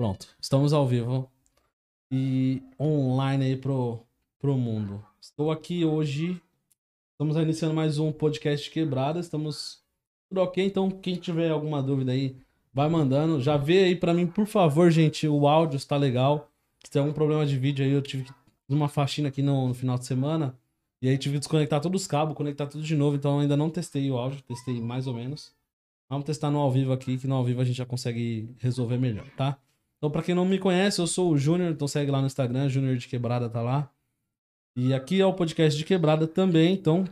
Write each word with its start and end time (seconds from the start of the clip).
Pronto, 0.00 0.28
estamos 0.40 0.72
ao 0.72 0.86
vivo 0.86 1.30
e 2.10 2.62
online 2.80 3.44
aí 3.44 3.54
pro, 3.54 4.00
pro 4.38 4.56
mundo. 4.56 5.04
Estou 5.20 5.50
aqui 5.50 5.84
hoje, 5.84 6.40
estamos 7.12 7.36
iniciando 7.36 7.74
mais 7.74 7.98
um 7.98 8.10
podcast 8.10 8.70
quebrada, 8.70 9.20
estamos 9.20 9.84
tudo 10.26 10.40
ok, 10.40 10.64
então 10.64 10.90
quem 10.90 11.16
tiver 11.16 11.50
alguma 11.50 11.82
dúvida 11.82 12.12
aí, 12.12 12.34
vai 12.72 12.88
mandando. 12.88 13.42
Já 13.42 13.58
vê 13.58 13.84
aí 13.84 13.94
pra 13.94 14.14
mim, 14.14 14.26
por 14.26 14.46
favor, 14.46 14.90
gente, 14.90 15.28
o 15.28 15.46
áudio 15.46 15.76
está 15.76 15.98
legal. 15.98 16.50
Se 16.82 16.90
tem 16.90 17.00
algum 17.00 17.12
problema 17.12 17.44
de 17.44 17.58
vídeo 17.58 17.84
aí, 17.84 17.92
eu 17.92 18.00
tive 18.00 18.24
uma 18.70 18.88
faxina 18.88 19.28
aqui 19.28 19.42
no, 19.42 19.68
no 19.68 19.74
final 19.74 19.98
de 19.98 20.06
semana. 20.06 20.58
E 21.02 21.10
aí 21.10 21.18
tive 21.18 21.34
que 21.34 21.40
desconectar 21.40 21.78
todos 21.78 22.00
os 22.00 22.08
cabos, 22.08 22.34
conectar 22.34 22.66
tudo 22.66 22.82
de 22.82 22.96
novo, 22.96 23.16
então 23.16 23.40
ainda 23.40 23.54
não 23.54 23.68
testei 23.68 24.10
o 24.10 24.16
áudio, 24.16 24.40
testei 24.44 24.80
mais 24.80 25.06
ou 25.06 25.12
menos. 25.12 25.54
Vamos 26.08 26.24
testar 26.24 26.50
no 26.50 26.58
ao 26.58 26.72
vivo 26.72 26.90
aqui, 26.90 27.18
que 27.18 27.26
no 27.26 27.34
ao 27.34 27.44
vivo 27.44 27.60
a 27.60 27.64
gente 27.64 27.76
já 27.76 27.84
consegue 27.84 28.48
resolver 28.60 28.96
melhor, 28.96 29.28
tá? 29.36 29.58
Então, 30.00 30.10
pra 30.10 30.22
quem 30.22 30.34
não 30.34 30.46
me 30.46 30.58
conhece, 30.58 30.98
eu 30.98 31.06
sou 31.06 31.30
o 31.30 31.36
Júnior, 31.36 31.70
então 31.70 31.86
segue 31.86 32.10
lá 32.10 32.22
no 32.22 32.26
Instagram, 32.26 32.70
Júnior 32.70 32.96
de 32.96 33.06
Quebrada 33.06 33.50
tá 33.50 33.60
lá. 33.60 33.86
E 34.74 34.94
aqui 34.94 35.20
é 35.20 35.26
o 35.26 35.34
podcast 35.34 35.78
de 35.78 35.84
Quebrada 35.84 36.26
também, 36.26 36.72
então 36.72 37.04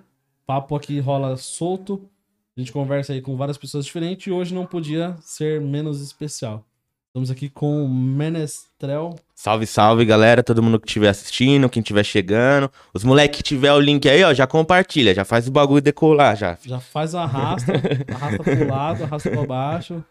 papo 0.46 0.74
aqui 0.74 0.98
rola 0.98 1.36
solto. 1.36 2.08
A 2.56 2.60
gente 2.60 2.72
conversa 2.72 3.12
aí 3.12 3.20
com 3.20 3.36
várias 3.36 3.58
pessoas 3.58 3.84
diferentes 3.84 4.26
e 4.26 4.30
hoje 4.30 4.54
não 4.54 4.64
podia 4.64 5.14
ser 5.20 5.60
menos 5.60 6.00
especial. 6.00 6.64
Estamos 7.08 7.30
aqui 7.30 7.50
com 7.50 7.84
o 7.84 7.88
Menestrel. 7.90 9.16
Salve, 9.34 9.66
salve, 9.66 10.06
galera. 10.06 10.42
Todo 10.42 10.62
mundo 10.62 10.80
que 10.80 10.86
estiver 10.86 11.10
assistindo, 11.10 11.68
quem 11.68 11.82
estiver 11.82 12.04
chegando. 12.04 12.72
Os 12.94 13.04
moleques 13.04 13.36
que 13.36 13.42
tiver 13.42 13.72
o 13.74 13.78
link 13.78 14.08
aí, 14.08 14.24
ó, 14.24 14.32
já 14.32 14.46
compartilha, 14.46 15.14
já 15.14 15.26
faz 15.26 15.46
o 15.46 15.52
bagulho 15.52 15.82
decolar, 15.82 16.36
já. 16.36 16.56
Já 16.64 16.80
faz 16.80 17.12
o 17.12 17.18
arrasta, 17.18 17.70
arrasta 18.14 18.42
pro 18.42 18.66
lado, 18.66 19.04
arrasta 19.04 19.30
pra 19.30 19.46
baixo, 19.46 20.02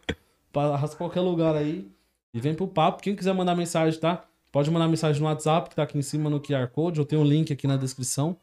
arrasta 0.53 0.95
qualquer 0.95 1.21
lugar 1.21 1.55
aí 1.55 1.96
e 2.37 2.39
vem 2.39 2.53
pro 2.53 2.67
papo. 2.67 3.01
Quem 3.01 3.15
quiser 3.15 3.33
mandar 3.33 3.55
mensagem, 3.55 3.99
tá? 3.99 4.23
Pode 4.51 4.69
mandar 4.69 4.87
mensagem 4.87 5.19
no 5.19 5.27
WhatsApp, 5.27 5.71
que 5.71 5.75
tá 5.75 5.81
aqui 5.81 5.97
em 5.97 6.03
cima 6.03 6.29
no 6.29 6.39
QR 6.39 6.67
Code. 6.67 6.99
Eu 6.99 7.05
tenho 7.05 7.23
um 7.23 7.25
link 7.25 7.51
aqui 7.51 7.65
na 7.65 7.75
descrição. 7.75 8.37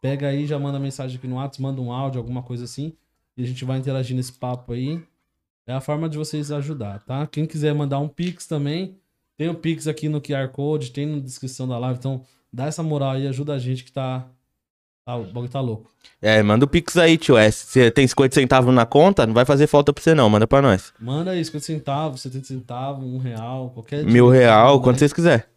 Pega 0.00 0.28
aí, 0.28 0.46
já 0.46 0.56
manda 0.56 0.78
mensagem 0.78 1.18
aqui 1.18 1.26
no 1.26 1.34
WhatsApp, 1.34 1.60
manda 1.60 1.80
um 1.80 1.92
áudio, 1.92 2.20
alguma 2.20 2.44
coisa 2.44 2.62
assim. 2.64 2.92
E 3.36 3.42
a 3.42 3.46
gente 3.46 3.64
vai 3.64 3.76
interagir 3.76 4.16
nesse 4.16 4.32
papo 4.32 4.72
aí. 4.72 5.02
É 5.66 5.72
a 5.72 5.80
forma 5.80 6.08
de 6.08 6.16
vocês 6.16 6.52
ajudar, 6.52 7.02
tá? 7.02 7.26
Quem 7.26 7.44
quiser 7.44 7.74
mandar 7.74 7.98
um 7.98 8.06
Pix 8.06 8.46
também, 8.46 8.96
tem 9.36 9.48
o 9.48 9.54
Pix 9.54 9.88
aqui 9.88 10.08
no 10.08 10.20
QR 10.20 10.48
Code, 10.52 10.92
tem 10.92 11.06
na 11.06 11.18
descrição 11.18 11.66
da 11.66 11.76
live. 11.76 11.98
Então, 11.98 12.22
dá 12.52 12.66
essa 12.66 12.84
moral 12.84 13.10
aí, 13.10 13.26
ajuda 13.26 13.54
a 13.54 13.58
gente 13.58 13.82
que 13.82 13.90
tá. 13.90 14.28
Tá 15.10 15.16
o 15.16 15.24
bagulho 15.24 15.48
tá 15.48 15.60
louco. 15.60 15.90
É, 16.20 16.42
manda 16.42 16.64
o 16.64 16.68
Pix 16.68 16.96
aí, 16.96 17.16
tio. 17.18 17.36
É, 17.36 17.50
se 17.50 17.66
você 17.66 17.90
tem 17.90 18.06
50 18.06 18.34
centavos 18.34 18.74
na 18.74 18.86
conta, 18.86 19.26
não 19.26 19.34
vai 19.34 19.44
fazer 19.44 19.66
falta 19.66 19.92
pra 19.92 20.02
você 20.02 20.14
não, 20.14 20.28
manda 20.28 20.46
pra 20.46 20.62
nós. 20.62 20.92
Manda 20.98 21.32
aí 21.32 21.44
50 21.44 21.64
centavos, 21.64 22.20
70 22.22 22.46
centavos, 22.46 23.04
um 23.04 23.18
real, 23.18 23.70
qualquer 23.70 24.04
Mil 24.04 24.26
dinheiro, 24.26 24.30
real, 24.30 24.76
né? 24.76 24.82
quanto 24.84 24.98
vocês 24.98 25.12
quiser. 25.12 25.48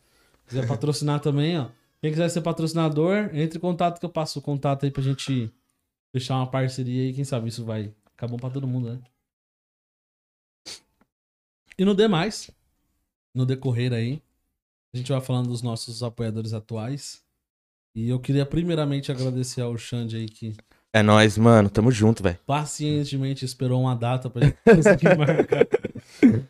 quiser 0.47 0.67
patrocinar 0.67 1.19
também, 1.19 1.59
ó. 1.59 1.67
Quem 2.01 2.11
quiser 2.11 2.29
ser 2.29 2.41
patrocinador, 2.41 3.29
entre 3.33 3.57
em 3.57 3.61
contato 3.61 3.99
que 3.99 4.05
eu 4.05 4.09
passo 4.09 4.39
o 4.39 4.41
contato 4.41 4.83
aí 4.83 4.91
pra 4.91 5.01
gente 5.01 5.49
fechar 6.13 6.35
uma 6.35 6.47
parceria 6.47 7.03
aí. 7.03 7.13
Quem 7.13 7.23
sabe 7.23 7.47
isso 7.47 7.63
vai 7.63 7.93
ficar 8.11 8.27
bom 8.27 8.37
pra 8.37 8.49
todo 8.49 8.67
mundo, 8.67 8.89
né? 8.91 8.99
E 11.77 11.85
no 11.85 11.95
demais, 11.95 12.51
no 13.33 13.45
decorrer 13.45 13.93
aí, 13.93 14.21
a 14.93 14.97
gente 14.97 15.11
vai 15.11 15.21
falando 15.21 15.47
dos 15.47 15.61
nossos 15.61 16.03
apoiadores 16.03 16.53
atuais. 16.53 17.22
E 17.95 18.09
eu 18.09 18.19
queria 18.19 18.45
primeiramente 18.45 19.11
agradecer 19.11 19.61
ao 19.61 19.77
Xande 19.77 20.15
aí 20.17 20.25
que 20.27 20.55
É 20.91 21.01
nóis, 21.03 21.37
mano. 21.37 21.69
Tamo 21.69 21.91
junto, 21.91 22.23
velho. 22.23 22.37
pacientemente 22.45 23.45
esperou 23.45 23.81
uma 23.81 23.95
data 23.95 24.29
pra 24.29 24.45
gente 24.45 24.57
conseguir 24.63 25.15
marcar. 25.17 25.67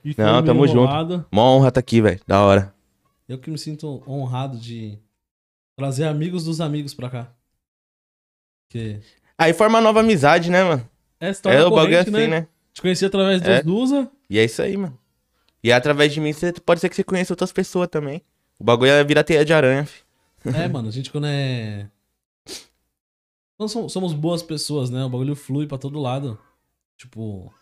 E 0.03 0.15
Não, 0.17 0.43
tamo 0.43 0.65
junto. 0.67 0.83
enrolado. 0.83 1.25
Mó 1.31 1.55
honra 1.57 1.71
tá 1.71 1.79
aqui, 1.79 2.01
velho. 2.01 2.19
Da 2.27 2.41
hora. 2.41 2.73
Eu 3.27 3.37
que 3.37 3.49
me 3.49 3.57
sinto 3.57 4.03
honrado 4.07 4.57
de 4.57 4.97
trazer 5.77 6.05
amigos 6.05 6.43
dos 6.43 6.61
amigos 6.61 6.93
pra 6.93 7.09
cá. 7.09 7.31
Que 8.69 8.99
Aí 9.37 9.53
forma 9.53 9.77
uma 9.77 9.83
nova 9.83 9.99
amizade, 10.01 10.49
né, 10.49 10.63
mano? 10.63 10.89
é 11.19 11.29
história 11.29 11.57
É 11.57 11.65
o 11.65 11.71
bagulho 11.71 11.99
assim, 11.99 12.27
né? 12.27 12.47
Te 12.73 12.81
conheci 12.81 13.05
através 13.05 13.39
dos 13.41 13.49
É. 13.49 13.61
Dusa. 13.63 14.09
E 14.29 14.39
é 14.39 14.43
isso 14.43 14.61
aí, 14.61 14.75
mano. 14.77 14.97
E 15.63 15.71
através 15.71 16.11
de 16.13 16.19
mim, 16.19 16.33
você 16.33 16.51
pode 16.53 16.81
ser 16.81 16.89
que 16.89 16.95
você 16.95 17.03
conheça 17.03 17.31
outras 17.33 17.51
pessoas 17.51 17.87
também. 17.87 18.21
O 18.59 18.63
bagulho 18.63 18.91
é 18.91 19.03
virar 19.03 19.23
teia 19.23 19.45
de 19.45 19.53
aranha, 19.53 19.85
fi. 19.85 20.01
É, 20.45 20.67
mano, 20.67 20.87
a 20.87 20.91
gente 20.91 21.11
quando 21.11 21.27
é. 21.27 21.87
Nós 23.57 23.71
somos, 23.71 24.13
boas 24.13 24.41
pessoas, 24.43 24.89
né? 24.89 25.03
O 25.05 25.09
bagulho 25.09 25.35
flui 25.35 25.67
pra 25.67 25.77
todo 25.77 25.99
lado. 25.99 26.37
Tipo. 26.97 27.53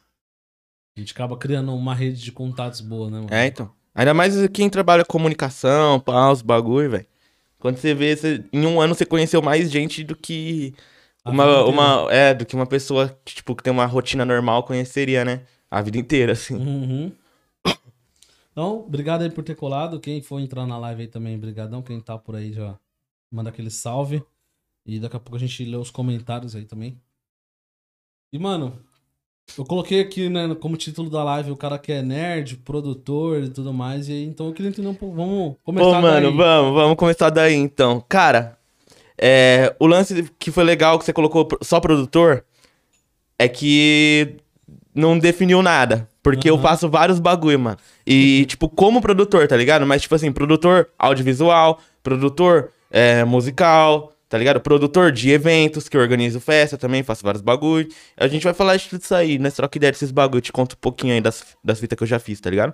A 0.95 1.00
gente 1.00 1.13
acaba 1.13 1.38
criando 1.38 1.74
uma 1.74 1.94
rede 1.95 2.22
de 2.22 2.31
contatos 2.31 2.81
boa, 2.81 3.10
né, 3.10 3.18
mano? 3.19 3.33
É, 3.33 3.48
então. 3.48 3.72
Ainda 3.94 4.13
mais 4.13 4.33
quem 4.50 4.69
trabalha 4.69 5.04
com 5.06 5.12
comunicação, 5.13 6.00
pá, 6.00 6.31
os 6.31 6.42
bagulho, 6.42 6.89
velho. 6.92 7.06
Quando 7.60 7.78
você 7.78 7.94
vê, 7.94 8.16
você- 8.16 8.44
em 8.51 8.66
um 8.66 8.80
ano 8.81 8.95
você 8.95 9.06
conheceu 9.06 9.42
mais 9.42 9.69
gente 9.69 10.04
do 10.04 10.16
que 10.16 10.74
uma, 11.25 11.63
uma, 11.66 12.12
é, 12.12 12.33
do 12.33 12.45
que 12.45 12.56
uma 12.56 12.66
pessoa 12.66 13.18
que, 13.24 13.36
tipo, 13.36 13.56
que 13.56 13.62
tem 13.63 13.72
uma 13.72 13.86
rotina 13.86 14.25
normal 14.25 14.63
conheceria, 14.63 15.24
né? 15.24 15.42
A 15.69 15.81
vida 15.81 15.98
inteira, 15.98 16.33
assim. 16.33 16.56
Uhum. 16.56 17.12
Então, 18.51 18.80
obrigado 18.80 19.21
aí 19.21 19.30
por 19.30 19.44
ter 19.44 19.56
colado. 19.56 20.00
Quem 20.00 20.21
for 20.21 20.39
entrar 20.39 20.65
na 20.65 20.77
live 20.77 21.03
aí 21.03 21.07
também, 21.07 21.38
brigadão. 21.38 21.81
Quem 21.81 22.00
tá 22.00 22.18
por 22.18 22.36
aí 22.36 22.51
já 22.51 22.77
manda 23.31 23.50
aquele 23.50 23.69
salve. 23.69 24.24
E 24.86 25.00
daqui 25.00 25.15
a 25.15 25.19
pouco 25.19 25.38
a 25.38 25.39
gente 25.39 25.63
lê 25.63 25.77
os 25.77 25.89
comentários 25.89 26.56
aí 26.56 26.65
também. 26.65 27.00
E, 28.33 28.39
mano, 28.39 28.77
eu 29.57 29.65
coloquei 29.65 30.01
aqui, 30.01 30.30
né, 30.30 30.53
como 30.56 30.77
título 30.77 31.09
da 31.09 31.24
live, 31.24 31.51
o 31.51 31.57
cara 31.57 31.77
que 31.77 31.92
é 31.92 32.01
nerd, 32.01 32.57
produtor 32.57 33.44
e 33.44 33.50
tudo 33.50 33.74
mais. 33.74 34.09
E 34.09 34.13
aí, 34.13 34.25
então 34.25 34.48
eu 34.48 34.54
queria 34.54 34.69
entender 34.69 34.88
um 34.88 34.95
pouco. 34.95 35.15
Vamos 35.15 35.56
começar 35.63 35.86
Pô, 35.86 36.01
mano, 36.01 36.27
daí. 36.27 36.38
vamos, 36.38 36.74
vamos 36.74 36.97
começar 36.97 37.30
daí 37.30 37.56
então. 37.56 38.04
Cara, 38.07 38.57
é, 39.18 39.75
o 39.80 39.86
lance 39.86 40.30
que 40.39 40.51
foi 40.51 40.63
legal 40.63 40.97
que 40.97 41.06
você 41.06 41.13
colocou 41.13 41.47
só 41.62 41.80
produtor 41.80 42.45
é 43.38 43.47
que 43.47 44.38
não 44.93 45.17
definiu 45.17 45.61
nada. 45.61 46.07
Porque 46.23 46.49
eu 46.49 46.53
Aham. 46.55 46.63
faço 46.63 46.89
vários 46.89 47.19
bagulho, 47.19 47.59
mano. 47.59 47.77
E, 48.05 48.45
tipo, 48.45 48.69
como 48.69 49.01
produtor, 49.01 49.47
tá 49.47 49.57
ligado? 49.57 49.85
Mas, 49.88 50.03
tipo 50.03 50.13
assim, 50.13 50.31
produtor 50.31 50.89
audiovisual, 50.97 51.79
produtor 52.03 52.69
é, 52.91 53.23
musical, 53.23 54.13
tá 54.29 54.38
ligado? 54.38 54.61
Produtor 54.61 55.11
de 55.11 55.31
eventos, 55.31 55.89
que 55.89 55.97
eu 55.97 56.01
organizo 56.01 56.39
festa 56.39 56.77
também, 56.77 57.01
faço 57.01 57.23
vários 57.23 57.41
bagulho. 57.41 57.88
A 58.15 58.27
gente 58.27 58.43
vai 58.43 58.53
falar 58.53 58.77
de 58.77 58.88
tudo 58.88 59.01
isso 59.01 59.15
aí, 59.15 59.39
nós 59.39 59.53
troca 59.55 59.77
ideia 59.77 59.91
desses 59.91 60.11
bagulho. 60.11 60.38
Eu 60.38 60.41
te 60.41 60.51
conto 60.51 60.73
um 60.73 60.79
pouquinho 60.79 61.13
aí 61.13 61.21
das, 61.21 61.44
das 61.63 61.79
fitas 61.79 61.97
que 61.97 62.03
eu 62.03 62.07
já 62.07 62.19
fiz, 62.19 62.39
tá 62.39 62.49
ligado? 62.49 62.73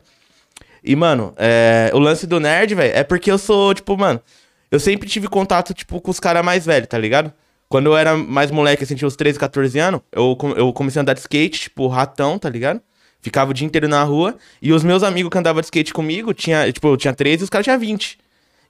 E, 0.83 0.95
mano, 0.95 1.33
é, 1.37 1.89
o 1.93 1.99
lance 1.99 2.27
do 2.27 2.39
nerd, 2.39 2.75
velho, 2.75 2.93
é 2.95 3.03
porque 3.03 3.31
eu 3.31 3.37
sou, 3.37 3.73
tipo, 3.73 3.97
mano, 3.97 4.21
eu 4.69 4.79
sempre 4.79 5.07
tive 5.07 5.27
contato, 5.27 5.73
tipo, 5.73 6.01
com 6.01 6.11
os 6.11 6.19
caras 6.19 6.43
mais 6.43 6.65
velhos, 6.65 6.89
tá 6.89 6.97
ligado? 6.97 7.31
Quando 7.69 7.87
eu 7.87 7.97
era 7.97 8.15
mais 8.15 8.49
moleque, 8.49 8.83
assim, 8.83 8.95
tinha 8.95 9.07
uns 9.07 9.15
13, 9.15 9.37
14 9.37 9.77
anos, 9.79 10.01
eu, 10.11 10.37
eu 10.55 10.71
comecei 10.71 10.99
a 10.99 11.01
andar 11.01 11.13
de 11.13 11.19
skate, 11.19 11.59
tipo, 11.61 11.87
ratão, 11.87 12.39
tá 12.39 12.49
ligado? 12.49 12.81
Ficava 13.21 13.51
o 13.51 13.53
dia 13.53 13.67
inteiro 13.67 13.87
na 13.89 14.03
rua. 14.03 14.37
E 14.61 14.71
os 14.71 14.83
meus 14.83 15.03
amigos 15.03 15.29
que 15.29 15.37
andavam 15.37 15.59
de 15.59 15.65
skate 15.65 15.93
comigo, 15.93 16.33
tinha, 16.33 16.71
tipo, 16.71 16.87
eu 16.87 16.95
tinha 16.95 17.13
13 17.13 17.41
e 17.41 17.45
os 17.45 17.49
caras 17.49 17.65
tinham 17.65 17.77
20. 17.77 18.17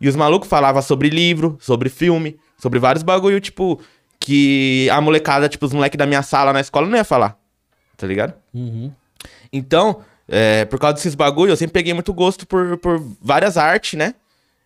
E 0.01 0.07
os 0.07 0.15
malucos 0.15 0.49
falavam 0.49 0.81
sobre 0.81 1.09
livro, 1.09 1.57
sobre 1.59 1.89
filme, 1.89 2.39
sobre 2.57 2.79
vários 2.79 3.03
bagulho, 3.03 3.39
tipo, 3.39 3.79
que 4.19 4.89
a 4.91 4.99
molecada, 4.99 5.47
tipo, 5.47 5.65
os 5.65 5.73
moleques 5.73 5.97
da 5.97 6.05
minha 6.05 6.23
sala 6.23 6.51
na 6.51 6.61
escola 6.61 6.87
não 6.87 6.97
ia 6.97 7.03
falar, 7.03 7.37
tá 7.95 8.07
ligado? 8.07 8.33
Uhum. 8.53 8.91
Então, 9.53 10.01
é, 10.27 10.65
por 10.65 10.79
causa 10.79 10.95
desses 10.95 11.15
bagulho, 11.15 11.51
eu 11.51 11.57
sempre 11.57 11.73
peguei 11.73 11.93
muito 11.93 12.13
gosto 12.13 12.47
por, 12.47 12.77
por 12.77 12.99
várias 13.21 13.57
artes, 13.57 13.97
né? 13.97 14.15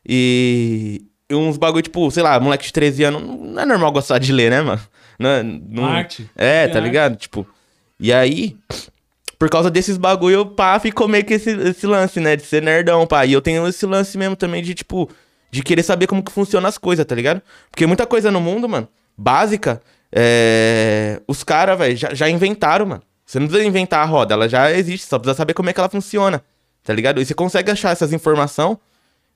E 0.06 1.04
uns 1.34 1.58
bagulho, 1.58 1.82
tipo, 1.84 2.10
sei 2.12 2.24
lá, 2.24 2.40
moleque 2.40 2.66
de 2.66 2.74
13 2.74 3.04
anos, 3.04 3.22
não 3.22 3.62
é 3.62 3.66
normal 3.66 3.92
gostar 3.92 4.18
de 4.20 4.32
ler, 4.32 4.50
né, 4.52 4.62
mano? 4.62 4.82
Não, 5.20 5.30
é- 5.30 5.44
não- 5.44 5.86
Arte. 5.86 6.30
É, 6.36 6.68
tá 6.68 6.76
arte. 6.80 6.86
ligado? 6.86 7.16
Tipo, 7.16 7.48
e 8.00 8.12
aí, 8.12 8.56
por 9.38 9.50
causa 9.50 9.70
desses 9.70 9.98
bagulho, 9.98 10.46
pá, 10.46 10.80
ficou 10.80 11.08
meio 11.08 11.24
que 11.26 11.34
esse, 11.36 11.52
esse 11.52 11.86
lance, 11.88 12.20
né? 12.20 12.36
De 12.36 12.44
ser 12.44 12.62
nerdão, 12.62 13.06
pá. 13.08 13.26
E 13.26 13.34
eu 13.34 13.42
tenho 13.42 13.68
esse 13.68 13.86
lance 13.86 14.18
mesmo 14.18 14.36
também 14.36 14.62
de, 14.64 14.74
tipo, 14.74 15.10
de 15.52 15.62
querer 15.64 15.84
saber 15.84 16.08
como 16.08 16.24
que 16.24 16.32
funciona 16.32 16.68
as 16.68 16.78
coisas, 16.78 17.06
tá 17.06 17.14
ligado? 17.16 17.42
Porque 17.70 17.86
muita 17.86 18.06
coisa 18.08 18.32
no 18.32 18.40
mundo, 18.42 18.68
mano, 18.70 18.88
básica, 19.18 19.82
é... 20.12 21.22
os 21.28 21.44
caras, 21.44 21.78
velho, 21.78 21.96
já, 21.98 22.14
já 22.14 22.30
inventaram, 22.30 22.86
mano. 22.86 23.02
Você 23.26 23.40
não 23.40 23.48
precisa 23.48 23.68
inventar 23.68 24.02
a 24.02 24.06
roda, 24.06 24.34
ela 24.34 24.50
já 24.50 24.72
existe, 24.72 25.08
só 25.08 25.18
precisa 25.18 25.38
saber 25.38 25.54
como 25.54 25.70
é 25.70 25.74
que 25.74 25.80
ela 25.80 25.88
funciona, 25.90 26.44
tá 26.84 26.94
ligado? 26.94 27.22
E 27.22 27.26
você 27.26 27.34
consegue 27.34 27.72
achar 27.72 27.92
essas 27.92 28.12
informações 28.12 28.78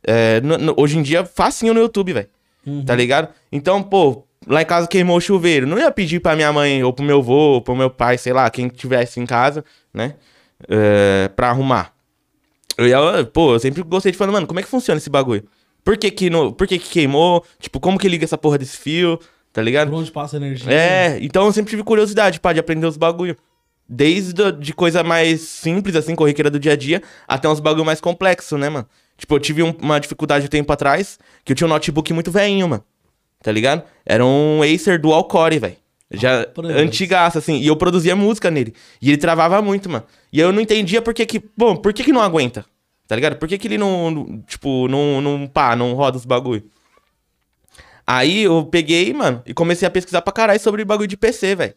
é, 0.06 0.40
no- 0.42 0.57
no- 0.57 0.75
hoje 0.78 0.98
em 0.98 1.02
dia 1.02 1.25
facinho 1.25 1.74
no 1.74 1.80
YouTube, 1.80 2.13
velho 2.13 2.28
Uhum. 2.66 2.84
tá 2.84 2.96
ligado? 2.96 3.30
Então, 3.52 3.81
pô, 3.84 4.24
lá 4.48 4.62
em 4.62 4.66
casa 4.66 4.88
queimou 4.88 5.18
o 5.18 5.22
chuveiro. 5.22 5.68
Não 5.68 5.78
ia 5.78 5.92
pedir 5.92 6.19
pra 6.19 6.36
minha 6.36 6.52
mãe, 6.52 6.84
ou 6.84 6.92
pro 6.94 7.06
meu 7.06 7.19
avô, 7.19 7.54
ou 7.54 7.62
pro 7.62 7.75
meu 7.75 7.90
pai, 7.90 8.18
sei 8.18 8.34
lá, 8.34 8.50
quem 8.50 8.68
tivesse 8.68 9.19
em 9.19 9.25
casa, 9.25 9.63
né? 9.94 10.16
É, 10.68 11.30
pra 11.36 11.50
arrumar. 11.50 11.94
Eu 12.78 12.88
ia, 12.88 12.98
pô, 13.25 13.54
eu 13.54 13.60
sempre 13.60 13.81
gostei 13.84 14.12
de 14.12 14.18
falar, 14.18 14.31
mano, 14.31 14.48
como 14.48 14.60
é 14.60 14.63
que 14.63 14.69
funciona 14.69 14.98
esse 14.98 15.10
bagulho? 15.10 15.44
Por 15.84 15.96
que 15.98 16.10
que, 16.10 16.30
no, 16.30 16.51
por 16.51 16.66
que 16.68 16.80
que 16.80 16.90
queimou? 16.90 17.46
Tipo, 17.60 17.80
como 17.80 17.98
que 18.00 18.08
liga 18.10 18.24
essa 18.25 18.38
porra 18.38 18.58
desse 18.58 18.75
fio? 18.78 19.19
Tá 19.54 19.62
ligado? 19.62 19.90
Por 19.92 19.98
onde 20.00 20.12
passa 20.12 20.36
energia. 20.38 20.72
É, 20.74 21.18
então 21.22 21.46
eu 21.46 21.51
sempre 21.54 21.69
tive 21.69 21.84
curiosidade, 21.84 22.40
pá, 22.40 22.51
de 22.51 22.60
aprender 22.60 22.88
os 22.88 22.98
bagulho. 22.98 23.38
Desde 23.88 24.51
de 24.54 24.74
coisa 24.74 25.04
mais 25.04 25.42
simples, 25.42 25.96
assim, 25.96 26.16
corriqueira 26.16 26.50
do 26.50 26.60
dia 26.60 26.74
a 26.74 26.75
dia, 26.75 27.04
até 27.28 27.48
uns 27.48 27.60
bagulho 27.60 27.86
mais 27.86 28.01
complexo, 28.01 28.58
né, 28.58 28.68
mano? 28.68 28.88
Tipo, 29.17 29.35
eu 29.35 29.39
tive 29.39 29.63
um- 29.63 29.73
uma 29.81 30.00
dificuldade 30.00 30.45
um 30.45 30.50
tempo 30.50 30.71
atrás, 30.73 31.17
que 31.44 31.51
eu 31.51 31.56
tinha 31.56 31.65
um 31.65 31.69
notebook 31.69 32.12
muito 32.13 32.31
velhinho, 32.31 32.67
mano. 32.67 32.83
Tá 33.41 33.51
ligado? 33.51 33.83
Era 34.06 34.25
um 34.25 34.62
Acer 34.62 35.00
Dual 35.00 35.23
Core, 35.25 35.59
velho. 35.59 35.75
Já 36.12 36.45
Parabéns. 36.47 36.79
antigaço, 36.81 37.38
assim. 37.38 37.57
E 37.59 37.67
eu 37.67 37.75
produzia 37.75 38.15
música 38.15 38.50
nele. 38.51 38.73
E 39.01 39.09
ele 39.09 39.17
travava 39.17 39.62
muito, 39.62 39.89
mano. 39.89 40.06
E 40.31 40.39
eu 40.39 40.51
não 40.51 40.62
entendia 40.62 41.01
por 41.01 41.13
que 41.13 41.25
que... 41.25 41.44
Bom, 41.57 41.75
por 41.75 41.94
que 41.94 42.03
que 42.03 42.12
não 42.12 42.21
aguenta? 42.21 42.65
Tá 43.07 43.15
ligado? 43.15 43.38
Por 43.38 43.47
que 43.47 43.57
que 43.57 43.67
ele 43.67 43.77
não, 43.77 44.09
não- 44.12 44.41
tipo, 44.41 44.88
não, 44.88 45.21
não, 45.21 45.47
pá, 45.47 45.75
não 45.75 45.94
roda 45.94 46.17
os 46.17 46.25
bagulho? 46.25 46.63
Aí 48.07 48.44
eu 48.44 48.65
peguei, 48.65 49.13
mano, 49.13 49.41
e 49.45 49.53
comecei 49.53 49.88
a 49.88 49.91
pesquisar 49.91 50.21
pra 50.21 50.31
caralho 50.33 50.59
sobre 50.59 50.85
bagulho 50.85 51.07
de 51.07 51.17
PC, 51.17 51.56
velho. 51.56 51.73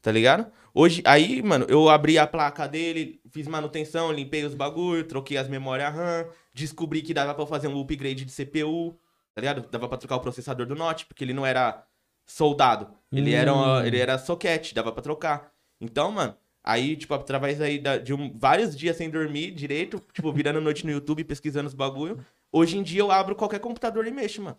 Tá 0.00 0.12
ligado? 0.12 0.46
Hoje, 0.80 1.02
aí, 1.04 1.42
mano, 1.42 1.66
eu 1.68 1.88
abri 1.88 2.18
a 2.18 2.24
placa 2.26 2.68
dele, 2.68 3.20
fiz 3.32 3.48
manutenção, 3.48 4.12
limpei 4.12 4.44
os 4.44 4.54
bagulho, 4.54 5.02
troquei 5.02 5.36
as 5.36 5.48
memórias 5.48 5.92
RAM, 5.92 6.24
descobri 6.54 7.02
que 7.02 7.12
dava 7.12 7.34
pra 7.34 7.44
fazer 7.46 7.66
um 7.66 7.80
upgrade 7.80 8.24
de 8.24 8.30
CPU, 8.30 8.92
tá 9.34 9.40
ligado? 9.40 9.68
Dava 9.68 9.88
pra 9.88 9.98
trocar 9.98 10.14
o 10.14 10.20
processador 10.20 10.66
do 10.66 10.76
Note, 10.76 11.04
porque 11.06 11.24
ele 11.24 11.34
não 11.34 11.44
era 11.44 11.84
soldado. 12.24 12.94
Ele, 13.10 13.32
era, 13.34 13.52
uma- 13.52 13.80
Hum. 13.80 13.86
ele 13.86 13.98
era 13.98 14.18
socket, 14.18 14.72
dava 14.72 14.92
pra 14.92 15.02
trocar. 15.02 15.50
Então, 15.80 16.12
mano, 16.12 16.36
aí, 16.62 16.94
tipo, 16.96 17.12
através 17.12 17.60
aí 17.60 17.82
de 18.04 18.14
um- 18.14 18.38
vários 18.38 18.76
dias 18.76 18.96
sem 18.96 19.10
dormir 19.10 19.50
direito, 19.50 20.00
tipo, 20.12 20.32
virando 20.32 20.60
noite 20.60 20.86
no 20.86 20.92
YouTube, 20.92 21.24
pesquisando 21.24 21.66
os 21.66 21.74
bagulho, 21.74 22.24
hoje 22.52 22.78
em 22.78 22.84
dia 22.84 23.00
eu 23.00 23.10
abro 23.10 23.34
qualquer 23.34 23.58
computador 23.58 24.06
e 24.06 24.12
mexo, 24.12 24.40
mano. 24.42 24.56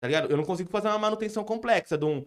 Tá 0.00 0.06
ligado? 0.06 0.30
Eu 0.30 0.36
não 0.36 0.44
consigo 0.44 0.70
fazer 0.70 0.86
uma 0.86 0.98
manutenção 0.98 1.42
complexa 1.42 1.98
de 1.98 2.04
um, 2.04 2.24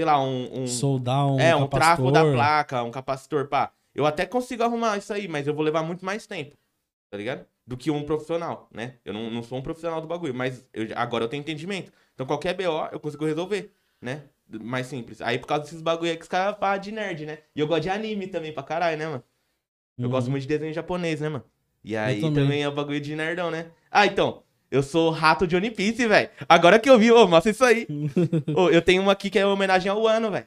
sei 0.00 0.04
lá, 0.06 0.18
um... 0.22 0.62
um 0.62 0.66
Soldar 0.66 1.26
um 1.26 1.38
é, 1.38 1.54
um 1.54 1.68
capacitor. 1.68 2.10
da 2.12 2.24
placa, 2.24 2.82
um 2.82 2.90
capacitor, 2.90 3.48
pá. 3.48 3.70
Eu 3.94 4.06
até 4.06 4.24
consigo 4.24 4.62
arrumar 4.62 4.96
isso 4.96 5.12
aí, 5.12 5.28
mas 5.28 5.46
eu 5.46 5.52
vou 5.52 5.62
levar 5.62 5.82
muito 5.82 6.02
mais 6.04 6.26
tempo, 6.26 6.56
tá 7.10 7.18
ligado? 7.18 7.44
Do 7.66 7.76
que 7.76 7.90
um 7.90 8.02
profissional, 8.02 8.66
né? 8.72 8.94
Eu 9.04 9.12
não, 9.12 9.30
não 9.30 9.42
sou 9.42 9.58
um 9.58 9.62
profissional 9.62 10.00
do 10.00 10.06
bagulho, 10.06 10.34
mas 10.34 10.66
eu- 10.72 10.88
agora 10.96 11.24
eu 11.24 11.28
tenho 11.28 11.42
entendimento. 11.42 11.92
Então 12.14 12.26
qualquer 12.26 12.54
BO 12.54 12.88
eu 12.92 12.98
consigo 12.98 13.26
resolver, 13.26 13.70
né? 14.00 14.24
Mais 14.48 14.86
simples. 14.86 15.20
Aí 15.20 15.38
por 15.38 15.46
causa 15.46 15.64
desses 15.64 15.82
bagulho 15.82 16.10
aí 16.10 16.16
que 16.16 16.22
os 16.22 16.28
caras 16.28 16.56
falam 16.58 16.80
de 16.80 16.92
nerd, 16.92 17.26
né? 17.26 17.38
E 17.54 17.60
eu 17.60 17.66
gosto 17.66 17.82
de 17.82 17.90
anime 17.90 18.26
também 18.26 18.52
pra 18.54 18.62
caralho, 18.62 18.96
né, 18.96 19.06
mano? 19.06 19.24
Eu 19.98 20.04
Uhum. 20.06 20.10
gosto 20.10 20.30
muito 20.30 20.42
de 20.42 20.48
desenho 20.48 20.72
japonês, 20.72 21.20
né, 21.20 21.28
mano? 21.28 21.44
E 21.84 21.94
aí 21.96 22.20
também. 22.22 22.34
também. 22.44 22.62
é 22.62 22.68
o 22.68 22.72
bagulho 22.72 23.00
de 23.00 23.14
nerdão, 23.14 23.50
né? 23.50 23.70
Ah, 23.90 24.06
então. 24.06 24.42
Eu 24.70 24.82
sou 24.82 25.10
rato 25.10 25.46
de 25.46 25.56
One 25.56 25.70
Piece, 25.70 26.06
velho. 26.06 26.28
Agora 26.48 26.78
que 26.78 26.88
eu 26.88 26.98
vi, 26.98 27.10
ô, 27.10 27.26
mostra 27.26 27.50
isso 27.50 27.64
aí. 27.64 27.86
Ô, 28.54 28.68
eu 28.70 28.80
tenho 28.80 29.02
uma 29.02 29.12
aqui 29.12 29.28
que 29.28 29.38
é 29.38 29.44
homenagem 29.44 29.90
ao 29.90 30.06
ano, 30.06 30.30
velho. 30.30 30.46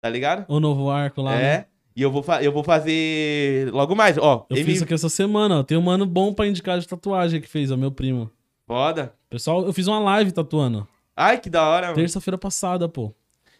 Tá 0.00 0.08
ligado? 0.10 0.44
O 0.48 0.60
novo 0.60 0.90
arco 0.90 1.22
lá. 1.22 1.34
é. 1.34 1.42
né? 1.42 1.64
E 1.96 2.02
eu 2.02 2.10
vou, 2.10 2.24
eu 2.40 2.52
vou 2.52 2.62
fazer 2.62 3.70
logo 3.72 3.94
mais. 3.96 4.16
Ó, 4.18 4.46
Eu 4.48 4.56
M- 4.56 4.64
fiz 4.64 4.74
isso 4.76 4.84
aqui 4.84 4.94
essa 4.94 5.08
semana, 5.08 5.60
ó. 5.60 5.62
Tem 5.62 5.76
um 5.76 5.82
mano 5.82 6.06
bom 6.06 6.32
pra 6.32 6.46
indicar 6.46 6.78
de 6.78 6.86
tatuagem 6.86 7.40
que 7.40 7.48
fez, 7.48 7.70
ó, 7.70 7.76
meu 7.76 7.90
primo. 7.90 8.30
Foda. 8.66 9.12
Pessoal, 9.28 9.64
eu 9.64 9.72
fiz 9.72 9.86
uma 9.86 9.98
live 9.98 10.32
tatuando. 10.32 10.86
Ai, 11.16 11.38
que 11.38 11.50
da 11.50 11.66
hora, 11.68 11.86
mano. 11.88 11.96
Terça-feira 11.98 12.38
passada, 12.38 12.88
pô. 12.88 13.12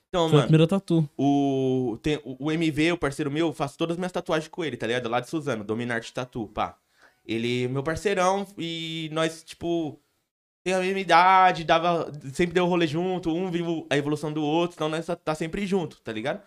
Então, 0.09 0.25
Foi 0.29 0.33
mano, 0.37 0.43
primeira 0.49 0.67
tatu. 0.67 1.09
o, 1.19 1.99
tem, 2.03 2.19
o, 2.25 2.47
o 2.47 2.53
MV, 2.53 2.93
o 2.93 2.99
parceiro 2.99 3.31
meu, 3.31 3.49
eu 3.49 3.53
faço 3.53 3.77
todas 3.79 3.95
as 3.95 3.99
minhas 3.99 4.13
tatuagens 4.13 4.49
com 4.49 4.65
ele, 4.65 4.77
tá 4.77 4.87
ligado? 4.87 5.09
Lá 5.09 5.21
de 5.21 5.29
Suzano, 5.29 5.63
Dominarte 5.65 6.13
Tatu, 6.13 6.47
pá. 6.53 6.77
Ele 7.33 7.65
é 7.65 7.69
meu 7.69 7.83
parceirão 7.83 8.47
e 8.59 9.09
nós, 9.13 9.43
tipo, 9.45 10.01
tem 10.65 10.75
a 10.75 10.81
mesma 10.81 10.99
idade, 10.99 11.65
dava, 11.65 12.13
sempre 12.33 12.53
deu 12.55 12.67
rolê 12.67 12.87
junto, 12.87 13.33
um 13.33 13.51
viu 13.51 13.87
a 13.89 13.97
evolução 13.97 14.33
do 14.33 14.43
outro, 14.43 14.75
então 14.75 14.89
nós 14.89 15.07
tá- 15.07 15.15
tá 15.17 15.35
sempre 15.35 15.65
junto, 15.67 16.01
tá 16.01 16.13
ligado? 16.13 16.41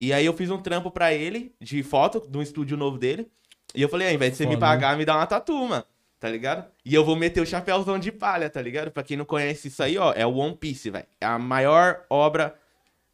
E 0.00 0.12
aí 0.12 0.26
eu 0.26 0.32
fiz 0.34 0.50
um 0.50 0.58
trampo 0.60 0.90
pra 0.90 1.12
ele, 1.14 1.52
de 1.60 1.82
foto, 1.82 2.24
de 2.28 2.36
um 2.36 2.42
estúdio 2.42 2.76
novo 2.76 2.98
dele. 2.98 3.26
E 3.74 3.82
eu 3.82 3.88
falei, 3.88 4.06
ah, 4.06 4.10
ao 4.10 4.14
invés 4.14 4.32
de 4.32 4.36
você 4.38 4.44
me 4.46 4.54
Foda, 4.54 4.66
né? 4.66 4.72
pagar, 4.72 4.96
me 4.96 5.04
dá 5.04 5.16
uma 5.16 5.26
tatu, 5.26 5.54
mano. 5.66 5.84
Tá 6.20 6.28
ligado? 6.28 6.68
E 6.84 6.92
eu 6.94 7.04
vou 7.04 7.14
meter 7.16 7.40
o 7.40 7.46
chapéuzão 7.46 7.98
de 7.98 8.10
palha, 8.10 8.50
tá 8.50 8.60
ligado? 8.60 8.90
Pra 8.90 9.02
quem 9.04 9.16
não 9.16 9.24
conhece 9.24 9.68
isso 9.68 9.82
aí, 9.82 9.96
ó, 9.98 10.12
é 10.14 10.26
o 10.26 10.34
One 10.34 10.56
Piece, 10.56 10.90
velho. 10.90 11.06
É 11.20 11.26
a 11.26 11.38
maior 11.38 12.04
obra 12.10 12.54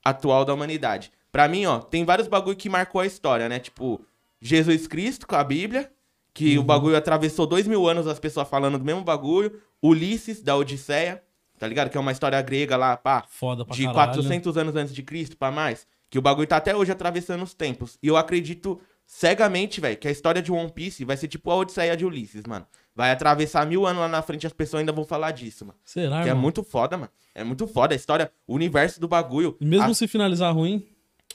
atual 0.05 0.45
da 0.45 0.55
humanidade. 0.55 1.13
Pra 1.31 1.47
mim, 1.49 1.67
ó, 1.67 1.81
tem 1.81 2.05
vários 2.05 2.29
bagulho 2.29 2.57
que 2.57 2.69
marcou 2.69 3.01
a 3.01 3.07
história, 3.07 3.49
né? 3.49 3.59
Tipo, 3.59 4.05
Jesus 4.41 4.87
Cristo 4.87 5.27
com 5.27 5.37
a 5.37 5.45
Bíblia, 5.45 5.91
que 6.35 6.57
o 6.59 6.61
Uhum. 6.61 6.67
bagulho 6.67 6.97
atravessou 6.97 7.47
dois 7.47 7.67
mil 7.67 7.89
anos 7.89 8.07
as 8.07 8.19
pessoas 8.19 8.47
falando 8.49 8.77
do 8.79 8.85
mesmo 8.85 9.03
bagulho. 9.03 9.61
Ulisses, 9.83 10.43
da 10.43 10.57
Odisseia, 10.57 11.23
tá 11.59 11.67
ligado? 11.69 11.89
Que 11.91 11.97
é 11.97 12.01
uma 12.01 12.11
história 12.13 12.41
grega 12.43 12.77
lá, 12.77 12.97
pá, 12.97 13.25
Foda 13.29 13.65
pra 13.65 13.75
de 13.75 13.85
caralho. 13.85 14.13
400 14.13 14.57
anos 14.59 14.75
antes 14.77 14.93
de 14.95 15.03
Cristo 15.03 15.37
pra 15.37 15.51
mais. 15.53 15.87
Que 16.11 16.19
o 16.19 16.23
bagulho 16.23 16.47
tá 16.47 16.57
até 16.57 16.75
hoje 16.77 16.91
atravessando 16.93 17.43
os 17.43 17.55
tempos. 17.55 17.99
E 18.03 18.09
eu 18.09 18.17
acredito 18.17 18.81
cegamente, 19.07 19.81
velho, 19.81 19.97
que 19.97 20.09
a 20.09 20.11
história 20.11 20.41
de 20.43 20.51
One 20.51 20.71
Piece 20.73 21.05
vai 21.05 21.17
ser 21.17 21.29
tipo 21.29 21.51
a 21.51 21.57
Odisseia 21.57 21.97
de 21.97 22.05
Ulisses, 22.05 22.43
mano. 22.47 22.67
Vai 22.97 23.11
atravessar 23.11 23.67
mil 23.67 23.87
anos 23.87 24.01
lá 24.01 24.09
na 24.09 24.23
frente 24.23 24.45
e 24.45 24.47
as 24.47 24.53
pessoas 24.53 24.81
ainda 24.81 24.93
vão 24.93 25.05
falar 25.05 25.31
disso, 25.33 25.65
mano. 25.67 25.79
Será, 25.85 26.23
Que 26.23 26.29
é 26.29 26.31
irmão? 26.31 26.43
muito 26.43 26.63
foda, 26.63 26.97
mano. 26.97 27.11
É 27.35 27.43
muito 27.45 27.67
foda 27.67 27.95
a 27.95 27.97
história, 27.97 28.31
o 28.47 28.55
universo 28.55 29.01
do 29.01 29.07
bagulho. 29.09 29.57
E 29.61 29.67
mesmo 29.67 29.91
A- 29.91 29.95
se 29.95 30.07
finalizar 30.09 30.55
ruim, 30.55 30.87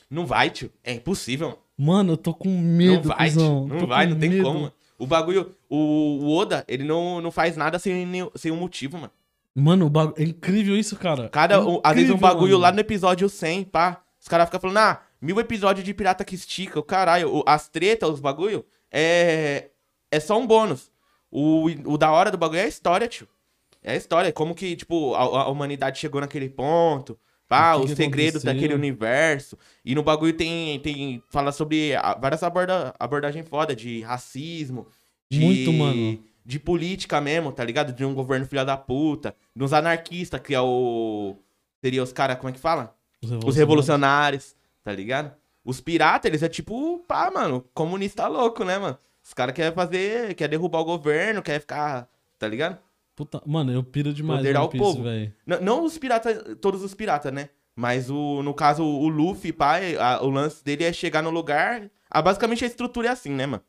Não 0.09 0.25
vai, 0.25 0.49
tio. 0.49 0.71
É 0.83 0.91
impossível, 0.93 1.49
mano. 1.49 1.59
mano, 1.77 2.13
eu 2.13 2.17
tô 2.17 2.33
com 2.33 2.49
medo, 2.49 3.07
Não 3.09 3.15
vai, 3.15 3.29
cuzão. 3.29 3.67
Não 3.67 3.85
vai, 3.85 4.07
não 4.07 4.17
tem 4.17 4.29
medo. 4.29 4.43
como, 4.43 4.59
mano. 4.61 4.73
O 4.99 5.07
bagulho, 5.07 5.55
o, 5.69 5.77
o 6.21 6.35
Oda, 6.37 6.63
ele 6.67 6.83
não, 6.83 7.19
não 7.21 7.31
faz 7.31 7.55
nada 7.57 7.79
sem, 7.79 8.05
nenhum- 8.05 8.29
sem 8.35 8.51
um 8.51 8.57
motivo, 8.57 8.97
mano. 8.97 9.11
Mano, 9.55 9.85
o 9.87 9.89
bagu- 9.89 10.13
é 10.17 10.23
incrível 10.23 10.77
isso, 10.77 10.95
cara. 10.97 11.27
Cada, 11.29 11.65
um- 11.65 11.81
às 11.83 11.95
vezes 11.95 12.09
um 12.11 12.13
incrível, 12.15 12.17
bagulho 12.35 12.51
mano. 12.51 12.61
lá 12.63 12.71
no 12.71 12.79
episódio 12.79 13.27
100, 13.29 13.63
pá. 13.63 14.01
Os 14.21 14.27
caras 14.27 14.45
ficam 14.47 14.59
falando, 14.59 14.77
ah, 14.77 15.01
mil 15.21 15.39
episódios 15.39 15.83
de 15.85 15.93
Pirata 15.93 16.23
que 16.25 16.35
estica, 16.35 16.79
o 16.79 16.83
caralho. 16.83 17.33
o- 17.37 17.43
As 17.47 17.67
tretas, 17.69 18.09
os 18.09 18.19
bagulho, 18.19 18.65
é, 18.91 19.69
é 20.11 20.19
só 20.19 20.37
um 20.37 20.45
bônus. 20.45 20.91
O, 21.31 21.65
o 21.85 21.97
da 21.97 22.11
hora 22.11 22.29
do 22.31 22.37
bagulho 22.37 22.59
é 22.59 22.63
a 22.63 22.67
história, 22.67 23.07
tio. 23.07 23.27
É 23.81 23.93
a 23.93 23.95
história, 23.95 24.31
como 24.33 24.53
que, 24.53 24.75
tipo, 24.75 25.13
a, 25.15 25.19
a 25.43 25.47
humanidade 25.49 25.99
chegou 25.99 26.19
naquele 26.19 26.49
ponto. 26.49 27.17
Pá, 27.49 27.73
O 27.75 27.79
que 27.79 27.85
os 27.85 27.91
que 27.91 27.95
segredos 27.97 28.35
aconteceu? 28.43 28.53
daquele 28.53 28.73
universo. 28.75 29.57
E 29.83 29.93
no 29.95 30.03
bagulho 30.03 30.33
tem, 30.33 30.79
tem 30.79 31.21
fala 31.29 31.51
sobre 31.51 31.93
várias 32.21 32.43
aborda, 32.43 32.93
abordagens 32.99 33.45
foda 33.49 33.75
de 33.75 34.01
racismo, 34.01 34.87
de, 35.29 35.39
Muito, 35.39 35.73
mano. 35.73 36.23
de 36.45 36.59
política 36.59 37.19
mesmo, 37.19 37.51
tá 37.51 37.63
ligado? 37.63 37.91
De 37.91 38.05
um 38.05 38.13
governo 38.13 38.45
filha 38.45 38.63
da 38.63 38.77
puta, 38.77 39.35
dos 39.55 39.73
anarquistas, 39.73 40.39
que 40.39 40.53
é 40.53 40.61
o. 40.61 41.35
Seria 41.83 42.03
os 42.03 42.13
caras, 42.13 42.37
como 42.37 42.49
é 42.49 42.53
que 42.53 42.59
fala? 42.59 42.95
Os 43.45 43.55
revolucionários, 43.55 44.55
tá 44.83 44.91
ligado? 44.93 45.33
Os 45.65 45.81
piratas, 45.81 46.29
eles 46.29 46.43
é 46.43 46.47
tipo, 46.49 46.99
pá, 47.07 47.31
mano, 47.33 47.65
comunista 47.73 48.27
louco, 48.27 48.63
né, 48.63 48.77
mano? 48.77 48.97
Os 49.23 49.33
caras 49.33 49.53
querem 49.55 49.73
fazer, 49.73 50.33
quer 50.35 50.47
derrubar 50.47 50.79
o 50.81 50.85
governo, 50.85 51.41
quer 51.41 51.59
ficar, 51.59 52.07
tá 52.37 52.47
ligado? 52.47 52.77
Puta, 53.19 53.41
mano, 53.45 53.69
eu 53.73 53.83
piro 53.83 54.13
demais 54.13 54.39
Poder 54.39 54.55
ao 54.55 54.69
povo. 54.69 55.03
velho. 55.03 55.33
N- 55.45 55.59
não 55.59 55.83
os 55.83 55.97
piratas, 55.97 56.41
todos 56.61 56.81
os 56.81 56.93
piratas, 56.93 57.33
né? 57.33 57.49
Mas 57.75 58.09
o, 58.09 58.41
no 58.41 58.53
caso, 58.53 58.81
o 58.81 59.09
Luffy, 59.09 59.51
pai, 59.51 59.97
a- 59.97 60.21
o 60.23 60.29
lance 60.29 60.63
dele 60.63 60.85
é 60.85 60.93
chegar 60.93 61.21
no 61.21 61.29
lugar. 61.29 61.91
Ah, 62.09 62.21
basicamente 62.21 62.63
a 62.63 62.67
estrutura 62.67 63.09
é 63.09 63.11
assim, 63.11 63.31
né, 63.31 63.45
mano? 63.45 63.61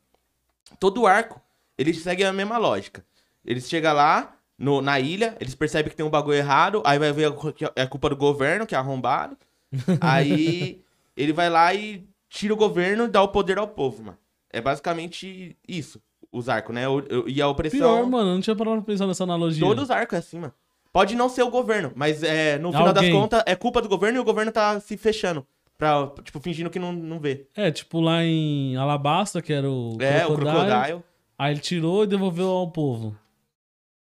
Todo 0.79 1.05
arco, 1.05 1.41
eles 1.77 2.01
seguem 2.01 2.25
a 2.25 2.31
mesma 2.31 2.57
lógica. 2.57 3.05
Eles 3.43 3.67
chegam 3.67 3.93
lá, 3.93 4.37
no- 4.57 4.81
na 4.81 5.01
ilha, 5.01 5.35
eles 5.37 5.53
percebem 5.53 5.89
que 5.89 5.97
tem 5.97 6.05
um 6.05 6.09
bagulho 6.09 6.37
errado, 6.37 6.81
aí 6.85 6.97
vai 6.97 7.11
ver 7.11 7.25
a 7.25 7.33
é 7.75 7.85
culpa 7.85 8.07
do 8.07 8.15
governo, 8.15 8.65
que 8.65 8.73
é 8.73 8.77
arrombado. 8.77 9.35
Aí 9.99 10.81
ele 11.17 11.33
vai 11.33 11.49
lá 11.49 11.73
e 11.73 12.07
tira 12.29 12.53
o 12.53 12.57
governo 12.57 13.03
e 13.03 13.09
dá 13.09 13.21
o 13.21 13.27
poder 13.27 13.57
ao 13.57 13.67
povo, 13.67 14.01
mano. 14.03 14.17
É 14.49 14.61
basicamente 14.61 15.57
isso, 15.67 16.01
os 16.31 16.47
arcos, 16.49 16.73
né? 16.73 16.83
E 17.27 17.41
a 17.41 17.47
opressão. 17.47 17.79
Pior, 17.79 18.09
mano, 18.09 18.33
não 18.33 18.41
tinha 18.41 18.55
parado 18.55 18.77
pra 18.77 18.85
pensar 18.85 19.07
nessa 19.07 19.23
analogia. 19.23 19.65
Todos 19.65 19.85
os 19.85 19.91
arcos 19.91 20.15
é 20.15 20.19
assim, 20.19 20.39
mano. 20.39 20.53
Pode 20.91 21.15
não 21.15 21.29
ser 21.29 21.43
o 21.43 21.49
governo, 21.49 21.91
mas 21.95 22.21
é, 22.21 22.57
no 22.59 22.71
final 22.71 22.87
Alguém. 22.87 23.11
das 23.11 23.11
contas 23.11 23.43
é 23.45 23.55
culpa 23.55 23.81
do 23.81 23.87
governo 23.87 24.17
e 24.17 24.21
o 24.21 24.25
governo 24.25 24.51
tá 24.51 24.79
se 24.79 24.97
fechando. 24.97 25.45
Pra, 25.77 26.11
tipo, 26.23 26.39
fingindo 26.39 26.69
que 26.69 26.77
não, 26.77 26.91
não 26.91 27.19
vê. 27.19 27.47
É, 27.55 27.71
tipo 27.71 27.99
lá 28.01 28.23
em 28.23 28.75
Alabasta, 28.75 29.41
que 29.41 29.51
era 29.51 29.69
o 29.69 29.97
É, 29.99 30.25
o 30.25 30.35
Crocodile, 30.35 30.65
Crocodile. 30.67 31.03
Aí 31.37 31.53
ele 31.53 31.59
tirou 31.59 32.03
e 32.03 32.07
devolveu 32.07 32.49
ao 32.49 32.69
povo. 32.69 33.17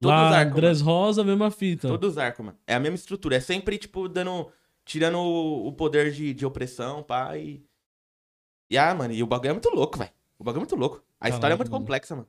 Todos 0.02 0.18
os 0.18 0.32
lá, 0.32 0.40
arcos, 0.40 0.56
Dress 0.56 0.82
Rosa, 0.82 1.24
mesma 1.24 1.52
fita. 1.52 1.88
Todos 1.88 2.12
os 2.12 2.18
arcos, 2.18 2.46
mano. 2.46 2.58
É 2.66 2.74
a 2.76 2.80
mesma 2.80 2.96
estrutura. 2.96 3.36
É 3.36 3.40
sempre, 3.40 3.78
tipo, 3.78 4.08
dando. 4.08 4.48
Tirando 4.86 5.18
o, 5.18 5.68
o 5.68 5.74
poder 5.74 6.12
de, 6.12 6.34
de 6.34 6.46
opressão, 6.46 7.04
pá, 7.04 7.38
e. 7.38 7.64
E 8.72 8.78
ah, 8.78 8.96
mano, 8.96 9.14
e 9.14 9.22
o 9.22 9.28
bagulho 9.28 9.50
é 9.50 9.54
muito 9.54 9.70
louco, 9.70 9.98
velho. 9.98 10.12
O 10.40 10.44
bagulho 10.44 10.60
é 10.60 10.66
muito 10.66 10.76
louco. 10.76 11.04
A 11.20 11.30
história 11.30 11.54
é 11.54 11.58
muito 11.58 11.72
mano. 11.72 11.84
complexa, 11.84 12.16
mano. 12.16 12.28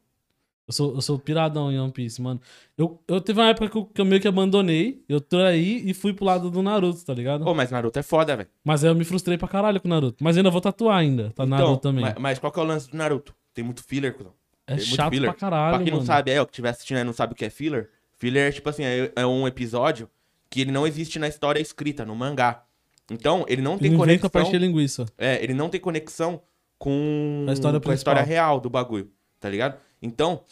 Eu 0.67 0.73
sou, 0.75 0.95
eu 0.97 1.01
sou 1.01 1.19
piradão 1.19 1.73
em 1.73 1.81
One 1.81 1.91
Piece, 1.91 2.21
mano. 2.21 2.39
Eu, 2.77 3.03
eu 3.09 3.23
teve 3.23 3.41
uma 3.41 3.49
época 3.49 3.71
que 3.71 3.79
eu, 3.79 3.85
que 3.87 4.01
eu 4.03 4.05
meio 4.05 4.21
que 4.21 4.29
abandonei, 4.29 5.03
eu 5.09 5.19
traí 5.19 5.83
e 5.89 5.95
fui 5.95 6.13
pro 6.13 6.27
lado 6.27 6.51
do 6.51 6.63
Naruto, 6.63 7.03
tá 7.07 7.15
ligado? 7.15 7.43
Pô, 7.43 7.55
mas 7.55 7.71
Naruto 7.71 7.99
é 7.99 8.03
foda, 8.03 8.37
velho. 8.37 8.49
Mas 8.63 8.85
aí 8.85 8.91
eu 8.91 8.95
me 8.95 9.05
frustrei 9.05 9.39
pra 9.39 9.49
caralho 9.49 9.81
com 9.81 9.89
o 9.89 9.91
Naruto. 9.91 10.23
Mas 10.23 10.37
ainda 10.37 10.51
vou 10.51 10.61
tatuar 10.61 10.99
ainda, 10.99 11.31
tá 11.35 11.47
Naruto 11.47 11.79
também. 11.79 12.03
Então, 12.05 12.15
Mas, 12.21 12.23
mas 12.35 12.39
qual 12.39 12.53
que 12.53 12.61
é 12.61 12.63
o 12.63 12.67
lance 12.67 12.91
do 12.91 12.97
Naruto? 12.99 13.35
Tem 13.55 13.65
muito 13.65 13.83
filler, 13.83 14.13
cuzão. 14.15 14.35
é 14.67 14.75
tem 14.77 14.85
muito 14.85 14.97
chato 14.97 15.11
filler. 15.11 15.31
pra 15.31 15.39
caralho, 15.41 15.71
Pra 15.77 15.79
quem 15.85 15.87
mano. 15.93 16.01
não 16.01 16.07
sabe, 16.07 16.31
é, 16.33 16.41
ó, 16.41 16.45
que 16.45 16.51
estiver 16.53 16.69
assistindo 16.69 16.99
aí 16.99 17.05
não 17.05 17.15
sabe 17.15 17.33
o 17.33 17.37
que 17.37 17.47
é 17.47 17.51
filler. 17.51 17.89
Filler 18.19 18.49
é 18.49 18.53
tipo 18.53 18.69
assim, 18.69 18.85
é, 18.85 19.11
é 19.17 19.25
um 19.27 19.47
episódio 19.49 20.07
que 20.51 20.61
ele 20.61 20.71
não 20.71 20.87
existe 20.87 21.19
na 21.19 21.29
história 21.29 21.61
escrita, 21.61 22.05
no 22.05 22.15
mangá. 22.15 22.63
Então, 23.11 23.47
ele 23.49 23.63
não 23.63 23.79
tem 23.79 23.89
Ele 23.89 23.97
conexão. 23.97 24.29
parte 24.29 24.51
de 24.51 24.59
linguiça. 24.59 25.07
É, 25.17 25.43
ele 25.43 25.55
não 25.55 25.71
tem 25.71 25.81
conexão 25.81 26.43
com 26.79 27.47
A 27.49 27.53
história 27.53 27.81
com 27.81 27.91
a 27.91 27.95
história 27.95 28.23
real 28.23 28.61
do 28.61 28.71
bagulho, 28.71 29.11
tá 29.41 29.49
ligado? 29.49 29.79
Então, 30.01 30.43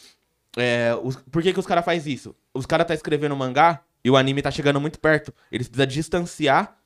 é, 0.57 0.95
os- 1.01 1.15
por 1.15 1.41
que, 1.41 1.53
que 1.53 1.59
os 1.59 1.65
caras 1.65 1.85
fazem 1.85 2.13
isso? 2.13 2.35
Os 2.53 2.65
caras 2.65 2.85
tá 2.87 2.93
escrevendo 2.93 3.35
mangá 3.35 3.81
e 4.03 4.09
o 4.11 4.17
anime 4.17 4.41
tá 4.41 4.51
chegando 4.51 4.79
muito 4.81 4.99
perto. 4.99 5.33
Eles 5.51 5.67
precisam 5.67 5.87
distanciar 5.87 6.77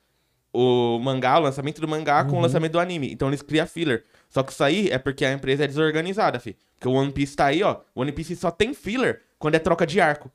o 0.52 0.98
mangá, 0.98 1.38
o 1.38 1.42
lançamento 1.42 1.80
do 1.80 1.88
mangá 1.88 2.24
com 2.24 2.32
o 2.32 2.34
Uhum. 2.36 2.40
lançamento 2.42 2.72
do 2.72 2.80
anime. 2.80 3.10
Então 3.10 3.28
eles 3.28 3.40
criam 3.42 3.66
filler. 3.66 4.04
Só 4.28 4.42
que 4.42 4.52
isso 4.52 4.62
aí 4.62 4.90
é 4.90 4.98
porque 4.98 5.24
a 5.24 5.32
empresa 5.32 5.64
é 5.64 5.66
desorganizada, 5.66 6.38
fi. 6.38 6.56
Porque 6.74 6.88
o 6.88 6.92
One 6.92 7.10
Piece 7.12 7.34
tá 7.36 7.46
aí, 7.46 7.62
ó. 7.62 7.80
O 7.94 8.02
One 8.02 8.12
Piece 8.12 8.36
só 8.36 8.50
tem 8.50 8.74
filler 8.74 9.22
quando 9.38 9.54
é 9.54 9.58
troca 9.58 9.86
de 9.86 10.00
arco. 10.00 10.30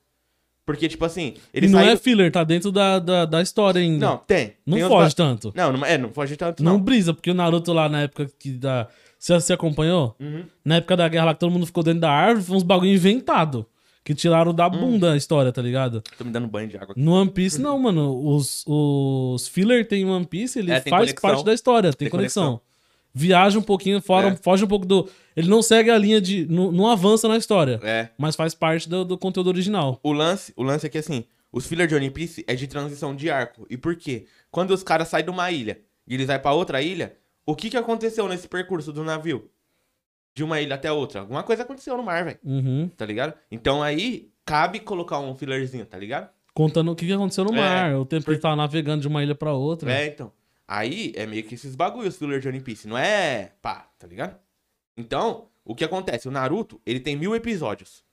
Porque, 0.67 0.88
tipo 0.89 1.03
assim, 1.05 1.33
ele 1.53 1.65
E 1.65 1.69
não 1.69 1.79
saiu- 1.79 1.91
é 1.93 1.97
filler, 1.97 2.29
tá 2.29 2.43
dentro 2.43 2.71
da, 2.74 3.00
da, 3.00 3.24
da 3.25 3.41
história 3.41 3.79
ainda. 3.81 4.05
Não, 4.05 4.17
tem. 4.17 4.53
Não 4.65 4.77
Tem 4.77 4.86
foge 4.88 5.15
tanto. 5.15 5.53
Não, 5.55 5.71
não, 5.71 5.86
é, 5.86 5.97
não 5.97 6.09
foge 6.12 6.36
tanto, 6.36 6.62
Não. 6.62 6.74
não. 6.74 6.79
brisa, 6.81 7.13
porque 7.13 7.31
o 7.31 7.33
Naruto 7.33 7.71
lá 7.71 7.88
na 7.88 8.01
época 8.01 8.29
que 8.38 8.51
da. 8.51 8.86
Você, 9.17 9.33
você 9.33 9.53
acompanhou? 9.53 10.13
Uhum. 10.19 10.43
Na 10.65 10.75
época 10.75 10.95
da 10.97 11.07
guerra 11.07 11.25
lá 11.25 11.33
que 11.33 11.39
todo 11.39 11.51
mundo 11.51 11.65
ficou 11.65 11.81
dentro 11.83 12.01
da 12.01 12.12
árvore, 12.12 12.45
foi 12.45 12.55
uns 12.57 12.63
bagulho 12.63 12.91
inventado. 12.91 13.65
Que 14.03 14.13
tiraram 14.13 14.51
Hum. 14.51 14.55
da 14.55 14.69
bunda 14.69 15.13
a 15.13 15.17
história, 15.17 15.51
tá 15.51 15.62
ligado? 15.62 16.01
Tô 16.17 16.24
me 16.24 16.31
dando 16.31 16.47
banho 16.47 16.67
de 16.69 16.75
água 16.77 16.91
aqui. 16.91 17.01
No 17.01 17.13
One 17.13 17.29
Piece, 17.31 17.59
não, 17.62 17.77
mano. 17.79 18.25
Os, 18.25 18.63
os 18.67 19.47
filler 19.47 19.88
tem 19.88 20.05
One 20.05 20.25
Piece, 20.25 20.59
ele 20.59 20.71
É, 20.71 20.79
faz 20.81 20.89
conexão. 21.12 21.29
parte 21.29 21.45
da 21.45 21.53
história, 21.53 21.91
tem, 21.91 22.05
Tem 22.05 22.09
conexão. 22.09 22.43
conexão. 22.43 22.66
Viaja 23.17 23.57
um 23.57 23.63
pouquinho, 23.63 24.00
fora, 24.01 24.27
É. 24.29 24.36
foge 24.36 24.63
um 24.63 24.67
pouco 24.67 24.86
do. 24.86 25.09
Ele 25.36 25.47
não 25.50 25.62
segue 25.63 25.89
a 25.89 25.97
linha 25.97 26.21
de. 26.21 26.45
Não, 26.47 26.71
não 26.71 26.88
avança 26.88 27.27
na 27.27 27.36
história, 27.36 27.79
É. 27.83 28.09
mas 28.17 28.36
faz 28.36 28.53
parte 28.53 28.88
do, 28.88 29.03
do 29.03 29.17
conteúdo 29.17 29.47
original. 29.47 30.00
O 30.03 30.12
lance, 30.12 30.53
o 30.55 30.62
lance 30.63 30.86
é 30.86 30.89
que 30.89 30.97
assim, 31.00 31.24
os 31.51 31.65
fillers 31.65 31.89
de 31.89 31.95
One 31.95 32.12
Piece 32.12 32.43
é 32.47 32.53
de 32.53 32.67
transição 32.67 33.15
de 33.15 33.29
arco. 33.29 33.65
E 33.69 33.75
por 33.77 33.95
quê? 33.95 34.25
Quando 34.51 34.71
os 34.71 34.83
caras 34.83 35.07
saem 35.07 35.25
de 35.25 35.31
uma 35.31 35.50
ilha 35.51 35.79
e 36.07 36.13
eles 36.13 36.27
vão 36.27 36.38
pra 36.39 36.53
outra 36.53 36.79
ilha, 36.81 37.15
o 37.45 37.55
que 37.55 37.69
que 37.71 37.77
aconteceu 37.77 38.27
nesse 38.27 38.47
percurso 38.47 38.93
do 38.93 39.03
navio? 39.03 39.50
De 40.36 40.43
uma 40.43 40.62
ilha 40.62 40.75
até 40.75 40.91
outra. 40.91 41.21
Alguma 41.21 41.41
coisa 41.41 41.63
aconteceu 41.63 41.97
no 41.97 42.03
mar, 42.03 42.24
velho. 42.24 42.38
Uhum. 42.43 42.89
Tá 42.95 43.05
ligado? 43.05 43.33
Então 43.51 43.81
aí 43.81 44.29
cabe 44.45 44.79
colocar 44.79 45.19
um 45.19 45.33
fillerzinho, 45.36 45.86
tá 45.86 45.97
ligado? 45.97 46.29
Contando 46.53 46.91
o 46.91 46.95
que 46.95 47.05
que 47.05 47.13
aconteceu 47.13 47.43
no 47.43 47.53
É, 47.53 47.57
mar, 47.59 47.95
o 47.95 48.05
tempo 48.05 48.25
que 48.25 48.31
ele 48.31 48.39
tava 48.39 48.55
navegando 48.55 49.01
de 49.01 49.07
uma 49.07 49.24
ilha 49.24 49.33
pra 49.36 49.53
outra. 49.53 49.91
É, 49.91 50.07
então. 50.07 50.31
Aí 50.67 51.13
é 51.15 51.25
meio 51.25 51.43
que 51.43 51.55
esses 51.55 51.75
bagulhos, 51.75 52.17
filler 52.17 52.39
de 52.39 52.47
One 52.47 52.59
Piece. 52.59 52.88
Não 52.88 52.97
é 52.97 53.53
pá, 53.62 53.89
tá 53.97 54.05
ligado? 54.05 54.38
Então, 54.97 55.47
o 55.63 55.74
que 55.74 55.86
acontece? 55.86 56.27
O 56.27 56.31
Naruto, 56.31 56.81
ele 56.86 57.00
tem 57.00 57.15
mil 57.15 57.36
episódios. 57.36 58.03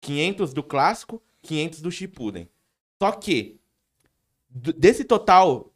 500 0.00 0.52
do 0.52 0.62
clássico, 0.62 1.22
500 1.42 1.80
do 1.80 1.90
Shippuden. 1.90 2.48
Só 3.02 3.10
que, 3.10 3.58
desse 4.48 5.04
total, 5.04 5.72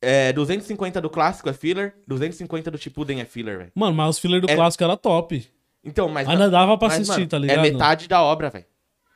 é, 0.00 0.32
250 0.32 1.00
do 1.00 1.10
clássico 1.10 1.48
é 1.48 1.52
filler, 1.52 1.94
250 2.06 2.70
do 2.70 2.78
Shippuden 2.78 3.20
é 3.20 3.24
filler, 3.24 3.58
velho. 3.58 3.72
Mano, 3.74 3.94
mas 3.94 4.10
os 4.10 4.18
filler 4.18 4.40
do 4.40 4.50
É- 4.50 4.54
clássico 4.56 4.82
era 4.82 4.96
top. 4.96 5.46
Então, 5.84 6.08
mas... 6.08 6.28
Ainda 6.28 6.50
dava 6.50 6.76
pra 6.76 6.88
mas, 6.88 6.96
assistir, 6.96 7.20
mano, 7.20 7.28
tá 7.28 7.38
ligado? 7.38 7.58
É 7.58 7.70
metade 7.70 8.08
da 8.08 8.22
obra, 8.22 8.50
velho. 8.50 8.66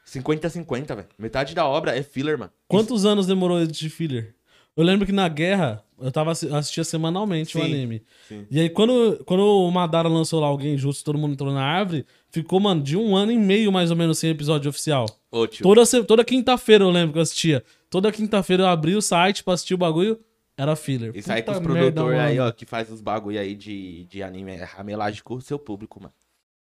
50-50, 0.07 0.95
velho. 0.95 1.09
Metade 1.19 1.54
da 1.54 1.66
obra 1.66 1.97
é 1.97 2.02
filler, 2.02 2.38
mano. 2.38 2.52
Quantos 2.69 3.04
anos 3.04 3.26
demorou 3.26 3.66
de 3.66 3.88
filler? 3.88 4.35
Eu 4.76 4.85
lembro 4.85 5.07
que 5.07 5.12
na 5.12 5.28
guerra, 5.28 5.85
eu 6.02 6.11
tava 6.12 6.30
assistia 6.32 6.85
semanalmente 6.85 7.56
o 7.56 7.61
Sim, 7.61 7.66
anime. 7.66 8.02
sim. 8.28 8.47
E 8.50 8.61
aí, 8.61 8.68
quando, 8.71 9.23
quando 9.25 9.40
o 9.44 9.71
Madara 9.71 10.09
lançou 10.09 10.40
lá 10.40 10.47
alguém 10.47 10.76
justo, 10.76 11.04
todo 11.04 11.18
mundo 11.18 11.32
entrou 11.32 11.52
na 11.52 11.62
árvore, 11.64 12.04
ficou, 12.30 12.59
mano, 12.61 12.82
de 12.82 12.97
um 12.97 13.14
ano 13.16 13.32
e 13.32 13.38
meio 13.38 13.71
mais 13.73 13.90
ou 13.90 13.97
menos 13.97 14.18
sem 14.18 14.30
episódio 14.30 14.68
oficial. 14.68 15.06
Ô. 15.30 15.47
Toda, 15.47 15.82
toda 16.04 16.25
quinta-feira 16.25 16.85
eu 16.85 16.90
lembro 16.90 17.12
que 17.12 17.18
eu 17.18 17.23
assistia. 17.23 17.62
Toda 17.88 18.11
quinta-feira 18.12 18.64
eu 18.64 18.66
abri 18.66 18.94
o 18.97 19.02
site 19.02 19.44
pra 19.44 19.54
assistir 19.54 19.75
o 19.75 19.78
bagulho, 19.78 20.18
era 20.56 20.75
filler. 20.76 21.12
Aí 21.14 21.23
Puta 21.23 21.42
com 21.44 21.50
os 21.52 21.59
produtores 21.61 22.18
aí, 22.21 22.38
ó, 22.38 22.50
que 22.52 22.64
faz 22.66 22.90
os 22.90 23.00
bagulho 23.00 23.38
aí 23.40 23.54
de, 23.54 24.04
de 24.04 24.23
anime, 24.23 24.52
é 24.52 24.64
ramelagem 24.64 25.23
com 25.23 25.35
o 25.35 25.40
seu 25.40 25.59
público, 25.59 26.00
mano. 26.00 26.12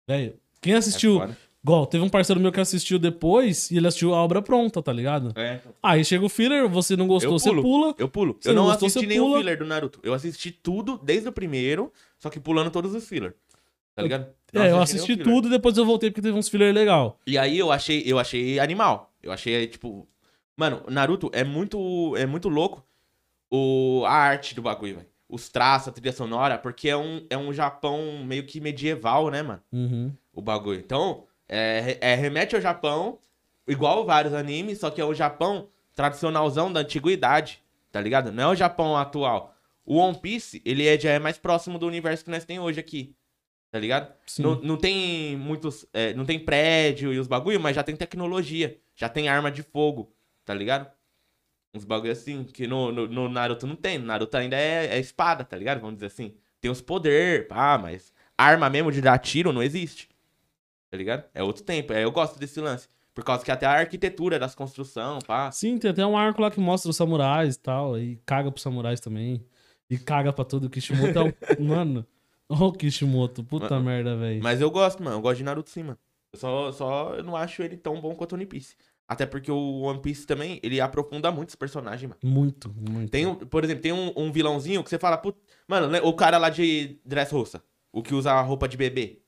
Velho, 0.08 0.34
quem 0.60 0.74
É 0.74 0.76
assistiu. 0.76 1.18
foda. 1.18 1.36
Igual, 1.66 1.85
teve 1.85 2.04
um 2.04 2.08
parceiro 2.08 2.40
meu 2.40 2.52
que 2.52 2.61
assistiu 2.61 2.96
depois 2.96 3.73
e 3.73 3.76
ele 3.76 3.88
assistiu 3.88 4.14
a 4.14 4.23
obra 4.23 4.40
pronta, 4.40 4.80
tá 4.80 4.92
ligado? 4.92 5.32
É. 5.37 5.61
Aí 5.82 6.04
chega 6.04 6.25
o 6.25 6.28
filler, 6.28 6.68
você 6.68 6.96
não 6.96 7.08
gostou, 7.08 7.32
Eu 7.32 7.38
você 7.40 7.50
pula. 7.50 7.92
Eu 7.99 8.08
pulo. 8.08 8.38
Eu 8.44 8.54
não 8.54 8.62
não 8.62 8.70
gostou, 8.70 8.87
assisti 8.87 9.06
nenhum 9.06 9.26
pula. 9.26 9.38
filler 9.38 9.58
do 9.58 9.66
Naruto. 9.66 9.99
Eu 10.04 10.14
assisti 10.14 10.52
tudo 10.52 11.00
desde 11.02 11.28
o 11.28 11.32
primeiro, 11.32 11.92
só 12.18 12.30
que 12.30 12.38
pulando 12.38 12.70
todos 12.70 12.94
os 12.94 13.08
fillers. 13.08 13.35
Tá 13.96 14.02
ligado? 14.02 14.28
Não 14.52 14.62
é, 14.62 14.70
eu 14.70 14.78
assisti 14.78 15.16
tudo 15.16 15.49
e 15.49 15.50
depois 15.50 15.76
eu 15.76 15.85
voltei 15.85 16.11
porque 16.11 16.23
teve 16.23 16.38
uns 16.38 16.49
filler 16.49 16.73
legal. 16.73 17.18
E 17.26 17.37
aí 17.37 17.58
eu 17.58 17.73
achei, 17.73 18.04
eu 18.06 18.18
achei 18.18 18.61
animal. 18.61 19.12
Eu 19.20 19.32
achei, 19.32 19.66
tipo. 19.66 20.06
Mano, 20.56 20.82
Naruto 20.88 21.30
é 21.32 21.42
muito. 21.42 22.14
É 22.16 22.26
muito 22.26 22.49
louco 22.49 22.87
o, 23.50 24.04
a 24.06 24.12
arte 24.12 24.54
do 24.54 24.62
bagulho, 24.62 24.96
velho. 24.96 25.06
Os 25.28 25.49
traços, 25.49 25.88
a 25.88 25.92
trilha 25.92 26.12
sonora, 26.12 26.56
porque 26.58 26.88
é 26.88 26.96
um, 26.96 27.26
é 27.28 27.37
um 27.37 27.52
Japão 27.52 28.23
meio 28.25 28.44
que 28.44 28.61
medieval, 28.61 29.30
né, 29.30 29.42
mano? 29.42 29.61
Uhum. 29.73 30.12
o 30.32 30.40
bagulho. 30.40 30.78
Então, 30.78 31.25
é, 31.48 31.98
é- 32.00 32.14
remete 32.14 32.54
ao 32.54 32.60
Japão, 32.60 33.18
igual 33.66 34.04
vários 34.04 34.34
animes, 34.34 34.78
só 34.80 34.90
que 34.90 35.00
é 35.00 35.04
o 35.04 35.14
Japão 35.14 35.68
tradicionalzão 35.94 36.72
da 36.72 36.80
antiguidade, 36.80 37.62
tá 37.90 38.00
ligado? 38.00 38.30
Não 38.32 38.42
é 38.44 38.48
o 38.48 38.54
Japão 38.54 38.96
atual. 38.96 39.54
O 39.84 39.96
One 39.96 40.18
Piece, 40.18 40.60
ele 40.64 40.86
é, 40.86 40.98
já 40.98 41.10
é 41.10 41.18
mais 41.18 41.38
próximo 41.38 41.78
do 41.78 41.86
universo 41.86 42.24
que 42.24 42.30
nós 42.30 42.44
tem 42.44 42.58
hoje 42.58 42.80
aqui, 42.80 43.14
tá 43.70 43.78
ligado? 43.78 44.12
Sim. 44.26 44.42
Não, 44.42 44.60
não 44.60 44.76
tem 44.76 45.36
muitos, 45.36 45.86
é, 45.92 46.12
não 46.14 46.24
tem 46.24 46.38
prédio 46.38 47.12
e 47.12 47.18
os 47.18 47.28
bagulho, 47.28 47.60
mas 47.60 47.76
já 47.76 47.82
tem 47.82 47.96
tecnologia, 47.96 48.78
já 48.94 49.08
tem 49.08 49.28
arma 49.28 49.50
de 49.50 49.62
fogo, 49.62 50.12
tá 50.44 50.52
ligado? 50.52 50.90
Uns 51.74 51.84
bagulho 51.84 52.12
assim, 52.12 52.44
que 52.44 52.66
no, 52.66 52.90
no, 52.90 53.06
no 53.06 53.28
Naruto 53.28 53.66
não 53.66 53.76
tem. 53.76 53.98
No 53.98 54.06
Naruto 54.06 54.36
ainda 54.36 54.56
é, 54.56 54.86
é 54.96 54.98
espada, 54.98 55.44
tá 55.44 55.56
ligado? 55.56 55.80
Vamos 55.80 55.96
dizer 55.96 56.06
assim. 56.06 56.34
Tem 56.60 56.70
os 56.70 56.80
poder, 56.80 57.46
pá, 57.48 57.76
mas 57.78 58.12
arma 58.36 58.68
mesmo 58.70 58.90
de 58.90 59.00
dar 59.00 59.18
tiro 59.18 59.52
não 59.52 59.62
existe. 59.62 60.08
Tá 60.96 60.98
ligado? 60.98 61.24
É 61.34 61.42
outro 61.42 61.62
tempo. 61.62 61.92
É, 61.92 62.02
eu 62.04 62.10
gosto 62.10 62.38
desse 62.38 62.58
lance. 62.58 62.88
Por 63.14 63.22
causa 63.22 63.44
que 63.44 63.50
até 63.50 63.66
a 63.66 63.72
arquitetura 63.72 64.38
das 64.38 64.54
construções, 64.54 65.22
pá. 65.24 65.52
Sim, 65.52 65.76
tem 65.76 65.90
até 65.90 66.06
um 66.06 66.16
arco 66.16 66.40
lá 66.40 66.50
que 66.50 66.58
mostra 66.58 66.90
os 66.90 66.96
samurais 66.96 67.54
e 67.54 67.58
tal. 67.58 67.98
E 67.98 68.16
caga 68.24 68.50
pros 68.50 68.62
samurais 68.62 68.98
também. 68.98 69.44
E 69.90 69.98
caga 69.98 70.32
pra 70.32 70.44
tudo. 70.44 70.68
O 70.68 70.70
Kishimoto 70.70 71.18
é 71.18 71.22
um. 71.22 71.32
Mano. 71.68 72.06
Ó 72.48 72.68
o 72.68 72.72
Kishimoto. 72.72 73.44
Puta 73.44 73.70
Mano, 73.70 73.84
merda, 73.84 74.16
velho. 74.16 74.42
Mas 74.42 74.60
eu 74.60 74.70
gosto, 74.70 75.02
mano. 75.02 75.16
Eu 75.16 75.20
gosto 75.20 75.38
de 75.38 75.44
Naruto 75.44 75.68
sim, 75.68 75.82
mano. 75.82 75.98
Eu 76.32 76.38
só, 76.38 76.72
só 76.72 77.14
eu 77.14 77.24
não 77.24 77.36
acho 77.36 77.62
ele 77.62 77.76
tão 77.76 78.00
bom 78.00 78.14
quanto 78.14 78.32
o 78.32 78.34
One 78.36 78.46
Piece. 78.46 78.74
Até 79.06 79.26
porque 79.26 79.50
o 79.50 79.82
One 79.82 80.00
Piece 80.00 80.26
também, 80.26 80.58
ele 80.62 80.80
aprofunda 80.80 81.30
muito 81.30 81.50
os 81.50 81.56
personagens, 81.56 82.08
mano. 82.08 82.20
Muito, 82.24 82.72
muito. 82.74 83.10
Tem, 83.10 83.26
um, 83.26 83.34
por 83.34 83.64
exemplo, 83.64 83.82
tem 83.82 83.92
um, 83.92 84.12
um 84.16 84.32
vilãozinho 84.32 84.82
que 84.82 84.88
você 84.90 84.98
fala, 84.98 85.18
put... 85.18 85.38
mano, 85.68 85.94
o 86.06 86.14
cara 86.14 86.38
lá 86.38 86.48
de 86.48 86.98
Dressrosa, 87.04 87.62
o 87.92 88.02
que 88.02 88.14
usa 88.14 88.32
a 88.32 88.40
roupa 88.40 88.68
de 88.68 88.76
bebê. 88.76 89.22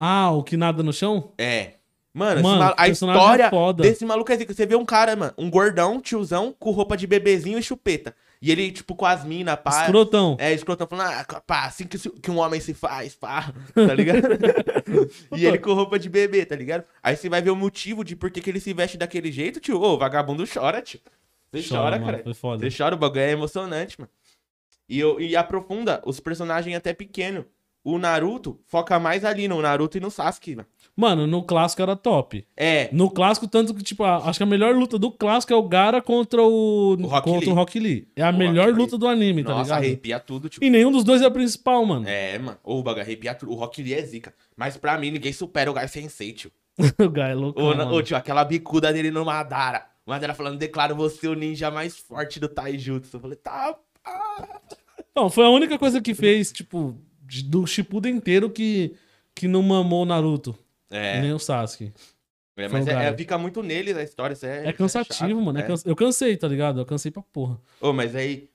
Ah, 0.00 0.30
o 0.30 0.42
que 0.42 0.56
nada 0.56 0.82
no 0.82 0.92
chão? 0.92 1.32
É. 1.38 1.74
Mano, 2.14 2.42
Mano, 2.42 2.58
malu- 2.58 2.74
a 2.76 2.84
personagem 2.84 3.22
história 3.22 3.50
foda. 3.50 3.82
desse 3.82 4.04
maluco 4.04 4.32
é 4.32 4.36
zica. 4.36 4.52
Você 4.52 4.66
vê 4.66 4.74
um 4.74 4.84
cara, 4.84 5.14
mano, 5.14 5.32
um 5.38 5.48
gordão, 5.50 6.00
tiozão, 6.00 6.54
com 6.58 6.70
roupa 6.70 6.96
de 6.96 7.06
bebezinho 7.06 7.58
e 7.58 7.62
chupeta. 7.62 8.14
E 8.40 8.50
ele, 8.50 8.70
tipo, 8.70 8.94
com 8.94 9.04
as 9.04 9.24
minas, 9.24 9.56
pá. 9.56 9.82
Escrotão. 9.82 10.36
É, 10.38 10.52
escrotão 10.52 10.86
falando, 10.86 11.08
ah, 11.10 11.40
pá, 11.46 11.66
assim 11.66 11.86
que, 11.86 11.98
que 11.98 12.30
um 12.30 12.38
homem 12.38 12.60
se 12.60 12.72
faz, 12.72 13.14
pá, 13.14 13.52
tá 13.74 13.94
ligado? 13.94 14.22
e 15.36 15.44
ele 15.44 15.58
com 15.58 15.72
roupa 15.74 15.98
de 15.98 16.08
bebê, 16.08 16.44
tá 16.46 16.54
ligado? 16.56 16.84
Aí 17.02 17.16
você 17.16 17.28
vai 17.28 17.42
ver 17.42 17.50
o 17.50 17.56
motivo 17.56 18.04
de 18.04 18.14
por 18.16 18.30
que, 18.30 18.40
que 18.40 18.48
ele 18.50 18.60
se 18.60 18.72
veste 18.72 18.96
daquele 18.96 19.30
jeito, 19.30 19.60
tio. 19.60 19.80
Ô, 19.80 19.94
o 19.94 19.98
vagabundo 19.98 20.44
chora, 20.52 20.80
tio. 20.80 21.00
Você 21.52 21.68
chora, 21.68 21.98
mano, 21.98 22.04
cara. 22.12 22.24
Foi 22.24 22.34
foda. 22.34 22.70
Você 22.70 22.76
chora, 22.76 22.94
o 22.94 22.98
bagulho 22.98 23.20
é 23.20 23.30
emocionante, 23.30 23.98
mano. 24.00 24.10
E, 24.88 24.98
eu, 24.98 25.20
e 25.20 25.36
aprofunda 25.36 26.00
os 26.06 26.18
personagens 26.20 26.74
até 26.76 26.92
pequeno. 26.94 27.44
O 27.84 27.96
Naruto 27.98 28.60
foca 28.66 28.98
mais 28.98 29.24
ali 29.24 29.48
no 29.48 29.62
Naruto 29.62 29.96
e 29.96 30.00
no 30.00 30.10
Sasuke, 30.10 30.56
mano. 30.56 30.68
Mano, 30.96 31.26
no 31.28 31.44
clássico 31.44 31.80
era 31.80 31.94
top. 31.94 32.44
É, 32.56 32.88
No 32.92 33.08
clássico, 33.08 33.46
tanto 33.46 33.72
que, 33.72 33.84
tipo, 33.84 34.02
a- 34.02 34.16
acho 34.28 34.38
que 34.38 34.42
a 34.42 34.46
melhor 34.46 34.74
luta 34.74 34.98
do 34.98 35.12
clássico 35.12 35.52
é 35.52 35.56
o 35.56 35.62
Gara 35.62 36.02
contra 36.02 36.42
o. 36.42 36.96
Rock 37.00 37.24
contra 37.24 37.40
Lee. 37.46 37.48
o 37.50 37.54
Rock 37.54 37.78
Lee. 37.78 38.08
É 38.16 38.22
a 38.24 38.30
O 38.30 38.36
melhor 38.36 38.66
Rock 38.66 38.72
Lee. 38.76 38.82
luta 38.84 38.98
do 38.98 39.06
anime, 39.06 39.44
tá 39.44 39.50
nossa, 39.50 39.62
ligado? 39.62 39.78
arrepia 39.84 40.18
tudo, 40.18 40.48
tio. 40.48 40.58
E 40.62 40.68
nenhum 40.68 40.90
dos 40.90 41.04
dois 41.04 41.22
é 41.22 41.26
a 41.26 41.30
principal, 41.30 41.86
mano. 41.86 42.06
É, 42.08 42.36
mano. 42.38 42.58
O 42.64 42.82
bagulho 42.82 43.04
arrepia 43.04 43.32
tudo. 43.32 43.52
O 43.52 43.54
Rock 43.54 43.80
Lee 43.80 43.94
é 43.94 44.02
zica. 44.02 44.34
Mas 44.56 44.76
pra 44.76 44.98
mim, 44.98 45.12
ninguém 45.12 45.32
supera 45.32 45.70
o 45.70 45.74
Gai 45.74 45.86
Sensei, 45.86 46.32
tio. 46.32 46.50
o 46.98 47.08
Gai 47.08 47.30
é 47.30 47.34
louco. 47.34 47.62
Ô, 47.62 48.02
tio, 48.02 48.16
aquela 48.16 48.44
bicuda 48.44 48.92
dele 48.92 49.12
no 49.12 49.24
Madara. 49.24 49.86
O 50.04 50.10
Madara 50.10 50.34
falando, 50.34 50.58
declaro 50.58 50.96
você 50.96 51.28
o 51.28 51.34
ninja 51.34 51.70
mais 51.70 51.96
forte 51.96 52.40
do 52.40 52.48
Taijutsu. 52.48 53.16
Eu 53.16 53.20
falei, 53.20 53.36
tá... 53.36 53.76
Não, 55.14 55.28
foi 55.28 55.44
a 55.44 55.50
única 55.50 55.78
coisa 55.78 56.00
que 56.00 56.14
fez, 56.14 56.50
tipo, 56.52 56.96
do 57.44 57.66
Shippuden 57.66 58.16
inteiro 58.16 58.48
que, 58.50 58.94
que 59.34 59.46
não 59.48 59.62
mamou 59.62 60.02
o 60.02 60.06
Naruto. 60.06 60.58
É, 60.90 61.20
Nem 61.20 61.32
o 61.32 61.38
Sasuke. 61.38 61.92
é, 62.56 62.68
mas 62.68 62.86
é, 62.86 63.08
é- 63.08 63.16
fica 63.16 63.36
muito 63.38 63.62
neles 63.62 63.96
a 63.96 64.02
história. 64.02 64.36
É, 64.42 64.68
É 64.68 64.72
cansativo, 64.72 65.40
mano. 65.40 65.58
é 65.58 65.62
é. 65.62 65.66
cansa- 65.66 65.88
Eu 65.88 65.94
cansei, 65.96 66.36
tá 66.36 66.48
ligado? 66.48 66.80
Eu 66.80 66.86
cansei 66.86 67.10
pra 67.10 67.22
porra. 67.22 67.60
Ô, 67.80 67.92
mas 67.92 68.14
aí, 68.16 68.48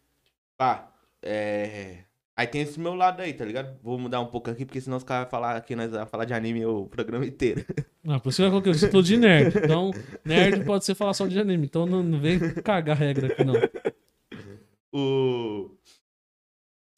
pá, 0.58 0.92
é... 1.22 2.00
Aí 2.36 2.48
tem 2.48 2.62
esse 2.62 2.80
meu 2.80 2.96
lado 2.96 3.22
aí, 3.22 3.32
tá 3.32 3.46
ligado? 3.46 3.78
Vou 3.84 4.00
mudar 4.00 4.20
um 4.20 4.26
pouco 4.26 4.50
aqui, 4.50 4.66
porque 4.66 4.82
senão 4.82 4.98
os 4.98 5.04
caras 5.04 5.26
vão 5.26 5.30
falar 5.30 5.56
aqui, 5.56 5.76
nós 5.76 5.92
vamos 5.92 6.10
falar 6.10 6.26
de 6.26 6.34
anime 6.34 6.66
o 6.66 6.88
programa 6.88 7.26
inteiro. 7.26 7.64
Ah, 8.06 8.20
por 8.20 8.32
isso 8.32 8.42
que 8.42 8.46
eu 8.46 8.50
coloquei, 8.50 8.74
eu 8.74 8.92
tô 8.92 9.02
de 9.02 9.16
nerd. 9.16 9.58
Então, 9.64 9.90
nerd 10.26 10.66
pode 10.66 10.84
ser 10.84 10.94
falar 10.94 11.14
só 11.14 11.26
de 11.26 11.40
anime. 11.40 11.68
Então 11.68 11.86
não, 11.86 12.04
não 12.04 12.20
vem 12.20 12.38
cagar 12.56 12.98
regra 12.98 13.28
aqui, 13.28 13.46
não. 13.46 13.54
O... 14.92 15.72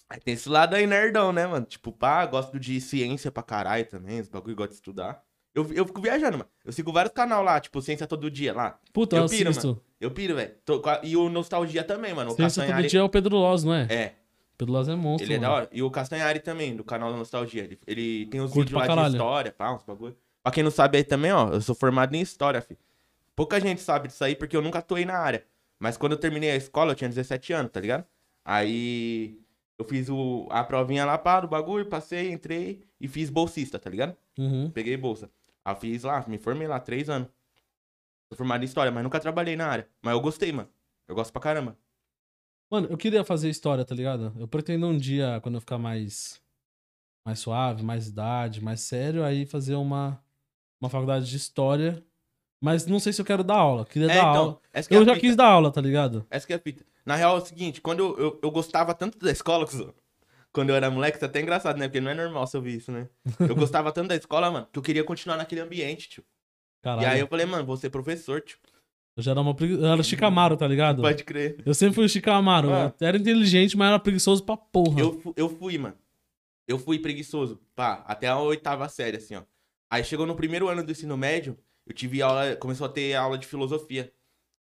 Aí 0.09 0.19
tem 0.19 0.33
esse 0.35 0.47
lado 0.47 0.75
aí, 0.75 0.85
nerdão, 0.85 1.31
né, 1.33 1.47
mano? 1.47 1.65
Tipo, 1.65 1.91
pá, 1.91 2.25
gosto 2.25 2.59
de 2.59 2.79
ciência 2.79 3.31
pra 3.31 3.41
caralho 3.41 3.85
também, 3.85 4.19
os 4.19 4.27
bagulho 4.27 4.55
gosto 4.55 4.69
de 4.69 4.75
estudar. 4.75 5.23
Eu, 5.53 5.71
eu 5.73 5.85
fico 5.85 6.01
viajando, 6.01 6.37
mano. 6.37 6.49
Eu 6.65 6.71
sigo 6.73 6.91
vários 6.91 7.13
canal 7.13 7.41
lá, 7.41 7.59
tipo, 7.59 7.81
Ciência 7.81 8.05
Todo 8.05 8.29
Dia 8.29 8.53
lá. 8.53 8.77
Puta, 8.91 9.15
eu, 9.15 9.23
Eu 9.23 9.29
piro, 9.29 9.49
assisto. 9.49 9.81
Eu 10.01 10.11
piro, 10.11 10.35
velho. 10.35 10.53
E 11.01 11.15
o 11.15 11.29
Nostalgia 11.29 11.83
também, 11.83 12.13
mano. 12.13 12.31
O 12.31 12.35
Ciência 12.35 12.61
todo 12.61 12.67
Castanhari. 12.67 12.87
dia 12.89 12.99
é 12.99 13.03
o 13.03 13.09
Pedro 13.09 13.37
Loz, 13.37 13.63
não 13.63 13.73
é? 13.73 13.87
É, 13.89 14.13
Pedro 14.57 14.73
Loz 14.73 14.89
é 14.89 14.95
monstro, 14.95 15.25
ele 15.25 15.35
é 15.35 15.39
da 15.39 15.47
mano. 15.47 15.59
hora. 15.61 15.69
E 15.71 15.81
o 15.81 15.89
Castanhari 15.89 16.39
também, 16.41 16.75
do 16.75 16.83
canal 16.83 17.09
da 17.11 17.17
Nostalgia. 17.17 17.63
Ele, 17.63 17.79
ele 17.87 18.25
tem 18.27 18.41
os 18.41 18.51
Curto 18.51 18.65
vídeos 18.67 18.81
lá 18.81 18.87
caralho. 18.87 19.09
de 19.11 19.15
história, 19.15 19.51
pá, 19.53 19.71
uns 19.73 19.83
bagulho. 19.83 20.15
Pra 20.43 20.51
quem 20.51 20.61
não 20.63 20.71
sabe 20.71 20.97
aí 20.97 21.03
também, 21.05 21.31
ó, 21.31 21.49
eu 21.49 21.61
sou 21.61 21.73
formado 21.73 22.13
em 22.15 22.21
história, 22.21 22.61
fi. 22.61 22.77
Pouca 23.33 23.59
gente 23.59 23.81
sabe 23.81 24.09
disso 24.09 24.23
aí 24.25 24.35
porque 24.35 24.55
eu 24.55 24.61
nunca 24.61 24.79
atuei 24.79 25.05
na 25.05 25.17
área. 25.17 25.43
Mas 25.79 25.95
quando 25.97 26.11
eu 26.13 26.17
terminei 26.17 26.51
a 26.51 26.55
escola, 26.55 26.91
eu 26.91 26.95
tinha 26.95 27.09
17 27.09 27.53
anos, 27.53 27.71
tá 27.71 27.79
ligado? 27.79 28.05
Aí 28.43 29.39
eu 29.77 29.85
fiz 29.85 30.09
o, 30.09 30.47
a 30.49 30.63
provinha 30.63 31.05
lá, 31.05 31.17
pá, 31.17 31.41
do 31.41 31.47
bagulho, 31.47 31.85
passei, 31.87 32.31
entrei 32.31 32.83
e 32.99 33.07
fiz 33.07 33.29
bolsista, 33.29 33.77
tá 33.77 33.89
ligado? 33.89 34.15
Uhum. 34.37 34.69
Peguei 34.71 34.95
bolsa. 34.95 35.29
Aí 35.63 35.75
fiz 35.75 36.03
lá, 36.03 36.23
me 36.27 36.37
formei 36.37 36.67
lá, 36.67 36.79
três 36.79 37.09
anos. 37.09 37.27
Sou 38.29 38.37
formado 38.37 38.63
em 38.63 38.65
história, 38.65 38.91
mas 38.91 39.03
nunca 39.03 39.19
trabalhei 39.19 39.55
na 39.55 39.67
área. 39.67 39.89
Mas 40.01 40.13
eu 40.13 40.21
gostei, 40.21 40.51
mano. 40.51 40.69
Eu 41.07 41.15
gosto 41.15 41.31
pra 41.31 41.41
caramba. 41.41 41.77
Mano, 42.71 42.87
eu 42.89 42.97
queria 42.97 43.23
fazer 43.23 43.49
história, 43.49 43.85
tá 43.85 43.93
ligado? 43.93 44.33
Eu 44.39 44.47
pretendo 44.47 44.87
um 44.87 44.97
dia, 44.97 45.39
quando 45.41 45.55
eu 45.55 45.61
ficar 45.61 45.77
mais 45.77 46.41
mais 47.25 47.39
suave, 47.39 47.81
mais 47.81 48.07
idade, 48.07 48.63
mais 48.63 48.81
sério, 48.81 49.23
aí 49.23 49.47
fazer 49.47 49.73
uma, 49.73 50.23
uma 50.79 50.89
faculdade 50.89 51.27
de 51.27 51.35
história. 51.35 52.05
Mas 52.61 52.85
não 52.87 52.99
sei 52.99 53.13
se 53.13 53.21
eu 53.21 53.25
quero 53.25 53.43
dar 53.43 53.57
aula. 53.57 53.85
Queria 53.85 54.07
É, 54.11 54.15
dar 54.15 54.19
então, 54.29 54.35
aula. 54.35 54.59
é 54.73 54.81
Eu 54.89 55.01
a 55.01 55.05
já 55.05 55.19
quis 55.19 55.35
dar 55.35 55.45
aula, 55.47 55.71
tá 55.71 55.81
ligado? 55.81 56.25
Essa 56.29 56.47
que 56.47 56.53
é 56.53 56.55
a 56.55 56.59
fita. 56.59 56.83
Na 57.05 57.15
real 57.15 57.37
é 57.37 57.41
o 57.41 57.45
seguinte, 57.45 57.81
quando 57.81 57.99
eu, 57.99 58.17
eu, 58.17 58.39
eu 58.43 58.51
gostava 58.51 58.93
tanto 58.93 59.19
da 59.19 59.31
escola, 59.31 59.67
quando 60.51 60.69
eu 60.69 60.75
era 60.75 60.89
moleque, 60.89 61.17
isso 61.17 61.25
é 61.25 61.27
até 61.27 61.41
engraçado, 61.41 61.77
né? 61.77 61.87
Porque 61.87 61.99
não 62.01 62.09
é 62.09 62.13
normal 62.15 62.47
você 62.47 62.57
ouvir 62.57 62.77
isso, 62.77 62.91
né? 62.91 63.07
Eu 63.39 63.55
gostava 63.55 63.91
tanto 63.91 64.07
da 64.07 64.15
escola, 64.15 64.49
mano, 64.49 64.67
que 64.71 64.79
eu 64.79 64.83
queria 64.83 65.03
continuar 65.03 65.37
naquele 65.37 65.61
ambiente, 65.61 66.09
tio. 66.09 66.23
Caralho. 66.81 67.03
E 67.03 67.05
aí 67.05 67.19
eu 67.19 67.27
falei, 67.27 67.45
mano, 67.45 67.65
vou 67.65 67.75
ser 67.77 67.89
professor, 67.89 68.41
tio. 68.41 68.57
Eu 69.17 69.23
já 69.23 69.31
era 69.31 69.41
uma 69.41 69.53
pregui... 69.53 69.73
Eu 69.75 69.85
era 69.85 70.01
Chicamaro, 70.03 70.55
tá 70.57 70.67
ligado? 70.67 71.01
Pode 71.01 71.23
crer. 71.23 71.57
Eu 71.65 71.73
sempre 71.73 71.95
fui 71.95 72.07
Chicamaro. 72.09 72.73
Ah. 72.73 72.93
Eu 72.99 73.07
era 73.07 73.17
inteligente, 73.17 73.75
mas 73.77 73.87
era 73.89 73.99
preguiçoso 73.99 74.43
pra 74.43 74.55
porra. 74.57 74.99
Eu, 74.99 75.19
fu- 75.19 75.33
eu 75.37 75.49
fui, 75.49 75.77
mano. 75.77 75.95
Eu 76.67 76.79
fui 76.79 76.97
preguiçoso, 76.99 77.61
pá, 77.75 78.03
até 78.07 78.27
a 78.27 78.39
oitava 78.39 78.87
série, 78.89 79.17
assim, 79.17 79.35
ó. 79.35 79.41
Aí 79.89 80.03
chegou 80.03 80.25
no 80.25 80.35
primeiro 80.35 80.67
ano 80.67 80.83
do 80.83 80.91
ensino 80.91 81.15
médio, 81.15 81.57
eu 81.85 81.93
tive 81.93 82.21
aula, 82.21 82.55
começou 82.55 82.85
a 82.85 82.89
ter 82.89 83.13
aula 83.15 83.37
de 83.37 83.45
filosofia. 83.47 84.11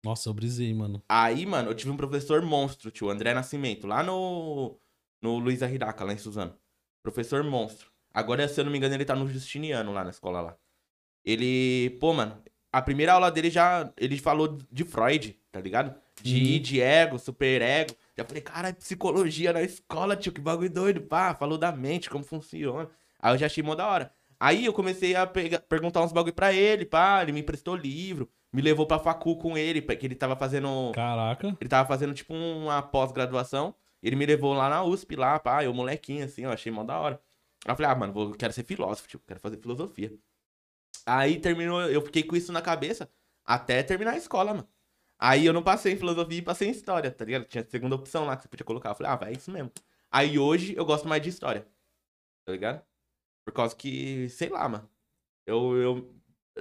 Nossa, 0.05 0.29
eu 0.29 0.35
brisei, 0.35 0.73
mano. 0.75 1.03
Aí, 1.09 1.47
mano, 1.47 1.71
eu 1.71 1.75
tive 1.75 1.91
um 1.91 1.97
professor 1.97 2.43
monstro, 2.43 2.91
tio, 2.91 3.09
André 3.09 3.33
Nascimento, 3.33 3.87
lá 3.87 4.03
no, 4.03 4.79
no 5.23 5.39
Luiz 5.39 5.63
Arridaca, 5.63 6.05
lá 6.05 6.13
em 6.13 6.19
Suzano. 6.19 6.55
Professor 7.03 7.43
monstro. 7.43 7.91
Agora, 8.13 8.47
se 8.47 8.61
eu 8.61 8.65
não 8.65 8.71
me 8.73 8.79
engano, 8.79 8.95
ele 8.95 9.05
tá 9.05 9.17
no 9.17 9.27
Justiniano, 9.29 9.93
lá 9.93 10.05
na 10.05 10.11
escola 10.11 10.41
lá. 10.41 10.57
Ele, 11.25 11.91
pô, 12.01 12.13
mano, 12.13 12.43
a 12.73 12.83
primeira 12.83 13.13
aula 13.15 13.31
dele 13.31 13.51
já, 13.51 13.91
ele 13.97 14.19
falou 14.19 14.59
de 14.71 14.85
Freud, 14.85 15.39
tá 15.51 15.61
ligado? 15.61 15.95
De 16.23 16.37
Uhum. 16.57 16.61
de 16.63 16.81
ego, 16.81 17.19
superego. 17.19 17.95
Já 18.17 18.25
falei, 18.25 18.43
cara, 18.43 18.73
psicologia 18.75 19.53
na 19.53 19.63
escola, 19.63 20.17
tio, 20.17 20.33
que 20.33 20.41
bagulho 20.41 20.71
doido, 20.71 21.01
pá. 21.01 21.35
Falou 21.35 21.59
da 21.59 21.73
mente, 21.73 22.09
como 22.11 22.23
funciona. 22.25 22.89
Aí 23.19 23.35
eu 23.35 23.39
já 23.39 23.47
achei 23.47 23.63
mó 23.63 23.75
da 23.75 23.87
hora. 23.89 24.13
Aí 24.45 24.67
eu 24.67 24.75
comecei 24.75 25.15
a 25.17 25.27
pega- 25.27 25.59
perguntar 25.59 26.03
uns 26.03 26.13
bagulho 26.13 26.35
pra 26.35 26.53
ele, 26.53 26.85
pá. 26.85 27.23
Ele 27.23 27.33
me 27.33 27.41
emprestou 27.41 27.75
livro, 27.75 28.31
me 28.53 28.61
levou 28.61 28.87
pra 28.87 28.99
facu 28.99 29.37
com 29.39 29.57
ele, 29.57 29.81
que 29.81 30.05
ele 30.07 30.15
tava 30.15 30.37
fazendo 30.37 30.93
Caraca. 30.93 31.57
ele 31.59 31.69
tava 31.71 31.89
fazendo, 31.89 32.13
tipo, 32.13 32.35
uma 32.35 32.83
pós-graduação. 32.83 33.75
Ele 34.03 34.17
me 34.17 34.27
levou 34.27 34.53
lá 34.53 34.69
na 34.69 34.85
USP, 34.85 35.17
lá, 35.17 35.39
pá, 35.39 35.65
eu 35.65 35.73
molequinho, 35.73 36.27
assim, 36.27 36.43
eu 36.43 36.51
achei 36.51 36.71
mó 36.71 36.85
da 36.85 36.99
hora. 37.01 37.19
Aí 37.65 37.73
eu 37.73 37.77
falei, 37.77 37.91
ah, 37.91 37.95
mano, 37.95 38.13
vou, 38.13 38.33
quero 38.33 38.53
ser 38.53 38.65
filósofo, 38.65 39.09
tipo, 39.09 39.25
quero 39.27 39.41
fazer 39.41 39.57
filosofia. 39.57 40.13
Aí 41.07 41.41
terminou, 41.41 41.81
eu 41.83 42.03
fiquei 42.03 42.23
com 42.23 42.37
isso 42.37 42.53
na 42.53 42.61
cabeça 42.61 43.09
até 43.47 43.83
terminar 43.83 44.13
a 44.13 44.17
escola, 44.19 44.53
mano. 44.53 44.69
Aí 45.19 45.47
eu 45.47 45.55
não 45.55 45.63
passei 45.63 45.95
em 45.95 45.97
filosofia 45.97 46.39
e 46.39 46.43
passei 46.43 46.69
em 46.69 46.71
história, 46.73 47.11
tá 47.11 47.25
ligado? 47.25 47.47
Tinha 47.47 47.63
a 47.65 47.67
segunda 47.67 47.95
opção 47.95 48.27
lá 48.27 48.37
que 48.37 48.43
você 48.43 48.49
podia 48.49 48.67
colocar. 48.67 48.91
Eu 48.91 48.95
falei, 48.95 49.11
ah, 49.13 49.17
vai, 49.17 49.31
é 49.33 49.37
isso 49.37 49.51
mesmo. 49.51 49.71
Aí 50.11 50.39
hoje 50.39 50.75
eu 50.77 50.85
gosto 50.85 51.09
mais 51.09 51.23
de 51.23 51.31
história, 51.31 51.67
tá 52.45 52.53
ligado? 52.53 52.85
Por 53.45 53.53
causa 53.53 53.75
que, 53.77 54.29
sei 54.31 54.49
lá, 54.49 54.69
mano. 54.69 54.91
Eu, 55.47 55.77
eu. 55.77 56.15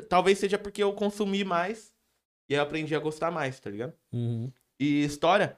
Talvez 0.10 0.40
seja 0.40 0.58
porque 0.58 0.84
eu 0.84 0.94
consumi 0.94 1.44
mais 1.44 1.94
e 2.50 2.54
eu 2.54 2.62
aprendi 2.62 2.96
a 2.96 3.00
gostar 3.00 3.32
mais, 3.32 3.60
tá 3.60 3.70
ligado? 3.70 3.94
Uhum. 4.12 4.52
E 4.80 5.04
história 5.04 5.58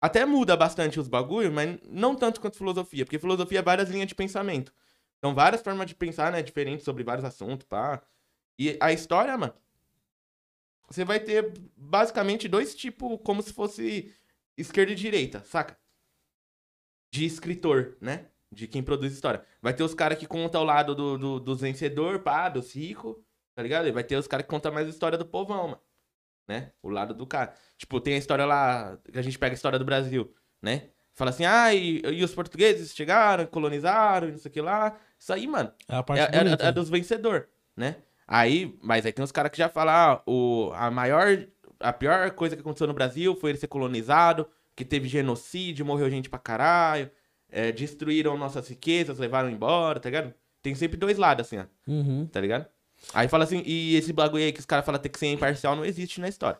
até 0.00 0.24
muda 0.24 0.56
bastante 0.56 1.00
os 1.00 1.08
bagulhos, 1.08 1.52
mas 1.52 1.78
não 1.88 2.14
tanto 2.14 2.40
quanto 2.40 2.56
filosofia, 2.56 3.04
porque 3.04 3.18
filosofia 3.18 3.58
é 3.58 3.62
várias 3.62 3.90
linhas 3.90 4.06
de 4.06 4.14
pensamento. 4.14 4.72
Então, 5.18 5.34
várias 5.34 5.60
formas 5.60 5.86
de 5.86 5.94
pensar, 5.94 6.30
né, 6.30 6.42
diferentes 6.42 6.84
sobre 6.84 7.02
vários 7.02 7.24
assuntos, 7.24 7.66
pá. 7.66 8.00
E 8.56 8.76
a 8.80 8.92
história, 8.92 9.36
mano, 9.36 9.54
você 10.88 11.04
vai 11.04 11.18
ter 11.18 11.52
basicamente 11.76 12.48
dois 12.48 12.74
tipos, 12.74 13.18
como 13.24 13.42
se 13.42 13.52
fosse 13.52 14.14
esquerda 14.56 14.92
e 14.92 14.94
direita, 14.94 15.42
saca? 15.44 15.76
De 17.12 17.24
escritor, 17.24 17.96
né? 18.00 18.26
De 18.50 18.66
quem 18.66 18.82
produz 18.82 19.12
história. 19.12 19.42
Vai 19.60 19.74
ter 19.74 19.82
os 19.82 19.94
caras 19.94 20.18
que 20.18 20.26
contam 20.26 20.62
o 20.62 20.64
lado 20.64 20.94
do, 20.94 21.18
do, 21.18 21.40
dos 21.40 21.60
vencedor, 21.60 22.20
pá, 22.20 22.48
dos 22.48 22.74
ricos, 22.74 23.16
tá 23.54 23.62
ligado? 23.62 23.86
E 23.88 23.92
vai 23.92 24.02
ter 24.02 24.16
os 24.16 24.26
caras 24.26 24.44
que 24.44 24.50
contam 24.50 24.72
mais 24.72 24.86
a 24.86 24.90
história 24.90 25.18
do 25.18 25.26
povão, 25.26 25.68
mano. 25.68 25.80
Né? 26.46 26.72
O 26.82 26.88
lado 26.88 27.12
do 27.12 27.26
cara. 27.26 27.52
Tipo, 27.76 28.00
tem 28.00 28.14
a 28.14 28.18
história 28.18 28.46
lá, 28.46 28.98
que 29.12 29.18
a 29.18 29.22
gente 29.22 29.38
pega 29.38 29.52
a 29.52 29.54
história 29.54 29.78
do 29.78 29.84
Brasil, 29.84 30.34
né? 30.62 30.88
Fala 31.14 31.30
assim, 31.30 31.44
ah, 31.44 31.74
e, 31.74 32.00
e 32.00 32.24
os 32.24 32.32
portugueses 32.34 32.94
chegaram, 32.94 33.44
colonizaram, 33.46 34.28
não 34.28 34.38
sei 34.38 34.48
o 34.48 34.52
que 34.52 34.60
lá. 34.60 34.96
Isso 35.18 35.32
aí, 35.32 35.46
mano, 35.46 35.70
É 35.88 35.96
a 35.96 36.02
parte 36.02 36.20
é, 36.22 36.24
é- 36.36 36.44
bonita. 36.44 36.64
é 36.64 36.72
dos 36.72 36.88
vencedor, 36.88 37.48
né? 37.76 37.96
Aí, 38.26 38.78
mas 38.82 39.04
aí 39.04 39.12
tem 39.12 39.24
os 39.24 39.32
caras 39.32 39.50
que 39.50 39.58
já 39.58 39.68
falam, 39.68 39.94
ah, 39.94 40.22
o, 40.26 40.70
a 40.74 40.90
maior, 40.90 41.26
a 41.80 41.92
pior 41.92 42.30
coisa 42.30 42.54
que 42.54 42.60
aconteceu 42.62 42.86
no 42.86 42.94
Brasil 42.94 43.34
foi 43.36 43.50
ele 43.50 43.58
ser 43.58 43.66
colonizado, 43.66 44.48
que 44.76 44.84
teve 44.84 45.08
genocídio, 45.08 45.84
morreu 45.84 46.08
gente 46.08 46.30
pra 46.30 46.38
caralho, 46.38 47.10
é, 47.50 47.72
destruíram 47.72 48.36
nossas 48.36 48.68
riquezas, 48.68 49.18
levaram 49.18 49.50
embora, 49.50 49.98
tá 50.00 50.08
ligado? 50.08 50.34
Tem 50.62 50.74
sempre 50.74 50.96
dois 50.96 51.16
lados, 51.18 51.46
assim, 51.46 51.58
ó, 51.58 51.64
Uhum. 51.86 52.26
tá 52.26 52.40
ligado? 52.40 52.66
Aí 53.14 53.28
fala 53.28 53.44
assim, 53.44 53.62
e 53.64 53.94
esse 53.94 54.12
bagulho 54.12 54.42
aí 54.44 54.52
que 54.52 54.58
os 54.60 54.66
caras 54.66 54.84
falam 54.84 55.00
ter 55.00 55.08
que 55.08 55.18
ser 55.18 55.28
imparcial 55.32 55.76
não 55.76 55.84
existe 55.84 56.20
na 56.20 56.28
história. 56.28 56.58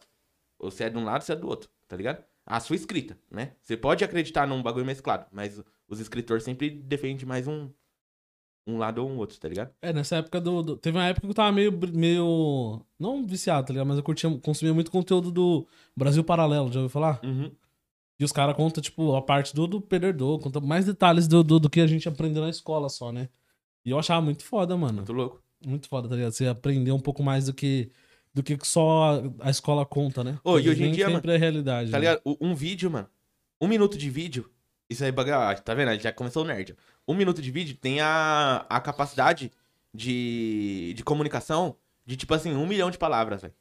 Ou 0.59 0.70
você 0.70 0.85
é 0.85 0.90
de 0.90 0.96
um 0.96 1.05
lado, 1.05 1.22
você 1.22 1.33
é 1.33 1.37
do 1.37 1.48
outro, 1.48 1.68
tá 1.88 1.96
ligado? 1.96 2.22
A 2.46 2.61
sua 2.61 2.77
escrita, 2.77 3.18
né? 3.31 3.53
Você 3.62 3.77
pode 3.77 4.05
acreditar 4.05 4.46
num 4.46 4.62
bagulho 4.62 4.87
mesclado, 4.87 5.27
mas 5.33 5.61
os 5.88 6.01
escritores 6.01 6.44
sempre 6.44 6.70
defendem 6.70 7.27
mais 7.27 7.46
um, 7.46 7.68
um 8.66 8.79
lado 8.79 9.03
ou 9.03 9.11
um 9.11 9.16
outro, 9.18 9.38
tá 9.38 9.48
ligado? 9.48 9.70
É, 9.83 9.92
nessa 9.92 10.16
época 10.16 10.40
do, 10.40 10.62
do- 10.62 10.77
Teve 10.77 10.96
uma 10.96 11.07
época 11.07 11.27
que 11.27 11.31
eu 11.31 11.35
tava 11.35 11.53
meio. 11.53 11.72
meio 11.92 12.81
não 12.98 13.27
viciado, 13.27 13.66
tá 13.66 13.72
ligado? 13.72 13.87
Mas 13.87 13.96
eu 13.98 14.03
curtia, 14.03 14.31
consumia 14.40 14.72
muito 14.74 14.90
conteúdo 14.90 15.31
do 15.31 15.66
Brasil 15.96 16.22
Paralelo, 16.24 16.72
já 16.72 16.81
ouviu 16.81 16.90
falar? 16.90 17.20
Uhum. 17.24 17.51
E 18.18 18.24
os 18.24 18.33
caras 18.33 18.57
contam, 18.57 18.83
tipo, 18.83 19.14
a 19.14 19.22
parte 19.22 19.54
do, 19.54 19.66
do 19.66 19.81
perdedor, 19.81 20.40
conta 20.40 20.61
mais 20.61 20.85
detalhes 20.85 21.28
do, 21.28 21.44
do, 21.44 21.61
do 21.61 21.70
que 21.70 21.81
a 21.81 21.87
gente 21.87 22.09
aprendeu 22.09 22.42
na 22.42 22.50
escola 22.50 22.88
só, 22.88 23.12
né? 23.12 23.28
E 23.85 23.90
eu 23.90 23.98
achava 23.98 24.20
muito 24.20 24.44
foda, 24.44 24.76
mano. 24.76 24.94
Muito 24.96 25.12
louco. 25.12 25.42
Muito 25.64 25.88
foda, 25.88 26.09
tá 26.09 26.16
ligado? 26.16 26.33
Você 26.33 26.46
aprender 26.46 26.90
um 26.92 27.00
pouco 27.00 27.22
mais 27.22 27.46
do 27.46 27.54
que. 27.54 27.90
Do 28.35 28.42
que 28.42 28.57
só 28.64 29.22
a, 29.40 29.46
a 29.48 29.50
escola 29.50 29.87
conta, 29.87 30.22
né? 30.22 30.38
Ô, 30.44 30.59
e 30.59 30.68
hoje 30.68 30.85
em 30.85 30.92
dia, 30.92 31.07
sempre 31.07 31.33
é 31.33 31.37
realidade. 31.37 31.90
Tá 31.90 31.96
né? 31.98 32.00
ligado? 32.00 32.20
O- 32.24 32.37
Um 32.40 32.54
vídeo, 32.54 32.90
mano. 32.90 33.09
Um 33.61 33.66
minuto 33.66 33.96
de 33.96 34.11
vídeo. 34.11 34.50
Isso 34.90 35.04
aí, 35.04 35.11
bagulho, 35.12 35.37
ah, 35.37 35.54
tá 35.54 35.74
vendo? 35.74 35.98
Já 36.00 36.12
começou 36.12 36.44
o 36.44 36.46
nerd. 36.46 36.76
Um 37.07 37.14
minuto 37.14 37.40
de 37.42 37.50
vídeo 37.50 37.76
tem 37.76 38.00
a, 38.00 38.64
a 38.68 38.81
capacidade 38.81 39.50
de, 39.92 40.92
de 40.96 41.02
comunicação 41.04 41.76
de, 42.07 42.16
tipo 42.16 42.33
assim, 42.35 42.52
um 42.54 42.66
milhão 42.66 42.90
de 42.90 42.98
palavras, 42.98 43.42
velho. 43.42 43.54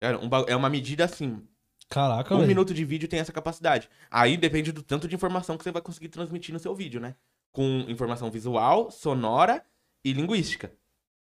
É, 0.00 0.52
é 0.52 0.56
uma 0.56 0.70
medida 0.70 1.04
assim. 1.04 1.42
Caraca, 1.90 2.32
Um 2.34 2.38
velho. 2.38 2.48
minuto 2.48 2.72
de 2.72 2.84
vídeo 2.84 3.08
tem 3.08 3.18
essa 3.20 3.32
capacidade. 3.32 3.90
Aí 4.10 4.36
depende 4.36 4.70
do 4.72 4.82
tanto 4.82 5.08
de 5.08 5.14
informação 5.14 5.58
que 5.58 5.64
você 5.64 5.72
vai 5.72 5.82
conseguir 5.82 6.08
transmitir 6.08 6.52
no 6.52 6.58
seu 6.60 6.74
vídeo, 6.74 7.00
né? 7.00 7.16
Com 7.52 7.84
informação 7.88 8.30
visual, 8.30 8.90
sonora 8.92 9.62
e 10.04 10.12
linguística. 10.12 10.72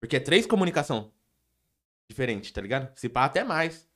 Porque 0.00 0.16
é 0.16 0.20
três 0.20 0.46
comunicação 0.46 1.12
diferentes, 2.10 2.50
tá 2.50 2.60
ligado? 2.60 2.92
Se 2.98 3.08
pá 3.08 3.24
até 3.24 3.44
mais. 3.44 3.88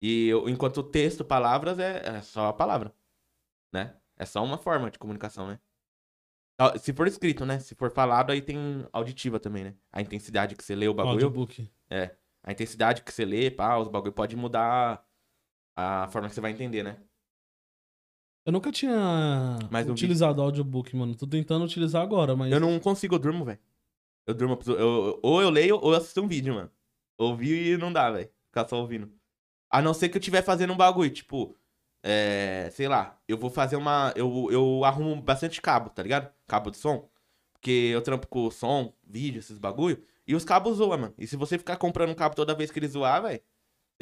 E 0.00 0.28
eu- 0.28 0.48
enquanto 0.48 0.78
o 0.78 0.82
texto, 0.84 1.24
palavras, 1.24 1.78
é, 1.78 2.02
é 2.16 2.20
só 2.22 2.46
a 2.48 2.52
palavra. 2.52 2.94
Né? 3.72 3.94
É 4.16 4.24
só 4.24 4.42
uma 4.44 4.58
forma 4.58 4.88
de 4.90 4.98
comunicação, 4.98 5.48
né? 5.48 5.58
Se 6.78 6.92
for 6.92 7.08
escrito, 7.08 7.44
né? 7.44 7.58
Se 7.58 7.74
for 7.74 7.90
falado, 7.90 8.30
aí 8.30 8.40
tem 8.40 8.86
auditiva 8.92 9.40
também, 9.40 9.64
né? 9.64 9.74
A 9.92 10.00
intensidade 10.00 10.54
que 10.54 10.62
você 10.62 10.76
lê 10.76 10.86
o 10.86 10.94
bagulho. 10.94 11.14
Audiobook. 11.14 11.68
É. 11.90 12.14
A 12.44 12.52
intensidade 12.52 13.02
que 13.02 13.12
você 13.12 13.24
lê, 13.24 13.50
pá, 13.50 13.76
os 13.78 13.88
bagulho 13.88 14.12
pode 14.12 14.36
mudar 14.36 15.04
a 15.76 16.08
forma 16.08 16.28
que 16.28 16.34
você 16.34 16.40
vai 16.40 16.50
entender, 16.52 16.82
né? 16.82 16.98
Eu 18.44 18.52
nunca 18.52 18.72
tinha 18.72 19.58
Mas 19.70 19.88
utilizado 19.88 20.42
audiobook, 20.42 20.94
mano. 20.96 21.14
Tô 21.14 21.26
tentando 21.26 21.64
utilizar 21.64 22.02
agora, 22.02 22.34
mas. 22.34 22.50
Eu 22.52 22.58
não 22.58 22.78
consigo, 22.80 23.14
eu 23.14 23.18
durmo, 23.18 23.44
velho. 23.44 23.58
Eu 24.26 24.34
durmo. 24.34 24.58
eu- 24.66 24.78
eu- 24.78 25.20
ou 25.22 25.40
eu 25.42 25.50
leio 25.50 25.76
ou 25.80 25.92
eu 25.92 25.98
assisto 25.98 26.20
um 26.20 26.28
vídeo, 26.28 26.54
mano. 26.54 26.70
Ouvir 27.18 27.74
e 27.74 27.76
não 27.76 27.92
dá, 27.92 28.10
velho. 28.10 28.28
Ficar 28.46 28.68
só 28.68 28.78
ouvindo. 28.80 29.12
A 29.70 29.80
não 29.80 29.94
ser 29.94 30.08
que 30.08 30.16
eu 30.16 30.20
estiver 30.20 30.42
fazendo 30.42 30.72
um 30.72 30.76
bagulho, 30.76 31.10
tipo, 31.10 31.56
é, 32.02 32.68
sei 32.72 32.88
lá, 32.88 33.18
eu 33.28 33.38
vou 33.38 33.48
fazer 33.48 33.76
uma. 33.76 34.12
Eu, 34.16 34.48
eu 34.50 34.84
arrumo 34.84 35.20
bastante 35.22 35.60
cabo, 35.62 35.90
tá 35.90 36.02
ligado? 36.02 36.32
Cabo 36.48 36.70
de 36.70 36.76
som. 36.78 37.08
Porque 37.52 37.70
eu 37.70 38.02
trampo 38.02 38.26
com 38.26 38.50
som, 38.50 38.92
vídeo, 39.04 39.38
esses 39.38 39.56
bagulho. 39.58 40.02
E 40.26 40.34
os 40.34 40.44
cabos 40.44 40.78
zoam, 40.78 40.98
mano. 40.98 41.14
E 41.16 41.26
se 41.28 41.36
você 41.36 41.56
ficar 41.58 41.76
comprando 41.76 42.14
cabo 42.14 42.34
toda 42.34 42.54
vez 42.56 42.70
que 42.72 42.78
ele 42.78 42.88
zoar, 42.88 43.22
velho. 43.22 43.40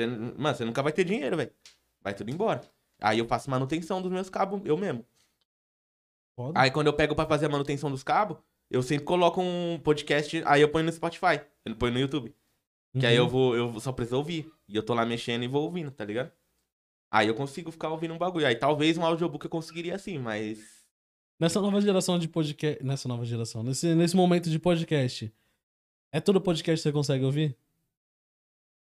Mano, 0.07 0.57
você 0.57 0.65
nunca 0.65 0.83
vai 0.83 0.93
ter 0.93 1.05
dinheiro, 1.05 1.37
velho. 1.37 1.53
Vai 2.03 2.15
tudo 2.15 2.31
embora. 2.31 2.61
Aí 3.01 3.19
eu 3.19 3.27
faço 3.27 3.51
manutenção 3.51 4.01
dos 4.03 4.11
meus 4.11 4.29
cabos, 4.31 4.61
eu 4.65 4.77
mesmo. 4.77 5.05
Foda. 6.37 6.59
Aí 6.61 6.71
quando 6.71 6.87
eu 6.87 6.93
pego 6.93 7.15
pra 7.15 7.27
fazer 7.27 7.47
a 7.47 7.49
manutenção 7.49 7.91
dos 7.91 8.03
cabos, 8.03 8.37
eu 8.71 8.83
sempre 8.83 9.05
coloco 9.05 9.41
um 9.41 9.79
podcast, 9.83 10.43
aí 10.47 10.61
eu 10.61 10.69
ponho 10.71 10.85
no 10.87 10.93
Spotify. 10.93 11.41
Eu 11.65 11.77
ponho 11.77 11.93
no 11.93 11.99
YouTube. 12.01 12.35
Que 12.99 13.07
aí 13.07 13.17
eu 13.17 13.25
Uhum. 13.25 13.29
vou, 13.29 13.57
eu 13.57 13.81
só 13.81 13.93
preciso 13.93 14.17
ouvir. 14.17 14.53
E 14.69 14.75
eu 14.77 14.83
tô 14.83 14.95
lá 14.95 15.05
mexendo 15.07 15.43
e 15.45 15.49
vou 15.49 15.63
ouvindo, 15.65 15.91
tá 15.91 16.05
ligado? 16.05 16.33
Aí 17.13 17.27
eu 17.29 17.35
consigo 17.35 17.71
ficar 17.71 17.89
ouvindo 17.89 18.15
um 18.15 18.19
bagulho. 18.19 18.47
Aí 18.47 18.55
talvez 18.57 18.97
um 18.99 19.05
audiobook 19.05 19.45
eu 19.45 19.51
conseguiria 19.51 19.95
assim, 19.95 20.19
mas. 20.19 20.85
Nessa 21.41 21.61
nova 21.61 21.81
geração 21.81 22.19
de 22.19 22.29
podcast. 22.29 22.83
Nessa 22.85 23.09
nova 23.09 23.25
geração. 23.25 23.63
Nesse, 23.63 23.95
nesse 23.95 24.15
momento 24.17 24.51
de 24.51 24.59
podcast. 24.59 25.33
É 26.13 26.21
todo 26.21 26.41
podcast 26.41 26.81
que 26.81 26.83
você 26.89 26.93
consegue 26.93 27.25
ouvir? 27.25 27.57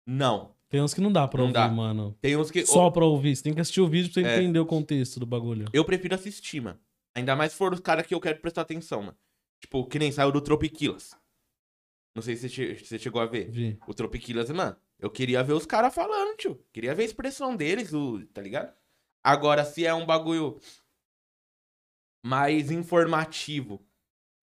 Não. 0.05 0.52
Tem 0.73 0.81
uns 0.81 0.91
que 0.91 1.01
não 1.01 1.11
dá 1.11 1.27
pra 1.27 1.37
Não 1.37 1.43
ouvir, 1.49 1.53
dá. 1.53 1.67
mano. 1.69 2.17
Tem 2.19 2.35
uns 2.35 2.49
que. 2.49 2.65
Só 2.65 2.89
pra 2.89 3.05
ouvir. 3.05 3.35
Você 3.35 3.43
tem 3.43 3.53
que 3.53 3.61
assistir 3.61 3.79
o 3.79 3.87
vídeo 3.87 4.11
pra 4.11 4.23
você 4.23 4.27
É. 4.27 4.37
entender 4.41 4.57
o 4.57 4.65
contexto 4.65 5.19
do 5.19 5.25
bagulho. 5.27 5.65
Eu 5.71 5.85
prefiro 5.85 6.15
assistir, 6.15 6.61
mano. 6.61 6.79
Ainda 7.15 7.35
mais 7.35 7.51
se 7.51 7.57
for 7.59 7.71
os 7.71 7.79
caras 7.79 8.07
que 8.07 8.15
eu 8.15 8.19
quero 8.19 8.39
prestar 8.41 8.61
atenção, 8.63 9.03
mano. 9.03 9.17
Tipo, 9.61 9.85
que 9.85 9.99
nem 9.99 10.11
saiu 10.11 10.31
do 10.31 10.41
Tropiquilas. 10.41 11.15
Não 12.15 12.23
sei 12.23 12.35
se 12.35 12.49
você 12.49 12.73
che- 12.75 12.83
você 12.83 12.97
chegou 12.97 13.21
a 13.21 13.27
ver. 13.27 13.51
Vi. 13.51 13.77
O 13.87 13.93
Tropiquilas, 13.93 14.49
mano. 14.49 14.75
Eu 14.99 15.11
queria 15.11 15.43
ver 15.43 15.53
os 15.53 15.67
caras 15.67 15.93
falando, 15.93 16.35
tio. 16.37 16.59
Queria 16.73 16.95
ver 16.95 17.03
a 17.03 17.05
expressão 17.05 17.55
deles, 17.55 17.93
o, 17.93 18.25
tá 18.33 18.41
ligado? 18.41 18.73
Agora, 19.23 19.63
se 19.63 19.85
é 19.85 19.93
um 19.93 20.07
bagulho 20.07 20.59
mais 22.25 22.71
informativo, 22.71 23.79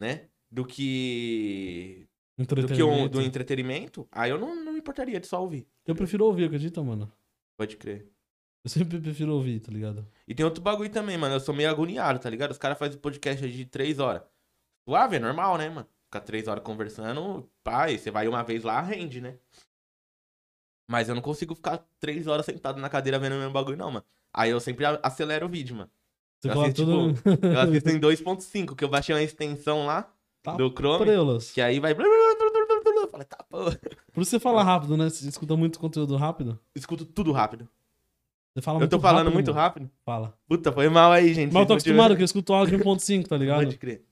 né? 0.01 0.29
Do 0.49 0.65
que. 0.65 2.07
Do 2.39 2.67
que 2.69 2.83
um, 2.83 3.07
do 3.07 3.21
entretenimento, 3.21 4.09
aí 4.11 4.31
eu 4.31 4.39
não, 4.39 4.55
não 4.65 4.73
me 4.73 4.79
importaria 4.79 5.21
de 5.21 5.27
só 5.27 5.43
ouvir. 5.43 5.67
Eu 5.87 5.95
prefiro 5.95 6.25
ouvir, 6.25 6.45
acredita, 6.45 6.83
mano? 6.83 7.11
Pode 7.57 7.77
crer. 7.77 8.07
Eu 8.63 8.71
sempre 8.71 9.01
prefiro 9.01 9.33
ouvir, 9.35 9.61
tá 9.61 9.73
ligado? 9.73 10.07
E 10.29 10.35
tem 10.35 10.45
outro 10.45 10.63
bagulho 10.63 10.91
também, 10.91 11.17
mano. 11.17 11.35
Eu 11.35 11.41
sou 11.41 11.55
meio 11.55 11.71
agoniado, 11.71 12.19
tá 12.19 12.29
ligado? 12.29 12.51
Os 12.51 12.59
caras 12.59 12.79
fazem 12.79 12.99
podcast 12.99 13.49
de 13.51 13.65
três 13.65 13.99
horas. 13.99 14.23
Suave, 14.87 15.17
é 15.17 15.19
normal, 15.19 15.57
né, 15.57 15.69
mano? 15.69 15.87
Ficar 16.05 16.21
três 16.21 16.47
horas 16.49 16.63
conversando, 16.63 17.49
pai, 17.63 17.97
você 17.97 18.11
vai 18.11 18.27
uma 18.29 18.43
vez 18.43 18.65
lá, 18.65 18.81
rende, 18.81 19.21
né? 19.21 19.39
Mas 20.89 21.09
eu 21.09 21.15
não 21.15 21.23
consigo 21.23 21.55
ficar 21.55 21.79
três 22.01 22.27
horas 22.27 22.45
sentado 22.45 22.81
na 22.81 22.89
cadeira 22.89 23.19
vendo 23.19 23.35
o 23.37 23.39
mesmo 23.39 23.53
bagulho, 23.53 23.77
não, 23.77 23.91
mano. 23.93 24.05
Aí 24.33 24.51
eu 24.51 24.61
sempre 24.61 24.85
acelero 25.03 25.47
o 25.47 25.49
vídeo, 25.49 25.77
mano. 25.77 25.91
Você 26.41 26.49
Eu 26.49 26.61
assisto, 26.61 26.85
tudo. 26.85 27.47
Eu 27.47 27.61
assisto 27.61 27.91
em 27.91 28.01
2.5, 28.01 28.75
que 28.75 28.85
eu 28.85 28.89
baixei 28.89 29.15
uma 29.15 29.23
extensão 29.23 29.87
lá 29.87 30.13
Tá 30.43 30.55
do 30.57 30.71
Chrome, 30.71 31.05
Prelas. 31.05 31.51
que 31.53 31.61
aí 31.61 31.79
vai... 31.79 31.95
Falei, 33.21 33.27
tá, 33.27 33.45
pô. 33.49 33.65
Por 34.13 34.23
isso 34.23 34.31
você 34.31 34.41
fala 34.41 34.63
rápido, 34.63 34.97
né? 34.97 35.09
Você 35.09 35.29
escuta 35.29 35.57
muito 35.57 35.79
conteúdo 35.79 36.17
rápido. 36.17 36.59
Escuto 36.75 37.05
tudo 37.05 37.33
rápido. 37.33 37.69
Você 38.55 38.63
fala 38.63 38.77
Eu 38.77 38.81
muito 38.81 38.91
tô 38.91 39.01
falando 39.01 39.19
rápido, 39.27 39.35
muito 39.35 39.47
mano. 39.49 39.61
rápido? 39.61 39.91
Fala. 40.05 40.39
Puta, 40.49 40.73
foi 40.73 40.89
mal 40.89 41.13
aí, 41.13 41.33
gente. 41.35 41.53
Mas 41.53 41.63
eu 41.63 41.67
tô 41.67 41.73
acostumado, 41.75 42.17
que 42.17 42.23
eu 42.23 42.25
escuto 42.25 42.53
áudio 42.53 42.79
1.5, 42.79 43.27
tá 43.29 43.37
ligado? 43.37 43.59
Pode 43.65 43.79
crer. 43.79 44.05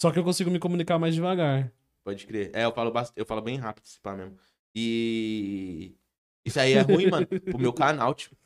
Só 0.00 0.10
que 0.10 0.18
eu 0.18 0.24
consigo 0.24 0.50
me 0.50 0.58
comunicar 0.58 0.98
mais 0.98 1.14
devagar. 1.14 1.72
Pode 2.04 2.26
crer. 2.26 2.50
É, 2.52 2.64
eu 2.64 2.72
falo, 2.72 2.90
bast... 2.90 3.12
eu 3.16 3.24
falo 3.24 3.40
bem 3.40 3.56
rápido 3.56 3.84
esse 3.84 4.00
pá 4.00 4.14
mesmo. 4.14 4.36
E. 4.74 5.94
Isso 6.44 6.58
aí 6.58 6.72
é 6.72 6.80
ruim, 6.80 7.08
mano, 7.08 7.26
pro 7.26 7.58
meu 7.58 7.72
canal, 7.72 8.12
tio. 8.14 8.36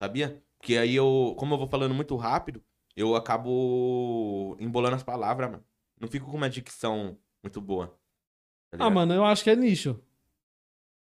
Sabia? 0.00 0.42
Porque 0.58 0.76
aí 0.76 0.94
eu, 0.94 1.34
como 1.38 1.54
eu 1.54 1.58
vou 1.58 1.66
falando 1.66 1.94
muito 1.94 2.14
rápido, 2.16 2.62
eu 2.94 3.16
acabo 3.16 4.56
embolando 4.60 4.96
as 4.96 5.02
palavras, 5.02 5.50
mano. 5.50 5.64
Não 5.98 6.06
fico 6.06 6.30
com 6.30 6.36
uma 6.36 6.50
dicção 6.50 7.18
muito 7.42 7.60
boa. 7.60 7.98
Tá 8.76 8.84
Ah, 8.86 8.90
mano, 8.90 9.12
eu 9.14 9.24
acho 9.24 9.42
que 9.44 9.50
é 9.50 9.56
nicho. 9.56 10.00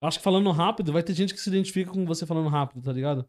Eu 0.01 0.09
acho 0.09 0.19
que 0.19 0.25
falando 0.25 0.51
rápido, 0.51 0.93
vai 0.93 1.03
ter 1.03 1.13
gente 1.13 1.35
que 1.35 1.41
se 1.41 1.49
identifica 1.49 1.91
com 1.91 2.05
você 2.05 2.25
falando 2.25 2.49
rápido, 2.49 2.83
tá 2.83 2.93
ligado? 2.93 3.29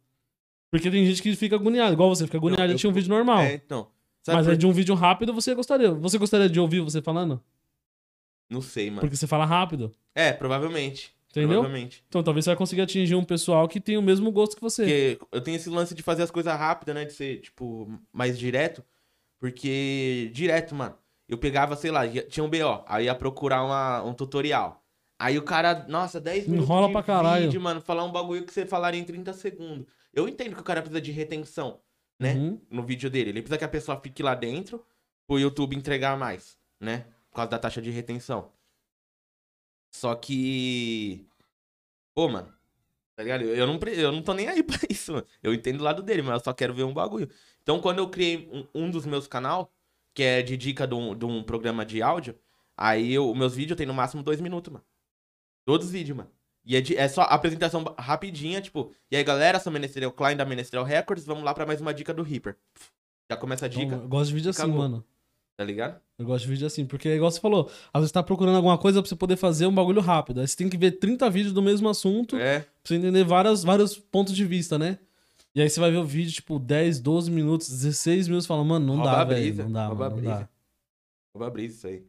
Porque 0.72 0.92
tem 0.92 1.06
gente 1.06 1.22
que 1.22 1.36
fica 1.36 1.56
agoniado, 1.56 1.94
igual 1.94 2.14
você 2.14 2.26
fica 2.26 2.38
agoniado 2.38 2.72
de 2.72 2.80
tinha 2.80 2.90
um 2.90 2.94
vídeo 2.94 3.10
normal. 3.10 3.42
É, 3.42 3.56
então. 3.56 3.88
Sabe 4.22 4.38
Mas 4.38 4.46
por- 4.46 4.54
é 4.54 4.56
de 4.56 4.68
um 4.68 4.72
vídeo 4.72 4.94
rápido, 4.94 5.34
você 5.34 5.56
gostaria. 5.56 5.92
Você 5.92 6.18
gostaria 6.18 6.50
de 6.50 6.60
ouvir 6.60 6.82
você 6.82 7.02
falando? 7.02 7.42
Não 8.50 8.62
sei, 8.62 8.90
mano. 8.90 9.02
Porque 9.02 9.16
você 9.16 9.26
fala 9.26 9.46
rápido. 9.46 9.92
É, 10.14 10.32
provavelmente. 10.32 11.14
Entendeu? 11.32 11.62
Provavelmente. 11.62 12.04
Então 12.08 12.24
talvez 12.24 12.46
você 12.46 12.50
vai 12.52 12.58
conseguir 12.58 12.82
atingir 12.82 13.16
um 13.16 13.24
pessoal 13.24 13.68
que 13.68 13.80
tem 13.80 13.98
o 13.98 14.02
mesmo 14.02 14.32
gosto 14.32 14.56
que 14.56 14.62
você. 14.62 14.84
Porque 14.84 15.20
eu 15.32 15.42
tenho 15.42 15.56
esse 15.56 15.70
lance 15.70 15.94
de 15.96 16.02
fazer 16.04 16.24
as 16.24 16.32
coisas 16.32 16.54
rápidas, 16.58 16.94
né? 16.96 17.06
De 17.06 17.14
ser, 17.14 17.42
tipo, 17.42 17.92
mais 18.12 18.38
direto. 18.38 18.84
Porque, 19.40 20.30
direto, 20.34 20.76
mano. 20.76 20.96
Eu 21.30 21.38
pegava, 21.38 21.76
sei 21.76 21.92
lá, 21.92 22.02
tinha 22.08 22.44
um 22.44 22.50
BO. 22.50 22.84
Aí 22.88 23.06
ia 23.06 23.14
procurar 23.14 23.64
uma, 23.64 24.02
um 24.02 24.16
tutorial. 24.16 24.84
Aí 25.20 25.38
o 25.38 25.44
cara, 25.44 25.86
nossa, 25.88 26.20
10 26.20 26.48
minutos 26.48 26.66
Enrola 26.68 26.88
de 26.88 26.94
pra 26.94 27.04
caralho. 27.04 27.44
vídeo, 27.44 27.62
mano. 27.62 27.80
Falar 27.80 28.04
um 28.04 28.12
bagulho 28.12 28.44
que 28.44 28.52
você 28.52 28.66
falaria 28.66 29.00
em 29.00 29.04
30 29.04 29.32
segundos. 29.34 29.86
Eu 30.12 30.28
entendo 30.28 30.56
que 30.56 30.62
o 30.62 30.64
cara 30.64 30.82
precisa 30.82 31.00
de 31.00 31.12
retenção, 31.12 31.80
né? 32.18 32.34
Uhum. 32.34 32.60
No 32.72 32.82
vídeo 32.82 33.12
dele. 33.12 33.30
Ele 33.30 33.42
precisa 33.42 33.60
que 33.60 33.64
a 33.64 33.70
pessoa 33.70 34.00
fique 34.02 34.24
lá 34.24 34.34
dentro 34.34 34.84
pro 35.28 35.38
YouTube 35.38 35.76
entregar 35.76 36.18
mais, 36.18 36.58
né? 36.80 37.06
Por 37.30 37.36
causa 37.36 37.52
da 37.52 37.60
taxa 37.60 37.80
de 37.80 37.92
retenção. 37.92 38.52
Só 39.92 40.16
que... 40.16 41.28
Pô, 42.16 42.28
mano. 42.28 42.52
Tá 43.16 43.22
ligado? 43.22 43.44
Eu 43.44 43.68
não, 43.68 43.80
eu 43.88 44.12
não 44.12 44.24
tô 44.24 44.34
nem 44.34 44.48
aí 44.48 44.64
pra 44.64 44.80
isso, 44.90 45.14
mano. 45.14 45.28
Eu 45.44 45.54
entendo 45.54 45.82
o 45.82 45.84
lado 45.84 46.02
dele, 46.02 46.24
mas 46.24 46.40
eu 46.40 46.44
só 46.44 46.54
quero 46.54 46.74
ver 46.74 46.86
um 46.86 46.94
bagulho. 46.94 47.30
Então, 47.62 47.80
quando 47.80 48.00
eu 48.00 48.10
criei 48.10 48.50
um, 48.52 48.86
um 48.86 48.90
dos 48.90 49.06
meus 49.06 49.28
canal, 49.28 49.72
que 50.14 50.24
é 50.24 50.42
de 50.42 50.58
dica 50.58 50.86
de 50.88 50.94
um, 50.96 51.16
de 51.16 51.26
um 51.26 51.42
programa 51.44 51.86
de 51.86 52.02
áudio, 52.02 52.36
aí 52.78 53.14
eu, 53.14 53.30
os 53.32 53.38
meus 53.38 53.56
vídeos 53.56 53.78
tem 53.78 53.86
no 53.88 53.94
máximo 53.94 54.24
dois 54.24 54.42
minutos, 54.42 54.72
mano. 54.72 54.86
Todos 55.66 55.88
os 55.88 55.92
vídeos, 55.94 56.18
mano. 56.18 56.30
E 56.66 56.76
é, 56.76 56.82
de- 56.82 56.96
é 56.98 57.08
só 57.08 57.22
apresentação 57.22 57.84
rapidinha, 57.98 58.62
tipo... 58.62 58.92
E 59.10 59.16
aí, 59.16 59.24
galera, 59.24 59.60
sou 59.60 59.72
Menestrel 59.72 60.12
Klein 60.12 60.36
da 60.36 60.46
Menestrel 60.46 60.84
Records, 60.84 61.26
vamos 61.26 61.44
lá 61.44 61.54
pra 61.54 61.66
mais 61.66 61.80
uma 61.82 61.94
dica 61.94 62.14
do 62.14 62.22
Reaper. 62.24 62.56
Já 63.32 63.38
começa 63.38 63.66
a 63.66 63.70
dica, 63.70 63.84
Então, 63.84 64.02
eu 64.02 64.08
gosto 64.10 64.30
de 64.30 64.36
vídeo 64.36 64.50
assim, 64.50 64.62
acabou. 64.62 64.80
mano. 64.80 65.06
tá 65.58 65.64
ligado? 65.64 66.00
Eu 66.18 66.26
gosto 66.26 66.46
de 66.46 66.52
vídeo 66.52 66.66
assim, 66.68 66.86
porque 66.86 67.10
é 67.10 67.16
igual 67.16 67.30
você 67.32 67.40
falou, 67.40 67.70
às 67.94 68.02
vezes 68.02 68.12
tá 68.12 68.24
procurando 68.24 68.56
alguma 68.56 68.78
coisa 68.78 69.02
pra 69.02 69.10
você 69.10 69.16
poder 69.16 69.36
fazer 69.36 69.68
um 69.68 69.74
bagulho 69.74 70.02
rápido. 70.02 70.40
Aí 70.42 70.48
você 70.48 70.56
tem 70.56 70.70
que 70.70 70.78
ver 70.78 70.92
30 70.94 71.30
vídeos 71.30 71.54
do 71.54 71.62
mesmo 71.62 71.88
assunto 71.90 72.36
É, 72.38 72.60
pra 72.62 72.70
você 72.84 72.96
entender 72.96 73.24
várias, 73.24 73.64
vários 73.64 73.98
pontos 73.98 74.34
de 74.36 74.46
vista, 74.46 74.78
né? 74.80 75.00
E 75.56 75.62
aí 75.62 75.70
você 75.70 75.80
vai 75.80 75.90
ver 75.92 75.98
o 75.98 76.04
vídeo, 76.06 76.32
tipo, 76.34 76.60
10, 76.60 77.00
12 77.00 77.32
minutos, 77.32 77.70
16 77.70 78.28
minutos, 78.28 78.46
e 78.46 78.48
fala, 78.48 78.64
mano, 78.64 78.86
não 78.86 78.96
Rouba 78.98 79.12
dá, 79.12 79.24
velho. 79.24 79.42
brisa, 79.42 79.64
Não 79.64 79.72
dá, 79.72 79.88
rouba 79.88 80.04
mano, 80.10 80.12
a 80.12 80.16
não 80.16 80.22
brisa. 80.24 80.40
dá. 80.44 80.50
Vou 81.34 81.48
abrir 81.48 81.66
isso 81.66 81.88
aí. 81.88 82.06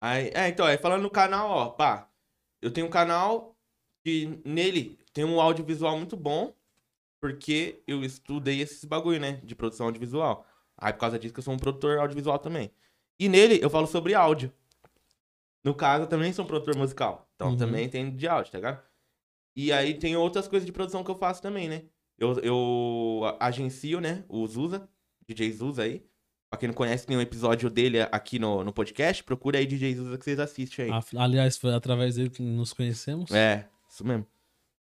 aí. 0.00 0.30
É, 0.34 0.48
então, 0.48 0.64
aí 0.66 0.78
falando 0.78 1.02
no 1.02 1.10
canal, 1.10 1.50
ó, 1.50 1.68
pá. 1.70 2.08
Eu 2.60 2.70
tenho 2.70 2.86
um 2.86 2.90
canal 2.90 3.56
que 4.04 4.40
nele 4.44 4.98
tem 5.12 5.24
um 5.24 5.40
audiovisual 5.40 5.96
muito 5.96 6.16
bom, 6.16 6.54
porque 7.20 7.82
eu 7.86 8.04
estudei 8.04 8.60
esses 8.60 8.84
bagulho, 8.84 9.20
né? 9.20 9.40
De 9.44 9.54
produção 9.54 9.86
audiovisual. 9.86 10.46
Aí 10.76 10.92
por 10.92 11.00
causa 11.00 11.18
disso 11.18 11.34
que 11.34 11.40
eu 11.40 11.44
sou 11.44 11.54
um 11.54 11.58
produtor 11.58 11.98
audiovisual 11.98 12.38
também. 12.38 12.70
E 13.18 13.28
nele 13.28 13.58
eu 13.62 13.68
falo 13.70 13.86
sobre 13.86 14.14
áudio. 14.14 14.52
No 15.64 15.74
caso, 15.74 16.04
eu 16.04 16.08
também 16.08 16.32
sou 16.32 16.44
um 16.44 16.48
produtor 16.48 16.76
musical. 16.76 17.28
Então 17.34 17.50
Uhum. 17.50 17.56
também 17.56 17.88
tem 17.88 18.14
de 18.14 18.26
áudio, 18.26 18.50
tá 18.52 18.58
ligado? 18.58 18.82
E 19.56 19.72
aí 19.72 19.94
tem 19.98 20.16
outras 20.16 20.48
coisas 20.48 20.66
de 20.66 20.72
produção 20.72 21.04
que 21.04 21.10
eu 21.10 21.14
faço 21.18 21.42
também, 21.42 21.68
né? 21.68 21.84
Eu, 22.18 22.38
eu 22.40 23.36
agencio, 23.40 24.00
né? 24.00 24.24
O 24.28 24.46
Zusa, 24.46 24.88
DJ 25.26 25.52
Zusa 25.52 25.82
aí. 25.82 26.04
Pra 26.50 26.58
quem 26.58 26.68
não 26.68 26.74
conhece, 26.74 27.06
tem 27.06 27.16
um 27.16 27.20
episódio 27.20 27.70
dele 27.70 28.02
aqui 28.02 28.38
no, 28.38 28.62
no 28.62 28.72
podcast. 28.72 29.24
Procura 29.24 29.58
aí 29.58 29.66
DJ 29.66 29.94
Zusa 29.94 30.18
que 30.18 30.24
vocês 30.24 30.38
assistem 30.38 30.84
aí. 30.84 31.02
Aliás, 31.16 31.56
foi 31.56 31.74
através 31.74 32.16
dele 32.16 32.28
que 32.30 32.42
nos 32.42 32.72
conhecemos. 32.72 33.30
É, 33.30 33.68
isso 33.90 34.04
mesmo. 34.06 34.26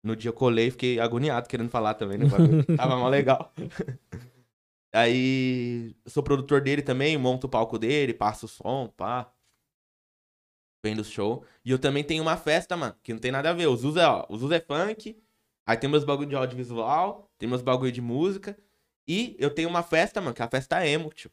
No 0.03 0.15
dia 0.15 0.29
eu 0.29 0.33
colei, 0.33 0.69
fiquei 0.69 0.99
agoniado 0.99 1.49
querendo 1.49 1.69
falar 1.69 1.95
também, 1.95 2.19
né? 2.19 2.25
Tava 2.77 2.95
mal 2.95 3.09
legal. 3.09 3.51
Aí, 4.93 5.93
sou 6.05 6.23
produtor 6.23 6.61
dele 6.61 6.81
também, 6.81 7.17
monto 7.17 7.47
o 7.47 7.49
palco 7.49 7.77
dele, 7.77 8.13
passo 8.13 8.45
o 8.45 8.47
som, 8.47 8.87
pá. 8.95 9.29
Vendo 10.85 10.99
o 10.99 11.03
show. 11.03 11.43
E 11.65 11.71
eu 11.71 11.77
também 11.77 12.01
tenho 12.01 12.21
uma 12.21 12.37
festa, 12.37 12.77
mano, 12.77 12.95
que 13.03 13.11
não 13.11 13.19
tem 13.19 13.31
nada 13.31 13.49
a 13.49 13.53
ver. 13.53 13.67
O 13.67 13.75
Zuz 13.75 13.97
é, 13.97 14.07
ó, 14.07 14.25
o 14.29 14.37
Zuz 14.37 14.51
é 14.53 14.59
funk, 14.61 15.21
aí 15.65 15.77
tem 15.77 15.89
meus 15.89 16.03
bagulho 16.03 16.29
de 16.29 16.35
audiovisual, 16.35 17.29
tem 17.37 17.47
meus 17.49 17.61
bagulho 17.61 17.91
de 17.91 18.01
música. 18.01 18.57
E 19.07 19.35
eu 19.39 19.49
tenho 19.51 19.69
uma 19.69 19.83
festa, 19.83 20.19
mano, 20.19 20.33
que 20.33 20.41
é 20.41 20.45
a 20.45 20.49
festa 20.49 20.85
emo, 20.87 21.09
tio. 21.13 21.29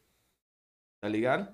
Tá 1.00 1.08
ligado? 1.08 1.48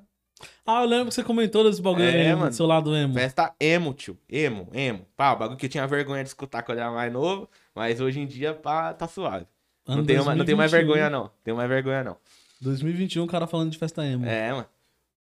Ah, 0.64 0.82
eu 0.82 0.86
lembro 0.88 1.08
que 1.08 1.14
você 1.14 1.24
comentou 1.24 1.64
desse 1.64 1.80
bagulho 1.82 2.04
É, 2.04 2.10
aí 2.30 2.34
mano. 2.34 2.50
do 2.50 2.54
seu 2.54 2.66
lado 2.66 2.94
emo. 2.94 3.14
Festa 3.14 3.54
emo, 3.58 3.92
tio. 3.94 4.18
Emo, 4.28 4.68
emo. 4.72 5.06
Pá, 5.16 5.32
o 5.32 5.36
bagulho 5.36 5.58
que 5.58 5.66
eu 5.66 5.70
tinha 5.70 5.86
vergonha 5.86 6.22
de 6.22 6.28
escutar 6.28 6.62
quando 6.62 6.78
era 6.78 6.90
mais 6.90 7.12
novo, 7.12 7.48
mas 7.74 8.00
hoje 8.00 8.20
em 8.20 8.26
dia, 8.26 8.54
pá, 8.54 8.92
tá 8.94 9.06
suave. 9.08 9.46
Não 9.86 9.94
Ano 9.96 10.06
tenho, 10.06 10.24
mais, 10.24 10.38
não 10.38 10.44
tenho 10.44 10.56
mais 10.58 10.70
2021. 10.70 10.94
vergonha, 11.02 11.10
não. 11.10 11.30
Tenho 11.42 11.56
mais 11.56 11.68
vergonha, 11.68 12.04
não. 12.04 12.16
2021, 12.60 13.22
o 13.24 13.26
cara 13.26 13.46
falando 13.46 13.70
de 13.70 13.78
festa 13.78 14.04
emo. 14.04 14.26
É, 14.26 14.52
mano. 14.52 14.66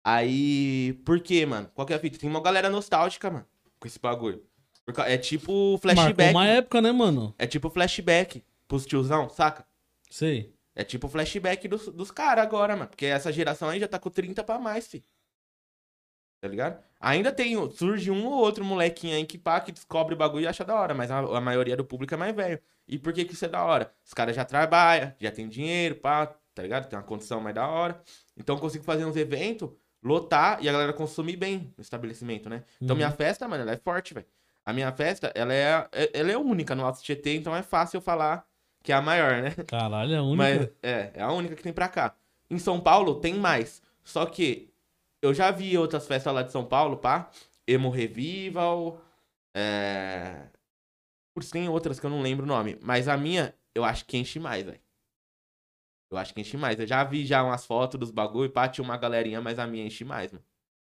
Aí, 0.02 0.92
por 1.04 1.20
quê, 1.20 1.44
mano? 1.46 1.68
Qual 1.74 1.86
que 1.86 1.92
é 1.92 1.96
a 1.96 1.98
fita? 1.98 2.18
Tem 2.18 2.28
uma 2.28 2.40
galera 2.40 2.68
nostálgica, 2.70 3.30
mano, 3.30 3.46
com 3.78 3.86
esse 3.88 3.98
bagulho. 3.98 4.42
É 5.06 5.18
tipo 5.18 5.52
Marcou 5.52 5.78
flashback. 5.78 6.30
uma 6.30 6.46
época, 6.46 6.80
né, 6.80 6.92
mano? 6.92 7.34
É 7.38 7.46
tipo 7.46 7.68
flashback 7.68 8.44
pros 8.68 8.86
tiozão, 8.86 9.28
saca? 9.28 9.66
Sei. 10.10 10.54
É 10.74 10.84
tipo 10.84 11.08
flashback 11.08 11.66
dos, 11.66 11.88
dos 11.88 12.10
caras 12.10 12.44
agora, 12.44 12.76
mano. 12.76 12.88
Porque 12.88 13.06
essa 13.06 13.32
geração 13.32 13.68
aí 13.68 13.80
já 13.80 13.88
tá 13.88 13.98
com 13.98 14.10
30 14.10 14.44
pra 14.44 14.58
mais, 14.58 14.86
fi. 14.86 15.02
Tá 16.40 16.48
ligado? 16.48 16.82
Ainda 17.00 17.32
tem, 17.32 17.54
surge 17.72 18.10
um 18.10 18.26
ou 18.26 18.34
outro 18.34 18.64
molequinho 18.64 19.16
aí 19.16 19.24
que 19.24 19.38
pá, 19.38 19.60
que 19.60 19.72
descobre 19.72 20.14
o 20.14 20.16
bagulho 20.16 20.44
e 20.44 20.46
acha 20.46 20.64
da 20.64 20.74
hora, 20.74 20.94
mas 20.94 21.10
a, 21.10 21.18
a 21.18 21.40
maioria 21.40 21.76
do 21.76 21.84
público 21.84 22.14
é 22.14 22.16
mais 22.16 22.34
velho. 22.36 22.60
E 22.86 22.98
por 22.98 23.12
que 23.12 23.24
que 23.24 23.32
isso 23.32 23.44
é 23.44 23.48
da 23.48 23.64
hora? 23.64 23.92
Os 24.04 24.14
caras 24.14 24.36
já 24.36 24.44
trabalham, 24.44 25.12
já 25.18 25.30
tem 25.32 25.48
dinheiro, 25.48 25.96
pá, 25.96 26.26
tá 26.54 26.62
ligado? 26.62 26.88
Tem 26.88 26.98
uma 26.98 27.04
condição 27.04 27.40
mais 27.40 27.54
da 27.54 27.66
hora. 27.66 28.00
Então 28.36 28.54
eu 28.56 28.60
consigo 28.60 28.84
fazer 28.84 29.04
uns 29.04 29.16
eventos, 29.16 29.70
lotar 30.02 30.62
e 30.62 30.68
a 30.68 30.72
galera 30.72 30.92
consumir 30.92 31.36
bem 31.36 31.72
no 31.76 31.82
estabelecimento, 31.82 32.48
né? 32.48 32.62
Então 32.80 32.94
Uhum. 32.94 32.98
minha 32.98 33.10
festa, 33.10 33.48
mano, 33.48 33.62
ela 33.62 33.72
é 33.72 33.76
forte, 33.76 34.14
velho. 34.14 34.26
A 34.66 34.72
minha 34.72 34.90
festa, 34.90 35.32
ela 35.34 35.54
é, 35.54 35.88
ela 36.12 36.32
é 36.32 36.36
única 36.36 36.74
no 36.74 36.84
Alto 36.84 37.00
Tietê, 37.00 37.36
então 37.36 37.54
é 37.54 37.62
fácil 37.62 37.98
eu 37.98 38.02
falar 38.02 38.44
que 38.82 38.92
é 38.92 38.94
a 38.94 39.00
maior, 39.00 39.42
né? 39.42 39.50
Caralho, 39.66 40.12
é 40.12 40.16
a 40.16 40.22
única. 40.22 40.36
Mas 40.36 40.70
é, 40.82 41.12
é 41.14 41.22
a 41.22 41.32
única 41.32 41.54
que 41.54 41.62
tem 41.62 41.72
pra 41.72 41.88
cá. 41.88 42.16
Em 42.50 42.58
São 42.58 42.80
Paulo 42.80 43.20
tem 43.20 43.34
mais. 43.34 43.82
Só 44.04 44.26
que 44.26 44.72
eu 45.22 45.34
já 45.34 45.50
vi 45.50 45.76
outras 45.76 46.06
festas 46.06 46.32
lá 46.32 46.42
de 46.42 46.52
São 46.52 46.64
Paulo, 46.64 46.96
pá. 46.96 47.30
Emo 47.66 47.90
Revival. 47.90 49.00
É. 49.56 50.48
Putz, 51.34 51.50
tem 51.50 51.68
outras 51.68 51.98
que 51.98 52.06
eu 52.06 52.10
não 52.10 52.22
lembro 52.22 52.44
o 52.44 52.48
nome. 52.48 52.78
Mas 52.80 53.08
a 53.08 53.16
minha, 53.16 53.54
eu 53.74 53.84
acho 53.84 54.04
que 54.04 54.16
enche 54.16 54.38
mais, 54.38 54.64
velho. 54.64 54.80
Eu 56.10 56.18
acho 56.18 56.32
que 56.32 56.40
enche 56.40 56.56
mais. 56.56 56.78
Eu 56.78 56.86
já 56.86 57.02
vi 57.02 57.26
já 57.26 57.42
umas 57.42 57.66
fotos 57.66 57.98
dos 57.98 58.10
bagulho, 58.12 58.50
pá, 58.50 58.68
tinha 58.68 58.84
uma 58.84 58.96
galerinha, 58.96 59.40
mas 59.40 59.58
a 59.58 59.66
minha 59.66 59.84
enche 59.84 60.04
mais, 60.04 60.30
mano. 60.32 60.44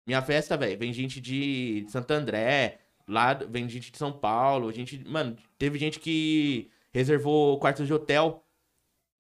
Minha 0.07 0.23
festa, 0.23 0.57
velho, 0.57 0.79
vem 0.79 0.93
gente 0.93 1.21
de 1.21 1.83
de 1.83 1.91
Santo 1.93 2.11
André, 2.13 2.81
lá 3.09 3.35
vem 3.35 3.69
gente 3.69 3.91
de 3.91 3.99
São 3.99 4.13
Paulo, 4.13 4.73
gente, 4.73 5.03
mano, 5.09 5.37
teve 5.59 5.79
gente 5.79 6.01
que 6.01 6.71
reservou 6.93 7.59
quartos 7.59 7.87
de 7.87 7.95
hotel 7.95 8.45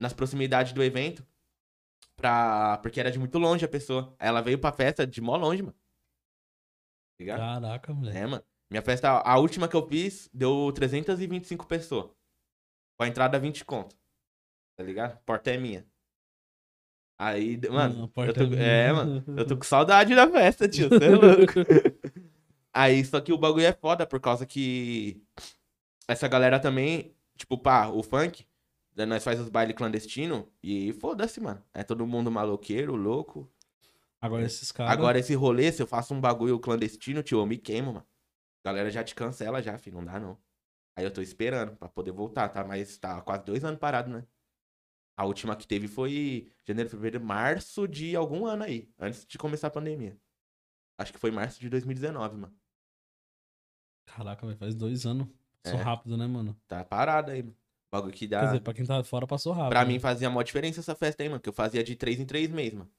nas 0.00 0.12
proximidades 0.12 0.72
do 0.72 0.82
evento 0.82 1.26
pra, 2.16 2.78
porque 2.78 2.98
era 2.98 3.10
de 3.10 3.18
muito 3.18 3.38
longe 3.38 3.64
a 3.64 3.68
pessoa. 3.68 4.14
Ela 4.18 4.40
veio 4.40 4.58
pra 4.58 4.72
festa 4.72 5.06
de 5.06 5.20
mó 5.20 5.36
longe, 5.36 5.62
mano. 5.62 5.74
Tá 5.74 7.20
Ligado? 7.20 7.38
Caraca, 7.38 7.94
moleque. 7.94 8.18
É, 8.18 8.26
mano. 8.26 8.44
Minha 8.70 8.82
festa, 8.82 9.20
a 9.20 9.38
última 9.38 9.68
que 9.68 9.76
eu 9.76 9.86
fiz, 9.86 10.28
deu 10.32 10.72
325 10.72 11.66
pessoas. 11.66 12.10
Com 12.98 13.04
a 13.04 13.08
entrada 13.08 13.38
20 13.38 13.64
conto. 13.64 13.96
Tá 14.76 14.82
ligado? 14.82 15.22
Porta 15.24 15.50
é 15.50 15.56
minha. 15.56 15.86
Aí, 17.18 17.58
mano, 17.70 18.12
a 18.14 18.20
eu 18.26 18.34
tô, 18.34 18.42
é 18.54 18.88
é, 18.88 18.92
mano, 18.92 19.24
eu 19.38 19.46
tô 19.46 19.56
com 19.56 19.62
saudade 19.62 20.14
da 20.14 20.30
festa, 20.30 20.68
tio, 20.68 20.90
você 20.90 21.06
é 21.06 21.08
louco. 21.08 21.54
Aí, 22.78 23.02
só 23.06 23.22
que 23.22 23.32
o 23.32 23.38
bagulho 23.38 23.64
é 23.64 23.72
foda 23.72 24.06
por 24.06 24.20
causa 24.20 24.44
que 24.44 25.24
essa 26.06 26.28
galera 26.28 26.60
também, 26.60 27.16
tipo, 27.34 27.56
pá, 27.56 27.88
o 27.88 28.02
funk, 28.02 28.46
né, 28.94 29.06
nós 29.06 29.24
faz 29.24 29.40
os 29.40 29.48
bailes 29.48 29.74
clandestinos 29.74 30.44
e 30.62 30.92
foda-se, 30.92 31.40
mano. 31.40 31.64
É 31.72 31.82
todo 31.82 32.06
mundo 32.06 32.30
maloqueiro, 32.30 32.94
louco. 32.94 33.50
Agora 34.20 34.44
esses 34.44 34.70
caras. 34.70 34.92
Agora 34.92 35.18
esse 35.18 35.34
rolê, 35.34 35.72
se 35.72 35.82
eu 35.82 35.86
faço 35.86 36.12
um 36.12 36.20
bagulho 36.20 36.60
clandestino, 36.60 37.22
tio, 37.22 37.38
eu 37.38 37.46
me 37.46 37.56
queimo, 37.56 37.94
mano. 37.94 38.06
A 38.62 38.68
galera 38.68 38.90
já 38.90 39.02
te 39.02 39.14
cancela 39.14 39.62
já, 39.62 39.78
filho, 39.78 39.96
não 39.96 40.04
dá 40.04 40.20
não. 40.20 40.38
Aí 40.94 41.02
eu 41.02 41.10
tô 41.10 41.22
esperando 41.22 41.74
pra 41.76 41.88
poder 41.88 42.12
voltar, 42.12 42.50
tá? 42.50 42.62
Mas 42.62 42.98
tá 42.98 43.22
quase 43.22 43.42
dois 43.46 43.64
anos 43.64 43.80
parado, 43.80 44.10
né? 44.10 44.22
A 45.16 45.24
última 45.24 45.56
que 45.56 45.66
teve 45.66 45.88
foi 45.88 46.52
janeiro, 46.62 46.90
fevereiro, 46.90 47.24
março 47.24 47.88
de 47.88 48.14
algum 48.14 48.44
ano 48.44 48.64
aí, 48.64 48.92
antes 48.98 49.24
de 49.24 49.38
começar 49.38 49.68
a 49.68 49.70
pandemia. 49.70 50.20
Acho 50.98 51.10
que 51.10 51.18
foi 51.18 51.30
março 51.30 51.58
de 51.58 51.70
2019, 51.70 52.36
mano. 52.36 52.65
Caraca, 54.06 54.46
velho, 54.46 54.58
faz 54.58 54.74
dois 54.74 55.04
anos. 55.04 55.26
Passou 55.62 55.78
É. 55.80 55.82
rápido, 55.82 56.16
né, 56.16 56.26
mano? 56.26 56.56
Tá 56.66 56.84
parado 56.84 57.30
aí, 57.30 57.42
mano. 57.42 57.56
Bagulho 57.90 58.12
que 58.12 58.26
dá. 58.26 58.40
Quer 58.40 58.46
dizer, 58.46 58.60
pra 58.60 58.74
quem 58.74 58.84
tá 58.84 59.02
fora, 59.04 59.26
passou 59.26 59.52
rápido. 59.52 59.70
pra 59.70 59.84
né? 59.84 59.92
mim 59.92 59.98
fazia 59.98 60.28
mó 60.30 60.42
diferença 60.42 60.80
essa 60.80 60.94
festa 60.94 61.22
aí, 61.22 61.28
mano. 61.28 61.40
Que 61.40 61.48
eu 61.48 61.52
fazia 61.52 61.82
de 61.84 61.94
três 61.96 62.18
em 62.20 62.24
três 62.26 62.50
meses, 62.50 62.74
mano. 62.74 62.90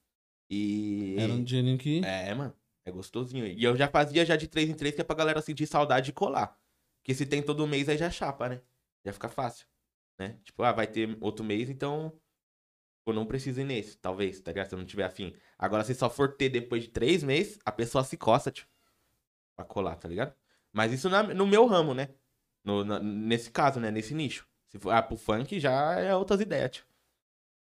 E. 0.50 1.16
Era 1.18 1.34
um 1.34 1.44
dinheirinho 1.44 1.78
que. 1.78 2.02
É, 2.06 2.34
mano. 2.34 2.54
É 2.86 2.92
gostosinho. 2.92 3.46
E 3.46 3.62
eu 3.64 3.76
já 3.76 3.88
fazia 3.90 4.26
já 4.26 4.38
de 4.38 4.48
3 4.48 4.70
em 4.70 4.74
3, 4.74 4.96
que 4.96 5.02
é 5.02 5.04
pra 5.04 5.14
galera 5.16 5.42
sentir 5.42 5.68
saudade 5.68 6.06
de 6.06 6.14
colar. 6.14 6.58
Porque 7.02 7.14
se 7.14 7.26
tem 7.26 7.42
todo 7.44 7.68
mês, 7.68 7.90
aí 7.90 7.98
já 7.98 8.10
chapa, 8.10 8.48
né? 8.48 8.62
Já 9.06 9.12
fica 9.12 9.28
fácil. 9.28 9.68
Né? 10.18 10.40
Tipo, 10.46 10.64
ah, 10.64 10.72
vai 10.72 10.88
ter 10.88 11.18
outro 11.20 11.44
mês, 11.44 11.70
então. 11.70 12.14
Eu 13.06 13.14
não 13.14 13.26
preciso 13.26 13.60
ir 13.60 13.66
nesse, 13.66 13.98
talvez, 13.98 14.40
tá 14.40 14.52
ligado? 14.52 14.68
Se 14.70 14.76
eu 14.76 14.80
não 14.80 14.86
tiver 14.86 15.04
afim. 15.04 15.34
Agora, 15.58 15.84
se 15.84 15.94
só 15.96 16.10
for 16.10 16.34
ter 16.36 16.48
depois 16.50 16.84
de 16.84 16.90
3 16.90 17.24
meses, 17.24 17.60
a 17.66 17.72
pessoa 17.74 18.06
se 18.06 18.16
coça, 18.16 18.52
tipo. 18.52 18.70
Pra 19.58 19.66
colar, 19.66 19.98
tá 19.98 20.08
ligado? 20.08 20.34
Mas 20.78 20.94
isso 20.94 21.10
na- 21.10 21.24
no 21.24 21.48
meu 21.48 21.66
ramo, 21.66 21.96
né? 21.96 22.10
No, 22.64 22.84
na- 22.86 23.00
nesse 23.00 23.50
caso, 23.50 23.80
né? 23.80 23.90
Nesse 23.90 24.14
nicho. 24.14 24.48
Se 24.70 24.78
for, 24.78 24.92
ah, 24.92 25.02
pro 25.02 25.18
funk 25.18 25.60
já 25.60 25.94
é 26.00 26.16
outras 26.16 26.40
ideias, 26.40 26.70
tipo. 26.72 26.88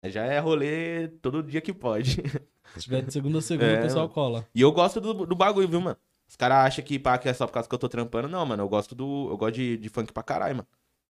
Já 0.05 0.23
é 0.25 0.39
rolê 0.39 1.09
todo 1.21 1.43
dia 1.43 1.59
que 1.59 1.73
pode. 1.73 2.15
Se 2.75 2.83
tiver 2.83 3.01
de 3.01 3.11
segunda 3.11 3.39
a 3.39 3.41
segunda, 3.41 3.69
É, 3.69 3.79
o 3.79 3.81
pessoal 3.81 4.07
cola. 4.07 4.47
E 4.55 4.61
eu 4.61 4.71
gosto 4.71 5.01
do, 5.01 5.25
do 5.25 5.35
bagulho, 5.35 5.67
viu, 5.67 5.81
mano? 5.81 5.97
Os 6.25 6.37
caras 6.37 6.65
acham 6.67 6.85
que 6.85 6.97
pá, 6.97 7.17
que 7.17 7.27
é 7.27 7.33
só 7.33 7.45
por 7.45 7.51
causa 7.51 7.67
que 7.67 7.75
eu 7.75 7.79
tô 7.79 7.89
trampando. 7.89 8.29
Não, 8.29 8.45
mano, 8.45 8.63
eu 8.63 8.69
gosto 8.69 8.95
do. 8.95 9.27
Eu 9.29 9.37
gosto 9.37 9.55
de, 9.55 9.75
de 9.77 9.89
funk 9.89 10.13
pra 10.13 10.23
caralho, 10.23 10.55
mano. 10.55 10.67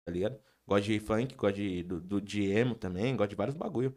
Tá 0.04 0.12
ligado? 0.12 0.38
Gosto 0.68 0.84
de 0.84 1.00
funk, 1.00 1.34
gosto 1.34 1.56
de, 1.56 1.82
do, 1.82 2.00
do, 2.00 2.20
de 2.20 2.44
emo 2.50 2.74
também, 2.74 3.16
gosto 3.16 3.30
de 3.30 3.36
vários 3.36 3.56
bagulho. 3.56 3.96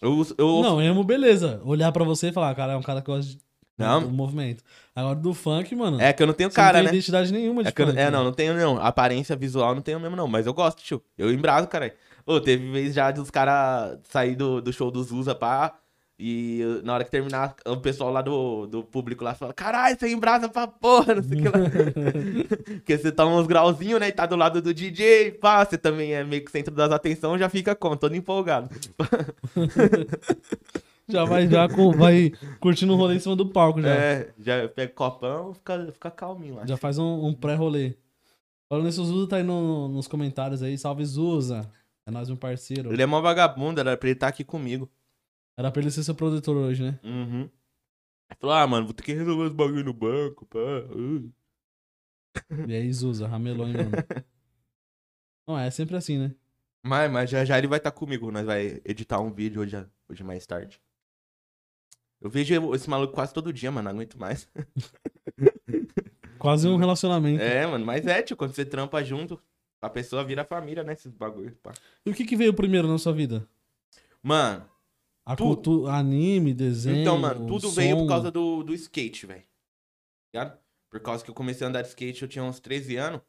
Eu, 0.00 0.24
eu 0.38 0.62
Não, 0.62 0.80
emo, 0.80 1.02
beleza. 1.02 1.60
Olhar 1.64 1.90
pra 1.90 2.04
você 2.04 2.28
e 2.28 2.32
falar, 2.32 2.54
cara, 2.54 2.74
é 2.74 2.76
um 2.76 2.82
cara 2.82 3.00
que 3.00 3.06
gosta 3.08 3.32
de... 3.32 3.38
Não. 3.82 4.02
do 4.02 4.10
movimento. 4.10 4.62
Agora 4.94 5.14
do 5.14 5.32
funk, 5.34 5.74
mano. 5.74 6.00
É 6.00 6.12
que 6.12 6.22
eu 6.22 6.26
não 6.26 6.34
tenho 6.34 6.50
cara, 6.50 6.78
não 6.78 6.84
tem 6.84 6.86
né? 6.86 6.90
identidade 6.98 7.32
nenhuma 7.32 7.62
de 7.62 7.68
É, 7.68 7.72
que 7.72 7.82
eu- 7.82 7.86
funk. 7.86 7.98
é, 7.98 8.10
não, 8.10 8.24
não 8.24 8.32
tenho 8.32 8.54
não. 8.54 8.78
Aparência 8.78 9.34
visual 9.36 9.74
não 9.74 9.82
tenho 9.82 9.98
mesmo, 10.00 10.16
não. 10.16 10.28
Mas 10.28 10.46
eu 10.46 10.54
gosto, 10.54 10.82
tio. 10.82 11.02
Eu 11.16 11.32
embraso, 11.32 11.66
caralho. 11.68 11.92
Ô, 12.26 12.40
teve 12.40 12.70
vez 12.70 12.94
já 12.94 13.10
dos 13.10 13.30
caras 13.30 13.98
sair 14.10 14.36
do, 14.36 14.60
do 14.60 14.72
show 14.72 14.90
dos 14.90 15.10
Usa, 15.10 15.34
pá. 15.34 15.74
E 16.24 16.60
na 16.84 16.94
hora 16.94 17.02
que 17.04 17.10
terminar, 17.10 17.56
o 17.66 17.76
pessoal 17.78 18.12
lá 18.12 18.22
do, 18.22 18.66
do 18.68 18.84
público 18.84 19.24
lá 19.24 19.34
fala: 19.34 19.52
Caralho, 19.52 19.98
você 19.98 20.08
embrasa 20.12 20.48
pra 20.48 20.68
porra, 20.68 21.16
não 21.16 21.22
sei 21.22 21.38
o 21.38 21.42
que 21.42 21.48
lá. 21.48 21.58
Porque 22.78 22.96
você 22.98 23.10
toma 23.10 23.34
uns 23.40 23.46
grauzinhos, 23.48 23.98
né? 23.98 24.06
E 24.08 24.12
tá 24.12 24.24
do 24.24 24.36
lado 24.36 24.62
do 24.62 24.72
DJ, 24.72 25.32
pá. 25.32 25.64
Você 25.64 25.76
também 25.76 26.14
é 26.14 26.22
meio 26.22 26.44
que 26.44 26.50
centro 26.52 26.72
das 26.72 26.92
atenções, 26.92 27.40
já 27.40 27.48
fica 27.48 27.74
como? 27.74 27.96
Todo 27.96 28.14
empolgado. 28.14 28.68
Já 31.12 31.24
vai, 31.24 31.48
já 31.48 31.68
com- 31.68 31.92
vai 31.92 32.30
curtindo 32.60 32.92
um 32.94 32.96
rolê 32.96 33.16
em 33.16 33.20
cima 33.20 33.36
do 33.36 33.48
palco 33.48 33.80
já. 33.80 33.94
É, 33.94 34.34
já 34.38 34.68
pega 34.68 34.92
copão, 34.92 35.54
fica, 35.54 35.92
fica 35.92 36.10
calminho 36.10 36.56
lá. 36.56 36.66
Já 36.66 36.76
faz 36.76 36.98
um, 36.98 37.26
um 37.26 37.34
pré-rolê. 37.34 37.96
Falando 38.68 38.86
nisso, 38.86 39.02
o 39.02 39.04
Zuza 39.04 39.28
tá 39.28 39.36
aí 39.36 39.42
no- 39.42 39.88
nos 39.88 40.08
comentários 40.08 40.62
aí. 40.62 40.76
Salve, 40.78 41.04
Zuza. 41.04 41.70
É 42.06 42.10
nós 42.10 42.30
um 42.30 42.36
parceiro. 42.36 42.92
Ele 42.92 43.02
é 43.02 43.06
mó 43.06 43.20
vagabundo, 43.20 43.78
era 43.80 43.96
pra 43.96 44.08
ele 44.08 44.16
estar 44.16 44.28
aqui 44.28 44.42
comigo. 44.42 44.90
Era 45.56 45.70
pra 45.70 45.80
ele 45.82 45.90
ser 45.90 46.02
seu 46.02 46.14
produtor 46.14 46.56
hoje, 46.56 46.82
né? 46.82 46.98
Uhum. 47.04 47.48
Aí 48.30 48.36
falou, 48.40 48.56
ah, 48.56 48.66
mano, 48.66 48.86
vou 48.86 48.94
ter 48.94 49.02
que 49.02 49.12
resolver 49.12 49.44
os 49.44 49.52
bagulho 49.52 49.84
no 49.84 49.92
banco, 49.92 50.46
pá. 50.46 50.58
uh." 50.58 51.30
E 52.68 52.74
aí, 52.74 52.90
Zuza, 52.92 53.28
ramelou, 53.28 53.66
hein, 53.68 53.74
mano? 53.74 53.90
Não, 55.46 55.58
é 55.58 55.70
sempre 55.70 55.96
assim, 55.96 56.18
né? 56.18 56.34
Mas, 56.84 57.10
mas 57.12 57.30
já 57.30 57.44
já 57.44 57.58
ele 57.58 57.66
vai 57.68 57.78
estar 57.78 57.92
comigo, 57.92 58.30
nós 58.32 58.44
vai 58.46 58.80
editar 58.84 59.20
um 59.20 59.32
vídeo 59.32 59.60
hoje, 59.60 59.76
hoje 60.08 60.24
mais 60.24 60.46
tarde. 60.46 60.80
Eu 62.22 62.30
vejo 62.30 62.74
esse 62.74 62.88
maluco 62.88 63.14
quase 63.14 63.34
todo 63.34 63.52
dia, 63.52 63.70
mano, 63.70 63.84
não 63.88 63.96
aguento 63.96 64.18
mais. 64.18 64.48
Quase 66.38 66.66
um 66.66 66.76
relacionamento. 66.76 67.42
É, 67.42 67.66
mano, 67.66 67.84
mas 67.86 68.06
é, 68.06 68.20
tio, 68.22 68.36
quando 68.36 68.52
você 68.54 68.64
trampa 68.64 69.02
junto, 69.04 69.40
a 69.80 69.88
pessoa 69.88 70.24
vira 70.24 70.44
família, 70.44 70.82
né, 70.82 70.92
esses 70.92 71.12
bagulho, 71.12 71.54
pá. 71.62 71.72
E 72.04 72.10
o 72.10 72.14
que 72.14 72.24
que 72.24 72.34
veio 72.36 72.52
primeiro 72.52 72.88
na 72.88 72.98
sua 72.98 73.12
vida? 73.12 73.48
Mano, 74.22 74.68
A 75.24 75.36
Tu- 75.36 75.44
cultura, 75.44 75.92
anime, 75.92 76.52
desenho, 76.52 77.00
então, 77.00 77.16
mano, 77.18 77.46
tudo 77.46 77.70
veio 77.70 77.96
por 77.96 78.02
som? 78.02 78.08
causa 78.08 78.30
do, 78.30 78.64
do 78.64 78.74
skate, 78.74 79.24
velho. 79.26 79.44
Ligado? 80.34 80.58
Por 80.90 81.00
causa 81.00 81.22
que 81.24 81.30
eu 81.30 81.34
comecei 81.34 81.64
a 81.64 81.70
andar 81.70 81.82
de 81.82 81.88
skate, 81.88 82.22
eu 82.22 82.28
tinha 82.28 82.42
uns 82.44 82.58
13 82.58 82.96
anos. 82.96 83.20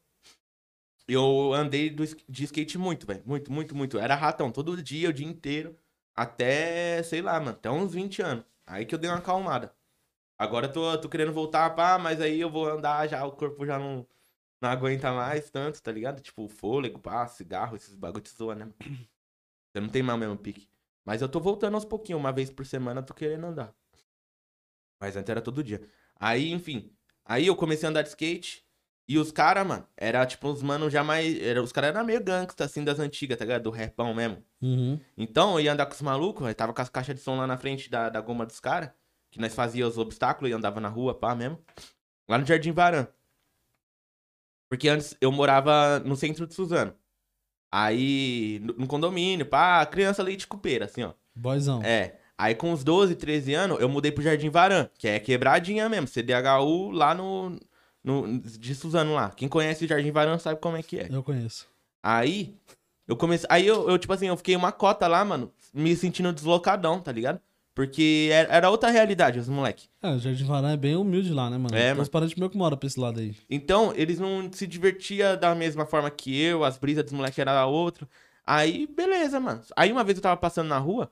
E 1.07 1.13
eu 1.13 1.53
andei 1.53 1.89
do 1.91 2.03
sk- 2.03 2.23
de 2.27 2.43
skate 2.45 2.77
muito, 2.79 3.05
velho. 3.05 3.21
Muito, 3.25 3.51
muito, 3.51 3.75
muito. 3.75 3.99
Era 3.99 4.15
ratão, 4.15 4.51
todo 4.51 4.81
dia, 4.81 5.09
o 5.09 5.13
dia 5.13 5.27
inteiro. 5.27 5.77
Até, 6.15 7.03
sei 7.03 7.21
lá, 7.21 7.39
mano, 7.39 7.51
até 7.51 7.69
uns 7.69 7.93
20 7.93 8.21
anos. 8.23 8.43
Aí 8.65 8.85
que 8.85 8.95
eu 8.95 8.99
dei 8.99 9.09
uma 9.09 9.19
acalmada. 9.19 9.75
Agora 10.37 10.67
eu 10.67 10.73
tô, 10.73 10.97
tô 10.99 11.09
querendo 11.09 11.33
voltar, 11.33 11.69
pá, 11.71 11.97
mas 11.99 12.21
aí 12.21 12.39
eu 12.39 12.49
vou 12.49 12.67
andar 12.67 13.07
já, 13.07 13.25
o 13.25 13.31
corpo 13.31 13.65
já 13.65 13.79
não, 13.79 14.07
não 14.61 14.69
aguenta 14.69 15.11
mais 15.13 15.49
tanto, 15.49 15.81
tá 15.81 15.91
ligado? 15.91 16.21
Tipo, 16.21 16.47
fôlego, 16.47 16.99
pá, 16.99 17.27
cigarro, 17.27 17.75
esses 17.75 17.95
bagulho 17.95 18.23
te 18.23 18.31
zoa, 18.31 18.55
né? 18.55 18.69
Você 19.71 19.79
não 19.81 19.89
tem 19.89 20.03
mais 20.03 20.17
o 20.17 20.19
mesmo 20.19 20.37
pique. 20.37 20.69
Mas 21.05 21.21
eu 21.21 21.29
tô 21.29 21.39
voltando 21.39 21.75
aos 21.75 21.85
pouquinhos, 21.85 22.19
uma 22.19 22.31
vez 22.31 22.49
por 22.49 22.65
semana 22.65 23.01
eu 23.01 23.05
tô 23.05 23.13
querendo 23.13 23.45
andar. 23.45 23.75
Mas 24.99 25.15
antes 25.17 25.29
era 25.29 25.41
todo 25.41 25.63
dia. 25.63 25.81
Aí, 26.15 26.51
enfim. 26.51 26.95
Aí 27.25 27.47
eu 27.47 27.55
comecei 27.55 27.87
a 27.87 27.89
andar 27.89 28.03
de 28.03 28.09
skate. 28.09 28.62
E 29.07 29.17
os 29.17 29.31
caras, 29.31 29.67
mano, 29.67 29.85
era 29.97 30.25
tipo 30.25 30.47
uns 30.47 30.63
mano 30.63 30.89
já 30.89 31.03
mais. 31.03 31.39
Era, 31.41 31.61
os 31.61 31.71
caras 31.71 31.89
eram 31.89 32.05
meio 32.05 32.23
gangsta, 32.23 32.63
assim, 32.63 32.83
das 32.83 32.99
antigas, 32.99 33.37
tá 33.37 33.43
ligado? 33.43 33.63
Do 33.63 33.69
repão 33.69 34.13
mesmo. 34.13 34.41
Uhum. 34.61 34.99
Então, 35.17 35.53
eu 35.53 35.65
ia 35.65 35.73
andar 35.73 35.85
com 35.85 35.93
os 35.93 36.01
malucos, 36.01 36.47
aí 36.47 36.53
tava 36.53 36.73
com 36.73 36.81
as 36.81 36.89
caixas 36.89 37.15
de 37.15 37.21
som 37.21 37.35
lá 37.35 37.45
na 37.45 37.57
frente 37.57 37.89
da, 37.89 38.09
da 38.09 38.21
goma 38.21 38.45
dos 38.45 38.59
caras, 38.59 38.91
que 39.29 39.41
nós 39.41 39.53
fazia 39.53 39.85
os 39.85 39.97
obstáculos 39.97 40.49
e 40.49 40.53
andava 40.53 40.79
na 40.79 40.87
rua, 40.87 41.13
pá, 41.13 41.35
mesmo. 41.35 41.59
Lá 42.29 42.37
no 42.37 42.45
Jardim 42.45 42.71
Varan. 42.71 43.07
Porque 44.69 44.87
antes 44.87 45.17
eu 45.19 45.31
morava 45.31 45.99
no 45.99 46.15
centro 46.15 46.47
de 46.47 46.53
Suzano. 46.53 46.95
Aí, 47.69 48.59
no 48.63 48.73
no 48.73 48.87
condomínio, 48.87 49.45
pá, 49.45 49.85
criança 49.85 50.23
leite 50.23 50.47
cupeira, 50.47 50.85
assim, 50.85 51.03
ó. 51.03 51.13
Boyzão. 51.35 51.81
É. 51.83 52.19
Aí 52.37 52.55
com 52.55 52.71
uns 52.71 52.83
12, 52.83 53.15
13 53.15 53.53
anos, 53.53 53.79
eu 53.79 53.89
mudei 53.89 54.11
pro 54.11 54.23
Jardim 54.23 54.49
Varan, 54.49 54.89
que 54.97 55.07
é 55.07 55.19
quebradinha 55.19 55.89
mesmo, 55.89 56.07
CDHU 56.07 56.91
lá 56.91 57.13
no, 57.13 57.59
no 58.03 58.39
de 58.39 58.75
Suzano 58.75 59.13
lá. 59.13 59.29
Quem 59.29 59.47
conhece 59.47 59.85
o 59.85 59.87
Jardim 59.87 60.11
Varan 60.11 60.37
sabe 60.37 60.59
como 60.59 60.77
é 60.77 60.83
que 60.83 60.99
é. 60.99 61.07
Eu 61.09 61.23
conheço. 61.23 61.67
Aí, 62.01 62.53
eu 63.07 63.15
comecei, 63.15 63.47
aí 63.49 63.65
eu, 63.65 63.89
eu, 63.89 63.97
tipo 63.97 64.11
assim, 64.11 64.27
eu 64.27 64.37
fiquei 64.37 64.55
uma 64.55 64.71
cota 64.71 65.07
lá, 65.07 65.23
mano, 65.23 65.51
me 65.73 65.95
sentindo 65.95 66.33
deslocadão, 66.33 66.99
tá 66.99 67.11
ligado? 67.11 67.39
Porque 67.73 68.29
era, 68.31 68.53
era 68.53 68.69
outra 68.69 68.91
realidade, 68.91 69.39
os 69.39 69.49
moleque. 69.49 69.87
É, 70.01 70.09
o 70.09 70.19
Jardim 70.19 70.45
Varã 70.45 70.73
é 70.73 70.77
bem 70.77 70.95
humilde 70.95 71.33
lá, 71.33 71.49
né, 71.49 71.57
mano? 71.57 71.75
É, 71.75 71.91
Tem 71.93 72.01
uns 72.01 72.09
parentes 72.09 72.35
meus 72.35 72.51
que 72.51 72.57
moram 72.57 72.77
pra 72.77 72.85
esse 72.85 72.99
lado 72.99 73.19
aí. 73.19 73.35
Então, 73.49 73.93
eles 73.95 74.19
não 74.19 74.51
se 74.51 74.67
divertiam 74.67 75.35
da 75.37 75.55
mesma 75.55 75.85
forma 75.85 76.11
que 76.11 76.39
eu, 76.39 76.63
as 76.63 76.77
brisas 76.77 77.03
dos 77.03 77.13
moleques 77.13 77.39
eram 77.39 77.71
outra. 77.71 78.07
Aí, 78.45 78.85
beleza, 78.85 79.39
mano. 79.39 79.61
Aí 79.75 79.91
uma 79.91 80.03
vez 80.03 80.17
eu 80.17 80.21
tava 80.21 80.37
passando 80.37 80.67
na 80.67 80.77
rua, 80.77 81.11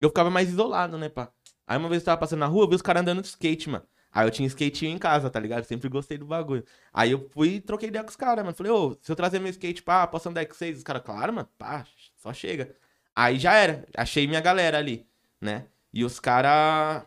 eu 0.00 0.08
ficava 0.08 0.30
mais 0.30 0.48
isolado, 0.48 0.96
né, 0.96 1.08
pá? 1.08 1.30
Aí 1.66 1.76
uma 1.76 1.88
vez 1.88 2.00
eu 2.02 2.06
tava 2.06 2.20
passando 2.20 2.40
na 2.40 2.46
rua, 2.46 2.64
eu 2.64 2.68
vi 2.68 2.76
os 2.76 2.82
caras 2.82 3.02
andando 3.02 3.20
de 3.20 3.28
skate, 3.28 3.68
mano. 3.68 3.84
Aí 4.16 4.26
eu 4.26 4.30
tinha 4.30 4.48
skatinho 4.48 4.92
em 4.92 4.98
casa, 4.98 5.28
tá 5.28 5.38
ligado? 5.38 5.64
Sempre 5.64 5.90
gostei 5.90 6.16
do 6.16 6.24
bagulho. 6.24 6.64
Aí 6.90 7.10
eu 7.10 7.28
fui 7.28 7.56
e 7.56 7.60
troquei 7.60 7.90
ideia 7.90 8.02
com 8.02 8.08
os 8.08 8.16
caras, 8.16 8.42
mano. 8.42 8.56
Falei, 8.56 8.72
ô, 8.72 8.96
se 9.02 9.12
eu 9.12 9.14
trazer 9.14 9.38
meu 9.38 9.50
skate, 9.50 9.82
pá, 9.82 10.06
posso 10.06 10.26
andar 10.26 10.46
com 10.46 10.54
vocês? 10.54 10.78
Os 10.78 10.82
caras, 10.82 11.02
claro, 11.04 11.34
mano, 11.34 11.46
pá, 11.58 11.86
só 12.16 12.32
chega. 12.32 12.74
Aí 13.14 13.38
já 13.38 13.52
era. 13.52 13.86
Achei 13.94 14.26
minha 14.26 14.40
galera 14.40 14.78
ali, 14.78 15.06
né? 15.38 15.66
E 15.92 16.02
os 16.02 16.18
caras. 16.18 17.06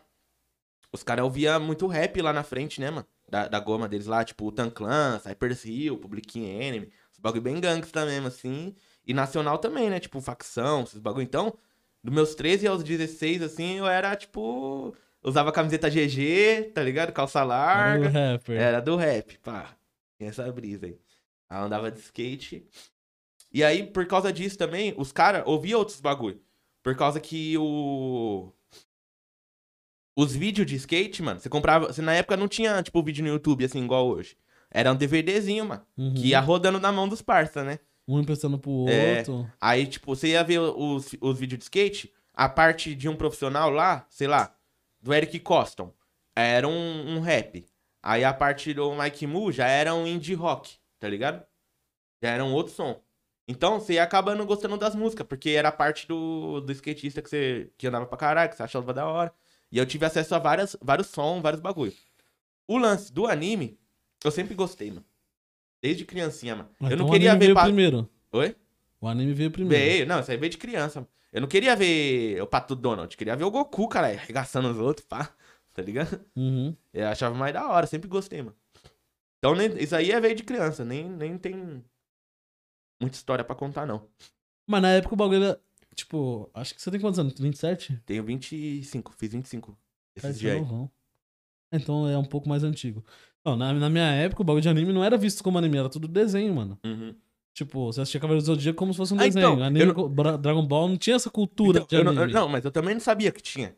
Os 0.92 1.02
caras 1.02 1.24
ouviam 1.24 1.58
muito 1.58 1.88
rap 1.88 2.22
lá 2.22 2.32
na 2.32 2.44
frente, 2.44 2.80
né, 2.80 2.92
mano? 2.92 3.06
Da, 3.28 3.48
da 3.48 3.58
goma 3.58 3.88
deles 3.88 4.06
lá, 4.06 4.24
tipo 4.24 4.46
o 4.46 4.52
Tanclan, 4.52 5.18
Cypress 5.18 5.64
Hill, 5.64 5.98
Public 5.98 6.38
Enemy. 6.38 6.92
Os 7.12 7.18
bagulho 7.18 7.42
bem 7.42 7.60
gangsta 7.60 8.06
mesmo, 8.06 8.28
assim. 8.28 8.72
E 9.04 9.12
nacional 9.12 9.58
também, 9.58 9.90
né? 9.90 9.98
Tipo, 9.98 10.20
facção, 10.20 10.84
esses 10.84 11.00
bagulho. 11.00 11.24
Então, 11.24 11.58
dos 12.04 12.14
meus 12.14 12.36
13 12.36 12.68
aos 12.68 12.84
16, 12.84 13.42
assim, 13.42 13.78
eu 13.78 13.86
era, 13.88 14.14
tipo. 14.14 14.94
Usava 15.22 15.52
camiseta 15.52 15.88
GG, 15.90 16.72
tá 16.74 16.82
ligado? 16.82 17.12
Calça 17.12 17.40
Era 17.40 17.44
o 17.46 17.48
larga. 17.48 18.08
rapper. 18.08 18.56
Era 18.60 18.80
do 18.80 18.96
rap, 18.96 19.38
pá. 19.38 19.74
Tinha 20.18 20.30
essa 20.30 20.50
brisa 20.50 20.86
aí. 20.86 20.98
Eu 21.50 21.58
andava 21.58 21.90
de 21.90 21.98
skate. 22.00 22.66
E 23.52 23.62
aí, 23.64 23.82
por 23.86 24.06
causa 24.06 24.32
disso 24.32 24.56
também, 24.56 24.94
os 24.96 25.12
caras 25.12 25.42
ouviam 25.44 25.78
outros 25.78 26.00
bagulho. 26.00 26.40
Por 26.82 26.96
causa 26.96 27.20
que 27.20 27.56
o. 27.58 28.52
Os 30.16 30.34
vídeos 30.34 30.66
de 30.66 30.76
skate, 30.76 31.22
mano, 31.22 31.40
você 31.40 31.48
comprava. 31.48 31.86
Você 31.92 32.02
na 32.02 32.14
época 32.14 32.36
não 32.36 32.48
tinha, 32.48 32.82
tipo, 32.82 33.02
vídeo 33.02 33.22
no 33.24 33.30
YouTube 33.30 33.64
assim, 33.64 33.82
igual 33.84 34.06
hoje. 34.08 34.36
Era 34.70 34.92
um 34.92 34.96
DVDzinho, 34.96 35.64
mano. 35.66 35.82
Uhum. 35.96 36.14
Que 36.14 36.28
ia 36.28 36.40
rodando 36.40 36.78
na 36.80 36.92
mão 36.92 37.08
dos 37.08 37.20
parça, 37.22 37.64
né? 37.64 37.78
Um 38.06 38.20
emprestando 38.20 38.58
pro 38.58 38.86
É. 38.88 39.18
outro. 39.18 39.50
Aí, 39.60 39.86
tipo, 39.86 40.14
você 40.14 40.28
ia 40.28 40.42
ver 40.44 40.58
os, 40.60 41.14
os 41.20 41.38
vídeos 41.38 41.58
de 41.58 41.64
skate, 41.64 42.12
a 42.34 42.48
parte 42.48 42.94
de 42.94 43.08
um 43.08 43.16
profissional 43.16 43.70
lá, 43.70 44.06
sei 44.08 44.26
lá, 44.26 44.54
do 45.00 45.12
Eric 45.14 45.38
Coston, 45.40 45.92
era 46.34 46.66
um, 46.66 47.16
um 47.16 47.20
rap. 47.20 47.66
Aí 48.02 48.24
a 48.24 48.32
parte 48.32 48.72
do 48.72 48.94
Mike 48.94 49.26
Mu 49.26 49.52
já 49.52 49.66
era 49.66 49.94
um 49.94 50.06
indie 50.06 50.34
rock, 50.34 50.76
tá 50.98 51.08
ligado? 51.08 51.44
Já 52.22 52.30
era 52.30 52.44
um 52.44 52.52
outro 52.52 52.72
som. 52.72 53.00
Então 53.46 53.80
você 53.80 53.94
ia 53.94 54.02
acabando 54.02 54.44
gostando 54.46 54.76
das 54.76 54.94
músicas, 54.94 55.26
porque 55.26 55.50
era 55.50 55.68
a 55.68 55.72
parte 55.72 56.06
do, 56.06 56.60
do 56.60 56.72
skatista 56.72 57.20
que 57.20 57.28
você 57.28 57.70
que 57.76 57.86
andava 57.86 58.06
pra 58.06 58.16
caralho, 58.16 58.50
que 58.50 58.56
você 58.56 58.62
achava 58.62 58.94
da 58.94 59.06
hora. 59.06 59.32
E 59.72 59.78
eu 59.78 59.86
tive 59.86 60.06
acesso 60.06 60.34
a 60.34 60.38
várias, 60.38 60.76
vários 60.80 61.08
sons, 61.08 61.42
vários 61.42 61.60
bagulho. 61.60 61.92
O 62.66 62.78
lance 62.78 63.12
do 63.12 63.26
anime, 63.26 63.78
eu 64.24 64.30
sempre 64.30 64.54
gostei, 64.54 64.90
mano. 64.90 65.04
Desde 65.82 66.04
criancinha, 66.04 66.56
mano. 66.56 66.70
Mas 66.78 66.92
eu 66.92 66.96
não 66.96 67.04
então 67.04 67.10
o 67.10 67.12
queria 67.12 67.32
anime 67.32 67.40
ver. 67.40 67.46
veio 67.46 67.54
Pa... 67.54 67.64
primeiro. 67.64 68.08
Oi? 68.32 68.56
O 69.00 69.08
anime 69.08 69.32
veio 69.32 69.50
primeiro. 69.50 69.84
Veio, 69.84 70.06
não, 70.06 70.20
isso 70.20 70.30
aí 70.30 70.36
veio 70.36 70.50
de 70.50 70.58
criança. 70.58 71.06
Eu 71.32 71.40
não 71.40 71.48
queria 71.48 71.76
ver 71.76 72.40
o 72.42 72.46
Pato 72.46 72.74
Donald, 72.74 73.16
queria 73.16 73.36
ver 73.36 73.44
o 73.44 73.50
Goku, 73.50 73.88
cara, 73.88 74.08
arregaçando 74.08 74.68
os 74.70 74.78
outros, 74.78 75.06
pá. 75.06 75.34
Tá 75.72 75.82
ligado? 75.82 76.20
Uhum. 76.36 76.76
Eu 76.92 77.06
achava 77.06 77.32
mais 77.32 77.54
da 77.54 77.68
hora, 77.68 77.86
sempre 77.86 78.08
gostei, 78.08 78.42
mano. 78.42 78.56
Então, 79.38 79.54
nem- 79.54 79.78
isso 79.80 79.94
aí 79.94 80.10
é 80.10 80.20
veio 80.20 80.34
de 80.34 80.42
criança, 80.42 80.84
nem, 80.84 81.08
nem 81.08 81.38
tem 81.38 81.84
muita 83.00 83.16
história 83.16 83.44
pra 83.44 83.54
contar, 83.54 83.86
não. 83.86 84.08
Mas 84.66 84.82
na 84.82 84.90
época 84.90 85.14
o 85.14 85.16
bagulho 85.16 85.44
era. 85.44 85.60
Tipo, 85.94 86.50
acho 86.54 86.74
que 86.74 86.82
você 86.82 86.90
tem 86.90 87.00
quantos 87.00 87.18
anos? 87.20 87.38
27? 87.38 88.00
Tenho 88.04 88.24
25, 88.24 89.14
fiz 89.16 89.32
25 89.32 89.78
Cara, 90.16 90.28
esses 90.32 90.36
é 90.36 90.40
dias 90.40 90.54
aí. 90.54 90.60
novão. 90.60 90.90
Então 91.72 92.08
é 92.08 92.18
um 92.18 92.24
pouco 92.24 92.48
mais 92.48 92.64
antigo. 92.64 93.04
Não, 93.44 93.56
na, 93.56 93.72
na 93.72 93.88
minha 93.88 94.10
época, 94.12 94.42
o 94.42 94.44
bagulho 94.44 94.62
de 94.62 94.68
anime 94.68 94.92
não 94.92 95.04
era 95.04 95.16
visto 95.16 95.42
como 95.42 95.56
anime, 95.56 95.78
era 95.78 95.88
tudo 95.88 96.08
desenho, 96.08 96.54
mano. 96.54 96.78
Uhum. 96.84 97.14
Tipo, 97.54 97.86
você 97.92 98.00
assistia 98.00 98.20
Cavaleiros 98.20 98.46
do 98.46 98.54
Zodíaco 98.54 98.78
como 98.78 98.92
se 98.92 98.96
fosse 98.96 99.12
um 99.12 99.18
Ah, 99.18 99.26
desenho. 99.26 99.52
então, 99.54 99.62
anime, 99.64 99.92
eu 99.96 100.08
Bra- 100.08 100.36
Dragon 100.36 100.64
Ball 100.66 100.88
não 100.88 100.96
tinha 100.96 101.16
essa 101.16 101.28
cultura 101.30 101.80
Então, 101.80 101.86
de 101.88 101.96
eu 101.96 102.04
não, 102.04 102.12
anime. 102.12 102.32
eu- 102.32 102.40
não, 102.40 102.48
mas 102.48 102.64
eu 102.64 102.70
também 102.70 102.94
não 102.94 103.00
sabia 103.00 103.30
que 103.32 103.42
tinha. 103.42 103.74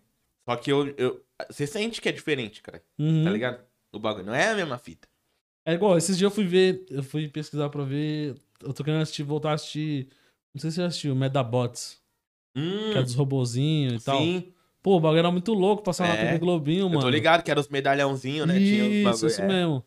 Só 0.48 0.56
que 0.56 0.70
eu, 0.70 0.88
eu. 0.96 1.24
Você 1.50 1.66
sente 1.66 2.00
que 2.00 2.08
é 2.08 2.12
diferente, 2.12 2.60
cara. 2.62 2.82
Uhum. 2.98 3.24
Tá 3.24 3.30
ligado? 3.30 3.60
O 3.92 3.98
bagulho 3.98 4.26
não 4.26 4.34
é 4.34 4.50
a 4.50 4.54
mesma 4.54 4.78
fita. 4.78 5.08
É 5.64 5.74
igual, 5.74 5.96
esses 5.96 6.18
dias 6.18 6.30
eu 6.30 6.34
fui 6.34 6.44
ver, 6.44 6.84
eu 6.90 7.02
fui 7.02 7.28
pesquisar 7.28 7.68
pra 7.70 7.84
ver. 7.84 8.34
Eu 8.60 8.72
tô 8.72 8.82
querendo 8.84 9.02
assistir, 9.02 9.22
voltar 9.22 9.50
a 9.50 9.54
assistir. 9.54 10.08
Não 10.54 10.60
sei 10.60 10.70
se 10.70 10.76
você 10.76 10.82
assistiu, 10.82 11.14
Medabots, 11.14 12.00
Hum, 12.56 12.90
que 12.92 12.98
é 12.98 13.02
dos 13.02 13.14
robozinhos 13.14 14.02
e 14.02 14.04
tal. 14.04 14.20
sim. 14.20 14.52
Pô, 14.82 14.96
o 14.96 15.00
bagulho 15.00 15.20
era 15.20 15.30
muito 15.30 15.54
louco, 15.54 15.82
passar 15.82 16.08
na 16.08 16.14
É, 16.14 16.26
TV 16.26 16.38
Globinho, 16.38 16.82
Eu 16.86 16.88
mano. 16.90 17.00
tô 17.00 17.08
ligado 17.08 17.42
que 17.44 17.50
eram 17.50 17.60
os 17.60 17.68
medalhãozinhos, 17.68 18.46
né? 18.48 18.58
Tinha 18.58 18.84
os 18.84 18.90
Isso, 18.92 19.04
bagulho. 19.04 19.26
isso 19.28 19.42
é, 19.42 19.46
mesmo. 19.46 19.84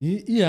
E, 0.00 0.24
e 0.28 0.42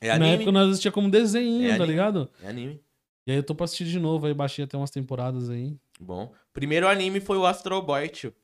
é 0.00 0.10
anime. 0.10 0.26
Na 0.28 0.34
época 0.34 0.52
nós 0.52 0.68
assistia 0.70 0.92
como 0.92 1.10
desenho, 1.10 1.70
É 1.70 1.76
tá 1.78 1.84
ligado? 1.86 2.30
É 2.42 2.48
anime. 2.48 2.80
E 3.26 3.30
aí 3.32 3.38
eu 3.38 3.42
tô 3.42 3.54
pra 3.54 3.64
assistir 3.64 3.86
de 3.86 3.98
novo, 3.98 4.26
aí 4.26 4.34
baixei 4.34 4.64
até 4.64 4.76
umas 4.76 4.90
temporadas 4.90 5.48
aí. 5.48 5.76
Bom. 5.98 6.32
Primeiro 6.52 6.86
anime 6.86 7.20
foi 7.20 7.38
o 7.38 7.46
Astro 7.46 7.80
Boy, 7.80 8.08
tio. 8.08 8.34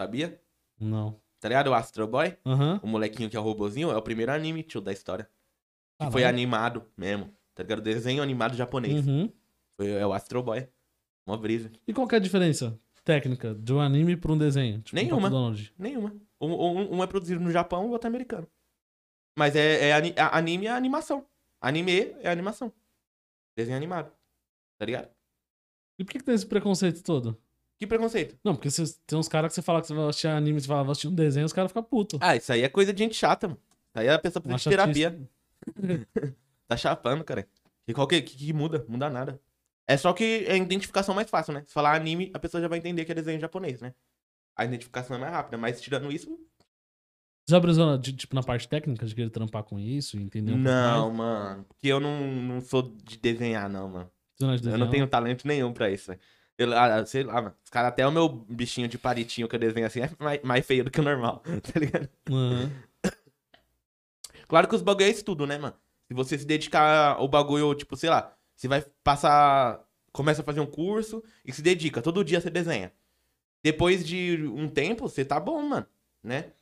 Sabia? 0.00 0.40
Não. 0.80 1.20
Tá 1.40 1.48
ligado? 1.48 1.68
O 1.68 1.74
Astro 1.74 2.06
Boy, 2.08 2.36
Aham. 2.44 2.80
o 2.82 2.86
molequinho 2.86 3.30
que 3.30 3.36
é 3.36 3.40
o 3.40 3.42
robozinho, 3.42 3.90
é 3.90 3.96
o 3.96 4.02
primeiro 4.02 4.32
anime, 4.32 4.62
tio, 4.62 4.80
da 4.80 4.92
história. 4.92 5.28
Que 6.00 6.10
foi 6.10 6.22
Caralho. 6.22 6.28
animado 6.36 6.82
mesmo. 6.96 7.30
Tá 7.54 7.62
ligado? 7.62 7.80
Desenho 7.82 8.22
animado 8.22 8.56
japonês. 8.56 9.06
Uhum. 9.06 9.30
Foi, 9.76 9.90
é 9.90 10.04
o 10.06 10.12
Astro 10.12 10.42
Boy. 10.42 10.66
Uma 11.26 11.36
brisa. 11.38 11.70
E 11.86 11.92
qual 11.92 12.06
que 12.08 12.14
é 12.14 12.18
a 12.18 12.20
diferença 12.20 12.76
técnica 13.04 13.54
de 13.54 13.72
um 13.72 13.80
anime 13.80 14.16
pra 14.16 14.32
um 14.32 14.38
desenho? 14.38 14.80
Tipo, 14.80 14.96
Nenhuma. 14.96 15.30
Donald? 15.30 15.72
Nenhuma. 15.78 16.12
Um, 16.40 16.50
um- 16.52 16.96
um 16.96 17.02
é 17.02 17.06
produzido 17.06 17.40
no 17.40 17.50
Japão, 17.50 17.86
o 17.86 17.90
outro 17.90 18.06
é 18.06 18.10
americano. 18.10 18.48
Mas 19.36 19.56
é, 19.56 19.88
é 19.90 19.92
anime 20.32 20.66
é 20.66 20.70
animação. 20.70 21.26
Anime 21.60 22.14
é 22.20 22.30
animação. 22.30 22.72
Desenho 23.56 23.76
animado. 23.76 24.12
Tá 24.78 24.84
ligado? 24.86 25.08
E 25.98 26.04
por 26.04 26.12
que, 26.12 26.18
que 26.18 26.24
tem 26.24 26.34
esse 26.34 26.46
preconceito 26.46 27.02
todo? 27.02 27.40
Que 27.78 27.86
preconceito. 27.86 28.38
Não, 28.44 28.54
porque 28.54 28.70
cê- 28.70 28.84
tem 29.06 29.18
uns 29.18 29.28
caras 29.28 29.50
que 29.50 29.54
você 29.56 29.62
fala 29.62 29.80
que 29.80 29.86
você 29.88 29.94
vai 29.94 30.08
assistir 30.08 30.28
anime, 30.28 30.60
você 30.60 30.66
fala, 30.66 30.82
vai 30.84 30.92
assistir 30.92 31.08
um 31.08 31.14
desenho, 31.14 31.46
os 31.46 31.52
caras 31.52 31.70
ficam 31.70 31.82
putos. 31.82 32.18
Ah, 32.22 32.36
isso 32.36 32.52
aí 32.52 32.62
é 32.62 32.68
coisa 32.68 32.92
de 32.92 32.98
gente 33.02 33.14
chata, 33.14 33.48
mano. 33.48 33.60
Isso 33.90 33.98
aí 33.98 34.08
a 34.08 34.18
pessoa 34.18 34.42
precisa 34.42 34.70
de 34.70 34.76
terapia. 34.76 35.28
Tá 36.66 36.76
chapando, 36.78 37.22
cara. 37.24 37.46
E 37.86 37.92
qual 37.92 38.06
que, 38.08 38.20
que, 38.22 38.36
que 38.36 38.52
muda? 38.52 38.84
Muda 38.88 39.10
nada. 39.10 39.38
É 39.86 39.96
só 39.98 40.12
que 40.14 40.44
é 40.48 40.52
a 40.52 40.56
identificação 40.56 41.14
mais 41.14 41.28
fácil, 41.28 41.52
né? 41.52 41.62
Se 41.66 41.74
falar 41.74 41.94
anime, 41.94 42.30
a 42.32 42.38
pessoa 42.38 42.60
já 42.60 42.68
vai 42.68 42.78
entender 42.78 43.04
que 43.04 43.12
é 43.12 43.14
desenho 43.14 43.38
japonês, 43.38 43.82
né? 43.82 43.94
A 44.56 44.64
identificação 44.64 45.16
é 45.16 45.18
mais 45.18 45.32
rápida, 45.32 45.58
mas 45.58 45.80
tirando 45.80 46.10
isso. 46.10 46.38
Já 47.46 47.60
brisou, 47.60 47.86
na- 47.86 47.96
de- 47.96 48.12
tipo, 48.14 48.34
na 48.34 48.42
parte 48.42 48.66
técnica 48.68 49.04
de 49.06 49.14
querer 49.14 49.30
trampar 49.30 49.62
com 49.64 49.78
isso, 49.78 50.16
entender 50.18 50.52
pouco 50.52 50.64
não, 50.64 51.06
mais? 51.08 51.18
mano. 51.18 51.64
Porque 51.64 51.88
eu 51.88 52.00
não, 52.00 52.26
não 52.42 52.60
sou 52.60 52.82
de 53.04 53.18
desenhar, 53.18 53.68
não, 53.68 53.88
mano. 53.88 54.10
Não 54.40 54.50
é 54.52 54.56
de 54.56 54.62
Eu 54.62 54.64
não 54.64 54.72
desenhar? 54.72 54.90
tenho 54.90 55.06
talento 55.06 55.46
nenhum 55.46 55.72
pra 55.72 55.90
isso, 55.90 56.08
velho. 56.08 56.20
Eu, 56.56 56.72
ah, 56.72 57.04
sei 57.04 57.22
lá, 57.24 57.34
mano. 57.42 57.54
Os 57.62 57.68
caras, 57.70 57.88
até 57.88 58.06
o 58.06 58.12
meu 58.12 58.28
bichinho 58.28 58.88
de 58.88 58.96
palitinho 58.96 59.48
que 59.48 59.56
eu 59.56 59.60
desenho 59.60 59.86
assim 59.86 60.00
é 60.00 60.10
mais, 60.18 60.40
mais 60.42 60.66
feio 60.66 60.84
do 60.84 60.90
que 60.90 61.00
o 61.00 61.02
normal, 61.04 61.42
tá 61.72 61.78
ligado? 61.80 62.08
Aham. 62.30 62.70
Claro 64.46 64.68
que 64.68 64.74
os 64.74 64.82
bagulho 64.82 65.06
é 65.06 65.10
estudo, 65.10 65.46
né, 65.46 65.56
mano? 65.58 65.74
Se 66.06 66.12
você 66.14 66.38
se 66.38 66.44
dedicar 66.44 67.14
ao 67.16 67.26
bagulho, 67.26 67.74
tipo, 67.74 67.96
sei 67.96 68.10
lá, 68.10 68.36
você 68.54 68.68
vai 68.68 68.84
passar. 69.02 69.82
Começa 70.12 70.42
a 70.42 70.44
fazer 70.44 70.60
um 70.60 70.66
curso 70.66 71.24
e 71.44 71.52
se 71.52 71.62
dedica. 71.62 72.02
Todo 72.02 72.22
dia 72.24 72.40
você 72.40 72.50
desenha. 72.50 72.92
Depois 73.62 74.06
de 74.06 74.46
um 74.54 74.68
tempo, 74.68 75.08
você 75.08 75.24
tá 75.24 75.40
bom, 75.40 75.60
mano. 75.62 75.86
Né? 76.22 76.52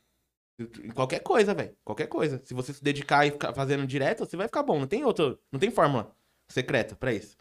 Em 0.59 0.91
qualquer 0.91 1.19
coisa, 1.19 1.53
velho. 1.53 1.75
Qualquer 1.83 2.07
coisa. 2.07 2.41
Se 2.43 2.53
você 2.53 2.73
se 2.73 2.83
dedicar 2.83 3.25
e 3.25 3.31
ficar 3.31 3.53
fazendo 3.53 3.87
direto, 3.87 4.25
você 4.25 4.37
vai 4.37 4.47
ficar 4.47 4.63
bom. 4.63 4.79
Não 4.79 4.87
tem 4.87 5.03
outro. 5.03 5.39
Não 5.51 5.59
tem 5.59 5.71
fórmula 5.71 6.15
secreta 6.47 6.95
pra 6.95 7.11
isso. 7.13 7.37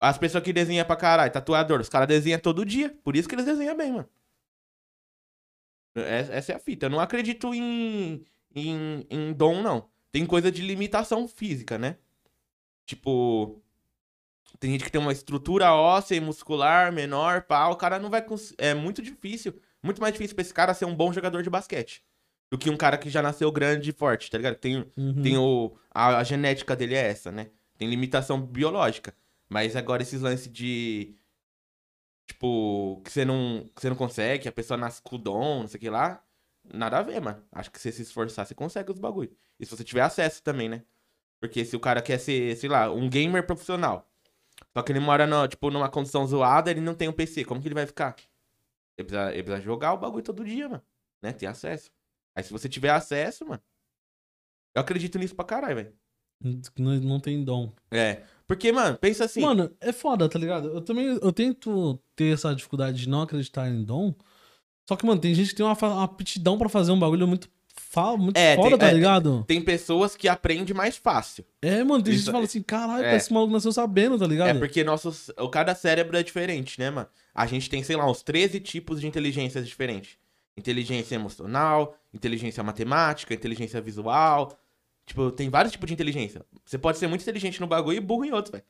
As 0.00 0.16
pessoas 0.16 0.44
que 0.44 0.52
desenham 0.52 0.86
pra 0.86 0.94
caralho, 0.96 1.32
tatuador, 1.32 1.80
os 1.80 1.88
caras 1.88 2.06
desenham 2.06 2.38
todo 2.38 2.64
dia. 2.64 2.96
Por 3.02 3.16
isso 3.16 3.28
que 3.28 3.34
eles 3.34 3.44
desenham 3.44 3.76
bem, 3.76 3.92
mano. 3.92 4.08
Essa 5.96 6.52
é 6.52 6.54
a 6.54 6.60
fita. 6.60 6.86
Eu 6.86 6.90
não 6.90 7.00
acredito 7.00 7.52
em, 7.52 8.24
em, 8.54 9.06
em 9.10 9.32
dom, 9.32 9.60
não. 9.60 9.90
Tem 10.12 10.24
coisa 10.24 10.52
de 10.52 10.62
limitação 10.62 11.26
física, 11.26 11.76
né? 11.76 11.98
Tipo. 12.86 13.60
Tem 14.60 14.70
gente 14.72 14.84
que 14.84 14.90
tem 14.90 15.00
uma 15.00 15.12
estrutura 15.12 15.74
óssea 15.74 16.16
e 16.16 16.20
muscular 16.20 16.92
menor, 16.92 17.42
pá. 17.42 17.68
O 17.68 17.76
cara 17.76 17.98
não 17.98 18.08
vai. 18.08 18.24
É 18.56 18.74
muito 18.74 19.02
difícil. 19.02 19.60
Muito 19.82 20.00
mais 20.00 20.12
difícil 20.12 20.34
pra 20.34 20.42
esse 20.42 20.54
cara 20.54 20.74
ser 20.74 20.84
um 20.84 20.94
bom 20.94 21.12
jogador 21.12 21.42
de 21.42 21.50
basquete. 21.50 22.04
Do 22.50 22.56
que 22.56 22.70
um 22.70 22.76
cara 22.76 22.96
que 22.96 23.10
já 23.10 23.20
nasceu 23.20 23.52
grande 23.52 23.90
e 23.90 23.92
forte, 23.92 24.30
tá 24.30 24.38
ligado? 24.38 24.56
Tem, 24.56 24.86
Uhum. 24.96 25.22
tem 25.22 25.36
o. 25.36 25.76
A, 25.90 26.18
a 26.18 26.24
genética 26.24 26.74
dele 26.74 26.94
é 26.94 27.06
essa, 27.08 27.30
né? 27.30 27.50
Tem 27.76 27.88
limitação 27.88 28.40
biológica. 28.40 29.14
Mas 29.48 29.76
agora 29.76 30.02
esses 30.02 30.20
lances 30.22 30.50
de. 30.50 31.14
Tipo, 32.26 33.00
que 33.04 33.10
você 33.10 33.24
não, 33.24 33.68
que 33.74 33.80
você 33.80 33.88
não 33.88 33.96
consegue, 33.96 34.48
a 34.48 34.52
pessoa 34.52 34.76
nasce 34.76 35.00
com 35.02 35.16
o 35.16 35.18
dom, 35.18 35.60
não 35.60 35.68
sei 35.68 35.78
o 35.78 35.80
que 35.80 35.90
lá. 35.90 36.22
Nada 36.72 36.98
a 36.98 37.02
ver, 37.02 37.20
mano. 37.20 37.42
Acho 37.50 37.70
que 37.70 37.78
se 37.78 37.90
você 37.90 37.96
se 37.96 38.02
esforçar, 38.02 38.46
você 38.46 38.54
consegue 38.54 38.90
os 38.90 38.98
bagulho. 38.98 39.30
E 39.58 39.64
se 39.64 39.74
você 39.74 39.82
tiver 39.82 40.02
acesso 40.02 40.42
também, 40.42 40.68
né? 40.68 40.82
Porque 41.40 41.64
se 41.64 41.74
o 41.74 41.80
cara 41.80 42.02
quer 42.02 42.18
ser, 42.18 42.54
sei 42.56 42.68
lá, 42.68 42.90
um 42.92 43.08
gamer 43.08 43.46
profissional. 43.46 44.06
Só 44.76 44.82
que 44.82 44.92
ele 44.92 45.00
mora, 45.00 45.26
no, 45.26 45.48
tipo, 45.48 45.70
numa 45.70 45.88
condição 45.88 46.26
zoada, 46.26 46.70
ele 46.70 46.80
não 46.80 46.94
tem 46.94 47.08
um 47.08 47.12
PC. 47.12 47.44
Como 47.44 47.60
que 47.62 47.68
ele 47.68 47.74
vai 47.74 47.86
ficar? 47.86 48.16
Ele 48.98 49.06
precisa, 49.08 49.32
ele 49.32 49.42
precisa 49.44 49.64
jogar 49.64 49.94
o 49.94 49.98
bagulho 49.98 50.22
todo 50.24 50.44
dia, 50.44 50.68
mano. 50.68 50.82
Né? 51.22 51.32
Ter 51.32 51.46
acesso. 51.46 51.90
Aí 52.38 52.44
se 52.44 52.52
você 52.52 52.68
tiver 52.68 52.90
acesso, 52.90 53.44
mano. 53.44 53.60
Eu 54.76 54.80
acredito 54.82 55.18
nisso 55.18 55.34
pra 55.34 55.44
caralho, 55.44 55.74
velho. 55.74 55.92
Não, 56.78 56.94
não 57.00 57.18
tem 57.18 57.42
dom. 57.42 57.72
É. 57.90 58.22
Porque, 58.46 58.70
mano, 58.70 58.96
pensa 58.96 59.24
assim. 59.24 59.40
Mano, 59.40 59.74
é 59.80 59.90
foda, 59.92 60.28
tá 60.28 60.38
ligado? 60.38 60.68
Eu 60.68 60.80
também 60.80 61.18
eu 61.20 61.32
tento 61.32 62.00
ter 62.14 62.32
essa 62.32 62.54
dificuldade 62.54 62.96
de 63.00 63.08
não 63.08 63.22
acreditar 63.22 63.68
em 63.68 63.82
dom. 63.82 64.14
Só 64.88 64.94
que, 64.94 65.04
mano, 65.04 65.20
tem 65.20 65.34
gente 65.34 65.48
que 65.48 65.56
tem 65.56 65.66
uma, 65.66 65.76
uma 65.76 66.04
aptidão 66.04 66.56
pra 66.56 66.68
fazer 66.68 66.92
um 66.92 66.98
bagulho 66.98 67.26
muito, 67.26 67.48
muito 68.16 68.36
É, 68.38 68.54
foda, 68.54 68.70
tem- 68.70 68.78
tá 68.78 68.88
é, 68.88 68.94
ligado? 68.94 69.44
Tem 69.48 69.60
pessoas 69.60 70.14
que 70.14 70.28
aprendem 70.28 70.72
mais 70.76 70.96
fácil. 70.96 71.44
É, 71.60 71.82
mano, 71.82 72.04
tem 72.04 72.12
gente 72.12 72.20
Isso- 72.20 72.26
que 72.30 72.32
fala 72.32 72.44
assim, 72.44 72.62
caralho, 72.62 73.04
é. 73.04 73.16
esse 73.16 73.32
maluco 73.32 73.52
nasceu 73.52 73.72
sabendo, 73.72 74.16
tá 74.16 74.28
ligado? 74.28 74.50
É 74.50 74.54
porque 74.60 74.84
nossos, 74.84 75.28
cada 75.50 75.74
cérebro 75.74 76.16
é 76.16 76.22
diferente, 76.22 76.78
né, 76.78 76.88
mano? 76.88 77.08
A 77.34 77.46
gente 77.46 77.68
tem, 77.68 77.82
sei 77.82 77.96
lá, 77.96 78.08
uns 78.08 78.22
13 78.22 78.60
tipos 78.60 79.00
de 79.00 79.08
inteligências 79.08 79.66
diferentes. 79.66 80.16
Inteligência 80.58 81.14
emocional, 81.14 81.96
inteligência 82.12 82.62
matemática, 82.62 83.32
inteligência 83.32 83.80
visual. 83.80 84.58
Tipo, 85.06 85.30
tem 85.30 85.48
vários 85.48 85.72
tipos 85.72 85.86
de 85.86 85.94
inteligência. 85.94 86.44
Você 86.64 86.76
pode 86.76 86.98
ser 86.98 87.06
muito 87.06 87.22
inteligente 87.22 87.60
no 87.60 87.66
bagulho 87.66 87.96
e 87.96 88.00
burro 88.00 88.24
em 88.24 88.32
outros, 88.32 88.50
velho. 88.52 88.64
Tá 88.64 88.68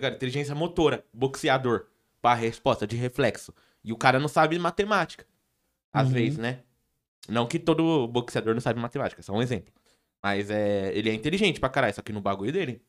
ligado? 0.00 0.14
Inteligência 0.16 0.54
motora, 0.54 1.04
boxeador, 1.12 1.86
para 2.20 2.34
resposta 2.34 2.86
de 2.86 2.96
reflexo. 2.96 3.54
E 3.84 3.92
o 3.92 3.96
cara 3.96 4.18
não 4.18 4.28
sabe 4.28 4.58
matemática. 4.58 5.26
Às 5.92 6.08
Uhum. 6.08 6.14
vezes, 6.14 6.38
né? 6.38 6.62
Não 7.28 7.46
que 7.46 7.58
todo 7.58 8.08
boxeador 8.08 8.54
não 8.54 8.60
sabe 8.60 8.80
matemática, 8.80 9.22
só 9.22 9.32
um 9.32 9.42
exemplo. 9.42 9.72
Mas 10.22 10.50
é, 10.50 10.90
ele 10.96 11.10
é 11.10 11.14
inteligente 11.14 11.60
pra 11.60 11.68
caralho, 11.68 11.94
só 11.94 12.02
que 12.02 12.12
no 12.12 12.20
bagulho 12.20 12.52
dele. 12.52 12.82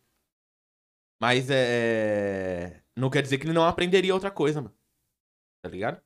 Mas 1.19 1.47
é. 1.49 2.81
Não 2.95 3.09
quer 3.09 3.21
dizer 3.21 3.37
que 3.37 3.45
ele 3.45 3.53
não 3.53 3.63
aprenderia 3.65 4.13
outra 4.13 4.31
coisa, 4.31 4.61
mano. 4.61 4.73
Tá 5.61 5.69
ligado? 5.69 6.01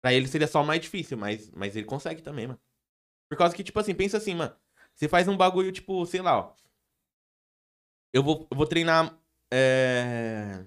Pra 0.00 0.12
ele 0.12 0.28
seria 0.28 0.46
só 0.46 0.62
mais 0.62 0.80
difícil, 0.80 1.16
mas, 1.16 1.50
mas 1.50 1.74
ele 1.76 1.86
consegue 1.86 2.22
também, 2.22 2.46
mano. 2.46 2.60
Por 3.28 3.36
causa 3.36 3.54
que, 3.54 3.64
tipo 3.64 3.78
assim, 3.78 3.94
pensa 3.94 4.16
assim, 4.16 4.34
mano. 4.34 4.54
Você 4.94 5.08
faz 5.08 5.28
um 5.28 5.36
bagulho, 5.36 5.70
tipo, 5.72 6.04
sei 6.06 6.22
lá, 6.22 6.38
ó. 6.38 6.54
Eu 8.12 8.22
vou, 8.22 8.46
eu 8.50 8.56
vou 8.56 8.66
treinar. 8.66 9.16
É. 9.52 10.64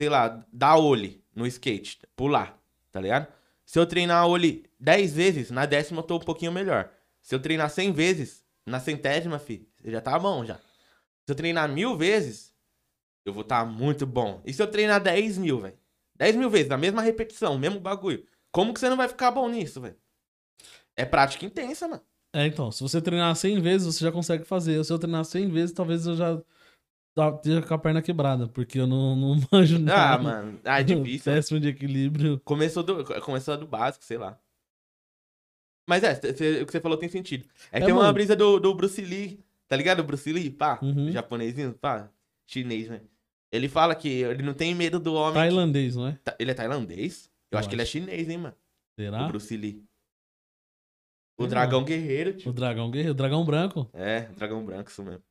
Sei 0.00 0.08
lá, 0.08 0.46
dar 0.52 0.76
olho 0.76 1.22
no 1.34 1.46
skate, 1.46 2.00
pular, 2.14 2.58
tá 2.92 3.00
ligado? 3.00 3.32
Se 3.64 3.78
eu 3.78 3.86
treinar 3.86 4.26
olho 4.26 4.62
10 4.78 5.14
vezes, 5.14 5.50
na 5.50 5.66
décima 5.66 6.00
eu 6.00 6.02
tô 6.04 6.16
um 6.16 6.20
pouquinho 6.20 6.52
melhor. 6.52 6.92
Se 7.20 7.34
eu 7.34 7.40
treinar 7.40 7.70
100 7.70 7.92
vezes, 7.92 8.46
na 8.64 8.78
centésima, 8.78 9.38
fi, 9.38 9.68
já 9.84 10.00
tá 10.00 10.18
bom 10.18 10.44
já. 10.44 10.56
Se 10.56 11.32
eu 11.32 11.34
treinar 11.34 11.68
mil 11.68 11.96
vezes, 11.96 12.54
eu 13.24 13.32
vou 13.32 13.42
estar 13.42 13.64
muito 13.64 14.06
bom. 14.06 14.40
E 14.44 14.52
se 14.52 14.62
eu 14.62 14.70
treinar 14.70 15.02
10 15.02 15.38
mil, 15.38 15.60
velho? 15.60 15.78
10 16.18 16.36
mil 16.36 16.50
vezes, 16.50 16.68
na 16.68 16.76
mesma 16.78 17.02
repetição, 17.02 17.58
mesmo 17.58 17.80
bagulho. 17.80 18.24
Como 18.52 18.72
que 18.72 18.80
você 18.80 18.88
não 18.88 18.96
vai 18.96 19.08
ficar 19.08 19.30
bom 19.30 19.48
nisso, 19.48 19.80
velho? 19.80 19.96
É 20.96 21.04
prática 21.04 21.44
intensa, 21.44 21.86
mano. 21.86 22.02
É, 22.34 22.46
então, 22.46 22.70
se 22.72 22.82
você 22.82 23.00
treinar 23.00 23.34
100 23.36 23.60
vezes, 23.60 23.86
você 23.94 24.04
já 24.04 24.12
consegue 24.12 24.44
fazer. 24.44 24.82
Se 24.84 24.92
eu 24.92 24.98
treinar 24.98 25.24
100 25.24 25.48
vezes, 25.50 25.74
talvez 25.74 26.06
eu 26.06 26.14
já 26.16 26.42
esteja 27.34 27.62
com 27.62 27.74
a 27.74 27.78
perna 27.78 28.02
quebrada, 28.02 28.46
porque 28.48 28.78
eu 28.78 28.86
não, 28.86 29.14
não 29.16 29.36
manjo 29.52 29.78
nada. 29.78 30.14
Ah, 30.14 30.18
mano. 30.18 30.60
Ah, 30.64 30.80
é 30.80 30.84
difícil. 30.84 31.32
Péssimo 31.32 31.60
de 31.60 31.68
equilíbrio. 31.68 32.40
Começou 32.44 32.82
do, 32.82 33.04
começou 33.22 33.56
do 33.56 33.66
básico, 33.66 34.04
sei 34.04 34.18
lá. 34.18 34.38
Mas 35.88 36.02
é, 36.02 36.14
cê- 36.14 36.62
o 36.62 36.66
que 36.66 36.72
você 36.72 36.80
falou 36.80 36.98
tem 36.98 37.08
sentido. 37.08 37.46
É, 37.70 37.78
É, 37.82 37.92
uma 37.92 38.12
brisa 38.12 38.34
do, 38.34 38.58
do 38.58 38.74
Bruce 38.74 39.00
Lee, 39.00 39.38
tá 39.68 39.76
ligado? 39.76 40.02
Bruce 40.02 40.30
Lee, 40.32 40.50
pá, 40.50 40.80
Uhum. 40.82 41.10
japonesinho, 41.12 41.72
pá, 41.74 42.10
chinês, 42.46 42.88
né? 42.88 43.02
Ele 43.52 43.68
fala 43.68 43.94
que 43.94 44.08
ele 44.08 44.42
não 44.42 44.54
tem 44.54 44.74
medo 44.74 44.98
do 44.98 45.14
homem. 45.14 45.34
que- 45.34 45.38
Tailandês, 45.38 45.96
não 45.96 46.08
é? 46.08 46.18
Ele 46.38 46.50
é 46.50 46.54
tailandês? 46.54 47.26
Eu, 47.50 47.56
Eu 47.56 47.58
acho 47.58 47.68
que 47.68 47.74
ele 47.74 47.82
é 47.82 47.84
acho. 47.84 47.92
chinês, 47.92 48.28
hein, 48.28 48.38
mano? 48.38 48.56
O 48.98 49.02
Será? 49.02 49.28
Bruce 49.28 49.56
Lee. 49.56 49.84
O 51.38 51.42
Sei 51.42 51.50
dragão 51.50 51.80
não. 51.80 51.86
guerreiro, 51.86 52.30
O 52.30 52.34
tio. 52.34 52.52
dragão 52.52 52.90
guerreiro, 52.90 53.12
o 53.12 53.14
dragão 53.16 53.44
branco. 53.44 53.88
É, 53.92 54.22
dragão 54.32 54.64
branco, 54.64 54.90
isso 54.90 55.02
mesmo. 55.04 55.22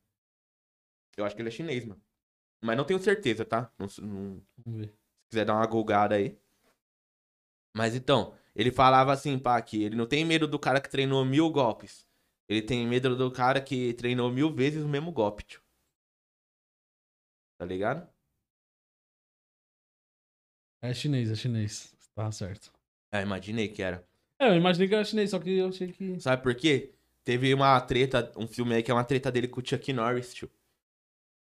Eu 1.16 1.24
acho 1.24 1.34
que 1.34 1.42
ele 1.42 1.48
é 1.48 1.52
chinês, 1.52 1.84
mano. 1.84 2.00
Mas 2.62 2.76
não 2.76 2.84
tenho 2.84 2.98
certeza, 3.00 3.44
tá? 3.44 3.70
Não, 3.78 3.86
não, 4.02 4.42
Vamos 4.64 4.80
ver. 4.80 4.88
Se 4.88 5.30
quiser 5.30 5.44
dar 5.44 5.54
uma 5.54 5.66
golgada 5.66 6.14
aí. 6.14 6.38
Mas 7.74 7.94
então, 7.94 8.34
ele 8.54 8.70
falava 8.70 9.12
assim, 9.12 9.38
pá, 9.38 9.60
que 9.60 9.82
ele 9.82 9.96
não 9.96 10.06
tem 10.06 10.24
medo 10.24 10.46
do 10.48 10.58
cara 10.58 10.80
que 10.80 10.88
treinou 10.88 11.24
mil 11.24 11.50
golpes. 11.50 12.06
Ele 12.48 12.62
tem 12.62 12.86
medo 12.86 13.16
do 13.16 13.30
cara 13.30 13.60
que 13.60 13.92
treinou 13.94 14.30
mil 14.30 14.52
vezes 14.54 14.82
o 14.84 14.88
mesmo 14.88 15.10
golpe, 15.12 15.42
tio. 15.44 15.60
Tá 17.58 17.64
ligado? 17.64 18.08
É 20.82 20.92
chinês, 20.92 21.30
é 21.30 21.34
chinês. 21.34 21.94
Tá 22.14 22.30
certo. 22.30 22.72
É, 23.10 23.22
imaginei 23.22 23.68
que 23.68 23.82
era. 23.82 24.06
É, 24.38 24.48
eu 24.50 24.56
imaginei 24.56 24.88
que 24.88 24.94
era 24.94 25.04
chinês, 25.04 25.30
só 25.30 25.38
que 25.38 25.50
eu 25.58 25.68
achei 25.68 25.92
que. 25.92 26.20
Sabe 26.20 26.42
por 26.42 26.54
quê? 26.54 26.92
Teve 27.24 27.52
uma 27.52 27.80
treta, 27.80 28.32
um 28.36 28.46
filme 28.46 28.74
aí 28.74 28.82
que 28.82 28.90
é 28.90 28.94
uma 28.94 29.04
treta 29.04 29.32
dele 29.32 29.48
com 29.48 29.60
o 29.60 29.66
Chuck 29.66 29.92
Norris, 29.92 30.32
tio. 30.32 30.50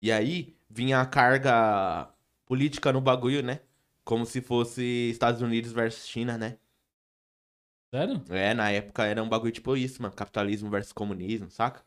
E 0.03 0.11
aí, 0.11 0.57
vinha 0.69 1.01
a 1.01 1.07
carga 1.07 2.13
política 2.47 2.93
no 2.93 3.01
bagulho, 3.01 3.43
né? 3.43 3.61
Como 4.05 4.25
se 4.25 4.41
fosse 4.41 4.83
Estados 5.11 5.43
Unidos 5.43 5.73
versus 5.73 6.07
China, 6.09 6.39
né? 6.39 6.59
Sério? 7.95 8.23
É, 8.31 8.55
na 8.55 8.71
época 8.71 9.05
era 9.05 9.23
um 9.23 9.29
bagulho 9.29 9.53
tipo 9.53 9.77
isso, 9.77 10.03
mano. 10.03 10.15
Capitalismo 10.15 10.71
versus 10.71 10.93
comunismo, 10.93 11.51
saca? 11.51 11.85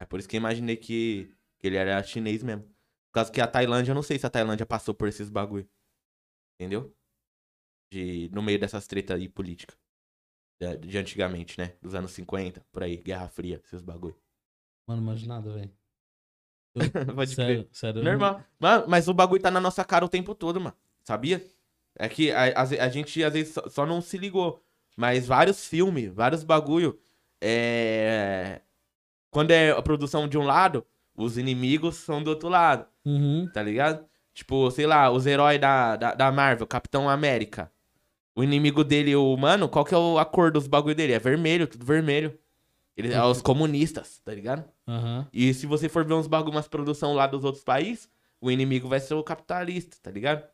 É 0.00 0.04
por 0.06 0.18
isso 0.18 0.28
que 0.28 0.36
eu 0.36 0.40
imaginei 0.40 0.76
que, 0.76 1.30
que 1.58 1.66
ele 1.66 1.76
era 1.76 2.02
chinês 2.02 2.42
mesmo. 2.42 2.64
Por 3.08 3.14
causa 3.14 3.32
que 3.32 3.40
a 3.40 3.46
Tailândia, 3.46 3.90
eu 3.90 3.94
não 3.94 4.02
sei 4.02 4.18
se 4.18 4.26
a 4.26 4.30
Tailândia 4.30 4.66
passou 4.66 4.94
por 4.94 5.08
esses 5.08 5.28
bagulho. 5.28 5.68
Entendeu? 6.58 6.94
De, 7.92 8.28
no 8.32 8.42
meio 8.42 8.58
dessas 8.58 8.86
tretas 8.86 9.16
aí 9.16 9.28
políticas. 9.28 9.78
De, 10.60 10.76
de 10.76 10.98
antigamente, 10.98 11.58
né? 11.58 11.76
Dos 11.80 11.94
anos 11.94 12.10
50, 12.12 12.64
por 12.70 12.82
aí, 12.82 12.96
Guerra 12.96 13.28
Fria, 13.28 13.60
esses 13.64 13.80
bagulho. 13.80 14.16
Mano, 14.86 15.02
imagino 15.02 15.34
nada, 15.34 15.52
velho. 15.52 15.72
Pode 17.14 17.34
sério, 17.34 17.64
crer. 17.64 17.68
sério. 17.72 18.02
Normal. 18.02 18.44
Mas, 18.58 18.86
mas 18.86 19.08
o 19.08 19.14
bagulho 19.14 19.42
tá 19.42 19.50
na 19.50 19.60
nossa 19.60 19.84
cara 19.84 20.04
o 20.04 20.08
tempo 20.08 20.34
todo, 20.34 20.60
mano. 20.60 20.76
Sabia? 21.02 21.44
É 21.96 22.08
que 22.08 22.30
a, 22.30 22.60
a, 22.60 22.62
a 22.62 22.88
gente 22.88 23.22
às 23.24 23.32
vezes 23.32 23.54
só, 23.54 23.68
só 23.68 23.86
não 23.86 24.00
se 24.00 24.18
ligou. 24.18 24.62
Mas 24.96 25.26
vários 25.26 25.66
filmes, 25.66 26.12
vários 26.12 26.42
bagulho. 26.42 26.98
É. 27.40 28.60
Quando 29.30 29.50
é 29.50 29.70
a 29.70 29.82
produção 29.82 30.26
de 30.26 30.36
um 30.36 30.44
lado, 30.44 30.86
os 31.18 31.36
inimigos 31.36 31.96
são 31.96 32.22
do 32.22 32.28
outro 32.30 32.48
lado, 32.48 32.86
Uhum. 33.04 33.48
tá 33.52 33.62
ligado? 33.62 34.04
Tipo, 34.32 34.70
sei 34.70 34.86
lá, 34.86 35.10
os 35.10 35.26
heróis 35.26 35.60
da, 35.60 35.96
da, 35.96 36.14
da 36.14 36.30
Marvel, 36.32 36.66
Capitão 36.66 37.08
América. 37.10 37.70
O 38.36 38.42
inimigo 38.44 38.84
dele, 38.84 39.16
o 39.16 39.36
mano, 39.36 39.68
qual 39.68 39.84
que 39.84 39.92
é 39.92 39.98
o- 39.98 40.16
a 40.18 40.24
cor 40.24 40.52
dos 40.52 40.68
bagulho 40.68 40.94
dele? 40.94 41.12
É 41.12 41.18
vermelho, 41.18 41.66
tudo 41.66 41.84
vermelho. 41.84 42.38
Ele 42.96 43.12
é 43.12 43.22
os 43.24 43.42
comunistas, 43.42 44.20
tá 44.24 44.32
ligado? 44.32 44.64
Aham. 44.86 45.26
E 45.32 45.52
se 45.54 45.66
você 45.66 45.88
for 45.88 46.04
ver 46.04 46.14
uns 46.14 46.26
bagulho, 46.28 46.54
umas 46.54 46.68
produção 46.68 47.14
lá 47.14 47.26
dos 47.26 47.44
outros 47.44 47.64
países, 47.64 48.08
o 48.40 48.50
inimigo 48.50 48.88
vai 48.88 49.00
ser 49.00 49.14
o 49.14 49.22
capitalista, 49.24 49.96
tá 50.02 50.10
ligado? 50.10 50.44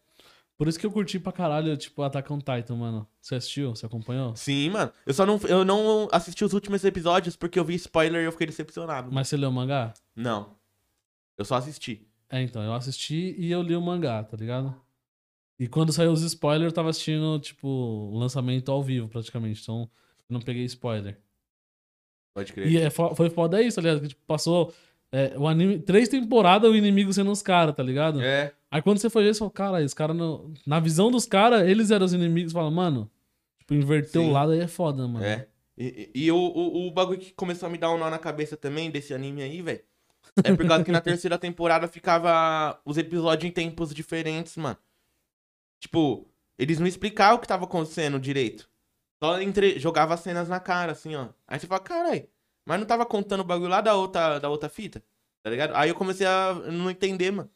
Por 0.56 0.68
isso 0.68 0.78
que 0.78 0.86
eu 0.86 0.90
curti 0.92 1.18
pra 1.18 1.32
caralho, 1.32 1.76
tipo, 1.76 2.00
Attack 2.02 2.32
on 2.32 2.38
Titan, 2.38 2.76
mano. 2.76 3.08
Você 3.20 3.34
assistiu? 3.34 3.74
Você 3.74 3.84
acompanhou? 3.86 4.36
Sim, 4.36 4.70
mano. 4.70 4.92
Eu 5.04 5.12
só 5.12 5.26
não, 5.26 5.38
eu 5.48 5.64
não 5.64 6.08
assisti 6.12 6.44
os 6.44 6.52
últimos 6.52 6.84
episódios 6.84 7.34
porque 7.34 7.58
eu 7.58 7.64
vi 7.64 7.74
spoiler 7.74 8.22
e 8.22 8.26
eu 8.26 8.32
fiquei 8.32 8.46
decepcionado. 8.46 9.10
Mas 9.12 9.26
você 9.28 9.36
leu 9.36 9.48
o 9.50 9.52
mangá? 9.52 9.92
Não. 10.14 10.54
Eu 11.36 11.44
só 11.44 11.56
assisti. 11.56 12.06
É, 12.30 12.40
então, 12.40 12.62
eu 12.62 12.72
assisti 12.72 13.34
e 13.36 13.50
eu 13.50 13.62
li 13.62 13.74
o 13.74 13.80
mangá, 13.80 14.22
tá 14.22 14.36
ligado? 14.36 14.74
E 15.58 15.66
quando 15.66 15.92
saiu 15.92 16.12
os 16.12 16.22
spoilers, 16.22 16.70
eu 16.70 16.74
tava 16.74 16.90
assistindo, 16.90 17.38
tipo, 17.40 17.66
o 17.68 18.16
lançamento 18.16 18.70
ao 18.70 18.82
vivo, 18.82 19.08
praticamente. 19.08 19.60
Então, 19.62 19.82
eu 20.28 20.34
não 20.34 20.40
peguei 20.40 20.64
spoiler. 20.64 21.18
Pode 22.32 22.52
crer. 22.52 22.68
E 22.68 22.78
é, 22.78 22.90
fo- 22.90 23.14
foi 23.14 23.30
foda 23.30 23.60
isso, 23.62 23.76
tá 23.76 23.82
ligado? 23.82 24.00
Que, 24.02 24.08
tipo, 24.08 24.22
passou 24.26 24.72
é, 25.12 25.36
o 25.38 25.46
anime, 25.46 25.78
três 25.78 26.08
temporadas 26.08 26.70
o 26.70 26.74
inimigo 26.74 27.12
sendo 27.12 27.30
os 27.30 27.42
caras, 27.42 27.74
tá 27.74 27.82
ligado? 27.82 28.20
É. 28.20 28.52
Aí 28.74 28.82
quando 28.82 28.98
você 28.98 29.08
foi 29.08 29.22
ver, 29.22 29.32
você 29.32 29.38
falou, 29.38 29.52
cara, 29.52 29.84
esse 29.84 29.94
cara, 29.94 30.12
não... 30.12 30.52
na 30.66 30.80
visão 30.80 31.08
dos 31.08 31.26
caras, 31.26 31.64
eles 31.64 31.92
eram 31.92 32.04
os 32.04 32.12
inimigos. 32.12 32.52
Fala, 32.52 32.68
mano, 32.72 33.08
tipo, 33.60 33.72
inverter 33.72 34.20
Sim. 34.20 34.28
o 34.28 34.32
lado 34.32 34.50
aí 34.50 34.58
é 34.58 34.66
foda, 34.66 35.06
mano. 35.06 35.24
É. 35.24 35.46
E, 35.78 36.10
e, 36.12 36.24
e 36.24 36.32
o, 36.32 36.36
o, 36.36 36.88
o 36.88 36.90
bagulho 36.90 37.20
que 37.20 37.32
começou 37.34 37.68
a 37.68 37.70
me 37.70 37.78
dar 37.78 37.92
um 37.92 37.98
nó 37.98 38.10
na 38.10 38.18
cabeça 38.18 38.56
também 38.56 38.90
desse 38.90 39.14
anime 39.14 39.44
aí, 39.44 39.62
velho. 39.62 39.80
É 40.42 40.52
por 40.52 40.66
causa 40.66 40.82
que 40.82 40.90
na 40.90 40.98
terceira 41.00 41.38
temporada 41.38 41.86
ficava 41.86 42.76
os 42.84 42.98
episódios 42.98 43.48
em 43.48 43.52
tempos 43.52 43.94
diferentes, 43.94 44.56
mano. 44.56 44.76
Tipo, 45.78 46.26
eles 46.58 46.80
não 46.80 46.88
explicavam 46.88 47.36
o 47.36 47.38
que 47.38 47.46
tava 47.46 47.66
acontecendo 47.66 48.18
direito. 48.18 48.68
Só 49.22 49.40
entre... 49.40 49.78
jogava 49.78 50.16
cenas 50.16 50.48
na 50.48 50.58
cara, 50.58 50.90
assim, 50.90 51.14
ó. 51.14 51.28
Aí 51.46 51.60
você 51.60 51.68
fala, 51.68 51.80
carai, 51.80 52.28
mas 52.66 52.80
não 52.80 52.88
tava 52.88 53.06
contando 53.06 53.42
o 53.42 53.44
bagulho 53.44 53.70
lá 53.70 53.80
da 53.80 53.94
outra, 53.94 54.40
da 54.40 54.48
outra 54.48 54.68
fita? 54.68 55.00
Tá 55.44 55.50
ligado? 55.50 55.76
Aí 55.76 55.90
eu 55.90 55.94
comecei 55.94 56.26
a 56.26 56.54
não 56.54 56.90
entender, 56.90 57.30
mano. 57.30 57.48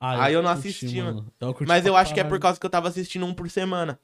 Ah, 0.00 0.24
Aí 0.24 0.34
eu 0.34 0.42
não 0.42 0.52
curti, 0.54 0.68
assisti, 0.68 1.02
mano. 1.02 1.26
Eu 1.40 1.52
curti 1.54 1.66
Mas 1.68 1.84
eu 1.84 1.96
acho 1.96 2.14
que 2.14 2.20
é 2.20 2.22
por 2.22 2.28
caralho. 2.30 2.42
causa 2.42 2.60
que 2.60 2.66
eu 2.66 2.70
tava 2.70 2.88
assistindo 2.88 3.26
um 3.26 3.34
por 3.34 3.50
semana. 3.50 3.98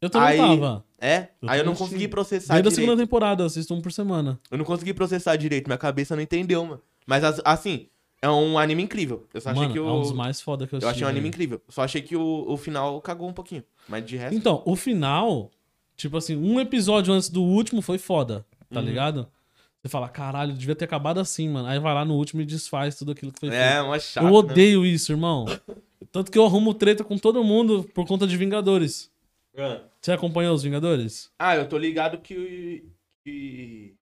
Eu 0.00 0.08
também 0.10 0.28
Aí- 0.28 0.36
tava. 0.38 0.84
É? 0.98 1.28
Eu 1.42 1.48
aí 1.50 1.58
eu 1.60 1.64
não 1.64 1.74
consegui 1.74 2.08
processar 2.08 2.54
Desde 2.54 2.68
a 2.68 2.70
direito. 2.70 2.74
segunda 2.88 3.02
temporada, 3.02 3.42
eu 3.42 3.46
assisto 3.46 3.74
um 3.74 3.80
por 3.82 3.92
semana. 3.92 4.40
Eu 4.50 4.56
não 4.56 4.64
consegui 4.64 4.94
processar 4.94 5.36
direito. 5.36 5.66
Minha 5.66 5.76
cabeça 5.78 6.16
não 6.16 6.22
entendeu, 6.22 6.64
mano. 6.64 6.80
Mas 7.06 7.22
as- 7.22 7.40
assim, 7.44 7.88
é 8.22 8.30
um 8.30 8.58
anime 8.58 8.82
incrível. 8.82 9.26
Eu 9.34 9.40
só 9.42 9.50
achei 9.50 9.62
Mano, 9.62 9.72
que 9.74 9.80
o. 9.80 9.86
é 9.88 9.92
um 9.92 10.00
dos 10.00 10.12
mais 10.12 10.40
foda 10.40 10.66
que 10.66 10.74
eu 10.74 10.78
Eu 10.78 10.88
assisti. 10.88 11.04
achei 11.04 11.06
um 11.06 11.10
anime 11.10 11.28
incrível. 11.28 11.60
Só 11.68 11.82
achei 11.82 12.00
que 12.00 12.16
o, 12.16 12.46
o 12.48 12.56
final 12.56 13.00
cagou 13.02 13.28
um 13.28 13.32
pouquinho. 13.34 13.62
Mas 13.86 14.06
de 14.06 14.16
resto. 14.16 14.34
Então, 14.34 14.62
o 14.64 14.74
final, 14.74 15.50
tipo 15.96 16.16
assim, 16.16 16.34
um 16.36 16.58
episódio 16.58 17.12
antes 17.12 17.28
do 17.28 17.42
último 17.42 17.82
foi 17.82 17.98
foda, 17.98 18.46
tá 18.72 18.80
Uhum. 18.80 18.86
ligado? 18.86 19.28
Você 19.84 19.88
fala, 19.90 20.08
caralho, 20.08 20.54
devia 20.54 20.74
ter 20.74 20.86
acabado 20.86 21.20
assim, 21.20 21.46
mano. 21.46 21.68
Aí 21.68 21.78
vai 21.78 21.92
lá 21.92 22.06
no 22.06 22.14
último 22.14 22.40
e 22.40 22.46
desfaz 22.46 22.96
tudo 22.96 23.12
aquilo 23.12 23.30
que 23.30 23.38
foi 23.38 23.50
feito. 23.50 23.60
É, 23.62 23.82
uma 23.82 23.98
chata. 23.98 24.26
eu 24.26 24.32
odeio 24.32 24.86
isso, 24.86 25.12
irmão. 25.12 25.44
Tanto 26.10 26.32
que 26.32 26.38
eu 26.38 26.44
arrumo 26.46 26.72
treta 26.72 27.04
com 27.04 27.18
todo 27.18 27.44
mundo 27.44 27.84
por 27.94 28.06
conta 28.06 28.26
de 28.26 28.34
Vingadores. 28.34 29.10
né? 29.54 29.82
Você 30.00 30.10
acompanhou 30.12 30.54
os 30.54 30.62
Vingadores? 30.62 31.30
Ah, 31.38 31.54
eu 31.54 31.68
tô 31.68 31.76
ligado 31.76 32.16
que. 32.16 32.82
que... 33.26 33.94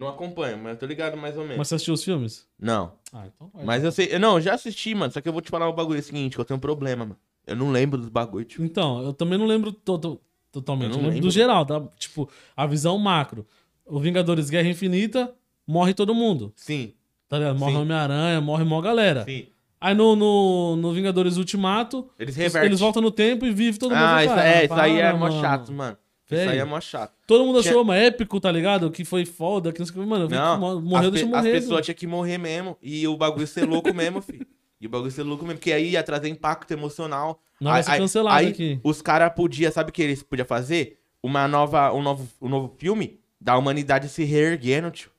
Não 0.00 0.08
acompanho, 0.08 0.56
mas 0.56 0.72
eu 0.72 0.78
tô 0.78 0.86
ligado 0.86 1.16
mais 1.18 1.36
ou 1.36 1.42
menos. 1.42 1.58
Mas 1.58 1.68
você 1.68 1.74
assistiu 1.74 1.92
os 1.94 2.02
filmes? 2.02 2.46
Não. 2.58 2.94
Ah, 3.12 3.26
então 3.26 3.50
vai. 3.52 3.64
Mas 3.64 3.84
eu 3.84 3.92
sei. 3.92 4.18
Não, 4.18 4.36
eu 4.36 4.40
já 4.40 4.54
assisti, 4.54 4.94
mano. 4.94 5.12
Só 5.12 5.20
que 5.20 5.28
eu 5.28 5.32
vou 5.34 5.42
te 5.42 5.50
falar 5.50 5.68
um 5.68 5.74
bagulho 5.74 6.02
seguinte, 6.02 6.34
que 6.34 6.40
eu 6.40 6.44
tenho 6.46 6.56
um 6.56 6.60
problema, 6.60 7.04
mano. 7.04 7.18
Eu 7.46 7.56
não 7.56 7.70
lembro 7.70 7.98
dos 7.98 8.08
bagulho, 8.08 8.44
tipo. 8.46 8.64
Então, 8.64 9.02
eu 9.02 9.12
também 9.12 9.38
não 9.38 9.44
lembro 9.46 9.70
to- 9.70 9.98
to- 9.98 10.20
totalmente. 10.50 10.86
Eu 10.86 10.92
Eu, 10.92 10.96
não 10.96 11.02
lembro 11.02 11.14
lembro. 11.16 11.28
do 11.28 11.30
geral, 11.30 11.64
tá? 11.66 11.80
Tipo, 11.98 12.28
a 12.56 12.66
visão 12.66 12.98
macro. 12.98 13.46
O 13.86 13.98
Vingadores 14.00 14.48
Guerra 14.50 14.68
Infinita, 14.68 15.32
morre 15.66 15.94
todo 15.94 16.14
mundo. 16.14 16.52
Sim, 16.56 16.92
Tá 17.28 17.38
ligado? 17.38 17.58
Morre. 17.58 17.74
Homem-Aranha, 17.76 18.40
morre 18.40 18.64
mó 18.64 18.80
galera. 18.80 19.24
sim. 19.24 19.46
Aí 19.80 19.94
no, 19.94 20.16
no, 20.16 20.76
no 20.76 20.92
Vingadores 20.94 21.36
Ultimato, 21.36 22.08
Eles 22.18 22.34
revertem. 22.36 22.68
eles 22.70 22.80
voltam 22.80 23.02
no 23.02 23.10
tempo 23.10 23.44
e 23.44 23.50
vivem 23.52 23.78
todo 23.78 23.90
mundo. 23.90 24.02
Ah, 24.02 24.24
isso, 24.24 24.34
é, 24.34 24.64
isso 24.64 24.72
aí 24.74 24.98
é 24.98 25.12
mó 25.12 25.30
chato, 25.30 25.70
mano. 25.72 25.98
Isso 26.30 26.50
aí 26.50 26.58
é 26.58 26.64
mó 26.64 26.80
chato. 26.80 27.12
Todo 27.26 27.44
mundo 27.44 27.58
achou 27.58 27.82
uma 27.82 27.94
épico, 27.94 28.40
tá 28.40 28.50
ligado? 28.50 28.90
Que 28.90 29.04
foi 29.04 29.26
foda, 29.26 29.72
que 29.74 29.78
não 29.80 29.86
sei 29.86 29.94
o 29.94 30.00
que. 30.00 30.08
Mano, 30.08 30.26
Não, 30.26 30.58
mo- 30.58 30.80
morreu, 30.80 31.08
as, 31.08 31.12
deixa 31.12 31.26
eu 31.28 31.36
as 31.36 31.44
morrer. 31.44 31.60
pessoas 31.60 31.84
tinham 31.84 31.96
que 31.96 32.06
morrer 32.06 32.38
mesmo. 32.38 32.78
E 32.80 33.06
o 33.06 33.14
bagulho 33.14 33.46
ser 33.46 33.66
louco 33.68 33.92
mesmo, 33.92 34.22
filho. 34.22 34.46
E 34.80 34.86
o 34.86 34.88
bagulho 34.88 35.10
ser 35.10 35.22
louco 35.22 35.44
mesmo. 35.44 35.58
Porque 35.58 35.70
aí 35.72 35.90
ia 35.90 36.02
trazer 36.02 36.30
impacto 36.30 36.70
emocional. 36.70 37.38
Não 37.60 37.70
aí, 37.70 37.82
ser 37.82 37.98
cancelado 37.98 38.38
aí 38.38 38.48
aqui. 38.48 38.80
Os 38.82 39.02
caras 39.02 39.32
podiam, 39.36 39.70
sabe 39.70 39.90
o 39.90 39.92
que 39.92 40.02
eles 40.02 40.22
podiam 40.22 40.46
fazer? 40.46 40.98
Uma 41.22 41.46
nova, 41.46 41.92
um, 41.92 42.00
novo, 42.00 42.26
um 42.40 42.48
novo 42.48 42.72
filme 42.78 43.18
da 43.44 43.58
humanidade 43.58 44.08
se 44.08 44.24
reerguendo, 44.24 44.90
tio. 44.90 45.10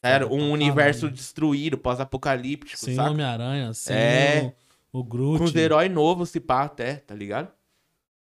Era 0.00 0.28
Foda 0.28 0.40
um 0.40 0.52
universo 0.52 1.10
destruído, 1.10 1.76
pós-apocalíptico, 1.76 2.78
Sem? 2.78 2.98
Homem-Aranha, 3.00 3.72
sem 3.74 3.96
É. 3.96 4.54
o, 4.92 5.00
o 5.00 5.04
Groot. 5.04 5.38
Com 5.38 5.44
os 5.44 5.54
heróis 5.56 5.90
novos, 5.90 6.30
se 6.30 6.38
pá, 6.38 6.62
até, 6.62 6.96
tá 6.96 7.14
ligado? 7.14 7.48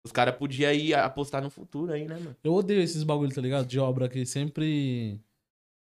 Os 0.05 0.13
caras 0.13 0.37
podiam 0.37 0.73
ir 0.73 0.95
apostar 0.95 1.43
no 1.43 1.51
futuro 1.51 1.93
aí, 1.93 2.07
né, 2.07 2.15
mano? 2.15 2.37
Eu 2.45 2.55
odeio 2.55 2.81
esses 2.81 3.03
bagulho, 3.03 3.35
tá 3.35 3.41
ligado? 3.41 3.67
De 3.67 3.79
obra 3.81 4.09
que 4.09 4.25
sempre. 4.25 5.19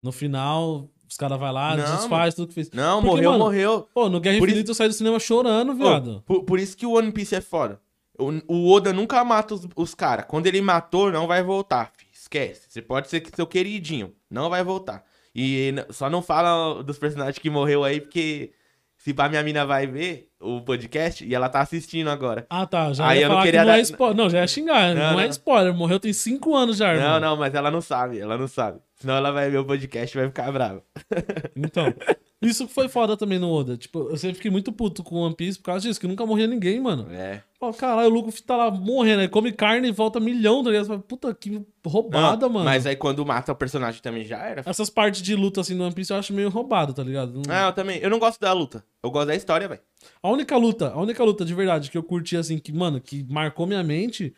No 0.03 0.13
final, 0.13 0.89
os 1.09 1.17
caras 1.17 1.39
vão 1.39 1.51
lá, 1.53 1.77
Não, 1.77 1.97
desfaz 1.97 2.35
tudo 2.35 2.49
que 2.49 2.55
fez. 2.55 2.71
Não, 2.71 3.01
Porque, 3.01 3.09
morreu, 3.17 3.31
mano, 3.33 3.45
morreu. 3.45 3.89
Pô, 3.95 4.09
no 4.11 4.21
Guerra 4.21 4.39
Por 4.39 4.49
Infinita 4.49 4.71
eu 4.73 4.75
saí 4.75 4.89
do 4.89 4.95
cinema 4.95 5.19
chorando, 5.19 5.75
viado. 5.75 6.23
por, 6.27 6.45
por 6.45 6.59
isso 6.61 6.77
que 6.77 6.85
o 6.85 6.93
One 6.93 7.11
Piece 7.13 7.35
é 7.35 7.41
foda. 7.41 7.81
O, 8.19 8.31
o 8.47 8.71
Oda 8.73 8.93
nunca 8.93 9.25
mata 9.25 9.55
os, 9.55 9.67
os 9.75 9.95
caras. 9.95 10.27
Quando 10.29 10.47
ele 10.47 10.61
matou, 10.61 11.11
não 11.11 11.27
vai 11.27 11.43
voltar, 11.43 11.91
fi. 11.97 12.07
Esquece. 12.25 12.63
Você 12.71 12.81
pode 12.81 13.09
ser 13.09 13.23
seu 13.35 13.47
queridinho. 13.47 14.15
Não 14.31 14.49
vai 14.49 14.65
voltar. 14.65 15.05
E 15.35 15.75
só 15.91 16.09
não 16.09 16.23
fala 16.23 16.83
dos 16.83 16.99
personagens 16.99 17.39
que 17.39 17.51
morreu 17.51 17.85
aí, 17.85 18.01
porque 18.01 18.53
se 18.97 19.13
pá, 19.13 19.29
minha 19.29 19.43
mina 19.43 19.67
vai 19.67 19.87
ver 19.87 20.31
o 20.41 20.63
podcast 20.63 21.23
e 21.25 21.35
ela 21.35 21.49
tá 21.51 21.61
assistindo 21.61 22.09
agora. 22.09 22.47
Ah, 22.49 22.67
tá. 22.67 22.93
Já 22.95 23.09
Aí 23.09 23.19
ia 23.19 23.27
eu 23.27 23.29
não 23.29 23.43
queria 23.43 23.61
que 23.61 23.67
não 23.67 23.73
dar- 23.73 23.79
é 23.79 23.83
spoiler. 23.83 24.17
Não, 24.17 24.31
já 24.31 24.39
ia 24.41 24.47
xingar. 24.47 24.95
Não, 24.95 25.13
Não, 25.13 25.21
é 25.21 25.25
não. 25.25 25.31
spoiler. 25.31 25.75
Morreu 25.75 26.01
tem 26.01 26.13
5 26.15 26.55
anos 26.57 26.79
já, 26.79 26.95
irmão. 26.95 27.09
Não, 27.15 27.21
não, 27.21 27.37
mas 27.37 27.55
ela 27.55 27.71
não 27.71 27.81
sabe. 27.83 28.19
Ela 28.19 28.39
não 28.39 28.49
sabe. 28.49 28.79
Senão 29.05 29.17
ela 29.17 29.31
vai 29.31 29.51
ver 29.51 29.59
o 29.59 29.67
podcast 29.67 30.17
e 30.17 30.19
vai 30.19 30.29
ficar 30.29 30.51
brava. 30.51 30.83
Então, 31.55 31.93
isso 32.41 32.67
que 32.67 32.73
foi 32.73 32.89
foda 32.89 33.17
também 33.19 33.39
no 33.39 33.51
Oda. 33.53 33.77
Tipo, 33.77 34.09
eu 34.09 34.17
sempre 34.17 34.37
fiquei 34.37 34.51
muito 34.51 34.73
puto 34.73 35.03
com 35.05 35.17
One 35.17 35.35
Piece 35.37 35.59
por 35.59 35.65
causa 35.67 35.87
disso, 35.87 36.01
que 36.01 36.07
nunca 36.07 36.25
morria 36.25 36.47
ninguém, 36.47 36.81
mano. 36.81 37.07
É. 37.13 37.43
Pô, 37.61 37.71
caralho, 37.75 38.09
o 38.09 38.13
Luffy 38.15 38.43
tá 38.43 38.57
lá 38.57 38.71
morrendo, 38.71 39.21
aí 39.21 39.29
come 39.29 39.53
carne 39.53 39.89
e 39.89 39.93
volta 39.93 40.19
milhão, 40.19 40.65
tá 40.65 40.71
ligado? 40.71 40.99
Puta, 41.01 41.35
que 41.35 41.63
roubada, 41.85 42.47
Não, 42.47 42.53
mano. 42.55 42.65
Mas 42.65 42.87
aí 42.87 42.97
quando 42.97 43.25
mata 43.27 43.53
o 43.53 43.55
personagem 43.57 44.01
também 44.01 44.25
já 44.25 44.39
era. 44.39 44.63
Essas 44.65 44.89
partes 44.89 45.21
de 45.21 45.35
luta 45.37 45.61
assim 45.61 45.75
no 45.75 45.85
One 45.85 45.95
Piece 45.95 46.11
eu 46.11 46.17
acho 46.19 46.33
meio 46.33 46.49
roubado, 46.49 46.95
tá 46.95 47.03
ligado? 47.03 47.35
Não- 47.35 47.43
Ah, 47.55 47.67
eu 47.67 47.73
também. 47.75 47.99
Eu 48.01 48.09
não 48.09 48.19
gosto 48.19 48.41
da 48.41 48.53
luta. 48.55 48.83
Eu 49.03 49.11
gosto 49.11 49.27
da 49.27 49.35
história, 49.37 49.69
velho. 49.69 49.81
A 50.23 50.31
única 50.31 50.57
luta, 50.57 50.93
a 50.95 51.01
única 51.01 51.23
luta 51.23 51.45
de 51.45 51.53
verdade 51.53 51.91
que 51.91 51.99
eu 51.99 52.03
curti 52.03 52.39
assim, 52.39 52.57
que, 52.59 52.73
mano, 52.73 53.01
que 53.03 53.23
marcou 53.31 53.67
minha 53.67 53.83
mente 53.85 54.35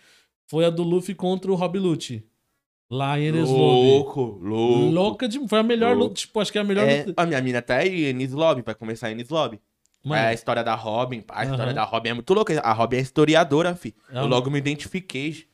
foi 0.49 0.65
a 0.65 0.71
do 0.71 0.83
Luffy 0.83 1.15
contra 1.15 1.51
o 1.53 1.55
Rob 1.55 1.79
Lute. 1.79 2.25
Lá 2.91 3.19
em 3.19 3.25
Enes 3.27 3.49
Lobby. 3.49 3.89
Louco, 3.89 4.21
louco. 4.41 4.85
Louca 4.91 5.29
de. 5.29 5.49
Foi 5.49 5.59
a 5.59 5.63
melhor 5.63 5.89
Louco. 5.97 6.05
luta. 6.11 6.15
Tipo, 6.15 6.41
acho 6.41 6.53
que 6.53 6.59
é 6.59 6.61
a 6.61 6.65
melhor 6.65 6.89
É, 6.89 7.05
luta. 7.05 7.23
a 7.23 7.27
minha 7.27 7.41
mina 7.43 7.61
tá 7.61 7.77
aí, 7.77 8.05
Enis 8.07 8.33
Lobby, 8.33 8.63
vai 8.65 8.75
começar 8.75 9.11
Enis 9.11 9.29
Lobby. 9.29 9.61
Mano, 10.05 10.23
É 10.23 10.29
a 10.29 10.33
história 10.33 10.63
da 10.63 10.75
Robin, 10.77 11.25
a 11.29 11.43
história 11.43 11.65
Aham. 11.65 11.75
da 11.75 11.83
Robin 11.85 12.11
é 12.11 12.15
muito 12.15 12.33
louca. 12.33 12.61
A 12.61 12.73
Robin 12.73 12.97
é 12.99 13.01
historiadora, 13.01 13.75
fi. 13.75 13.93
É 14.13 14.19
Eu 14.21 14.27
logo 14.27 14.49
me 14.51 14.59
identifiquei. 14.59 15.47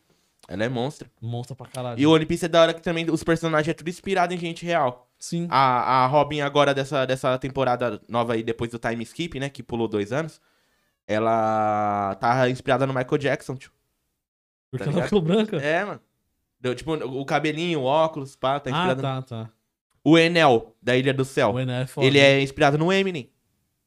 Ela 0.47 0.64
é 0.64 0.68
monstra. 0.68 1.11
monstro 1.22 1.57
pra 1.57 1.66
caralho. 1.68 1.99
E 1.99 2.07
o 2.07 2.11
One 2.12 2.26
Piece 2.26 2.45
é 2.45 2.49
da 2.49 2.61
hora 2.61 2.74
que 2.74 2.83
também 2.83 3.09
os 3.11 3.24
personagens 3.24 3.68
é 3.68 3.72
tudo 3.72 3.89
inspirado 3.89 4.35
em 4.35 4.37
gente 4.39 4.66
real. 4.66 5.09
Sim. 5.18 5.47
A, 5.49 6.03
a 6.05 6.07
Robin 6.07 6.41
agora 6.43 6.74
dessa, 6.74 7.07
dessa 7.07 7.39
temporada 7.39 7.99
nova 8.09 8.35
aí, 8.35 8.43
depois 8.43 8.70
do 8.70 8.78
time 8.78 9.03
skip, 9.05 9.39
né, 9.41 9.49
que 9.49 9.62
pulou 9.62 9.89
dois 9.89 10.12
anos, 10.12 10.39
ela 11.07 12.14
tá 12.20 12.49
inspirada 12.51 12.87
no 12.87 12.93
Michael 12.93 13.18
Jackson, 13.18 13.55
tio. 13.57 13.70
porque 14.70 14.85
tá 14.85 14.91
ela 14.91 15.03
ficou 15.05 15.22
branca. 15.22 15.57
É, 15.57 15.85
mano. 15.85 16.01
Deu, 16.62 16.74
tipo, 16.76 16.92
o 16.94 17.24
cabelinho, 17.26 17.80
o 17.80 17.84
óculos, 17.84 18.36
pá, 18.36 18.60
tá 18.60 18.70
ah, 18.70 18.72
inspirado. 18.72 19.02
tá, 19.02 19.22
tá. 19.22 19.50
O 20.04 20.16
Enel, 20.16 20.76
da 20.80 20.96
Ilha 20.96 21.12
do 21.12 21.24
Céu, 21.24 21.50
O 21.52 21.58
Ené 21.60 21.82
é 21.82 21.86
foda. 21.86 22.06
ele 22.06 22.18
é 22.20 22.40
inspirado 22.40 22.78
no 22.78 22.92
Eminem. 22.92 23.28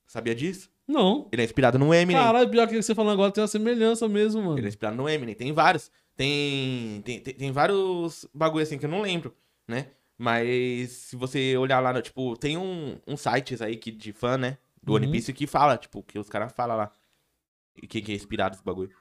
Sabia 0.05 0.36
disso? 0.36 0.69
Não. 0.88 1.28
Ele 1.32 1.41
é 1.41 1.45
inspirado 1.45 1.80
no 1.80 1.93
Eminem. 1.93 2.21
Caralho, 2.21 2.49
pior 2.49 2.67
que 2.67 2.82
você 2.82 2.93
falando 2.93 3.13
agora 3.13 3.32
tem 3.32 3.41
uma 3.41 3.47
semelhança 3.47 4.07
mesmo, 4.09 4.41
mano. 4.43 4.57
Ele 4.59 4.67
é 4.67 4.69
inspirado 4.69 4.95
no 4.97 5.07
Eminem. 5.09 5.34
Tem 5.36 5.51
vários. 5.53 5.89
Tem, 6.17 7.01
tem, 7.03 7.19
tem, 7.21 7.34
tem 7.34 7.51
vários 7.51 8.28
bagulho 8.34 8.63
assim 8.63 8.78
que 8.78 8.86
eu 8.86 8.89
não 8.89 9.01
lembro, 9.01 9.34
né? 9.67 9.88
Mas 10.17 10.91
se 10.91 11.15
você 11.15 11.57
olhar 11.57 11.80
lá, 11.80 11.91
no- 11.93 12.01
tipo, 12.01 12.38
tem 12.38 12.57
um, 12.57 12.97
uns 13.07 13.21
sites 13.21 13.61
aí 13.61 13.76
que, 13.78 13.89
de 13.91 14.11
fã, 14.13 14.38
né? 14.38 14.57
Do 14.84 14.93
One 14.93 15.05
Uhum. 15.07 15.11
Piece 15.13 15.34
que 15.34 15.47
fala, 15.47 15.78
tipo, 15.78 16.03
que 16.03 16.19
os 16.19 16.30
caras 16.30 16.51
falam 16.53 16.78
lá. 16.78 16.91
E 17.82 17.88
que, 17.88 18.01
que 18.01 18.11
é 18.11 18.15
inspirado 18.15 18.55
esse 18.55 18.63
bagulho. 18.63 18.91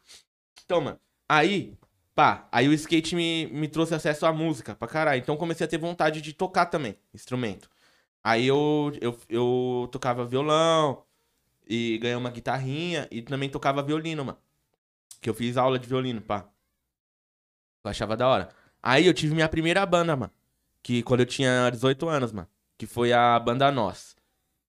Então, 0.65 0.81
mano, 0.81 0.99
aí, 1.29 1.75
pá, 2.15 2.49
aí 2.53 2.69
o 2.69 2.73
skate 2.73 3.15
me, 3.17 3.47
me 3.47 3.69
trouxe 3.69 3.95
acesso 3.95 4.27
à 4.27 4.33
música 4.33 4.75
pra 4.75 4.89
caralho. 4.89 5.21
Então 5.21 5.37
comecei 5.37 5.65
a 5.65 5.69
ter 5.69 5.79
vontade 5.79 6.21
de 6.21 6.33
tocar 6.33 6.67
também, 6.67 6.97
instrumento. 7.13 7.69
Aí 8.23 8.47
eu, 8.47 8.93
eu, 9.01 9.19
eu 9.29 9.89
tocava 9.93 10.25
violão 10.25 11.03
e 11.69 11.99
ganhei 11.99 12.17
uma 12.17 12.31
guitarrinha 12.31 13.07
e 13.11 13.21
também 13.21 13.49
tocava 13.51 13.83
violino, 13.83 14.25
mano. 14.25 14.39
Que 15.21 15.29
eu 15.29 15.35
fiz 15.35 15.57
aula 15.57 15.79
de 15.79 15.87
violino, 15.87 16.21
pá. 16.21 16.49
Eu 17.85 17.91
achava 17.91 18.17
da 18.17 18.27
hora. 18.29 18.49
Aí 18.83 19.07
eu 19.07 19.15
tive 19.15 19.35
minha 19.35 19.49
primeira 19.49 19.85
banda, 19.85 20.17
mano. 20.17 20.33
Que 20.83 21.03
quando 21.03 21.21
eu 21.21 21.27
tinha 21.27 21.71
18 21.71 22.09
anos, 22.09 22.33
mano. 22.33 22.49
Que 22.79 22.87
foi 22.87 23.13
a 23.13 23.39
banda 23.39 23.71
Nós. 23.71 24.15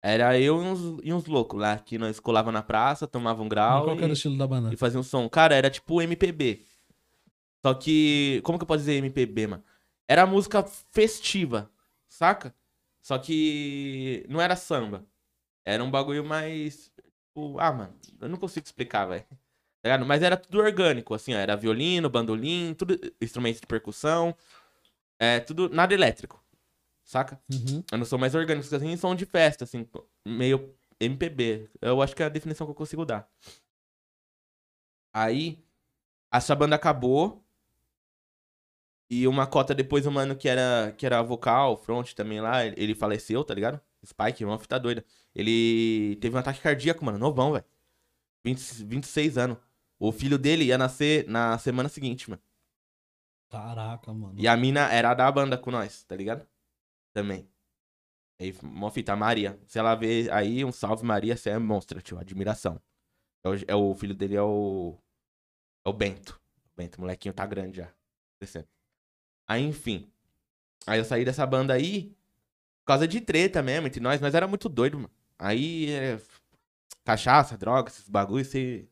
Era 0.01 0.37
eu 0.37 0.61
e 0.61 0.65
uns, 0.65 0.99
e 1.01 1.13
uns 1.13 1.25
loucos 1.25 1.59
lá, 1.59 1.77
que 1.77 1.97
nós 1.97 2.19
colava 2.19 2.51
na 2.51 2.61
praça, 2.61 3.07
tomava 3.07 3.41
um 3.41 3.47
grau 3.47 3.85
Qual 3.85 3.95
que 3.95 4.03
era 4.03 4.11
o 4.11 4.13
e, 4.13 4.13
estilo 4.13 4.37
da 4.37 4.45
banda? 4.45 4.73
e 4.73 4.75
fazia 4.75 4.99
um 4.99 5.03
som. 5.03 5.29
Cara, 5.29 5.55
era 5.55 5.69
tipo 5.69 6.01
MPB. 6.01 6.65
Só 7.65 7.73
que. 7.73 8.41
Como 8.43 8.57
que 8.57 8.63
eu 8.63 8.67
posso 8.67 8.79
dizer 8.79 8.95
MPB, 8.95 9.47
mano? 9.47 9.63
Era 10.07 10.25
música 10.25 10.63
festiva, 10.91 11.71
saca? 12.09 12.53
Só 13.01 13.17
que. 13.17 14.25
Não 14.29 14.41
era 14.41 14.55
samba. 14.55 15.05
Era 15.65 15.83
um 15.83 15.89
bagulho 15.89 16.23
mais. 16.25 16.91
Tipo, 17.29 17.57
ah, 17.59 17.71
mano, 17.71 17.97
eu 18.19 18.29
não 18.29 18.37
consigo 18.37 18.65
explicar, 18.65 19.05
velho. 19.05 19.25
Tá? 19.81 19.97
Mas 19.99 20.21
era 20.21 20.37
tudo 20.37 20.59
orgânico, 20.59 21.13
assim, 21.13 21.33
ó. 21.33 21.37
Era 21.37 21.55
violino, 21.55 22.09
bandolim, 22.09 22.73
tudo 22.73 22.99
instrumentos 23.21 23.61
de 23.61 23.67
percussão. 23.67 24.35
É, 25.19 25.39
tudo. 25.39 25.69
Nada 25.69 25.93
elétrico. 25.93 26.43
Saca? 27.05 27.41
Uhum. 27.51 27.83
Eu 27.91 27.97
não 27.97 28.05
sou 28.05 28.19
mais 28.19 28.35
orgânico, 28.35 28.73
assim, 28.75 28.97
som 28.97 29.15
de 29.15 29.25
festa, 29.25 29.63
assim, 29.63 29.87
meio 30.25 30.73
MPB. 30.99 31.69
Eu 31.81 32.01
acho 32.01 32.15
que 32.15 32.23
é 32.23 32.25
a 32.25 32.29
definição 32.29 32.65
que 32.67 32.71
eu 32.71 32.75
consigo 32.75 33.05
dar. 33.05 33.29
Aí, 35.13 35.63
essa 36.33 36.55
banda 36.55 36.75
acabou. 36.75 37.42
E 39.13 39.27
uma 39.27 39.45
cota 39.45 39.75
depois, 39.75 40.07
o 40.07 40.11
mano 40.11 40.35
que 40.35 40.49
era, 40.49 40.91
que 40.97 41.05
era 41.05 41.21
vocal, 41.21 41.77
front 41.77 42.13
também 42.13 42.41
lá, 42.41 42.65
ele 42.65 42.95
faleceu, 42.95 43.43
tá 43.43 43.53
ligado? 43.53 43.79
Spike, 44.03 44.43
uma 44.43 44.57
fita 44.57 44.79
doida. 44.79 45.05
Ele 45.35 46.17
teve 46.19 46.35
um 46.35 46.39
ataque 46.39 46.59
cardíaco, 46.59 47.05
mano, 47.05 47.19
novão, 47.19 47.51
velho. 47.53 47.63
20 48.43 48.83
26 48.85 49.37
anos. 49.37 49.57
O 49.99 50.11
filho 50.11 50.37
dele 50.39 50.65
ia 50.65 50.79
nascer 50.79 51.27
na 51.27 51.59
semana 51.59 51.89
seguinte, 51.89 52.27
mano. 52.27 52.41
Caraca, 53.51 54.11
mano. 54.11 54.33
E 54.35 54.47
a 54.47 54.57
mina 54.57 54.91
era 54.91 55.13
da 55.13 55.31
banda 55.31 55.59
com 55.59 55.69
nós, 55.69 56.03
tá 56.03 56.15
ligado? 56.15 56.47
Também. 57.13 57.47
Aí, 58.41 58.51
mó 58.63 58.89
fita, 58.89 59.13
a 59.13 59.15
Maria. 59.15 59.59
Se 59.67 59.77
ela 59.77 59.93
vê 59.93 60.27
aí, 60.31 60.65
um 60.65 60.71
salve, 60.71 61.05
Maria, 61.05 61.37
você 61.37 61.51
é 61.51 61.59
monstro, 61.59 62.01
tio. 62.01 62.17
Admiração. 62.17 62.81
É 63.43 63.49
o, 63.49 63.53
é 63.67 63.75
o 63.75 63.93
filho 63.93 64.15
dele 64.15 64.35
é 64.35 64.41
o. 64.41 64.97
É 65.85 65.89
o 65.89 65.93
Bento. 65.93 66.41
O 66.73 66.75
Bento, 66.75 66.97
o 66.97 67.01
molequinho 67.01 67.33
tá 67.33 67.45
grande 67.45 67.77
já. 67.77 67.93
Descendo. 68.41 68.67
Aí, 69.47 69.63
enfim. 69.63 70.11
Aí 70.85 70.99
eu 70.99 71.05
saí 71.05 71.25
dessa 71.25 71.45
banda 71.45 71.73
aí. 71.73 72.15
Por 72.81 72.87
causa 72.87 73.07
de 73.07 73.21
treta 73.21 73.61
mesmo 73.61 73.87
entre 73.87 73.99
nós. 74.01 74.19
Nós 74.21 74.35
era 74.35 74.47
muito 74.47 74.69
doido, 74.69 74.97
mano. 74.97 75.11
Aí. 75.37 75.91
É, 75.91 76.19
cachaça, 77.03 77.57
droga, 77.57 77.89
esses 77.89 78.07
bagulhos, 78.07 78.47
você. 78.47 78.87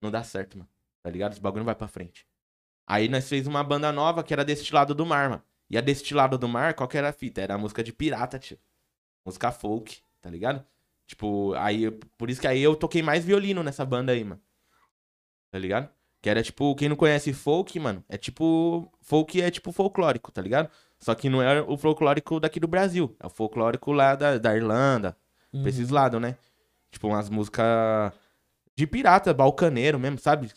Não 0.00 0.10
dá 0.10 0.22
certo, 0.22 0.58
mano. 0.58 0.70
Tá 1.02 1.10
ligado? 1.10 1.32
Os 1.32 1.38
bagulho 1.38 1.60
não 1.60 1.66
vai 1.66 1.74
pra 1.74 1.88
frente. 1.88 2.26
Aí 2.86 3.08
nós 3.08 3.28
fez 3.28 3.46
uma 3.46 3.62
banda 3.62 3.92
nova 3.92 4.22
que 4.24 4.32
era 4.32 4.44
Destilado 4.44 4.94
do 4.94 5.06
Mar, 5.06 5.30
mano. 5.30 5.42
E 5.68 5.78
a 5.78 5.80
Destilado 5.80 6.36
do 6.36 6.48
Mar, 6.48 6.74
qual 6.74 6.88
que 6.88 6.98
era 6.98 7.10
a 7.10 7.12
fita? 7.12 7.40
Era 7.40 7.54
a 7.54 7.58
música 7.58 7.84
de 7.84 7.92
pirata, 7.92 8.38
tio. 8.38 8.58
Música 9.24 9.52
folk, 9.52 10.02
tá 10.20 10.28
ligado? 10.28 10.66
Tipo, 11.06 11.54
aí, 11.54 11.90
por 12.18 12.30
isso 12.30 12.40
que 12.40 12.48
aí 12.48 12.60
eu 12.60 12.74
toquei 12.74 13.02
mais 13.02 13.24
violino 13.24 13.62
nessa 13.62 13.84
banda 13.84 14.12
aí, 14.12 14.24
mano. 14.24 14.40
Tá 15.50 15.58
ligado? 15.58 15.88
Que 16.22 16.28
era 16.28 16.42
tipo, 16.42 16.74
quem 16.74 16.88
não 16.88 16.96
conhece 16.96 17.32
folk, 17.32 17.78
mano, 17.80 18.04
é 18.08 18.16
tipo. 18.18 18.92
Folk 19.00 19.40
é 19.40 19.50
tipo 19.50 19.72
folclórico, 19.72 20.30
tá 20.30 20.42
ligado? 20.42 20.70
Só 20.98 21.14
que 21.14 21.30
não 21.30 21.40
é 21.42 21.62
o 21.62 21.76
folclórico 21.78 22.38
daqui 22.38 22.60
do 22.60 22.68
Brasil. 22.68 23.16
É 23.18 23.26
o 23.26 23.30
folclórico 23.30 23.90
lá 23.92 24.14
da, 24.14 24.36
da 24.38 24.54
Irlanda, 24.54 25.16
Uhum. 25.52 25.62
pra 25.62 25.70
esses 25.70 25.88
lados, 25.88 26.20
né? 26.20 26.36
Tipo, 26.92 27.08
umas 27.08 27.28
músicas 27.30 28.12
de 28.76 28.86
pirata, 28.86 29.32
balcaneiro 29.34 29.98
mesmo, 29.98 30.18
sabe? 30.18 30.48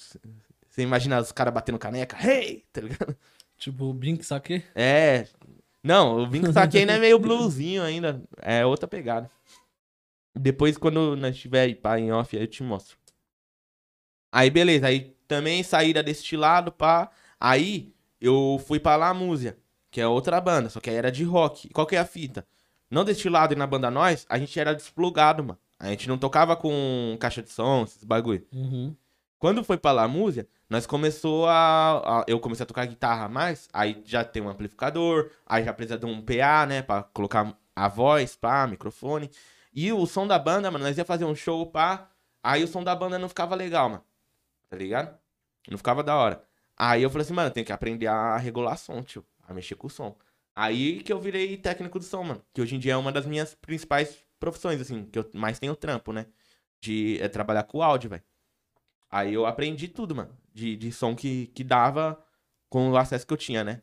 Você 0.70 0.82
imagina 0.82 1.20
os 1.20 1.32
caras 1.32 1.54
batendo 1.54 1.80
caneca, 1.80 2.18
hey! 2.22 2.66
Tá 2.72 2.82
ligado? 2.82 3.16
Tipo, 3.58 3.94
Blink, 3.94 4.24
saque? 4.26 4.64
É. 4.76 5.28
Não, 5.84 6.18
o 6.24 6.30
Vink 6.30 6.52
Saque 6.54 6.78
ainda 6.78 6.94
é 6.94 7.00
meio 7.00 7.20
bluesinho 7.20 7.84
ainda. 7.84 8.22
É 8.42 8.66
outra 8.66 8.88
pegada. 8.88 9.30
Depois, 10.36 10.78
quando 10.78 11.16
nós 11.16 11.38
tiver 11.38 11.68
em 11.98 12.12
off, 12.12 12.36
aí 12.36 12.44
eu 12.44 12.48
te 12.48 12.64
mostro. 12.64 12.98
Aí, 14.32 14.50
beleza. 14.50 14.88
Aí 14.88 15.16
também 15.36 15.64
saí 15.64 15.94
da 15.94 16.02
Destilado, 16.02 16.72
pá. 16.72 17.10
Aí 17.40 17.94
eu 18.22 18.62
fui 18.68 18.80
pra 18.80 18.96
La 18.96 19.14
Músia, 19.14 19.58
que 19.90 20.00
é 20.00 20.08
outra 20.08 20.40
banda, 20.40 20.70
só 20.70 20.80
que 20.80 20.90
aí 20.90 20.96
era 20.96 21.12
de 21.12 21.24
rock. 21.24 21.68
E 21.68 21.70
qual 21.72 21.88
que 21.88 21.96
é 21.96 22.00
a 22.00 22.06
fita? 22.06 22.46
Não 22.90 23.04
Destilado 23.04 23.54
e 23.54 23.58
na 23.58 23.66
banda 23.66 23.90
Nós, 23.90 24.26
a 24.30 24.38
gente 24.38 24.58
era 24.60 24.74
desplugado, 24.76 25.44
mano. 25.44 25.60
A 25.80 25.88
gente 25.90 26.08
não 26.08 26.18
tocava 26.18 26.56
com 26.56 27.18
caixa 27.20 27.42
de 27.42 27.50
som, 27.50 27.84
esses 27.84 28.04
bagulho. 28.04 28.46
Uhum. 28.54 28.96
Quando 29.40 29.64
foi 29.64 29.78
pra 29.78 29.92
La 29.92 30.08
Músia, 30.08 30.48
nós 30.70 30.86
começou 30.86 31.48
a, 31.48 32.22
a- 32.22 32.26
Eu 32.28 32.40
comecei 32.40 32.64
a 32.64 32.68
tocar 32.68 32.86
guitarra 32.86 33.28
mais, 33.28 33.68
aí 33.74 34.02
já 34.06 34.24
tem 34.24 34.42
um 34.42 34.48
amplificador, 34.50 35.30
aí 35.46 35.66
já 35.66 35.74
precisa 35.74 35.98
de 35.98 36.06
um 36.06 36.22
PA, 36.22 36.66
né? 36.66 36.82
Pra 36.82 37.04
colocar 37.04 37.58
a 37.76 37.88
voz, 37.90 38.36
pá, 38.38 38.66
microfone. 38.68 39.30
E 39.74 39.92
o 39.92 40.06
som 40.06 40.26
da 40.28 40.38
banda, 40.40 40.70
mano, 40.72 40.86
nós 40.86 40.98
ia 40.98 41.04
fazer 41.04 41.26
um 41.26 41.36
show, 41.36 41.66
pá. 41.66 42.08
Aí 42.42 42.64
o 42.64 42.68
som 42.68 42.84
da 42.84 42.96
banda 42.96 43.18
não 43.20 43.28
ficava 43.28 43.56
legal, 43.56 43.90
mano. 43.90 44.04
Tá 44.70 44.78
ligado? 44.78 45.18
Não 45.70 45.78
ficava 45.78 46.04
da 46.04 46.16
hora. 46.16 46.44
Aí 46.78 47.04
eu 47.04 47.10
falei 47.10 47.24
assim, 47.24 47.34
mano, 47.34 47.52
tem 47.52 47.64
que 47.64 47.72
aprender 47.72 48.08
a 48.08 48.38
regular 48.38 48.78
som, 48.78 49.02
tio. 49.02 49.26
A 49.48 49.54
mexer 49.54 49.76
com 49.76 49.88
o 49.88 49.90
som. 49.90 50.18
Aí 50.56 51.02
que 51.02 51.12
eu 51.12 51.20
virei 51.20 51.58
técnico 51.58 52.00
de 52.00 52.06
som, 52.06 52.24
mano. 52.24 52.42
Que 52.54 52.62
hoje 52.62 52.76
em 52.76 52.80
dia 52.80 52.94
é 52.94 52.98
uma 52.98 53.12
das 53.12 53.26
minhas 53.26 53.56
principais 53.56 54.18
profissões, 54.40 54.82
assim, 54.82 55.06
que 55.06 55.20
eu 55.20 55.30
mais 55.34 55.60
tenho 55.60 55.76
trampo, 55.76 56.12
né? 56.12 56.26
De 56.82 57.18
é, 57.22 57.28
trabalhar 57.28 57.64
com 57.64 57.82
áudio, 57.82 58.10
velho. 58.10 58.24
Aí 59.10 59.34
eu 59.34 59.46
aprendi 59.46 59.88
tudo, 59.88 60.16
mano. 60.16 60.36
De, 60.54 60.76
de 60.76 60.92
som 60.92 61.16
que, 61.16 61.48
que 61.48 61.64
dava 61.64 62.24
com 62.70 62.92
o 62.92 62.98
acesso 62.98 63.26
que 63.26 63.34
eu 63.34 63.38
tinha, 63.38 63.64
né? 63.64 63.82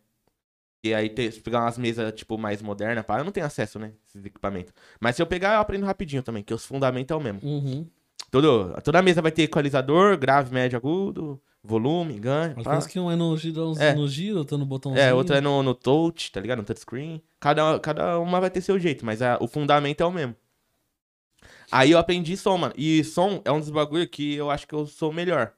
E 0.83 0.95
aí, 0.95 1.11
ter, 1.11 1.31
se 1.31 1.41
pegar 1.41 1.61
umas 1.61 1.76
mesas, 1.76 2.12
tipo, 2.14 2.39
mais 2.39 2.62
modernas, 2.62 3.05
pá, 3.05 3.18
eu 3.18 3.24
não 3.24 3.33
tenho 3.33 3.47
acesso, 3.47 3.78
né? 3.78 3.93
Esses 4.07 4.24
equipamentos. 4.24 4.72
Mas 4.99 5.14
se 5.14 5.22
eu 5.22 5.26
pegar, 5.26 5.55
eu 5.55 5.61
aprendo 5.61 5.85
rapidinho 5.85 6.22
também, 6.22 6.43
que 6.43 6.55
os 6.55 6.64
fundamentos 6.64 7.12
é 7.12 7.16
o 7.16 7.20
mesmo. 7.20 7.41
Uhum. 7.43 7.87
Todo, 8.31 8.81
toda 8.83 9.03
mesa 9.03 9.20
vai 9.20 9.33
ter 9.33 9.43
equalizador, 9.43 10.16
grave, 10.16 10.53
médio, 10.55 10.76
agudo, 10.76 11.41
volume, 11.62 12.18
ganho, 12.20 12.55
pá. 12.57 12.62
Parece 12.62 12.89
que 12.89 12.99
um 13.01 13.11
é 13.11 13.16
no 13.16 13.37
giro, 13.37 13.72
É. 13.78 13.93
no 13.95 14.07
giro 14.07 14.39
outro 14.39 14.57
no 14.57 14.64
botãozinho. 14.64 15.03
É, 15.03 15.12
outra 15.12 15.39
é 15.39 15.41
no, 15.41 15.62
no 15.62 15.74
touch, 15.74 16.31
tá 16.31 16.41
ligado? 16.41 16.59
No 16.59 16.64
touchscreen. 16.64 17.20
Cada, 17.41 17.78
cada 17.81 18.18
uma 18.20 18.41
vai 18.41 18.49
ter 18.51 18.61
seu 18.61 18.78
jeito, 18.78 19.05
mas 19.05 19.20
a- 19.20 19.37
o 19.41 19.49
fundamento 19.49 20.01
é 20.01 20.07
o 20.07 20.12
mesmo. 20.12 20.37
Aí 21.72 21.91
eu 21.91 21.99
aprendi 21.99 22.37
som, 22.37 22.57
mano. 22.57 22.74
E 22.76 23.03
som 23.05 23.43
é 23.45 23.51
um 23.51 23.59
dos 23.59 23.70
bagulho 23.70 24.09
que 24.09 24.35
eu 24.35 24.51
acho 24.51 24.66
que 24.66 24.74
eu 24.74 24.87
sou 24.87 25.12
melhor 25.12 25.53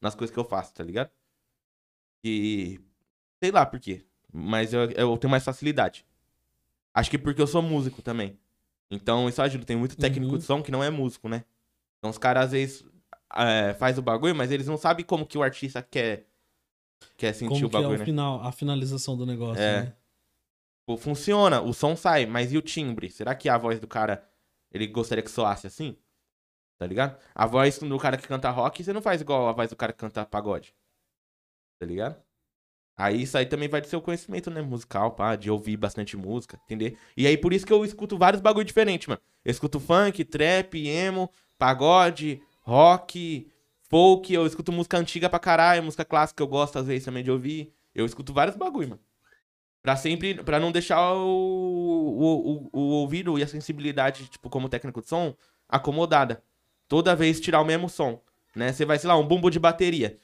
nas 0.00 0.14
coisas 0.14 0.32
que 0.32 0.38
eu 0.40 0.44
faço, 0.44 0.72
tá 0.74 0.82
ligado? 0.84 1.10
E. 2.24 2.80
Sei 3.42 3.50
lá 3.50 3.64
por 3.66 3.78
quê. 3.80 4.04
Mas 4.32 4.72
eu, 4.72 4.90
eu 4.92 5.16
tenho 5.18 5.30
mais 5.30 5.44
facilidade. 5.44 6.04
Acho 6.94 7.10
que 7.10 7.18
porque 7.18 7.40
eu 7.40 7.46
sou 7.46 7.62
músico 7.62 8.00
também. 8.02 8.38
Então 8.90 9.28
isso 9.28 9.40
ajuda. 9.42 9.64
Tem 9.64 9.76
muito 9.76 9.96
técnico 9.96 10.32
Uhum. 10.32 10.38
de 10.38 10.44
som 10.44 10.62
que 10.62 10.70
não 10.70 10.82
é 10.82 10.90
músico, 10.90 11.28
né? 11.28 11.44
Então 11.98 12.10
os 12.10 12.18
caras 12.18 12.46
às 12.46 12.50
vezes 12.52 12.84
é, 13.34 13.74
faz 13.74 13.98
o 13.98 14.02
bagulho, 14.02 14.34
mas 14.34 14.50
eles 14.50 14.66
não 14.66 14.76
sabem 14.76 15.04
como 15.04 15.26
que 15.26 15.36
o 15.38 15.42
artista 15.42 15.82
quer, 15.82 16.26
quer 17.16 17.32
sentir 17.32 17.48
Como 17.54 17.66
o 17.66 17.70
que 17.70 17.76
é 17.76 17.80
bagulho, 17.80 17.96
o 17.96 17.98
né? 18.00 18.04
final, 18.04 18.40
a 18.42 18.52
finalização 18.52 19.16
do 19.16 19.26
negócio, 19.26 19.62
É. 19.62 19.82
né? 19.82 19.96
Pô, 20.88 20.96
funciona, 20.96 21.60
o 21.60 21.74
som 21.74 21.96
sai, 21.96 22.26
mas 22.26 22.52
e 22.52 22.56
o 22.58 22.62
timbre? 22.62 23.10
Será 23.10 23.34
que 23.34 23.48
a 23.48 23.58
voz 23.58 23.80
do 23.80 23.88
cara, 23.88 24.24
ele 24.70 24.86
gostaria 24.86 25.22
que 25.22 25.30
soasse 25.30 25.66
assim? 25.66 25.96
Tá 26.78 26.86
ligado? 26.86 27.18
A 27.34 27.44
voz 27.46 27.78
do 27.78 27.98
cara 27.98 28.16
que 28.16 28.28
canta 28.28 28.50
rock, 28.50 28.84
você 28.84 28.92
não 28.92 29.02
faz 29.02 29.20
igual 29.20 29.48
a 29.48 29.52
voz 29.52 29.70
do 29.70 29.74
cara 29.76 29.92
que 29.92 29.98
canta 29.98 30.24
pagode. 30.24 30.74
Tá 31.80 31.86
ligado? 31.86 32.22
Aí 32.98 33.22
isso 33.22 33.36
aí 33.36 33.44
também 33.44 33.68
vai 33.68 33.80
do 33.80 33.86
seu 33.88 34.00
conhecimento, 34.00 34.50
né? 34.50 34.62
Musical, 34.62 35.12
pá, 35.12 35.34
de 35.36 35.50
ouvir 35.50 35.76
bastante 35.76 36.16
música, 36.16 36.58
entender? 36.64 36.96
E 37.16 37.26
aí 37.26 37.36
por 37.36 37.52
isso 37.52 37.66
que 37.66 37.72
eu 37.72 37.84
escuto 37.84 38.16
vários 38.16 38.40
bagulho 38.40 38.64
diferentes, 38.64 39.08
mano. 39.08 39.20
Eu 39.44 39.50
escuto 39.50 39.80
funk, 39.80 40.24
trap, 40.24 40.74
emo, 40.86 41.30
pagode, 41.58 42.42
rock, 42.62 43.50
folk, 43.88 44.32
eu 44.32 44.46
escuto 44.46 44.72
música 44.72 44.98
antiga 44.98 45.28
pra 45.28 45.38
caralho, 45.38 45.82
música 45.82 46.04
clássica 46.04 46.42
eu 46.42 46.48
gosto 46.48 46.78
às 46.78 46.86
vezes 46.86 47.04
também 47.04 47.24
de 47.24 47.30
ouvir. 47.30 47.72
Eu 47.94 48.04
escuto 48.04 48.32
vários 48.32 48.56
bagulho, 48.56 48.90
mano. 48.90 49.00
Pra 49.82 49.96
sempre, 49.96 50.34
pra 50.34 50.58
não 50.58 50.72
deixar 50.72 51.14
o, 51.14 51.28
o, 51.28 52.68
o, 52.72 52.80
o 52.80 52.80
ouvido 52.80 53.38
e 53.38 53.42
a 53.42 53.46
sensibilidade, 53.46 54.26
tipo, 54.26 54.50
como 54.50 54.68
técnico 54.68 55.00
de 55.00 55.08
som, 55.08 55.34
acomodada. 55.68 56.42
Toda 56.88 57.14
vez 57.16 57.40
tirar 57.40 57.60
o 57.60 57.64
mesmo 57.64 57.88
som, 57.88 58.20
né? 58.54 58.72
Você 58.72 58.84
vai, 58.84 58.98
sei 58.98 59.08
lá, 59.08 59.16
um 59.16 59.26
bumbo 59.26 59.48
de 59.48 59.58
bateria. 59.58 60.18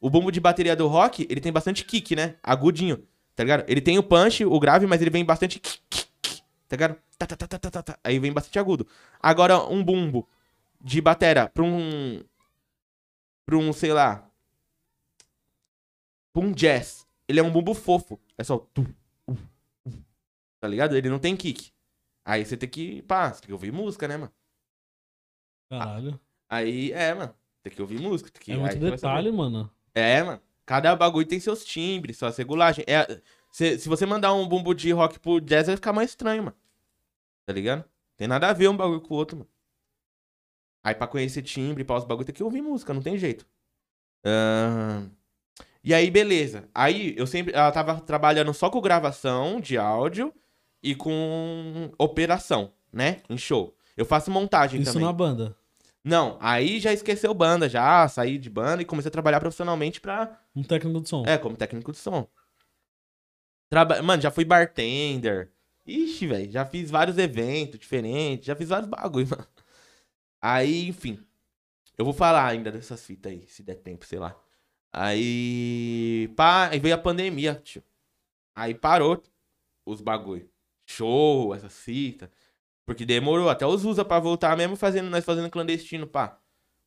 O 0.00 0.08
bumbo 0.08 0.30
de 0.30 0.40
bateria 0.40 0.76
do 0.76 0.86
rock, 0.86 1.26
ele 1.28 1.40
tem 1.40 1.52
bastante 1.52 1.84
kick, 1.84 2.14
né? 2.14 2.36
Agudinho, 2.42 3.04
tá 3.34 3.42
ligado? 3.42 3.64
Ele 3.68 3.80
tem 3.80 3.98
o 3.98 4.02
punch, 4.02 4.44
o 4.44 4.60
grave, 4.60 4.86
mas 4.86 5.02
ele 5.02 5.10
vem 5.10 5.24
bastante 5.24 5.58
kick, 5.58 5.80
kick, 5.90 6.08
kick, 6.22 6.42
tá 6.68 6.76
ligado? 6.76 6.96
Tá, 7.18 7.26
tá, 7.26 7.36
tá, 7.36 7.46
tá, 7.48 7.58
tá, 7.58 7.70
tá, 7.70 7.82
tá. 7.82 7.98
Aí 8.04 8.18
vem 8.20 8.32
bastante 8.32 8.58
agudo. 8.58 8.86
Agora, 9.20 9.58
um 9.64 9.82
bumbo 9.82 10.28
de 10.80 11.00
batera 11.00 11.48
pra 11.48 11.62
um... 11.62 12.22
Pra 13.46 13.56
um, 13.56 13.72
sei 13.72 13.92
lá... 13.92 14.30
Pra 16.32 16.42
um 16.42 16.52
jazz. 16.52 17.06
Ele 17.26 17.40
é 17.40 17.42
um 17.42 17.50
bumbo 17.50 17.74
fofo. 17.74 18.20
É 18.36 18.44
só... 18.44 18.58
tum, 18.58 18.86
um, 19.26 19.36
um, 19.86 20.02
Tá 20.60 20.68
ligado? 20.68 20.96
Ele 20.96 21.08
não 21.08 21.18
tem 21.18 21.36
kick. 21.36 21.72
Aí 22.24 22.44
você 22.44 22.56
tem 22.56 22.68
que... 22.68 23.02
Pá, 23.02 23.32
você 23.32 23.40
tem 23.40 23.46
que 23.48 23.52
ouvir 23.52 23.72
música, 23.72 24.06
né, 24.06 24.16
mano? 24.16 24.32
Caralho. 25.70 26.20
Aí, 26.48 26.92
é, 26.92 27.14
mano. 27.14 27.34
Tem 27.62 27.72
que 27.72 27.82
ouvir 27.82 28.00
música. 28.00 28.30
Tem 28.30 28.42
que, 28.42 28.52
é 28.52 28.56
muito 28.56 28.78
detalhe, 28.78 29.30
mano. 29.30 29.70
É, 29.94 30.22
mano. 30.22 30.40
Cada 30.64 30.94
bagulho 30.94 31.26
tem 31.26 31.40
seus 31.40 31.64
timbres, 31.64 32.18
suas 32.18 32.36
regulagens. 32.36 32.86
É, 32.86 33.20
se, 33.50 33.78
se 33.78 33.88
você 33.88 34.04
mandar 34.06 34.34
um 34.34 34.46
bumbo 34.46 34.74
de 34.74 34.92
rock 34.92 35.18
pro 35.18 35.40
jazz, 35.40 35.66
vai 35.66 35.76
ficar 35.76 35.92
mais 35.92 36.10
estranho, 36.10 36.44
mano. 36.44 36.56
Tá 37.46 37.52
ligado? 37.52 37.84
Tem 38.16 38.28
nada 38.28 38.48
a 38.48 38.52
ver 38.52 38.68
um 38.68 38.76
bagulho 38.76 39.00
com 39.00 39.14
o 39.14 39.16
outro, 39.16 39.38
mano. 39.38 39.50
Aí 40.88 40.94
pra 40.94 41.06
conhecer 41.06 41.42
timbre, 41.42 41.84
pra 41.84 41.96
os 41.96 42.04
bagulho, 42.04 42.24
tem 42.24 42.34
que 42.34 42.42
ouvir 42.42 42.62
música, 42.62 42.94
não 42.94 43.02
tem 43.02 43.18
jeito. 43.18 43.46
Ahn, 44.24 45.08
E 45.84 45.94
aí, 45.94 46.10
beleza. 46.10 46.68
Aí 46.74 47.14
eu 47.16 47.26
sempre. 47.26 47.54
Ela 47.54 47.70
tava 47.70 48.00
trabalhando 48.00 48.52
só 48.54 48.68
com 48.70 48.80
gravação 48.80 49.60
de 49.60 49.76
áudio 49.78 50.32
e 50.82 50.94
com 50.94 51.90
operação, 51.98 52.72
né? 52.92 53.18
Em 53.28 53.36
show. 53.38 53.76
Eu 53.96 54.04
faço 54.04 54.30
montagem 54.30 54.80
Isso 54.80 54.92
também. 54.92 55.06
na 55.06 55.12
banda. 55.12 55.56
Não, 56.04 56.38
aí 56.40 56.80
já 56.80 56.92
esqueceu 56.92 57.34
banda, 57.34 57.68
já 57.68 58.08
saí 58.08 58.38
de 58.38 58.48
banda 58.48 58.80
e 58.80 58.84
comecei 58.84 59.08
a 59.08 59.12
trabalhar 59.12 59.40
profissionalmente 59.40 60.00
pra. 60.00 60.40
Um 60.54 60.62
técnico 60.62 61.00
de 61.00 61.08
som. 61.08 61.24
É, 61.26 61.36
como 61.36 61.56
técnico 61.56 61.92
de 61.92 61.98
som. 61.98 62.26
Traba... 63.68 64.00
Mano, 64.02 64.22
já 64.22 64.30
fui 64.30 64.44
bartender. 64.44 65.50
Ixi, 65.86 66.26
velho, 66.26 66.50
já 66.50 66.64
fiz 66.64 66.90
vários 66.90 67.18
eventos 67.18 67.78
diferentes, 67.78 68.46
já 68.46 68.54
fiz 68.54 68.68
vários 68.68 68.88
bagulho, 68.88 69.28
mano. 69.30 69.46
Aí, 70.40 70.88
enfim. 70.88 71.18
Eu 71.96 72.04
vou 72.04 72.14
falar 72.14 72.46
ainda 72.46 72.70
dessas 72.70 73.04
fitas 73.04 73.32
aí, 73.32 73.44
se 73.48 73.62
der 73.62 73.76
tempo, 73.76 74.06
sei 74.06 74.18
lá. 74.18 74.36
Aí. 74.92 76.30
Pá, 76.36 76.68
aí 76.68 76.78
veio 76.78 76.94
a 76.94 76.98
pandemia, 76.98 77.54
tio. 77.56 77.82
Aí 78.54 78.74
parou 78.74 79.22
os 79.84 80.00
bagulho. 80.00 80.48
Show, 80.86 81.54
essas 81.54 81.76
fitas. 81.78 82.28
Porque 82.86 83.04
demorou, 83.04 83.50
até 83.50 83.66
os 83.66 83.84
usa 83.84 84.04
pra 84.04 84.18
voltar 84.18 84.56
mesmo 84.56 84.74
fazendo, 84.74 85.10
nós 85.10 85.24
fazendo 85.24 85.50
clandestino, 85.50 86.06
pá. 86.06 86.38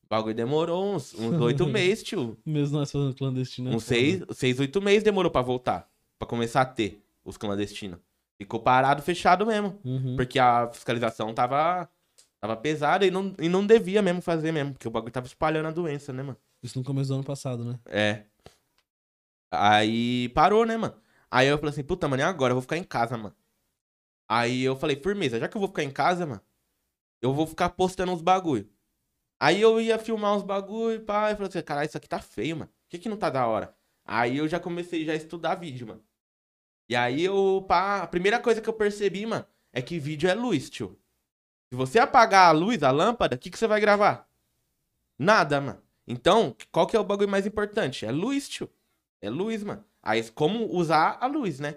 O 0.04 0.08
bagulho 0.10 0.34
demorou 0.34 0.96
uns 0.96 1.14
uns 1.14 1.40
oito 1.40 1.66
meses, 1.68 2.04
tio. 2.04 2.38
Mesmo 2.46 2.80
nós 2.80 2.92
fazendo 2.92 3.14
clandestino. 3.16 3.72
é 3.72 3.76
Uns 3.76 3.84
seis, 3.84 4.24
seis, 4.32 4.60
oito 4.60 4.82
meses 4.82 5.04
demorou 5.04 5.32
pra 5.32 5.42
voltar. 5.42 5.88
Pra 6.18 6.28
começar 6.28 6.62
a 6.62 6.66
ter 6.66 7.04
os 7.24 7.38
clandestinos. 7.38 8.00
Ficou 8.38 8.60
parado, 8.60 9.04
fechado 9.04 9.46
mesmo. 9.46 9.80
Uhum. 9.86 10.16
Porque 10.16 10.40
a 10.40 10.68
fiscalização 10.74 11.34
tava, 11.34 11.88
tava 12.42 12.58
pesada 12.58 13.06
e 13.06 13.12
não, 13.12 13.36
e 13.40 13.48
não 13.48 13.66
devia 13.66 14.02
mesmo 14.02 14.22
fazer 14.22 14.52
mesmo. 14.52 14.74
Porque 14.74 14.88
o 14.88 14.92
bagulho 14.92 15.14
tava 15.14 15.28
espalhando 15.28 15.68
a 15.68 15.72
doença, 15.72 16.12
né, 16.12 16.24
mano? 16.24 16.38
Isso 16.62 16.78
no 16.78 16.84
começo 16.84 17.10
do 17.10 17.16
ano 17.16 17.24
passado, 17.24 17.64
né? 17.64 17.80
É. 17.86 18.26
Aí 19.52 20.30
parou, 20.30 20.66
né, 20.66 20.76
mano? 20.76 21.00
Aí 21.30 21.48
eu 21.48 21.58
falei 21.58 21.72
assim, 21.72 21.84
puta, 21.84 22.08
mano, 22.08 22.22
e 22.22 22.26
agora? 22.26 22.52
Eu 22.52 22.56
vou 22.56 22.62
ficar 22.62 22.78
em 22.78 22.84
casa, 22.84 23.18
mano. 23.18 23.36
Aí 24.28 24.64
eu 24.64 24.76
falei, 24.76 24.96
firmeza, 24.96 25.40
já 25.40 25.48
que 25.48 25.56
eu 25.56 25.60
vou 25.60 25.68
ficar 25.68 25.84
em 25.84 25.92
casa, 25.92 26.26
mano, 26.26 26.42
eu 27.22 27.34
vou 27.34 27.46
ficar 27.46 27.70
postando 27.70 28.12
uns 28.12 28.22
bagulho. 28.22 28.70
Aí 29.40 29.62
eu 29.62 29.80
ia 29.82 30.00
filmar 30.00 30.36
uns 30.36 30.44
bagulho, 30.44 31.02
pá, 31.04 31.32
e 31.32 31.36
falei 31.36 31.50
assim, 31.50 31.62
caralho, 31.62 31.88
isso 31.88 31.98
aqui 31.98 32.08
tá 32.08 32.20
feio, 32.20 32.58
mano. 32.58 32.72
Por 32.84 32.90
que 32.90 33.00
que 33.00 33.10
não 33.10 33.18
tá 33.18 33.30
da 33.30 33.46
hora? 33.48 33.76
Aí 34.06 34.38
eu 34.38 34.48
já 34.48 34.60
comecei 34.60 35.06
já 35.06 35.14
a 35.14 35.16
estudar 35.16 35.56
vídeo, 35.56 35.88
mano. 35.88 36.04
E 36.90 36.96
aí 36.96 37.24
eu, 37.24 37.64
pá, 37.68 38.02
a 38.04 38.08
primeira 38.08 38.40
coisa 38.40 38.62
que 38.62 38.70
eu 38.70 38.74
percebi, 38.74 39.26
mano, 39.26 39.46
é 39.74 39.82
que 39.82 40.00
vídeo 40.00 40.30
é 40.30 40.34
luz, 40.34 40.70
tio. 40.70 41.00
Se 41.72 41.76
você 41.78 42.00
apagar 42.00 42.50
a 42.50 42.52
luz, 42.52 42.84
a 42.84 42.92
lâmpada, 42.92 43.38
o 43.38 43.40
que 43.40 43.50
que 43.50 43.58
você 43.58 43.66
vai 43.66 43.80
gravar? 43.80 44.28
Nada, 45.18 45.62
mano. 45.62 45.80
Então, 46.06 46.54
qual 46.70 46.86
que 46.86 46.98
é 46.98 47.00
o 47.00 47.04
bagulho 47.04 47.30
mais 47.30 47.48
importante? 47.48 48.06
É 48.06 48.12
luz, 48.12 48.50
tio. 48.50 48.70
É 49.22 49.30
luz, 49.30 49.64
mano. 49.64 49.82
Aí, 50.04 50.22
como 50.32 50.66
usar 50.76 51.18
a 51.22 51.28
luz, 51.28 51.62
né? 51.62 51.76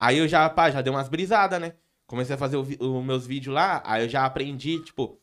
Aí 0.00 0.18
eu 0.18 0.26
já, 0.26 0.48
pá, 0.50 0.70
já 0.72 0.82
dei 0.82 0.92
umas 0.92 1.08
brisadas, 1.08 1.60
né? 1.60 1.74
Comecei 2.04 2.34
a 2.34 2.38
fazer 2.38 2.56
os 2.56 3.04
meus 3.04 3.28
vídeos 3.28 3.54
lá, 3.54 3.80
aí 3.84 4.02
eu 4.04 4.08
já 4.08 4.24
aprendi, 4.24 4.82
tipo, 4.82 5.20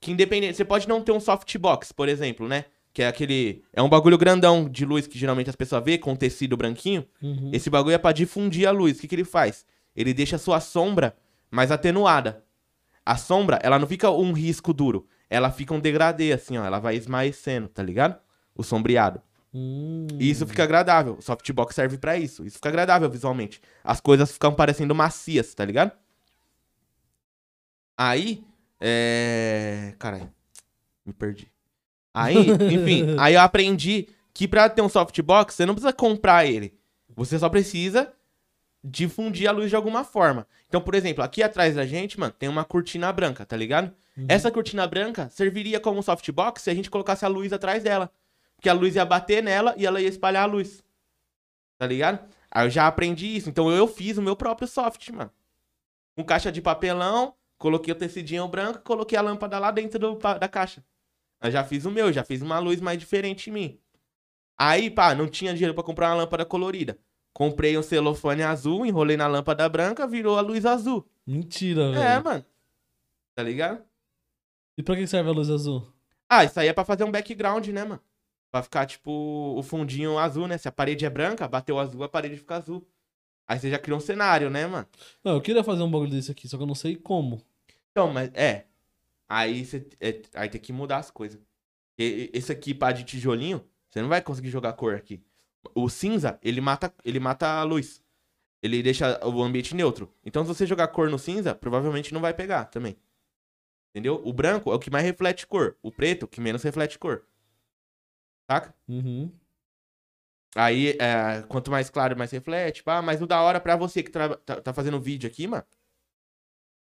que 0.00 0.10
independente, 0.10 0.56
você 0.56 0.64
pode 0.64 0.88
não 0.88 1.00
ter 1.00 1.12
um 1.12 1.20
softbox, 1.20 1.92
por 1.92 2.08
exemplo, 2.08 2.48
né? 2.48 2.64
Que 2.92 3.02
é 3.02 3.06
aquele, 3.06 3.62
é 3.72 3.80
um 3.80 3.88
bagulho 3.88 4.18
grandão 4.18 4.68
de 4.68 4.84
luz 4.84 5.06
que 5.06 5.18
geralmente 5.18 5.50
as 5.50 5.56
pessoas 5.56 5.84
vê 5.84 5.98
com 5.98 6.16
tecido 6.16 6.56
branquinho. 6.56 7.06
Uhum. 7.22 7.50
Esse 7.52 7.70
bagulho 7.70 7.94
é 7.94 7.98
pra 7.98 8.10
difundir 8.10 8.68
a 8.68 8.72
luz. 8.72 8.98
O 8.98 9.00
que, 9.00 9.06
que 9.06 9.14
ele 9.14 9.24
faz? 9.24 9.64
Ele 9.94 10.12
deixa 10.12 10.34
a 10.34 10.38
sua 10.38 10.58
sombra 10.58 11.16
mais 11.48 11.70
atenuada. 11.70 12.43
A 13.04 13.16
sombra, 13.16 13.58
ela 13.62 13.78
não 13.78 13.86
fica 13.86 14.10
um 14.10 14.32
risco 14.32 14.72
duro. 14.72 15.06
Ela 15.28 15.50
fica 15.50 15.74
um 15.74 15.80
degradê, 15.80 16.32
assim, 16.32 16.56
ó. 16.56 16.64
Ela 16.64 16.78
vai 16.78 16.96
esmaecendo, 16.96 17.68
tá 17.68 17.82
ligado? 17.82 18.18
O 18.54 18.62
sombreado. 18.62 19.20
Hum. 19.52 20.06
E 20.18 20.30
isso 20.30 20.46
fica 20.46 20.64
agradável. 20.64 21.16
O 21.18 21.22
softbox 21.22 21.74
serve 21.74 21.98
pra 21.98 22.16
isso. 22.16 22.44
Isso 22.44 22.56
fica 22.56 22.68
agradável 22.68 23.08
visualmente. 23.08 23.60
As 23.82 24.00
coisas 24.00 24.32
ficam 24.32 24.54
parecendo 24.54 24.94
macias, 24.94 25.54
tá 25.54 25.64
ligado? 25.64 25.92
Aí, 27.96 28.44
é. 28.80 29.94
Caralho, 29.98 30.32
me 31.06 31.12
perdi. 31.12 31.50
Aí, 32.12 32.36
enfim, 32.72 33.16
aí 33.18 33.34
eu 33.34 33.40
aprendi 33.40 34.08
que 34.32 34.48
pra 34.48 34.68
ter 34.68 34.82
um 34.82 34.88
softbox, 34.88 35.54
você 35.54 35.64
não 35.66 35.74
precisa 35.74 35.92
comprar 35.92 36.46
ele. 36.46 36.76
Você 37.16 37.38
só 37.38 37.48
precisa 37.48 38.12
difundir 38.84 39.48
a 39.48 39.52
luz 39.52 39.70
de 39.70 39.76
alguma 39.76 40.04
forma. 40.04 40.46
Então, 40.68 40.80
por 40.80 40.94
exemplo, 40.94 41.24
aqui 41.24 41.42
atrás 41.42 41.74
da 41.74 41.86
gente, 41.86 42.20
mano, 42.20 42.34
tem 42.38 42.48
uma 42.48 42.64
cortina 42.64 43.10
branca, 43.10 43.46
tá 43.46 43.56
ligado? 43.56 43.90
Uhum. 44.16 44.26
Essa 44.28 44.50
cortina 44.50 44.86
branca 44.86 45.30
serviria 45.30 45.80
como 45.80 45.98
um 45.98 46.02
softbox 46.02 46.62
se 46.62 46.70
a 46.70 46.74
gente 46.74 46.90
colocasse 46.90 47.24
a 47.24 47.28
luz 47.28 47.52
atrás 47.52 47.82
dela. 47.82 48.12
Porque 48.56 48.68
a 48.68 48.74
luz 48.74 48.94
ia 48.94 49.04
bater 49.04 49.42
nela 49.42 49.74
e 49.78 49.86
ela 49.86 50.00
ia 50.02 50.08
espalhar 50.08 50.42
a 50.42 50.46
luz. 50.46 50.84
Tá 51.78 51.86
ligado? 51.86 52.28
Aí 52.50 52.66
eu 52.66 52.70
já 52.70 52.86
aprendi 52.86 53.34
isso. 53.34 53.48
Então 53.48 53.70
eu 53.70 53.88
fiz 53.88 54.18
o 54.18 54.22
meu 54.22 54.36
próprio 54.36 54.68
soft, 54.68 55.08
mano. 55.08 55.30
Com 56.14 56.22
caixa 56.22 56.52
de 56.52 56.60
papelão, 56.60 57.34
coloquei 57.58 57.92
o 57.92 57.96
tecidinho 57.96 58.46
branco, 58.46 58.80
coloquei 58.80 59.16
a 59.16 59.22
lâmpada 59.22 59.58
lá 59.58 59.70
dentro 59.70 59.98
do 59.98 60.14
da 60.16 60.48
caixa. 60.48 60.84
Eu 61.42 61.50
já 61.50 61.64
fiz 61.64 61.84
o 61.84 61.90
meu, 61.90 62.12
já 62.12 62.22
fiz 62.22 62.42
uma 62.42 62.58
luz 62.58 62.80
mais 62.80 62.98
diferente 62.98 63.50
em 63.50 63.52
mim. 63.52 63.80
Aí, 64.56 64.90
pá, 64.90 65.14
não 65.14 65.26
tinha 65.26 65.52
dinheiro 65.52 65.74
pra 65.74 65.82
comprar 65.82 66.10
uma 66.10 66.22
lâmpada 66.22 66.44
colorida. 66.44 66.98
Comprei 67.34 67.76
um 67.76 67.82
celofane 67.82 68.42
azul, 68.42 68.86
enrolei 68.86 69.16
na 69.16 69.26
lâmpada 69.26 69.68
branca, 69.68 70.06
virou 70.06 70.38
a 70.38 70.40
luz 70.40 70.64
azul. 70.64 71.06
Mentira, 71.26 71.90
velho. 71.90 72.02
É, 72.02 72.22
mano. 72.22 72.44
Tá 73.34 73.42
ligado? 73.42 73.82
E 74.78 74.82
pra 74.82 74.94
que 74.96 75.06
serve 75.06 75.28
a 75.28 75.32
luz 75.32 75.50
azul? 75.50 75.86
Ah, 76.28 76.44
isso 76.44 76.58
aí 76.58 76.68
é 76.68 76.72
pra 76.72 76.84
fazer 76.84 77.04
um 77.04 77.10
background, 77.10 77.66
né, 77.68 77.84
mano? 77.84 78.00
Pra 78.52 78.62
ficar, 78.62 78.86
tipo, 78.86 79.10
o 79.58 79.62
fundinho 79.64 80.16
azul, 80.16 80.46
né? 80.46 80.56
Se 80.56 80.68
a 80.68 80.72
parede 80.72 81.04
é 81.04 81.10
branca, 81.10 81.46
bateu 81.48 81.78
azul, 81.78 82.04
a 82.04 82.08
parede 82.08 82.36
fica 82.36 82.54
azul. 82.56 82.86
Aí 83.48 83.58
você 83.58 83.68
já 83.68 83.78
criou 83.80 83.98
um 83.98 84.00
cenário, 84.00 84.48
né, 84.48 84.66
mano? 84.66 84.86
Não, 85.22 85.32
eu 85.34 85.40
queria 85.40 85.64
fazer 85.64 85.82
um 85.82 85.90
bagulho 85.90 86.10
desse 86.10 86.30
aqui, 86.30 86.48
só 86.48 86.56
que 86.56 86.62
eu 86.62 86.66
não 86.68 86.74
sei 86.74 86.94
como. 86.96 87.42
Então, 87.90 88.12
mas 88.12 88.30
é. 88.32 88.66
Aí 89.28 89.64
você 89.66 89.86
é, 90.00 90.22
aí 90.34 90.48
tem 90.48 90.60
que 90.60 90.72
mudar 90.72 90.98
as 90.98 91.10
coisas. 91.10 91.40
E- 91.98 92.30
e- 92.32 92.38
Esse 92.38 92.52
aqui, 92.52 92.72
pá, 92.72 92.92
de 92.92 93.02
tijolinho, 93.04 93.62
você 93.90 94.00
não 94.00 94.08
vai 94.08 94.22
conseguir 94.22 94.50
jogar 94.50 94.72
cor 94.74 94.94
aqui. 94.94 95.20
O 95.74 95.88
cinza, 95.88 96.38
ele 96.42 96.60
mata, 96.60 96.92
ele 97.04 97.20
mata 97.20 97.46
a 97.46 97.62
luz. 97.62 98.02
Ele 98.62 98.82
deixa 98.82 99.20
o 99.26 99.42
ambiente 99.42 99.74
neutro. 99.74 100.12
Então, 100.24 100.42
se 100.42 100.48
você 100.48 100.66
jogar 100.66 100.88
cor 100.88 101.10
no 101.10 101.18
cinza, 101.18 101.54
provavelmente 101.54 102.14
não 102.14 102.20
vai 102.20 102.32
pegar 102.32 102.64
também. 102.64 102.96
Entendeu? 103.90 104.20
O 104.24 104.32
branco 104.32 104.72
é 104.72 104.74
o 104.74 104.78
que 104.78 104.90
mais 104.90 105.04
reflete 105.04 105.46
cor. 105.46 105.76
O 105.82 105.92
preto, 105.92 106.26
que 106.26 106.40
menos 106.40 106.62
reflete 106.62 106.98
cor. 106.98 107.24
Saca? 108.50 108.74
Uhum. 108.88 109.30
Aí, 110.56 110.96
é, 111.00 111.42
quanto 111.48 111.70
mais 111.70 111.90
claro, 111.90 112.16
mais 112.16 112.30
reflete. 112.30 112.82
Pá, 112.82 113.02
mas 113.02 113.20
o 113.20 113.26
da 113.26 113.40
hora 113.40 113.60
pra 113.60 113.76
você 113.76 114.02
que 114.02 114.10
tá, 114.10 114.36
tá 114.36 114.72
fazendo 114.72 115.00
vídeo 115.00 115.28
aqui, 115.28 115.46
mano, 115.46 115.64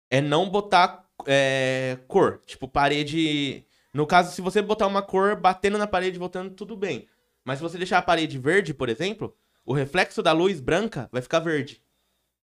é 0.10 0.22
não 0.22 0.50
botar 0.50 1.10
é, 1.26 1.98
cor. 2.08 2.42
Tipo, 2.46 2.68
parede. 2.68 3.66
No 3.94 4.08
caso, 4.08 4.34
se 4.34 4.42
você 4.42 4.62
botar 4.62 4.88
uma 4.88 5.02
cor 5.02 5.36
batendo 5.36 5.78
na 5.78 5.88
parede, 5.88 6.20
voltando, 6.20 6.52
tudo 6.52 6.76
bem. 6.76 7.08
Mas 7.46 7.58
se 7.60 7.64
você 7.64 7.78
deixar 7.78 7.98
a 7.98 8.02
parede 8.02 8.38
verde, 8.38 8.74
por 8.74 8.90
exemplo, 8.90 9.36
o 9.66 9.74
reflexo 9.74 10.22
da 10.24 10.32
luz 10.32 10.60
branca 10.60 11.10
vai 11.12 11.22
ficar 11.22 11.40
verde. 11.40 11.82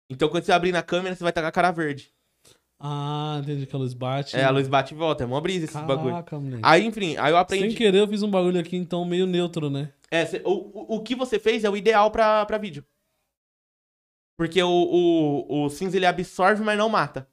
Então, 0.09 0.27
quando 0.29 0.43
você 0.43 0.51
abrir 0.51 0.71
na 0.71 0.81
câmera, 0.81 1.15
você 1.15 1.23
vai 1.23 1.29
estar 1.31 1.41
com 1.41 1.47
a 1.47 1.51
cara 1.51 1.71
verde. 1.71 2.11
Ah, 2.79 3.39
entendi 3.43 3.65
que 3.67 3.75
a 3.75 3.79
luz 3.79 3.93
bate. 3.93 4.35
É, 4.37 4.43
a 4.43 4.49
luz 4.49 4.67
bate 4.67 4.93
e 4.93 4.97
volta. 4.97 5.23
É 5.23 5.27
mó 5.27 5.39
brisa 5.41 5.65
esse 5.65 5.77
bagulho. 5.81 6.11
Caraca, 6.11 6.39
moleque. 6.39 6.61
Aí, 6.63 6.85
enfim, 6.85 7.17
aí 7.17 7.31
eu 7.31 7.37
aprendi. 7.37 7.67
Sem 7.69 7.75
querer 7.77 7.99
eu 7.99 8.07
fiz 8.07 8.23
um 8.23 8.31
bagulho 8.31 8.59
aqui, 8.59 8.77
então, 8.77 9.03
meio 9.05 9.27
neutro, 9.27 9.69
né? 9.69 9.91
É, 10.09 10.25
cê- 10.25 10.41
o, 10.45 10.51
o, 10.93 10.95
o 10.95 11.03
que 11.03 11.13
você 11.13 11.37
fez 11.37 11.63
é 11.63 11.69
o 11.69 11.75
ideal 11.77 12.09
pra, 12.09 12.45
pra 12.45 12.57
vídeo. 12.57 12.83
Porque 14.37 14.63
o, 14.63 14.69
o, 14.69 15.65
o 15.65 15.69
cinza 15.69 15.97
ele 15.97 16.05
absorve, 16.05 16.63
mas 16.63 16.77
não 16.77 16.87
mata. 16.89 17.27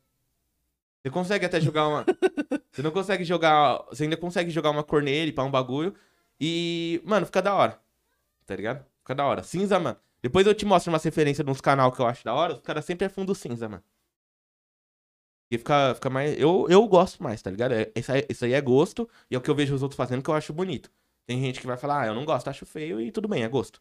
Você 1.02 1.10
consegue 1.10 1.46
até 1.46 1.60
jogar 1.60 1.86
uma. 1.86 2.04
você 2.72 2.82
não 2.82 2.90
consegue 2.90 3.22
jogar. 3.24 3.84
Você 3.90 4.02
ainda 4.02 4.16
consegue 4.16 4.50
jogar 4.50 4.70
uma 4.70 4.82
cor 4.82 5.00
nele 5.02 5.32
pra 5.32 5.44
um 5.44 5.50
bagulho. 5.50 5.94
E, 6.40 7.00
mano, 7.04 7.26
fica 7.26 7.42
da 7.42 7.54
hora. 7.54 7.80
Tá 8.46 8.56
ligado? 8.56 8.84
Fica 9.00 9.14
da 9.14 9.24
hora. 9.26 9.42
Cinza, 9.42 9.78
mano. 9.80 9.96
Depois 10.22 10.46
eu 10.46 10.54
te 10.54 10.64
mostro 10.66 10.92
umas 10.92 11.04
referências 11.04 11.46
nos 11.46 11.60
canal 11.60 11.92
que 11.92 12.00
eu 12.00 12.06
acho 12.06 12.24
da 12.24 12.34
hora. 12.34 12.54
Os 12.54 12.60
caras 12.60 12.84
sempre 12.84 13.06
é 13.06 13.08
fundo 13.08 13.34
cinza, 13.34 13.68
mano. 13.68 13.82
E 15.50 15.58
fica, 15.58 15.94
fica 15.94 16.10
mais. 16.10 16.38
Eu, 16.38 16.66
eu 16.68 16.86
gosto 16.88 17.22
mais, 17.22 17.40
tá 17.40 17.50
ligado? 17.50 17.72
É- 17.72 17.90
Isso 17.94 18.10
aí, 18.12 18.26
isso 18.28 18.44
aí 18.44 18.52
é 18.52 18.60
gosto. 18.60 19.08
E 19.30 19.34
é 19.34 19.38
o 19.38 19.40
que 19.40 19.50
eu 19.50 19.54
vejo 19.54 19.74
os 19.74 19.82
outros 19.82 19.96
fazendo 19.96 20.22
que 20.22 20.30
eu 20.30 20.34
acho 20.34 20.52
bonito. 20.52 20.90
Tem 21.26 21.40
gente 21.40 21.60
que 21.60 21.66
vai 21.66 21.76
falar, 21.76 22.02
ah, 22.02 22.06
eu 22.08 22.14
não 22.14 22.24
gosto, 22.24 22.48
acho 22.48 22.64
feio 22.66 23.00
e 23.00 23.10
tudo 23.10 23.28
bem, 23.28 23.42
é 23.42 23.48
gosto. 23.48 23.80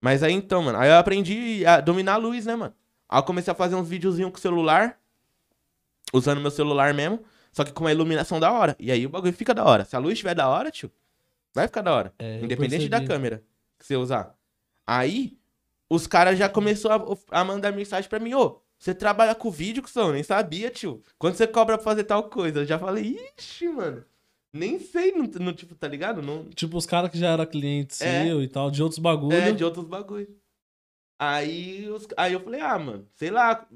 Mas 0.00 0.22
aí 0.22 0.32
então, 0.32 0.62
mano, 0.62 0.78
aí 0.78 0.90
eu 0.90 0.98
aprendi 0.98 1.64
a 1.66 1.80
dominar 1.80 2.14
a 2.14 2.18
luz, 2.18 2.46
né, 2.46 2.56
mano? 2.56 2.74
Aí 3.08 3.18
eu 3.18 3.24
comecei 3.24 3.52
a 3.52 3.56
fazer 3.56 3.76
uns 3.76 3.88
videozinhos 3.88 4.30
com 4.32 4.38
o 4.38 4.40
celular, 4.40 4.98
usando 6.12 6.40
meu 6.40 6.50
celular 6.50 6.92
mesmo, 6.94 7.22
só 7.52 7.64
que 7.64 7.72
com 7.72 7.84
uma 7.84 7.92
iluminação 7.92 8.38
da 8.40 8.50
hora. 8.52 8.76
E 8.78 8.90
aí 8.92 9.06
o 9.06 9.10
bagulho 9.10 9.32
fica 9.32 9.54
da 9.54 9.64
hora. 9.64 9.84
Se 9.84 9.96
a 9.96 9.98
luz 9.98 10.14
estiver 10.14 10.34
da 10.34 10.48
hora, 10.48 10.70
tio, 10.70 10.90
vai 11.54 11.66
ficar 11.66 11.82
da 11.82 11.92
hora. 11.94 12.14
É, 12.18 12.40
Independente 12.40 12.88
da 12.88 13.04
câmera 13.04 13.42
que 13.78 13.86
você 13.86 13.96
usar. 13.96 14.34
Aí, 14.86 15.38
os 15.88 16.06
caras 16.06 16.38
já 16.38 16.48
começaram 16.48 17.18
a, 17.30 17.40
a 17.40 17.44
mandar 17.44 17.72
mensagem 17.72 18.08
pra 18.08 18.18
mim, 18.20 18.34
ô, 18.34 18.60
você 18.78 18.94
trabalha 18.94 19.34
com 19.34 19.50
vídeo, 19.50 19.82
que 19.82 19.98
eu 19.98 20.12
nem 20.12 20.22
sabia, 20.22 20.70
tio. 20.70 21.02
Quando 21.18 21.34
você 21.34 21.46
cobra 21.46 21.76
pra 21.76 21.84
fazer 21.84 22.04
tal 22.04 22.24
coisa? 22.30 22.60
Eu 22.60 22.66
já 22.66 22.78
falei, 22.78 23.18
ixi, 23.38 23.68
mano. 23.68 24.04
Nem 24.52 24.80
sei, 24.80 25.12
não, 25.12 25.26
não, 25.38 25.52
tipo, 25.52 25.74
tá 25.76 25.86
ligado? 25.86 26.20
Não, 26.22 26.44
Tipo, 26.50 26.76
os 26.76 26.84
caras 26.86 27.10
que 27.10 27.18
já 27.18 27.28
era 27.30 27.46
cliente 27.46 27.94
É. 28.02 28.24
seu 28.24 28.42
e 28.42 28.48
tal, 28.48 28.70
de 28.70 28.82
outros 28.82 28.98
bagulho. 28.98 29.36
É, 29.36 29.52
de 29.52 29.62
outros 29.64 29.86
bagulho. 29.86 30.28
Aí, 31.18 31.88
os- 31.90 32.08
aí 32.16 32.32
eu 32.32 32.40
falei, 32.40 32.60
ah, 32.60 32.78
mano, 32.78 33.06
sei 33.14 33.30
lá. 33.30 33.66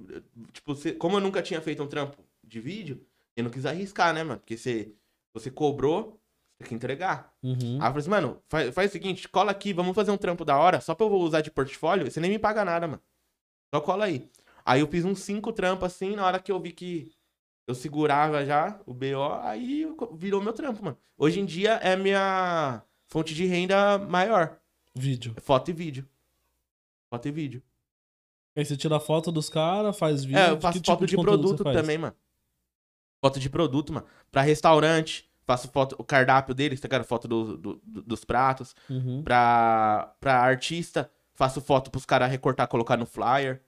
Tipo, 0.52 0.74
você- 0.74 0.92
como 0.92 1.16
eu 1.16 1.20
nunca 1.20 1.42
tinha 1.42 1.60
feito 1.60 1.82
um 1.82 1.86
trampo 1.86 2.16
de 2.42 2.58
vídeo, 2.60 3.04
eu 3.36 3.44
não 3.44 3.50
quis 3.50 3.66
arriscar, 3.66 4.14
né, 4.14 4.24
mano? 4.24 4.40
Porque 4.40 4.56
você, 4.56 4.92
você 5.32 5.50
cobrou, 5.50 6.18
você 6.54 6.58
tem 6.58 6.68
que 6.68 6.74
entregar. 6.74 7.32
Uhum. 7.42 7.78
Aí 7.80 7.88
eu 7.88 7.92
falei 7.92 7.98
assim, 7.98 8.10
mano, 8.10 8.42
faz, 8.48 8.74
faz 8.74 8.90
o 8.90 8.92
seguinte, 8.92 9.28
cola 9.28 9.50
aqui, 9.50 9.72
vamos 9.72 9.94
fazer 9.94 10.10
um 10.10 10.16
trampo 10.16 10.44
da 10.44 10.56
hora, 10.56 10.80
só 10.80 10.94
pra 10.94 11.06
eu 11.06 11.12
usar 11.12 11.40
de 11.40 11.50
portfólio, 11.50 12.10
você 12.10 12.20
nem 12.20 12.30
me 12.30 12.38
paga 12.38 12.64
nada, 12.64 12.86
mano. 12.86 13.02
Só 13.74 13.80
cola 13.80 14.04
aí. 14.04 14.30
Aí 14.64 14.80
eu 14.80 14.86
fiz 14.86 15.04
uns 15.04 15.20
cinco 15.20 15.52
trampos 15.52 15.86
assim, 15.86 16.16
na 16.16 16.24
hora 16.24 16.38
que 16.38 16.50
eu 16.50 16.60
vi 16.60 16.72
que 16.72 17.12
eu 17.66 17.74
segurava 17.74 18.44
já 18.44 18.80
o 18.86 18.94
BO, 18.94 19.32
aí 19.42 19.86
virou 20.12 20.40
meu 20.42 20.52
trampo, 20.52 20.84
mano. 20.84 20.96
Hoje 21.16 21.40
em 21.40 21.44
dia 21.44 21.74
é 21.74 21.96
minha 21.96 22.82
fonte 23.08 23.34
de 23.34 23.46
renda 23.46 23.98
maior. 23.98 24.58
Vídeo. 24.94 25.34
Foto 25.40 25.70
e 25.70 25.74
vídeo. 25.74 26.08
Foto 27.10 27.28
e 27.28 27.30
vídeo. 27.32 27.62
Aí 28.56 28.64
você 28.64 28.76
tira 28.76 29.00
foto 29.00 29.32
dos 29.32 29.48
caras, 29.48 29.98
faz 29.98 30.24
vídeo. 30.24 30.38
É, 30.38 30.50
eu 30.50 30.56
que 30.56 30.62
faço 30.62 30.78
tipo 30.78 30.92
foto 30.92 31.06
de, 31.06 31.16
conteúdo 31.16 31.42
produto 31.42 31.64
também, 31.64 31.98
mano. 31.98 32.14
Foto 33.20 33.40
de 33.40 33.50
produto, 33.50 33.92
mano. 33.92 34.06
Pra 34.30 34.42
restaurante, 34.42 35.28
faço 35.46 35.68
foto, 35.68 35.94
o 35.98 36.04
cardápio 36.04 36.54
deles, 36.54 36.80
tá 36.80 36.86
ligado? 36.88 37.04
Foto 37.04 37.26
do, 37.28 37.56
do- 37.56 37.80
do- 37.84 38.02
dos 38.02 38.24
pratos. 38.24 38.74
Uhum. 38.90 39.22
Pra, 39.22 40.14
pra 40.20 40.40
artista, 40.40 41.10
faço 41.34 41.60
foto 41.60 41.90
pros 41.90 42.04
caras 42.06 42.30
recortar, 42.30 42.66
colocar 42.68 42.96
no 42.96 43.06
flyer. 43.06 43.62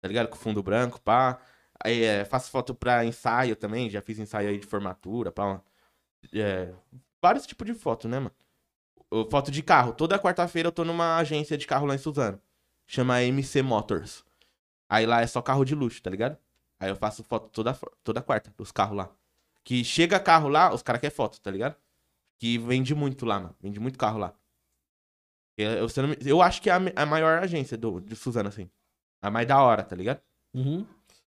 tá 0.00 0.08
ligado? 0.08 0.28
Com 0.28 0.36
fundo 0.36 0.62
branco, 0.62 1.00
pá. 1.00 1.38
Aí, 1.84 2.02
é, 2.04 2.24
faço 2.24 2.50
foto 2.50 2.74
pra 2.74 3.04
ensaio 3.04 3.56
também, 3.56 3.90
já 3.90 4.00
fiz 4.00 4.18
ensaio 4.18 4.48
aí 4.50 4.58
de 4.58 4.66
formatura, 4.66 5.30
pá. 5.32 5.60
É, 6.32 6.72
vários 7.20 7.46
tipos 7.46 7.66
de 7.66 7.74
foto, 7.74 8.08
né, 8.08 8.18
mano? 8.18 8.32
Foto 9.30 9.50
de 9.50 9.62
carro. 9.62 9.92
Toda 9.92 10.18
quarta-feira 10.18 10.68
eu 10.68 10.72
tô 10.72 10.84
numa 10.84 11.16
agência 11.18 11.56
de 11.58 11.66
carro 11.66 11.86
lá 11.86 11.94
em 11.94 11.98
Suzano. 11.98 12.40
Chama 12.86 13.22
MC 13.22 13.60
Motors. 13.62 14.24
Aí 14.88 15.04
lá 15.06 15.20
é 15.22 15.26
só 15.26 15.42
carro 15.42 15.64
de 15.64 15.74
luxo, 15.74 16.02
tá 16.02 16.08
ligado? 16.10 16.36
Aí 16.80 16.88
eu 16.90 16.96
faço 16.96 17.22
foto 17.24 17.48
toda, 17.50 17.76
toda 18.02 18.22
quarta 18.22 18.52
dos 18.56 18.72
carros 18.72 18.96
lá. 18.96 19.10
Que 19.64 19.84
chega 19.84 20.18
carro 20.18 20.48
lá, 20.48 20.72
os 20.74 20.82
caras 20.82 21.00
querem 21.00 21.14
foto, 21.14 21.40
tá 21.40 21.50
ligado? 21.50 21.76
Que 22.38 22.58
vende 22.58 22.94
muito 22.94 23.24
lá, 23.24 23.38
mano. 23.40 23.56
Vende 23.60 23.78
muito 23.78 23.98
carro 23.98 24.18
lá. 24.18 24.34
Eu, 25.56 25.70
eu, 25.72 25.86
eu 25.86 26.02
não 26.02 26.08
me- 26.08 26.16
eu 26.24 26.42
acho 26.42 26.60
que 26.62 26.68
é 26.70 26.72
a, 26.72 26.80
a 26.96 27.06
maior 27.06 27.38
agência 27.42 27.76
do, 27.76 28.00
de 28.00 28.16
Suzano, 28.16 28.48
assim. 28.48 28.68
A 29.20 29.30
mais 29.30 29.46
da 29.46 29.60
hora, 29.62 29.82
tá 29.84 29.94
ligado? 29.94 30.20
Uhum. 30.52 30.84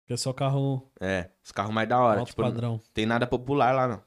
Que 0.06 0.12
é 0.14 0.16
só 0.16 0.32
carro 0.32 0.90
É, 1.00 1.28
os 1.44 1.52
carros 1.52 1.72
mais 1.74 1.88
da 1.88 1.98
hora. 2.00 2.20
alto 2.20 2.30
tipo, 2.30 2.42
padrão. 2.42 2.80
tem 2.94 3.04
nada 3.04 3.26
popular 3.26 3.74
lá, 3.74 3.86
não. 3.88 4.02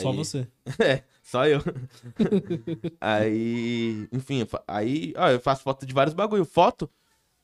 Só 0.00 0.10
Aí- 0.10 0.16
você. 0.16 0.46
É, 0.78 1.02
só 1.22 1.46
eu. 1.46 1.60
aí, 3.00 4.08
enfim, 4.12 4.46
aí, 4.66 5.12
ó, 5.16 5.28
eu 5.28 5.40
faço 5.40 5.62
foto 5.62 5.84
de 5.86 5.92
vários 5.94 6.14
bagulho. 6.14 6.44
Foto, 6.44 6.88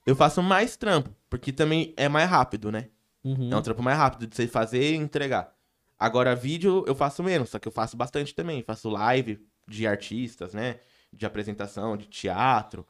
eu 0.07 0.15
faço 0.17 0.43
mais 0.43 0.77
trampo, 0.77 1.11
porque 1.29 1.53
também 1.53 1.93
é 1.97 2.09
mais 2.09 2.29
rápido, 2.29 2.71
né? 2.71 2.89
Uhum. 3.25 3.51
É 3.53 3.57
um 3.57 3.63
trampo 3.63 3.83
mais 3.83 3.99
rápido 3.99 4.27
de 4.27 4.35
você 4.37 4.47
fazer 4.47 4.93
e 4.93 4.97
entregar. 4.97 5.55
Agora, 5.99 6.35
vídeo 6.35 6.85
eu 6.87 6.95
faço 6.95 7.23
menos, 7.23 7.51
só 7.51 7.59
que 7.59 7.67
eu 7.67 7.73
faço 7.73 7.97
bastante 7.97 8.35
também. 8.35 8.63
Faço 8.63 8.89
live 8.89 9.45
de 9.67 9.87
artistas, 9.87 10.55
né? 10.55 10.79
De 11.13 11.27
apresentação, 11.27 11.97
de 11.97 12.07
teatro, 12.07 12.87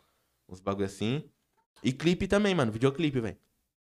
uns 0.48 0.60
bagulho 0.60 0.86
assim. 0.86 1.24
E 1.82 1.92
clipe 1.92 2.26
também, 2.26 2.54
mano. 2.54 2.70
Videoclipe, 2.72 3.20
velho. 3.20 3.36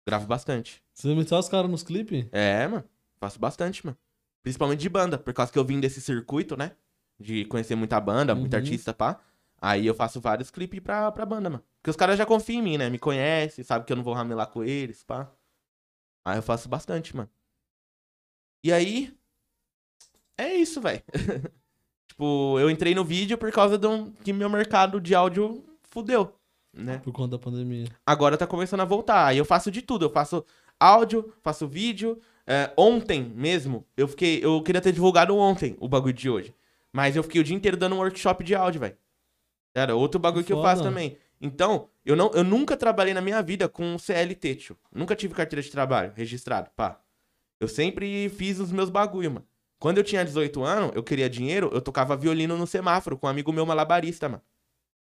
Gravo 0.06 0.28
bastante. 0.28 0.84
Você 0.94 1.10
imitar 1.10 1.40
os 1.40 1.50
caras 1.50 1.70
nos 1.70 1.84
clipes? 1.84 2.28
É, 2.32 2.68
mano. 2.68 2.84
Faço 3.20 3.40
bastante, 3.40 3.86
mano. 3.86 3.98
Principalmente 4.44 4.80
de 4.80 4.90
banda, 4.90 5.18
por 5.18 5.34
causa 5.34 5.52
que 5.52 5.60
eu 5.60 5.66
vim 5.66 5.80
desse 5.80 6.02
circuito, 6.02 6.56
né? 6.58 6.76
De 7.20 7.46
conhecer 7.46 7.76
muita 7.76 8.00
banda, 8.00 8.34
Uhum. 8.34 8.50
artista, 8.54 8.94
pá. 8.94 9.20
Aí 9.62 9.86
eu 9.86 9.94
faço 9.94 10.22
vários 10.22 10.50
clipes 10.50 10.80
pra, 10.80 11.12
pra 11.12 11.26
banda, 11.26 11.50
mano. 11.50 11.64
Porque 11.82 11.90
os 11.90 11.96
caras 11.96 12.18
já 12.18 12.26
confiam 12.26 12.60
em 12.60 12.64
mim, 12.64 12.78
né? 12.78 12.90
Me 12.90 12.98
conhecem, 13.00 13.64
sabem 13.64 13.86
que 13.86 13.92
eu 13.92 13.98
não 13.98 14.04
vou 14.04 14.14
ramelar 14.14 14.48
com 14.48 14.64
eles, 14.64 15.04
pá. 15.04 15.30
Aí 16.24 16.38
eu 16.38 16.42
faço 16.44 16.70
bastante, 16.70 17.16
mano. 17.16 17.30
E 18.64 18.72
aí. 18.72 19.14
É 20.38 20.56
isso, 20.56 20.80
velho. 20.82 21.02
tipo, 22.08 22.58
eu 22.60 22.70
entrei 22.70 22.96
no 22.96 23.04
vídeo 23.04 23.38
por 23.38 23.52
causa 23.52 23.78
de 23.78 23.88
um, 23.88 24.12
que 24.12 24.32
meu 24.32 24.50
mercado 24.50 25.02
de 25.02 25.14
áudio 25.14 25.64
fudeu, 25.90 26.34
né? 26.74 27.00
Por 27.00 27.12
conta 27.12 27.32
da 27.32 27.40
pandemia. 27.40 27.88
agora 28.06 28.38
tá 28.38 28.48
começando 28.48 28.82
a 28.82 28.86
voltar. 28.86 29.26
Aí 29.28 29.38
eu 29.38 29.46
faço 29.46 29.72
de 29.72 29.82
tudo. 29.82 30.06
Eu 30.06 30.10
faço 30.10 30.46
áudio, 30.80 31.34
faço 31.42 31.68
vídeo. 31.68 32.20
É, 32.48 32.72
ontem 32.78 33.24
mesmo, 33.36 33.86
eu 33.96 34.08
fiquei. 34.08 34.44
Eu 34.44 34.62
queria 34.64 34.82
ter 34.82 34.92
divulgado 34.92 35.36
ontem 35.36 35.76
o 35.80 35.88
bagulho 35.88 36.14
de 36.14 36.30
hoje. 36.30 36.56
Mas 36.92 37.16
eu 37.16 37.24
fiquei 37.24 37.42
o 37.42 37.44
dia 37.44 37.56
inteiro 37.56 37.78
dando 37.78 37.96
um 37.96 38.00
workshop 38.00 38.44
de 38.44 38.56
áudio, 38.56 38.82
velho. 38.82 38.98
Era 39.76 39.96
outro 39.96 40.20
bagulho 40.20 40.44
que 40.44 40.52
eu 40.52 40.62
faço 40.62 40.82
também. 40.82 41.18
Então, 41.40 41.88
eu, 42.04 42.16
não, 42.16 42.32
eu 42.34 42.44
nunca 42.44 42.76
trabalhei 42.76 43.14
na 43.14 43.22
minha 43.22 43.42
vida 43.42 43.70
com 43.70 43.98
CLT, 43.98 44.56
tio. 44.56 44.78
Nunca 44.92 45.16
tive 45.16 45.34
carteira 45.34 45.62
de 45.62 45.70
trabalho 45.70 46.12
registrado, 46.16 46.70
pá. 46.76 47.00
Eu 47.60 47.68
sempre 47.68 48.30
fiz 48.30 48.60
os 48.60 48.72
meus 48.72 48.90
bagulho, 48.90 49.32
mano. 49.32 49.46
Quando 49.80 49.98
eu 49.98 50.04
tinha 50.04 50.24
18 50.26 50.62
anos, 50.64 50.92
eu 50.94 51.04
queria 51.04 51.30
dinheiro, 51.30 51.70
eu 51.74 51.82
tocava 51.82 52.16
violino 52.16 52.58
no 52.58 52.68
semáforo 52.68 53.18
com 53.18 53.28
um 53.28 53.30
amigo 53.30 53.52
meu 53.54 53.66
malabarista, 53.66 54.28
mano. 54.28 54.42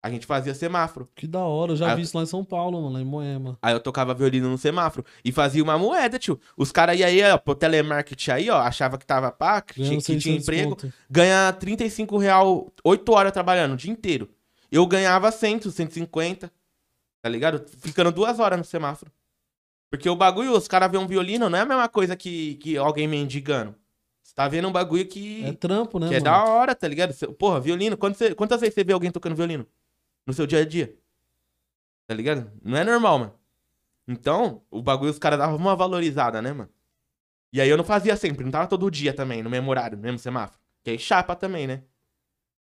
A 0.01 0.09
gente 0.11 0.27
fazia 0.27 0.55
semáforo. 0.55 1.09
Que 1.15 1.27
da 1.27 1.41
hora, 1.41 1.73
eu 1.73 1.77
já 1.77 1.91
Ah, 1.91 1.95
vi 1.97 2.03
isso 2.03 2.17
lá 2.17 2.23
em 2.23 2.27
São 2.27 2.45
Paulo, 2.45 2.81
mano, 2.81 2.93
lá 2.95 3.01
em 3.01 3.05
Moema. 3.05 3.59
Aí 3.61 3.73
eu 3.75 3.81
tocava 3.81 4.15
violino 4.15 4.49
no 4.49 4.57
semáforo 4.57 5.05
e 5.25 5.33
fazia 5.33 5.63
uma 5.63 5.77
moeda, 5.77 6.19
tio. 6.21 6.39
Os 6.57 6.71
caras 6.71 6.97
iam 7.01 7.09
aí, 7.09 7.21
ó, 7.23 7.37
pro 7.37 7.55
telemarketing 7.55 8.31
aí, 8.31 8.49
ó, 8.51 8.59
achava 8.61 8.97
que 8.97 9.05
tava 9.05 9.33
pá, 9.33 9.61
que 9.61 9.75
tinha, 9.75 9.97
que 9.97 10.03
tinha 10.05 10.21
600 10.21 10.43
emprego, 10.45 10.71
conto. 10.71 10.93
ganha 11.11 11.53
35 11.53 12.17
real, 12.17 12.73
8 12.85 13.13
horas 13.13 13.33
trabalhando 13.33 13.73
o 13.73 13.77
dia 13.77 13.91
inteiro. 13.91 14.31
Eu 14.71 14.87
ganhava 14.87 15.33
100, 15.33 15.63
150, 15.71 16.53
tá 17.21 17.29
ligado? 17.29 17.65
Ficando 17.81 18.13
duas 18.13 18.39
horas 18.39 18.57
no 18.59 18.65
semáforo. 18.65 19.11
Porque 19.91 20.09
o 20.09 20.17
bagulho, 20.17 20.53
os 20.53 20.69
caras 20.69 20.91
vêem 20.91 21.03
um 21.03 21.07
violino, 21.07 21.49
não 21.49 21.59
é 21.59 21.63
a 21.63 21.67
mesma 21.67 21.89
coisa 21.89 22.15
que, 22.17 22.57
que 22.57 22.77
alguém 22.77 23.09
mendigando. 23.09 23.75
Você 24.23 24.35
tá 24.35 24.47
vendo 24.47 24.69
um 24.69 24.73
bagulho 24.73 25.07
que 25.07 25.45
É 25.45 25.53
trampo, 25.53 25.99
né, 25.99 26.09
que 26.09 26.15
é 26.15 26.21
mano? 26.21 26.25
da 26.31 26.45
hora, 26.45 26.75
tá 26.75 26.87
ligado? 26.87 27.15
Porra, 27.35 27.59
violino, 27.61 27.97
você- 27.97 28.35
quantas 28.35 28.61
vezes 28.61 28.75
você 28.75 28.85
vê 28.85 28.93
alguém 28.93 29.11
tocando 29.11 29.35
violino? 29.35 29.67
No 30.27 30.33
seu 30.35 30.47
dia 30.47 30.61
a 30.61 30.65
dia? 30.65 30.95
Tá 32.07 32.15
ligado? 32.15 32.51
Não 32.63 32.77
é 32.77 32.85
normal, 32.85 33.19
mano. 33.19 33.35
Então, 34.07 34.63
o 34.71 34.83
bagulho 34.83 35.11
os 35.11 35.19
caras 35.19 35.39
davam 35.39 35.57
uma 35.57 35.77
valorizada, 35.77 36.41
né, 36.41 36.53
mano? 36.53 36.71
E 37.53 37.61
aí 37.61 37.69
eu 37.69 37.77
não 37.77 37.85
fazia 37.85 38.17
sempre, 38.17 38.45
não 38.45 38.51
tava 38.51 38.67
todo 38.67 38.91
dia 38.91 39.13
também, 39.15 39.43
no 39.43 39.51
mesmo 39.51 39.71
horário, 39.71 39.97
no 39.97 40.03
mesmo 40.03 40.19
semáforo. 40.19 40.61
Que 40.83 40.91
aí 40.91 40.99
chapa 40.99 41.35
também, 41.35 41.67
né? 41.67 41.83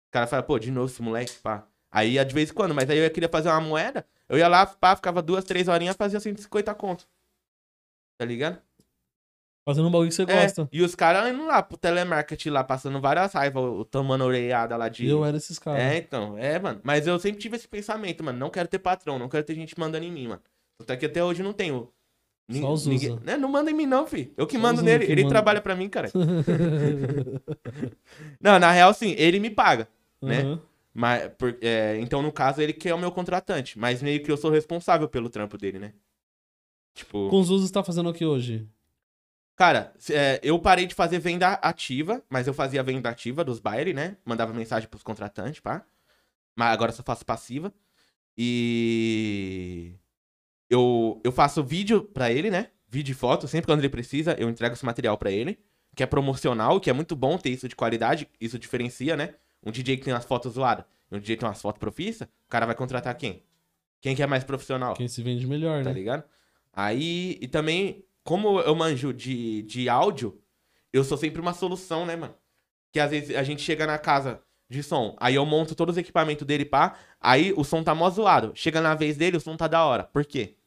O 0.09 0.11
cara 0.11 0.27
fala, 0.27 0.43
pô, 0.43 0.59
de 0.59 0.71
novo 0.71 0.91
esse 0.91 1.01
moleque, 1.01 1.33
pá. 1.41 1.65
Aí 1.91 2.13
ia 2.13 2.25
de 2.25 2.33
vez 2.33 2.49
em 2.49 2.53
quando, 2.53 2.73
mas 2.73 2.89
aí 2.89 2.97
eu 2.97 3.09
queria 3.11 3.29
fazer 3.29 3.49
uma 3.49 3.61
moeda, 3.61 4.05
eu 4.27 4.37
ia 4.37 4.47
lá, 4.47 4.65
pá, 4.65 4.95
ficava 4.95 5.21
duas, 5.21 5.43
três 5.43 5.67
horinhas, 5.67 5.95
fazia 5.95 6.19
150 6.19 6.73
conto. 6.73 7.07
Tá 8.17 8.25
ligado? 8.25 8.61
Fazendo 9.65 9.87
um 9.87 9.91
bagulho 9.91 10.09
que 10.09 10.15
você 10.15 10.23
É, 10.23 10.41
gosta. 10.43 10.67
e 10.73 10.81
os 10.81 10.93
caras 10.93 11.31
indo 11.33 11.45
lá 11.45 11.63
pro 11.63 11.77
telemarketing 11.77 12.49
lá, 12.49 12.63
passando 12.65 12.99
várias 12.99 13.31
raivas, 13.33 13.63
o- 13.63 13.85
tomando 13.85 14.25
orelhada 14.25 14.75
lá 14.75 14.89
de. 14.89 15.07
Eu 15.07 15.23
era 15.23 15.37
esses 15.37 15.57
caras. 15.57 15.81
É, 15.81 15.97
então, 15.97 16.37
é, 16.37 16.59
mano. 16.59 16.81
Mas 16.83 17.07
eu 17.07 17.17
sempre 17.17 17.39
tive 17.41 17.55
esse 17.55 17.67
pensamento, 17.67 18.21
mano. 18.23 18.37
Não 18.37 18.49
quero 18.49 18.67
ter 18.67 18.79
patrão, 18.79 19.17
não 19.17 19.29
quero 19.29 19.45
ter 19.45 19.55
gente 19.55 19.77
mandando 19.79 20.05
em 20.05 20.11
mim, 20.11 20.27
mano. 20.27 20.41
Até 20.81 20.97
que 20.97 21.05
até 21.05 21.23
hoje 21.23 21.41
não 21.41 21.53
tenho. 21.53 21.89
Nin- 22.49 22.59
Só 22.59 22.73
os 22.73 22.85
ninguém- 22.85 23.17
né, 23.23 23.37
Não 23.37 23.47
manda 23.47 23.71
em 23.71 23.73
mim, 23.73 23.85
não, 23.85 24.05
filho. 24.05 24.33
Eu 24.35 24.45
que 24.45 24.57
Só 24.57 24.61
mando 24.61 24.81
nele. 24.81 25.05
que 25.05 25.11
Ele 25.13 25.23
manda. 25.23 25.33
trabalha 25.33 25.61
pra 25.61 25.75
mim, 25.77 25.87
cara. 25.87 26.09
não, 28.39 28.59
na 28.59 28.71
real, 28.71 28.93
sim, 28.93 29.15
ele 29.17 29.39
me 29.39 29.49
paga. 29.49 29.87
Né? 30.21 30.41
Aham. 30.41 30.61
Mas, 30.93 31.31
por- 31.37 31.57
é, 31.61 31.97
então, 31.99 32.21
no 32.21 32.31
caso, 32.31 32.61
ele 32.61 32.73
que 32.73 32.87
é 32.89 32.93
o 32.93 32.99
meu 32.99 33.11
contratante. 33.11 33.79
Mas 33.79 34.01
meio 34.03 34.21
que 34.21 34.31
eu 34.31 34.37
sou 34.37 34.51
responsável 34.51 35.07
pelo 35.07 35.29
trampo 35.29 35.57
dele, 35.57 35.79
né? 35.79 35.93
Tipo. 36.93 37.29
Com 37.29 37.39
os 37.39 37.49
usos 37.49 37.67
você 37.67 37.73
tá 37.73 37.83
fazendo 37.83 38.09
aqui 38.09 38.25
hoje? 38.25 38.67
Cara, 39.55 39.93
é, 40.09 40.39
eu 40.43 40.57
parei 40.59 40.87
de 40.87 40.95
fazer 40.95 41.19
venda 41.19 41.53
ativa, 41.53 42.23
mas 42.29 42.47
eu 42.47 42.53
fazia 42.53 42.81
venda 42.81 43.09
ativa 43.09 43.43
dos 43.43 43.59
bailes, 43.59 43.93
né? 43.93 44.17
Mandava 44.25 44.53
mensagem 44.53 44.89
pros 44.89 45.03
contratantes, 45.03 45.59
pá. 45.59 45.85
Mas 46.55 46.73
agora 46.73 46.91
só 46.91 47.03
faço 47.03 47.25
passiva. 47.25 47.71
E 48.37 49.93
eu, 50.69 51.21
eu 51.23 51.31
faço 51.31 51.63
vídeo 51.63 52.03
pra 52.03 52.31
ele, 52.31 52.49
né? 52.49 52.69
Vídeo 52.87 53.11
e 53.11 53.15
foto, 53.15 53.47
sempre 53.47 53.67
quando 53.67 53.79
ele 53.79 53.89
precisa, 53.89 54.35
eu 54.39 54.49
entrego 54.49 54.73
esse 54.73 54.85
material 54.85 55.17
pra 55.17 55.31
ele, 55.31 55.59
que 55.95 56.03
é 56.03 56.05
promocional, 56.05 56.79
que 56.79 56.89
é 56.89 56.93
muito 56.93 57.15
bom 57.15 57.37
ter 57.37 57.49
isso 57.49 57.67
de 57.67 57.75
qualidade, 57.75 58.27
isso 58.39 58.57
diferencia, 58.59 59.15
né? 59.15 59.35
Um 59.65 59.71
DJ 59.71 59.97
que 59.97 60.03
tem 60.03 60.13
umas 60.13 60.25
fotos 60.25 60.53
zoadas 60.53 60.85
e 61.11 61.15
um 61.15 61.19
DJ 61.19 61.35
que 61.35 61.39
tem 61.39 61.49
umas 61.49 61.61
fotos 61.61 61.79
profissa, 61.79 62.29
o 62.45 62.49
cara 62.49 62.65
vai 62.65 62.75
contratar 62.75 63.15
quem? 63.15 63.43
Quem 64.01 64.15
que 64.15 64.21
é 64.21 64.27
mais 64.27 64.43
profissional? 64.43 64.93
Quem 64.95 65.07
se 65.07 65.23
vende 65.23 65.47
melhor, 65.47 65.83
tá 65.83 65.89
né? 65.89 65.95
ligado? 65.95 66.23
Aí, 66.73 67.37
e 67.39 67.47
também, 67.47 68.03
como 68.23 68.59
eu 68.59 68.75
manjo 68.75 69.13
de, 69.13 69.61
de 69.63 69.87
áudio, 69.87 70.41
eu 70.91 71.03
sou 71.03 71.17
sempre 71.17 71.39
uma 71.39 71.53
solução, 71.53 72.05
né, 72.05 72.15
mano? 72.15 72.35
Que 72.91 72.99
às 72.99 73.11
vezes 73.11 73.35
a 73.35 73.43
gente 73.43 73.61
chega 73.61 73.85
na 73.85 73.97
casa 73.97 74.41
de 74.69 74.81
som, 74.81 75.15
aí 75.19 75.35
eu 75.35 75.45
monto 75.45 75.75
todos 75.75 75.93
os 75.93 75.97
equipamentos 75.99 76.45
dele, 76.47 76.65
pá, 76.65 76.97
aí 77.21 77.53
o 77.55 77.63
som 77.63 77.83
tá 77.83 77.93
mó 77.93 78.09
zoado. 78.09 78.51
Chega 78.55 78.81
na 78.81 78.95
vez 78.95 79.17
dele, 79.17 79.37
o 79.37 79.39
som 79.39 79.55
tá 79.55 79.67
da 79.67 79.85
hora. 79.85 80.03
Por 80.03 80.25
quê? 80.25 80.57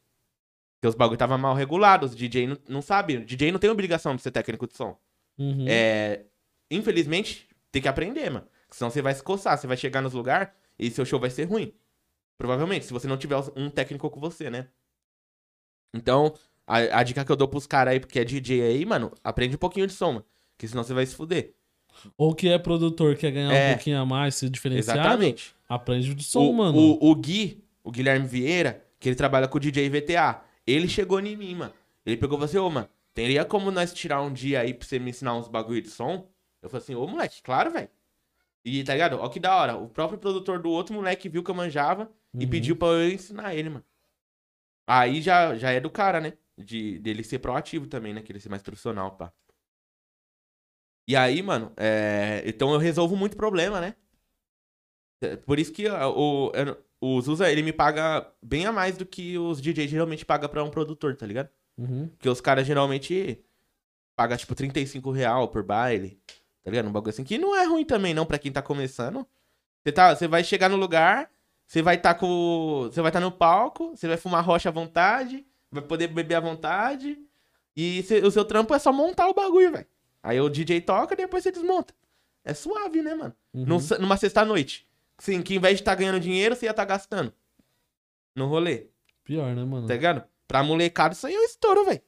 Porque 0.76 0.88
os 0.88 0.94
bagulho 0.94 1.18
tava 1.18 1.36
mal 1.36 1.54
regulados, 1.54 2.12
o 2.12 2.16
DJ 2.16 2.46
não, 2.46 2.58
não 2.68 2.82
sabe, 2.82 3.16
o 3.16 3.24
DJ 3.24 3.50
não 3.50 3.58
tem 3.58 3.70
obrigação 3.70 4.14
de 4.14 4.22
ser 4.22 4.30
técnico 4.30 4.66
de 4.66 4.76
som. 4.76 4.96
Uhum. 5.38 5.66
É, 5.68 6.24
infelizmente, 6.70 7.48
tem 7.72 7.82
que 7.82 7.88
aprender, 7.88 8.30
mano. 8.30 8.46
Senão 8.70 8.90
você 8.90 9.02
vai 9.02 9.14
se 9.14 9.22
coçar, 9.22 9.58
você 9.58 9.66
vai 9.66 9.76
chegar 9.76 10.02
nos 10.02 10.12
lugares 10.12 10.48
e 10.78 10.90
seu 10.90 11.04
show 11.04 11.18
vai 11.18 11.30
ser 11.30 11.44
ruim. 11.44 11.72
Provavelmente, 12.38 12.84
se 12.84 12.92
você 12.92 13.08
não 13.08 13.16
tiver 13.16 13.36
um 13.56 13.70
técnico 13.70 14.10
com 14.10 14.20
você, 14.20 14.50
né? 14.50 14.68
Então, 15.94 16.34
a, 16.66 17.00
a 17.00 17.02
dica 17.02 17.24
que 17.24 17.32
eu 17.32 17.36
dou 17.36 17.48
pros 17.48 17.66
caras 17.66 17.92
aí, 17.92 18.00
porque 18.00 18.18
é 18.18 18.24
DJ 18.24 18.62
aí, 18.62 18.84
mano, 18.84 19.12
aprende 19.22 19.54
um 19.56 19.58
pouquinho 19.58 19.86
de 19.86 19.92
som, 19.92 20.12
mano. 20.14 20.24
Que 20.58 20.66
senão 20.66 20.82
você 20.82 20.94
vai 20.94 21.04
se 21.06 21.14
fuder. 21.14 21.52
Ou 22.16 22.34
que 22.34 22.48
é 22.48 22.58
produtor, 22.58 23.16
quer 23.16 23.30
ganhar 23.30 23.52
É. 23.52 23.70
um 23.70 23.74
pouquinho 23.74 23.98
a 24.00 24.06
mais, 24.06 24.34
ser 24.34 24.50
diferenciado. 24.50 25.00
Exatamente. 25.00 25.54
Aprende 25.68 26.14
de 26.14 26.24
som, 26.24 26.48
o, 26.50 26.52
mano. 26.54 26.78
O, 26.78 27.10
o 27.10 27.14
Gui, 27.14 27.62
o 27.82 27.90
Guilherme 27.90 28.26
Vieira, 28.26 28.84
que 29.00 29.08
ele 29.08 29.16
trabalha 29.16 29.48
com 29.48 29.56
o 29.56 29.60
DJ 29.60 29.88
VTA, 29.88 30.42
ele 30.66 30.88
chegou 30.88 31.20
em 31.20 31.36
mim, 31.36 31.54
mano. 31.54 31.72
Ele 32.04 32.16
pegou 32.16 32.36
e 32.36 32.38
falou 32.38 32.44
assim, 32.44 32.58
ô, 32.58 32.70
mano, 32.70 32.88
teria 33.14 33.44
como 33.44 33.70
nós 33.70 33.92
tirar 33.92 34.22
um 34.22 34.32
dia 34.32 34.60
aí 34.60 34.72
pra 34.74 34.86
você 34.86 34.98
me 34.98 35.10
ensinar 35.10 35.34
uns 35.34 35.48
bagulho 35.48 35.80
de 35.82 35.88
som? 35.90 36.26
Eu 36.62 36.68
falei 36.68 36.82
assim, 36.82 36.94
ô, 36.94 37.06
moleque, 37.06 37.42
claro, 37.42 37.70
velho. 37.70 37.88
E 38.64 38.82
tá 38.84 38.92
ligado? 38.94 39.18
Ó 39.20 39.28
que 39.28 39.38
da 39.40 39.56
hora. 39.56 39.76
O 39.76 39.88
próprio 39.88 40.18
produtor 40.18 40.58
do 40.58 40.70
outro 40.70 40.94
moleque 40.94 41.28
viu 41.28 41.42
que 41.42 41.50
eu 41.50 41.54
manjava 41.54 42.10
e 42.34 42.44
Uhum. 42.44 42.50
pediu 42.50 42.76
pra 42.76 42.88
eu 42.88 43.10
ensinar 43.12 43.54
ele, 43.54 43.68
mano. 43.70 43.84
Aí 44.86 45.20
já, 45.20 45.56
já 45.56 45.70
é 45.70 45.80
do 45.80 45.90
cara, 45.90 46.20
né? 46.20 46.34
De, 46.56 46.98
dele 47.00 47.22
ser 47.24 47.38
proativo 47.40 47.86
também, 47.86 48.14
né? 48.14 48.22
Que 48.22 48.32
ele 48.32 48.40
ser 48.40 48.48
mais 48.48 48.62
profissional, 48.62 49.16
pá. 49.16 49.32
E 51.08 51.14
aí, 51.14 51.42
mano, 51.42 51.72
é... 51.76 52.42
então 52.46 52.72
eu 52.72 52.78
resolvo 52.78 53.16
muito 53.16 53.36
problema, 53.36 53.80
né? 53.80 53.94
É, 55.22 55.36
Por 55.36 55.58
isso 55.58 55.72
que 55.72 55.88
o, 55.88 56.52
não- 56.52 56.76
o 57.00 57.20
Zusa, 57.20 57.50
ele 57.50 57.62
me 57.62 57.72
paga 57.72 58.30
bem 58.42 58.66
a 58.66 58.72
mais 58.72 58.96
do 58.96 59.04
que 59.06 59.38
os 59.38 59.60
DJs 59.60 59.90
geralmente 59.90 60.24
pagam 60.24 60.48
pra 60.48 60.64
um 60.64 60.70
produtor, 60.70 61.14
tá 61.16 61.26
ligado? 61.26 61.50
Uhum. 61.78 62.08
Porque 62.08 62.28
os 62.28 62.40
caras 62.40 62.66
geralmente 62.66 63.44
pagam, 64.16 64.36
tipo, 64.36 64.54
35 64.54 65.10
real 65.10 65.48
por 65.48 65.62
baile, 65.62 66.20
tá 66.64 66.70
ligado? 66.70 66.88
Um 66.88 66.92
bagulho 66.92 67.10
assim, 67.10 67.24
que 67.24 67.38
não 67.38 67.54
é 67.56 67.64
ruim 67.66 67.84
também, 67.84 68.14
não, 68.14 68.26
pra 68.26 68.38
quem 68.38 68.52
tá 68.52 68.62
começando. 68.62 69.26
Você 69.84 69.92
tá, 69.92 70.14
você 70.16 70.28
vai 70.28 70.44
chegar 70.44 70.68
no 70.68 70.76
lugar, 70.76 71.30
você 71.66 71.82
vai 71.82 71.96
estar 71.96 72.14
tá 72.14 72.20
com... 72.20 72.88
Você 72.90 73.00
vai 73.02 73.10
estar 73.10 73.20
tá 73.20 73.26
no 73.26 73.32
palco, 73.32 73.90
você 73.96 74.06
vai 74.06 74.16
fumar 74.16 74.44
rocha 74.44 74.68
à 74.68 74.72
vontade, 74.72 75.46
vai 75.70 75.82
poder 75.82 76.08
beber 76.08 76.36
à 76.36 76.40
vontade, 76.40 77.18
e 77.76 78.02
cê- 78.04 78.20
o 78.20 78.30
seu 78.30 78.44
trampo 78.44 78.74
é 78.74 78.78
só 78.78 78.92
montar 78.92 79.28
o 79.28 79.34
bagulho, 79.34 79.72
velho. 79.72 79.86
Aí 80.22 80.40
o 80.40 80.48
DJ 80.48 80.80
toca 80.80 81.14
e 81.14 81.16
depois 81.16 81.42
você 81.42 81.52
desmonta. 81.52 81.94
É 82.44 82.54
suave, 82.54 83.02
né, 83.02 83.14
mano? 83.14 83.34
Uhum. 83.52 83.64
Num 83.64 83.78
numa 84.00 84.16
sexta-noite. 84.16 84.86
Sim, 85.18 85.42
que 85.42 85.54
em 85.54 85.58
vez 85.58 85.76
de 85.76 85.82
estar 85.82 85.94
ganhando 85.94 86.20
dinheiro, 86.20 86.54
você 86.54 86.66
ia 86.66 86.70
estar 86.70 86.84
gastando. 86.84 87.32
No 88.34 88.46
rolê, 88.46 88.88
Pior, 89.24 89.54
né, 89.54 89.64
mano? 89.64 89.86
tá 89.86 89.94
ligado? 89.94 90.22
Pra 90.46 90.62
molecada, 90.62 91.14
isso 91.14 91.26
aí 91.26 91.34
é 91.34 91.38
um 91.40 91.44
estouro, 91.44 91.84
velho. 91.84 92.00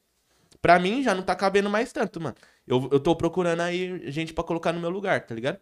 Pra 0.60 0.78
mim, 0.78 1.02
já 1.02 1.14
não 1.14 1.22
tá 1.22 1.34
cabendo 1.34 1.70
mais 1.70 1.92
tanto, 1.92 2.20
mano. 2.20 2.36
Eu, 2.66 2.88
eu 2.92 3.00
tô 3.00 3.16
procurando 3.16 3.60
aí 3.60 4.10
gente 4.10 4.32
pra 4.32 4.44
colocar 4.44 4.72
no 4.72 4.80
meu 4.80 4.90
lugar, 4.90 5.24
tá 5.26 5.34
ligado? 5.34 5.58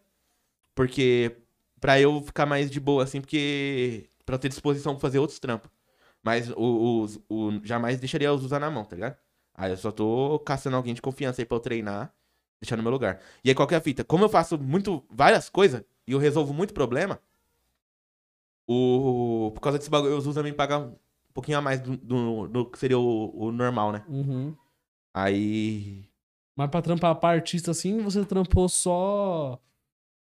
Porque. 0.74 1.36
Pra 1.80 2.00
eu 2.00 2.20
ficar 2.22 2.46
mais 2.46 2.70
de 2.70 2.80
boa, 2.80 3.04
assim, 3.04 3.20
porque. 3.20 4.08
Pra 4.24 4.36
eu 4.36 4.38
ter 4.38 4.48
disposição 4.48 4.94
pra 4.94 5.00
fazer 5.00 5.18
outros 5.18 5.38
trampos. 5.38 5.70
Mas 6.22 6.50
o, 6.50 7.02
os- 7.02 7.20
o, 7.28 7.52
jamais 7.64 8.00
deixaria 8.00 8.32
os 8.32 8.44
usar 8.44 8.58
na 8.60 8.70
mão, 8.70 8.84
tá 8.84 8.96
ligado? 8.96 9.16
Aí 9.54 9.70
eu 9.70 9.76
só 9.76 9.92
tô 9.92 10.38
caçando 10.40 10.76
alguém 10.76 10.94
de 10.94 11.02
confiança 11.02 11.40
aí 11.40 11.46
pra 11.46 11.56
eu 11.56 11.60
treinar, 11.60 12.12
deixar 12.60 12.76
no 12.76 12.82
meu 12.82 12.92
lugar. 12.92 13.20
E 13.44 13.48
aí, 13.50 13.54
qual 13.54 13.68
que 13.68 13.74
é 13.74 13.78
a 13.78 13.80
fita? 13.80 14.04
Como 14.04 14.24
eu 14.24 14.28
faço 14.28 14.58
muito, 14.58 15.04
várias 15.10 15.48
coisas 15.48 15.82
e 16.06 16.12
eu 16.12 16.18
resolvo 16.18 16.52
muito 16.52 16.74
problema, 16.74 17.20
o, 18.66 19.52
por 19.54 19.60
causa 19.60 19.78
desse 19.78 19.90
bagulho, 19.90 20.16
os 20.16 20.26
usa 20.26 20.42
me 20.42 20.52
pagam 20.52 20.96
um 21.30 21.32
pouquinho 21.32 21.58
a 21.58 21.60
mais 21.62 21.80
do, 21.80 21.96
do, 21.96 22.48
do 22.48 22.66
que 22.70 22.78
seria 22.78 22.98
o, 22.98 23.46
o 23.46 23.52
normal, 23.52 23.92
né? 23.92 24.04
Uhum. 24.08 24.54
Aí. 25.14 26.04
Mas 26.54 26.70
pra 26.70 26.82
trampar 26.82 27.14
pra 27.16 27.30
artista 27.30 27.70
assim, 27.70 27.98
você 28.00 28.24
trampou 28.24 28.68
só. 28.68 29.58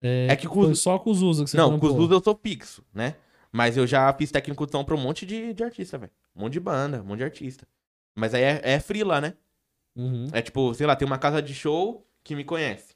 É, 0.02 0.28
É 0.32 0.36
que 0.36 0.47
com 0.47 0.62
os- 0.62 0.80
só 0.80 0.97
com 1.00 1.10
os 1.12 1.22
usos 1.22 1.43
que 1.45 1.50
você 1.52 1.58
Não, 1.58 1.78
com 1.80 1.88
os 1.88 1.93
Luz 1.95 2.12
eu 2.12 2.22
sou 2.24 2.39
fixo, 2.41 2.84
né? 2.93 3.16
Mas 3.52 3.76
eu 3.78 3.86
já 3.88 4.14
fiz 4.14 4.32
técnico 4.32 4.66
de 4.66 4.72
som 4.72 4.84
pra 4.84 4.95
um 4.95 5.00
monte 5.00 5.26
de, 5.26 5.54
de 5.54 5.64
artista, 5.64 5.97
velho. 5.97 6.12
Um 6.36 6.41
monte 6.41 6.54
de 6.54 6.60
banda, 6.60 7.02
um 7.02 7.06
monte 7.06 7.18
de 7.20 7.24
artista. 7.24 7.68
Mas 8.16 8.34
aí 8.34 8.43
é, 8.43 8.62
é 8.64 8.80
frila, 8.80 9.20
né? 9.20 9.34
Uhum. 9.95 10.28
É 10.32 10.41
tipo, 10.41 10.74
sei 10.74 10.86
lá, 10.86 10.95
tem 10.95 11.06
uma 11.06 11.18
casa 11.18 11.41
de 11.41 11.54
show 11.54 12.08
que 12.24 12.36
me 12.36 12.43
conhece. 12.43 12.95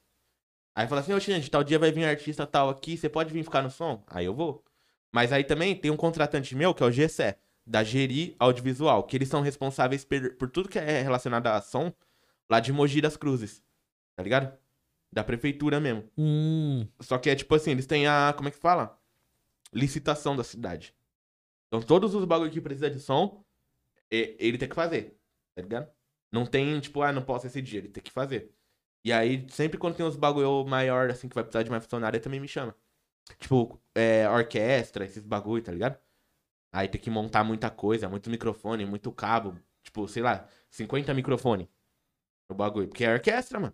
Aí 0.75 0.87
fala 0.87 1.01
assim, 1.01 1.13
ô 1.13 1.19
gente, 1.19 1.49
tal 1.51 1.63
dia 1.63 1.77
vai 1.77 1.91
vir 1.91 2.05
artista 2.05 2.47
tal 2.47 2.69
aqui, 2.69 2.97
você 2.97 3.09
pode 3.09 3.33
vir 3.33 3.43
ficar 3.43 3.61
no 3.61 3.69
som? 3.69 4.03
Aí 4.07 4.25
eu 4.25 4.33
vou. 4.33 4.63
Mas 5.11 5.31
aí 5.31 5.43
também 5.43 5.75
tem 5.75 5.91
um 5.91 5.97
contratante 5.97 6.55
meu, 6.55 6.73
que 6.73 6.81
é 6.81 6.85
o 6.85 6.91
GCE, 6.91 7.35
da 7.65 7.83
Geri 7.83 8.35
Audiovisual, 8.39 9.03
que 9.03 9.15
eles 9.17 9.29
são 9.29 9.41
responsáveis 9.41 10.03
per- 10.03 10.35
por 10.37 10.49
tudo 10.49 10.69
que 10.69 10.79
é 10.79 11.01
relacionado 11.01 11.47
a 11.47 11.61
som 11.61 11.91
lá 12.49 12.59
de 12.59 12.73
Mogi 12.73 13.01
das 13.01 13.15
Cruzes. 13.17 13.61
Tá 14.15 14.23
ligado? 14.23 14.51
Da 15.13 15.23
prefeitura 15.23 15.79
mesmo. 15.79 16.09
Hum, 16.17 16.87
Só 16.99 17.17
que 17.19 17.29
é 17.29 17.35
tipo 17.35 17.53
assim, 17.53 17.71
eles 17.71 17.85
têm 17.85 18.07
a. 18.07 18.33
Como 18.35 18.49
é 18.49 18.51
que 18.51 18.57
fala? 18.57 18.99
Licitação 19.71 20.35
da 20.35 20.43
cidade. 20.43 20.95
Então 21.67 21.81
todos 21.81 22.15
os 22.15 22.25
bagulho 22.25 22.51
que 22.51 22.59
precisa 22.61 22.89
de 22.89 22.99
som, 22.99 23.43
ele 24.09 24.57
tem 24.57 24.67
que 24.67 24.75
fazer. 24.75 25.17
Tá 25.55 25.61
ligado? 25.61 25.91
Não 26.31 26.45
tem, 26.45 26.79
tipo, 26.79 27.01
ah, 27.03 27.11
não 27.11 27.21
posso 27.21 27.45
esse 27.45 27.61
dia, 27.61 27.79
ele 27.79 27.89
tem 27.89 28.01
que 28.01 28.11
fazer. 28.11 28.51
E 29.03 29.11
aí, 29.13 29.45
sempre 29.49 29.77
quando 29.77 29.95
tem 29.95 30.05
uns 30.05 30.15
bagulho 30.15 30.65
maior, 30.65 31.11
assim, 31.11 31.29
que 31.29 31.35
vai 31.35 31.43
precisar 31.43 31.63
de 31.63 31.69
mais 31.69 31.83
funcionário, 31.83 32.17
ele 32.17 32.23
também 32.23 32.39
me 32.39 32.47
chama. 32.47 32.75
Tipo, 33.39 33.79
é, 33.93 34.27
orquestra, 34.29 35.05
esses 35.05 35.23
bagulho, 35.23 35.63
tá 35.63 35.71
ligado? 35.71 35.97
Aí 36.71 36.87
tem 36.87 36.99
que 36.99 37.09
montar 37.09 37.43
muita 37.43 37.69
coisa, 37.69 38.09
muito 38.09 38.29
microfone, 38.29 38.85
muito 38.85 39.11
cabo. 39.11 39.55
Tipo, 39.83 40.07
sei 40.07 40.23
lá, 40.23 40.47
50 40.71 41.13
microfone. 41.13 41.69
O 42.49 42.55
bagulho. 42.55 42.87
Porque 42.87 43.03
é 43.05 43.13
orquestra, 43.13 43.59
mano. 43.59 43.73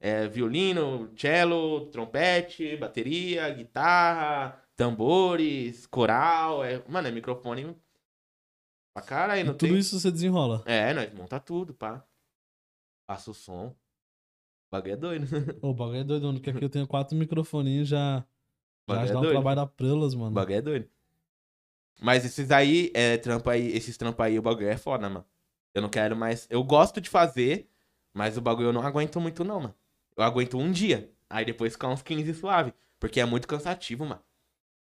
É 0.00 0.28
violino, 0.28 1.10
cello, 1.16 1.86
trompete, 1.86 2.76
bateria, 2.76 3.48
guitarra, 3.50 4.62
tambores, 4.76 5.86
coral. 5.86 6.64
É... 6.64 6.82
Mano, 6.88 7.08
é 7.08 7.10
microfone 7.10 7.76
pra 8.94 9.02
caralho. 9.02 9.44
Não 9.44 9.54
tudo 9.54 9.70
tem... 9.70 9.78
isso 9.78 9.98
você 9.98 10.10
desenrola. 10.10 10.62
É, 10.66 10.94
nós 10.94 11.12
monta 11.12 11.40
tudo, 11.40 11.74
pá. 11.74 12.04
Passa 13.06 13.30
o 13.30 13.34
som. 13.34 13.68
O 13.68 14.70
bagulho 14.70 14.92
é 14.92 14.96
doido. 14.96 15.26
O 15.62 15.74
bagulho 15.74 15.98
é 15.98 16.04
doido, 16.04 16.26
mano, 16.26 16.38
porque 16.38 16.50
aqui 16.50 16.64
eu 16.64 16.70
tenho 16.70 16.86
quatro 16.86 17.16
microfoninhos 17.16 17.88
já. 17.88 18.24
O 18.86 18.94
Já 18.94 19.02
é 19.02 19.06
dá 19.06 19.18
um 19.18 19.22
doido. 19.22 19.32
trabalho 19.32 19.56
da 19.56 19.66
prelas, 19.66 20.14
O 20.14 20.18
mano. 20.18 20.30
bagulho 20.32 20.56
é 20.56 20.62
doido. 20.62 20.88
Mas 22.00 22.24
esses 22.24 22.50
aí, 22.52 22.92
é, 22.94 23.16
trampo 23.16 23.50
aí, 23.50 23.72
esses 23.76 23.96
trampos 23.96 24.24
aí, 24.24 24.38
o 24.38 24.42
bagulho 24.42 24.68
é 24.68 24.76
foda, 24.76 25.08
mano. 25.08 25.24
Eu 25.74 25.82
não 25.82 25.88
quero 25.88 26.14
mais. 26.16 26.46
Eu 26.48 26.62
gosto 26.62 27.00
de 27.00 27.10
fazer, 27.10 27.68
mas 28.14 28.36
o 28.36 28.40
bagulho 28.40 28.68
eu 28.68 28.72
não 28.72 28.82
aguento 28.82 29.20
muito, 29.20 29.42
não, 29.42 29.60
mano. 29.60 29.74
Eu 30.18 30.24
aguento 30.24 30.58
um 30.58 30.70
dia. 30.70 31.10
Aí 31.30 31.44
depois 31.44 31.72
ficar 31.72 31.88
uns 31.88 32.02
15 32.02 32.34
suave. 32.34 32.74
Porque 33.00 33.20
é 33.20 33.24
muito 33.24 33.46
cansativo, 33.48 34.04
mano. 34.04 34.22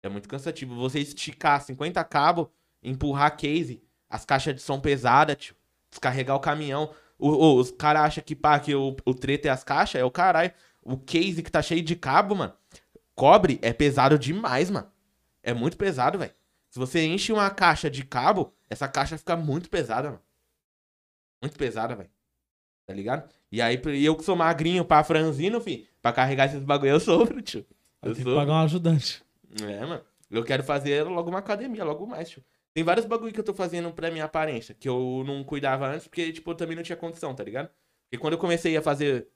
É 0.03 0.09
muito 0.09 0.29
cansativo. 0.29 0.75
Você 0.77 1.01
esticar 1.01 1.61
50 1.63 2.03
cabos, 2.05 2.49
empurrar 2.83 3.37
case, 3.37 3.83
as 4.09 4.25
caixas 4.25 4.55
de 4.55 4.63
som 4.63 4.81
pesada, 4.81 5.35
tio. 5.37 5.55
Descarregar 5.91 6.37
o 6.37 6.41
caminhão. 6.41 6.93
O- 7.19 7.29
o- 7.31 7.57
os 7.57 7.71
caras 7.71 8.03
acham 8.03 8.25
que, 8.25 8.35
pá, 8.35 8.59
que 8.59 8.75
o, 8.75 8.97
o 9.05 9.15
treta 9.15 9.49
é 9.49 9.51
as 9.51 9.63
caixas, 9.65 10.01
é 10.01 10.05
o 10.05 10.11
caralho. 10.11 10.53
O 10.83 10.97
case 10.97 11.43
que 11.43 11.51
tá 11.51 11.61
cheio 11.63 11.83
de 11.83 11.97
cabo, 11.97 12.35
mano. 12.35 12.55
Cobre 13.15 13.59
é 13.63 13.73
pesado 13.73 14.19
demais, 14.19 14.71
mano. 14.71 14.91
É 15.43 15.53
muito 15.55 15.77
pesado, 15.77 16.19
velho. 16.19 16.35
Se 16.71 16.79
você 16.79 17.05
enche 17.07 17.33
uma 17.33 17.49
caixa 17.51 17.89
de 17.91 18.05
cabo, 18.05 18.55
essa 18.69 18.87
caixa 18.89 19.17
fica 19.17 19.37
muito 19.37 19.71
pesada, 19.71 20.11
mano. 20.11 20.23
Muito 21.43 21.57
pesada, 21.59 21.95
velho. 21.95 22.11
Tá 22.87 22.95
ligado? 22.95 23.29
E 23.51 23.61
aí, 23.61 23.81
eu 24.05 24.15
que 24.17 24.23
sou 24.25 24.37
magrinho 24.37 24.85
pra 24.85 25.03
franzino, 25.03 25.61
fi, 25.61 25.89
pra 26.01 26.13
carregar 26.13 26.47
esses 26.47 26.63
bagulho 26.63 26.91
eu 26.93 27.01
sofro, 27.01 27.43
tio. 27.43 27.67
Aí 28.01 28.11
Eu 28.11 28.15
tem 28.15 28.25
que 28.25 28.35
pagar 28.35 28.53
um 28.53 28.65
ajudante. 28.65 29.23
É, 29.63 29.85
mano. 29.85 30.03
Eu 30.31 30.45
quero 30.45 30.63
fazer 30.63 31.03
logo 31.05 31.29
uma 31.31 31.39
academia, 31.41 31.85
logo 31.85 32.07
mais, 32.07 32.29
tio. 32.31 32.45
Tem 32.73 32.85
vários 32.85 33.07
bagulho 33.07 33.33
que 33.33 33.41
eu 33.41 33.45
tô 33.45 33.55
fazendo 33.55 33.91
pra 33.93 34.11
minha 34.11 34.25
aparência, 34.25 34.75
que 34.79 34.89
eu 34.89 35.25
não 35.27 35.43
cuidava 35.43 35.89
antes, 35.89 36.07
porque, 36.07 36.33
tipo, 36.33 36.51
eu 36.51 36.55
também 36.55 36.77
não 36.77 36.83
tinha 36.83 36.97
condição, 36.97 37.35
tá 37.35 37.43
ligado? 37.43 37.69
Porque 38.05 38.21
quando 38.21 38.35
eu 38.35 38.39
comecei 38.39 38.77
a 38.77 38.83
fazer 38.83 39.29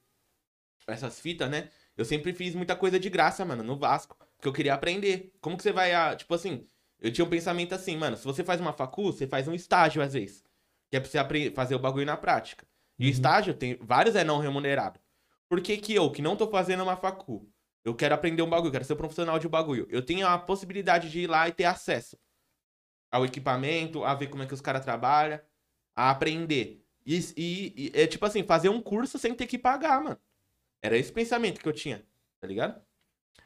essas 0.86 1.18
fitas, 1.20 1.50
né? 1.50 1.68
Eu 1.96 2.04
sempre 2.04 2.32
fiz 2.32 2.54
muita 2.54 2.76
coisa 2.76 2.98
de 3.00 3.10
graça, 3.10 3.44
mano, 3.44 3.62
no 3.62 3.76
Vasco. 3.76 4.16
Porque 4.36 4.48
eu 4.48 4.52
queria 4.52 4.74
aprender. 4.74 5.32
Como 5.40 5.56
que 5.56 5.62
você 5.62 5.72
vai, 5.72 5.92
a, 5.94 6.14
tipo 6.16 6.32
assim, 6.34 6.66
eu 7.00 7.12
tinha 7.12 7.24
um 7.24 7.28
pensamento 7.28 7.74
assim, 7.74 7.96
mano, 7.96 8.16
se 8.16 8.24
você 8.24 8.44
faz 8.44 8.60
uma 8.60 8.72
facu, 8.72 9.04
você 9.12 9.26
faz 9.26 9.46
um 9.48 9.54
estágio 9.54 10.02
às 10.02 10.12
vezes. 10.12 10.42
Que 10.90 10.96
é 10.96 11.00
pra 11.00 11.08
você 11.08 11.18
apre- 11.18 11.50
fazer 11.50 11.74
o 11.74 11.78
bagulho 11.78 12.06
na 12.06 12.16
prática. 12.16 12.66
E 13.00 13.06
Uhum. 13.06 13.10
estágio, 13.10 13.54
tem 13.54 13.76
vários 13.82 14.16
é 14.16 14.24
não 14.24 14.40
remunerado. 14.40 15.00
Por 15.50 15.62
que 15.62 15.78
que 15.78 15.94
eu, 15.94 16.12
que 16.12 16.22
não 16.22 16.36
tô 16.36 16.48
fazendo 16.50 16.84
uma 16.84 16.96
facu, 16.96 17.48
eu 17.84 17.94
quero 17.96 18.14
aprender 18.14 18.42
um 18.42 18.50
bagulho, 18.50 18.72
quero 18.72 18.84
ser 18.86 18.94
um 18.94 18.98
profissional 18.98 19.38
de 19.40 19.48
um 19.48 19.50
bagulho, 19.50 19.88
eu 19.90 20.04
tenho 20.04 20.26
a 20.28 20.38
possibilidade 20.38 21.10
de 21.10 21.20
ir 21.22 21.28
lá 21.28 21.48
e 21.48 21.52
ter 21.52 21.66
acesso 21.66 22.18
ao 23.10 23.24
equipamento, 23.24 24.04
a 24.04 24.14
ver 24.14 24.28
como 24.28 24.42
é 24.42 24.46
que 24.46 24.54
os 24.54 24.60
caras 24.60 24.84
trabalham, 24.84 25.40
a 25.96 26.10
aprender. 26.10 26.84
E, 27.06 27.18
e- 27.36 27.92
e 27.96 28.00
é 28.02 28.06
tipo 28.06 28.24
assim, 28.26 28.44
fazer 28.44 28.68
um 28.68 28.82
curso 28.82 29.18
sem 29.18 29.34
ter 29.34 29.46
que 29.46 29.58
pagar, 29.58 30.02
mano. 30.02 30.18
Era 30.82 30.98
esse 30.98 31.12
pensamento 31.12 31.60
que 31.60 31.68
eu 31.68 31.72
tinha, 31.74 32.06
tá 32.40 32.46
ligado? 32.48 32.82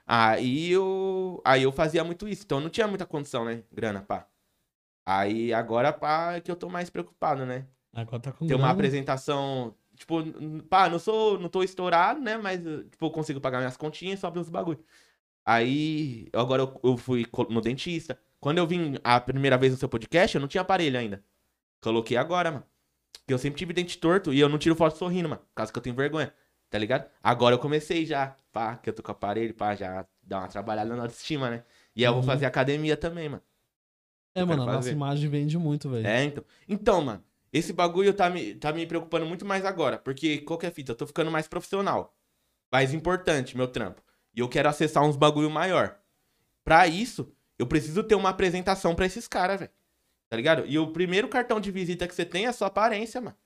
Aí 0.06 0.70
eu, 0.70 1.42
aí 1.44 1.62
eu 1.64 1.72
fazia 1.72 2.04
muito 2.04 2.28
isso, 2.28 2.44
então 2.44 2.58
eu 2.58 2.62
não 2.64 2.70
tinha 2.70 2.88
muita 2.88 3.06
condição, 3.06 3.44
né? 3.46 3.64
Grana, 3.72 4.02
pá. 4.02 4.28
Aí 5.06 5.52
agora, 5.54 5.92
pá, 5.92 6.34
é 6.36 6.40
que 6.40 6.50
eu 6.50 6.56
tô 6.56 6.68
mais 6.70 6.90
preocupado, 6.90 7.46
né? 7.46 7.68
Agora 7.94 8.20
tá 8.20 8.32
com 8.32 8.46
ter 8.46 8.54
uma 8.54 8.58
grana. 8.62 8.72
apresentação. 8.72 9.74
Tipo, 9.96 10.16
pá, 10.68 10.88
não 10.88 10.98
sou. 10.98 11.38
Não 11.38 11.48
tô 11.48 11.62
estourado, 11.62 12.20
né? 12.20 12.36
Mas, 12.36 12.64
eh, 12.66 12.82
tipo, 12.90 13.06
eu 13.06 13.10
consigo 13.10 13.40
pagar 13.40 13.58
minhas 13.58 13.76
continhas 13.76 14.18
e 14.18 14.20
sobra 14.20 14.40
uns 14.40 14.48
bagulho. 14.50 14.82
Aí, 15.44 16.28
agora 16.32 16.62
eu, 16.62 16.80
eu 16.82 16.96
fui 16.96 17.26
no 17.50 17.60
dentista. 17.60 18.18
Quando 18.40 18.58
eu 18.58 18.66
vim 18.66 18.96
a 19.04 19.20
primeira 19.20 19.56
vez 19.58 19.72
no 19.72 19.78
seu 19.78 19.88
podcast, 19.88 20.34
eu 20.34 20.40
não 20.40 20.48
tinha 20.48 20.62
aparelho 20.62 20.98
ainda. 20.98 21.22
Coloquei 21.80 22.16
agora, 22.16 22.50
mano. 22.50 22.64
Porque 23.20 23.32
eu 23.32 23.38
sempre 23.38 23.58
tive 23.58 23.72
dente 23.72 23.98
torto 23.98 24.32
e 24.32 24.40
eu 24.40 24.48
não 24.48 24.58
tiro 24.58 24.74
foto 24.74 24.96
sorrindo, 24.96 25.28
mano. 25.28 25.40
Por 25.42 25.54
causa 25.54 25.72
que 25.72 25.78
eu 25.78 25.82
tenho 25.82 25.94
vergonha. 25.96 26.32
Tá 26.70 26.78
ligado? 26.78 27.08
Agora 27.22 27.54
eu 27.54 27.58
comecei 27.58 28.04
já. 28.04 28.34
Pá, 28.52 28.76
que 28.76 28.88
eu 28.90 28.94
tô 28.94 29.02
com 29.02 29.12
aparelho, 29.12 29.54
pá, 29.54 29.74
já 29.74 30.04
dá 30.22 30.40
uma 30.40 30.48
trabalhada 30.48 30.94
na 30.96 31.02
autoestima, 31.02 31.50
né? 31.50 31.64
E 31.94 32.02
aí 32.04 32.08
eu 32.08 32.12
vou 32.12 32.20
Uhum. 32.22 32.26
fazer 32.26 32.46
academia 32.46 32.96
também, 32.96 33.28
mano. 33.28 33.42
É, 34.34 34.42
eu 34.42 34.46
mano, 34.46 34.62
a 34.64 34.66
nossa 34.66 34.90
imagem 34.90 35.28
vende 35.30 35.56
muito, 35.58 35.88
velho. 35.88 36.06
É, 36.06 36.24
então. 36.24 36.44
Então, 36.68 37.02
mano, 37.02 37.22
esse 37.54 37.72
bagulho 37.72 38.12
tá 38.12 38.28
me, 38.28 38.56
tá 38.56 38.72
me 38.72 38.84
preocupando 38.84 39.24
muito 39.24 39.44
mais 39.44 39.64
agora. 39.64 39.96
Porque, 39.96 40.38
qualquer 40.38 40.72
fita, 40.72 40.90
eu 40.90 40.96
tô 40.96 41.06
ficando 41.06 41.30
mais 41.30 41.46
profissional. 41.46 42.12
Mais 42.70 42.92
importante, 42.92 43.56
meu 43.56 43.68
trampo. 43.68 44.02
E 44.34 44.40
eu 44.40 44.48
quero 44.48 44.68
acessar 44.68 45.04
uns 45.04 45.14
bagulho 45.16 45.48
maior. 45.48 45.96
Pra 46.64 46.88
isso, 46.88 47.32
eu 47.56 47.64
preciso 47.64 48.02
ter 48.02 48.16
uma 48.16 48.30
apresentação 48.30 48.96
pra 48.96 49.06
esses 49.06 49.28
caras, 49.28 49.60
velho. 49.60 49.70
Tá 50.28 50.36
ligado? 50.36 50.66
E 50.66 50.76
o 50.80 50.88
primeiro 50.88 51.28
cartão 51.28 51.60
de 51.60 51.70
visita 51.70 52.08
que 52.08 52.14
você 52.14 52.24
tem 52.24 52.46
é 52.46 52.48
a 52.48 52.52
sua 52.52 52.66
aparência, 52.66 53.20
mano. 53.20 53.36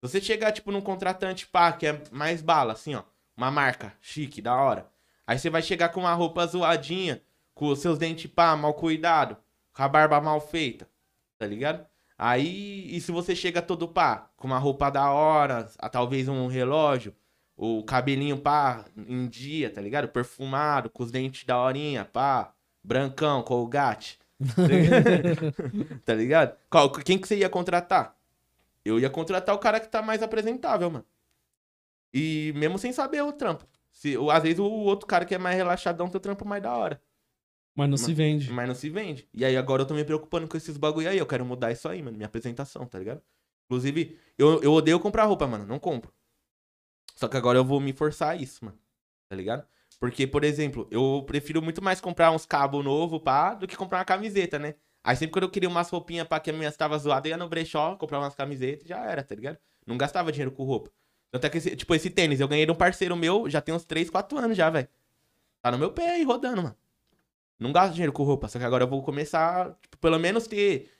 Você 0.00 0.20
chegar, 0.20 0.52
tipo, 0.52 0.70
num 0.70 0.80
contratante, 0.80 1.44
pá, 1.48 1.72
que 1.72 1.88
é 1.88 2.00
mais 2.12 2.40
bala, 2.40 2.74
assim, 2.74 2.94
ó. 2.94 3.02
Uma 3.36 3.50
marca 3.50 3.92
chique, 4.00 4.40
da 4.40 4.54
hora. 4.54 4.88
Aí 5.26 5.40
você 5.40 5.50
vai 5.50 5.60
chegar 5.60 5.88
com 5.88 5.98
uma 5.98 6.14
roupa 6.14 6.46
zoadinha, 6.46 7.20
com 7.52 7.66
os 7.66 7.80
seus 7.80 7.98
dentes, 7.98 8.30
pá, 8.30 8.56
mal 8.56 8.74
cuidado. 8.74 9.36
com 9.72 9.82
a 9.82 9.88
barba 9.88 10.20
mal 10.20 10.40
feita, 10.40 10.88
tá 11.36 11.46
ligado? 11.46 11.84
Aí, 12.18 12.94
e 12.96 13.00
se 13.00 13.12
você 13.12 13.36
chega 13.36 13.60
todo 13.60 13.88
pá, 13.88 14.30
com 14.36 14.46
uma 14.46 14.58
roupa 14.58 14.90
da 14.90 15.10
hora, 15.10 15.70
a, 15.78 15.88
talvez 15.88 16.28
um 16.28 16.46
relógio, 16.46 17.14
o 17.56 17.82
cabelinho 17.84 18.38
pá, 18.38 18.84
em 18.96 19.28
dia, 19.28 19.70
tá 19.70 19.80
ligado? 19.80 20.08
Perfumado, 20.08 20.90
com 20.90 21.02
os 21.02 21.10
dentes 21.10 21.44
da 21.44 21.60
horinha, 21.60 22.04
pá, 22.04 22.52
brancão, 22.82 23.42
colgate. 23.42 24.18
tá 26.04 26.14
ligado? 26.14 26.56
Qual, 26.70 26.90
quem 26.90 27.18
que 27.18 27.28
você 27.28 27.36
ia 27.36 27.48
contratar? 27.48 28.16
Eu 28.84 28.98
ia 29.00 29.10
contratar 29.10 29.54
o 29.54 29.58
cara 29.58 29.80
que 29.80 29.88
tá 29.88 30.00
mais 30.00 30.22
apresentável, 30.22 30.90
mano. 30.90 31.04
E 32.14 32.52
mesmo 32.56 32.78
sem 32.78 32.92
saber 32.92 33.22
o 33.22 33.32
trampo. 33.32 33.66
Se, 33.92 34.16
ou, 34.16 34.30
às 34.30 34.42
vezes 34.42 34.58
o 34.58 34.64
outro 34.64 35.06
cara 35.06 35.24
que 35.24 35.34
é 35.34 35.38
mais 35.38 35.56
relaxadão 35.56 36.08
tem 36.08 36.18
o 36.18 36.20
trampo 36.20 36.46
mais 36.46 36.62
da 36.62 36.74
hora. 36.74 37.00
Mas 37.76 37.90
não 37.90 37.96
se 37.98 38.14
vende. 38.14 38.50
Mas 38.50 38.66
não 38.66 38.74
se 38.74 38.88
vende. 38.88 39.28
E 39.34 39.44
aí 39.44 39.54
agora 39.54 39.82
eu 39.82 39.86
tô 39.86 39.92
me 39.92 40.02
preocupando 40.02 40.48
com 40.48 40.56
esses 40.56 40.78
bagulho 40.78 41.10
aí. 41.10 41.18
Eu 41.18 41.26
quero 41.26 41.44
mudar 41.44 41.70
isso 41.70 41.86
aí, 41.86 42.02
mano. 42.02 42.16
Minha 42.16 42.26
apresentação, 42.26 42.86
tá 42.86 42.98
ligado? 42.98 43.20
Inclusive, 43.66 44.18
eu, 44.38 44.62
eu 44.62 44.72
odeio 44.72 44.98
comprar 44.98 45.24
roupa, 45.24 45.46
mano. 45.46 45.66
Não 45.66 45.78
compro. 45.78 46.10
Só 47.14 47.28
que 47.28 47.36
agora 47.36 47.58
eu 47.58 47.64
vou 47.64 47.78
me 47.78 47.92
forçar 47.92 48.30
a 48.30 48.36
isso, 48.36 48.64
mano. 48.64 48.78
Tá 49.28 49.36
ligado? 49.36 49.66
Porque, 50.00 50.26
por 50.26 50.42
exemplo, 50.42 50.88
eu 50.90 51.22
prefiro 51.26 51.60
muito 51.60 51.82
mais 51.82 52.00
comprar 52.00 52.30
uns 52.30 52.46
cabos 52.46 52.82
novos, 52.82 53.20
pá, 53.22 53.54
do 53.54 53.66
que 53.66 53.76
comprar 53.76 53.98
uma 53.98 54.04
camiseta, 54.04 54.58
né? 54.58 54.74
Aí 55.04 55.14
sempre 55.16 55.32
quando 55.32 55.44
eu 55.44 55.50
queria 55.50 55.68
umas 55.68 55.88
roupinhas 55.90 56.26
pra 56.26 56.40
que 56.40 56.50
a 56.50 56.52
minha 56.52 56.68
estava 56.68 56.98
zoada, 56.98 57.28
eu 57.28 57.30
ia 57.30 57.36
no 57.36 57.48
brechó, 57.48 57.94
comprava 57.96 58.24
umas 58.24 58.34
camisetas 58.34 58.84
e 58.84 58.88
já 58.88 59.04
era, 59.04 59.22
tá 59.22 59.34
ligado? 59.34 59.58
Não 59.86 59.96
gastava 59.96 60.32
dinheiro 60.32 60.50
com 60.50 60.64
roupa. 60.64 60.90
Tanto 61.30 61.46
é 61.46 61.50
que, 61.50 61.58
esse, 61.58 61.76
tipo, 61.76 61.94
esse 61.94 62.10
tênis, 62.10 62.40
eu 62.40 62.48
ganhei 62.48 62.66
de 62.66 62.72
um 62.72 62.74
parceiro 62.74 63.16
meu, 63.16 63.48
já 63.48 63.60
tem 63.60 63.74
uns 63.74 63.84
3, 63.84 64.10
4 64.10 64.38
anos 64.38 64.56
já, 64.56 64.68
velho. 64.70 64.88
Tá 65.62 65.70
no 65.70 65.78
meu 65.78 65.92
pé 65.92 66.12
aí, 66.12 66.24
rodando, 66.24 66.62
mano. 66.62 66.76
Não 67.58 67.72
gasto 67.72 67.94
dinheiro 67.94 68.12
com 68.12 68.22
roupa, 68.22 68.48
só 68.48 68.58
que 68.58 68.64
agora 68.64 68.84
eu 68.84 68.88
vou 68.88 69.02
começar, 69.02 69.76
tipo, 69.82 69.96
pelo 69.98 70.18
menos 70.18 70.46
ter... 70.46 70.90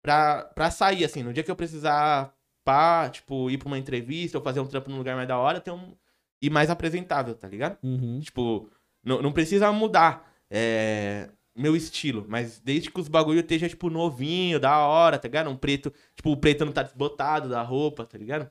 Pra, 0.00 0.44
pra 0.54 0.70
sair, 0.70 1.04
assim, 1.04 1.22
no 1.22 1.32
dia 1.32 1.42
que 1.42 1.50
eu 1.50 1.56
precisar, 1.56 2.34
pá, 2.64 3.10
tipo, 3.10 3.50
ir 3.50 3.58
pra 3.58 3.66
uma 3.66 3.78
entrevista 3.78 4.38
ou 4.38 4.44
fazer 4.44 4.60
um 4.60 4.66
trampo 4.66 4.90
num 4.90 4.96
lugar 4.98 5.16
mais 5.16 5.28
da 5.28 5.36
hora, 5.36 5.60
ter 5.60 5.70
um 5.70 5.94
e 6.40 6.48
mais 6.48 6.70
apresentável, 6.70 7.34
tá 7.34 7.48
ligado? 7.48 7.78
Uhum. 7.82 8.20
Tipo, 8.20 8.70
não, 9.02 9.20
não 9.20 9.32
precisa 9.32 9.70
mudar 9.72 10.32
é, 10.50 11.30
meu 11.54 11.74
estilo, 11.74 12.24
mas 12.28 12.60
desde 12.60 12.90
que 12.90 13.00
os 13.00 13.08
bagulho 13.08 13.40
esteja, 13.40 13.68
tipo, 13.68 13.90
novinho, 13.90 14.60
da 14.60 14.78
hora, 14.78 15.18
tá 15.18 15.26
ligado? 15.28 15.50
Um 15.50 15.56
preto, 15.56 15.92
tipo, 16.14 16.30
o 16.30 16.36
preto 16.36 16.64
não 16.64 16.72
tá 16.72 16.82
desbotado 16.82 17.48
da 17.48 17.62
roupa, 17.62 18.06
tá 18.06 18.16
ligado? 18.16 18.50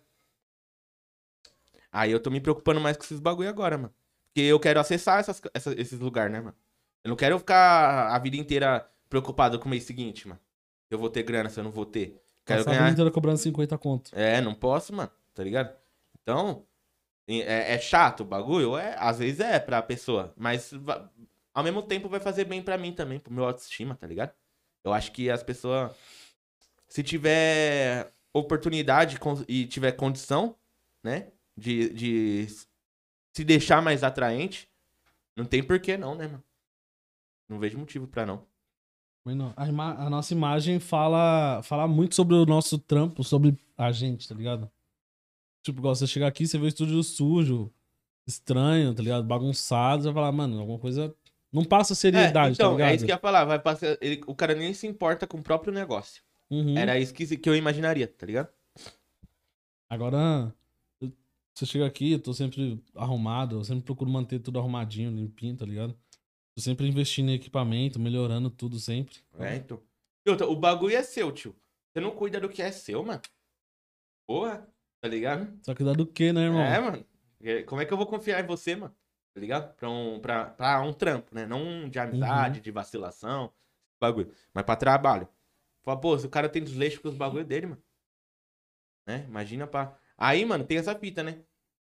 Aí 1.91 2.11
eu 2.11 2.19
tô 2.19 2.29
me 2.29 2.41
preocupando 2.41 2.81
mais 2.81 2.97
com 2.97 3.03
esses 3.03 3.19
bagulho 3.19 3.49
agora, 3.49 3.77
mano. 3.77 3.93
Porque 4.25 4.41
eu 4.41 4.59
quero 4.59 4.79
acessar 4.79 5.19
essas, 5.19 5.41
essas, 5.53 5.77
esses 5.77 5.99
lugares, 5.99 6.31
né, 6.31 6.41
mano? 6.41 6.55
Eu 7.07 7.09
não 7.11 7.15
quero 7.15 7.39
ficar 7.39 8.13
a 8.13 8.19
vida 8.19 8.35
inteira 8.35 8.85
preocupado 9.07 9.57
com 9.59 9.67
o 9.67 9.69
mês 9.69 9.85
seguinte, 9.85 10.27
mano. 10.27 10.41
Eu 10.91 10.99
vou 10.99 11.09
ter 11.09 11.23
grana 11.23 11.49
se 11.49 11.57
eu 11.57 11.63
não 11.63 11.71
vou 11.71 11.85
ter. 11.85 12.21
Quero 12.45 12.59
Passar 12.59 12.71
a 12.71 12.73
vida 12.73 12.79
ganhar. 12.83 12.91
inteira 12.91 13.11
cobrando 13.11 13.37
50 13.37 13.77
conto. 13.77 14.11
É, 14.13 14.41
não 14.41 14.53
posso, 14.53 14.93
mano, 14.93 15.09
tá 15.33 15.41
ligado? 15.41 15.73
Então, 16.21 16.65
é, 17.25 17.75
é 17.75 17.79
chato 17.79 18.21
o 18.21 18.25
bagulho? 18.25 18.77
É, 18.77 18.93
às 18.99 19.19
vezes 19.19 19.39
é 19.39 19.57
pra 19.57 19.81
pessoa, 19.81 20.33
mas 20.35 20.73
ao 21.53 21.63
mesmo 21.63 21.81
tempo 21.81 22.09
vai 22.09 22.19
fazer 22.19 22.43
bem 22.43 22.61
pra 22.61 22.77
mim 22.77 22.91
também, 22.91 23.19
pro 23.19 23.31
meu 23.31 23.45
autoestima, 23.45 23.95
tá 23.95 24.05
ligado? 24.05 24.33
Eu 24.83 24.91
acho 24.91 25.13
que 25.13 25.29
as 25.29 25.41
pessoas, 25.41 25.93
se 26.89 27.01
tiver 27.03 28.11
oportunidade 28.33 29.17
e 29.47 29.65
tiver 29.65 29.93
condição, 29.93 30.57
né, 31.01 31.29
de, 31.55 31.87
de 31.93 32.47
se 33.31 33.45
deixar 33.45 33.81
mais 33.81 34.03
atraente, 34.03 34.69
não 35.37 35.45
tem 35.45 35.63
porquê 35.63 35.95
não, 35.95 36.13
né, 36.13 36.27
mano? 36.27 36.43
Não 37.47 37.59
vejo 37.59 37.77
motivo 37.77 38.07
pra 38.07 38.25
não. 38.25 38.45
A, 39.57 40.09
nossa 40.09 40.33
imagem 40.33 40.79
fala, 40.79 41.61
fala 41.63 41.85
muito 41.87 42.15
sobre 42.15 42.33
o 42.35 42.45
nosso 42.45 42.77
trampo, 42.77 43.23
sobre 43.25 43.57
a 43.77 43.91
gente, 43.91 44.27
tá 44.27 44.33
ligado? 44.33 44.71
Tipo, 45.61 45.79
igual 45.79 45.93
você 45.93 46.07
chegar 46.07 46.27
aqui, 46.27 46.47
você 46.47 46.57
vê 46.57 46.65
o 46.65 46.67
estúdio 46.69 47.03
sujo, 47.03 47.69
estranho, 48.25 48.93
tá 48.95 49.03
ligado? 49.03 49.25
Bagunçado, 49.25 50.03
você 50.03 50.07
vai 50.07 50.13
falar, 50.13 50.31
mano, 50.31 50.59
alguma 50.59 50.79
coisa. 50.79 51.13
Não 51.51 51.65
passa 51.65 51.93
seriedade, 51.93 52.51
É, 52.51 52.53
então, 52.53 52.69
tá 52.71 52.75
ligado? 52.77 52.89
é 52.91 52.95
isso 52.95 53.05
que 53.05 53.11
eu 53.11 53.15
ia 53.15 53.19
falar, 53.19 53.43
vai 53.43 53.59
passar, 53.59 53.97
ele- 54.01 54.21
o 54.27 54.33
cara 54.35 54.53
nem 54.55 54.73
se 54.73 54.87
importa 54.87 55.27
com 55.27 55.39
o 55.39 55.43
próprio 55.43 55.73
negócio. 55.73 56.23
Uhum. 56.49 56.77
Era 56.77 56.97
isso 56.97 57.13
que, 57.13 57.37
que 57.37 57.49
eu 57.49 57.55
imaginaria, 57.55 58.07
tá 58.07 58.25
ligado? 58.25 58.49
Agora, 59.89 60.53
você 61.53 61.65
chega 61.65 61.85
aqui, 61.85 62.13
eu 62.13 62.19
tô 62.21 62.33
sempre 62.33 62.81
arrumado, 62.95 63.57
eu 63.57 63.63
sempre 63.63 63.83
procuro 63.83 64.09
manter 64.09 64.39
tudo 64.39 64.59
arrumadinho, 64.59 65.11
limpinho, 65.11 65.55
tá 65.57 65.65
ligado? 65.65 65.97
Tô 66.57 66.61
sempre 66.61 66.87
investindo 66.87 67.29
em 67.29 67.35
equipamento, 67.35 67.99
melhorando 67.99 68.49
tudo 68.49 68.79
sempre. 68.79 69.17
É, 69.37 69.57
então. 69.57 69.79
E 70.25 70.29
outra, 70.31 70.47
o 70.47 70.55
bagulho 70.55 70.95
é 70.95 71.03
seu, 71.03 71.31
tio. 71.31 71.55
Você 71.93 72.01
não 72.01 72.09
cuida 72.09 72.39
do 72.39 72.49
que 72.49 72.63
é 72.63 72.71
seu, 72.71 73.03
mano. 73.03 73.21
Porra, 74.27 74.67
tá 74.99 75.07
ligado? 75.07 75.55
Só 75.61 75.75
que 75.75 75.83
dá 75.83 75.93
do 75.93 76.07
que, 76.07 76.33
né, 76.33 76.45
irmão? 76.45 76.59
É, 76.59 76.79
mano. 76.79 77.05
É, 77.43 77.61
Como 77.61 77.79
é 77.79 77.85
que 77.85 77.93
eu 77.93 77.97
vou 77.97 78.07
confiar 78.07 78.43
em 78.43 78.47
você, 78.47 78.75
mano? 78.75 78.91
Tá 79.35 79.39
ligado? 79.39 79.75
Pra 79.75 79.87
um, 79.87 80.19
pra, 80.19 80.45
pra 80.45 80.81
um 80.81 80.91
trampo, 80.91 81.29
né? 81.31 81.45
Não 81.45 81.87
de 81.87 81.99
amizade, 81.99 82.59
de 82.59 82.71
vacilação, 82.71 83.53
bagulho. 84.01 84.33
Mas 84.51 84.65
pra 84.65 84.75
trabalho. 84.75 85.29
Fala, 85.83 86.01
pô, 86.01 86.17
se 86.17 86.25
o 86.25 86.29
cara 86.31 86.49
tem 86.49 86.63
desleixo 86.63 86.99
com 86.99 87.09
os 87.09 87.15
bagulhos 87.15 87.45
dele, 87.47 87.67
mano. 87.67 87.83
Né? 89.05 89.25
Imagina 89.27 89.67
pra. 89.67 89.95
Aí, 90.17 90.43
mano, 90.43 90.65
tem 90.65 90.79
essa 90.79 90.97
fita, 90.97 91.21
né? 91.21 91.39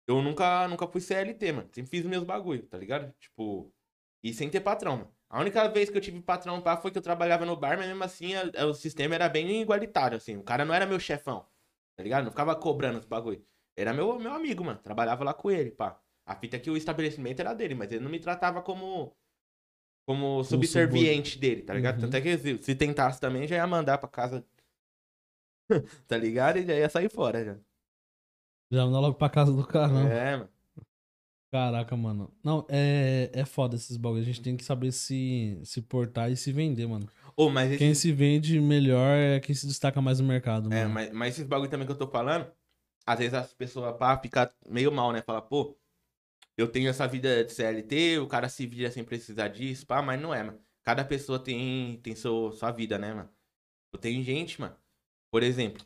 Eu 0.07 0.20
nunca, 0.20 0.69
nunca 0.69 0.87
fui 0.87 1.01
CLT, 1.01 1.51
mano. 1.51 1.70
Sempre 1.73 1.91
fiz 1.91 2.05
meus 2.05 2.24
bagulho, 2.24 2.66
tá 2.66 2.77
ligado? 2.77 3.11
Tipo. 3.19 3.73
E 4.22 4.32
sem 4.34 4.51
ter 4.51 4.60
patrão, 4.60 4.97
mano. 4.98 5.14
A 5.28 5.40
única 5.40 5.66
vez 5.68 5.88
que 5.88 5.97
eu 5.97 6.01
tive 6.01 6.20
patrão 6.20 6.60
pá 6.60 6.76
foi 6.76 6.90
que 6.90 6.98
eu 6.98 7.02
trabalhava 7.02 7.47
no 7.47 7.56
bar, 7.56 7.76
mas 7.78 7.86
mesmo 7.86 8.02
assim 8.02 8.34
a- 8.34 8.51
a- 8.62 8.66
o 8.66 8.74
sistema 8.74 9.14
era 9.14 9.28
bem 9.28 9.62
igualitário, 9.62 10.16
assim. 10.16 10.36
O 10.36 10.42
cara 10.42 10.64
não 10.64 10.74
era 10.74 10.86
meu 10.86 10.98
chefão, 10.98 11.47
tá 11.97 12.02
ligado? 12.02 12.24
Não 12.24 12.30
ficava 12.30 12.55
cobrando 12.56 12.98
os 12.98 13.05
bagulho. 13.05 13.44
Era 13.76 13.94
meu, 13.94 14.18
meu 14.18 14.32
amigo, 14.32 14.64
mano. 14.64 14.78
Trabalhava 14.80 15.22
lá 15.24 15.32
com 15.32 15.51
ele, 15.51 15.70
pá. 15.70 15.98
A 16.26 16.34
fita 16.34 16.56
é 16.56 16.60
que 16.60 16.70
o 16.70 16.76
estabelecimento 16.76 17.40
era 17.40 17.55
dele, 17.55 17.74
mas 17.74 17.90
ele 17.92 18.02
não 18.05 18.10
me 18.10 18.18
tratava 18.20 18.60
como. 18.62 19.16
Como 20.06 20.42
subserviente 20.42 21.38
dele, 21.38 21.62
tá 21.62 21.72
ligado? 21.72 21.94
Uhum. 21.97 22.01
Tanto 22.02 22.16
é 22.16 22.20
que 22.20 22.36
se, 22.36 22.59
se 22.59 22.74
tentasse 22.74 23.20
também, 23.20 23.47
já 23.47 23.56
ia 23.56 23.66
mandar 23.66 23.98
pra 23.98 24.09
casa. 24.09 24.44
tá 26.09 26.16
ligado? 26.16 26.59
E 26.59 26.66
já 26.66 26.74
ia 26.74 26.88
sair 26.88 27.09
fora, 27.09 27.44
já. 27.44 27.56
Já 28.72 28.84
manda 28.86 28.98
logo 29.01 29.14
pra 29.16 29.28
casa 29.30 29.52
do 29.52 29.64
caramba. 29.66 30.12
É, 30.12 30.36
mano. 30.36 30.48
Caraca, 31.52 31.97
mano. 31.97 32.32
Não, 32.44 32.64
é, 32.68 33.28
é 33.32 33.44
foda 33.44 33.74
esses 33.74 33.97
bagulhos. 33.97 34.22
A 34.22 34.27
gente 34.27 34.40
tem 34.43 34.56
que 34.56 34.64
saber 34.64 34.93
se, 34.93 35.60
se 35.64 35.82
portar 35.82 36.31
e 36.31 36.36
se 36.36 36.52
vender, 36.52 36.86
mano. 36.86 37.09
Ô, 37.36 37.51
mas 37.51 37.77
Quem 37.77 37.90
esse, 37.90 38.02
se 38.02 38.12
vende 38.12 38.60
melhor 38.60 39.16
é 39.16 39.40
quem 39.40 39.55
se 39.55 39.66
destaca 39.66 40.01
mais 40.01 40.20
no 40.20 40.28
mercado, 40.28 40.70
mano. 40.70 40.74
é, 40.74 40.86
mas, 40.86 41.12
mas 41.12 41.35
esses 41.35 41.47
bagulho 41.47 41.68
também 41.70 41.86
que 41.86 41.93
eu 41.93 41.98
tô 41.98 42.06
falando, 42.06 42.51
às 43.05 43.18
vezes 43.18 43.35
as 43.35 43.52
pessoas, 43.52 43.97
pá, 43.97 44.16
ficam 44.18 44.48
meio 44.68 44.93
mal, 44.93 45.12
né? 45.12 45.22
Fala, 45.22 45.43
pô, 45.43 45.77
eu 46.56 46.68
tenho 46.68 46.89
essa 46.89 47.06
vida 47.09 47.44
de 47.44 47.52
CLT, 47.52 48.18
o 48.20 48.28
cara 48.28 48.48
se 48.48 48.66
vira 48.66 48.90
sem 48.90 49.02
precisar 49.02 49.48
disso, 49.48 49.86
pá, 49.86 50.01
mas 50.02 50.20
não 50.20 50.32
é, 50.32 50.43
mano. 50.44 50.60
Cada 50.85 51.05
pessoa 51.05 51.39
tem, 51.39 51.98
tem 52.02 52.14
seu, 52.14 52.52
sua 52.52 52.70
vida, 52.70 52.98
né, 52.98 53.12
mano? 53.12 53.31
Tem 54.01 54.22
gente, 54.22 54.60
mano. 54.60 54.77
Por 55.32 55.43
exemplo, 55.43 55.85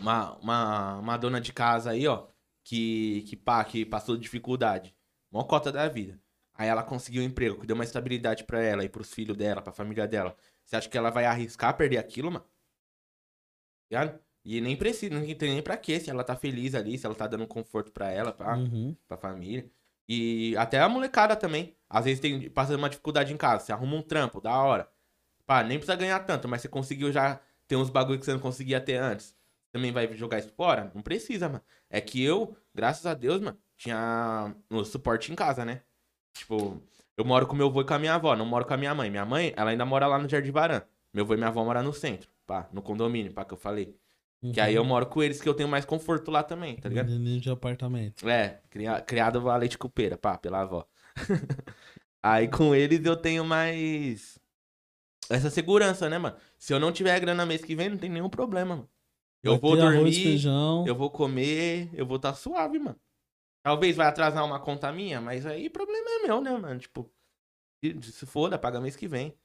uma, 0.00 0.36
uma, 0.38 0.96
uma 0.98 1.16
dona 1.16 1.40
de 1.40 1.52
casa 1.52 1.90
aí, 1.90 2.06
ó, 2.06 2.28
que, 2.68 3.22
que 3.22 3.34
pá, 3.36 3.64
que 3.64 3.86
passou 3.86 4.14
dificuldade. 4.16 4.94
Mó 5.30 5.42
cota 5.44 5.72
da 5.72 5.88
vida. 5.88 6.20
Aí 6.52 6.68
ela 6.68 6.82
conseguiu 6.82 7.22
um 7.22 7.24
emprego, 7.24 7.58
que 7.60 7.66
deu 7.66 7.74
uma 7.74 7.84
estabilidade 7.84 8.44
pra 8.44 8.60
ela 8.62 8.84
e 8.84 8.88
pros 8.90 9.12
filhos 9.14 9.36
dela, 9.36 9.62
pra 9.62 9.72
família 9.72 10.06
dela. 10.06 10.36
Você 10.64 10.76
acha 10.76 10.88
que 10.88 10.98
ela 10.98 11.08
vai 11.10 11.24
arriscar 11.24 11.74
perder 11.76 11.96
aquilo, 11.96 12.30
mano? 12.30 12.44
Ligado? 13.90 14.18
E 14.44 14.60
nem 14.60 14.76
precisa, 14.76 15.14
não 15.14 15.22
tem 15.34 15.50
nem 15.54 15.62
pra 15.62 15.76
quê, 15.76 15.98
se 15.98 16.10
ela 16.10 16.22
tá 16.24 16.36
feliz 16.36 16.74
ali, 16.74 16.98
se 16.98 17.06
ela 17.06 17.14
tá 17.14 17.26
dando 17.26 17.46
conforto 17.46 17.90
pra 17.92 18.10
ela, 18.10 18.32
pá, 18.32 18.56
Uhum. 18.56 18.94
pra 19.06 19.16
família. 19.16 19.70
E 20.08 20.54
até 20.56 20.78
a 20.80 20.88
molecada 20.88 21.34
também. 21.36 21.74
Às 21.88 22.04
vezes 22.04 22.20
tem, 22.20 22.50
passa 22.50 22.76
uma 22.76 22.88
dificuldade 22.90 23.32
em 23.32 23.36
casa, 23.36 23.64
você 23.64 23.72
arruma 23.72 23.96
um 23.96 24.02
trampo, 24.02 24.40
da 24.40 24.54
hora. 24.62 24.90
Pá, 25.46 25.62
nem 25.62 25.78
precisa 25.78 25.96
ganhar 25.96 26.20
tanto, 26.20 26.46
mas 26.48 26.60
você 26.60 26.68
conseguiu 26.68 27.10
já 27.12 27.40
ter 27.66 27.76
uns 27.76 27.88
bagulho 27.90 28.18
que 28.18 28.24
você 28.26 28.32
não 28.32 28.40
conseguia 28.40 28.78
ter 28.80 28.96
antes. 28.96 29.34
Também 29.72 29.92
vai 29.92 30.12
jogar 30.16 30.38
isso 30.38 30.52
fora? 30.56 30.90
Não 30.94 31.02
precisa, 31.02 31.48
mano. 31.48 31.62
É 31.90 32.00
que 32.00 32.22
eu, 32.22 32.56
graças 32.74 33.04
a 33.06 33.14
Deus, 33.14 33.40
mano, 33.40 33.58
tinha 33.76 34.54
o 34.70 34.84
suporte 34.84 35.30
em 35.32 35.34
casa, 35.34 35.64
né? 35.64 35.82
Tipo, 36.34 36.80
eu 37.16 37.24
moro 37.24 37.46
com 37.46 37.54
meu 37.56 37.66
avô 37.66 37.80
e 37.80 37.84
com 37.84 37.94
a 37.94 37.98
minha 37.98 38.14
avó, 38.14 38.34
não 38.36 38.46
moro 38.46 38.64
com 38.64 38.74
a 38.74 38.76
minha 38.76 38.94
mãe. 38.94 39.10
Minha 39.10 39.26
mãe, 39.26 39.52
ela 39.56 39.70
ainda 39.70 39.84
mora 39.84 40.06
lá 40.06 40.18
no 40.18 40.28
Jardim 40.28 40.52
Baran. 40.52 40.82
Meu 41.12 41.24
avô 41.24 41.34
e 41.34 41.36
minha 41.36 41.48
avó 41.48 41.64
moram 41.64 41.82
no 41.82 41.92
centro, 41.92 42.28
pá, 42.46 42.68
no 42.72 42.80
condomínio, 42.82 43.32
pá, 43.32 43.44
que 43.44 43.52
eu 43.54 43.58
falei. 43.58 43.96
Que 44.52 44.60
aí 44.60 44.74
eu 44.74 44.84
moro 44.84 45.06
com 45.06 45.22
eles, 45.22 45.40
que 45.40 45.48
eu 45.48 45.54
tenho 45.54 45.68
mais 45.68 45.84
conforto 45.84 46.30
lá 46.30 46.42
também, 46.44 46.76
tá 46.76 46.88
ligado? 46.88 47.06
Menininho 47.10 47.40
de 47.40 47.50
apartamento. 47.50 48.28
É, 48.28 48.60
cria- 48.70 49.00
criado 49.00 49.50
a 49.50 49.56
leite 49.56 49.76
cupeira, 49.76 50.16
pá, 50.16 50.38
pela 50.38 50.60
avó. 50.60 50.86
Aí 52.22 52.48
com 52.48 52.74
eles 52.74 53.04
eu 53.04 53.16
tenho 53.16 53.44
mais. 53.44 54.38
Essa 55.30 55.50
segurança, 55.50 56.08
né, 56.08 56.18
mano? 56.18 56.36
Se 56.58 56.72
eu 56.72 56.80
não 56.80 56.90
tiver 56.92 57.18
grana 57.20 57.44
mês 57.44 57.64
que 57.64 57.74
vem, 57.74 57.88
não 57.90 57.98
tem 57.98 58.10
nenhum 58.10 58.28
problema, 58.30 58.76
mano. 58.76 58.90
Eu 59.42 59.52
Vai 59.52 59.58
vou 59.58 59.76
ter 59.76 59.80
arroz, 59.80 60.16
dormir, 60.16 60.22
feijão. 60.22 60.86
eu 60.86 60.94
vou 60.94 61.10
comer, 61.10 61.90
eu 61.94 62.06
vou 62.06 62.16
estar 62.16 62.34
suave, 62.34 62.78
mano. 62.78 63.00
Talvez 63.62 63.96
vai 63.96 64.06
atrasar 64.06 64.44
uma 64.44 64.60
conta 64.60 64.90
minha, 64.92 65.20
mas 65.20 65.46
aí 65.46 65.66
o 65.66 65.70
problema 65.70 66.08
é 66.10 66.26
meu, 66.26 66.40
né, 66.40 66.50
mano? 66.56 66.80
Tipo, 66.80 67.12
se 67.84 68.00
se 68.12 68.26
foda, 68.26 68.58
paga 68.58 68.80
mês 68.80 68.96
que 68.96 69.06
vem. 69.08 69.38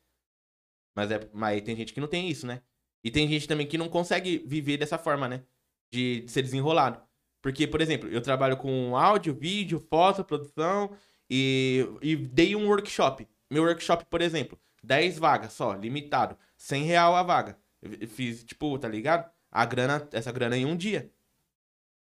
Mas, 0.96 1.12
é, 1.12 1.30
mas 1.34 1.62
tem 1.62 1.76
gente 1.76 1.94
que 1.94 2.00
não 2.02 2.08
tem 2.08 2.30
isso, 2.30 2.46
né? 2.48 2.62
E 3.04 3.12
tem 3.12 3.28
gente 3.28 3.48
também 3.48 3.68
que 3.68 3.78
não 3.78 3.90
consegue 3.90 4.40
viver 4.46 4.78
dessa 4.78 4.98
forma, 4.98 5.28
né? 5.28 5.44
De, 5.92 6.22
de 6.22 6.32
ser 6.32 6.42
desenrolado. 6.42 7.02
Porque, 7.42 7.68
por 7.68 7.82
exemplo, 7.82 8.10
eu 8.10 8.22
trabalho 8.22 8.56
com 8.58 8.96
áudio, 8.96 9.34
vídeo, 9.34 9.80
foto, 9.80 10.24
produção 10.24 10.96
e, 11.30 11.86
e 12.02 12.16
dei 12.16 12.56
um 12.56 12.68
workshop. 12.70 13.28
Meu 13.52 13.64
workshop, 13.64 14.06
por 14.06 14.22
exemplo, 14.22 14.58
10 14.84 15.20
vagas 15.20 15.54
só, 15.54 15.74
limitado. 15.74 16.38
100 16.58 16.84
real 16.84 17.16
a 17.16 17.24
vaga. 17.24 17.60
Eu 17.82 18.08
fiz, 18.08 18.44
tipo, 18.46 18.78
tá 18.80 18.88
ligado? 18.88 19.30
A 19.54 19.66
grana, 19.66 20.10
essa 20.12 20.32
grana 20.32 20.58
em 20.58 20.66
um 20.66 20.76
dia. 20.76 21.12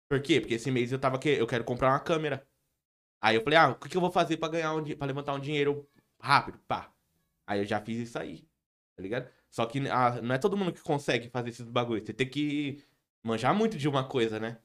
Por 0.09 0.20
quê? 0.20 0.40
Porque 0.40 0.55
esse 0.55 0.68
mês 0.68 0.90
eu 0.90 0.98
tava 0.98 1.16
que 1.16 1.28
eu 1.28 1.47
quero 1.47 1.62
comprar 1.62 1.90
uma 1.90 2.01
câmera. 2.01 2.44
Aí 3.20 3.36
eu 3.36 3.43
falei, 3.43 3.56
ah, 3.56 3.68
o 3.68 3.77
que, 3.77 3.89
que 3.89 3.97
eu 3.97 4.01
vou 4.01 4.10
fazer 4.10 4.36
pra 4.36 4.48
ganhar 4.48 4.74
um 4.74 4.85
para 4.97 5.06
levantar 5.06 5.32
um 5.32 5.40
dinheiro 5.40 5.89
rápido? 6.20 6.59
Pá. 6.66 6.93
Aí 7.47 7.60
eu 7.60 7.64
já 7.64 7.81
fiz 7.81 7.98
isso 7.98 8.18
aí. 8.18 8.48
Tá 8.97 9.02
ligado? 9.02 9.28
Só 9.48 9.64
que 9.64 9.78
ah, 9.89 10.20
não 10.20 10.35
é 10.35 10.39
todo 10.39 10.56
mundo 10.56 10.73
que 10.73 10.82
consegue 10.82 11.28
fazer 11.28 11.51
esses 11.51 11.64
bagulhos. 11.68 12.05
Você 12.05 12.12
tem 12.12 12.28
que 12.28 12.85
manjar 13.23 13.55
muito 13.55 13.78
de 13.78 13.89
uma 13.89 14.05
coisa, 14.05 14.40
né? 14.40 14.59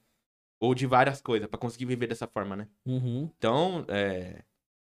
Ou 0.59 0.73
de 0.73 0.87
várias 0.87 1.21
coisas 1.21 1.47
pra 1.47 1.59
conseguir 1.59 1.85
viver 1.85 2.07
dessa 2.07 2.27
forma, 2.27 2.55
né? 2.55 2.67
Uhum. 2.85 3.29
Então, 3.37 3.85
é. 3.89 4.43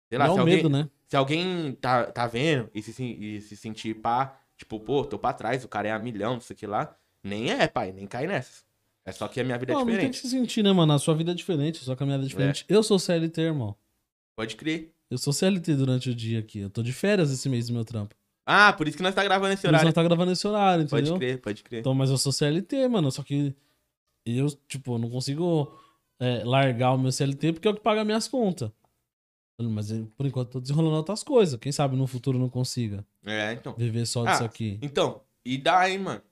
Sei 0.08 0.18
lá, 0.18 0.26
Não 0.26 0.34
se 0.34 0.38
é 0.38 0.40
o 0.40 0.44
alguém, 0.44 0.56
medo, 0.56 0.68
né? 0.70 0.90
se 1.06 1.16
alguém 1.16 1.72
tá, 1.74 2.10
tá 2.10 2.26
vendo 2.26 2.70
e 2.74 2.82
se, 2.82 3.02
e 3.02 3.40
se 3.40 3.56
sentir 3.56 3.94
pá, 3.94 4.38
tipo, 4.56 4.80
pô, 4.80 5.04
tô 5.04 5.18
pra 5.18 5.32
trás, 5.32 5.64
o 5.64 5.68
cara 5.68 5.88
é 5.88 5.90
a 5.90 5.98
milhão, 5.98 6.34
não 6.34 6.40
sei 6.40 6.54
o 6.54 6.58
que 6.58 6.66
lá. 6.66 6.96
Nem 7.24 7.50
é, 7.50 7.66
pai, 7.66 7.90
nem 7.92 8.06
cai 8.06 8.26
nessas. 8.26 8.64
É 9.06 9.12
só 9.12 9.26
que 9.28 9.40
a 9.40 9.44
minha 9.44 9.58
vida 9.58 9.72
é 9.72 9.74
Não, 9.74 9.80
não 9.80 9.86
tem 9.86 9.96
que 9.96 10.10
diferente. 10.10 10.20
se 10.20 10.28
sentir, 10.30 10.62
né, 10.62 10.72
mano? 10.72 10.92
A 10.92 10.98
sua 10.98 11.14
vida 11.14 11.32
é 11.32 11.34
diferente, 11.34 11.80
a 11.80 11.84
sua 11.84 11.96
caminhada 11.96 12.24
é 12.24 12.26
diferente. 12.26 12.64
Eu 12.68 12.82
sou 12.82 12.98
CLT, 12.98 13.40
irmão. 13.40 13.74
Pode 14.36 14.56
crer. 14.56 14.92
Eu 15.10 15.18
sou 15.18 15.32
CLT 15.32 15.74
durante 15.76 16.10
o 16.10 16.14
dia 16.14 16.38
aqui. 16.40 16.58
Eu 16.60 16.70
tô 16.70 16.82
de 16.82 16.92
férias 16.92 17.30
esse 17.30 17.48
mês 17.48 17.66
do 17.68 17.72
meu 17.74 17.84
trampo. 17.84 18.14
Ah, 18.46 18.72
por 18.72 18.86
isso 18.86 18.96
que 18.96 19.02
nós 19.02 19.14
tá 19.14 19.22
gravando 19.24 19.52
esse 19.54 19.62
Por 19.62 19.68
isso 19.68 19.70
horário. 19.70 19.86
nós 19.86 19.94
tá 19.94 20.02
gravando 20.02 20.32
esse 20.32 20.46
horário, 20.46 20.86
Pode 20.88 21.02
entendeu? 21.02 21.18
crer, 21.18 21.40
pode 21.40 21.62
crer. 21.62 21.80
Então, 21.80 21.94
mas 21.94 22.10
eu 22.10 22.18
sou 22.18 22.30
CLT, 22.32 22.88
mano. 22.88 23.10
Só 23.10 23.22
que 23.22 23.54
eu, 24.26 24.46
tipo, 24.68 24.98
não 24.98 25.08
consigo 25.10 25.72
é, 26.18 26.42
largar 26.44 26.92
o 26.92 26.98
meu 26.98 27.12
CLT 27.12 27.54
porque 27.54 27.68
é 27.68 27.70
o 27.70 27.74
que 27.74 27.80
paga 27.80 28.04
minhas 28.04 28.26
contas. 28.28 28.70
Mas 29.60 29.90
eu, 29.90 30.06
por 30.16 30.26
enquanto 30.26 30.50
tô 30.50 30.60
desenrolando 30.60 30.96
outras 30.96 31.22
coisas. 31.22 31.58
Quem 31.60 31.70
sabe 31.72 31.96
no 31.96 32.06
futuro 32.06 32.38
não 32.38 32.48
consiga 32.48 33.06
É, 33.24 33.52
então. 33.52 33.74
viver 33.74 34.04
só 34.06 34.26
Ah, 34.26 34.32
disso 34.32 34.44
aqui. 34.44 34.78
Então, 34.82 35.20
e 35.44 35.56
dá, 35.56 35.88
hein, 35.88 35.98
mano. 35.98 36.22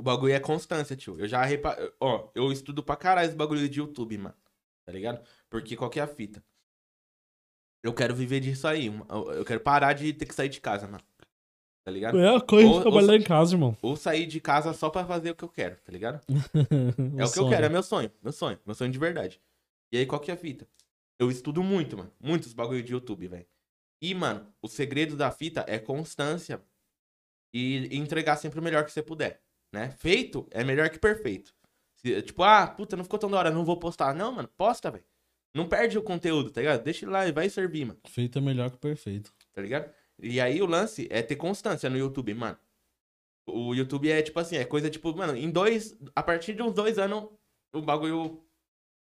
O 0.00 0.02
bagulho 0.02 0.32
é 0.32 0.40
constância, 0.40 0.96
tio. 0.96 1.20
Eu 1.20 1.28
já 1.28 1.44
reparei. 1.44 1.92
Ó, 2.00 2.30
eu 2.34 2.50
estudo 2.50 2.82
pra 2.82 2.96
caralho 2.96 3.28
esse 3.28 3.36
bagulho 3.36 3.68
de 3.68 3.80
YouTube, 3.80 4.16
mano. 4.16 4.34
Tá 4.86 4.92
ligado? 4.92 5.22
Porque 5.50 5.76
qual 5.76 5.90
que 5.90 6.00
é 6.00 6.02
a 6.02 6.06
fita? 6.06 6.42
Eu 7.82 7.92
quero 7.92 8.14
viver 8.14 8.40
disso 8.40 8.66
aí. 8.66 8.86
Eu 9.36 9.44
quero 9.44 9.60
parar 9.60 9.92
de 9.92 10.14
ter 10.14 10.24
que 10.24 10.34
sair 10.34 10.48
de 10.48 10.58
casa, 10.58 10.86
mano. 10.86 11.04
Tá 11.84 11.90
ligado? 11.90 12.18
É 12.18 12.34
a 12.34 12.40
coisa 12.40 12.66
Ou- 12.66 12.76
de 12.76 12.82
trabalhar 12.82 13.14
em 13.16 13.22
casa, 13.22 13.54
irmão. 13.54 13.76
Ou 13.82 13.94
sair 13.94 14.26
de 14.26 14.40
casa 14.40 14.72
só 14.72 14.88
pra 14.88 15.04
fazer 15.04 15.32
o 15.32 15.34
que 15.34 15.44
eu 15.44 15.48
quero, 15.50 15.76
tá 15.76 15.92
ligado? 15.92 16.20
É 17.18 17.24
o 17.24 17.30
que 17.30 17.38
eu 17.38 17.42
sonho. 17.44 17.50
quero, 17.50 17.66
é 17.66 17.68
meu 17.68 17.82
sonho. 17.82 18.10
Meu 18.22 18.32
sonho. 18.32 18.58
Meu 18.64 18.74
sonho 18.74 18.90
de 18.90 18.98
verdade. 18.98 19.38
E 19.92 19.98
aí, 19.98 20.06
qual 20.06 20.18
que 20.20 20.30
é 20.30 20.34
a 20.34 20.36
fita? 20.36 20.66
Eu 21.18 21.30
estudo 21.30 21.62
muito, 21.62 21.98
mano. 21.98 22.10
Muitos 22.18 22.54
bagulho 22.54 22.82
de 22.82 22.92
YouTube, 22.94 23.28
velho. 23.28 23.46
E, 24.00 24.14
mano, 24.14 24.50
o 24.62 24.68
segredo 24.68 25.14
da 25.14 25.30
fita 25.30 25.62
é 25.68 25.78
constância. 25.78 26.58
E 27.52 27.94
entregar 27.94 28.36
sempre 28.36 28.60
o 28.60 28.62
melhor 28.62 28.84
que 28.86 28.92
você 28.92 29.02
puder, 29.02 29.42
né? 29.72 29.90
Feito 29.90 30.46
é 30.50 30.62
melhor 30.64 30.88
que 30.90 30.98
perfeito. 30.98 31.54
Se- 31.96 32.22
tipo, 32.22 32.42
ah, 32.42 32.66
puta, 32.66 32.96
não 32.96 33.04
ficou 33.04 33.18
tão 33.18 33.30
da 33.30 33.38
hora, 33.38 33.50
não 33.50 33.64
vou 33.64 33.76
postar. 33.78 34.14
Não, 34.14 34.32
mano, 34.32 34.48
posta, 34.56 34.90
velho. 34.90 35.04
Não 35.54 35.68
perde 35.68 35.98
o 35.98 36.02
conteúdo, 36.02 36.50
tá 36.50 36.60
ligado? 36.60 36.82
Deixa 36.82 37.04
ele 37.04 37.12
lá 37.12 37.26
e 37.26 37.32
vai 37.32 37.48
servir, 37.48 37.84
mano. 37.84 37.98
Feito 38.08 38.38
é 38.38 38.40
melhor 38.40 38.70
que 38.70 38.78
perfeito. 38.78 39.32
Tá 39.52 39.60
ligado? 39.60 39.92
E 40.18 40.40
aí 40.40 40.62
o 40.62 40.66
lance 40.66 41.08
é 41.10 41.22
ter 41.22 41.36
constância 41.36 41.90
no 41.90 41.98
YouTube, 41.98 42.32
mano. 42.34 42.56
O 43.46 43.74
YouTube 43.74 44.10
é 44.10 44.22
tipo 44.22 44.38
assim, 44.38 44.56
é 44.56 44.64
coisa 44.64 44.88
tipo, 44.88 45.12
mano, 45.16 45.36
em 45.36 45.50
dois. 45.50 45.96
A 46.14 46.22
partir 46.22 46.54
de 46.54 46.62
uns 46.62 46.72
dois 46.72 46.98
anos, 46.98 47.28
o 47.72 47.82
bagulho. 47.82 48.44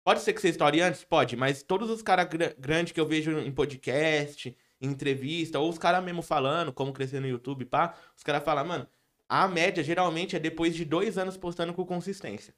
Pode 0.05 0.21
ser 0.21 0.33
que 0.35 0.41
você 0.41 0.51
estoure 0.51 0.81
antes? 0.81 1.03
Pode, 1.05 1.37
mas 1.37 1.63
todos 1.63 1.91
os 1.91 2.03
caras 2.03 2.29
grandes 2.59 2.93
que 2.93 3.01
eu 3.01 3.07
vejo 3.07 3.39
em 3.41 3.51
podcast, 3.51 4.57
em 4.81 4.89
entrevista, 4.89 5.59
ou 5.59 5.69
os 5.69 5.79
caras 5.79 6.05
mesmo 6.05 6.23
falando 6.23 6.73
como 6.73 6.93
crescer 6.93 7.19
no 7.19 7.27
YouTube, 7.27 7.65
pá, 7.65 7.95
os 8.17 8.23
caras 8.23 8.45
falam, 8.45 8.65
mano, 8.65 8.87
a 9.29 9.49
média 9.49 9.83
geralmente 9.83 10.37
é 10.37 10.39
depois 10.39 10.75
de 10.75 10.85
dois 10.85 11.19
anos 11.19 11.37
postando 11.37 11.75
com 11.75 11.85
consistência. 11.85 12.55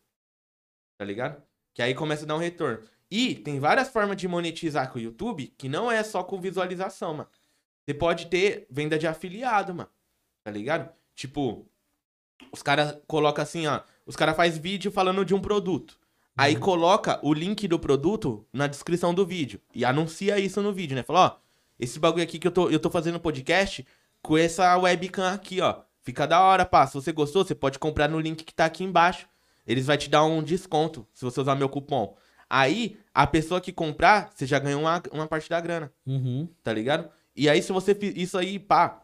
Tá 0.98 1.04
ligado? 1.04 1.42
Que 1.74 1.82
aí 1.82 1.94
começa 1.94 2.24
a 2.24 2.26
dar 2.26 2.34
um 2.36 2.38
retorno. 2.38 2.82
E 3.10 3.34
tem 3.36 3.58
várias 3.58 3.88
formas 3.88 4.16
de 4.16 4.28
monetizar 4.28 4.90
com 4.92 4.98
o 4.98 5.02
YouTube 5.02 5.54
que 5.56 5.68
não 5.68 5.90
é 5.90 6.02
só 6.02 6.22
com 6.22 6.40
visualização, 6.40 7.14
mano. 7.14 7.30
Você 7.84 7.94
pode 7.94 8.26
ter 8.26 8.66
venda 8.70 8.98
de 8.98 9.06
afiliado, 9.06 9.74
mano. 9.74 9.90
Tá 10.44 10.50
ligado? 10.50 10.92
Tipo, 11.14 11.66
os 12.52 12.62
caras 12.62 12.98
colocam 13.06 13.42
assim, 13.42 13.66
ó. 13.66 13.80
Os 14.04 14.16
caras 14.16 14.36
faz 14.36 14.58
vídeo 14.58 14.90
falando 14.90 15.24
de 15.24 15.34
um 15.34 15.40
produto. 15.40 15.98
Aí 16.36 16.54
coloca 16.54 17.18
o 17.22 17.34
link 17.34 17.66
do 17.66 17.78
produto 17.78 18.46
na 18.52 18.66
descrição 18.66 19.12
do 19.12 19.26
vídeo. 19.26 19.60
E 19.74 19.84
anuncia 19.84 20.38
isso 20.38 20.62
no 20.62 20.72
vídeo, 20.72 20.94
né? 20.94 21.02
Fala, 21.02 21.26
ó, 21.26 21.36
esse 21.78 21.98
bagulho 21.98 22.22
aqui 22.22 22.38
que 22.38 22.46
eu 22.46 22.52
tô, 22.52 22.70
eu 22.70 22.78
tô 22.78 22.90
fazendo 22.90 23.18
podcast 23.18 23.86
com 24.22 24.36
essa 24.36 24.76
webcam 24.76 25.32
aqui, 25.32 25.60
ó. 25.60 25.82
Fica 26.08 26.26
da 26.26 26.40
hora, 26.40 26.64
pá. 26.64 26.86
Se 26.86 26.94
você 26.94 27.12
gostou, 27.12 27.44
você 27.44 27.54
pode 27.54 27.78
comprar 27.78 28.08
no 28.08 28.18
link 28.18 28.42
que 28.42 28.54
tá 28.54 28.64
aqui 28.64 28.82
embaixo. 28.82 29.28
Eles 29.66 29.84
vão 29.84 29.94
te 29.94 30.08
dar 30.08 30.24
um 30.24 30.42
desconto 30.42 31.06
se 31.12 31.22
você 31.22 31.38
usar 31.38 31.54
meu 31.54 31.68
cupom. 31.68 32.16
Aí, 32.48 32.98
a 33.12 33.26
pessoa 33.26 33.60
que 33.60 33.70
comprar, 33.70 34.30
você 34.34 34.46
já 34.46 34.58
ganhou 34.58 34.80
uma, 34.80 35.02
uma 35.12 35.26
parte 35.26 35.50
da 35.50 35.60
grana 35.60 35.92
Uhum. 36.06 36.48
tá 36.62 36.72
ligado? 36.72 37.10
E 37.36 37.46
aí, 37.46 37.60
se 37.60 37.70
você 37.72 37.92
isso 38.16 38.38
aí, 38.38 38.58
pá, 38.58 39.02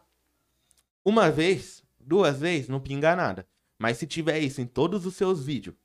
uma 1.05 1.29
vez, 1.29 1.83
duas 1.99 2.39
vezes, 2.39 2.69
não 2.69 2.79
pinga 2.79 3.15
nada. 3.15 3.47
Mas 3.77 3.97
se 3.97 4.07
tiver 4.07 4.39
isso 4.39 4.59
em 4.59 4.65
todos 4.65 5.05
os 5.05 5.15
seus 5.15 5.45
vídeos, 5.45 5.75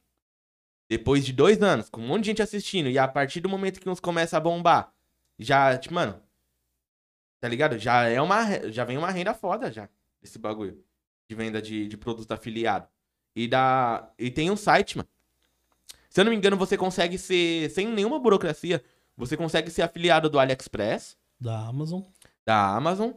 depois 0.88 1.22
de 1.22 1.34
dois 1.34 1.62
anos, 1.62 1.90
com 1.90 2.01
um 2.01 2.06
monte 2.06 2.22
de 2.22 2.26
gente 2.28 2.40
assistindo, 2.40 2.88
e 2.88 2.98
a 2.98 3.06
partir 3.06 3.42
do 3.42 3.48
momento 3.51 3.78
que 3.78 3.90
uns 3.90 4.01
começa 4.01 4.38
a 4.38 4.40
bombar, 4.40 4.90
já, 5.38 5.76
tipo, 5.76 5.94
mano, 5.94 6.18
tá 7.38 7.47
ligado? 7.47 7.78
Já 7.78 8.09
é 8.09 8.22
uma, 8.22 8.70
já 8.70 8.86
vem 8.86 8.97
uma 8.97 9.10
renda 9.10 9.34
foda 9.34 9.70
já, 9.70 9.86
esse 10.22 10.38
bagulho 10.38 10.82
de 11.31 11.35
venda 11.36 11.62
de, 11.62 11.86
de 11.86 11.97
produto 11.97 12.32
afiliado. 12.32 12.89
E 13.36 13.47
dá, 13.47 14.12
e 14.19 14.32
tem 14.32 14.51
um 14.51 14.57
site, 14.57 14.97
mano. 14.97 15.09
Se 16.09 16.20
eu 16.20 16.24
não 16.24 16.32
me 16.32 16.36
engano, 16.36 16.57
você 16.57 16.77
consegue 16.77 17.16
ser, 17.16 17.70
sem 17.70 17.86
nenhuma 17.86 18.19
burocracia, 18.19 18.82
você 19.16 19.36
consegue 19.36 19.70
ser 19.70 19.82
afiliado 19.82 20.28
do 20.28 20.40
AliExpress, 20.40 21.16
Da 21.39 21.69
Amazon. 21.69 22.02
da 22.44 22.74
Amazon. 22.74 23.12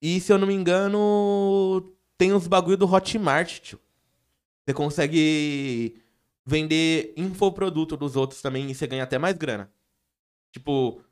E 0.00 0.20
se 0.20 0.32
eu 0.32 0.38
não 0.38 0.46
me 0.46 0.54
engano, 0.54 1.92
tem 2.16 2.32
uns 2.32 2.46
bagulho 2.46 2.76
do 2.76 2.86
Hotmart, 2.86 3.58
tio. 3.58 3.80
Você 4.64 4.72
consegue 4.72 6.00
vender 6.46 7.12
infoproduto 7.16 7.96
dos 7.96 8.14
outros 8.14 8.40
também 8.40 8.70
e 8.70 8.74
você 8.74 8.86
ganha 8.86 9.02
até 9.02 9.18
mais 9.18 9.36
grana. 9.36 9.68
Tipo, 10.52 11.02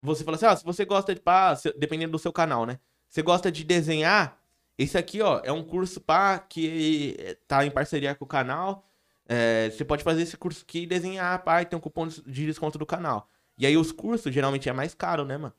você 0.00 0.24
fala 0.24 0.36
assim, 0.38 0.46
ah, 0.46 0.56
se 0.56 0.64
você 0.64 0.86
gosta 0.86 1.14
de, 1.14 1.20
pá, 1.20 1.54
dependendo 1.76 2.12
do 2.12 2.18
seu 2.18 2.32
canal, 2.32 2.64
né? 2.64 2.78
Você 3.06 3.20
gosta 3.20 3.52
de 3.52 3.62
desenhar, 3.64 4.40
esse 4.76 4.98
aqui, 4.98 5.22
ó, 5.22 5.40
é 5.44 5.52
um 5.52 5.62
curso, 5.62 6.00
pá, 6.00 6.38
que 6.38 7.16
eh, 7.18 7.36
tá 7.46 7.64
em 7.64 7.70
parceria 7.70 8.14
com 8.14 8.24
o 8.24 8.28
canal. 8.28 8.84
É, 9.26 9.70
você 9.70 9.84
pode 9.84 10.02
fazer 10.02 10.22
esse 10.22 10.36
curso 10.36 10.62
aqui 10.62 10.80
e 10.80 10.86
desenhar, 10.86 11.42
pá, 11.44 11.62
e 11.62 11.66
tem 11.66 11.76
um 11.76 11.80
cupom 11.80 12.06
de 12.08 12.46
desconto 12.46 12.78
do 12.78 12.84
canal. 12.84 13.28
E 13.56 13.66
aí 13.66 13.76
os 13.76 13.92
cursos 13.92 14.32
geralmente 14.34 14.68
é 14.68 14.72
mais 14.72 14.94
caro, 14.94 15.24
né, 15.24 15.38
mano? 15.38 15.54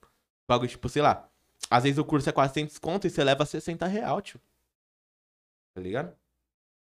Bagulho, 0.48 0.70
tipo, 0.70 0.90
sei 0.90 1.02
lá. 1.02 1.30
Às 1.70 1.84
vezes 1.84 1.98
o 1.98 2.06
curso 2.06 2.30
é 2.30 2.32
400 2.32 2.78
conto 2.78 3.08
e 3.08 3.10
você 3.10 3.24
leva 3.24 3.46
60 3.46 3.88
real, 3.88 4.22
tio. 4.22 4.40
Tá 5.74 5.82
ligado? 5.82 6.14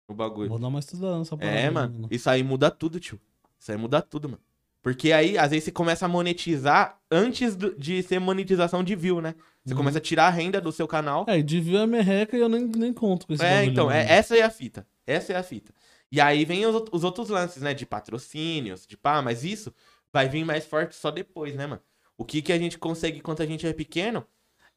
O 0.09 0.13
bagulho. 0.13 0.49
Vou 0.49 0.59
dar 0.59 0.69
uma 0.69 0.81
estudada 0.81 1.19
nessa 1.19 1.37
parada. 1.37 1.57
É, 1.57 1.65
aí, 1.65 1.71
mano. 1.71 2.09
Isso 2.11 2.29
aí 2.29 2.43
muda 2.43 2.71
tudo, 2.71 3.01
tio. 3.01 3.19
Isso 3.59 3.73
aí 3.73 3.79
muda 3.79 4.03
tudo, 4.03 4.29
mano. 4.29 4.43
Porque 4.83 5.13
aí, 5.13 5.39
às 5.39 5.51
vezes, 5.51 5.65
você 5.65 5.73
começa 5.73 6.05
a 6.05 6.09
monetizar 6.09 7.01
antes 7.11 7.57
de 7.57 8.03
ser 8.03 8.19
monetização 8.19 8.85
de 8.85 8.95
view, 8.95 9.23
né? 9.23 9.35
Você 9.65 9.73
Uhum. 9.73 9.79
começa 9.79 9.99
a 9.99 10.01
tirar 10.01 10.27
a 10.27 10.31
renda 10.31 10.61
do 10.61 10.71
seu 10.71 10.87
canal. 10.87 11.25
É, 11.27 11.39
e 11.39 11.43
de 11.43 11.61
view 11.61 11.81
é 11.81 11.87
merreca 11.87 12.37
e 12.37 12.41
eu 12.41 12.49
nem, 12.49 12.67
nem 12.67 12.93
conto 12.93 13.27
com 13.27 13.33
esse 13.33 13.43
É, 13.43 13.65
então, 13.65 13.89
né, 13.89 14.03
é, 14.03 14.13
essa 14.13 14.37
é 14.37 14.43
a 14.43 14.51
fita. 14.51 14.87
Essa 15.07 15.33
é 15.33 15.37
a 15.37 15.43
fita. 15.43 15.73
E 16.13 16.21
aí 16.21 16.45
vem 16.45 16.67
os, 16.67 16.85
os 16.93 17.03
outros 17.03 17.29
lances, 17.31 17.63
né? 17.63 17.73
De 17.73 17.87
patrocínios, 17.87 18.87
de 18.87 18.97
pá, 18.97 19.23
mas 19.23 19.43
isso 19.43 19.75
vai 20.13 20.29
vir 20.29 20.45
mais 20.45 20.65
forte 20.67 20.95
só 20.95 21.11
depois, 21.11 21.55
né, 21.55 21.67
mano? 21.67 21.83
O 22.17 22.25
que, 22.25 22.41
que 22.43 22.53
a 22.53 22.59
gente 22.59 22.79
consegue 22.79 23.21
quando 23.21 23.41
a 23.41 23.47
gente 23.47 23.67
é 23.67 23.73
pequeno 23.73 24.25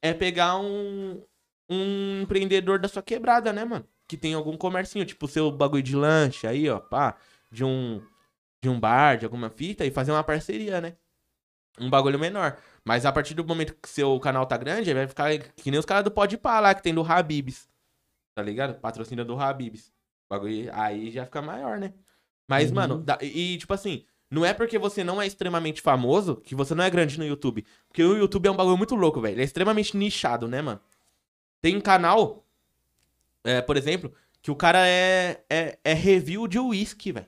é 0.02 0.14
pegar 0.14 0.58
um, 0.58 1.22
um 1.70 2.22
empreendedor 2.22 2.80
da 2.80 2.88
sua 2.88 3.04
quebrada, 3.04 3.52
né, 3.52 3.64
mano? 3.66 3.86
Que 4.08 4.16
tem 4.18 4.34
algum 4.34 4.56
comercinho, 4.58 5.06
tipo 5.06 5.26
o 5.26 5.30
seu 5.30 5.52
bagulho 5.52 5.84
de 5.84 5.96
lanche 5.96 6.48
aí, 6.48 6.70
ó, 6.70 6.80
pá, 6.80 7.16
de 7.52 7.64
um, 7.64 8.02
de 8.64 8.70
um 8.70 8.80
bar, 8.80 9.18
de 9.18 9.26
alguma 9.26 9.50
fita, 9.50 9.86
e 9.86 9.92
fazer 9.92 10.12
uma 10.12 10.24
parceria, 10.24 10.80
né? 10.82 10.96
Um 11.80 11.90
bagulho 11.90 12.18
menor. 12.18 12.58
Mas 12.88 13.06
a 13.06 13.12
partir 13.12 13.34
do 13.34 13.44
momento 13.46 13.76
que 13.82 13.90
seu 13.90 14.18
canal 14.22 14.46
tá 14.46 14.56
grande, 14.56 14.94
vai 14.94 15.06
ficar 15.08 15.38
que 15.38 15.70
nem 15.70 15.78
os 15.78 15.86
caras 15.86 16.06
do 16.06 16.10
Pode 16.12 16.38
Pá 16.38 16.62
lá, 16.62 16.74
que 16.74 16.82
tem 16.82 16.94
do 16.94 17.02
Habibs. 17.04 17.68
Tá 18.34 18.42
ligado? 18.42 18.80
Patrocínio 18.80 19.26
do 19.26 19.38
Habibs. 19.38 19.92
Bagulho, 20.30 20.70
aí 20.74 21.12
já 21.12 21.26
fica 21.26 21.42
maior, 21.42 21.78
né? 21.78 21.94
Mas, 22.48 22.70
Uhum. 22.70 22.76
mano, 22.76 22.98
dá- 23.04 23.18
e 23.22 23.58
tipo 23.58 23.74
assim, 23.74 24.06
não 24.32 24.46
é 24.46 24.54
porque 24.54 24.78
você 24.80 25.04
não 25.04 25.22
é 25.22 25.28
extremamente 25.28 25.82
famoso 25.82 26.38
que 26.38 26.56
você 26.56 26.74
não 26.74 26.82
é 26.86 26.90
grande 26.90 27.18
no 27.20 27.26
YouTube. 27.26 27.66
Porque 27.90 28.02
o 28.02 28.16
YouTube 28.16 28.48
é 28.48 28.52
um 28.52 28.56
bagulho 28.56 28.78
muito 28.78 28.96
louco, 28.96 29.20
velho. 29.20 29.34
Ele 29.36 29.42
é 29.42 29.44
extremamente 29.44 29.98
nichado, 29.98 30.48
né, 30.48 30.62
mano? 30.62 30.80
Tem 31.62 31.78
canal 31.82 32.46
é, 33.44 33.62
por 33.62 33.76
exemplo, 33.76 34.14
que 34.42 34.50
o 34.50 34.56
cara 34.56 34.88
é, 34.88 35.44
é, 35.50 35.78
é 35.84 35.94
review 35.94 36.48
de 36.48 36.58
uísque, 36.58 37.12
velho. 37.12 37.28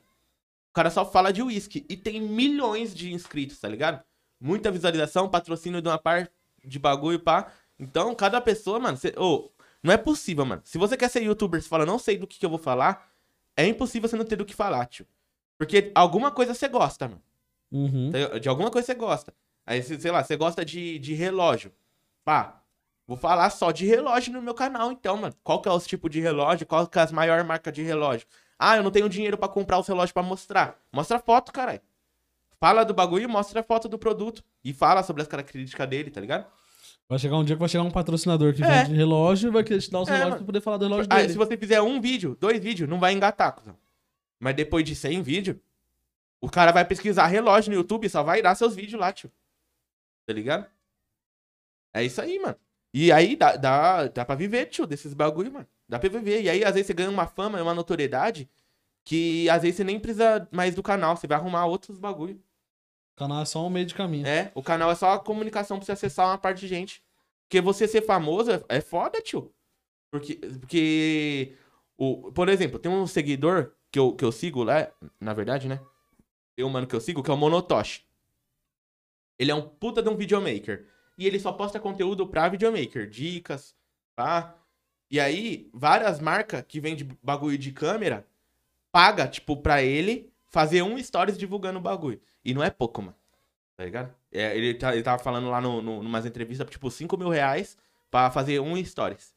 O 0.69 0.73
cara 0.73 0.89
só 0.89 1.05
fala 1.05 1.33
de 1.33 1.41
uísque. 1.43 1.85
E 1.89 1.97
tem 1.97 2.21
milhões 2.21 2.95
de 2.95 3.11
inscritos, 3.13 3.59
tá 3.59 3.67
ligado? 3.67 4.01
Muita 4.39 4.71
visualização, 4.71 5.29
patrocínio 5.29 5.81
de 5.81 5.87
uma 5.87 5.97
parte 5.97 6.31
de 6.63 6.79
bagulho, 6.79 7.19
pá. 7.19 7.51
Então, 7.77 8.13
cada 8.15 8.39
pessoa, 8.39 8.79
mano. 8.79 8.97
Cê, 8.97 9.13
oh, 9.17 9.49
não 9.81 9.93
é 9.93 9.97
possível, 9.97 10.45
mano. 10.45 10.61
Se 10.65 10.77
você 10.77 10.97
quer 10.97 11.09
ser 11.09 11.23
youtuber, 11.23 11.61
você 11.61 11.67
fala, 11.67 11.85
não 11.85 11.99
sei 11.99 12.17
do 12.17 12.27
que, 12.27 12.39
que 12.39 12.45
eu 12.45 12.49
vou 12.49 12.59
falar, 12.59 13.09
é 13.55 13.65
impossível 13.65 14.07
você 14.07 14.15
não 14.15 14.25
ter 14.25 14.35
do 14.35 14.45
que 14.45 14.53
falar, 14.53 14.85
tio. 14.85 15.05
Porque 15.57 15.91
alguma 15.93 16.31
coisa 16.31 16.53
você 16.53 16.67
gosta, 16.67 17.07
mano. 17.07 17.21
Uhum. 17.71 18.11
De 18.41 18.47
alguma 18.49 18.71
coisa 18.71 18.85
você 18.85 18.95
gosta. 18.95 19.33
Aí, 19.65 19.83
sei 19.83 20.11
lá, 20.11 20.23
você 20.23 20.35
gosta 20.35 20.65
de, 20.65 20.97
de 20.99 21.13
relógio. 21.13 21.71
Pá, 22.23 22.61
vou 23.05 23.17
falar 23.17 23.49
só 23.49 23.71
de 23.71 23.85
relógio 23.85 24.33
no 24.33 24.41
meu 24.41 24.53
canal, 24.53 24.91
então, 24.91 25.17
mano. 25.17 25.35
Qual 25.43 25.61
que 25.61 25.69
é 25.69 25.71
os 25.71 25.85
tipos 25.85 26.09
de 26.09 26.19
relógio? 26.19 26.65
Qual 26.65 26.87
que 26.87 26.97
é 26.97 27.01
as 27.01 27.11
maiores 27.11 27.45
marcas 27.45 27.73
de 27.73 27.83
relógio? 27.83 28.27
Ah, 28.57 28.77
eu 28.77 28.83
não 28.83 28.91
tenho 28.91 29.07
dinheiro 29.07 29.37
para 29.37 29.47
comprar 29.47 29.79
os 29.79 29.87
relógios 29.87 30.11
para 30.11 30.23
mostrar. 30.23 30.79
Mostra 30.91 31.19
foto, 31.19 31.51
caralho. 31.51 31.81
Fala 32.59 32.83
do 32.83 32.93
bagulho 32.93 33.23
e 33.23 33.27
mostra 33.27 33.61
a 33.61 33.63
foto 33.63 33.87
do 33.87 33.97
produto. 33.97 34.43
E 34.63 34.73
fala 34.73 35.01
sobre 35.03 35.21
as 35.21 35.27
características 35.27 35.87
dele, 35.87 36.11
tá 36.11 36.19
ligado? 36.19 36.45
Vai 37.07 37.17
chegar 37.17 37.37
um 37.37 37.43
dia 37.43 37.55
que 37.55 37.59
vai 37.59 37.69
chegar 37.69 37.83
um 37.83 37.89
patrocinador 37.91 38.53
que 38.53 38.63
É. 38.63 38.83
vende 38.83 38.95
relógio 38.95 39.49
e 39.49 39.51
vai 39.51 39.63
querer 39.63 39.81
te 39.81 39.89
dar 39.89 40.01
os 40.01 40.07
É, 40.09 40.11
relógios 40.11 40.29
mano. 40.31 40.37
pra 40.43 40.45
poder 40.45 40.61
falar 40.61 40.77
do 40.77 40.83
relógio 40.85 41.07
Aí, 41.11 41.21
dele. 41.21 41.31
se 41.31 41.37
você 41.37 41.57
fizer 41.57 41.81
um 41.81 41.99
vídeo, 41.99 42.37
dois 42.39 42.59
vídeos, 42.61 42.89
não 42.89 42.99
vai 42.99 43.13
engatar, 43.13 43.53
cuzão. 43.53 43.75
Mas 44.39 44.55
depois 44.55 44.85
de 44.85 44.95
100 44.95 45.21
vídeos, 45.21 45.57
o 46.41 46.49
cara 46.49 46.71
vai 46.71 46.85
pesquisar 46.85 47.25
relógio 47.27 47.71
no 47.71 47.77
YouTube 47.77 48.05
e 48.05 48.09
só 48.09 48.21
vai 48.21 48.41
dar 48.41 48.53
seus 48.55 48.75
vídeos 48.75 48.99
lá, 48.99 49.11
tio. 49.11 49.31
Tá 50.27 50.33
ligado? 50.33 50.67
É 51.93 52.03
isso 52.03 52.21
aí, 52.21 52.37
mano. 52.39 52.55
E 52.93 53.11
aí 53.11 53.35
dá, 53.35 53.55
dá, 53.55 54.07
dá 54.07 54.25
pra 54.25 54.35
viver, 54.35 54.65
tio, 54.67 54.85
desses 54.85 55.13
bagulho, 55.13 55.51
mano. 55.51 55.67
Dá 55.87 55.97
pra 55.97 56.09
viver. 56.09 56.41
E 56.43 56.49
aí, 56.49 56.63
às 56.63 56.73
vezes, 56.73 56.87
você 56.87 56.93
ganha 56.93 57.09
uma 57.09 57.25
fama, 57.25 57.61
uma 57.61 57.73
notoriedade, 57.73 58.47
que 59.03 59.49
às 59.49 59.61
vezes 59.63 59.77
você 59.77 59.83
nem 59.83 59.99
precisa 59.99 60.47
mais 60.51 60.75
do 60.75 60.83
canal. 60.83 61.17
Você 61.17 61.25
vai 61.25 61.37
arrumar 61.37 61.65
outros 61.65 61.97
bagulho. 61.97 62.39
O 63.19 63.23
canal 63.27 63.41
é 63.41 63.45
só 63.45 63.67
um 63.67 63.69
meio 63.69 63.85
de 63.85 63.93
caminho. 63.93 64.25
É, 64.25 64.49
o 64.55 64.63
canal 64.63 64.89
é 64.89 64.95
só 64.95 65.11
a 65.11 65.19
comunicação 65.19 65.77
pra 65.77 65.85
você 65.85 65.91
acessar 65.91 66.25
uma 66.27 66.37
parte 66.37 66.61
de 66.61 66.69
gente. 66.69 67.03
Porque 67.49 67.59
você 67.59 67.85
ser 67.85 68.01
famoso 68.01 68.49
é- 68.49 68.63
é 68.69 68.79
foda, 68.79 69.21
tio. 69.21 69.53
Porque, 70.09 70.35
porque 70.35 71.57
o, 71.97 72.31
por 72.31 72.47
exemplo, 72.47 72.79
tem 72.79 72.89
um 72.89 73.05
seguidor 73.05 73.73
que 73.91 73.99
eu, 73.99 74.13
que 74.15 74.23
eu 74.23 74.31
sigo 74.31 74.63
lá, 74.63 74.89
na 75.19 75.33
verdade, 75.33 75.67
né? 75.67 75.81
Tem 76.55 76.63
um 76.65 76.69
mano 76.69 76.87
que 76.87 76.95
eu 76.95 77.01
sigo 77.01 77.21
que 77.21 77.29
é 77.29 77.33
o 77.33 77.37
Monotoshi. 77.37 78.05
Ele 79.37 79.51
é 79.51 79.55
um 79.55 79.67
puta 79.67 80.01
de 80.01 80.07
um 80.07 80.15
videomaker. 80.15 80.87
E 81.17 81.27
ele 81.27 81.41
só 81.41 81.51
posta 81.51 81.77
conteúdo 81.77 82.25
pra 82.25 82.47
videomaker. 82.47 83.09
Dicas, 83.09 83.75
tá? 84.15 84.55
E 85.11 85.19
aí, 85.19 85.69
várias 85.73 86.21
marcas 86.21 86.63
que 86.65 86.79
vendem 86.79 87.09
bagulho 87.21 87.57
de 87.57 87.73
câmera 87.73 88.25
paga, 88.93 89.27
tipo, 89.27 89.57
pra 89.57 89.83
ele 89.83 90.31
fazer 90.47 90.81
um 90.83 90.97
stories 91.03 91.37
divulgando 91.37 91.79
o 91.79 91.81
bagulho. 91.81 92.21
E 92.43 92.53
não 92.53 92.63
é 92.63 92.69
pouco, 92.69 93.01
mano. 93.01 93.15
Tá 93.77 93.85
ligado? 93.85 94.13
É, 94.31 94.55
ele, 94.57 94.73
tá- 94.73 94.93
ele 94.93 95.03
tava 95.03 95.21
falando 95.23 95.49
lá 95.49 95.61
no, 95.61 95.81
no, 95.81 96.03
numas 96.03 96.25
entrevistas, 96.25 96.69
tipo, 96.69 96.89
5 96.91 97.17
mil 97.17 97.29
reais 97.29 97.77
pra 98.11 98.29
fazer 98.29 98.59
um 98.59 98.83
stories. 98.83 99.33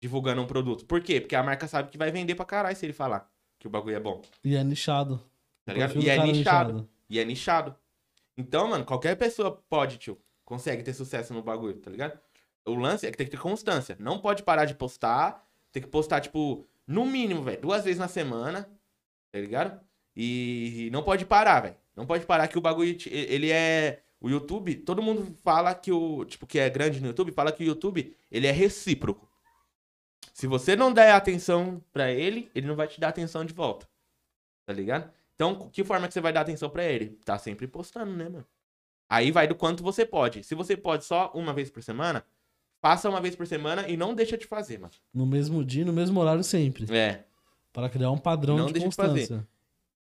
Divulgando 0.00 0.42
um 0.42 0.46
produto. 0.46 0.84
Por 0.84 1.00
quê? 1.00 1.20
Porque 1.20 1.34
a 1.34 1.42
marca 1.42 1.66
sabe 1.66 1.90
que 1.90 1.98
vai 1.98 2.10
vender 2.10 2.34
pra 2.34 2.44
caralho 2.44 2.76
se 2.76 2.84
ele 2.84 2.92
falar 2.92 3.30
que 3.58 3.66
o 3.66 3.70
bagulho 3.70 3.96
é 3.96 4.00
bom. 4.00 4.20
E 4.44 4.54
é 4.54 4.62
nichado. 4.62 5.18
Tá 5.64 5.72
ligado? 5.72 5.98
E 5.98 6.08
é 6.10 6.16
cara 6.16 6.26
nichado. 6.32 6.88
E 7.08 7.18
é 7.18 7.24
nichado. 7.24 7.74
Então, 8.36 8.68
mano, 8.68 8.84
qualquer 8.84 9.16
pessoa 9.16 9.62
pode, 9.68 9.96
tio. 9.96 10.20
Consegue 10.44 10.82
ter 10.82 10.92
sucesso 10.92 11.32
no 11.32 11.42
bagulho, 11.42 11.78
tá 11.80 11.90
ligado? 11.90 12.18
O 12.66 12.74
lance 12.74 13.06
é 13.06 13.10
que 13.10 13.16
tem 13.16 13.26
que 13.26 13.30
ter 13.30 13.40
constância. 13.40 13.96
Não 13.98 14.18
pode 14.18 14.42
parar 14.42 14.66
de 14.66 14.74
postar. 14.74 15.46
Tem 15.72 15.82
que 15.82 15.88
postar, 15.88 16.20
tipo, 16.20 16.66
no 16.86 17.06
mínimo, 17.06 17.42
velho, 17.42 17.60
duas 17.62 17.84
vezes 17.84 17.98
na 17.98 18.08
semana. 18.08 18.68
Tá 19.32 19.38
ligado? 19.40 19.80
E 20.14 20.90
não 20.92 21.02
pode 21.02 21.24
parar, 21.24 21.60
velho. 21.60 21.76
Não 21.96 22.06
pode 22.06 22.26
parar 22.26 22.48
que 22.48 22.58
o 22.58 22.60
bagulho, 22.60 22.96
ele 23.06 23.50
é... 23.50 24.00
O 24.20 24.28
YouTube, 24.30 24.74
todo 24.76 25.02
mundo 25.02 25.36
fala 25.42 25.74
que 25.74 25.92
o... 25.92 26.24
Tipo, 26.24 26.46
que 26.46 26.58
é 26.58 26.70
grande 26.70 27.00
no 27.00 27.08
YouTube, 27.08 27.32
fala 27.32 27.52
que 27.52 27.62
o 27.62 27.66
YouTube, 27.66 28.16
ele 28.30 28.46
é 28.46 28.50
recíproco. 28.50 29.28
Se 30.32 30.46
você 30.46 30.74
não 30.74 30.92
der 30.92 31.12
atenção 31.12 31.82
pra 31.92 32.10
ele, 32.10 32.50
ele 32.54 32.66
não 32.66 32.74
vai 32.74 32.88
te 32.88 32.98
dar 32.98 33.08
atenção 33.08 33.44
de 33.44 33.52
volta. 33.52 33.86
Tá 34.66 34.72
ligado? 34.72 35.10
Então, 35.34 35.68
que 35.70 35.84
forma 35.84 36.08
que 36.08 36.14
você 36.14 36.20
vai 36.20 36.32
dar 36.32 36.40
atenção 36.40 36.70
pra 36.70 36.84
ele? 36.84 37.18
Tá 37.24 37.38
sempre 37.38 37.66
postando, 37.66 38.12
né, 38.12 38.24
mano? 38.24 38.46
Aí 39.08 39.30
vai 39.30 39.46
do 39.46 39.54
quanto 39.54 39.82
você 39.82 40.06
pode. 40.06 40.42
Se 40.42 40.54
você 40.54 40.76
pode 40.76 41.04
só 41.04 41.30
uma 41.34 41.52
vez 41.52 41.70
por 41.70 41.82
semana, 41.82 42.24
faça 42.80 43.08
uma 43.08 43.20
vez 43.20 43.36
por 43.36 43.46
semana 43.46 43.86
e 43.88 43.96
não 43.96 44.14
deixa 44.14 44.38
de 44.38 44.46
fazer, 44.46 44.78
mano. 44.78 44.92
No 45.12 45.26
mesmo 45.26 45.64
dia, 45.64 45.84
no 45.84 45.92
mesmo 45.92 46.18
horário 46.18 46.42
sempre. 46.42 46.92
É. 46.94 47.24
Para 47.72 47.88
criar 47.88 48.10
um 48.10 48.18
padrão 48.18 48.56
Não 48.56 48.66
de 48.66 48.72
deixa 48.74 48.88
de 48.88 48.96
fazer. 48.96 49.46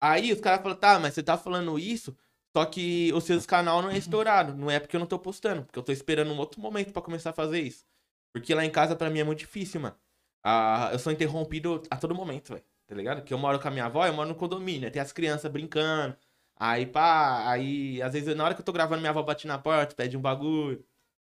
Aí 0.01 0.33
os 0.33 0.41
caras 0.41 0.63
falam, 0.63 0.77
tá, 0.77 0.99
mas 0.99 1.15
você 1.15 1.23
tá 1.23 1.37
falando 1.37 1.79
isso, 1.79 2.17
só 2.57 2.65
que 2.65 3.13
o 3.13 3.21
seu 3.21 3.41
canal 3.45 3.83
não 3.83 3.91
é 3.91 3.99
estourado. 3.99 4.55
Não 4.55 4.71
é 4.71 4.79
porque 4.79 4.97
eu 4.97 5.01
não 5.01 5.07
tô 5.07 5.19
postando, 5.19 5.65
porque 5.65 5.79
eu 5.79 5.83
tô 5.83 5.93
esperando 5.93 6.33
um 6.33 6.39
outro 6.39 6.61
momento 6.61 6.93
pra 6.93 7.03
começar 7.03 7.31
a 7.31 7.33
fazer 7.33 7.61
isso. 7.61 7.85
Porque 8.33 8.55
lá 8.55 8.65
em 8.65 8.71
casa, 8.71 8.97
pra 8.97 9.11
mim, 9.11 9.21
é 9.21 9.25
muito 9.25 9.41
difícil, 9.41 9.81
mano. 9.81 9.97
Ah, 10.43 10.91
eu 10.93 10.99
sou 10.99 11.13
interrompido 11.13 11.83
a 11.91 11.97
todo 11.97 12.15
momento, 12.15 12.53
velho. 12.53 12.65
Tá 12.87 12.95
ligado? 12.95 13.23
Que 13.23 13.33
eu 13.33 13.39
moro 13.39 13.59
com 13.59 13.69
a 13.69 13.71
minha 13.71 13.87
avó, 13.87 14.07
eu 14.07 14.13
moro 14.13 14.29
no 14.29 14.35
condomínio. 14.35 14.91
Tem 14.91 15.01
as 15.01 15.13
crianças 15.13 15.51
brincando. 15.51 16.17
Aí, 16.57 16.87
pá, 16.87 17.51
aí, 17.51 18.01
às 18.03 18.13
vezes, 18.13 18.35
na 18.37 18.45
hora 18.45 18.55
que 18.55 18.61
eu 18.61 18.65
tô 18.65 18.73
gravando, 18.73 19.01
minha 19.01 19.11
avó 19.11 19.23
bate 19.23 19.47
na 19.47 19.59
porta, 19.59 19.95
pede 19.95 20.17
um 20.17 20.21
bagulho. 20.21 20.85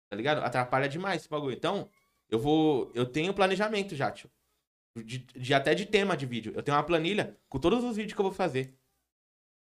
Tá 0.09 0.17
ligado? 0.17 0.39
Atrapalha 0.43 0.89
demais 0.89 1.21
esse 1.21 1.29
bagulho. 1.29 1.55
Então, 1.55 1.89
eu 2.29 2.39
vou. 2.39 2.91
Eu 2.95 3.05
tenho 3.05 3.33
planejamento 3.33 3.95
já, 3.95 4.11
tio. 4.11 4.29
De, 4.95 5.17
de- 5.19 5.53
até 5.53 5.73
de 5.73 5.85
tema 5.85 6.15
de 6.15 6.25
vídeo. 6.25 6.53
Eu 6.55 6.61
tenho 6.61 6.77
uma 6.77 6.83
planilha 6.83 7.37
com 7.49 7.59
todos 7.59 7.83
os 7.83 7.95
vídeos 7.95 8.13
que 8.13 8.19
eu 8.19 8.25
vou 8.25 8.31
fazer. 8.33 8.77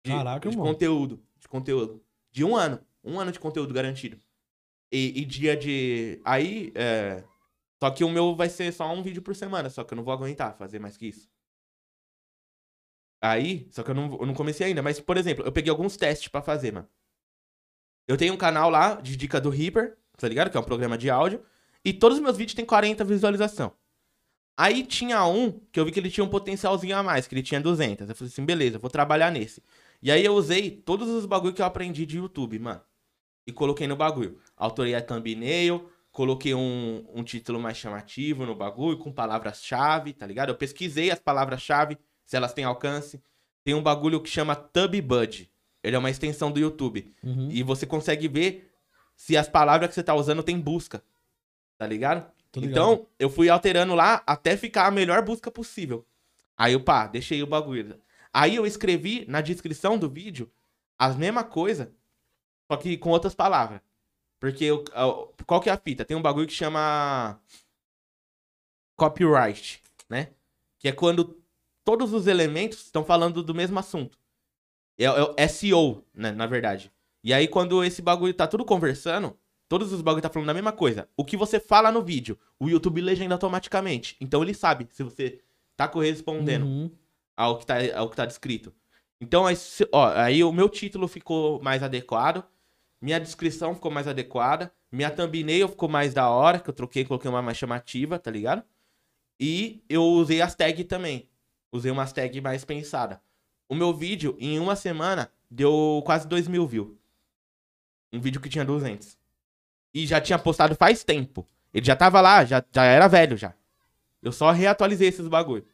De, 0.06 0.11
Caraca, 0.11 0.49
de 0.49 0.57
mano. 0.57 0.72
conteúdo. 0.72 1.23
De 1.38 1.47
conteúdo. 1.47 2.03
De 2.31 2.43
um 2.43 2.56
ano. 2.56 2.84
Um 3.03 3.19
ano 3.19 3.31
de 3.31 3.39
conteúdo 3.39 3.73
garantido. 3.73 4.19
E, 4.91 5.19
e 5.22 5.26
dia 5.26 5.56
de. 5.56 6.19
Aí, 6.26 6.72
é. 6.76 7.23
Só 7.81 7.91
que 7.91 8.03
o 8.03 8.10
meu 8.10 8.35
vai 8.35 8.49
ser 8.49 8.73
só 8.73 8.91
um 8.91 9.03
vídeo 9.03 9.22
por 9.22 9.35
semana. 9.35 9.69
Só 9.69 9.84
que 9.84 9.93
eu 9.93 9.95
não 9.95 10.03
vou 10.03 10.14
aguentar 10.14 10.57
fazer 10.57 10.80
mais 10.80 10.97
que 10.97 11.07
isso. 11.07 11.30
Aí, 13.22 13.68
só 13.72 13.84
que 13.84 13.91
eu 13.91 13.95
não, 13.95 14.14
eu 14.19 14.26
não 14.26 14.34
comecei 14.34 14.68
ainda. 14.68 14.81
Mas, 14.81 14.99
por 14.99 15.18
exemplo, 15.18 15.45
eu 15.45 15.51
peguei 15.51 15.69
alguns 15.69 15.95
testes 15.97 16.27
pra 16.30 16.41
fazer, 16.41 16.72
mano. 16.73 16.89
Eu 18.07 18.18
tenho 18.18 18.34
um 18.34 18.38
canal 18.38 18.69
lá 18.69 18.95
de 18.95 19.15
dica 19.15 19.39
do 19.39 19.49
Reaper, 19.49 19.97
tá 20.18 20.27
ligado? 20.27 20.49
Que 20.49 20.57
é 20.57 20.60
um 20.60 20.64
programa 20.64 20.97
de 20.97 21.10
áudio. 21.10 21.45
E 21.85 21.93
todos 21.93 22.18
os 22.18 22.23
meus 22.23 22.35
vídeos 22.38 22.56
têm 22.56 22.65
40 22.65 23.03
visualização. 23.03 23.76
Aí 24.60 24.84
tinha 24.84 25.26
um 25.26 25.57
que 25.72 25.80
eu 25.80 25.86
vi 25.86 25.91
que 25.94 26.02
ele 26.02 26.10
tinha 26.10 26.22
um 26.22 26.27
potencialzinho 26.27 26.98
a 26.98 27.02
mais, 27.02 27.26
que 27.26 27.34
ele 27.34 27.41
tinha 27.41 27.61
200. 27.61 28.10
Eu 28.10 28.14
falei 28.14 28.30
assim, 28.30 28.44
beleza, 28.44 28.77
vou 28.77 28.90
trabalhar 28.90 29.31
nesse. 29.31 29.64
E 30.03 30.11
aí 30.11 30.26
eu 30.26 30.34
usei 30.34 30.69
todos 30.69 31.07
os 31.07 31.26
bagulho 31.26 31.53
que 31.53 31.61
eu 31.61 31.65
aprendi 31.65 32.06
de 32.06 32.18
YouTube, 32.18 32.60
mano. 32.60 32.81
E 33.48 33.53
coloquei 33.53 33.88
no 33.88 33.95
bagulho. 33.95 34.38
Autorei 34.57 34.95
a 34.95 35.02
thumbnail, 35.02 35.90
coloquei 36.11 36.53
um, 36.53 37.06
um 37.14 37.23
título 37.23 37.57
mais 37.57 37.77
chamativo 37.77 38.45
no 38.45 38.53
bagulho, 38.53 38.98
com 38.98 39.14
palavras-chave, 39.14 40.11
tá 40.11 40.27
ligado? 40.27 40.49
Eu 40.49 40.56
pesquisei 40.56 41.10
as 41.10 41.19
palavras-chave, 41.19 41.98
se 42.26 42.36
elas 42.36 42.52
têm 42.52 42.65
alcance. 42.65 43.23
Tem 43.64 43.73
um 43.73 43.81
bagulho 43.81 44.19
que 44.19 44.30
chama 44.30 44.57
TubBud. 44.57 45.49
Ele 45.81 45.95
é 45.95 45.99
uma 45.99 46.10
extensão 46.10 46.52
do 46.52 46.60
YouTube. 46.60 47.14
Uhum. 47.23 47.48
E 47.49 47.64
você 47.64 47.86
consegue 47.86 48.27
ver 48.27 48.69
se 49.15 49.38
as 49.38 49.48
palavras 49.48 49.88
que 49.88 49.95
você 49.95 50.03
tá 50.03 50.14
usando 50.14 50.44
tem 50.44 50.60
busca. 50.60 51.02
Tá 51.77 51.88
ligado? 51.88 52.30
Então, 52.55 53.07
eu 53.19 53.30
fui 53.30 53.49
alterando 53.49 53.93
lá 53.93 54.23
até 54.26 54.57
ficar 54.57 54.88
a 54.88 54.91
melhor 54.91 55.23
busca 55.23 55.51
possível. 55.51 56.05
Aí 56.57 56.73
eu, 56.73 56.84
pá, 56.84 57.07
deixei 57.07 57.41
o 57.43 57.47
bagulho. 57.47 57.99
Aí 58.34 58.55
eu 58.55 58.65
escrevi 58.65 59.26
na 59.27 59.41
descrição 59.41 59.97
do 59.97 60.09
vídeo 60.09 60.51
as 60.97 61.15
mesma 61.15 61.43
coisa, 61.43 61.93
só 62.69 62.77
que 62.77 62.97
com 62.97 63.09
outras 63.09 63.34
palavras. 63.34 63.81
Porque 64.39 64.65
eu, 64.65 64.84
qual 65.45 65.61
que 65.61 65.69
é 65.69 65.73
a 65.73 65.77
fita? 65.77 66.05
Tem 66.05 66.15
um 66.15 66.21
bagulho 66.21 66.47
que 66.47 66.53
chama 66.53 67.39
copyright, 68.95 69.84
né? 70.09 70.34
Que 70.77 70.88
é 70.88 70.91
quando 70.91 71.41
todos 71.84 72.13
os 72.13 72.27
elementos 72.27 72.85
estão 72.85 73.03
falando 73.03 73.43
do 73.43 73.55
mesmo 73.55 73.80
assunto. 73.80 74.17
É, 74.97 75.05
é 75.05 75.23
o 75.23 75.35
SEO, 75.47 76.05
né, 76.13 76.31
na 76.31 76.45
verdade. 76.45 76.91
E 77.23 77.34
aí 77.34 77.47
quando 77.47 77.84
esse 77.84 78.01
bagulho 78.01 78.34
tá 78.34 78.47
tudo 78.47 78.63
conversando, 78.63 79.38
todos 79.69 79.93
os 79.93 80.01
bagulho 80.01 80.21
tá 80.21 80.29
falando 80.29 80.47
da 80.47 80.53
mesma 80.53 80.73
coisa. 80.73 81.07
O 81.15 81.23
que 81.23 81.37
você 81.37 81.59
fala 81.59 81.91
no 81.91 82.01
vídeo, 82.01 82.37
o 82.59 82.67
YouTube 82.67 82.99
legenda 82.99 83.35
automaticamente. 83.35 84.17
Então 84.19 84.41
ele 84.43 84.53
sabe 84.53 84.87
se 84.91 85.03
você 85.03 85.39
tá 85.77 85.87
correspondendo 85.87 86.65
Uhum. 86.65 86.91
ao 87.37 87.57
que 87.59 87.65
tá, 87.65 87.75
ao 87.95 88.09
que 88.09 88.15
tá 88.17 88.25
descrito. 88.25 88.73
Então, 89.21 89.45
aí, 89.45 89.55
ó, 89.91 90.07
aí 90.15 90.43
o 90.43 90.51
meu 90.51 90.67
título 90.67 91.07
ficou 91.07 91.61
mais 91.61 91.83
adequado, 91.83 92.43
minha 93.01 93.19
descrição 93.19 93.75
ficou 93.75 93.91
mais 93.91 94.07
adequada, 94.07 94.73
minha 94.91 95.11
thumbnail 95.11 95.67
ficou 95.67 95.87
mais 95.87 96.13
da 96.13 96.29
hora, 96.29 96.59
que 96.59 96.69
eu 96.69 96.73
troquei, 96.73 97.05
coloquei 97.05 97.29
uma 97.29 97.41
mais 97.41 97.57
chamativa, 97.57 98.17
tá 98.17 98.31
ligado? 98.31 98.63
E 99.39 99.83
eu 99.87 100.03
usei 100.03 100.41
as 100.41 100.55
tags 100.55 100.85
também. 100.85 101.29
Usei 101.71 101.91
umas 101.91 102.11
tags 102.11 102.41
mais 102.41 102.65
pensadas. 102.65 103.19
O 103.67 103.75
meu 103.75 103.93
vídeo, 103.93 104.35
em 104.39 104.57
uma 104.59 104.75
semana, 104.75 105.31
deu 105.51 106.01
quase 106.05 106.27
2 106.27 106.47
mil 106.47 106.65
views. 106.65 106.97
Um 108.11 108.19
vídeo 108.19 108.41
que 108.41 108.49
tinha 108.49 108.65
200. 108.65 109.18
E 109.94 110.06
já 110.06 110.22
tinha 110.22 110.38
postado 110.38 110.76
faz 110.76 111.03
tempo. 111.03 111.48
Ele 111.74 111.86
já 111.86 111.95
tava 111.95 112.22
lá, 112.22 112.45
já, 112.45 112.64
já 112.72 112.84
era 112.84 113.07
velho 113.07 113.38
já. 113.38 113.53
Eu 114.22 114.32
só 114.32 114.52
reatualizei 114.52 115.07
esses 115.07 115.28
bagulho. 115.28 115.66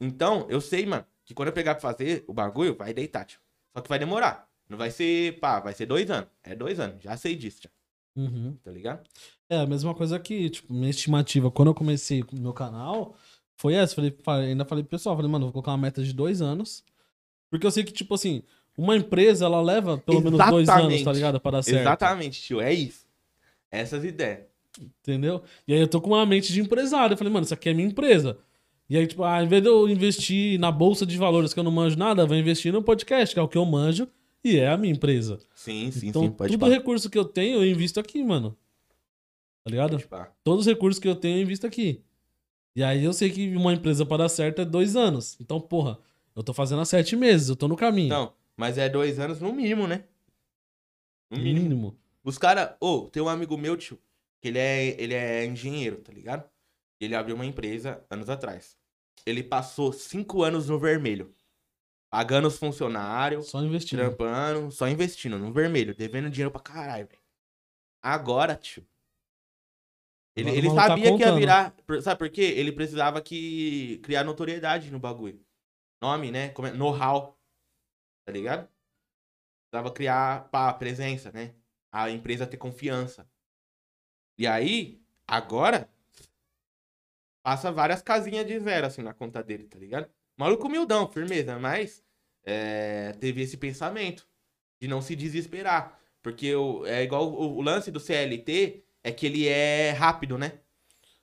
Então, 0.00 0.46
eu 0.48 0.60
sei, 0.60 0.86
mano, 0.86 1.04
que 1.24 1.34
quando 1.34 1.48
eu 1.48 1.54
pegar 1.54 1.74
pra 1.74 1.82
fazer 1.82 2.24
o 2.26 2.32
bagulho, 2.32 2.76
vai 2.76 2.94
deitar, 2.94 3.24
tio. 3.24 3.40
Só 3.74 3.80
que 3.82 3.88
vai 3.88 3.98
demorar. 3.98 4.48
Não 4.68 4.78
vai 4.78 4.90
ser, 4.90 5.38
pá, 5.40 5.60
vai 5.60 5.72
ser 5.74 5.86
dois 5.86 6.10
anos. 6.10 6.28
É 6.42 6.54
dois 6.54 6.78
anos, 6.78 7.02
já 7.02 7.16
sei 7.16 7.34
disso, 7.34 7.62
tio. 7.62 7.70
Uhum. 8.16 8.56
Tá 8.62 8.70
ligado? 8.70 9.06
É, 9.48 9.56
a 9.56 9.66
mesma 9.66 9.94
coisa 9.94 10.18
que, 10.18 10.50
tipo, 10.50 10.72
minha 10.72 10.90
estimativa, 10.90 11.50
quando 11.50 11.68
eu 11.68 11.74
comecei 11.74 12.22
o 12.22 12.26
meu 12.36 12.52
canal, 12.52 13.16
foi 13.56 13.74
essa. 13.74 13.94
Falei, 13.94 14.16
ainda 14.48 14.64
falei 14.64 14.84
pro 14.84 14.90
pessoal, 14.90 15.16
falei, 15.16 15.30
mano, 15.30 15.46
vou 15.46 15.52
colocar 15.52 15.72
uma 15.72 15.78
meta 15.78 16.02
de 16.02 16.12
dois 16.12 16.40
anos. 16.40 16.84
Porque 17.50 17.66
eu 17.66 17.70
sei 17.70 17.82
que, 17.82 17.92
tipo 17.92 18.14
assim, 18.14 18.42
uma 18.76 18.96
empresa, 18.96 19.44
ela 19.44 19.60
leva 19.60 19.98
pelo 19.98 20.20
menos 20.20 20.38
dois 20.38 20.68
anos, 20.68 20.84
Exatamente. 20.84 21.04
tá 21.04 21.12
ligado? 21.12 21.40
Para 21.40 21.58
dar 21.58 21.62
certo. 21.62 21.80
Exatamente, 21.80 22.40
tio. 22.40 22.60
É 22.60 22.72
isso. 22.72 23.09
Essas 23.70 24.04
ideias. 24.04 24.40
Entendeu? 24.80 25.42
E 25.66 25.74
aí 25.74 25.80
eu 25.80 25.88
tô 25.88 26.00
com 26.00 26.10
uma 26.10 26.26
mente 26.26 26.52
de 26.52 26.60
empresário. 26.60 27.14
Eu 27.14 27.18
falei, 27.18 27.32
mano, 27.32 27.44
isso 27.44 27.54
aqui 27.54 27.68
é 27.68 27.74
minha 27.74 27.88
empresa. 27.88 28.38
E 28.88 28.96
aí, 28.96 29.06
tipo, 29.06 29.22
ah, 29.22 29.38
ao 29.38 29.44
invés 29.44 29.62
de 29.62 29.68
eu 29.68 29.88
investir 29.88 30.58
na 30.58 30.72
bolsa 30.72 31.06
de 31.06 31.16
valores 31.16 31.54
que 31.54 31.60
eu 31.60 31.64
não 31.64 31.70
manjo 31.70 31.96
nada, 31.96 32.22
eu 32.22 32.26
vou 32.26 32.36
investir 32.36 32.72
no 32.72 32.82
podcast, 32.82 33.34
que 33.34 33.38
é 33.38 33.42
o 33.42 33.48
que 33.48 33.56
eu 33.56 33.64
manjo, 33.64 34.08
e 34.42 34.56
é 34.56 34.68
a 34.68 34.76
minha 34.76 34.92
empresa. 34.92 35.38
Sim, 35.54 35.90
sim, 35.92 36.08
então, 36.08 36.22
sim. 36.22 36.30
Pode 36.30 36.58
todo 36.58 36.70
recurso 36.70 37.08
que 37.08 37.16
eu 37.16 37.24
tenho, 37.24 37.62
eu 37.62 37.66
invisto 37.66 38.00
aqui, 38.00 38.22
mano. 38.24 38.56
Tá 39.62 39.70
ligado? 39.70 40.02
Todos 40.42 40.66
os 40.66 40.66
recursos 40.66 40.98
que 40.98 41.06
eu 41.06 41.14
tenho, 41.14 41.38
eu 41.38 41.42
invisto 41.42 41.66
aqui. 41.66 42.02
E 42.74 42.82
aí 42.82 43.04
eu 43.04 43.12
sei 43.12 43.30
que 43.30 43.54
uma 43.54 43.72
empresa 43.72 44.04
para 44.04 44.24
dar 44.24 44.28
certo 44.28 44.60
é 44.62 44.64
dois 44.64 44.96
anos. 44.96 45.36
Então, 45.40 45.60
porra, 45.60 45.98
eu 46.34 46.42
tô 46.42 46.52
fazendo 46.52 46.80
há 46.80 46.84
sete 46.84 47.14
meses, 47.14 47.48
eu 47.48 47.56
tô 47.56 47.68
no 47.68 47.76
caminho. 47.76 48.08
Não, 48.08 48.32
mas 48.56 48.78
é 48.78 48.88
dois 48.88 49.20
anos 49.20 49.40
no 49.40 49.52
mínimo, 49.52 49.86
né? 49.86 50.04
No 51.30 51.38
mínimo. 51.38 51.62
mínimo. 51.62 51.99
Os 52.24 52.38
caras. 52.38 52.76
Ô, 52.80 53.08
tem 53.08 53.22
um 53.22 53.28
amigo 53.28 53.56
meu, 53.56 53.76
tio, 53.76 53.98
que 54.40 54.48
ele 54.48 54.58
é, 54.58 55.00
ele 55.00 55.14
é 55.14 55.44
engenheiro, 55.44 56.00
tá 56.02 56.12
ligado? 56.12 56.48
Ele 57.00 57.14
abriu 57.14 57.34
uma 57.34 57.46
empresa 57.46 58.04
anos 58.10 58.28
atrás. 58.28 58.76
Ele 59.26 59.42
passou 59.42 59.92
cinco 59.92 60.42
anos 60.42 60.68
no 60.68 60.78
vermelho. 60.78 61.34
Pagando 62.10 62.48
os 62.48 62.58
funcionários, 62.58 63.48
Só 63.48 63.62
investindo. 63.62 64.00
trampando, 64.00 64.70
só 64.72 64.88
investindo 64.88 65.38
no 65.38 65.52
vermelho, 65.52 65.94
devendo 65.94 66.28
dinheiro 66.28 66.50
pra 66.50 66.60
caralho, 66.60 67.06
velho. 67.06 67.20
Agora, 68.02 68.56
tio. 68.56 68.84
Ele, 70.36 70.50
ele 70.50 70.68
tá 70.74 70.88
sabia 70.88 71.16
que 71.16 71.22
ia 71.22 71.34
virar. 71.34 71.74
Sabe 72.02 72.18
por 72.18 72.30
quê? 72.30 72.42
Ele 72.42 72.72
precisava 72.72 73.20
que 73.20 73.98
criar 73.98 74.24
notoriedade 74.24 74.90
no 74.90 74.98
bagulho. 74.98 75.44
Nome, 76.02 76.30
né? 76.30 76.52
É? 76.56 76.72
Know-how. 76.72 77.38
Tá 78.24 78.32
ligado? 78.32 78.68
Precisava 79.70 79.92
criar 79.92 80.48
pá, 80.50 80.72
presença, 80.72 81.30
né? 81.30 81.54
A 81.92 82.10
empresa 82.10 82.46
ter 82.46 82.56
confiança. 82.56 83.28
E 84.38 84.46
aí, 84.46 85.02
agora, 85.26 85.88
passa 87.42 87.70
várias 87.72 88.02
casinhas 88.02 88.46
de 88.46 88.58
zero, 88.60 88.86
assim, 88.86 89.02
na 89.02 89.12
conta 89.12 89.42
dele, 89.42 89.64
tá 89.64 89.78
ligado? 89.78 90.08
Maluco 90.36 90.66
humildão, 90.66 91.10
firmeza, 91.10 91.58
mas 91.58 92.02
é, 92.44 93.12
teve 93.20 93.42
esse 93.42 93.56
pensamento 93.56 94.26
de 94.80 94.88
não 94.88 95.02
se 95.02 95.14
desesperar. 95.14 96.00
Porque 96.22 96.54
o, 96.54 96.86
é 96.86 97.02
igual 97.02 97.28
o, 97.28 97.56
o 97.56 97.62
lance 97.62 97.90
do 97.90 98.00
CLT 98.00 98.84
é 99.02 99.12
que 99.12 99.26
ele 99.26 99.48
é 99.48 99.90
rápido, 99.90 100.38
né? 100.38 100.60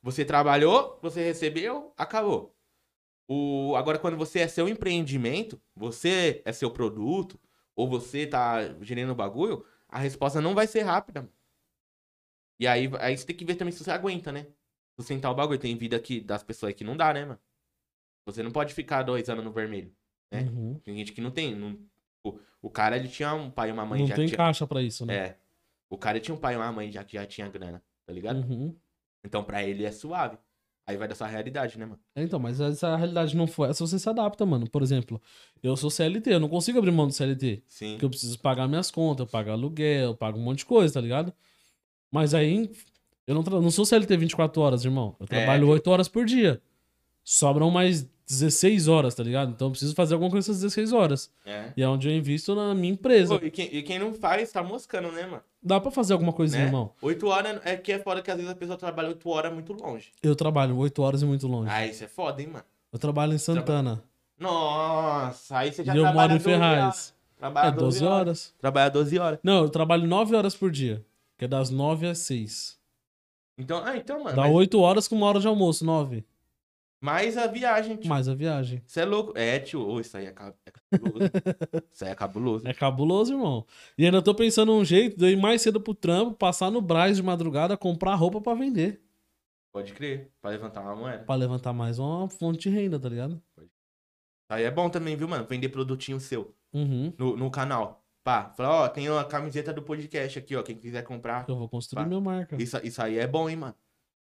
Você 0.02 0.24
trabalhou, 0.24 0.98
você 1.02 1.22
recebeu, 1.22 1.92
acabou. 1.96 2.54
O, 3.28 3.74
agora, 3.76 3.98
quando 3.98 4.16
você 4.16 4.40
é 4.40 4.48
seu 4.48 4.68
empreendimento, 4.68 5.60
você 5.74 6.40
é 6.44 6.52
seu 6.52 6.70
produto, 6.70 7.38
ou 7.76 7.88
você 7.88 8.26
tá 8.26 8.74
gerando 8.80 9.14
bagulho, 9.14 9.64
a 9.88 9.98
resposta 9.98 10.40
não 10.40 10.54
vai 10.54 10.66
ser 10.66 10.82
rápida. 10.82 11.28
E 12.60 12.66
aí, 12.66 12.90
aí 12.98 13.16
você 13.16 13.26
tem 13.26 13.36
que 13.36 13.44
ver 13.44 13.54
também 13.54 13.72
se 13.72 13.82
você 13.82 13.90
aguenta, 13.90 14.32
né? 14.32 14.46
Sustentar 14.98 15.30
o 15.30 15.34
bagulho. 15.34 15.58
Tem 15.58 15.76
vida 15.76 15.98
que, 15.98 16.20
das 16.20 16.42
pessoas 16.42 16.74
que 16.74 16.84
não 16.84 16.96
dá, 16.96 17.12
né, 17.14 17.24
mano? 17.24 17.40
Você 18.26 18.42
não 18.42 18.50
pode 18.50 18.74
ficar 18.74 19.02
dois 19.02 19.28
anos 19.30 19.44
no 19.44 19.52
vermelho. 19.52 19.94
né? 20.30 20.42
Uhum. 20.42 20.78
Tem 20.80 20.96
gente 20.96 21.12
que 21.12 21.20
não 21.20 21.30
tem. 21.30 21.54
Não, 21.54 21.78
o, 22.24 22.38
o 22.60 22.70
cara, 22.70 22.96
ele 22.96 23.08
tinha 23.08 23.32
um 23.32 23.50
pai 23.50 23.70
e 23.70 23.72
uma 23.72 23.86
mãe 23.86 24.00
Não 24.00 24.06
já 24.08 24.16
tem 24.16 24.24
que 24.24 24.32
tinha, 24.32 24.36
caixa 24.36 24.66
pra 24.66 24.82
isso, 24.82 25.06
né? 25.06 25.14
É. 25.14 25.38
O 25.88 25.96
cara 25.96 26.20
tinha 26.20 26.34
um 26.34 26.38
pai 26.38 26.54
e 26.54 26.56
uma 26.56 26.70
mãe 26.70 26.90
já 26.92 27.02
que 27.04 27.14
já 27.14 27.24
tinha 27.24 27.48
grana, 27.48 27.82
tá 28.04 28.12
ligado? 28.12 28.40
Uhum. 28.40 28.76
Então 29.24 29.42
pra 29.42 29.62
ele 29.62 29.84
é 29.84 29.92
suave. 29.92 30.36
Aí 30.88 30.96
vai 30.96 31.06
da 31.06 31.14
sua 31.14 31.26
realidade, 31.26 31.78
né, 31.78 31.84
mano? 31.84 32.00
É, 32.16 32.22
Então, 32.22 32.38
mas 32.40 32.56
se 32.78 32.86
a 32.86 32.96
realidade 32.96 33.36
não 33.36 33.46
for 33.46 33.68
essa, 33.68 33.86
você 33.86 33.98
se 33.98 34.08
adapta, 34.08 34.46
mano. 34.46 34.66
Por 34.70 34.82
exemplo, 34.82 35.20
eu 35.62 35.76
sou 35.76 35.90
CLT, 35.90 36.32
eu 36.32 36.40
não 36.40 36.48
consigo 36.48 36.78
abrir 36.78 36.90
mão 36.90 37.06
do 37.06 37.12
CLT. 37.12 37.62
Sim. 37.68 37.90
Porque 37.92 38.06
eu 38.06 38.10
preciso 38.10 38.38
pagar 38.38 38.66
minhas 38.66 38.90
contas, 38.90 39.26
eu 39.26 39.30
pago 39.30 39.50
aluguel, 39.50 40.04
eu 40.10 40.14
pago 40.16 40.38
um 40.38 40.42
monte 40.42 40.60
de 40.60 40.64
coisa, 40.66 40.94
tá 40.94 41.00
ligado? 41.02 41.30
Mas 42.10 42.32
aí, 42.32 42.70
eu 43.26 43.34
não, 43.34 43.42
não 43.42 43.70
sou 43.70 43.84
CLT 43.84 44.16
24 44.16 44.62
horas, 44.62 44.82
irmão. 44.86 45.14
Eu 45.20 45.26
trabalho 45.26 45.60
tipo- 45.64 45.72
8 45.72 45.90
horas 45.90 46.08
por 46.08 46.24
dia. 46.24 46.62
Sobram 47.22 47.70
mais 47.70 48.08
16 48.26 48.88
horas, 48.88 49.14
tá 49.14 49.22
ligado? 49.22 49.50
Então 49.52 49.66
eu 49.68 49.70
preciso 49.72 49.94
fazer 49.94 50.14
alguma 50.14 50.30
coisa 50.30 50.48
nessas 50.48 50.62
16 50.62 50.94
horas. 50.94 51.30
É. 51.44 51.70
E 51.76 51.82
é 51.82 51.88
onde 51.88 52.08
eu 52.08 52.14
invisto 52.16 52.54
na 52.54 52.74
minha 52.74 52.94
empresa. 52.94 53.38
Pô, 53.38 53.44
e, 53.44 53.50
quem, 53.50 53.66
e 53.74 53.82
quem 53.82 53.98
não 53.98 54.14
faz, 54.14 54.50
tá 54.50 54.62
moscando, 54.62 55.12
né, 55.12 55.26
mano? 55.26 55.42
Dá 55.62 55.80
pra 55.80 55.90
fazer 55.90 56.12
alguma 56.12 56.32
coisinha, 56.32 56.62
Né? 56.62 56.68
irmão. 56.68 56.92
Oito 57.02 57.26
horas 57.26 57.60
é 57.64 57.76
que 57.76 57.92
é 57.92 57.98
foda 57.98 58.22
que 58.22 58.30
às 58.30 58.36
vezes 58.36 58.50
a 58.50 58.54
pessoa 58.54 58.78
trabalha 58.78 59.08
oito 59.08 59.28
horas 59.28 59.52
muito 59.52 59.72
longe. 59.72 60.12
Eu 60.22 60.36
trabalho 60.36 60.76
8 60.76 61.02
horas 61.02 61.22
e 61.22 61.26
muito 61.26 61.46
longe. 61.48 61.70
Aí 61.70 61.90
isso 61.90 62.04
é 62.04 62.08
foda, 62.08 62.40
hein, 62.40 62.48
mano? 62.48 62.64
Eu 62.92 62.98
trabalho 62.98 63.34
em 63.34 63.38
Santana. 63.38 64.02
Nossa, 64.38 65.58
aí 65.58 65.72
você 65.72 65.84
já 65.84 65.94
e 65.94 65.96
eu 65.96 66.04
trabalha 66.04 66.34
moro 66.34 66.40
em 66.40 66.44
12 66.44 66.54
horas. 66.54 66.76
Ferraz. 66.76 67.14
Trabalha 67.36 67.68
É 67.68 67.72
12 67.72 68.04
horas. 68.04 68.54
Trabalha 68.58 68.90
12 68.90 69.18
horas. 69.18 69.38
Não, 69.42 69.62
eu 69.62 69.68
trabalho 69.68 70.06
9 70.06 70.34
horas 70.34 70.54
por 70.54 70.70
dia. 70.70 71.04
Que 71.36 71.44
é 71.44 71.48
das 71.48 71.70
9 71.70 72.06
às 72.08 72.18
6. 72.18 72.78
Então, 73.56 73.82
ah, 73.84 73.96
então, 73.96 74.22
mano. 74.22 74.36
Dá 74.36 74.42
mas, 74.42 74.52
8 74.52 74.80
horas 74.80 75.08
com 75.08 75.16
uma 75.16 75.26
hora 75.26 75.40
de 75.40 75.46
almoço, 75.46 75.84
9. 75.84 76.24
Mais 77.00 77.36
a 77.36 77.46
viagem, 77.46 77.96
tio. 77.96 78.08
Mais 78.08 78.28
a 78.28 78.34
viagem. 78.34 78.82
Você 78.86 79.00
é 79.00 79.04
louco. 79.04 79.32
É, 79.36 79.58
tio. 79.58 79.86
Ô, 79.86 80.00
isso 80.00 80.16
aí 80.16 80.26
é, 80.26 80.34
é 80.66 80.70
cabuloso. 80.70 81.30
isso 81.92 82.04
aí 82.04 82.10
é 82.10 82.14
cabuloso. 82.14 82.68
É 82.68 82.74
cabuloso, 82.74 83.32
irmão. 83.34 83.66
E 83.96 84.04
ainda 84.04 84.20
tô 84.22 84.34
pensando 84.34 84.72
um 84.72 84.84
jeito 84.84 85.16
de 85.16 85.24
eu 85.24 85.30
ir 85.30 85.36
mais 85.36 85.62
cedo 85.62 85.80
pro 85.80 85.94
trampo, 85.94 86.34
passar 86.34 86.70
no 86.70 86.80
Braz 86.80 87.16
de 87.16 87.22
madrugada, 87.22 87.76
comprar 87.76 88.14
roupa 88.14 88.40
pra 88.40 88.54
vender. 88.54 89.00
Pode 89.72 89.92
crer. 89.92 90.32
Pra 90.40 90.50
levantar 90.50 90.80
uma 90.82 90.96
moeda. 90.96 91.24
Pra 91.24 91.34
levantar 91.34 91.72
mais 91.72 91.98
uma 91.98 92.28
fonte 92.28 92.68
de 92.68 92.70
renda, 92.70 92.98
tá 92.98 93.08
ligado? 93.08 93.40
Aí 94.50 94.64
é 94.64 94.70
bom 94.70 94.88
também, 94.88 95.14
viu, 95.16 95.28
mano? 95.28 95.44
Vender 95.46 95.68
produtinho 95.68 96.18
seu 96.18 96.54
Uhum. 96.72 97.12
no, 97.18 97.36
no 97.36 97.50
canal. 97.50 98.04
Pá, 98.24 98.52
fala, 98.56 98.84
ó, 98.84 98.88
tem 98.88 99.08
a 99.08 99.24
camiseta 99.24 99.72
do 99.72 99.82
podcast 99.82 100.38
aqui, 100.38 100.54
ó. 100.56 100.62
Quem 100.62 100.76
quiser 100.76 101.02
comprar. 101.02 101.46
Eu 101.48 101.56
vou 101.56 101.68
construir 101.68 102.02
Pá. 102.02 102.08
minha 102.08 102.20
marca. 102.20 102.56
Isso, 102.60 102.76
isso 102.82 103.00
aí 103.00 103.18
é 103.18 103.26
bom, 103.26 103.48
hein, 103.48 103.56
mano? 103.56 103.74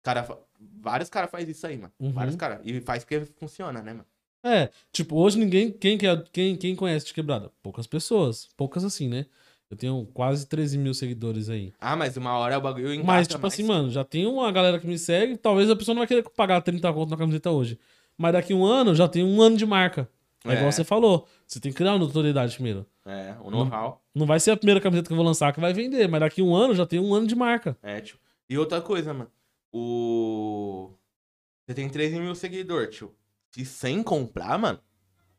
Cara, 0.04 0.26
vários 0.60 1.10
caras 1.10 1.30
fazem 1.30 1.50
isso 1.52 1.66
aí, 1.68 1.78
mano. 1.78 1.92
Uhum. 2.00 2.12
Vários 2.12 2.36
caras. 2.36 2.60
E 2.64 2.80
faz 2.82 3.04
porque 3.04 3.22
funciona, 3.40 3.82
né, 3.82 3.94
mano? 3.94 4.06
É, 4.44 4.70
tipo, 4.92 5.16
hoje 5.18 5.38
ninguém. 5.38 5.72
Quem, 5.72 5.98
quer, 5.98 6.24
quem, 6.32 6.56
quem 6.56 6.76
conhece 6.76 7.08
de 7.08 7.14
quebrada? 7.14 7.52
Poucas 7.62 7.86
pessoas. 7.88 8.48
Poucas 8.56 8.84
assim, 8.84 9.08
né? 9.10 9.26
Eu 9.70 9.76
tenho 9.76 10.06
quase 10.14 10.48
13 10.48 10.78
mil 10.78 10.94
seguidores 10.94 11.50
aí. 11.50 11.74
Ah, 11.82 11.96
mas 11.96 12.16
uma 12.16 12.38
hora 12.38 12.58
o 12.58 12.62
bagulho 12.62 12.94
engata 12.94 13.06
Mas, 13.08 13.28
tipo 13.28 13.42
mais. 13.42 13.54
assim, 13.54 13.64
mano, 13.64 13.90
já 13.92 14.04
tem 14.06 14.26
uma 14.26 14.50
galera 14.52 14.80
que 14.80 14.88
me 14.88 14.98
segue. 14.98 15.36
Talvez 15.36 15.70
a 15.70 15.76
pessoa 15.76 15.94
não 15.94 16.00
vai 16.00 16.08
querer 16.08 16.24
pagar 16.30 16.62
30 16.62 16.94
conto 16.94 17.10
na 17.10 17.18
camiseta 17.18 17.52
hoje. 17.52 17.78
Mas 18.18 18.32
daqui 18.32 18.54
um 18.54 18.66
ano 18.66 18.96
já 18.96 19.08
tem 19.10 19.24
um 19.26 19.42
ano 19.42 19.58
de 19.58 19.66
marca. 19.66 20.10
É, 20.46 20.54
É. 20.54 20.56
igual 20.56 20.72
você 20.72 20.86
falou. 20.86 21.28
Você 21.46 21.60
tem 21.60 21.72
que 21.74 21.78
criar 21.78 21.92
uma 21.92 22.00
notoriedade 22.00 22.54
primeiro. 22.54 22.86
É, 23.06 23.36
o 23.42 23.52
know-how. 23.52 24.02
Não 24.16 24.26
vai 24.26 24.40
ser 24.40 24.52
a 24.52 24.58
primeira 24.58 24.80
camiseta 24.80 25.08
que 25.08 25.14
eu 25.14 25.18
vou 25.18 25.26
lançar 25.26 25.52
que 25.52 25.60
vai 25.60 25.74
vender, 25.74 26.08
mas 26.08 26.22
daqui 26.22 26.42
um 26.42 26.56
ano 26.56 26.74
já 26.74 26.86
tem 26.86 27.00
um 27.00 27.14
ano 27.14 27.28
de 27.28 27.36
marca. 27.36 27.76
É, 27.84 28.00
tio. 28.00 28.18
E 28.50 28.58
outra 28.58 28.80
coisa, 28.80 29.14
mano. 29.14 29.30
O. 29.72 30.92
Você 31.66 31.74
tem 31.74 31.90
13 31.90 32.20
mil 32.20 32.36
seguidores, 32.36 32.96
tio. 32.96 33.14
Se 33.52 33.66
100 33.66 34.04
comprar, 34.04 34.58
mano, 34.58 34.80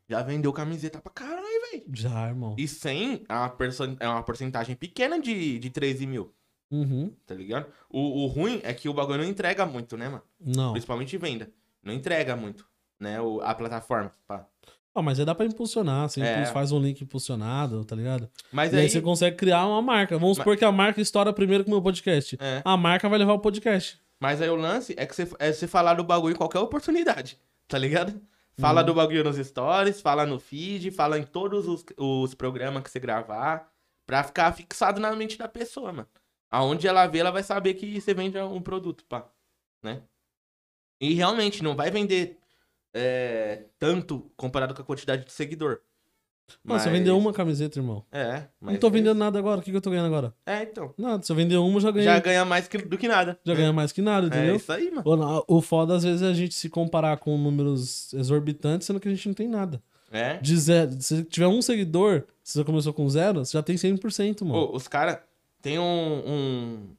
já 0.07 0.21
vendeu 0.21 0.51
camiseta 0.53 0.99
pra 0.99 1.11
caralho, 1.11 1.45
velho. 1.71 1.83
Já, 1.93 2.27
irmão. 2.27 2.55
E 2.57 2.67
100 2.67 3.25
é 3.27 3.33
uma, 3.33 3.55
é 3.99 4.07
uma 4.07 4.23
porcentagem 4.23 4.75
pequena 4.75 5.19
de, 5.19 5.57
de 5.59 5.69
13 5.69 6.05
mil, 6.05 6.33
Uhum. 6.71 7.11
tá 7.25 7.33
ligado? 7.33 7.67
O, 7.89 8.23
o 8.23 8.27
ruim 8.27 8.59
é 8.63 8.73
que 8.73 8.87
o 8.89 8.93
bagulho 8.93 9.19
não 9.23 9.29
entrega 9.29 9.65
muito, 9.65 9.97
né, 9.97 10.07
mano? 10.09 10.23
Não. 10.39 10.71
Principalmente 10.73 11.17
venda. 11.17 11.49
Não 11.81 11.93
entrega 11.93 12.35
muito, 12.35 12.67
né? 12.99 13.19
O, 13.21 13.41
a 13.41 13.55
plataforma. 13.55 14.11
Pá. 14.27 14.45
Ah, 14.93 15.01
mas 15.01 15.19
aí 15.19 15.25
dá 15.25 15.33
pra 15.33 15.45
impulsionar. 15.45 16.09
Você 16.09 16.21
É. 16.21 16.33
impulsa- 16.33 16.51
faz 16.51 16.71
um 16.71 16.79
link 16.79 17.01
impulsionado, 17.01 17.85
tá 17.85 17.95
ligado? 17.95 18.29
Mas 18.51 18.73
e 18.73 18.75
aí, 18.75 18.81
aí. 18.83 18.89
você 18.89 19.01
consegue 19.01 19.37
criar 19.37 19.65
uma 19.65 19.81
marca. 19.81 20.17
Vamos 20.17 20.37
Mas- 20.37 20.43
supor 20.43 20.57
que 20.57 20.65
a 20.65 20.71
marca 20.71 20.99
estoura 20.99 21.31
primeiro 21.31 21.63
com 21.63 21.71
o 21.71 21.73
meu 21.75 21.81
podcast. 21.81 22.37
É. 22.39 22.61
A 22.65 22.75
marca 22.75 23.07
vai 23.07 23.17
levar 23.17 23.33
o 23.33 23.39
podcast. 23.39 23.99
Mas 24.19 24.41
aí 24.41 24.49
o 24.49 24.55
lance 24.55 24.93
é 24.97 25.05
que 25.05 25.15
você, 25.15 25.29
é 25.39 25.51
você 25.53 25.67
falar 25.67 25.93
do 25.95 26.03
bagulho 26.03 26.33
em 26.33 26.37
qualquer 26.37 26.59
oportunidade, 26.59 27.39
tá 27.67 27.77
ligado? 27.77 28.21
Fala 28.57 28.81
Uhum. 28.81 28.87
do 28.87 28.93
bagulho 28.93 29.23
nos 29.23 29.37
stories, 29.37 30.01
fala 30.01 30.25
no 30.25 30.39
feed, 30.39 30.91
fala 30.91 31.17
em 31.17 31.23
todos 31.23 31.67
os, 31.67 31.85
os 31.97 32.33
programas 32.33 32.83
que 32.83 32.89
você 32.91 32.99
gravar, 32.99 33.71
pra 34.05 34.23
ficar 34.23 34.51
fixado 34.53 34.99
na 34.99 35.15
mente 35.15 35.37
da 35.37 35.47
pessoa, 35.47 35.93
mano. 35.93 36.09
Aonde 36.51 36.87
ela 36.87 37.07
vê, 37.07 37.19
ela 37.19 37.31
vai 37.31 37.43
saber 37.43 37.75
que 37.75 38.01
você 38.01 38.13
vende 38.13 38.37
um 38.39 38.61
produto, 38.61 39.05
pá, 39.05 39.29
né? 39.83 40.03
E 40.99 41.13
realmente, 41.13 41.63
não 41.63 41.75
vai 41.75 41.89
vender 41.91 42.37
é, 42.93 43.65
tanto 43.79 44.31
comparado 44.35 44.73
com 44.75 44.81
a 44.81 44.85
quantidade 44.85 45.25
de 45.25 45.31
seguidor. 45.31 45.81
Não, 46.63 46.79
se 46.79 46.87
eu 46.87 46.91
vender 46.91 47.11
uma 47.11 47.31
camiseta, 47.33 47.79
irmão. 47.79 48.05
É, 48.11 48.43
mas. 48.59 48.73
Não 48.73 48.79
tô 48.79 48.89
vendendo 48.89 49.17
nada 49.17 49.37
agora. 49.39 49.59
O 49.59 49.63
que, 49.63 49.71
que 49.71 49.77
eu 49.77 49.81
tô 49.81 49.89
ganhando 49.89 50.07
agora? 50.07 50.33
É, 50.45 50.63
então. 50.63 50.93
Nada. 50.97 51.23
Se 51.23 51.31
eu 51.31 51.35
vender 51.35 51.57
uma, 51.57 51.79
já 51.79 51.91
ganhei. 51.91 52.05
Já 52.05 52.15
Já, 52.15 52.19
ganha 52.19 52.45
mais 52.45 52.67
que- 52.67 52.77
do 52.77 52.97
que 52.97 53.07
nada. 53.07 53.39
ganha 53.45 53.73
mais 53.73 53.91
que 53.91 54.01
nada, 54.01 54.27
É 54.27 54.29
entendeu? 54.29 54.55
isso 54.55 54.71
aí, 54.71 54.91
mano. 54.91 55.43
O 55.47 55.61
foda, 55.61 55.95
às 55.95 56.03
vezes, 56.03 56.21
é 56.21 56.27
a 56.27 56.33
gente 56.33 56.53
se 56.55 56.69
comparar 56.69 57.17
com 57.17 57.37
números 57.37 58.13
exorbitantes, 58.13 58.85
sendo 58.87 58.99
que 58.99 59.07
a 59.07 59.11
gente 59.11 59.27
não 59.27 59.33
tem 59.35 59.47
nada. 59.47 59.81
É. 60.11 60.37
De 60.37 60.57
zero, 60.57 60.91
se 61.01 61.23
tiver 61.25 61.45
um 61.47 61.61
seguidor, 61.61 62.23
se 62.43 62.53
você 62.57 62.63
começou 62.63 62.91
com 62.93 63.07
zero, 63.07 63.45
você 63.45 63.53
já 63.57 63.61
tem 63.61 63.75
100%, 63.75 64.43
mano. 64.43 64.71
Os 64.73 64.87
caras. 64.87 65.19
Tem 65.61 65.77
um, 65.77 65.83
um. 66.25 66.89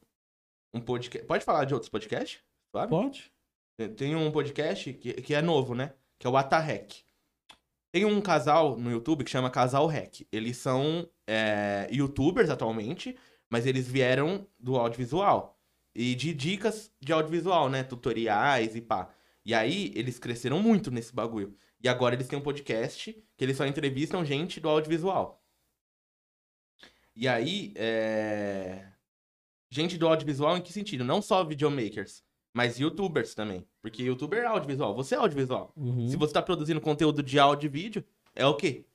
Um 0.75 0.79
podcast. 0.79 1.27
Pode 1.27 1.43
falar 1.43 1.65
de 1.65 1.73
outros 1.73 1.89
podcasts? 1.89 2.39
Sabe? 2.71 2.89
Pode? 2.89 3.31
Tem- 3.77 3.89
Tem 3.89 4.15
um 4.15 4.31
podcast 4.31 4.93
que, 4.93 5.13
que 5.13 5.33
é 5.33 5.41
novo, 5.41 5.73
né? 5.75 5.91
Que 6.19 6.25
é 6.27 6.29
o 6.29 6.37
Atarrec. 6.37 7.03
Tem 7.91 8.05
um 8.05 8.21
casal 8.21 8.77
no 8.77 8.89
YouTube 8.89 9.23
que 9.23 9.29
chama 9.29 9.49
Casal 9.49 9.85
Rec. 9.85 10.21
Eles 10.31 10.57
são 10.57 11.09
é, 11.27 11.89
youtubers 11.91 12.49
atualmente, 12.49 13.17
mas 13.49 13.65
eles 13.65 13.87
vieram 13.87 14.47
do 14.57 14.77
audiovisual. 14.77 15.59
E 15.93 16.15
de 16.15 16.33
dicas 16.33 16.89
de 17.01 17.11
audiovisual, 17.11 17.69
né? 17.69 17.83
Tutoriais 17.83 18.75
e 18.75 18.81
pá. 18.81 19.13
E 19.45 19.53
aí, 19.53 19.91
eles 19.95 20.19
cresceram 20.19 20.61
muito 20.61 20.89
nesse 20.89 21.13
bagulho. 21.13 21.53
E 21.83 21.89
agora 21.89 22.15
eles 22.15 22.27
têm 22.27 22.39
um 22.39 22.41
podcast 22.41 23.11
que 23.35 23.43
eles 23.43 23.57
só 23.57 23.65
entrevistam 23.65 24.23
gente 24.23 24.59
do 24.61 24.69
audiovisual. 24.69 25.43
E 27.15 27.27
aí, 27.27 27.73
é... 27.75 28.87
Gente 29.69 29.97
do 29.97 30.07
audiovisual 30.07 30.57
em 30.57 30.61
que 30.61 30.71
sentido? 30.71 31.03
Não 31.03 31.21
só 31.21 31.43
videomakers, 31.43 32.23
mas 32.53 32.79
youtubers 32.79 33.33
também. 33.33 33.65
Porque 33.81 34.03
youtuber 34.03 34.43
é 34.43 34.45
audiovisual. 34.45 34.93
Você 34.95 35.15
é 35.15 35.17
audiovisual. 35.17 35.71
Uhum. 35.75 36.07
Se 36.07 36.15
você 36.15 36.33
tá 36.33 36.41
produzindo 36.41 36.81
conteúdo 36.81 37.23
de 37.23 37.39
áudio 37.39 37.67
e 37.67 37.69
vídeo, 37.69 38.05
é 38.35 38.45
o 38.45 38.55
quê? 38.55 38.85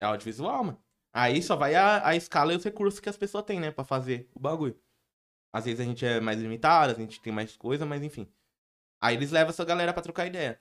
É 0.00 0.06
audiovisual, 0.06 0.64
mano. 0.64 0.78
Aí 1.12 1.42
só 1.42 1.56
vai 1.56 1.74
a, 1.74 2.06
a 2.06 2.14
escala 2.14 2.52
e 2.52 2.56
os 2.56 2.64
recursos 2.64 3.00
que 3.00 3.08
as 3.08 3.16
pessoas 3.16 3.44
têm, 3.44 3.58
né? 3.58 3.70
Pra 3.70 3.84
fazer 3.84 4.28
o 4.34 4.38
bagulho. 4.38 4.78
Às 5.52 5.64
vezes 5.64 5.80
a 5.80 5.84
gente 5.84 6.04
é 6.04 6.20
mais 6.20 6.38
limitado, 6.38 6.92
a 6.92 6.94
gente 6.94 7.20
tem 7.20 7.32
mais 7.32 7.56
coisa, 7.56 7.86
mas 7.86 8.02
enfim. 8.02 8.28
Aí 9.00 9.16
eles 9.16 9.30
levam 9.30 9.50
essa 9.50 9.64
galera 9.64 9.92
pra 9.92 10.02
trocar 10.02 10.26
ideia. 10.26 10.60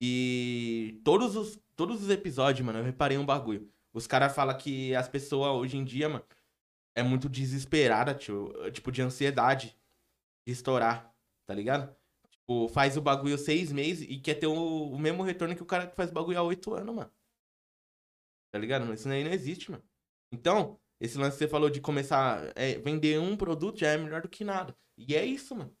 E 0.00 1.00
todos 1.04 1.36
os, 1.36 1.58
todos 1.76 2.02
os 2.02 2.08
episódios, 2.08 2.64
mano, 2.64 2.78
eu 2.78 2.84
reparei 2.84 3.18
um 3.18 3.26
bagulho. 3.26 3.68
Os 3.92 4.06
caras 4.06 4.34
falam 4.34 4.56
que 4.56 4.94
as 4.94 5.08
pessoas 5.08 5.50
hoje 5.56 5.76
em 5.76 5.84
dia, 5.84 6.08
mano, 6.08 6.24
é 6.94 7.02
muito 7.02 7.28
desesperada, 7.28 8.14
tio. 8.14 8.52
Tipo, 8.70 8.92
de 8.92 9.02
ansiedade 9.02 9.76
de 10.46 10.52
estourar, 10.52 11.09
tá 11.50 11.54
ligado? 11.54 11.92
Tipo, 12.30 12.68
faz 12.68 12.96
o 12.96 13.02
bagulho 13.02 13.36
seis 13.36 13.72
meses 13.72 14.08
e 14.08 14.20
quer 14.20 14.34
ter 14.36 14.46
o, 14.46 14.92
o 14.92 14.96
mesmo 14.96 15.24
retorno 15.24 15.56
que 15.56 15.62
o 15.64 15.66
cara 15.66 15.88
que 15.88 15.96
faz 15.96 16.08
bagulho 16.08 16.38
há 16.38 16.42
oito 16.42 16.72
anos, 16.72 16.94
mano. 16.94 17.12
Tá 18.52 18.58
ligado? 18.60 18.94
Isso 18.94 19.08
aí 19.08 19.24
não 19.24 19.32
existe, 19.32 19.68
mano. 19.68 19.82
Então, 20.32 20.78
esse 21.00 21.18
lance 21.18 21.32
que 21.32 21.38
você 21.38 21.48
falou 21.48 21.68
de 21.68 21.80
começar 21.80 22.38
a 22.50 22.80
vender 22.84 23.18
um 23.18 23.36
produto 23.36 23.80
já 23.80 23.88
é 23.88 23.96
melhor 23.98 24.22
do 24.22 24.28
que 24.28 24.44
nada. 24.44 24.76
E 24.96 25.16
é 25.16 25.24
isso, 25.24 25.56
mano. 25.56 25.76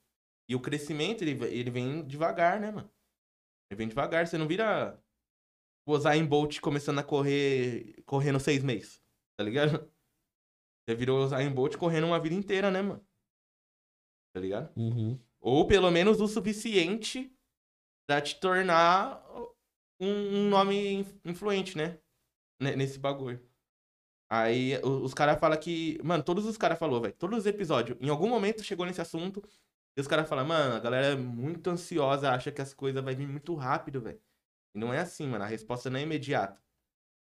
E 0.48 0.56
o 0.56 0.60
crescimento, 0.60 1.22
ele, 1.22 1.40
ele 1.44 1.70
vem 1.70 2.04
devagar, 2.04 2.58
né, 2.58 2.72
mano? 2.72 2.90
Ele 3.70 3.78
vem 3.78 3.86
devagar. 3.86 4.26
Você 4.26 4.36
não 4.36 4.48
vira 4.48 5.00
o 5.86 5.92
Usain 5.92 6.26
Bolt 6.26 6.58
começando 6.58 6.98
a 6.98 7.04
correr, 7.04 8.02
correndo 8.04 8.40
seis 8.40 8.64
meses, 8.64 9.00
tá 9.36 9.44
ligado? 9.44 9.88
Você 10.84 10.96
virou 10.96 11.20
o 11.20 11.24
Usain 11.26 11.54
Bolt 11.54 11.76
correndo 11.76 12.08
uma 12.08 12.18
vida 12.18 12.34
inteira, 12.34 12.72
né, 12.72 12.82
mano? 12.82 13.06
Tá 14.32 14.40
ligado? 14.40 14.76
Uhum. 14.76 15.29
Ou 15.40 15.66
pelo 15.66 15.90
menos 15.90 16.20
o 16.20 16.28
suficiente 16.28 17.32
pra 18.06 18.20
te 18.20 18.38
tornar 18.40 19.22
um, 20.00 20.48
nome 20.48 20.76
in- 21.00 21.20
influente, 21.24 21.76
né? 21.76 21.98
Nesse 22.60 22.98
bagulho. 22.98 23.40
Aí 24.30 24.78
os 24.84 25.14
caras 25.14 25.38
falam 25.40 25.58
que. 25.58 25.98
Mano, 26.04 26.22
todos 26.22 26.46
os 26.46 26.56
caras 26.56 26.78
falaram, 26.78 27.00
velho. 27.02 27.14
Todos 27.14 27.40
os 27.40 27.46
episódios. 27.46 27.98
Em 28.00 28.08
algum 28.08 28.28
momento 28.28 28.62
chegou 28.62 28.86
nesse 28.86 29.00
assunto. 29.00 29.42
E 29.96 30.00
os 30.00 30.06
caras 30.06 30.28
falam, 30.28 30.46
mano, 30.46 30.76
a 30.76 30.80
galera 30.80 31.08
é 31.08 31.16
muito 31.16 31.68
ansiosa, 31.70 32.30
acha 32.30 32.52
que 32.52 32.62
as 32.62 32.72
coisas 32.72 33.02
vai 33.02 33.14
vir 33.14 33.26
muito 33.28 33.54
rápido, 33.54 34.00
velho. 34.00 34.20
E 34.74 34.78
não 34.78 34.94
é 34.94 35.00
assim, 35.00 35.26
mano. 35.26 35.44
A 35.44 35.48
resposta 35.48 35.90
não 35.90 35.98
é 35.98 36.02
imediata. 36.02 36.62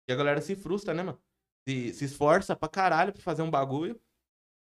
E 0.09 0.13
a 0.13 0.15
galera 0.15 0.41
se 0.41 0.55
frustra, 0.55 0.93
né, 0.93 1.03
mano? 1.03 1.21
Se, 1.67 1.93
se 1.93 2.05
esforça 2.05 2.55
pra 2.55 2.69
caralho 2.69 3.13
pra 3.13 3.21
fazer 3.21 3.41
um 3.43 3.51
bagulho. 3.51 3.99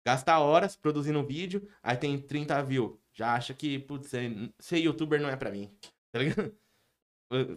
Gasta 0.06 0.38
horas 0.40 0.76
produzindo 0.76 1.20
um 1.20 1.26
vídeo. 1.26 1.68
Aí 1.84 1.98
tem 1.98 2.20
30 2.22 2.62
views. 2.64 2.98
Já 3.14 3.34
acha 3.36 3.54
que, 3.54 3.78
putz, 3.80 4.08
ser, 4.10 4.50
ser 4.60 4.78
youtuber 4.80 5.22
não 5.22 5.30
é 5.30 5.36
pra 5.36 5.52
mim. 5.52 5.70
Tá 6.14 6.20
ligado? 6.20 6.54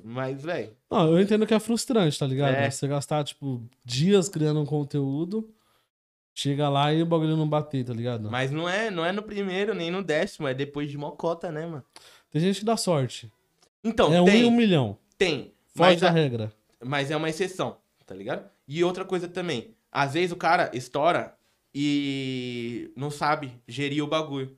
Mas, 0.03 0.43
velho. 0.43 0.75
Não, 0.91 1.13
eu 1.13 1.21
entendo 1.21 1.47
que 1.47 1.53
é 1.53 1.61
frustrante, 1.61 2.19
tá 2.19 2.27
ligado? 2.27 2.55
É. 2.55 2.71
Você 2.71 2.89
gastar, 2.89 3.23
tipo, 3.23 3.63
dias 3.85 4.31
criando 4.31 4.59
um 4.61 4.65
conteúdo, 4.65 5.53
chega 6.35 6.67
lá 6.71 6.91
e 6.95 7.03
o 7.03 7.07
bagulho 7.07 7.37
não 7.37 7.47
bater, 7.47 7.85
tá 7.85 7.93
ligado? 7.93 8.31
Mas 8.31 8.51
não 8.51 8.67
é, 8.67 8.91
não 8.91 9.05
é 9.05 9.13
no 9.13 9.23
primeiro 9.23 9.75
nem 9.75 9.91
no 9.91 10.03
décimo, 10.03 10.49
é 10.49 10.55
depois 10.55 10.91
de 10.91 10.97
mocota, 10.97 11.53
né, 11.53 11.67
mano? 11.67 11.85
Tem 12.31 12.41
gente 12.41 12.61
que 12.61 12.65
dá 12.65 12.79
sorte. 12.79 13.31
Então, 13.85 14.11
é 14.15 14.23
um 14.23 14.25
tem, 14.25 14.43
em 14.43 14.47
um 14.47 14.51
milhão. 14.51 14.97
tem. 15.19 15.53
Foge 15.75 16.01
da 16.01 16.09
a- 16.09 16.13
regra. 16.13 16.51
mas 16.83 17.11
é 17.11 17.17
uma 17.17 17.29
exceção, 17.29 17.77
tá 18.07 18.15
ligado? 18.15 18.49
E 18.67 18.83
outra 18.83 19.05
coisa 19.05 19.29
também. 19.29 19.75
Às 19.93 20.15
vezes 20.15 20.33
o 20.33 20.37
cara 20.37 20.71
estoura 20.73 21.37
e 21.75 22.91
não 22.97 23.11
sabe 23.11 23.53
gerir 23.69 24.03
o 24.03 24.07
bagulho. 24.07 24.57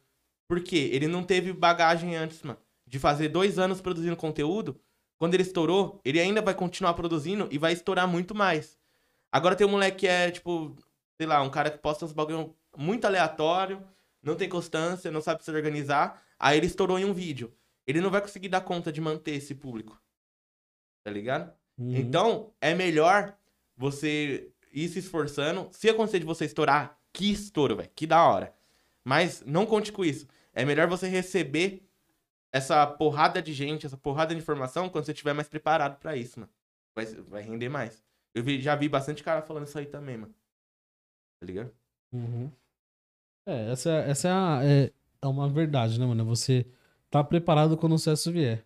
Por 0.49 0.61
quê? 0.61 0.91
Ele 0.93 1.07
não 1.07 1.23
teve 1.23 1.53
bagagem 1.53 2.17
antes, 2.17 2.43
mano. 2.43 2.59
De 2.87 2.99
fazer 2.99 3.29
dois 3.29 3.59
anos 3.59 3.81
produzindo 3.83 4.17
conteúdo. 4.17 4.81
Quando 5.19 5.35
ele 5.35 5.43
estourou, 5.43 6.01
ele 6.05 6.19
ainda 6.19 6.41
vai 6.41 6.55
continuar 6.55 6.95
produzindo 6.95 7.47
e 7.51 7.59
vai 7.59 7.73
estourar 7.73 8.09
muito 8.09 8.35
mais. 8.35 8.79
Agora 9.31 9.55
tem 9.55 9.67
um 9.67 9.71
moleque 9.71 9.99
que 9.99 10.09
é, 10.09 10.31
tipo, 10.31 10.75
sei 11.17 11.27
lá, 11.27 11.43
um 11.43 11.51
cara 11.51 11.71
que 11.71 11.79
posta 11.79 12.05
uns 12.05 12.13
bagulho 12.13 12.57
muito 12.77 13.05
aleatório, 13.05 13.85
não 14.23 14.37
tem 14.37 14.49
constância, 14.49 15.11
não 15.11 15.21
sabe 15.21 15.45
se 15.45 15.51
organizar. 15.51 16.23
Aí 16.39 16.57
ele 16.57 16.67
estourou 16.67 16.99
em 16.99 17.05
um 17.05 17.13
vídeo. 17.13 17.53
Ele 17.87 18.01
não 18.01 18.11
vai 18.11 18.21
conseguir 18.21 18.49
dar 18.49 18.61
conta 18.63 18.91
de 18.91 19.01
manter 19.01 19.33
esse 19.33 19.55
público. 19.55 20.01
Tá 21.05 21.11
ligado? 21.11 21.53
Uhum. 21.77 21.97
Então, 21.97 22.53
é 22.61 22.75
melhor 22.75 23.37
você 23.77 24.51
ir 24.73 24.89
se 24.89 25.01
esforçando. 25.01 25.69
Se 25.73 25.89
acontecer 25.91 26.21
de 26.21 26.27
você 26.27 26.45
estourar, 26.45 26.99
que 27.13 27.31
estouro, 27.33 27.77
velho. 27.77 27.91
Que 27.95 28.07
da 28.07 28.23
hora. 28.25 28.55
Mas 29.05 29.43
não 29.45 29.67
conte 29.67 29.91
com 29.91 30.05
isso. 30.05 30.27
É 30.59 30.65
melhor 30.65 30.89
você 30.89 31.07
receber 31.07 31.89
essa 32.53 32.87
porrada 32.87 33.41
de 33.41 33.53
gente, 33.53 33.87
essa 33.87 33.97
porrada 33.97 34.35
de 34.35 34.41
informação, 34.41 34.89
quando 34.89 35.05
você 35.05 35.13
estiver 35.13 35.33
mais 35.33 35.49
preparado 35.49 35.99
pra 35.99 36.17
isso, 36.17 36.41
mano. 36.41 36.53
Vai, 36.97 37.05
vai 37.07 37.43
render 37.43 37.69
mais. 37.69 38.03
Eu 38.35 38.43
vi- 38.43 38.61
já 38.61 38.75
vi 38.75 38.89
bastante 38.89 39.23
cara 39.23 39.41
falando 39.43 39.67
isso 39.67 39.79
aí 39.79 39.87
também, 39.87 40.17
mano. 40.17 40.35
Tá 41.41 41.47
ligado? 41.47 41.73
Uhum. 42.13 42.51
É, 43.47 43.71
essa, 43.71 43.91
essa 44.01 44.29
é, 44.29 44.33
a- 44.33 44.61
é, 44.65 44.93
é 45.23 45.27
uma 45.27 45.49
verdade, 45.49 45.99
né, 46.01 46.07
mano? 46.07 46.23
É 46.23 46.25
Você 46.25 46.67
tá 47.11 47.23
preparado 47.23 47.77
quando 47.77 47.93
o 47.95 47.99
sucesso 47.99 48.33
vier. 48.33 48.65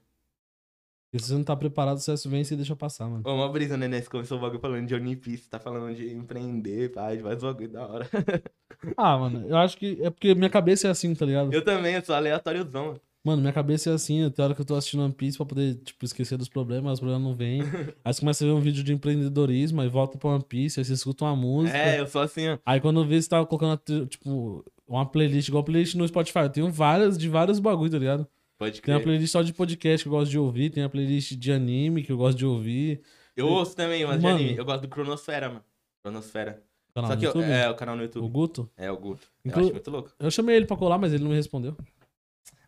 Se 1.15 1.27
você 1.27 1.35
não 1.35 1.45
tá 1.45 1.55
preparado, 1.55 1.97
o 1.97 1.99
sucesso 1.99 2.31
vem 2.31 2.41
e 2.41 2.45
você 2.45 2.57
deixa 2.57 2.75
passar, 2.75 3.07
mano. 3.07 3.23
Ô, 3.27 3.35
uma 3.35 3.49
brisa, 3.51 3.77
né, 3.77 3.87
Ness? 3.87 4.09
Começou 4.09 4.39
o 4.39 4.41
bagulho 4.41 4.61
falando 4.61 4.87
de 4.87 4.95
Unipiece, 4.95 5.47
tá 5.49 5.61
falando 5.61 5.95
de 5.95 6.11
empreender, 6.11 6.91
pai, 6.91 7.19
de 7.19 7.23
vários 7.23 7.43
bagulho 7.43 7.69
da 7.69 7.87
hora. 7.87 8.09
Ah, 8.97 9.17
mano, 9.17 9.47
eu 9.49 9.57
acho 9.57 9.77
que 9.77 9.97
é 10.03 10.11
porque 10.11 10.35
minha 10.35 10.51
cabeça 10.51 10.89
é 10.89 10.91
assim, 10.91 11.15
tá 11.15 11.25
ligado? 11.25 11.53
Eu 11.53 11.63
também, 11.63 11.95
eu 11.95 12.05
sou 12.05 12.17
aleatóriozão, 12.17 12.87
mano. 12.87 13.01
Mano, 13.25 13.41
minha 13.41 13.53
cabeça 13.53 13.91
é 13.91 13.93
assim, 13.93 14.29
tem 14.31 14.45
hora 14.45 14.55
que 14.57 14.61
eu 14.61 14.65
tô 14.65 14.75
assistindo 14.75 15.05
One 15.05 15.13
Piece 15.13 15.37
pra 15.37 15.47
poder, 15.47 15.77
tipo, 15.77 16.05
esquecer 16.05 16.37
dos 16.37 16.49
problemas, 16.49 16.95
os 16.95 16.99
problemas 16.99 17.23
não 17.23 17.33
vêm. 17.33 17.63
aí 18.05 18.13
você 18.13 18.19
começa 18.19 18.45
a 18.45 18.49
ver 18.49 18.53
um 18.53 18.61
vídeo 18.61 18.83
de 18.83 18.93
empreendedorismo, 18.93 19.81
aí 19.81 19.89
volta 19.89 20.19
pra 20.19 20.31
One 20.31 20.43
Piece, 20.43 20.81
aí 20.81 20.85
você 20.85 20.95
escuta 20.95 21.25
uma 21.25 21.37
música. 21.37 21.79
É, 21.79 22.01
eu 22.01 22.09
sou 22.09 22.23
assim, 22.23 22.49
ó. 22.49 22.59
Aí 22.67 22.81
quando 22.81 23.07
vê, 23.07 23.23
você 23.23 23.29
tá 23.29 23.47
colocando, 23.47 24.07
tipo, 24.07 24.65
uma 24.89 25.07
playlist, 25.07 25.47
igual 25.47 25.63
a 25.63 25.65
playlist 25.65 25.95
no 25.95 26.09
Spotify. 26.09 26.41
Eu 26.41 26.51
tenho 26.51 26.69
várias, 26.69 27.17
de 27.17 27.29
vários 27.29 27.61
bagulho, 27.61 27.93
tá 27.93 27.99
ligado? 27.99 28.27
Pode 28.63 28.81
Tem 28.81 28.95
uma 28.95 29.01
crer. 29.01 29.05
playlist 29.05 29.33
só 29.33 29.43
de 29.43 29.53
podcast 29.53 30.05
que 30.05 30.09
eu 30.09 30.13
gosto 30.13 30.31
de 30.31 30.39
ouvir, 30.39 30.71
tem 30.71 30.85
a 30.85 30.89
playlist 30.89 31.33
de 31.33 31.51
anime 31.53 32.03
que 32.05 32.13
eu 32.13 32.17
gosto 32.17 32.39
de 32.39 32.47
ouvir. 32.47 33.01
Eu 33.37 33.49
ouço 33.49 33.75
também, 33.75 34.05
mas 34.07 34.19
de 34.19 34.23
Mano. 34.23 34.37
anime. 34.37 34.57
Eu 34.57 34.65
gosto 34.65 34.83
do 34.83 34.89
Cronosfera, 34.89 35.49
mano. 35.49 35.65
Cronosfera. 36.03 36.63
Canal 36.95 37.11
Só 37.11 37.15
no 37.17 37.21
que 37.21 37.27
eu- 37.39 37.43
é 37.43 37.69
o 37.69 37.75
canal 37.75 37.97
no 37.97 38.03
O 38.03 38.05
YouTube. 38.05 38.29
Guto. 38.31 38.71
É 38.77 38.89
o 38.91 38.97
Guto. 38.97 39.27
Inclu- 39.45 39.61
Eu 39.63 39.65
acho 39.65 39.73
muito 39.75 39.91
louco. 39.91 40.13
Eu 40.17 40.31
chamei 40.31 40.55
ele 40.57 40.67
pra 40.67 40.77
colar, 40.77 40.99
mas 40.99 41.13
ele 41.13 41.25
não 41.25 41.31
me 41.31 41.37
respondeu. 41.37 41.77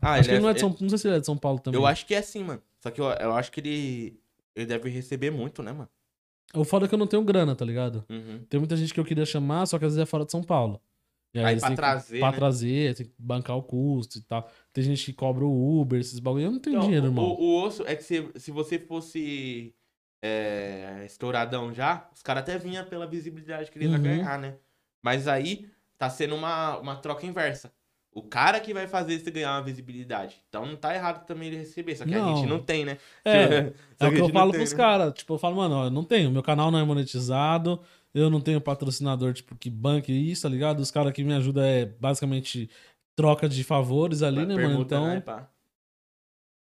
Ah, 0.01 0.15
acho 0.15 0.29
que 0.29 0.35
ele 0.35 0.43
não 0.43 0.49
é 0.49 0.55
de 0.55 0.61
São 0.61 0.77
Não 0.81 0.89
sei 0.89 0.99
se 0.99 1.07
ele 1.07 1.17
é 1.17 1.21
de 1.21 1.27
São 1.27 1.37
Paulo 1.37 1.61
também. 1.61 1.79
Eu 1.81 1.87
acho 1.87 2.05
que 2.07 2.15
é 2.15 2.19
assim, 2.19 2.43
mano. 2.43 2.61
Só 2.81 2.91
que 2.91 3.01
eu, 3.01 3.05
eu 3.05 3.33
acho 3.35 3.53
que 3.53 3.61
ele. 3.61 4.19
Ele 4.57 4.67
deve 4.67 4.89
receber 4.91 5.31
muito, 5.31 5.63
né, 5.63 5.73
mano? 5.73 5.89
O 6.55 6.65
foda 6.65 6.87
é 6.87 6.89
que 6.89 6.95
eu 6.95 6.99
não 6.99 7.07
tenho 7.07 7.23
grana, 7.23 7.55
tá 7.55 7.65
ligado? 7.65 8.05
Uhum. 8.09 8.41
Tem 8.49 8.59
muita 8.59 8.77
gente 8.77 8.93
que 8.95 9.01
eu 9.01 9.05
queria 9.05 9.25
chamar, 9.27 9.67
só 9.67 9.79
que 9.79 9.85
às 9.85 9.93
vezes 9.95 10.03
é 10.03 10.07
fora 10.07 10.25
de 10.25 10.31
São 10.33 10.43
Paulo. 10.43 10.81
Aí 11.43 11.55
eles 11.55 11.61
pra 11.63 11.71
que- 11.71 11.77
trazer, 11.77 12.19
Pra 12.21 12.31
né? 12.31 12.37
trazer, 12.37 12.95
tem 12.95 13.07
que 13.07 13.13
bancar 13.19 13.57
o 13.57 13.63
custo 13.63 14.19
e 14.19 14.23
tal. 14.23 14.49
Tem 14.73 14.85
gente 14.85 15.05
que 15.05 15.13
cobra 15.13 15.45
o 15.45 15.81
Uber, 15.81 15.99
esses 16.01 16.19
bagulho. 16.21 16.45
Eu 16.45 16.51
não 16.53 16.61
tenho 16.61 16.77
Então, 16.77 16.87
dinheiro, 16.87 17.07
o, 17.07 17.09
irmão. 17.11 17.25
o 17.25 17.63
osso 17.65 17.83
é 17.87 17.97
que 17.97 18.03
se, 18.05 18.31
se 18.37 18.51
você 18.53 18.79
fosse 18.79 19.75
é, 20.23 21.03
estouradão 21.07 21.73
já, 21.73 22.09
os 22.15 22.23
caras 22.23 22.43
até 22.43 22.59
vinham 22.59 22.85
pela 22.87 23.07
visibilidade 23.07 23.71
que 23.71 23.79
ele 23.79 23.87
ia 23.87 23.97
Uhum. 23.97 24.03
ganhar, 24.03 24.39
né? 24.39 24.57
Mas 25.03 25.29
aí 25.29 25.69
tá 25.99 26.09
sendo 26.09 26.35
uma, 26.35 26.79
uma 26.79 26.97
troca 26.97 27.27
inversa. 27.27 27.73
O 28.11 28.23
cara 28.23 28.61
que 28.61 28.73
vai 28.73 28.87
fazer 28.87 29.19
você 29.19 29.31
ganhar 29.31 29.53
uma 29.57 29.63
visibilidade. 29.63 30.37
Então 30.49 30.65
não 30.65 30.77
tá 30.77 30.95
errado 30.95 31.27
também 31.27 31.49
ele 31.49 31.57
receber. 31.59 31.97
Só 31.97 32.05
que 32.07 32.15
a 32.15 32.19
Não. 32.21 32.37
gente 32.37 32.49
não 32.49 32.61
tem, 32.61 32.85
né? 32.85 32.97
É, 33.25 33.73
É 34.01 34.07
o 34.07 34.11
que 34.13 34.17
a 34.17 34.21
eu 34.21 34.29
falo 34.29 34.53
tem, 34.53 34.61
pros 34.61 34.71
né? 34.73 34.77
caras. 34.79 35.13
Tipo, 35.15 35.35
eu 35.35 35.39
falo, 35.39 35.57
mano, 35.57 35.75
ó, 35.75 35.85
eu 35.87 35.91
não 35.91 36.05
tenho. 36.05 36.31
Meu 36.31 36.43
canal 36.43 36.71
não 36.71 36.79
é 36.79 36.85
monetizado. 36.85 37.81
Eu 38.15 38.31
não 38.31 38.41
tenho 38.41 38.61
patrocinador, 38.61 39.33
tipo, 39.35 39.57
que 39.57 39.69
banque 39.69 40.13
isso, 40.13 40.43
tá 40.43 40.49
ligado? 40.49 40.79
Os 40.81 40.91
caras 40.91 41.13
que 41.13 41.25
me 41.25 41.35
ajudam 41.35 41.65
é 41.65 41.85
basicamente 41.85 42.71
troca 43.17 43.49
de 43.49 43.65
favores 43.65 44.23
ali, 44.23 44.47
né, 44.47 44.55
mano? 44.55 44.81
Então. 44.83 45.07
né, 45.07 45.21
pá. 45.21 45.51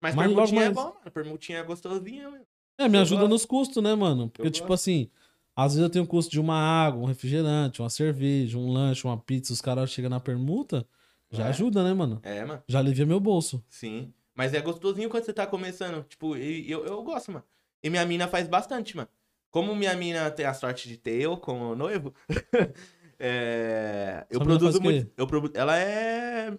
Mas, 0.01 0.15
Mas 0.15 0.27
permutinha 0.27 0.61
é 0.61 0.65
mais- 0.65 0.75
bom, 0.75 0.95
mano. 0.99 1.11
Permutinha 1.13 1.59
é 1.59 1.63
gostosinha, 1.63 2.31
mano. 2.31 2.45
É, 2.79 2.89
me 2.89 2.99
Eu 2.99 3.03
ajuda 3.03 3.21
gosto. 3.23 3.33
nos 3.33 3.45
custos, 3.47 3.83
né, 3.83 3.95
mano? 3.95 4.29
Porque, 4.29 4.47
Eu 4.47 4.51
tipo 4.51 4.69
gosto. 4.69 4.83
assim, 4.83 5.11
às 5.55 5.73
vezes 5.73 5.83
eu 5.83 5.91
tenho 5.91 6.07
custo 6.07 6.31
de 6.31 6.39
uma 6.41 6.57
água, 6.59 7.03
um 7.03 7.07
refrigerante, 7.07 7.81
uma 7.81 7.89
cerveja, 7.89 8.59
um 8.59 8.71
lanche, 8.71 9.07
uma 9.07 9.17
pizza, 9.17 9.53
os 9.53 9.61
caras 9.61 9.91
chegam 9.91 10.11
na 10.11 10.21
permuta, 10.21 10.87
já 11.31 11.45
É. 11.47 11.49
ajuda, 11.49 11.83
né, 11.83 11.95
mano? 11.95 12.21
É, 12.23 12.45
mano. 12.45 12.63
Já 12.69 12.81
alivia 12.81 13.07
meu 13.07 13.19
bolso. 13.21 13.65
Sim. 13.69 14.13
Mas 14.35 14.53
é 14.53 14.61
gostosinho 14.61 15.09
quando 15.09 15.25
você 15.25 15.33
tá 15.33 15.47
começando. 15.47 16.05
Tipo, 16.05 16.37
e 16.37 16.71
eu, 16.71 16.85
eu 16.85 17.03
gosto, 17.03 17.33
mano. 17.33 17.45
E 17.83 17.89
minha 17.89 18.05
mina 18.05 18.29
faz 18.29 18.47
bastante, 18.47 18.95
mano. 18.97 19.09
Como 19.51 19.75
minha 19.75 19.95
mina 19.97 20.31
tem 20.31 20.45
a 20.47 20.53
sorte 20.55 20.89
de 20.89 20.97
ter 20.97 21.21
eu 21.21 21.37
como 21.37 21.75
noivo, 21.75 22.15
é, 23.19 24.27
eu 24.31 24.41
produzo 24.41 24.81
muito. 24.81 25.11
Eu 25.17 25.27
produ... 25.27 25.51
Ela 25.55 25.79
é, 25.79 26.57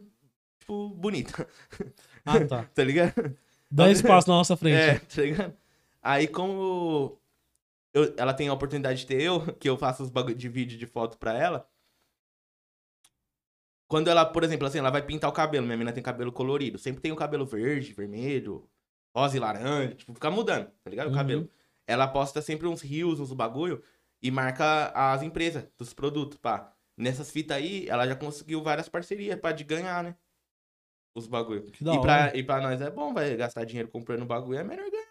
tipo, 0.60 0.90
bonita, 0.90 1.48
Ah, 2.26 2.44
tá. 2.46 2.64
tá 2.74 2.84
ligado? 2.84 3.38
Dá 3.70 3.92
espaço 3.92 4.30
na 4.30 4.36
nossa 4.36 4.56
frente. 4.58 4.76
É, 4.78 5.00
tá 5.00 5.22
ligado? 5.22 5.54
Aí 6.02 6.28
como 6.28 7.20
eu- 7.94 8.14
ela 8.18 8.34
tem 8.34 8.48
a 8.48 8.54
oportunidade 8.54 9.00
de 9.02 9.06
ter 9.06 9.22
eu, 9.22 9.42
que 9.56 9.70
eu 9.70 9.78
faço 9.78 10.04
os 10.04 10.10
bagulho 10.10 10.36
de 10.36 10.50
vídeo 10.50 10.78
de 10.78 10.86
foto 10.88 11.18
pra 11.18 11.38
ela. 11.38 11.68
Quando 13.88 14.10
ela, 14.10 14.26
por 14.26 14.44
exemplo, 14.44 14.68
assim, 14.68 14.80
ela 14.80 14.90
vai 14.90 15.02
pintar 15.02 15.30
o 15.30 15.34
cabelo, 15.34 15.66
minha 15.66 15.78
mina 15.78 15.94
tem 15.94 16.04
cabelo 16.04 16.32
colorido. 16.32 16.78
Sempre 16.78 17.02
tem 17.02 17.12
o 17.12 17.16
cabelo 17.16 17.46
verde, 17.46 17.94
vermelho, 17.94 18.70
rosa 19.16 19.38
e 19.38 19.40
laranja, 19.40 19.96
tipo, 19.96 20.14
fica 20.14 20.30
mudando, 20.30 20.70
tá 20.84 20.90
ligado? 20.90 21.08
O 21.08 21.10
Uhum. 21.12 21.16
cabelo. 21.16 21.50
Ela 21.88 22.08
posta 22.08 22.42
sempre 22.42 22.68
uns 22.68 22.82
rios, 22.82 23.20
uns 23.20 23.34
bagulho 23.34 23.84
e 24.22 24.30
marca 24.32 24.90
as 24.94 25.24
empresas 25.24 25.68
dos 25.78 25.94
produtos, 25.94 26.38
pá. 26.38 26.74
Nessas 26.98 27.32
fitas 27.32 27.58
aí, 27.58 27.88
ela 27.90 28.08
já 28.08 28.16
conseguiu 28.16 28.62
várias 28.64 28.90
parcerias 28.90 29.40
pra 29.40 29.52
de 29.54 29.64
ganhar, 29.64 30.04
né? 30.04 30.16
Os 31.16 31.28
bagulho. 31.28 31.72
Que 31.72 31.84
da 31.84 31.94
E 31.94 32.00
hora. 32.00 32.02
pra, 32.02 32.36
e 32.36 32.44
pra 32.44 32.62
nós 32.62 32.82
é 32.82 32.90
bom, 32.92 33.14
vai 33.14 33.36
gastar 33.36 33.66
dinheiro 33.66 33.90
comprando 33.90 34.26
bagulho, 34.26 34.60
é 34.60 34.64
melhor 34.64 34.90
ganhar. 34.90 35.08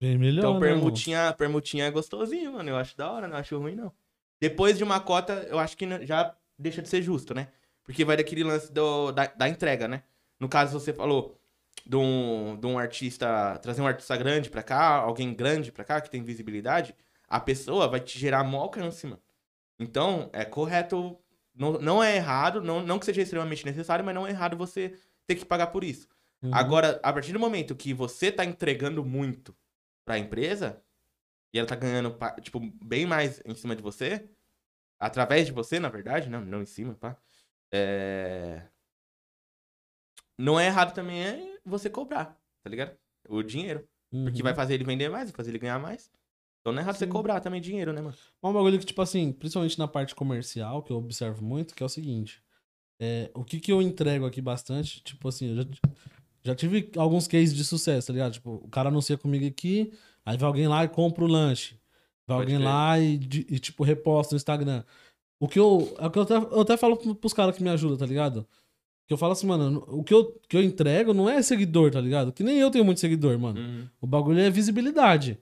Bem 0.00 0.18
melhor, 0.18 0.38
Então, 0.40 0.54
né, 0.54 0.60
permutinha, 0.60 1.32
permutinha 1.32 1.84
é 1.86 1.90
gostosinho, 1.90 2.52
mano. 2.52 2.68
Eu 2.68 2.76
acho 2.76 2.96
da 2.96 3.10
hora, 3.10 3.26
não 3.26 3.36
acho 3.36 3.58
ruim, 3.58 3.74
não. 3.74 3.92
Depois 4.40 4.76
de 4.76 4.84
uma 4.84 5.00
cota, 5.00 5.46
eu 5.48 5.58
acho 5.58 5.76
que 5.76 5.86
já 6.06 6.36
deixa 6.58 6.82
de 6.82 6.88
ser 6.88 7.02
justo, 7.02 7.34
né? 7.34 7.48
Porque 7.82 8.04
vai 8.04 8.16
daquele 8.16 8.44
lance 8.44 8.70
do, 8.72 9.10
da, 9.12 9.26
da 9.26 9.48
entrega, 9.48 9.88
né? 9.88 10.02
No 10.38 10.48
caso, 10.48 10.78
você 10.78 10.92
falou 10.92 11.38
de 11.84 11.96
um, 11.96 12.56
de 12.58 12.66
um 12.66 12.78
artista, 12.78 13.58
trazer 13.58 13.82
um 13.82 13.86
artista 13.86 14.16
grande 14.16 14.50
pra 14.50 14.62
cá, 14.62 14.96
alguém 14.96 15.34
grande 15.34 15.70
pra 15.70 15.84
cá, 15.84 16.00
que 16.00 16.10
tem 16.10 16.22
visibilidade, 16.22 16.94
a 17.28 17.40
pessoa 17.40 17.88
vai 17.88 18.00
te 18.00 18.18
gerar 18.18 18.44
maior 18.44 18.62
alcance, 18.62 19.06
mano. 19.06 19.22
Então, 19.78 20.30
é 20.32 20.44
correto, 20.44 21.18
não, 21.54 21.72
não 21.72 22.02
é 22.02 22.16
errado, 22.16 22.62
não, 22.62 22.82
não 22.82 22.98
que 22.98 23.06
seja 23.06 23.22
extremamente 23.22 23.64
necessário, 23.64 24.04
mas 24.04 24.14
não 24.14 24.26
é 24.26 24.30
errado 24.30 24.56
você 24.56 24.98
ter 25.26 25.34
que 25.34 25.44
pagar 25.44 25.68
por 25.68 25.84
isso. 25.84 26.08
Uhum. 26.42 26.54
Agora, 26.54 27.00
a 27.02 27.12
partir 27.12 27.32
do 27.32 27.40
momento 27.40 27.74
que 27.74 27.92
você 27.92 28.32
tá 28.32 28.44
entregando 28.44 29.04
muito 29.04 29.54
pra 30.04 30.18
empresa, 30.18 30.82
e 31.52 31.58
ela 31.58 31.68
tá 31.68 31.76
ganhando, 31.76 32.16
tipo, 32.42 32.60
bem 32.84 33.06
mais 33.06 33.40
em 33.44 33.54
cima 33.54 33.74
de 33.74 33.82
você, 33.82 34.28
através 34.98 35.46
de 35.46 35.52
você, 35.52 35.78
na 35.78 35.88
verdade, 35.88 36.28
não, 36.28 36.40
não 36.40 36.62
em 36.62 36.66
cima, 36.66 36.94
pá. 36.94 37.16
É... 37.72 38.62
Não 40.38 40.60
é 40.60 40.66
errado 40.66 40.94
também 40.94 41.24
é 41.24 41.55
você 41.68 41.90
cobrar, 41.90 42.38
tá 42.62 42.70
ligado? 42.70 42.96
O 43.28 43.42
dinheiro. 43.42 43.86
Porque 44.10 44.38
Uhum. 44.40 44.44
vai 44.44 44.54
fazer 44.54 44.74
ele 44.74 44.84
vender 44.84 45.08
mais, 45.08 45.30
vai 45.30 45.36
fazer 45.36 45.50
ele 45.50 45.58
ganhar 45.58 45.78
mais. 45.78 46.10
Então 46.60 46.72
não 46.72 46.80
é 46.80 46.82
errado 46.82 46.96
você 46.96 47.04
Sim. 47.06 47.10
cobrar 47.12 47.40
também 47.40 47.60
dinheiro, 47.60 47.92
né, 47.92 48.00
mano? 48.00 48.16
Um 48.42 48.52
bagulho 48.52 48.78
que, 48.78 48.86
tipo 48.86 49.02
assim, 49.02 49.32
principalmente 49.32 49.78
na 49.78 49.86
parte 49.88 50.14
comercial, 50.14 50.82
que 50.82 50.92
eu 50.92 50.96
observo 50.96 51.44
muito, 51.44 51.74
que 51.74 51.82
é 51.82 51.86
o 51.86 51.88
seguinte. 51.88 52.42
É, 53.00 53.30
o 53.34 53.44
que 53.44 53.60
que 53.60 53.70
eu 53.72 53.82
entrego 53.82 54.24
aqui 54.26 54.40
bastante, 54.40 55.02
tipo 55.02 55.28
assim, 55.28 55.50
eu 55.50 55.56
já, 55.56 55.64
já 56.42 56.54
tive 56.54 56.90
alguns 56.96 57.28
cases 57.28 57.54
de 57.54 57.64
sucesso, 57.64 58.06
tá 58.06 58.12
ligado? 58.12 58.32
Tipo, 58.32 58.54
o 58.64 58.68
cara 58.68 58.88
anuncia 58.88 59.18
comigo 59.18 59.46
aqui, 59.46 59.92
aí 60.24 60.36
vai 60.36 60.46
alguém 60.46 60.66
lá 60.66 60.84
e 60.84 60.88
compra 60.88 61.24
o 61.24 61.26
lanche. 61.26 61.74
Vai 62.26 62.38
Pode 62.38 62.52
alguém 62.54 62.66
lá 62.66 62.98
e, 62.98 63.14
e, 63.14 63.58
tipo, 63.60 63.84
reposta 63.84 64.34
no 64.34 64.36
Instagram. 64.36 64.82
O 65.38 65.46
que 65.46 65.58
eu. 65.58 65.94
É 65.98 66.06
o 66.06 66.10
que 66.10 66.18
eu 66.18 66.22
até, 66.22 66.34
eu 66.36 66.60
até 66.60 66.76
falo 66.76 66.96
pro- 66.96 67.14
pros 67.14 67.32
caras 67.34 67.54
que 67.56 67.62
me 67.62 67.68
ajudam, 67.70 67.98
tá 67.98 68.06
ligado? 68.06 68.46
Que 69.06 69.12
eu 69.12 69.16
falo 69.18 69.32
assim, 69.32 69.46
mano, 69.46 69.84
o 69.88 70.02
que 70.02 70.12
eu, 70.12 70.36
que 70.48 70.56
eu 70.56 70.62
entrego 70.62 71.14
não 71.14 71.28
é 71.28 71.40
seguidor, 71.40 71.90
tá 71.92 72.00
ligado? 72.00 72.32
Que 72.32 72.42
nem 72.42 72.58
eu 72.58 72.70
tenho 72.70 72.84
muito 72.84 73.00
seguidor, 73.00 73.38
mano. 73.38 73.60
Uhum. 73.60 73.88
O 74.00 74.06
bagulho 74.06 74.40
é 74.40 74.50
visibilidade. 74.50 75.38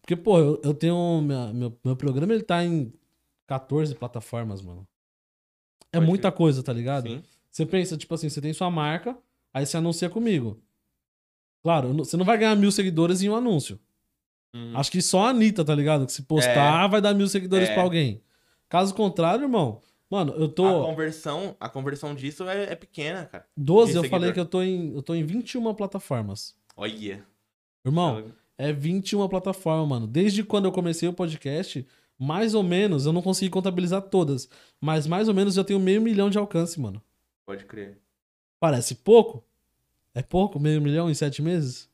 Porque, 0.00 0.16
pô, 0.16 0.38
eu, 0.38 0.60
eu 0.64 0.72
tenho. 0.74 1.20
minha- 1.20 1.52
meu, 1.52 1.78
meu 1.84 1.94
programa 1.94 2.32
ele 2.32 2.42
tá 2.42 2.64
em 2.64 2.92
14 3.46 3.94
plataformas, 3.94 4.62
mano. 4.62 4.86
É 5.92 5.98
Pode 5.98 6.06
muita 6.08 6.32
coisa, 6.32 6.62
tá 6.62 6.72
ligado? 6.72 7.08
Sim. 7.08 7.22
Você 7.50 7.66
pensa, 7.66 7.96
tipo 7.98 8.14
assim, 8.14 8.30
você 8.30 8.40
tem 8.40 8.52
sua 8.54 8.70
marca, 8.70 9.16
aí 9.52 9.66
você 9.66 9.76
anuncia 9.76 10.08
comigo. 10.08 10.58
Claro, 11.62 11.92
você 11.94 12.16
não 12.16 12.24
vai 12.24 12.38
ganhar 12.38 12.56
mil 12.56 12.72
seguidores 12.72 13.22
em 13.22 13.28
um 13.28 13.36
anúncio. 13.36 13.78
Uhum. 14.54 14.72
Acho 14.76 14.90
que 14.90 15.00
só 15.02 15.26
a 15.26 15.30
Anitta, 15.30 15.64
tá 15.64 15.74
ligado? 15.74 16.06
Que 16.06 16.12
se 16.12 16.22
postar, 16.22 16.86
vai 16.88 17.00
dar 17.00 17.14
mil 17.14 17.28
seguidores 17.28 17.68
É. 17.68 17.74
pra 17.74 17.82
alguém. 17.82 18.22
Caso 18.68 18.94
contrário, 18.94 19.44
irmão, 19.44 19.80
mano, 20.12 20.32
eu 20.34 20.44
A 20.44 20.48
tô. 20.48 20.84
conversão, 20.84 21.56
a 21.58 21.68
conversão 21.68 22.14
disso 22.14 22.44
é, 22.48 22.64
é 22.72 22.76
pequena, 22.76 23.24
cara. 23.26 23.46
12, 23.56 23.92
de 23.92 23.98
eu 23.98 24.04
falei 24.04 24.32
que 24.32 24.38
eu 24.40 24.46
tô 24.46 24.62
em. 24.62 24.94
Eu 24.94 25.02
tô 25.02 25.14
em 25.14 25.24
21 25.24 25.74
plataformas. 25.74 26.54
Olha. 26.76 27.24
Irmão, 27.84 28.32
É 28.58 28.72
21 28.72 29.26
plataformas, 29.28 29.88
mano. 29.88 30.06
Desde 30.06 30.44
quando 30.44 30.66
eu 30.66 30.72
comecei 30.72 31.08
o 31.08 31.12
podcast, 31.12 31.84
mais 32.18 32.54
ou 32.54 32.62
menos, 32.62 33.06
eu 33.06 33.12
não 33.12 33.22
consegui 33.22 33.50
contabilizar 33.50 34.02
todas, 34.02 34.48
mas 34.80 35.06
mais 35.06 35.26
ou 35.28 35.34
menos 35.34 35.54
já 35.54 35.64
tenho 35.64 35.80
meio 35.80 36.00
milhão 36.00 36.30
de 36.30 36.38
alcance, 36.38 36.78
mano. 36.78 37.02
Pode 37.44 37.64
crer. 37.64 37.98
Parece 38.60 38.94
pouco? 38.94 39.42
É 40.14 40.22
pouco? 40.22 40.60
Meio 40.60 40.80
milhão 40.80 41.10
em 41.10 41.14
sete 41.14 41.42
meses? 41.42 41.90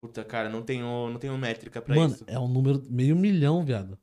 Puta, 0.00 0.24
cara, 0.24 0.48
não 0.48 0.62
tenho, 0.62 1.10
não 1.10 1.18
tenho 1.18 1.36
métrica 1.36 1.82
pra 1.82 1.94
mano, 1.94 2.14
isso. 2.14 2.24
é 2.28 2.38
um 2.38 2.48
número. 2.48 2.82
Meio 2.88 3.14
milhão, 3.16 3.62
viado. 3.64 3.98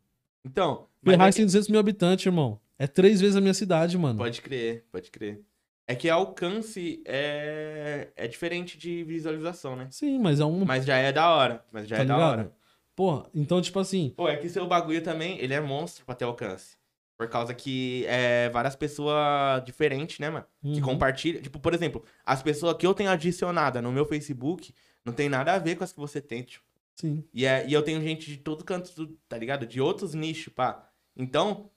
Então, 0.45 0.85
mas 1.01 1.13
é 1.13 1.17
Ferraz 1.17 1.35
que- 1.35 1.39
tem 1.39 1.45
200 1.45 1.69
mil 1.69 1.79
habitantes, 1.79 2.25
irmão. 2.25 2.59
É 2.77 2.87
três 2.87 3.21
vezes 3.21 3.35
a 3.35 3.41
minha 3.41 3.53
cidade, 3.53 3.97
mano. 3.97 4.17
pode 4.17 4.41
crer, 4.41 4.85
pode 4.91 5.09
crer. 5.11 5.41
É 5.87 5.95
que 5.95 6.09
alcance 6.09 7.01
é, 7.05 8.09
é 8.15 8.27
diferente 8.27 8.77
de 8.77 9.03
visualização, 9.03 9.75
né? 9.75 9.87
Sim, 9.91 10.17
mas 10.19 10.39
é 10.39 10.45
um. 10.45 10.65
Mas 10.65 10.83
já 10.83 10.97
é 10.97 11.11
da 11.11 11.29
hora. 11.29 11.63
Mas 11.71 11.87
já 11.87 11.97
tá 11.97 12.01
é 12.01 12.05
da 12.05 12.15
ligado? 12.15 12.31
hora. 12.31 12.51
Porra, 12.95 13.29
então, 13.35 13.61
tipo 13.61 13.79
assim. 13.79 14.13
Pô, 14.15 14.27
é 14.27 14.35
que 14.35 14.49
seu 14.49 14.65
bagulho 14.67 15.03
também, 15.03 15.37
ele 15.39 15.53
é 15.53 15.61
monstro 15.61 16.03
pra 16.05 16.15
ter 16.15 16.25
alcance. 16.25 16.77
Por 17.17 17.29
causa 17.29 17.53
que 17.53 18.03
é 18.07 18.49
várias 18.49 18.75
pessoas 18.75 19.63
diferentes, 19.63 20.19
né, 20.19 20.29
mano? 20.29 20.45
Que 20.61 20.67
uhum, 20.67 20.81
compartilham. 20.81 21.41
Tipo, 21.41 21.59
por 21.59 21.73
exemplo, 21.73 22.03
as 22.25 22.41
pessoas 22.41 22.75
que 22.77 22.85
eu 22.85 22.93
tenho 22.93 23.09
adicionada 23.09 23.81
no 23.81 23.91
meu 23.91 24.05
Facebook 24.05 24.73
não 25.05 25.13
tem 25.13 25.29
nada 25.29 25.53
a 25.53 25.59
ver 25.59 25.75
com 25.75 25.83
as 25.83 25.93
que 25.93 25.99
você 25.99 26.19
tem, 26.19 26.41
tipo. 26.41 26.65
Sim. 26.95 27.23
E, 27.33 27.45
é, 27.45 27.65
e 27.67 27.73
eu 27.73 27.83
tenho 27.83 28.01
gente 28.01 28.25
de 28.31 28.37
todo 28.37 28.63
canto, 28.63 29.07
tá 29.29 29.37
ligado? 29.37 29.65
De 29.67 29.79
outros 29.79 30.13
nichos, 30.13 30.51
pá. 30.51 30.89
Então, 31.15 31.69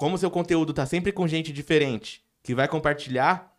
como 0.00 0.16
seu 0.16 0.30
conteúdo 0.30 0.72
tá 0.72 0.86
sempre 0.86 1.12
com 1.12 1.28
gente 1.28 1.52
diferente, 1.52 2.24
que 2.42 2.54
vai 2.54 2.66
compartilhar, 2.66 3.54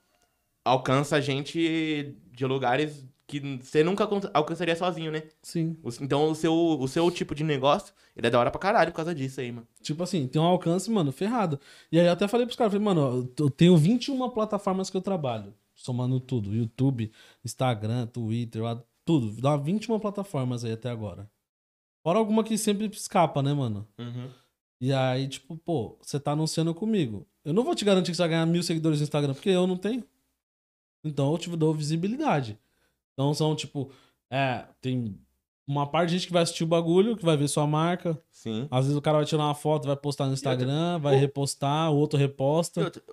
alcança 0.65 1.21
gente 1.21 2.15
de 2.31 2.45
lugares 2.47 3.05
que 3.27 3.39
você 3.61 3.83
nunca 3.83 4.03
alcan- 4.03 4.31
alcançaria 4.33 4.75
sozinho, 4.75 5.11
né? 5.11 5.23
Sim. 5.43 5.77
Então, 6.01 6.31
o 6.31 6.35
seu, 6.35 6.51
o 6.53 6.87
seu 6.87 7.09
tipo 7.11 7.35
de 7.35 7.43
negócio, 7.43 7.93
ele 8.17 8.25
é 8.25 8.29
da 8.31 8.39
hora 8.39 8.49
pra 8.49 8.59
caralho 8.59 8.91
por 8.91 8.95
causa 8.97 9.13
disso 9.13 9.39
aí, 9.39 9.51
mano. 9.51 9.67
Tipo 9.83 10.01
assim, 10.03 10.27
tem 10.27 10.41
um 10.41 10.45
alcance, 10.45 10.89
mano, 10.89 11.11
ferrado. 11.11 11.59
E 11.91 11.99
aí 11.99 12.07
eu 12.07 12.11
até 12.11 12.27
falei 12.27 12.45
pros 12.47 12.57
caras, 12.57 12.73
falei, 12.73 12.83
mano, 12.83 13.31
eu 13.39 13.49
tenho 13.51 13.77
21 13.77 14.27
plataformas 14.31 14.89
que 14.89 14.97
eu 14.97 15.01
trabalho, 15.01 15.53
somando 15.75 16.19
tudo, 16.19 16.53
YouTube, 16.55 17.11
Instagram, 17.45 18.07
Twitter, 18.07 18.63
tudo, 19.05 19.39
dá 19.39 19.55
21 19.55 19.99
plataformas 19.99 20.65
aí 20.65 20.73
até 20.73 20.89
agora. 20.89 21.29
Fora 22.03 22.17
alguma 22.17 22.43
que 22.43 22.57
sempre 22.57 22.87
escapa, 22.87 23.41
né, 23.43 23.53
mano? 23.53 23.87
E 24.81 24.91
aí, 24.91 25.27
tipo, 25.27 25.55
pô, 25.57 25.95
você 26.01 26.19
tá 26.19 26.31
anunciando 26.31 26.73
comigo. 26.73 27.27
Eu 27.45 27.53
não 27.53 27.63
vou 27.63 27.75
te 27.75 27.85
garantir 27.85 28.09
que 28.09 28.17
você 28.17 28.23
vai 28.23 28.29
ganhar 28.29 28.47
mil 28.47 28.63
seguidores 28.63 28.99
no 28.99 29.03
Instagram, 29.03 29.35
porque 29.35 29.49
eu 29.49 29.67
não 29.67 29.77
tenho. 29.77 30.03
Então 31.03 31.31
eu 31.31 31.37
te 31.37 31.49
dou 31.55 31.71
visibilidade. 31.71 32.57
Então 33.13 33.31
são, 33.35 33.55
tipo, 33.55 33.91
é, 34.27 34.65
tem 34.81 35.15
uma 35.67 35.85
parte 35.85 36.09
de 36.09 36.17
gente 36.17 36.27
que 36.27 36.33
vai 36.33 36.41
assistir 36.41 36.63
o 36.63 36.67
bagulho, 36.67 37.15
que 37.15 37.23
vai 37.23 37.37
ver 37.37 37.47
sua 37.47 37.67
marca, 37.67 38.19
Sim. 38.31 38.67
às 38.71 38.85
vezes 38.85 38.97
o 38.97 39.01
cara 39.01 39.17
vai 39.17 39.25
tirar 39.25 39.43
uma 39.43 39.53
foto, 39.53 39.87
vai 39.87 39.95
postar 39.95 40.25
no 40.25 40.33
Instagram, 40.33 40.99
vai 40.99 41.13
Pô. 41.13 41.19
repostar, 41.19 41.91
o 41.91 41.97
outro 41.97 42.17
reposta. 42.17 42.83
outra, 42.83 43.03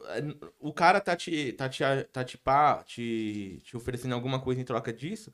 O 0.59 0.73
cara 0.73 1.01
tá 1.01 1.15
te, 1.15 1.53
tá 1.53 1.69
te, 1.69 1.83
tá 2.13 2.25
te, 2.25 2.39
pá, 2.39 2.83
te, 2.83 3.61
te 3.63 3.77
oferecendo 3.77 4.15
alguma 4.15 4.41
coisa 4.41 4.61
em 4.61 4.65
troca 4.65 4.93
disso. 4.93 5.31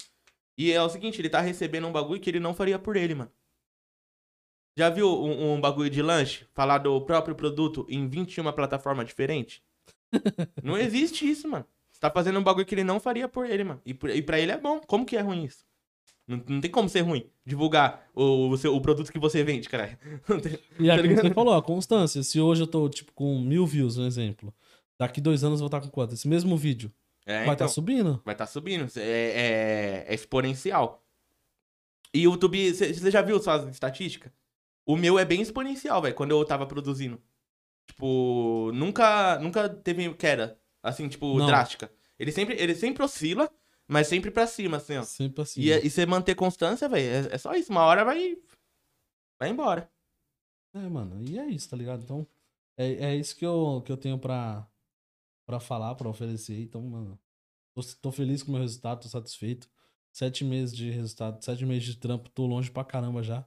E 0.58 0.72
é 0.72 0.82
o 0.82 0.88
seguinte, 0.88 1.20
ele 1.20 1.30
tá 1.30 1.40
recebendo 1.40 1.86
um 1.86 1.92
bagulho 1.92 2.20
que 2.20 2.28
ele 2.28 2.40
não 2.40 2.54
faria 2.54 2.78
por 2.78 2.96
ele, 2.96 3.14
mano. 3.14 3.30
Já 4.76 4.90
viu 4.90 5.08
um, 5.08 5.54
um 5.54 5.60
bagulho 5.60 5.88
de 5.90 6.02
lanche? 6.02 6.46
Falar 6.52 6.78
do 6.78 7.00
próprio 7.02 7.34
produto 7.34 7.86
em 7.88 8.08
21 8.08 8.50
plataformas 8.52 9.06
diferentes? 9.06 9.62
não 10.62 10.76
existe 10.76 11.28
isso, 11.28 11.48
mano. 11.48 11.64
Você 11.90 12.00
tá 12.00 12.10
fazendo 12.10 12.38
um 12.38 12.42
bagulho 12.42 12.66
que 12.66 12.74
ele 12.74 12.84
não 12.84 12.98
faria 12.98 13.28
por 13.28 13.48
ele, 13.48 13.62
mano. 13.64 13.80
E, 13.86 13.94
por- 13.94 14.10
e 14.10 14.20
pra 14.20 14.38
ele 14.40 14.50
é 14.52 14.58
bom. 14.58 14.80
Como 14.80 15.06
que 15.06 15.16
é 15.16 15.20
ruim 15.20 15.44
isso? 15.44 15.64
Não, 16.26 16.42
não 16.48 16.60
tem 16.60 16.70
como 16.70 16.88
ser 16.88 17.02
ruim. 17.02 17.30
Divulgar 17.46 18.08
o, 18.14 18.48
o, 18.48 18.56
seu- 18.58 18.74
o 18.74 18.80
produto 18.80 19.12
que 19.12 19.18
você 19.18 19.44
vende, 19.44 19.68
cara. 19.68 19.98
Tem- 20.42 20.58
E 20.80 20.90
é 20.90 20.94
Tá 20.94 21.00
aquilo 21.00 21.14
que 21.14 21.20
você 21.22 21.34
falou, 21.34 21.54
a 21.54 21.62
constância. 21.62 22.22
Se 22.22 22.40
hoje 22.40 22.62
eu 22.62 22.66
tô, 22.66 22.88
tipo, 22.88 23.12
com 23.12 23.38
mil 23.40 23.66
views, 23.66 23.96
um 23.98 24.06
exemplo. 24.06 24.52
Daqui 24.98 25.20
dois 25.20 25.44
anos 25.44 25.60
eu 25.60 25.68
vou 25.68 25.76
estar 25.76 25.80
com 25.80 25.88
quanto? 25.92 26.14
Esse 26.14 26.26
mesmo 26.26 26.56
vídeo. 26.56 26.92
É, 27.26 27.44
vai 27.44 27.54
estar 27.54 27.64
então. 27.64 27.68
subindo. 27.68 28.20
Vai 28.24 28.34
estar 28.34 28.46
subindo. 28.46 28.86
É, 28.96 29.00
é- 29.00 30.04
é 30.08 30.14
exponencial. 30.14 31.04
E 32.12 32.26
o 32.26 32.32
YouTube, 32.32 32.72
você 32.72 33.10
já 33.10 33.22
viu 33.22 33.40
suas 33.40 33.68
estatísticas? 33.68 34.32
O 34.86 34.96
meu 34.96 35.18
é 35.18 35.24
bem 35.24 35.40
exponencial, 35.40 36.02
velho, 36.02 36.14
quando 36.14 36.32
eu 36.32 36.44
tava 36.44 36.66
produzindo. 36.66 37.22
Tipo, 37.86 38.70
nunca, 38.72 39.38
nunca 39.38 39.68
teve 39.68 40.12
queda, 40.14 40.60
assim, 40.82 41.08
tipo, 41.08 41.38
Não. 41.38 41.46
drástica. 41.46 41.92
Ele 42.18 42.32
sempre, 42.32 42.54
ele 42.60 42.74
sempre 42.74 43.02
oscila, 43.02 43.50
mas 43.88 44.06
sempre 44.06 44.30
pra 44.30 44.46
cima, 44.46 44.78
assim, 44.78 44.96
ó. 44.96 45.02
Sempre 45.02 45.42
assim. 45.42 45.60
E, 45.60 45.70
e 45.70 45.90
você 45.90 46.06
manter 46.06 46.34
constância, 46.34 46.88
velho, 46.88 47.28
é, 47.28 47.34
é 47.34 47.38
só 47.38 47.54
isso. 47.54 47.70
Uma 47.70 47.82
hora 47.82 48.04
vai. 48.04 48.36
Vai 49.38 49.50
embora. 49.50 49.90
É, 50.74 50.88
mano, 50.88 51.22
e 51.22 51.38
é 51.38 51.46
isso, 51.46 51.68
tá 51.68 51.76
ligado? 51.76 52.02
Então, 52.02 52.26
é, 52.76 52.92
é 52.92 53.16
isso 53.16 53.36
que 53.36 53.44
eu, 53.44 53.82
que 53.84 53.92
eu 53.92 53.96
tenho 53.96 54.18
pra, 54.18 54.66
pra 55.46 55.60
falar, 55.60 55.94
pra 55.94 56.08
oferecer. 56.08 56.60
Então, 56.60 56.82
mano, 56.82 57.18
tô, 57.74 57.82
tô 58.00 58.12
feliz 58.12 58.42
com 58.42 58.50
o 58.50 58.52
meu 58.52 58.62
resultado, 58.62 59.02
tô 59.02 59.08
satisfeito. 59.08 59.68
Sete 60.12 60.44
meses 60.44 60.74
de 60.74 60.90
resultado, 60.90 61.44
sete 61.44 61.66
meses 61.66 61.84
de 61.84 61.96
trampo, 61.96 62.30
tô 62.30 62.46
longe 62.46 62.70
pra 62.70 62.84
caramba 62.84 63.22
já. 63.22 63.44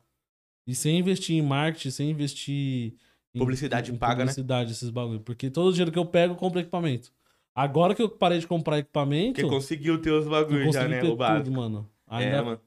E 0.68 0.76
sem 0.76 1.00
investir 1.00 1.38
em 1.38 1.42
marketing, 1.42 1.90
sem 1.92 2.10
investir 2.12 2.94
em 3.34 3.40
Publicidade 3.40 3.92
paga, 3.94 4.16
né? 4.26 4.32
publicidade, 4.32 4.72
esses 4.74 4.90
bagulho. 4.90 5.22
Porque 5.22 5.50
todo 5.50 5.72
dinheiro 5.72 5.92
que 5.92 5.98
eu 6.00 6.06
pego, 6.06 6.34
eu 6.34 6.38
compro 6.38 6.60
equipamento. 6.60 7.12
Agora 7.56 7.96
que 7.96 8.02
eu 8.02 8.10
parei 8.10 8.38
de 8.40 8.46
comprar 8.46 8.78
equipamento, 8.80 9.34
Porque 9.42 9.50
conseguiu 9.50 10.00
ter 10.02 10.12
os 10.12 10.28
bagulhos 10.28 10.74
já, 10.76 10.88
né? 10.88 11.00
ter 11.02 11.08
O 11.08 11.16
básico. 11.16 11.46
tudo, 11.46 11.56
mano. 11.56 11.90
É, 12.10 12.16
Ainda, 12.18 12.44
mano. 12.44 12.62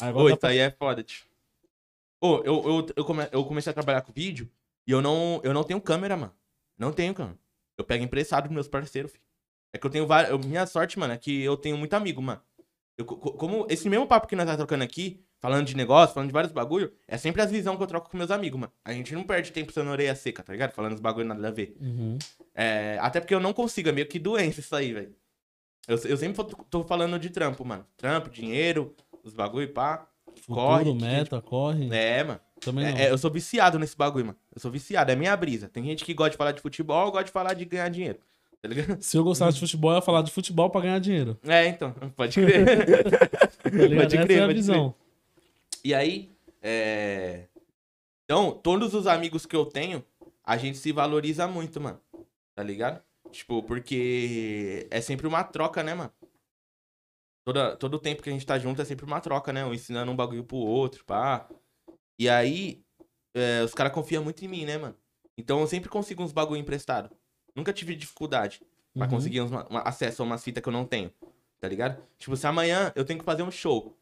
agora 0.00 0.24
Ô, 0.24 0.28
dá 0.28 0.32
isso 0.32 0.40
pra- 0.40 0.48
aí 0.50 0.58
é 0.58 0.70
foda, 0.70 1.02
tio. 1.02 1.24
Ô, 2.20 2.36
eu, 2.44 2.62
eu, 2.66 2.86
eu, 2.96 3.04
come- 3.04 3.28
eu 3.30 3.44
comecei 3.44 3.70
a 3.70 3.74
trabalhar 3.74 4.00
com 4.00 4.12
vídeo 4.12 4.50
e 4.86 4.90
eu 4.92 5.02
não, 5.02 5.40
eu 5.44 5.52
não 5.52 5.62
tenho 5.62 5.80
câmera, 5.80 6.16
mano. 6.16 6.32
Não 6.78 6.92
tenho, 6.92 7.12
cara. 7.14 7.36
Eu 7.76 7.84
pego 7.84 8.02
emprestado 8.04 8.44
dos 8.44 8.52
meus 8.52 8.68
parceiros, 8.68 9.12
filho. 9.12 9.22
É 9.72 9.78
que 9.78 9.86
eu 9.86 9.90
tenho 9.90 10.06
vários. 10.06 10.44
Minha 10.46 10.66
sorte, 10.66 10.98
mano, 10.98 11.12
é 11.12 11.18
que 11.18 11.42
eu 11.42 11.56
tenho 11.56 11.76
muito 11.76 11.92
amigo, 11.94 12.22
mano. 12.22 12.40
Eu, 12.96 13.04
co- 13.04 13.16
co- 13.16 13.32
como 13.32 13.66
esse 13.68 13.88
mesmo 13.88 14.06
papo 14.06 14.26
que 14.26 14.36
nós 14.36 14.46
tá 14.46 14.56
trocando 14.56 14.84
aqui, 14.84 15.20
falando 15.44 15.66
de 15.66 15.76
negócio, 15.76 16.14
falando 16.14 16.28
de 16.28 16.32
vários 16.32 16.52
bagulho, 16.52 16.90
é 17.06 17.18
sempre 17.18 17.42
as 17.42 17.50
visões 17.50 17.76
que 17.76 17.82
eu 17.82 17.86
troco 17.86 18.10
com 18.10 18.16
meus 18.16 18.30
amigos, 18.30 18.58
mano. 18.58 18.72
A 18.82 18.92
gente 18.94 19.14
não 19.14 19.22
perde 19.24 19.52
tempo 19.52 19.70
sendo 19.72 19.90
orelha 19.90 20.14
seca, 20.14 20.42
tá 20.42 20.52
ligado? 20.52 20.72
Falando 20.72 20.94
os 20.94 21.00
bagulho 21.00 21.26
nada 21.26 21.46
a 21.48 21.50
ver. 21.50 21.76
Uhum. 21.80 22.16
É, 22.54 22.96
até 23.00 23.20
porque 23.20 23.34
eu 23.34 23.40
não 23.40 23.52
consigo, 23.52 23.88
é 23.90 23.92
meio 23.92 24.06
que 24.06 24.18
doença 24.18 24.60
isso 24.60 24.74
aí, 24.74 24.92
velho. 24.94 25.14
Eu, 25.86 25.96
eu 26.06 26.16
sempre 26.16 26.34
tô- 26.42 26.44
tô 26.70 26.82
falando 26.84 27.18
de 27.18 27.28
trampo, 27.28 27.62
mano. 27.62 27.84
Trampo, 27.96 28.30
dinheiro, 28.30 28.94
os 29.22 29.34
bagulho, 29.34 29.68
pá. 29.68 30.06
Futuro, 30.40 30.54
Corre, 30.66 30.94
meta, 30.94 31.40
corre. 31.42 31.88
É, 31.94 32.24
mano. 32.24 32.40
Também 32.60 32.86
não. 32.90 32.98
É, 32.98 33.04
é, 33.04 33.10
eu 33.10 33.18
sou 33.18 33.30
viciado 33.30 33.78
nesse 33.78 33.94
bagulho, 33.96 34.24
mano. 34.26 34.38
Eu 34.54 34.60
sou 34.62 34.70
viciado, 34.70 35.12
é 35.12 35.14
minha 35.14 35.36
brisa. 35.36 35.68
Tem 35.68 35.84
gente 35.84 36.04
que 36.04 36.14
gosta 36.14 36.30
de 36.30 36.36
falar 36.38 36.52
de 36.52 36.62
futebol, 36.62 37.06
eu 37.06 37.12
gosto 37.12 37.26
de 37.26 37.32
falar 37.32 37.52
de 37.52 37.64
ganhar 37.66 37.88
dinheiro. 37.90 38.18
Tá 38.62 38.68
ligado? 38.68 38.96
Se 39.04 39.16
eu 39.18 39.22
gostasse 39.22 39.54
de 39.54 39.60
futebol, 39.60 39.90
eu 39.90 39.96
ia 39.96 40.02
falar 40.02 40.22
de 40.22 40.30
futebol 40.30 40.70
pra 40.70 40.80
ganhar 40.80 40.98
dinheiro. 40.98 41.38
É, 41.46 41.66
então, 41.66 41.92
pode 42.16 42.40
crer. 42.40 42.64
Tá 43.64 43.70
pode 43.70 44.16
Essa 44.16 44.24
crer, 44.26 44.38
é 44.38 44.42
a 44.42 44.46
pode 44.46 44.54
visão. 44.54 44.94
E 45.84 45.94
aí, 45.94 46.30
é... 46.62 47.46
Então, 48.24 48.52
todos 48.52 48.94
os 48.94 49.06
amigos 49.06 49.44
que 49.44 49.54
eu 49.54 49.66
tenho, 49.66 50.02
a 50.42 50.56
gente 50.56 50.78
se 50.78 50.92
valoriza 50.92 51.46
muito, 51.46 51.80
mano. 51.80 52.00
Tá 52.54 52.62
ligado? 52.62 53.02
Tipo, 53.30 53.62
porque 53.62 54.86
é 54.90 55.00
sempre 55.00 55.26
uma 55.26 55.44
troca, 55.44 55.82
né, 55.82 55.94
mano? 55.94 56.12
Toda, 57.46 57.76
todo 57.76 57.94
o 57.94 57.98
tempo 57.98 58.22
que 58.22 58.30
a 58.30 58.32
gente 58.32 58.46
tá 58.46 58.58
junto 58.58 58.80
é 58.80 58.84
sempre 58.84 59.04
uma 59.04 59.20
troca, 59.20 59.52
né? 59.52 59.64
Um 59.64 59.74
ensinando 59.74 60.10
um 60.10 60.16
bagulho 60.16 60.44
pro 60.44 60.56
outro, 60.56 61.04
pá. 61.04 61.46
E 62.18 62.28
aí, 62.28 62.82
é, 63.34 63.62
os 63.62 63.74
caras 63.74 63.92
confiam 63.92 64.24
muito 64.24 64.42
em 64.44 64.48
mim, 64.48 64.64
né, 64.64 64.78
mano? 64.78 64.96
Então 65.36 65.60
eu 65.60 65.66
sempre 65.66 65.90
consigo 65.90 66.22
uns 66.22 66.32
bagulho 66.32 66.60
emprestado. 66.60 67.10
Nunca 67.54 67.72
tive 67.72 67.94
dificuldade 67.94 68.62
pra 68.94 69.04
Uhum. 69.04 69.10
conseguir 69.10 69.42
uns, 69.42 69.50
uma- 69.50 69.82
acesso 69.82 70.22
a 70.22 70.24
umas 70.24 70.42
fitas 70.42 70.62
que 70.62 70.68
eu 70.68 70.72
não 70.72 70.86
tenho. 70.86 71.12
Tá 71.60 71.68
ligado? 71.68 72.02
Tipo, 72.18 72.36
se 72.36 72.46
amanhã 72.46 72.92
eu 72.94 73.04
tenho 73.04 73.18
que 73.18 73.24
fazer 73.24 73.42
um 73.42 73.50
show. 73.50 73.94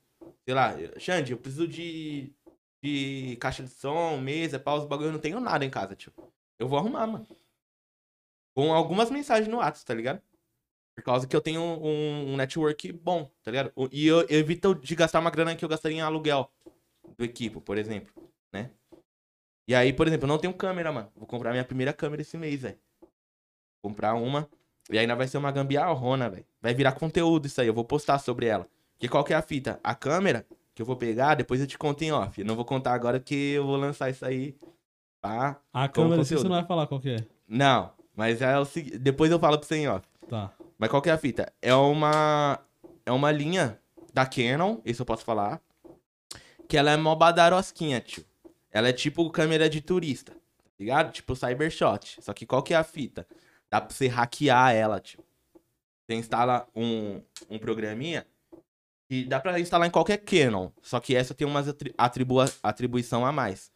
Sei 0.44 0.54
lá, 0.54 0.74
Xande, 0.98 1.32
eu 1.32 1.38
preciso 1.38 1.68
de, 1.68 2.32
de 2.82 3.36
caixa 3.40 3.62
de 3.62 3.70
som, 3.70 4.16
mesa, 4.18 4.58
pau, 4.58 4.78
os 4.78 4.86
bagulho, 4.86 5.08
eu 5.08 5.12
não 5.12 5.20
tenho 5.20 5.38
nada 5.40 5.64
em 5.64 5.70
casa, 5.70 5.94
tio. 5.94 6.12
Eu 6.58 6.68
vou 6.68 6.78
arrumar, 6.78 7.06
mano. 7.06 7.26
Com 8.54 8.72
algumas 8.72 9.10
mensagens 9.10 9.48
no 9.48 9.58
WhatsApp, 9.58 9.86
tá 9.86 9.94
ligado? 9.94 10.22
Por 10.94 11.02
causa 11.04 11.26
que 11.26 11.34
eu 11.34 11.40
tenho 11.40 11.62
um, 11.62 12.32
um 12.32 12.36
network 12.36 12.92
bom, 12.92 13.30
tá 13.42 13.50
ligado? 13.50 13.72
E 13.90 14.06
eu, 14.06 14.20
eu 14.22 14.40
evito 14.40 14.74
de 14.74 14.94
gastar 14.94 15.20
uma 15.20 15.30
grana 15.30 15.56
que 15.56 15.64
eu 15.64 15.68
gastaria 15.68 15.98
em 15.98 16.02
aluguel 16.02 16.50
do 17.16 17.24
equipo, 17.24 17.60
por 17.60 17.78
exemplo, 17.78 18.12
né? 18.52 18.70
E 19.66 19.74
aí, 19.74 19.92
por 19.92 20.06
exemplo, 20.06 20.24
eu 20.24 20.28
não 20.28 20.38
tenho 20.38 20.52
câmera, 20.52 20.92
mano. 20.92 21.10
Vou 21.16 21.26
comprar 21.26 21.52
minha 21.52 21.64
primeira 21.64 21.92
câmera 21.92 22.22
esse 22.22 22.36
mês, 22.36 22.60
velho. 22.60 22.78
Comprar 23.82 24.14
uma. 24.14 24.48
E 24.90 24.98
ainda 24.98 25.14
vai 25.14 25.28
ser 25.28 25.38
uma 25.38 25.52
gambiarrona, 25.52 26.28
velho. 26.28 26.46
Vai 26.60 26.74
virar 26.74 26.92
conteúdo 26.92 27.46
isso 27.46 27.60
aí. 27.60 27.68
Eu 27.68 27.74
vou 27.74 27.84
postar 27.84 28.18
sobre 28.18 28.46
ela. 28.46 28.68
Porque 29.02 29.10
qual 29.10 29.24
que 29.24 29.32
é 29.32 29.36
a 29.36 29.42
fita? 29.42 29.80
A 29.82 29.96
câmera 29.96 30.46
que 30.76 30.80
eu 30.80 30.86
vou 30.86 30.94
pegar, 30.94 31.34
depois 31.34 31.60
eu 31.60 31.66
te 31.66 31.76
conto 31.76 32.02
em 32.02 32.12
off. 32.12 32.40
Eu 32.40 32.46
não 32.46 32.54
vou 32.54 32.64
contar 32.64 32.94
agora 32.94 33.18
que 33.18 33.34
eu 33.34 33.66
vou 33.66 33.74
lançar 33.74 34.08
isso 34.08 34.24
aí. 34.24 34.54
Tá? 35.20 35.60
A 35.72 35.88
câmera, 35.88 36.22
você 36.22 36.36
não 36.36 36.50
vai 36.50 36.64
falar 36.64 36.86
qual 36.86 37.00
que 37.00 37.10
é. 37.10 37.16
Não. 37.48 37.90
Mas 38.14 38.40
é 38.40 38.56
o 38.56 38.64
seguinte. 38.64 38.98
Depois 38.98 39.28
eu 39.32 39.40
falo 39.40 39.58
pra 39.58 39.66
você 39.66 39.74
em 39.74 39.88
off. 39.88 40.06
Tá. 40.28 40.52
Mas 40.78 40.88
qual 40.88 41.02
que 41.02 41.10
é 41.10 41.12
a 41.12 41.18
fita? 41.18 41.52
É 41.60 41.74
uma. 41.74 42.60
É 43.04 43.10
uma 43.10 43.32
linha 43.32 43.76
da 44.14 44.24
Canon, 44.24 44.78
isso 44.84 45.02
eu 45.02 45.06
posso 45.06 45.24
falar. 45.24 45.60
Que 46.68 46.76
ela 46.76 46.92
é 46.92 46.96
mó 46.96 47.16
badarosquinha, 47.16 48.00
tio. 48.00 48.24
Ela 48.70 48.90
é 48.90 48.92
tipo 48.92 49.28
câmera 49.30 49.68
de 49.68 49.80
turista. 49.80 50.30
Tá 50.30 50.70
ligado? 50.78 51.10
Tipo 51.10 51.34
Cybershot. 51.34 52.22
Só 52.22 52.32
que 52.32 52.46
qual 52.46 52.62
que 52.62 52.72
é 52.72 52.76
a 52.76 52.84
fita? 52.84 53.26
Dá 53.68 53.80
pra 53.80 53.92
você 53.92 54.06
hackear 54.06 54.72
ela, 54.72 55.00
tio. 55.00 55.18
Você 56.06 56.14
instala 56.14 56.68
um, 56.72 57.20
um 57.50 57.58
programinha 57.58 58.24
e 59.14 59.24
dá 59.26 59.38
pra 59.38 59.60
instalar 59.60 59.86
em 59.86 59.90
qualquer 59.90 60.16
Canon. 60.16 60.70
Só 60.80 60.98
que 60.98 61.14
essa 61.14 61.34
tem 61.34 61.46
umas 61.46 61.68
atri- 61.68 61.94
atribua, 61.98 62.50
atribuição 62.62 63.26
a 63.26 63.30
mais. 63.30 63.70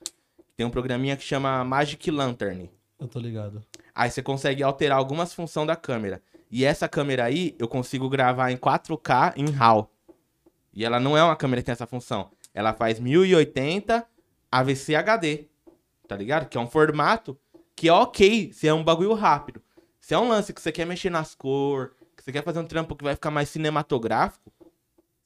Tem 0.57 0.65
um 0.65 0.71
programinha 0.71 1.15
que 1.15 1.23
chama 1.23 1.63
Magic 1.63 2.11
Lantern. 2.11 2.71
Eu 2.99 3.07
tô 3.07 3.19
ligado. 3.19 3.63
Aí 3.95 4.11
você 4.11 4.23
consegue 4.23 4.63
alterar 4.63 4.97
algumas 4.97 5.35
funções 5.35 5.67
da 5.67 5.77
câmera. 5.77 6.23
E 6.51 6.65
essa 6.65 6.89
câmera 6.89 7.25
aí, 7.25 7.55
eu 7.59 7.69
consigo 7.69 8.09
gravar 8.09 8.51
em 8.51 8.57
4K 8.57 9.35
em 9.37 9.51
RAW. 9.51 9.91
E 10.73 10.87
ela 10.87 10.99
não 10.99 11.15
é 11.15 11.23
uma 11.23 11.37
câmera 11.37 11.61
que 11.61 11.67
tem 11.67 11.73
essa 11.75 11.87
função. 11.87 12.31
Ela 12.55 12.73
faz 12.73 12.99
1080 12.99 14.07
AVC 14.51 14.95
HD. 14.95 15.45
Tá 16.09 16.17
ligado? 16.17 16.49
Que 16.49 16.57
é 16.57 16.61
um 16.61 16.67
formato 16.67 17.39
que 17.75 17.89
é 17.89 17.93
ok 17.93 18.53
se 18.55 18.67
é 18.67 18.73
um 18.73 18.83
bagulho 18.83 19.13
rápido. 19.13 19.61
Se 20.01 20.15
é 20.15 20.19
um 20.19 20.29
lance 20.29 20.55
que 20.55 20.63
você 20.63 20.73
quer 20.73 20.87
mexer 20.87 21.11
nas 21.11 21.35
cores, 21.35 21.91
que 22.17 22.23
você 22.25 22.33
quer 22.33 22.43
fazer 22.43 22.61
um 22.61 22.65
trampo 22.67 22.97
que 22.97 23.05
vai 23.05 23.15
ficar 23.15 23.31
mais 23.31 23.51
cinematográfico, 23.51 24.51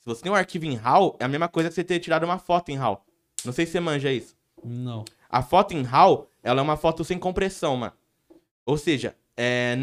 se 0.01 0.06
você 0.06 0.22
tem 0.22 0.32
um 0.32 0.35
arquivo 0.35 0.64
em 0.64 0.74
RAW, 0.74 1.16
é 1.20 1.24
a 1.24 1.28
mesma 1.28 1.48
coisa 1.48 1.68
que 1.68 1.74
você 1.74 1.85
ter 1.85 2.01
tirado 2.01 2.24
uma 2.24 2.39
foto 2.39 2.70
em 2.70 2.77
RAW. 2.77 3.05
Não 3.44 3.52
sei 3.52 3.66
se 3.66 3.72
você 3.72 3.81
manja 3.81 4.10
isso. 4.10 4.35
Não. 4.64 5.05
A 5.28 5.43
foto 5.43 5.72
em 5.74 5.82
RAW, 5.82 6.27
ela 6.43 6.60
é 6.60 6.62
uma 6.62 6.77
foto 6.77 7.05
sem 7.05 7.18
compressão, 7.18 7.77
mano. 7.77 7.93
Ou 8.64 8.77
seja, 8.77 9.14
é, 9.36 9.77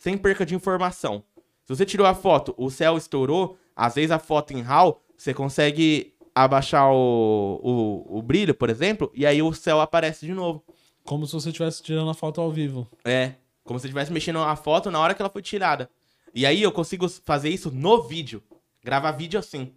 sem 0.00 0.16
perca 0.16 0.44
de 0.44 0.54
informação. 0.54 1.24
Se 1.64 1.74
você 1.74 1.86
tirou 1.86 2.06
a 2.06 2.14
foto, 2.14 2.54
o 2.56 2.70
céu 2.70 2.96
estourou, 2.96 3.56
às 3.74 3.94
vezes 3.94 4.10
a 4.10 4.18
foto 4.18 4.52
em 4.52 4.60
RAW, 4.60 5.00
você 5.16 5.32
consegue 5.32 6.14
abaixar 6.34 6.90
o, 6.90 7.60
o, 7.62 8.18
o 8.18 8.22
brilho, 8.22 8.54
por 8.54 8.70
exemplo, 8.70 9.10
e 9.14 9.26
aí 9.26 9.42
o 9.42 9.52
céu 9.52 9.80
aparece 9.80 10.26
de 10.26 10.32
novo. 10.32 10.62
Como 11.04 11.26
se 11.26 11.32
você 11.32 11.48
estivesse 11.48 11.82
tirando 11.82 12.10
a 12.10 12.14
foto 12.14 12.40
ao 12.40 12.50
vivo. 12.50 12.86
É, 13.04 13.34
como 13.64 13.78
se 13.78 13.86
estivesse 13.86 14.12
mexendo 14.12 14.38
a 14.38 14.56
foto 14.56 14.90
na 14.90 14.98
hora 14.98 15.14
que 15.14 15.22
ela 15.22 15.30
foi 15.30 15.42
tirada. 15.42 15.90
E 16.34 16.46
aí 16.46 16.62
eu 16.62 16.72
consigo 16.72 17.08
fazer 17.08 17.50
isso 17.50 17.70
no 17.70 18.02
vídeo. 18.02 18.42
Gravar 18.82 19.12
vídeo 19.12 19.38
assim. 19.38 19.74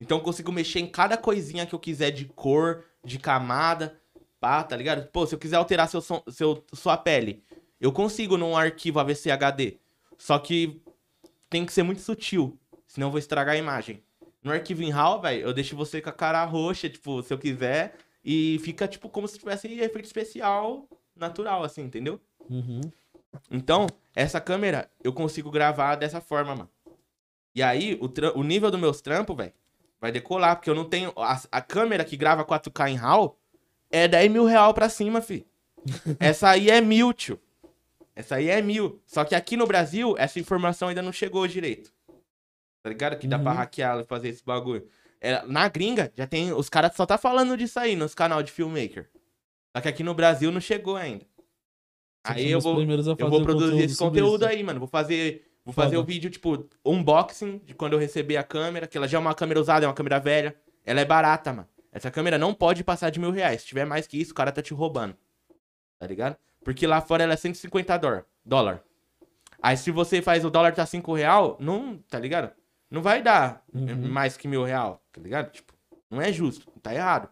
Então 0.00 0.18
eu 0.18 0.24
consigo 0.24 0.50
mexer 0.52 0.80
em 0.80 0.86
cada 0.86 1.16
coisinha 1.16 1.64
que 1.66 1.74
eu 1.74 1.78
quiser 1.78 2.10
de 2.10 2.24
cor, 2.26 2.84
de 3.04 3.18
camada, 3.18 3.98
pá, 4.40 4.62
tá 4.64 4.76
ligado? 4.76 5.06
Pô, 5.10 5.26
se 5.26 5.34
eu 5.34 5.38
quiser 5.38 5.56
alterar 5.56 5.88
seu, 5.88 6.00
som- 6.00 6.22
seu, 6.28 6.64
sua 6.74 6.96
pele, 6.96 7.42
eu 7.80 7.92
consigo 7.92 8.36
num 8.36 8.56
arquivo 8.56 8.98
AVC 9.00 9.30
HD. 9.30 9.78
Só 10.18 10.38
que 10.38 10.82
tem 11.48 11.64
que 11.64 11.72
ser 11.72 11.82
muito 11.82 12.00
sutil, 12.00 12.58
senão 12.86 13.08
eu 13.08 13.10
vou 13.10 13.18
estragar 13.18 13.54
a 13.54 13.58
imagem. 13.58 14.02
No 14.42 14.50
arquivo 14.52 14.82
em 14.82 14.90
RAW, 14.90 15.20
velho, 15.20 15.42
eu 15.42 15.52
deixo 15.52 15.76
você 15.76 16.00
com 16.00 16.10
a 16.10 16.12
cara 16.12 16.44
roxa, 16.44 16.88
tipo, 16.88 17.22
se 17.22 17.32
eu 17.32 17.38
quiser, 17.38 17.94
e 18.24 18.58
fica 18.64 18.88
tipo 18.88 19.08
como 19.08 19.28
se 19.28 19.38
tivesse 19.38 19.68
efeito 19.68 20.04
especial 20.06 20.88
natural, 21.14 21.62
assim, 21.62 21.82
entendeu? 21.82 22.20
Uhum. 22.50 22.80
Então, 23.50 23.86
essa 24.14 24.40
câmera 24.40 24.90
eu 25.02 25.12
consigo 25.12 25.50
gravar 25.50 25.94
dessa 25.94 26.20
forma, 26.20 26.54
mano. 26.56 26.70
E 27.54 27.62
aí, 27.62 27.98
o, 28.00 28.38
o 28.38 28.42
nível 28.42 28.70
dos 28.70 28.80
meus 28.80 29.00
trampos, 29.00 29.36
velho, 29.36 29.52
vai 30.00 30.10
decolar, 30.10 30.56
porque 30.56 30.70
eu 30.70 30.74
não 30.74 30.84
tenho. 30.84 31.12
A, 31.16 31.40
a 31.50 31.60
câmera 31.60 32.04
que 32.04 32.16
grava 32.16 32.44
4K 32.44 32.90
em 32.90 32.96
RAW 32.96 33.38
é 33.90 34.08
10 34.08 34.30
mil 34.30 34.44
real 34.44 34.72
pra 34.72 34.88
cima, 34.88 35.20
fi. 35.20 35.46
Essa 36.20 36.50
aí 36.50 36.70
é 36.70 36.80
mil, 36.80 37.12
tio. 37.12 37.40
essa 38.14 38.36
aí 38.36 38.48
é 38.48 38.62
mil. 38.62 39.02
Só 39.04 39.24
que 39.24 39.34
aqui 39.34 39.56
no 39.56 39.66
Brasil, 39.66 40.14
essa 40.18 40.38
informação 40.38 40.88
ainda 40.88 41.02
não 41.02 41.12
chegou 41.12 41.46
direito. 41.46 41.92
Tá 42.82 42.88
ligado? 42.90 43.18
Que 43.18 43.26
dá 43.26 43.38
pra 43.38 43.50
Uhum. 43.52 43.56
hackear 43.58 44.00
e 44.00 44.04
fazer 44.04 44.28
esse 44.28 44.44
bagulho. 44.44 44.86
É, 45.20 45.42
na 45.46 45.68
gringa, 45.68 46.12
já 46.16 46.26
tem. 46.26 46.52
Os 46.52 46.68
caras 46.68 46.94
só 46.96 47.04
tá 47.06 47.16
falando 47.18 47.56
disso 47.56 47.78
aí 47.80 47.94
nos 47.96 48.14
canal 48.14 48.42
de 48.42 48.50
filmmaker. 48.52 49.08
Só 49.76 49.80
que 49.80 49.88
aqui 49.88 50.02
no 50.02 50.14
Brasil 50.14 50.50
não 50.52 50.60
chegou 50.60 50.96
ainda. 50.96 51.24
Aí 52.24 52.50
eu 52.50 52.60
vou, 52.60 52.80
eu 53.18 53.30
vou 53.30 53.42
produzir 53.42 53.82
esse 53.84 53.96
conteúdo 53.96 54.44
aí, 54.44 54.62
mano. 54.62 54.78
Vou 54.78 54.88
fazer. 54.88 55.48
Vou 55.64 55.72
fazer 55.72 55.90
Foda. 55.96 56.00
o 56.00 56.04
vídeo, 56.04 56.28
tipo, 56.30 56.68
unboxing 56.84 57.58
de 57.64 57.74
quando 57.74 57.92
eu 57.92 57.98
receber 57.98 58.36
a 58.36 58.42
câmera, 58.42 58.86
que 58.86 58.96
ela 58.96 59.06
já 59.06 59.16
é 59.18 59.20
uma 59.20 59.34
câmera 59.34 59.60
usada, 59.60 59.84
é 59.84 59.88
uma 59.88 59.94
câmera 59.94 60.18
velha. 60.18 60.56
Ela 60.84 61.00
é 61.00 61.04
barata, 61.04 61.52
mano. 61.52 61.68
Essa 61.92 62.10
câmera 62.10 62.36
não 62.38 62.52
pode 62.54 62.82
passar 62.82 63.10
de 63.10 63.20
mil 63.20 63.30
reais. 63.30 63.60
Se 63.60 63.68
tiver 63.68 63.84
mais 63.84 64.06
que 64.06 64.20
isso, 64.20 64.32
o 64.32 64.34
cara 64.34 64.50
tá 64.50 64.60
te 64.62 64.74
roubando. 64.74 65.16
Tá 65.98 66.06
ligado? 66.06 66.36
Porque 66.64 66.86
lá 66.86 67.00
fora 67.00 67.22
ela 67.22 67.34
é 67.34 67.36
150 67.36 67.96
dólar. 67.98 68.24
dólar. 68.44 68.82
Aí 69.62 69.76
se 69.76 69.90
você 69.92 70.20
faz 70.20 70.44
o 70.44 70.50
dólar 70.50 70.74
tá 70.74 70.84
5 70.84 71.14
real, 71.14 71.56
não, 71.60 71.98
tá 72.08 72.18
ligado? 72.18 72.52
Não 72.90 73.00
vai 73.00 73.22
dar 73.22 73.62
Uhum. 73.72 74.08
mais 74.08 74.36
que 74.36 74.48
mil 74.48 74.64
real, 74.64 75.00
tá 75.12 75.20
ligado? 75.20 75.52
Tipo, 75.52 75.72
não 76.10 76.20
é 76.20 76.32
justo, 76.32 76.68
tá 76.82 76.92
errado. 76.92 77.28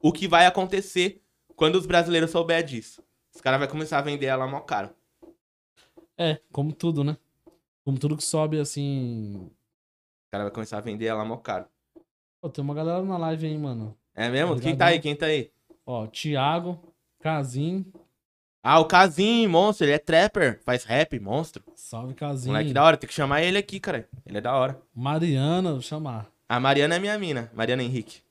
O 0.00 0.12
que 0.12 0.26
vai 0.28 0.46
acontecer 0.46 1.22
quando 1.56 1.76
os 1.76 1.86
brasileiros 1.86 2.30
souber 2.30 2.62
disso? 2.64 3.02
Os 3.34 3.40
caras 3.40 3.58
vão 3.60 3.68
começar 3.68 3.98
a 3.98 4.02
vender 4.02 4.26
ela 4.26 4.46
mó 4.46 4.60
caro. 4.60 4.90
É, 6.18 6.40
como 6.52 6.72
tudo, 6.72 7.02
né? 7.02 7.16
Como 7.84 7.98
tudo 7.98 8.16
que 8.16 8.24
sobe, 8.24 8.58
assim... 8.58 9.46
Os 9.46 10.30
caras 10.30 10.46
vão 10.46 10.54
começar 10.54 10.78
a 10.78 10.80
vender 10.80 11.06
ela 11.06 11.24
mó 11.24 11.36
caro. 11.36 11.66
Pô, 12.40 12.48
tem 12.48 12.62
uma 12.62 12.74
galera 12.74 13.02
na 13.02 13.16
live 13.18 13.46
aí, 13.46 13.58
mano. 13.58 13.96
É 14.14 14.28
mesmo? 14.28 14.48
Quem 14.48 14.72
Obrigadão. 14.72 14.78
tá 14.78 14.86
aí? 14.86 15.00
Quem 15.00 15.16
tá 15.16 15.26
aí? 15.26 15.50
Ó, 15.86 16.06
Thiago, 16.06 16.80
Casim. 17.20 17.84
Ah, 18.62 18.80
o 18.80 18.86
Casim, 18.86 19.46
monstro, 19.46 19.86
ele 19.86 19.92
é 19.92 19.98
trapper, 19.98 20.60
faz 20.62 20.84
rap, 20.84 21.18
monstro. 21.20 21.62
Salve, 21.74 22.14
Casim. 22.14 22.48
Moleque 22.48 22.72
da 22.72 22.82
hora, 22.82 22.96
tem 22.96 23.08
que 23.08 23.14
chamar 23.14 23.42
ele 23.42 23.58
aqui, 23.58 23.78
cara. 23.78 24.08
Ele 24.24 24.38
é 24.38 24.40
da 24.40 24.54
hora. 24.54 24.80
Mariana, 24.94 25.72
vou 25.72 25.82
chamar. 25.82 26.30
A 26.48 26.60
Mariana 26.60 26.94
é 26.94 26.98
minha 26.98 27.18
mina, 27.18 27.50
Mariana 27.54 27.82
Henrique. 27.82 28.22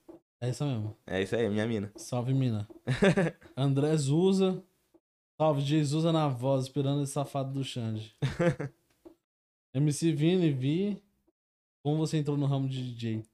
É 0.41 0.49
isso 0.49 0.65
mesmo. 0.65 0.95
É 1.07 1.21
isso 1.21 1.35
aí, 1.35 1.47
minha 1.49 1.65
mina. 1.65 1.91
Salve, 1.95 2.33
mina. 2.33 2.67
André 3.55 3.95
Zuza. 3.95 4.61
Salve, 5.43 5.61
Jesus 5.61 6.05
na 6.05 6.29
voz, 6.29 6.63
esperando 6.63 7.03
esse 7.03 7.11
safado 7.11 7.51
do 7.51 7.65
Xande. 7.65 8.15
MC 9.75 10.13
Vini, 10.13 10.49
Vi. 10.53 11.03
Como 11.83 11.97
você 11.97 12.15
entrou 12.15 12.37
no 12.37 12.45
ramo 12.45 12.69
de 12.69 12.81
DJ? 12.93 13.25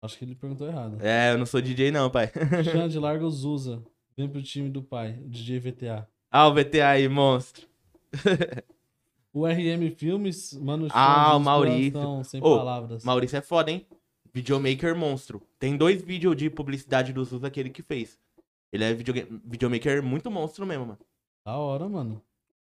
Acho 0.00 0.16
que 0.16 0.24
ele 0.24 0.34
perguntou 0.34 0.66
errado. 0.66 0.96
É, 1.02 1.32
eu 1.32 1.36
não 1.36 1.44
sou 1.44 1.60
DJ 1.60 1.90
não, 1.90 2.08
pai. 2.08 2.32
Xande, 2.64 2.98
larga 2.98 3.26
o 3.26 3.30
Zuza. 3.30 3.82
Vem 4.16 4.26
pro 4.26 4.42
time 4.42 4.70
do 4.70 4.82
pai, 4.82 5.18
o 5.22 5.28
DJ 5.28 5.58
VTA. 5.60 6.08
ah, 6.30 6.48
o 6.48 6.54
VTA 6.54 6.88
aí, 6.88 7.06
monstro. 7.08 7.66
O 9.30 9.46
RM 9.46 9.90
Filmes, 9.94 10.54
mano, 10.54 10.88
Ah, 10.90 11.26
Xande, 11.26 11.36
o 11.36 11.40
Maurício. 11.40 12.24
sem 12.24 12.40
Ô, 12.42 12.56
palavras. 12.56 13.04
Maurício 13.04 13.36
é 13.36 13.42
foda, 13.42 13.70
hein? 13.70 13.86
Videomaker 14.32 14.96
monstro. 14.96 15.42
Tem 15.58 15.76
dois 15.76 16.00
vídeos 16.00 16.34
de 16.34 16.48
publicidade 16.48 17.12
do 17.12 17.22
Zusa 17.22 17.50
que 17.50 17.60
ele 17.60 17.68
que 17.68 17.82
fez. 17.82 18.18
Ele 18.72 18.84
é 18.84 18.94
videomaker 18.94 20.02
muito 20.02 20.30
monstro 20.30 20.64
mesmo, 20.66 20.86
mano. 20.86 20.98
Da 21.48 21.56
hora, 21.56 21.88
mano. 21.88 22.22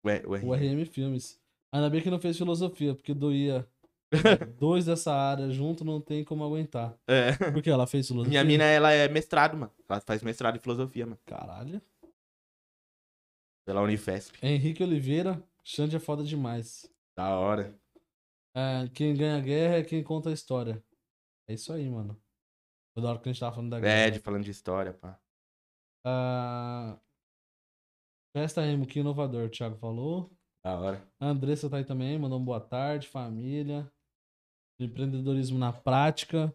Ué, 0.04 0.20
ué. 0.26 0.40
O 0.42 0.52
RM 0.52 0.84
Filmes. 0.84 1.40
Ainda 1.72 1.88
bem 1.88 2.02
que 2.02 2.10
não 2.10 2.18
fez 2.18 2.36
filosofia, 2.36 2.92
porque 2.92 3.14
doía. 3.14 3.64
Dois 4.58 4.86
dessa 4.86 5.14
área 5.14 5.48
junto 5.48 5.84
não 5.84 6.00
tem 6.00 6.24
como 6.24 6.42
aguentar. 6.42 6.98
É. 7.06 7.52
Porque 7.52 7.70
ela 7.70 7.86
fez 7.86 8.08
filosofia. 8.08 8.30
Minha 8.30 8.42
mina, 8.42 8.64
ela 8.64 8.90
é 8.90 9.06
mestrado, 9.06 9.56
mano. 9.56 9.70
Ela 9.88 10.00
faz 10.00 10.24
mestrado 10.24 10.56
em 10.56 10.58
filosofia, 10.58 11.06
mano. 11.06 11.20
Caralho. 11.24 11.80
Pela 13.64 13.80
Unifesp. 13.80 14.44
Henrique 14.44 14.82
Oliveira, 14.82 15.40
Xande 15.62 15.94
é 15.94 16.00
foda 16.00 16.24
demais. 16.24 16.92
Da 17.16 17.38
hora. 17.38 17.78
É, 18.56 18.88
quem 18.92 19.14
ganha 19.14 19.36
a 19.36 19.40
guerra 19.40 19.76
é 19.76 19.84
quem 19.84 20.02
conta 20.02 20.30
a 20.30 20.32
história. 20.32 20.82
É 21.48 21.54
isso 21.54 21.72
aí, 21.72 21.88
mano. 21.88 22.20
Foi 22.92 23.04
da 23.04 23.10
hora 23.10 23.20
que 23.20 23.28
a 23.28 23.32
gente 23.32 23.38
tava 23.38 23.54
falando 23.54 23.70
da 23.70 23.78
guerra. 23.78 23.92
É, 23.92 24.10
de 24.10 24.18
falando 24.18 24.42
de 24.42 24.50
história, 24.50 24.92
pá. 24.94 25.16
Ah, 26.04 26.98
Festa 28.34 28.62
Remo, 28.62 28.84
que 28.84 28.98
inovador, 28.98 29.44
o 29.44 29.48
Thiago 29.48 29.76
falou. 29.76 30.28
Da 30.64 30.76
hora. 30.76 31.00
A 31.20 31.28
Andressa 31.28 31.70
tá 31.70 31.76
aí 31.76 31.84
também, 31.84 32.18
mandou 32.18 32.40
um 32.40 32.44
boa 32.44 32.58
tarde, 32.58 33.06
família. 33.06 33.88
Empreendedorismo 34.76 35.56
na 35.56 35.72
prática. 35.72 36.52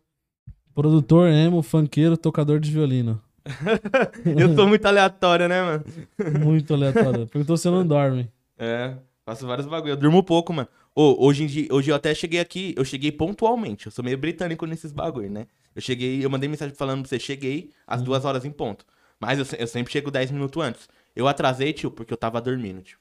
Produtor 0.75 1.29
emo, 1.29 1.61
funkeiro, 1.61 2.17
tocador 2.17 2.59
de 2.59 2.69
violino. 2.69 3.21
eu 4.37 4.53
sou 4.55 4.67
muito 4.67 4.85
aleatório, 4.85 5.47
né, 5.47 5.61
mano? 5.63 5.85
Muito 6.45 6.73
aleatório. 6.73 7.25
Perguntou 7.27 7.55
se 7.55 7.69
eu 7.69 7.71
não 7.71 7.87
dorme. 7.87 8.29
É, 8.57 8.97
faço 9.25 9.47
vários 9.47 9.65
bagulho. 9.65 9.93
Eu 9.93 9.97
durmo 9.97 10.21
pouco, 10.21 10.51
mano. 10.51 10.67
Ô, 10.93 11.25
hoje 11.25 11.43
em 11.43 11.47
dia, 11.47 11.67
hoje 11.71 11.89
eu 11.89 11.95
até 11.95 12.13
cheguei 12.13 12.41
aqui, 12.41 12.75
eu 12.77 12.83
cheguei 12.83 13.11
pontualmente. 13.11 13.85
Eu 13.85 13.91
sou 13.91 14.03
meio 14.03 14.17
britânico 14.17 14.65
nesses 14.65 14.91
bagulho, 14.91 15.31
né? 15.31 15.47
Eu 15.73 15.81
cheguei, 15.81 16.23
eu 16.23 16.29
mandei 16.29 16.49
mensagem 16.49 16.75
falando 16.75 17.03
pra 17.03 17.09
você, 17.09 17.17
cheguei 17.17 17.71
às 17.87 18.01
duas 18.01 18.25
horas 18.25 18.43
em 18.43 18.51
ponto. 18.51 18.85
Mas 19.19 19.39
eu, 19.39 19.57
eu 19.57 19.67
sempre 19.67 19.91
chego 19.91 20.11
10 20.11 20.31
minutos 20.31 20.61
antes. 20.61 20.89
Eu 21.15 21.27
atrasei, 21.27 21.73
tio, 21.73 21.91
porque 21.91 22.13
eu 22.13 22.17
tava 22.17 22.41
dormindo, 22.41 22.81
tio. 22.81 22.99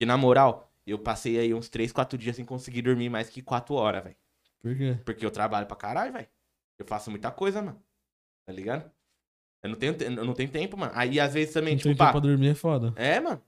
E 0.00 0.06
na 0.06 0.16
moral, 0.16 0.72
eu 0.86 0.98
passei 0.98 1.38
aí 1.38 1.54
uns 1.54 1.68
3, 1.68 1.92
4 1.92 2.18
dias 2.18 2.36
sem 2.36 2.44
conseguir 2.44 2.82
dormir 2.82 3.08
mais 3.08 3.28
que 3.28 3.42
4 3.42 3.74
horas, 3.74 4.02
velho. 4.02 4.16
Por 4.60 4.76
quê? 4.76 4.98
Porque 5.04 5.24
eu 5.24 5.30
trabalho 5.30 5.66
pra 5.66 5.76
caralho, 5.76 6.12
velho. 6.12 6.28
Eu 6.78 6.86
faço 6.86 7.10
muita 7.10 7.30
coisa, 7.30 7.60
mano. 7.62 7.80
Tá 8.46 8.52
ligado? 8.52 8.90
Eu 9.62 9.70
não 9.70 9.76
tenho, 9.76 9.94
te- 9.94 10.04
eu 10.04 10.24
não 10.24 10.32
tenho 10.34 10.50
tempo, 10.50 10.76
mano. 10.76 10.92
Aí 10.94 11.20
às 11.20 11.34
vezes 11.34 11.52
também, 11.52 11.74
Não 11.74 11.78
tipo, 11.78 11.90
tem 11.90 11.96
pá. 11.96 12.06
tempo 12.06 12.20
pra 12.20 12.28
dormir 12.28 12.48
é 12.48 12.54
foda. 12.54 12.92
É, 12.96 13.20
mano. 13.20 13.42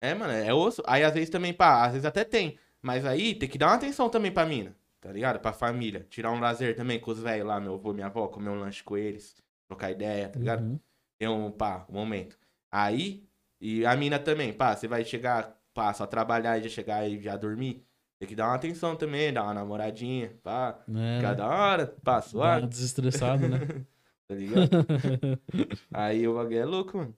É, 0.00 0.14
mano, 0.14 0.32
é 0.32 0.52
osso. 0.52 0.82
Aí 0.86 1.02
às 1.02 1.14
vezes 1.14 1.30
também, 1.30 1.54
pá, 1.54 1.84
às 1.86 1.92
vezes 1.92 2.04
até 2.04 2.24
tem. 2.24 2.58
Mas 2.82 3.04
aí 3.06 3.34
tem 3.34 3.48
que 3.48 3.56
dar 3.58 3.68
uma 3.68 3.74
atenção 3.76 4.08
também 4.10 4.30
pra 4.30 4.44
mina, 4.46 4.76
tá 5.00 5.10
ligado? 5.10 5.40
Pra 5.40 5.52
família. 5.52 6.06
Tirar 6.10 6.30
um 6.30 6.38
lazer 6.38 6.76
também 6.76 7.00
com 7.00 7.10
os 7.10 7.18
velhos 7.20 7.46
lá, 7.46 7.58
meu 7.58 7.74
avô, 7.74 7.92
minha 7.94 8.06
avó, 8.06 8.28
comer 8.28 8.50
um 8.50 8.60
lanche 8.60 8.84
com 8.84 8.96
eles, 8.96 9.34
trocar 9.66 9.90
ideia, 9.90 10.28
tá 10.28 10.38
ligado? 10.38 10.62
Uhum. 10.62 10.80
Ter 11.18 11.28
um, 11.28 11.50
pá, 11.50 11.86
um 11.88 11.94
momento. 11.94 12.38
Aí, 12.70 13.26
e 13.60 13.84
a 13.86 13.96
mina 13.96 14.18
também, 14.18 14.52
pá, 14.52 14.74
você 14.74 14.86
vai 14.86 15.04
chegar, 15.04 15.56
pá, 15.72 15.92
só 15.92 16.06
trabalhar 16.06 16.58
e 16.58 16.62
já 16.64 16.68
chegar 16.68 17.08
e 17.08 17.20
já 17.20 17.36
dormir. 17.36 17.84
Tem 18.18 18.28
que 18.28 18.34
dar 18.34 18.46
uma 18.46 18.54
atenção 18.54 18.96
também, 18.96 19.32
dar 19.32 19.44
uma 19.44 19.54
namoradinha, 19.54 20.36
pá. 20.42 20.82
É, 20.88 21.16
Ficar 21.16 21.36
né? 21.36 21.44
hora, 21.44 21.86
pá, 21.86 22.16
Dá 22.16 22.22
suave, 22.22 22.66
desestressado, 22.66 23.48
né? 23.48 23.58
tá 24.26 24.34
ligado? 24.34 24.70
aí 25.92 26.26
o 26.26 26.34
bagulho 26.34 26.58
é 26.58 26.64
louco, 26.64 26.96
mano. 26.98 27.16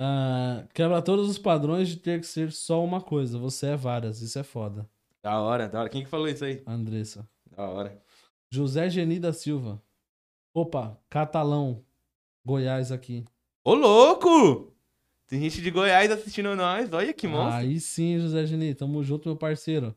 Ah, 0.00 0.66
quebra 0.74 1.00
todos 1.02 1.28
os 1.28 1.38
padrões 1.38 1.88
de 1.88 1.96
ter 1.96 2.18
que 2.18 2.26
ser 2.26 2.50
só 2.50 2.82
uma 2.82 3.00
coisa. 3.00 3.38
Você 3.38 3.66
é 3.66 3.76
várias. 3.76 4.20
Isso 4.20 4.38
é 4.38 4.42
foda. 4.42 4.88
Da 5.22 5.40
hora, 5.40 5.68
da 5.68 5.80
hora. 5.80 5.88
Quem 5.88 6.02
que 6.02 6.10
falou 6.10 6.26
isso 6.26 6.44
aí? 6.44 6.62
Andressa. 6.66 7.28
Da 7.56 7.68
hora. 7.68 8.02
José 8.50 8.90
Geni 8.90 9.20
da 9.20 9.32
Silva. 9.32 9.80
Opa, 10.52 10.98
Catalão. 11.08 11.84
Goiás 12.44 12.90
aqui. 12.90 13.24
Ô, 13.64 13.74
louco! 13.74 14.71
Tem 15.32 15.40
gente 15.40 15.62
de 15.62 15.70
Goiás 15.70 16.10
assistindo 16.10 16.54
nós. 16.54 16.92
Olha 16.92 17.10
que 17.10 17.26
monstro. 17.26 17.54
Aí 17.54 17.80
sim, 17.80 18.18
José 18.18 18.44
Geni. 18.44 18.74
Tamo 18.74 19.02
junto, 19.02 19.30
meu 19.30 19.34
parceiro. 19.34 19.96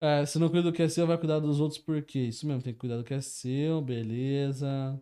É, 0.00 0.24
se 0.24 0.38
não 0.38 0.48
cuida 0.48 0.70
do 0.70 0.72
que 0.74 0.82
é 0.82 0.88
seu, 0.88 1.06
vai 1.06 1.18
cuidar 1.18 1.38
dos 1.38 1.60
outros 1.60 1.78
por 1.78 2.00
quê? 2.00 2.20
Isso 2.20 2.46
mesmo, 2.46 2.62
tem 2.62 2.72
que 2.72 2.78
cuidar 2.78 2.96
do 2.96 3.04
que 3.04 3.12
é 3.12 3.20
seu, 3.20 3.82
beleza. 3.82 4.98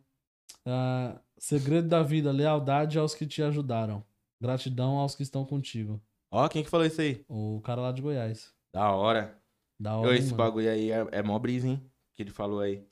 Ah, 0.66 1.16
segredo 1.36 1.86
da 1.86 2.02
vida, 2.02 2.32
lealdade 2.32 2.98
aos 2.98 3.14
que 3.14 3.24
te 3.24 3.40
ajudaram. 3.40 4.02
Gratidão 4.42 4.96
aos 4.96 5.14
que 5.14 5.22
estão 5.22 5.44
contigo. 5.44 6.02
Ó, 6.28 6.48
quem 6.48 6.64
que 6.64 6.68
falou 6.68 6.84
isso 6.84 7.00
aí? 7.00 7.24
O 7.28 7.60
cara 7.60 7.80
lá 7.80 7.92
de 7.92 8.02
Goiás. 8.02 8.52
Da 8.74 8.90
hora. 8.90 9.40
Da 9.78 9.96
hora, 9.96 10.10
hein, 10.10 10.18
esse 10.18 10.32
mano? 10.32 10.38
bagulho 10.38 10.70
aí 10.72 10.90
é, 10.90 11.06
é 11.12 11.22
mó 11.22 11.38
brisa, 11.38 11.68
hein? 11.68 11.80
Que 12.16 12.24
ele 12.24 12.32
falou 12.32 12.58
aí. 12.58 12.84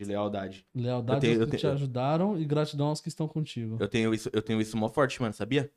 De 0.00 0.06
lealdade. 0.06 0.66
Lealdade 0.74 1.16
Eu 1.16 1.20
tenho- 1.20 1.40
aos 1.42 1.50
que 1.50 1.56
te 1.58 1.60
tenho- 1.60 1.72
ajudaram 1.74 2.38
e 2.40 2.44
gratidão 2.46 2.86
aos 2.86 3.02
que 3.02 3.08
estão 3.08 3.28
contigo. 3.28 3.76
Eu 3.78 3.86
tenho 3.86 4.14
isso, 4.14 4.30
eu 4.32 4.40
tenho 4.40 4.58
isso 4.58 4.74
mó 4.74 4.88
forte, 4.88 5.20
mano, 5.20 5.34
sabia? 5.34 5.70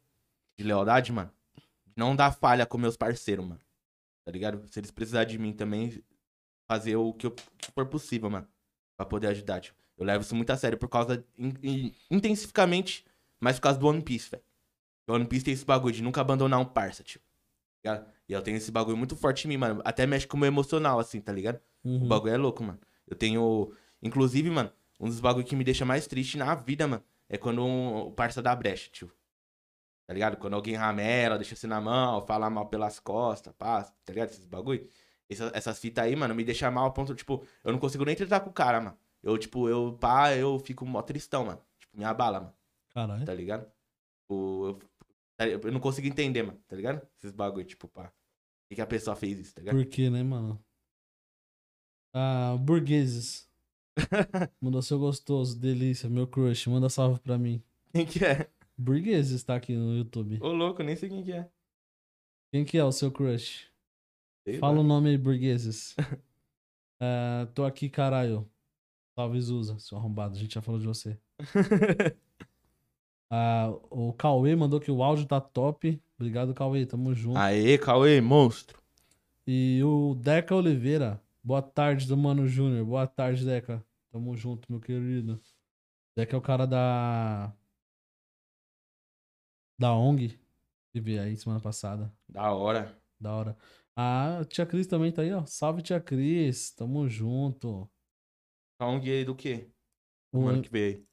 De 0.57 0.63
lealdade, 0.63 1.11
mano. 1.11 1.29
Não 1.93 2.15
dar 2.15 2.31
falha 2.31 2.65
com 2.65 2.77
meus 2.77 2.95
parceiros, 2.95 3.45
mano. 3.45 3.59
Tá 4.23 4.31
ligado? 4.31 4.65
Se 4.71 4.79
eles 4.79 4.91
precisarem 4.91 5.27
de 5.29 5.37
mim 5.37 5.51
também, 5.51 6.01
fazer 6.65 6.95
o 6.95 7.11
que, 7.13 7.25
eu, 7.27 7.31
que 7.31 7.69
for 7.75 7.85
possível, 7.85 8.29
mano. 8.29 8.47
Pra 8.95 9.05
poder 9.05 9.27
ajudar, 9.27 9.59
tipo. 9.59 9.77
Eu 9.97 10.05
levo 10.05 10.23
isso 10.23 10.33
muito 10.35 10.49
a 10.51 10.55
sério 10.57 10.77
por 10.77 10.87
causa. 10.87 11.21
in- 11.37 11.53
in- 11.61 11.93
intensificamente, 12.09 13.05
mas 13.41 13.57
por 13.57 13.63
causa 13.63 13.77
do 13.77 13.87
One 13.87 14.01
Piece, 14.01 14.29
velho. 14.31 14.43
O 15.05 15.13
One 15.13 15.25
Piece 15.25 15.43
tem 15.43 15.53
esse 15.53 15.65
bagulho 15.65 15.93
de 15.93 16.01
nunca 16.01 16.21
abandonar 16.21 16.59
um 16.61 16.65
parça, 16.65 17.03
tipo. 17.03 17.25
tá? 17.83 18.05
E 18.29 18.31
eu 18.31 18.41
tenho 18.41 18.55
esse 18.55 18.71
bagulho 18.71 18.95
muito 18.95 19.13
forte 19.17 19.43
em 19.43 19.49
mim, 19.49 19.57
mano. 19.57 19.81
Até 19.83 20.07
mexe 20.07 20.25
com 20.25 20.37
o 20.37 20.39
meu 20.39 20.47
emocional, 20.47 20.97
assim, 20.99 21.19
tá 21.19 21.33
ligado? 21.33 21.59
O 21.83 21.89
Uhum. 21.89 22.07
bagulho 22.07 22.33
é 22.33 22.37
louco, 22.37 22.63
mano. 22.63 22.79
Eu 23.05 23.17
tenho. 23.17 23.73
Inclusive, 24.03 24.49
mano, 24.49 24.71
um 24.99 25.07
dos 25.07 25.19
bagulhos 25.19 25.49
que 25.49 25.55
me 25.55 25.63
deixa 25.63 25.85
mais 25.85 26.05
triste 26.05 26.37
na 26.37 26.53
vida, 26.55 26.87
mano, 26.87 27.03
é 27.29 27.37
quando 27.37 27.63
um, 27.65 28.07
o 28.07 28.11
parça 28.11 28.41
dá 28.41 28.55
brecha, 28.55 28.89
tio. 28.91 29.11
Tá 30.05 30.13
ligado? 30.13 30.37
Quando 30.37 30.53
alguém 30.55 30.75
ramela, 30.75 31.37
deixa 31.37 31.55
você 31.55 31.65
na 31.65 31.79
mão, 31.79 32.21
fala 32.25 32.49
mal 32.49 32.67
pelas 32.67 32.99
costas, 32.99 33.53
pá, 33.57 33.83
tá 33.83 34.11
ligado? 34.13 34.29
Esses 34.29 34.45
bagulho. 34.45 34.85
Essa- 35.29 35.51
essas 35.55 35.79
fitas 35.79 36.03
aí, 36.03 36.15
mano, 36.15 36.35
me 36.35 36.43
deixa 36.43 36.69
mal 36.69 36.85
a 36.85 36.91
ponto, 36.91 37.15
tipo, 37.15 37.45
eu 37.63 37.71
não 37.71 37.79
consigo 37.79 38.03
nem 38.03 38.15
tratar 38.15 38.41
com 38.41 38.49
o 38.49 38.53
cara, 38.53 38.81
mano. 38.81 38.97
Eu, 39.23 39.37
tipo, 39.37 39.69
eu, 39.69 39.97
pá, 39.99 40.35
eu 40.35 40.59
fico 40.59 40.85
mó 40.85 41.01
tristão, 41.01 41.45
mano. 41.45 41.61
Tipo, 41.79 41.97
me 41.97 42.03
abala, 42.03 42.41
mano 42.41 42.53
Caralho. 42.93 43.25
tá 43.25 43.33
ligado? 43.33 43.65
O, 44.29 44.65
eu 44.67 44.79
Tá? 45.35 45.47
Eu 45.47 45.71
não 45.71 45.79
consigo 45.79 46.05
entender, 46.07 46.43
mano, 46.43 46.59
tá 46.67 46.75
ligado? 46.75 47.01
Esses 47.17 47.31
bagulho, 47.31 47.65
tipo, 47.65 47.87
pá. 47.87 48.03
Por 48.03 48.67
que, 48.69 48.75
que 48.75 48.81
a 48.81 48.85
pessoa 48.85 49.15
fez 49.15 49.39
isso, 49.39 49.55
tá 49.55 49.61
ligado? 49.61 49.75
Por 49.77 49.85
quê, 49.85 50.09
né, 50.09 50.21
mano? 50.21 50.63
Ah, 52.13 52.55
burgueses. 52.59 53.49
Mandou 54.61 54.81
seu 54.81 54.97
gostoso, 54.99 55.59
delícia, 55.59 56.09
meu 56.09 56.27
crush. 56.27 56.67
Manda 56.67 56.89
salve 56.89 57.19
pra 57.19 57.37
mim. 57.37 57.61
Quem 57.91 58.05
que 58.05 58.23
é? 58.23 58.49
Burgueses 58.77 59.43
tá 59.43 59.55
aqui 59.55 59.75
no 59.75 59.95
YouTube. 59.95 60.39
Ô, 60.41 60.51
louco, 60.51 60.81
nem 60.83 60.95
sei 60.95 61.09
quem 61.09 61.23
que 61.23 61.31
é. 61.31 61.47
Quem 62.51 62.65
que 62.65 62.77
é 62.77 62.83
o 62.83 62.91
seu 62.91 63.11
crush? 63.11 63.67
Sei 64.47 64.57
Fala 64.57 64.75
lá. 64.75 64.79
o 64.81 64.83
nome 64.83 65.09
aí, 65.09 65.17
burgueses. 65.17 65.95
Ah, 66.99 67.47
tô 67.53 67.65
aqui, 67.65 67.89
caralho. 67.89 68.49
Salve, 69.15 69.39
Zuza, 69.39 69.77
seu 69.79 69.97
arrombado. 69.97 70.35
A 70.35 70.39
gente 70.39 70.55
já 70.55 70.61
falou 70.61 70.79
de 70.79 70.87
você. 70.87 71.17
Ah, 73.35 73.73
o 73.89 74.13
Cauê 74.13 74.55
mandou 74.55 74.79
que 74.79 74.91
o 74.91 75.01
áudio 75.01 75.25
tá 75.25 75.41
top. 75.41 75.99
Obrigado, 76.19 76.53
Cauê. 76.53 76.85
Tamo 76.85 77.15
junto. 77.15 77.35
Aê, 77.35 77.79
Cauê, 77.79 78.21
monstro. 78.21 78.79
E 79.47 79.81
o 79.83 80.13
Deca 80.13 80.53
Oliveira. 80.55 81.19
Boa 81.43 81.61
tarde, 81.61 82.07
do 82.07 82.15
Mano 82.15 82.47
Júnior. 82.47 82.85
Boa 82.85 83.05
tarde, 83.07 83.45
Deca. 83.45 83.83
Tamo 84.11 84.35
junto, 84.35 84.71
meu 84.71 84.79
querido. 84.79 85.41
Deca 86.17 86.35
é 86.35 86.39
o 86.39 86.41
cara 86.41 86.65
da. 86.65 87.53
Da 89.79 89.93
ONG. 89.93 90.39
Tive 90.95 91.19
aí 91.19 91.35
semana 91.35 91.59
passada. 91.59 92.13
Da 92.29 92.51
hora. 92.53 92.97
Da 93.19 93.33
hora. 93.35 93.57
A 93.95 94.43
tia 94.47 94.65
Cris 94.65 94.87
também 94.87 95.11
tá 95.11 95.21
aí, 95.21 95.33
ó. 95.33 95.45
Salve, 95.45 95.81
tia 95.81 95.99
Cris. 95.99 96.71
Tamo 96.71 97.07
junto. 97.09 97.89
Um 98.79 98.99
guia 98.99 99.13
aí 99.13 99.25
do 99.25 99.35
quê? 99.35 99.69
O- 100.31 100.41
Mano 100.43 100.61
que 100.61 100.69
veio 100.69 100.97
aí. 100.97 101.05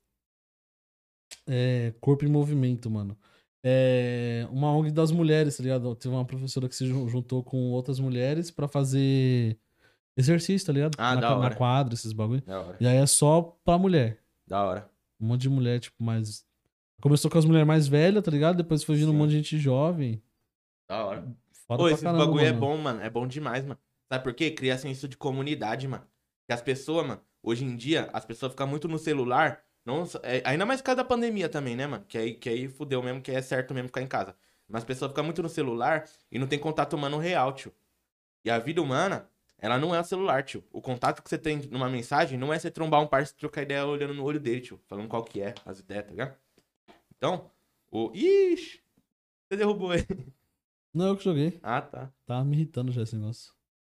É, 1.46 1.92
Corpo 2.00 2.24
em 2.24 2.28
Movimento, 2.28 2.90
mano. 2.90 3.18
É 3.64 4.46
uma 4.50 4.72
ONG 4.74 4.90
das 4.90 5.10
mulheres, 5.10 5.56
tá 5.56 5.62
ligado? 5.62 5.94
Teve 5.96 6.14
uma 6.14 6.24
professora 6.24 6.68
que 6.68 6.74
se 6.74 6.86
jun- 6.86 7.08
juntou 7.08 7.42
com 7.44 7.70
outras 7.72 7.98
mulheres 8.00 8.50
pra 8.50 8.66
fazer 8.68 9.58
exercício, 10.20 10.66
tá 10.66 10.72
ligado? 10.72 10.94
Ah, 10.98 11.14
na, 11.14 11.20
da 11.20 11.28
ca- 11.28 11.34
na 11.34 11.40
hora. 11.46 11.54
quadra, 11.56 11.94
esses 11.94 12.12
bagulho. 12.12 12.42
Da 12.42 12.60
hora. 12.60 12.76
E 12.80 12.86
aí 12.86 12.96
é 12.96 13.06
só 13.06 13.56
pra 13.64 13.76
mulher. 13.78 14.18
Da 14.46 14.62
hora. 14.64 14.90
Um 15.20 15.26
monte 15.26 15.42
de 15.42 15.48
mulher, 15.50 15.80
tipo, 15.80 16.02
mais. 16.02 16.44
Começou 17.00 17.30
com 17.30 17.38
as 17.38 17.44
mulheres 17.44 17.66
mais 17.66 17.88
velhas, 17.88 18.22
tá 18.22 18.30
ligado? 18.30 18.56
Depois 18.56 18.84
foi 18.84 18.96
vindo 18.96 19.10
um 19.10 19.14
monte 19.14 19.30
de 19.30 19.36
gente 19.36 19.58
jovem. 19.58 20.22
Da 20.88 21.04
hora. 21.04 21.26
Foda 21.66 21.82
Pô, 21.82 21.88
esse 21.88 22.02
caramba, 22.02 22.24
bagulho 22.26 22.44
é 22.44 22.48
mano. 22.48 22.60
bom, 22.60 22.76
mano. 22.76 23.00
É 23.02 23.08
bom 23.10 23.26
demais, 23.26 23.64
mano. 23.64 23.78
Sabe 24.08 24.24
por 24.24 24.34
quê? 24.34 24.50
Cria 24.50 24.76
senso 24.76 25.06
de 25.08 25.16
comunidade, 25.16 25.86
mano. 25.86 26.04
Que 26.46 26.52
as 26.52 26.60
pessoas, 26.60 27.06
mano, 27.06 27.20
hoje 27.42 27.64
em 27.64 27.76
dia, 27.76 28.10
as 28.12 28.24
pessoas 28.24 28.52
ficam 28.52 28.66
muito 28.66 28.88
no 28.88 28.98
celular. 28.98 29.62
Não, 29.86 30.02
é, 30.24 30.42
ainda 30.44 30.66
mais 30.66 30.80
por 30.80 30.86
causa 30.86 30.96
da 30.96 31.04
pandemia 31.04 31.48
também, 31.48 31.76
né, 31.76 31.86
mano? 31.86 32.04
Que 32.08 32.18
aí, 32.18 32.34
que 32.34 32.48
aí 32.48 32.68
fudeu 32.68 33.02
mesmo, 33.02 33.22
que 33.22 33.30
é 33.30 33.40
certo 33.40 33.72
mesmo 33.72 33.88
ficar 33.88 34.02
em 34.02 34.06
casa. 34.06 34.34
Mas 34.68 34.82
as 34.82 34.84
pessoas 34.84 35.10
ficam 35.12 35.24
muito 35.24 35.42
no 35.42 35.48
celular 35.48 36.04
e 36.30 36.38
não 36.38 36.46
tem 36.46 36.58
contato 36.58 36.94
humano 36.94 37.18
real, 37.18 37.52
tio. 37.52 37.72
E 38.44 38.50
a 38.50 38.58
vida 38.58 38.82
humana, 38.82 39.28
ela 39.60 39.78
não 39.78 39.94
é 39.94 40.00
o 40.00 40.04
celular, 40.04 40.42
tio. 40.42 40.64
O 40.72 40.80
contato 40.80 41.22
que 41.22 41.28
você 41.28 41.38
tem 41.38 41.58
numa 41.70 41.88
mensagem 41.88 42.38
não 42.38 42.52
é 42.52 42.58
você 42.58 42.70
trombar 42.70 43.00
um 43.00 43.06
parceiro 43.06 43.36
e 43.36 43.40
trocar 43.40 43.62
ideia 43.62 43.84
olhando 43.86 44.14
no 44.14 44.24
olho 44.24 44.40
dele, 44.40 44.60
tio. 44.60 44.80
Falando 44.88 45.08
qual 45.08 45.22
que 45.22 45.40
é, 45.40 45.54
as 45.64 45.80
ideias, 45.80 46.04
tá 46.04 46.10
ligado? 46.10 46.34
Então, 47.16 47.50
o. 47.90 48.10
Ixi! 48.14 48.80
Você 49.48 49.56
derrubou 49.56 49.92
ele. 49.94 50.06
Não, 50.94 51.08
eu 51.08 51.16
que 51.16 51.24
joguei. 51.24 51.58
Ah, 51.62 51.80
tá. 51.80 52.10
Tá 52.26 52.44
me 52.44 52.56
irritando 52.56 52.90
já 52.90 53.02
esse 53.02 53.14
negócio. 53.16 53.52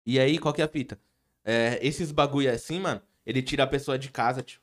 E 0.06 0.20
aí, 0.20 0.38
qual 0.38 0.54
que 0.54 0.62
é 0.62 0.66
a 0.66 0.68
fita? 0.68 1.00
É, 1.44 1.80
esses 1.86 2.12
bagulho 2.12 2.52
assim, 2.52 2.80
mano, 2.80 3.02
ele 3.26 3.42
tira 3.42 3.64
a 3.64 3.68
pessoa 3.68 3.98
de 3.98 4.10
casa, 4.10 4.42
tio. 4.42 4.62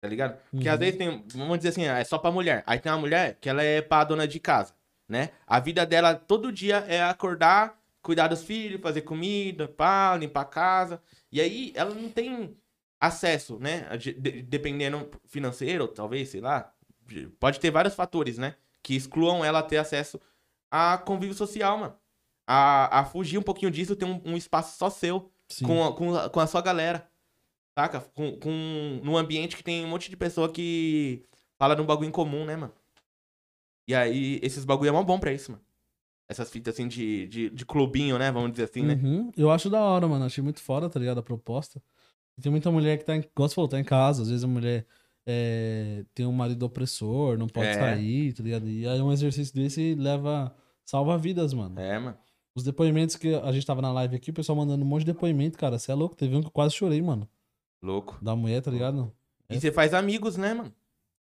Tá 0.00 0.08
ligado? 0.08 0.38
Porque 0.50 0.68
Uhum. 0.68 0.74
às 0.74 0.80
vezes 0.80 0.96
tem, 0.96 1.24
vamos 1.34 1.58
dizer 1.58 1.70
assim, 1.70 1.84
é 1.84 2.04
só 2.04 2.18
pra 2.18 2.30
mulher. 2.30 2.62
Aí 2.66 2.78
tem 2.78 2.90
uma 2.90 2.98
mulher 2.98 3.36
que 3.40 3.48
ela 3.48 3.62
é 3.62 3.82
pra 3.82 4.04
dona 4.04 4.26
de 4.28 4.38
casa, 4.38 4.74
né? 5.08 5.30
A 5.46 5.58
vida 5.60 5.84
dela 5.84 6.14
todo 6.14 6.52
dia 6.52 6.78
é 6.88 7.02
acordar, 7.02 7.77
cuidar 8.02 8.28
dos 8.28 8.42
filhos, 8.42 8.80
fazer 8.80 9.02
comida, 9.02 9.68
pá, 9.68 10.16
limpar 10.16 10.42
a 10.42 10.44
casa. 10.44 11.02
E 11.30 11.40
aí 11.40 11.72
ela 11.74 11.94
não 11.94 12.08
tem 12.10 12.56
acesso, 13.00 13.58
né? 13.58 13.96
de- 13.96 14.12
de- 14.14 14.42
dependendo 14.42 15.08
financeiro, 15.26 15.86
talvez, 15.88 16.28
sei 16.30 16.40
lá. 16.40 16.72
Pode 17.38 17.60
ter 17.60 17.70
vários 17.70 17.94
fatores, 17.94 18.38
né? 18.38 18.56
Que 18.82 18.94
excluam 18.94 19.44
ela 19.44 19.62
ter 19.62 19.78
acesso 19.78 20.20
a 20.70 20.98
convívio 20.98 21.34
social, 21.34 21.78
mano. 21.78 21.96
A, 22.46 23.00
a 23.00 23.04
fugir 23.04 23.38
um 23.38 23.42
pouquinho 23.42 23.70
disso, 23.70 23.94
ter 23.96 24.04
um, 24.06 24.20
um 24.24 24.36
espaço 24.36 24.78
só 24.78 24.88
seu 24.90 25.30
Sim. 25.48 25.66
com 25.66 25.84
a, 25.84 25.94
com, 25.94 26.14
a, 26.16 26.30
com 26.30 26.40
a 26.40 26.46
sua 26.46 26.60
galera. 26.62 27.08
Saca? 27.78 28.00
Com, 28.14 28.38
com, 28.38 29.00
num 29.04 29.16
ambiente 29.16 29.56
que 29.56 29.62
tem 29.62 29.84
um 29.84 29.88
monte 29.88 30.10
de 30.10 30.16
pessoa 30.16 30.50
que 30.50 31.24
fala 31.58 31.76
de 31.76 31.82
um 31.82 31.86
bagulho 31.86 32.08
em 32.08 32.12
comum, 32.12 32.44
né, 32.44 32.56
mano? 32.56 32.72
E 33.86 33.94
aí, 33.94 34.38
esses 34.42 34.64
bagulho 34.64 34.88
é 34.88 34.92
mó 34.92 35.02
bom 35.02 35.18
pra 35.18 35.32
isso, 35.32 35.52
mano. 35.52 35.64
Essas 36.28 36.50
fitas 36.50 36.74
assim 36.74 36.86
de, 36.86 37.26
de, 37.26 37.50
de 37.50 37.64
clubinho, 37.64 38.18
né? 38.18 38.30
Vamos 38.30 38.50
dizer 38.52 38.64
assim, 38.64 38.82
né? 38.82 38.94
Uhum. 39.02 39.32
Eu 39.36 39.50
acho 39.50 39.70
da 39.70 39.80
hora, 39.80 40.06
mano. 40.06 40.24
Achei 40.26 40.44
muito 40.44 40.60
foda, 40.60 40.88
tá 40.88 41.00
ligado? 41.00 41.18
A 41.18 41.22
proposta. 41.22 41.82
Tem 42.40 42.52
muita 42.52 42.70
mulher 42.70 42.98
que 42.98 43.04
tá 43.04 43.16
em. 43.16 43.24
Você 43.36 43.54
falou, 43.54 43.68
tá 43.68 43.80
em 43.80 43.84
casa. 43.84 44.22
Às 44.22 44.28
vezes 44.28 44.44
a 44.44 44.46
mulher 44.48 44.86
é, 45.26 46.04
tem 46.14 46.26
um 46.26 46.32
marido 46.32 46.64
opressor, 46.64 47.36
não 47.38 47.48
pode 47.48 47.68
É. 47.68 47.74
sair, 47.74 48.32
tá 48.32 48.42
ligado? 48.42 48.68
E 48.68 48.86
aí 48.86 49.00
um 49.00 49.10
exercício 49.12 49.54
desse 49.54 49.94
leva. 49.94 50.54
salva 50.84 51.16
vidas, 51.18 51.52
mano. 51.54 51.78
É, 51.80 51.98
mano. 51.98 52.16
Os 52.54 52.62
depoimentos 52.62 53.16
que 53.16 53.34
a 53.34 53.52
gente 53.52 53.66
tava 53.66 53.80
na 53.80 53.92
live 53.92 54.16
aqui, 54.16 54.30
o 54.30 54.34
pessoal 54.34 54.56
mandando 54.56 54.84
um 54.84 54.88
monte 54.88 55.00
de 55.00 55.12
depoimento, 55.12 55.56
cara. 55.58 55.78
Você 55.78 55.90
é 55.90 55.94
louco. 55.94 56.14
Teve 56.14 56.36
um 56.36 56.40
que 56.40 56.48
eu 56.48 56.52
quase 56.52 56.74
chorei, 56.74 57.00
mano. 57.00 57.28
Louco. 57.82 58.18
Da 58.22 58.34
mulher, 58.36 58.60
tá 58.60 58.70
ligado? 58.70 59.12
E 59.48 59.58
você 59.58 59.72
faz 59.72 59.94
amigos, 59.94 60.36
né, 60.36 60.52
mano? 60.54 60.72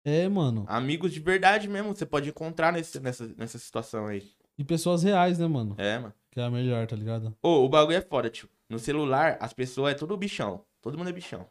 É, 0.05 0.29
mano. 0.29 0.65
Amigos 0.69 1.13
de 1.13 1.21
verdade 1.21 1.69
mesmo. 1.69 1.95
Você 1.95 2.07
pode 2.07 2.29
encontrar 2.31 2.73
nesse, 2.73 2.99
nessa, 3.01 3.29
nessa 3.37 3.59
situação 3.59 4.07
aí. 4.07 4.31
E 4.59 4.65
pessoas 4.65 5.05
reais, 5.05 5.39
né, 5.39 5.47
mano? 5.47 5.77
É, 5.79 5.99
mano. 5.99 6.13
Que 6.33 6.41
é 6.41 6.45
a 6.45 6.51
melhor, 6.51 6.87
tá 6.87 6.97
ligado? 6.97 7.35
Ô, 7.41 7.65
o 7.65 7.69
bagulho 7.69 7.97
é 7.97 8.01
foda, 8.01 8.29
tio. 8.29 8.49
No 8.69 8.79
celular, 8.79 9.39
as 9.41 9.53
pessoas 9.53 9.93
é 9.93 9.95
tudo 9.95 10.17
bichão. 10.17 10.65
Todo 10.83 10.99
mundo 10.99 11.09
é 11.09 11.13
bichão. 11.13 11.49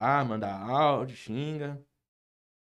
Ah, 0.00 0.24
manda 0.24 0.52
áudio, 0.52 1.16
xinga. 1.16 1.80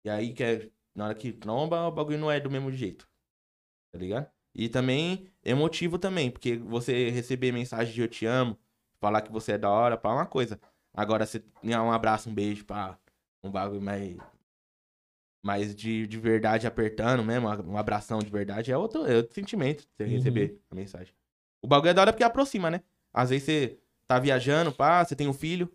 E 0.04 0.10
aí, 0.10 0.34
quer, 0.34 0.70
na 0.94 1.06
hora 1.06 1.16
que 1.16 1.32
tromba, 1.32 1.88
o 1.88 1.92
bagulho 1.92 2.18
não 2.18 2.30
é 2.30 2.40
do 2.40 2.52
mesmo 2.52 2.72
jeito. 2.72 3.10
Tá 3.92 4.00
ligado? 4.00 4.30
E 4.54 4.68
também, 4.68 5.32
emotivo 5.44 5.98
também. 5.98 6.30
Porque 6.30 6.58
você 6.58 7.10
receber 7.10 7.52
mensagem 7.52 7.94
de 7.94 8.02
eu 8.02 8.08
te 8.08 8.26
amo, 8.26 8.58
falar 9.00 9.22
que 9.22 9.32
você 9.32 9.54
é 9.54 9.58
da 9.58 9.70
hora, 9.70 9.98
pá, 9.98 10.10
é 10.10 10.14
uma 10.14 10.26
coisa. 10.26 10.60
Agora, 10.94 11.26
você 11.26 11.44
ganhar 11.64 11.84
um 11.84 11.92
abraço, 11.92 12.30
um 12.30 12.34
beijo, 12.34 12.66
pá, 12.66 13.00
um 13.44 13.50
bagulho 13.50 13.82
mais... 13.82 14.18
Mais 15.44 15.76
de, 15.76 16.06
de 16.08 16.18
verdade 16.20 16.68
apertando 16.68 17.24
mesmo, 17.24 17.48
um 17.48 17.78
abração 17.78 18.20
de 18.20 18.30
verdade, 18.30 18.72
é 18.72 18.78
outro, 18.78 19.06
é 19.06 19.18
outro 19.18 19.34
sentimento 19.34 19.86
você 19.96 20.04
Uhum. 20.04 20.10
receber 20.10 20.60
a 20.70 20.76
mensagem. 20.76 21.14
O 21.64 21.68
bagulho 21.68 21.90
é 21.90 21.94
da 21.94 22.02
hora 22.02 22.12
porque 22.14 22.24
aproxima, 22.24 22.70
né? 22.70 22.82
Às 23.14 23.30
vezes 23.30 23.46
você 23.46 23.80
tá 24.08 24.20
viajando, 24.20 24.72
pá, 24.72 25.04
você 25.06 25.16
tem 25.16 25.28
um 25.28 25.34
filho, 25.34 25.72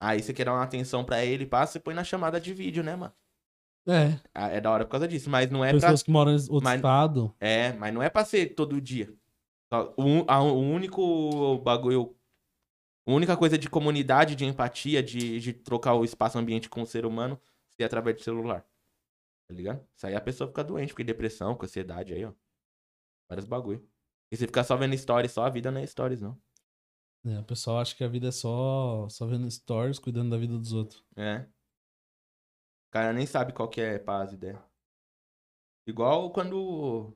aí 0.00 0.22
você 0.22 0.32
quer 0.32 0.44
dar 0.44 0.52
uma 0.52 0.62
atenção 0.62 1.04
pra 1.04 1.24
ele, 1.24 1.46
pá, 1.46 1.66
você 1.66 1.80
põe 1.80 1.94
na 1.94 2.04
chamada 2.04 2.40
de 2.40 2.52
vídeo, 2.52 2.82
né, 2.82 2.94
mano? 2.96 3.12
É. 3.88 4.18
Ah, 4.34 4.48
É 4.48 4.60
da 4.60 4.70
hora 4.70 4.84
por 4.84 4.90
causa 4.92 5.08
disso, 5.08 5.30
mas 5.30 5.50
não 5.50 5.64
é 5.64 5.70
pra... 5.70 5.80
Pessoas 5.80 6.02
que 6.02 6.10
moram 6.10 6.32
em 6.32 6.34
outro 6.34 6.60
mas- 6.62 6.76
estado. 6.76 7.34
É, 7.40 7.72
mas 7.72 7.92
não 7.94 8.02
é 8.02 8.10
pra 8.10 8.24
ser 8.24 8.54
todo 8.54 8.80
dia. 8.80 9.12
O, 9.96 10.24
a- 10.28 10.42
o 10.42 10.58
único 10.60 11.58
bagulho... 11.58 12.14
A 13.06 13.10
única 13.12 13.36
coisa 13.38 13.56
de 13.56 13.70
comunidade, 13.70 14.34
de 14.36 14.44
empatia, 14.44 15.02
de, 15.02 15.40
de 15.40 15.52
trocar 15.54 15.94
o 15.94 16.04
espaço 16.04 16.38
ambiente 16.38 16.68
com 16.68 16.82
o 16.82 16.86
ser 16.86 17.06
humano, 17.06 17.40
é 17.78 17.84
através 17.84 18.16
do 18.16 18.22
celular. 18.22 18.62
Tá 19.48 19.54
ligado? 19.54 19.86
Isso 19.96 20.06
aí 20.06 20.14
a 20.14 20.20
pessoa 20.20 20.46
fica 20.48 20.62
doente, 20.62 20.90
fica 20.90 21.02
em 21.02 21.06
depressão, 21.06 21.56
com 21.56 21.64
ansiedade 21.64 22.12
aí, 22.12 22.24
ó. 22.24 22.32
Vários 23.28 23.46
bagulho. 23.46 23.86
E 24.30 24.36
você 24.36 24.46
ficar 24.46 24.62
só 24.64 24.76
vendo 24.76 24.96
stories, 24.96 25.32
só 25.32 25.44
a 25.44 25.50
vida 25.50 25.70
não 25.70 25.80
é 25.80 25.86
stories, 25.86 26.20
não. 26.20 26.38
É, 27.24 27.38
o 27.40 27.44
pessoal 27.44 27.78
acha 27.78 27.96
que 27.96 28.04
a 28.04 28.08
vida 28.08 28.28
é 28.28 28.30
só, 28.32 29.08
só 29.08 29.26
vendo 29.26 29.50
stories, 29.50 29.98
cuidando 29.98 30.30
da 30.30 30.36
vida 30.36 30.56
dos 30.58 30.72
outros. 30.72 31.02
É. 31.16 31.46
O 32.88 32.90
cara 32.90 33.12
nem 33.12 33.26
sabe 33.26 33.52
qual 33.52 33.68
que 33.68 33.80
é 33.80 33.98
paz 33.98 34.32
ideia. 34.32 34.62
Igual 35.86 36.30
quando. 36.32 37.14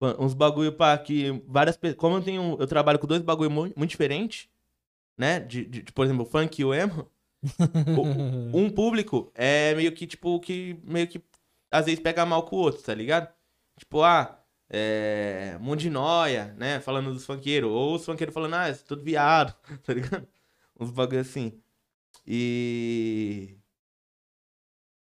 quan- 0.00 0.16
Uns 0.20 0.34
bagulho 0.34 0.72
pra 0.76 0.96
que 0.98 1.30
várias 1.46 1.76
pessoas. 1.76 1.98
Como 1.98 2.16
eu 2.16 2.22
tenho. 2.24 2.56
Eu 2.60 2.66
trabalho 2.66 2.98
com 2.98 3.06
dois 3.06 3.22
bagulho 3.22 3.50
muito, 3.50 3.76
muito 3.78 3.90
diferentes, 3.90 4.48
né? 5.18 5.40
De, 5.40 5.64
de- 5.64 5.82
de, 5.82 5.92
por 5.92 6.04
exemplo, 6.04 6.22
o 6.22 6.26
funk 6.26 6.60
e 6.60 6.64
o 6.64 6.72
emo. 6.74 7.10
Um 8.52 8.70
público 8.70 9.30
é 9.34 9.74
meio 9.74 9.92
que, 9.92 10.06
tipo, 10.06 10.38
que 10.40 10.78
meio 10.84 11.08
que 11.08 11.22
às 11.70 11.86
vezes 11.86 12.00
pega 12.00 12.26
mal 12.26 12.44
com 12.44 12.56
o 12.56 12.58
outro, 12.58 12.82
tá 12.82 12.94
ligado? 12.94 13.32
Tipo, 13.78 14.02
ah, 14.02 14.40
é. 14.68 15.58
Noia, 15.90 16.54
né? 16.58 16.80
Falando 16.80 17.12
dos 17.12 17.24
funkeiros. 17.26 17.70
Ou 17.70 17.96
os 17.96 18.04
funkeiros 18.04 18.34
falando, 18.34 18.54
ah, 18.54 18.68
é 18.68 18.74
tudo 18.74 19.02
viado, 19.02 19.54
tá 19.84 19.94
ligado? 19.94 20.26
Uns 20.78 20.90
bagulho 20.90 21.20
assim. 21.20 21.60
E. 22.26 23.56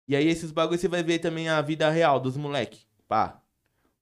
E 0.06 0.16
aí, 0.16 0.26
esses 0.26 0.50
bagulho 0.52 0.78
você 0.78 0.88
vai 0.88 1.02
ver 1.02 1.18
também 1.18 1.48
a 1.48 1.60
vida 1.60 1.90
real 1.90 2.18
dos 2.20 2.36
moleque. 2.36 2.86
Pá. 3.06 3.42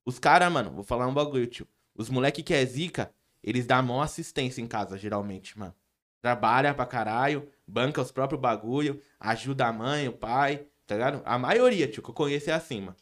Os 0.05 0.19
caras, 0.19 0.53
mano, 0.53 0.71
vou 0.71 0.85
falar 0.85 1.07
um 1.07 1.15
bagulho, 1.15 1.47
tio. 1.47 1.67
Os 1.95 2.09
moleque 2.09 2.43
que 2.43 2.55
é 2.55 2.65
zica, 2.65 3.13
eles 3.43 3.67
dão 3.67 3.83
mão 3.83 4.01
assistência 4.03 4.61
em 4.63 4.67
casa, 4.67 4.97
geralmente, 4.99 5.59
mano. 5.59 5.75
Trabalha 6.21 6.75
pra 6.75 6.87
caralho, 6.87 7.51
banca 7.67 8.01
os 8.01 8.13
próprios 8.13 8.41
bagulho, 8.41 9.01
ajuda 9.19 9.67
a 9.67 9.73
mãe, 9.73 10.09
o 10.09 10.13
pai, 10.13 10.67
tá 10.87 10.95
ligado? 10.95 11.23
A 11.25 11.39
maioria, 11.39 11.89
tio, 11.89 12.03
que 12.03 12.11
eu 12.11 12.15
conheço 12.15 12.51
é 12.51 12.53
assim, 12.53 12.81
mano. 12.81 12.97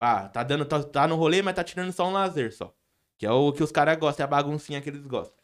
Ah, 0.00 0.28
tá 0.28 0.42
dando, 0.42 0.64
tá, 0.64 0.82
tá 0.82 1.08
no 1.08 1.16
rolê, 1.16 1.42
mas 1.42 1.54
tá 1.54 1.64
tirando 1.64 1.92
só 1.92 2.08
um 2.08 2.12
lazer 2.12 2.52
só. 2.52 2.74
Que 3.18 3.26
é 3.26 3.30
o 3.30 3.52
que 3.52 3.62
os 3.62 3.72
caras 3.72 3.96
gostam, 3.98 4.24
é 4.24 4.26
a 4.26 4.30
baguncinha 4.30 4.80
que 4.80 4.90
eles 4.90 5.06
gostam. 5.06 5.36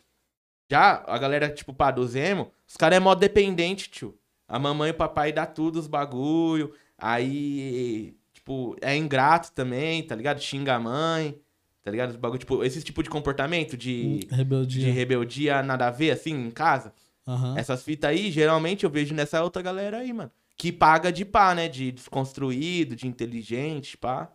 Já 0.70 1.02
a 1.06 1.18
galera, 1.18 1.50
tipo, 1.50 1.74
pá, 1.74 1.90
do 1.90 2.06
Zemo, 2.06 2.50
os 2.66 2.76
caras 2.76 2.96
é 2.96 3.00
modo 3.00 3.18
dependente, 3.18 3.90
tio. 3.90 4.18
A 4.46 4.58
mamãe 4.58 4.88
e 4.88 4.92
o 4.92 4.94
papai 4.94 5.32
dá 5.32 5.46
tudo 5.46 5.78
os 5.78 5.86
bagulho. 5.86 6.74
Aí, 6.98 8.16
tipo, 8.32 8.76
é 8.80 8.96
ingrato 8.96 9.52
também, 9.52 10.02
tá 10.02 10.14
ligado? 10.14 10.40
Xinga 10.40 10.74
a 10.74 10.80
mãe, 10.80 11.40
tá 11.82 11.90
ligado? 11.90 12.10
Os 12.10 12.16
bagulho, 12.16 12.38
tipo, 12.38 12.62
esse 12.62 12.82
tipo 12.82 13.02
de 13.02 13.10
comportamento 13.10 13.76
de, 13.76 14.20
de 14.20 14.34
Rebeldia. 14.34 14.92
rebeldia 14.92 15.62
nada 15.62 15.88
a 15.88 15.90
ver, 15.90 16.10
assim, 16.10 16.32
em 16.32 16.50
casa. 16.50 16.92
Aham. 17.26 17.56
Essas 17.56 17.82
fitas 17.82 18.10
aí, 18.10 18.30
geralmente 18.30 18.84
eu 18.84 18.90
vejo 18.90 19.14
nessa 19.14 19.42
outra 19.42 19.62
galera 19.62 19.98
aí, 19.98 20.12
mano. 20.12 20.30
Que 20.56 20.72
paga 20.72 21.10
de 21.12 21.24
pá, 21.24 21.54
né? 21.54 21.68
De 21.68 21.92
desconstruído, 21.92 22.94
de 22.96 23.06
inteligente, 23.06 23.96
pá. 23.96 24.26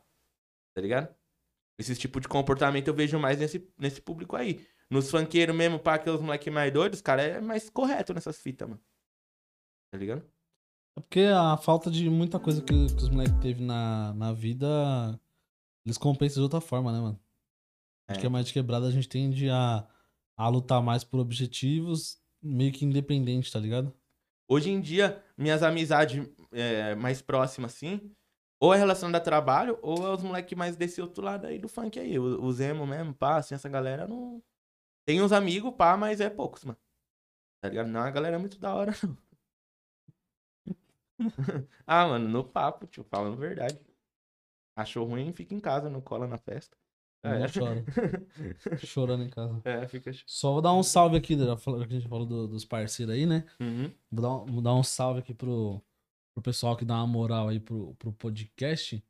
Tá 0.73 0.81
ligado? 0.81 1.13
Esse 1.79 1.95
tipo 1.95 2.19
de 2.19 2.27
comportamento 2.27 2.87
eu 2.87 2.93
vejo 2.93 3.19
mais 3.19 3.37
nesse, 3.39 3.67
nesse 3.77 4.01
público 4.01 4.35
aí. 4.35 4.65
Nos 4.89 5.11
funkeiros 5.11 5.55
mesmo, 5.55 5.79
pá, 5.79 5.99
que 5.99 6.07
é 6.07 6.11
os 6.11 6.21
moleque 6.21 6.49
mais 6.49 6.71
doidos, 6.73 6.99
os 6.99 7.01
cara 7.01 7.21
é 7.21 7.41
mais 7.41 7.69
correto 7.69 8.13
nessas 8.13 8.39
fitas, 8.39 8.67
mano. 8.67 8.81
Tá 9.91 9.97
ligado? 9.97 10.23
É 10.97 11.01
porque 11.01 11.21
a 11.21 11.55
falta 11.57 11.91
de 11.91 12.09
muita 12.09 12.39
coisa 12.39 12.61
que, 12.61 12.73
que 12.73 12.95
os 13.03 13.09
moleques 13.09 13.37
teve 13.39 13.61
na, 13.63 14.13
na 14.13 14.33
vida, 14.33 15.19
eles 15.85 15.97
compensam 15.97 16.35
de 16.35 16.43
outra 16.43 16.61
forma, 16.61 16.91
né, 16.91 16.99
mano? 16.99 17.19
Acho 18.09 18.19
É. 18.19 18.21
que 18.21 18.27
a 18.27 18.29
mais 18.29 18.47
de 18.47 18.53
quebrada 18.53 18.87
a 18.87 18.91
gente 18.91 19.07
tende 19.07 19.49
a, 19.49 19.87
a 20.37 20.47
lutar 20.49 20.81
mais 20.81 21.03
por 21.03 21.19
objetivos 21.19 22.19
meio 22.47 22.71
que 22.71 22.85
independente, 22.85 23.51
tá 23.51 23.59
ligado? 23.59 23.93
Hoje 24.47 24.69
em 24.69 24.79
dia, 24.79 25.23
minhas 25.37 25.61
amizades 25.61 26.27
é, 26.51 26.95
mais 26.95 27.21
próximas, 27.21 27.73
assim, 27.75 28.15
ou 28.59 28.73
é 28.73 28.77
relacionada 28.77 29.17
a 29.17 29.21
trabalho, 29.21 29.77
ou 29.81 30.07
é 30.07 30.13
os 30.13 30.23
moleque 30.23 30.55
mais 30.55 30.75
desse 30.75 31.01
outro 31.01 31.23
lado 31.23 31.45
aí 31.47 31.59
do 31.59 31.67
funk 31.67 31.99
aí. 31.99 32.17
O, 32.17 32.43
o 32.43 32.53
Zemo 32.53 32.87
mesmo, 32.87 33.13
pá, 33.13 33.37
assim, 33.37 33.55
essa 33.55 33.69
galera 33.69 34.07
não. 34.07 34.41
Tem 35.05 35.21
uns 35.21 35.31
amigos, 35.31 35.73
pá, 35.75 35.97
mas 35.97 36.21
é 36.21 36.29
poucos, 36.29 36.63
mano. 36.65 36.79
Tá 37.61 37.69
ligado? 37.69 37.87
Não, 37.87 38.01
a 38.01 38.11
galera 38.11 38.35
é 38.37 38.39
muito 38.39 38.59
da 38.59 38.73
hora, 38.73 38.93
não. 39.03 39.17
ah, 41.85 42.07
mano, 42.07 42.29
no 42.29 42.43
papo, 42.43 42.87
tio, 42.87 43.03
falando 43.03 43.37
verdade. 43.37 43.79
Achou 44.75 45.05
ruim, 45.05 45.33
fica 45.33 45.55
em 45.55 45.59
casa, 45.59 45.89
não 45.89 46.01
cola 46.01 46.27
na 46.27 46.37
festa. 46.37 46.77
Não 47.29 47.45
É, 47.45 47.47
chora. 47.49 47.83
Chorando 48.85 49.23
em 49.23 49.29
casa. 49.29 49.61
é 49.65 49.87
fica. 49.87 50.11
Só 50.25 50.53
vou 50.53 50.61
dar 50.61 50.73
um 50.73 50.83
salve 50.83 51.17
aqui, 51.17 51.37
já 51.37 51.57
falou- 51.57 51.79
que 51.85 51.93
a 51.93 51.99
gente 51.99 52.07
falou 52.09 52.25
do- 52.25 52.47
dos 52.47 52.65
parceiros 52.65 53.13
aí, 53.15 53.25
né? 53.25 53.43
Uhum. 53.59 53.91
Vou 54.11 54.21
dar, 54.21 54.29
um- 54.35 54.45
vou 54.45 54.61
dar 54.61 54.73
um 54.75 54.83
salve 54.83 55.19
aqui 55.19 55.33
pro, 55.33 55.81
pro 56.33 56.41
pessoal 56.43 56.75
que 56.75 56.85
dá 56.85 56.95
uma 56.95 57.07
moral 57.07 57.49
aí 57.49 57.59
pro, 57.59 57.93
pro 57.99 58.11
podcast. 58.13 59.03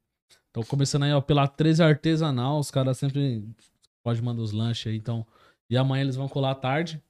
Então, 0.49 0.63
começando 0.63 1.03
aí, 1.03 1.13
ó, 1.13 1.21
pela 1.21 1.47
13 1.47 1.83
Artesanal, 1.83 2.59
os 2.59 2.71
caras 2.71 2.97
sempre 2.97 3.43
pode 4.03 4.21
mandar 4.21 4.41
os 4.41 4.51
lanches 4.51 4.87
aí, 4.91 4.97
então. 4.97 5.25
E 5.69 5.77
amanhã 5.77 6.01
eles 6.03 6.15
vão 6.15 6.27
colar 6.27 6.51
à 6.51 6.55
tarde, 6.55 7.01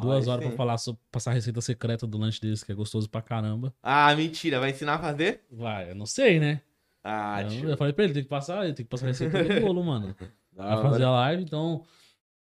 duas 0.00 0.26
horas 0.28 0.42
pra 0.44 0.50
sim. 0.52 0.56
falar 0.56 0.78
sobre, 0.78 1.00
passar 1.10 1.32
a 1.32 1.34
receita 1.34 1.60
secreta 1.60 2.06
do 2.06 2.16
lanche 2.16 2.40
deles, 2.40 2.62
que 2.64 2.70
é 2.72 2.74
gostoso 2.74 3.08
pra 3.10 3.20
caramba. 3.20 3.74
Ah, 3.82 4.14
mentira, 4.14 4.58
vai 4.60 4.70
ensinar 4.70 4.94
a 4.94 4.98
fazer? 4.98 5.42
Vai, 5.50 5.90
eu 5.90 5.94
não 5.94 6.06
sei, 6.06 6.38
né? 6.40 6.60
Ah, 7.02 7.42
eu, 7.42 7.48
tio. 7.48 7.68
eu 7.68 7.76
falei 7.76 7.92
pra 7.92 8.04
ele, 8.04 8.14
tem 8.14 8.22
que 8.22 8.28
passar, 8.28 8.64
tem 8.66 8.76
que 8.76 8.84
passar 8.84 9.04
a 9.06 9.08
receita 9.08 9.44
do 9.44 9.60
bolo, 9.60 9.84
mano. 9.84 10.14
Hora. 10.56 10.82
fazer 10.82 11.04
a 11.04 11.10
live, 11.10 11.42
então. 11.42 11.84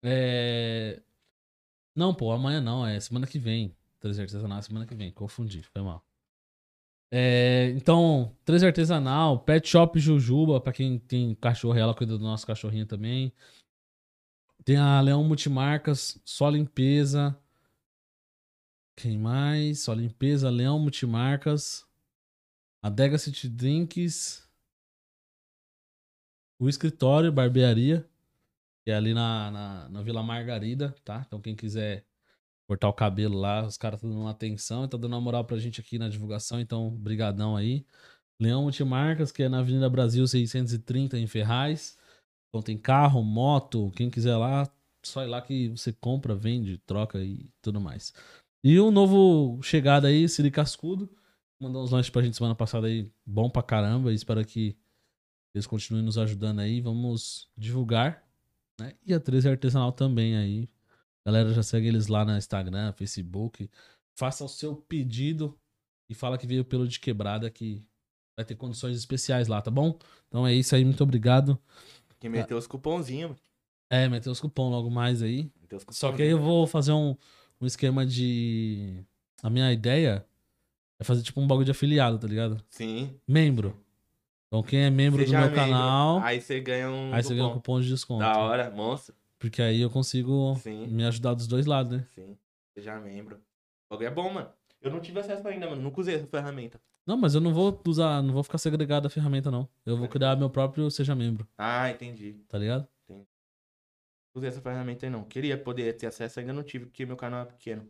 É... 0.03 1.01
Não, 1.95 2.13
pô, 2.13 2.31
amanhã 2.31 2.61
não, 2.61 2.85
é 2.85 2.99
semana 2.99 3.25
que 3.25 3.39
vem. 3.39 3.75
Três 3.99 4.19
artesanal, 4.19 4.61
semana 4.61 4.85
que 4.85 4.95
vem. 4.95 5.11
Confundi, 5.11 5.63
foi 5.63 5.81
mal. 5.81 6.03
É, 7.09 7.73
então, 7.75 8.35
três 8.43 8.63
artesanal, 8.63 9.39
Pet 9.39 9.67
Shop 9.67 9.97
Jujuba, 9.97 10.59
pra 10.59 10.73
quem 10.73 10.99
tem 10.99 11.33
cachorro, 11.35 11.77
ela 11.77 11.95
cuida 11.95 12.17
do 12.17 12.23
nosso 12.23 12.45
cachorrinho 12.45 12.85
também. 12.85 13.33
Tem 14.65 14.75
a 14.77 14.99
Leão 14.99 15.23
Multimarcas, 15.23 16.19
Só 16.25 16.49
Limpeza. 16.49 17.37
Quem 18.95 19.17
mais? 19.17 19.81
Só 19.81 19.93
Limpeza, 19.93 20.49
Leão 20.49 20.79
Multimarcas. 20.79 21.85
A 22.81 22.89
Dega 22.89 23.17
City 23.17 23.47
Drinks. 23.47 24.46
O 26.59 26.67
escritório, 26.69 27.31
barbearia. 27.31 28.07
Que 28.83 28.91
é 28.91 28.95
ali 28.95 29.13
na, 29.13 29.51
na, 29.51 29.89
na 29.89 30.01
Vila 30.01 30.23
Margarida, 30.23 30.95
tá? 31.03 31.23
Então 31.27 31.41
quem 31.41 31.55
quiser 31.55 32.05
cortar 32.67 32.89
o 32.89 32.93
cabelo 32.93 33.37
lá, 33.37 33.65
os 33.65 33.77
caras 33.77 33.97
estão 33.97 34.09
dando 34.09 34.21
uma 34.21 34.31
atenção 34.31 34.83
e 34.83 34.87
tá 34.87 34.97
dando 34.97 35.13
uma 35.13 35.21
moral 35.21 35.45
pra 35.45 35.57
gente 35.57 35.79
aqui 35.79 35.97
na 35.97 36.09
divulgação, 36.09 36.59
então 36.59 36.89
brigadão 36.89 37.55
aí. 37.55 37.85
Leão 38.39 38.63
Multimarcas, 38.63 39.31
que 39.31 39.43
é 39.43 39.49
na 39.49 39.59
Avenida 39.59 39.89
Brasil 39.89 40.27
630 40.27 41.17
em 41.17 41.27
Ferraz. 41.27 41.97
Então 42.49 42.61
tem 42.61 42.77
carro, 42.77 43.23
moto, 43.23 43.91
quem 43.95 44.09
quiser 44.09 44.35
lá, 44.37 44.69
só 45.05 45.23
ir 45.23 45.27
lá 45.27 45.41
que 45.41 45.69
você 45.69 45.91
compra, 45.93 46.35
vende, 46.35 46.77
troca 46.79 47.19
e 47.19 47.49
tudo 47.61 47.79
mais. 47.81 48.13
E 48.63 48.79
um 48.79 48.91
novo 48.91 49.61
chegada 49.63 50.07
aí, 50.07 50.27
Siri 50.27 50.51
Cascudo. 50.51 51.09
Mandou 51.59 51.83
uns 51.83 51.91
lanches 51.91 52.09
pra 52.09 52.21
gente 52.21 52.37
semana 52.37 52.55
passada 52.55 52.87
aí, 52.87 53.11
bom 53.25 53.49
pra 53.49 53.63
caramba. 53.63 54.13
Espero 54.13 54.45
que 54.45 54.77
eles 55.53 55.67
continuem 55.67 56.03
nos 56.03 56.17
ajudando 56.17 56.59
aí. 56.59 56.81
Vamos 56.81 57.49
divulgar. 57.57 58.23
Né? 58.79 58.93
E 59.05 59.13
a 59.13 59.19
13 59.19 59.49
Artesanal 59.49 59.91
também 59.91 60.35
aí. 60.37 60.69
Galera, 61.25 61.53
já 61.53 61.63
segue 61.63 61.87
eles 61.87 62.07
lá 62.07 62.23
no 62.23 62.37
Instagram, 62.37 62.93
Facebook. 62.93 63.69
Faça 64.15 64.45
o 64.45 64.47
seu 64.47 64.75
pedido 64.75 65.57
e 66.09 66.13
fala 66.13 66.37
que 66.37 66.47
veio 66.47 66.63
pelo 66.63 66.87
de 66.87 66.99
quebrada 66.99 67.49
que 67.49 67.85
vai 68.35 68.45
ter 68.45 68.55
condições 68.55 68.95
especiais 68.95 69.47
lá, 69.47 69.61
tá 69.61 69.69
bom? 69.69 69.97
Então 70.27 70.47
é 70.47 70.53
isso 70.53 70.75
aí, 70.75 70.85
muito 70.85 71.03
obrigado. 71.03 71.59
Que 72.19 72.29
meteu 72.29 72.57
os 72.57 72.67
cupomzinhos. 72.67 73.37
É, 73.89 74.07
meter 74.07 74.29
os 74.29 74.39
cupom 74.39 74.69
logo 74.69 74.89
mais 74.89 75.21
aí. 75.21 75.51
Meteu 75.61 75.79
Só 75.89 76.11
que 76.11 76.21
aí 76.21 76.29
eu 76.29 76.37
cupomzinhos. 76.37 76.57
vou 76.57 76.67
fazer 76.67 76.91
um, 76.91 77.15
um 77.59 77.65
esquema 77.65 78.05
de. 78.05 79.03
A 79.41 79.49
minha 79.49 79.71
ideia 79.71 80.25
é 80.99 81.03
fazer 81.03 81.23
tipo 81.23 81.39
um 81.39 81.47
bagulho 81.47 81.65
de 81.65 81.71
afiliado, 81.71 82.17
tá 82.17 82.27
ligado? 82.27 82.63
Sim. 82.69 83.19
Membro. 83.27 83.77
Então 84.47 84.63
quem 84.63 84.79
é 84.85 84.89
membro 84.89 85.19
Seja 85.21 85.31
do 85.33 85.39
meu 85.41 85.49
membro, 85.49 85.55
canal, 85.65 86.19
Aí 86.19 86.39
você 86.41 86.59
ganha 86.61 86.89
um. 86.89 87.13
aí 87.13 87.21
você 87.23 87.35
ganha 87.35 87.47
um 87.47 87.53
cupom. 87.53 87.81
de 87.81 87.89
desconto. 87.89 88.19
Da 88.21 88.37
hora, 88.37 88.69
monstro. 88.71 89.13
Porque 89.39 89.61
aí 89.61 89.81
eu 89.81 89.89
consigo 89.89 90.55
Sim. 90.61 90.87
me 90.87 91.03
ajudar 91.05 91.33
dos 91.33 91.47
dois 91.47 91.65
lados, 91.65 91.91
né? 91.97 92.05
Sim. 92.15 92.37
Seja 92.73 92.99
membro. 92.99 93.35
O 93.89 93.93
bagulho 93.93 94.07
é 94.07 94.11
bom, 94.11 94.31
mano. 94.33 94.49
Eu 94.81 94.89
não 94.91 94.99
tive 94.99 95.19
acesso 95.19 95.47
ainda, 95.47 95.69
mano. 95.69 95.81
Nunca 95.81 95.99
usei 96.01 96.15
essa 96.15 96.27
ferramenta. 96.27 96.79
Não, 97.05 97.17
mas 97.17 97.35
eu 97.35 97.41
não 97.41 97.53
vou 97.53 97.81
usar, 97.87 98.21
não 98.21 98.33
vou 98.33 98.43
ficar 98.43 98.57
segregado 98.57 99.07
a 99.07 99.09
ferramenta, 99.09 99.49
não. 99.51 99.67
Eu 99.85 99.95
vou 99.97 100.07
criar 100.07 100.35
meu 100.35 100.49
próprio 100.49 100.89
Seja 100.91 101.15
Membro, 101.15 101.47
Ah, 101.57 101.89
entendi. 101.89 102.33
tá 102.49 102.57
ligado? 102.57 102.87
Não 103.09 103.25
usei 104.35 104.49
essa 104.49 104.61
ferramenta 104.61 105.05
aí, 105.05 105.09
não. 105.09 105.23
Queria 105.23 105.57
poder 105.57 105.95
ter 105.95 106.07
acesso, 106.07 106.39
ainda 106.39 106.51
não 106.53 106.63
tive, 106.63 106.85
porque 106.85 107.05
meu 107.05 107.15
canal 107.15 107.43
é 107.43 107.45
pequeno. 107.45 107.89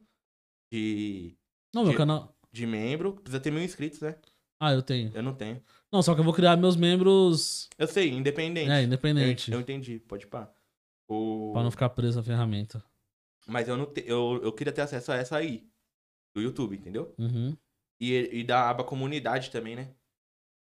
De, 0.71 1.35
Não, 1.73 1.83
meu 1.83 1.91
De- 1.91 1.97
canal. 1.97 2.35
de 2.51 2.65
membro, 2.67 3.13
precisa 3.15 3.39
ter 3.39 3.51
mil 3.51 3.63
inscritos, 3.63 4.01
né? 4.01 4.15
Ah, 4.59 4.73
eu 4.73 4.81
tenho. 4.81 5.11
Eu 5.13 5.21
não 5.23 5.33
tenho. 5.33 5.61
Não, 5.91 6.01
só 6.01 6.13
que 6.13 6.19
eu 6.19 6.23
vou 6.23 6.33
criar 6.33 6.57
meus 6.57 6.75
membros. 6.75 7.69
Eu 7.77 7.87
sei, 7.87 8.09
independente. 8.09 8.69
É, 8.69 8.83
independente. 8.83 9.51
Eu, 9.51 9.57
eu 9.57 9.61
entendi, 9.61 9.99
pode 9.99 10.27
pá. 10.27 10.51
O... 11.07 11.51
Pra 11.53 11.63
não 11.63 11.71
ficar 11.71 11.89
preso 11.89 12.19
à 12.19 12.23
ferramenta. 12.23 12.83
Mas 13.47 13.67
eu 13.67 13.77
não 13.77 13.85
te... 13.85 14.03
eu, 14.05 14.39
eu 14.43 14.51
queria 14.51 14.73
ter 14.73 14.81
acesso 14.81 15.11
a 15.11 15.15
essa 15.15 15.37
aí. 15.37 15.69
Do 16.35 16.41
YouTube, 16.41 16.75
entendeu? 16.75 17.15
Uhum. 17.17 17.55
E, 17.99 18.13
e 18.39 18.43
da 18.43 18.69
aba 18.69 18.83
comunidade 18.83 19.49
também, 19.49 19.75
né? 19.75 19.93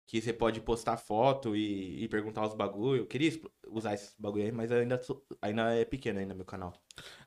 Que 0.07 0.21
você 0.21 0.31
pode 0.31 0.61
postar 0.61 0.97
foto 0.97 1.55
e, 1.55 2.03
e 2.03 2.07
perguntar 2.07 2.45
os 2.45 2.53
bagulho. 2.53 3.01
Eu 3.01 3.07
queria 3.07 3.31
usar 3.67 3.95
esses 3.95 4.15
bagulho 4.19 4.43
aí, 4.45 4.51
mas 4.51 4.71
ainda, 4.71 5.01
sou- 5.01 5.25
ainda 5.41 5.73
é 5.73 5.83
pequeno 5.83 6.19
ainda 6.19 6.35
meu 6.35 6.45
canal. 6.45 6.73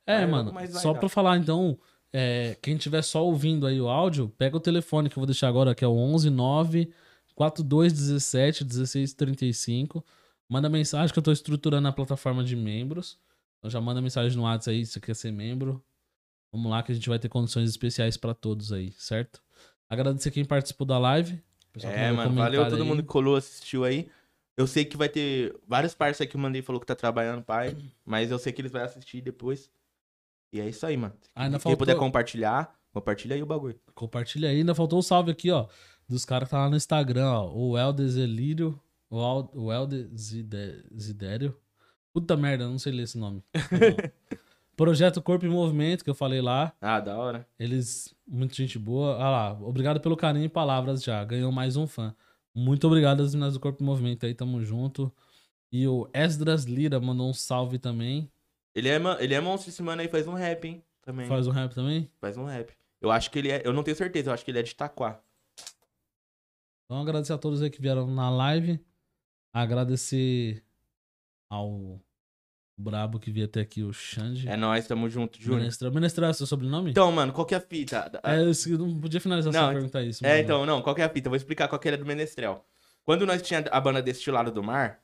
É, 0.07 0.19
Aí 0.19 0.21
logo 0.27 0.53
mano, 0.53 0.69
só 0.71 0.95
pra 0.95 1.09
falar 1.09 1.37
então, 1.39 1.79
é, 2.13 2.57
quem 2.63 2.77
tiver 2.77 3.03
só 3.03 3.25
ouvindo 3.25 3.67
aí 3.67 3.81
o 3.81 3.89
áudio, 3.89 4.29
pega 4.39 4.57
o 4.57 4.61
telefone 4.61 5.09
que 5.09 5.17
eu 5.17 5.21
vou 5.21 5.27
deixar 5.27 5.49
agora, 5.49 5.75
que 5.75 5.85
é 5.85 5.89
o 5.89 5.97
11 5.97 6.31
9 6.31 6.93
4217 7.35 8.65
1635. 8.65 10.05
Manda 10.49 10.69
mensagem 10.69 11.13
que 11.13 11.19
eu 11.19 11.23
tô 11.23 11.31
estruturando 11.31 11.87
a 11.87 11.93
plataforma 11.93 12.43
de 12.43 12.57
membros. 12.57 13.19
Então 13.59 13.71
já 13.71 13.81
manda 13.81 14.01
mensagem 14.01 14.37
no 14.37 14.45
WhatsApp 14.45 14.77
aí 14.77 14.87
se 14.87 14.93
você 14.93 15.01
quer 15.01 15.15
ser 15.15 15.31
membro. 15.31 15.83
Vamos 16.51 16.71
lá 16.71 16.83
que 16.83 16.91
a 16.91 16.95
gente 16.95 17.09
vai 17.09 17.19
ter 17.19 17.29
condições 17.29 17.69
especiais 17.69 18.17
pra 18.17 18.33
todos 18.33 18.73
aí, 18.73 18.93
certo? 18.93 19.43
Agradecer 19.89 20.31
quem 20.31 20.45
participou 20.45 20.87
da 20.87 20.99
live. 20.99 21.41
É, 21.83 22.11
mano, 22.11 22.35
valeu 22.35 22.65
todo 22.69 22.83
aí. 22.83 22.89
mundo 22.89 23.03
que 23.03 23.09
colou, 23.09 23.37
assistiu 23.37 23.85
aí. 23.85 24.09
Eu 24.57 24.67
sei 24.67 24.85
que 24.85 24.97
vai 24.97 25.09
ter 25.09 25.55
vários 25.67 25.95
parceiros 25.95 26.23
aí 26.23 26.27
que 26.27 26.37
eu 26.37 26.41
mandei 26.41 26.63
falou 26.63 26.81
que 26.81 26.87
tá 26.87 26.95
trabalhando, 26.95 27.43
pai. 27.43 27.77
Mas 28.05 28.31
eu 28.31 28.39
sei 28.39 28.53
que 28.53 28.61
eles 28.61 28.73
vão 28.73 28.83
assistir 28.83 29.21
depois. 29.21 29.71
E 30.53 30.61
é 30.61 30.69
isso 30.69 30.85
aí, 30.87 30.97
mano. 30.97 31.15
Ainda 31.35 31.57
Quem 31.59 31.61
faltou- 31.63 31.79
puder 31.79 31.97
compartilhar, 31.97 32.75
compartilha 32.93 33.35
aí 33.37 33.43
o 33.43 33.47
bagulho. 33.47 33.79
Compartilha 33.95 34.49
aí. 34.49 34.59
Ainda 34.59 34.75
faltou 34.75 34.99
o 34.99 35.03
salve 35.03 35.31
aqui, 35.31 35.51
ó. 35.51 35.67
Dos 36.09 36.25
caras 36.25 36.49
que 36.49 36.53
tá 36.53 36.59
lá 36.61 36.71
no 36.71 36.77
Instagram, 36.77 37.29
ó. 37.31 37.53
O 37.55 37.77
Helder 37.79 38.09
Zelírio. 38.09 38.81
O, 39.11 39.19
Al- 39.21 39.51
o 39.55 39.73
Helder 39.73 40.09
Zide- 40.17 40.85
Zidério. 40.99 41.57
Puta 42.13 42.37
merda, 42.37 42.65
eu 42.65 42.71
não 42.71 42.79
sei 42.79 42.93
ler 42.93 43.03
esse 43.05 43.17
nome. 43.19 43.43
Projeto 44.77 45.21
Corpo 45.21 45.45
em 45.45 45.49
Movimento, 45.49 46.05
que 46.05 46.11
eu 46.11 46.15
falei 46.15 46.41
lá. 46.41 46.73
Ah, 46.81 47.01
da 47.01 47.17
hora. 47.19 47.47
Eles, 47.59 48.15
muita 48.27 48.55
gente 48.55 48.79
boa. 48.79 49.17
Ah 49.17 49.31
lá, 49.31 49.53
obrigado 49.61 50.01
pelo 50.01 50.17
carinho 50.17 50.45
e 50.45 50.49
palavras 50.49 51.03
já. 51.03 51.23
Ganhou 51.25 51.51
mais 51.51 51.77
um 51.77 51.87
fã. 51.87 52.15
Muito 52.55 52.87
obrigado 52.87 53.21
às 53.23 53.35
meninas 53.35 53.55
do 53.55 53.61
Corpo 53.61 53.83
em 53.83 53.87
Movimento 53.87 54.25
aí, 54.25 54.35
tamo 54.35 54.63
junto. 54.63 55.13
E 55.73 55.87
o 55.89 56.09
Esdras 56.15 56.65
Lira 56.65 57.01
mandou 57.01 57.29
um 57.29 57.35
salve 57.35 57.79
também. 57.79 58.31
Ele 58.79 58.89
é, 58.89 59.01
ele 59.21 59.35
é 59.35 59.41
monstro 59.41 59.71
esse 59.71 59.83
mano 59.83 60.01
aí, 60.01 60.09
faz 60.09 60.27
um 60.27 60.35
rap, 60.35 60.65
hein? 60.67 60.85
Também. 61.03 61.27
Faz, 61.27 61.47
Faz 61.47 61.47
um 61.47 61.51
rap 61.51 61.75
também. 61.75 62.11
um 62.37 62.45
rap. 62.45 62.73
Eu 63.01 63.11
acho 63.11 63.31
que 63.31 63.39
ele 63.39 63.51
é. 63.51 63.63
Eu 63.65 63.73
não 63.73 63.83
tenho 63.83 63.97
certeza, 63.97 64.31
eu 64.31 64.35
acho 64.35 64.45
que 64.45 64.51
ele 64.51 64.59
é 64.59 64.63
de 64.63 64.71
Itaquá. 64.71 65.21
Então 66.85 67.03
agradecer 67.03 67.33
a 67.33 67.39
todos 67.39 67.63
aí 67.63 67.71
que 67.71 67.81
vieram 67.81 68.07
na 68.07 68.31
live. 68.31 68.81
Agradecer 69.53 70.65
ao 71.51 72.01
brabo 72.79 73.19
que 73.19 73.31
veio 73.31 73.47
até 73.47 73.61
aqui, 73.61 73.83
o 73.83 73.93
Xande. 73.93 74.49
É 74.49 74.57
nóis, 74.57 74.87
tamo 74.87 75.09
junto, 75.09 75.41
Júnior. 75.41 75.61
Menestrel. 75.61 75.93
Menestrel 75.93 76.31
é 76.31 76.33
seu 76.33 76.47
sobrenome? 76.47 76.91
Então, 76.91 77.11
mano, 77.11 77.33
qual 77.33 77.45
que 77.45 77.55
é 77.55 77.59
a 77.59 77.61
fita? 77.61 78.11
É, 78.23 78.41
eu 78.41 78.79
não 78.79 79.01
podia 79.01 79.21
finalizar 79.21 79.53
Não, 79.53 79.65
sem 79.67 79.75
perguntar 79.75 80.03
isso. 80.03 80.25
É, 80.25 80.29
mano. 80.31 80.43
então, 80.43 80.67
não, 80.67 80.81
qual 80.83 80.95
que 80.95 81.03
é 81.03 81.05
a 81.05 81.09
fita? 81.09 81.27
Eu 81.29 81.31
vou 81.31 81.37
explicar 81.37 81.69
qual 81.69 81.79
que 81.79 81.89
era 81.89 81.97
do 81.99 82.07
Menestrel. 82.07 82.65
Quando 83.05 83.27
nós 83.27 83.43
tinha 83.43 83.61
a 83.71 83.81
banda 83.81 84.01
Destilado 84.01 84.53
do 84.53 84.63
Mar, 84.63 85.01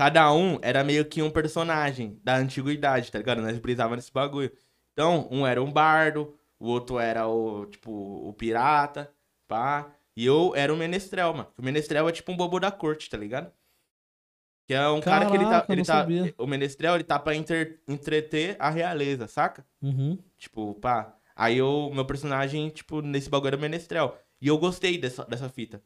cada 0.00 0.32
um 0.32 0.58
era 0.62 0.82
meio 0.82 1.04
que 1.04 1.20
um 1.20 1.30
personagem 1.30 2.18
da 2.24 2.36
antiguidade, 2.36 3.12
tá 3.12 3.18
ligado? 3.18 3.42
Nós 3.42 3.58
brisava 3.58 3.96
nesse 3.96 4.10
bagulho. 4.10 4.50
Então, 4.94 5.28
um 5.30 5.46
era 5.46 5.62
um 5.62 5.70
bardo, 5.70 6.34
o 6.58 6.68
outro 6.68 6.98
era 6.98 7.28
o, 7.28 7.66
tipo, 7.66 7.90
o 8.26 8.32
pirata, 8.32 9.12
pá. 9.46 9.92
E 10.16 10.24
eu 10.24 10.54
era 10.56 10.72
o 10.72 10.76
Menestrel, 10.78 11.34
mano. 11.34 11.48
O 11.58 11.62
Menestrel 11.62 12.08
é 12.08 12.12
tipo 12.12 12.32
um 12.32 12.36
bobo 12.36 12.58
da 12.58 12.70
corte, 12.70 13.10
tá 13.10 13.18
ligado? 13.18 13.52
Que 14.66 14.72
é 14.72 14.88
um 14.88 15.02
cara 15.02 15.26
que 15.26 15.34
ele 15.34 15.44
tá. 15.44 15.50
Caraca, 15.50 15.72
Ele 15.74 15.84
tá 15.84 15.92
sabia. 16.00 16.34
o 16.38 16.46
Menestrel, 16.46 16.94
ele 16.94 17.04
tá 17.04 17.18
pra 17.18 17.34
inter- 17.34 17.82
entreter 17.86 18.56
a 18.58 18.70
realeza, 18.70 19.26
saca? 19.28 19.66
Uhum. 19.82 20.18
Tipo, 20.38 20.76
pá. 20.76 21.14
Aí 21.36 21.58
eu, 21.58 21.90
meu 21.92 22.06
personagem, 22.06 22.70
tipo, 22.70 23.02
nesse 23.02 23.28
bagulho 23.28 23.48
era 23.48 23.56
o 23.58 23.60
Menestrel. 23.60 24.16
E 24.40 24.48
eu 24.48 24.56
gostei 24.56 24.96
dessa, 24.96 25.26
dessa 25.26 25.50
fita. 25.50 25.82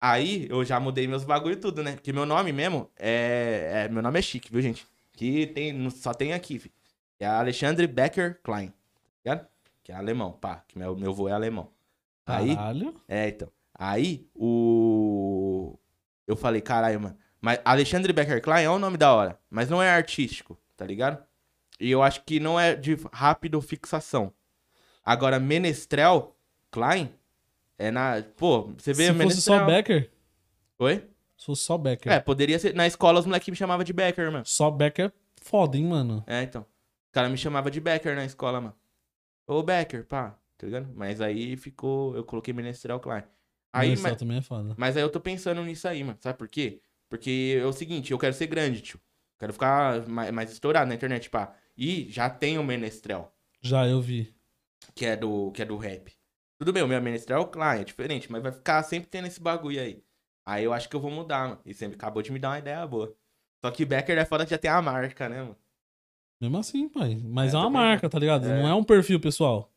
Aí 0.00 0.46
eu 0.48 0.64
já 0.64 0.78
mudei 0.78 1.06
meus 1.08 1.24
bagulho 1.24 1.54
e 1.54 1.56
tudo, 1.56 1.82
né? 1.82 1.92
Porque 1.92 2.12
meu 2.12 2.24
nome 2.24 2.52
mesmo 2.52 2.88
é, 2.96 3.86
é- 3.86 3.88
Meu 3.88 4.02
nome 4.02 4.18
é 4.18 4.22
chique, 4.22 4.50
viu, 4.52 4.62
gente? 4.62 4.86
Que 5.12 5.46
tem, 5.48 5.90
só 5.90 6.14
tem 6.14 6.32
aqui, 6.32 6.58
fi. 6.58 6.72
É 7.18 7.26
Alexandre 7.26 7.86
Becker 7.86 8.40
Klein. 8.42 8.68
Tá 8.68 8.74
ligado? 9.24 9.46
Que 9.82 9.90
é 9.90 9.94
alemão, 9.96 10.32
pá. 10.32 10.62
Que 10.68 10.78
meu, 10.78 10.96
meu 10.96 11.12
vô 11.12 11.28
é 11.28 11.32
alemão. 11.32 11.70
Aí. 12.24 12.54
Caralho. 12.54 12.94
É, 13.08 13.28
então. 13.28 13.48
Aí, 13.74 14.28
o. 14.34 15.76
Eu 16.26 16.36
falei, 16.36 16.60
caralho, 16.60 17.00
mano. 17.00 17.18
Mas 17.40 17.60
Alexandre 17.64 18.12
Becker 18.12 18.42
Klein 18.42 18.64
é 18.64 18.70
um 18.70 18.78
nome 18.78 18.96
da 18.96 19.12
hora, 19.14 19.38
mas 19.48 19.68
não 19.70 19.82
é 19.82 19.90
artístico, 19.90 20.58
tá 20.76 20.84
ligado? 20.84 21.22
E 21.80 21.90
eu 21.90 22.02
acho 22.02 22.22
que 22.24 22.40
não 22.40 22.58
é 22.58 22.74
de 22.74 22.96
rápido 23.12 23.60
fixação. 23.60 24.32
Agora, 25.04 25.38
Menestrel 25.38 26.36
Klein 26.70 27.10
é 27.78 27.90
na. 27.90 28.22
Pô, 28.36 28.72
você 28.76 28.92
vê 28.92 29.04
Se 29.04 29.08
fosse 29.12 29.18
Menestrel. 29.18 29.58
só 29.60 29.66
Becker, 29.66 30.10
Oi? 30.78 31.08
se 31.36 31.46
fosse 31.46 31.62
só 31.62 31.78
Becker. 31.78 32.12
É, 32.12 32.20
poderia 32.20 32.58
ser. 32.58 32.74
Na 32.74 32.86
escola 32.86 33.20
os 33.20 33.26
moleques 33.26 33.48
me 33.48 33.56
chamavam 33.56 33.84
de 33.84 33.92
Becker, 33.92 34.30
mano. 34.32 34.44
Só 34.44 34.70
Becker 34.70 35.06
é 35.06 35.12
foda, 35.40 35.76
hein, 35.76 35.84
mano. 35.86 36.22
É, 36.26 36.42
então. 36.42 36.62
Os 36.62 37.12
caras 37.12 37.30
me 37.30 37.38
chamavam 37.38 37.70
de 37.70 37.80
Becker 37.80 38.14
na 38.16 38.24
escola, 38.24 38.60
mano. 38.60 38.74
Ô, 39.46 39.62
Becker, 39.62 40.04
pá, 40.04 40.38
tá 40.58 40.66
ligado? 40.66 40.88
Mas 40.94 41.20
aí 41.20 41.56
ficou. 41.56 42.14
Eu 42.16 42.24
coloquei 42.24 42.52
Menestrel 42.52 43.00
Klein. 43.00 43.22
Aí, 43.72 43.88
Menestrel 43.88 44.12
mas- 44.12 44.18
também 44.18 44.38
é 44.38 44.42
foda. 44.42 44.74
Mas 44.76 44.96
aí 44.96 45.02
eu 45.02 45.10
tô 45.10 45.20
pensando 45.20 45.62
nisso 45.64 45.86
aí, 45.88 46.02
mano. 46.04 46.18
Sabe 46.20 46.36
por 46.38 46.48
quê? 46.48 46.80
Porque 47.08 47.58
é 47.60 47.64
o 47.64 47.72
seguinte, 47.72 48.10
eu 48.12 48.18
quero 48.18 48.34
ser 48.34 48.46
grande, 48.46 48.80
tio. 48.82 49.00
Quero 49.38 49.52
ficar 49.52 50.06
mais, 50.08 50.30
mais 50.32 50.52
estourado 50.52 50.88
na 50.88 50.94
internet, 50.94 51.30
pá. 51.30 51.54
E 51.76 52.08
já 52.10 52.28
tem 52.28 52.58
o 52.58 52.64
Menestrel, 52.64 53.32
Já 53.62 53.86
eu 53.86 54.00
vi. 54.00 54.34
que 54.94 55.06
é 55.06 55.16
do, 55.16 55.50
que 55.52 55.62
é 55.62 55.64
do 55.64 55.76
rap. 55.76 56.12
Tudo 56.58 56.72
bem, 56.72 56.82
o 56.82 56.88
meu 56.88 57.00
Menestrel, 57.00 57.46
claro, 57.46 57.80
é 57.80 57.84
diferente, 57.84 58.30
mas 58.30 58.42
vai 58.42 58.50
ficar 58.50 58.82
sempre 58.82 59.08
tendo 59.08 59.28
esse 59.28 59.40
bagulho 59.40 59.80
aí. 59.80 60.02
Aí 60.44 60.64
eu 60.64 60.72
acho 60.72 60.88
que 60.88 60.96
eu 60.96 61.00
vou 61.00 61.10
mudar, 61.10 61.48
mano. 61.48 61.60
E 61.64 61.72
sempre 61.72 61.96
acabou 61.96 62.20
de 62.22 62.32
me 62.32 62.38
dar 62.38 62.50
uma 62.50 62.58
ideia 62.58 62.84
boa. 62.86 63.14
Só 63.64 63.70
que 63.70 63.84
Becker 63.84 64.18
é 64.18 64.24
foda 64.24 64.44
que 64.44 64.50
já 64.50 64.58
tem 64.58 64.70
a 64.70 64.82
marca, 64.82 65.28
né, 65.28 65.42
mano? 65.42 65.56
Mesmo 66.40 66.58
assim, 66.58 66.88
pai. 66.88 67.20
Mas 67.22 67.52
É, 67.52 67.56
é, 67.56 67.60
uma 67.60 67.70
marca, 67.70 68.08
tá 68.08 68.18
ligado? 68.18 68.46
É. 68.46 68.62
Não 68.62 68.68
é 68.68 68.74
um 68.74 68.82
perfil 68.84 69.20
pessoal. 69.20 69.70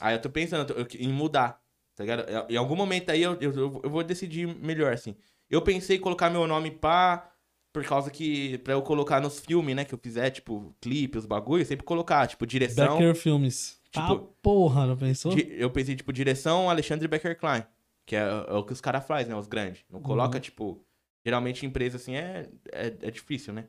Aí 0.00 0.14
eu 0.14 0.20
tô 0.20 0.30
pensando 0.30 0.74
em 0.98 1.08
mudar, 1.08 1.60
tá 1.94 2.04
ligado? 2.04 2.50
Em 2.50 2.56
algum 2.56 2.76
momento 2.76 3.10
aí 3.10 3.22
eu, 3.22 3.36
eu, 3.40 3.80
eu- 3.82 3.90
vou 3.90 4.02
decidir 4.04 4.46
melhor, 4.46 4.92
assim. 4.92 5.16
Eu 5.48 5.62
pensei 5.62 5.96
em 5.96 6.00
colocar 6.00 6.30
meu 6.30 6.46
nome 6.46 6.70
pá, 6.70 7.32
por 7.72 7.84
causa 7.84 8.10
que, 8.10 8.58
pra 8.58 8.74
eu 8.74 8.82
colocar 8.82 9.20
nos 9.20 9.40
filmes, 9.40 9.74
né, 9.74 9.84
que 9.84 9.94
eu 9.94 9.98
fizer, 9.98 10.30
tipo, 10.30 10.74
clipe, 10.80 11.18
os 11.18 11.26
bagulhos, 11.26 11.68
sempre 11.68 11.84
colocar, 11.84 12.26
tipo, 12.26 12.46
direção. 12.46 12.98
Becker 12.98 13.14
Filmes. 13.14 13.79
Tipo- 13.90 14.12
ah, 14.12 14.34
porra, 14.40 14.86
não 14.86 14.96
pensou? 14.96 15.32
eu 15.36 15.70
pensei, 15.70 15.96
tipo, 15.96 16.12
direção 16.12 16.70
Alexandre 16.70 17.08
Becker 17.08 17.36
Klein, 17.38 17.64
que 18.06 18.14
é, 18.14 18.20
é 18.20 18.52
o 18.52 18.64
que 18.64 18.72
os 18.72 18.80
caras 18.80 19.04
fazem, 19.06 19.28
né, 19.32 19.36
os 19.38 19.46
grandes. 19.48 19.84
Não 19.90 20.00
coloca, 20.00 20.36
Uhum. 20.36 20.40
tipo, 20.40 20.84
geralmente 21.24 21.66
empresa 21.66 21.96
assim 21.96 22.14
é, 22.14 22.48
é, 22.72 22.86
é 22.86 23.10
difícil, 23.10 23.52
né? 23.52 23.66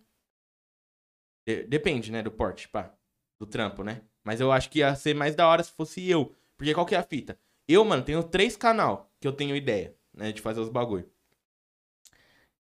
De- 1.45 1.63
depende, 1.63 2.11
né, 2.11 2.21
do 2.21 2.31
porte, 2.31 2.67
pá, 2.69 2.93
do 3.39 3.45
trampo, 3.47 3.83
né? 3.83 4.01
Mas 4.23 4.39
eu 4.39 4.51
acho 4.51 4.69
que 4.69 4.79
ia 4.79 4.93
ser 4.95 5.15
mais 5.15 5.33
da 5.35 5.47
hora 5.47 5.63
se 5.63 5.71
fosse 5.71 6.07
eu. 6.07 6.35
Porque 6.55 6.73
qual 6.73 6.85
que 6.85 6.93
é 6.93 6.97
a 6.99 7.03
fita? 7.03 7.37
Eu, 7.67 7.83
mano, 7.83 8.03
tenho 8.03 8.23
três 8.23 8.55
canal 8.55 9.11
que 9.19 9.27
eu 9.27 9.33
tenho 9.33 9.55
ideia, 9.55 9.95
né, 10.13 10.31
de 10.31 10.39
fazer 10.41 10.59
os 10.59 10.69
bagulho. 10.69 11.09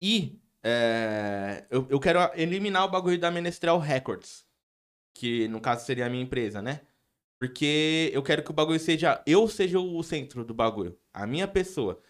E 0.02 0.40
é, 0.62 1.64
eu, 1.70 1.86
eu 1.88 2.00
quero 2.00 2.18
eliminar 2.34 2.84
o 2.84 2.90
bagulho 2.90 3.18
da 3.18 3.30
Menestrel 3.30 3.78
Records, 3.78 4.44
que 5.14 5.46
no 5.48 5.60
caso 5.60 5.84
seria 5.86 6.06
a 6.06 6.10
minha 6.10 6.22
empresa, 6.22 6.60
né? 6.60 6.80
Porque 7.38 8.10
eu 8.12 8.22
quero 8.22 8.42
que 8.42 8.50
o 8.50 8.54
bagulho 8.54 8.78
seja. 8.78 9.22
Eu 9.26 9.48
seja 9.48 9.78
o 9.78 10.02
centro 10.02 10.44
do 10.44 10.54
bagulho. 10.54 10.96
A 11.12 11.26
minha 11.26 11.46
pessoa. 11.46 12.00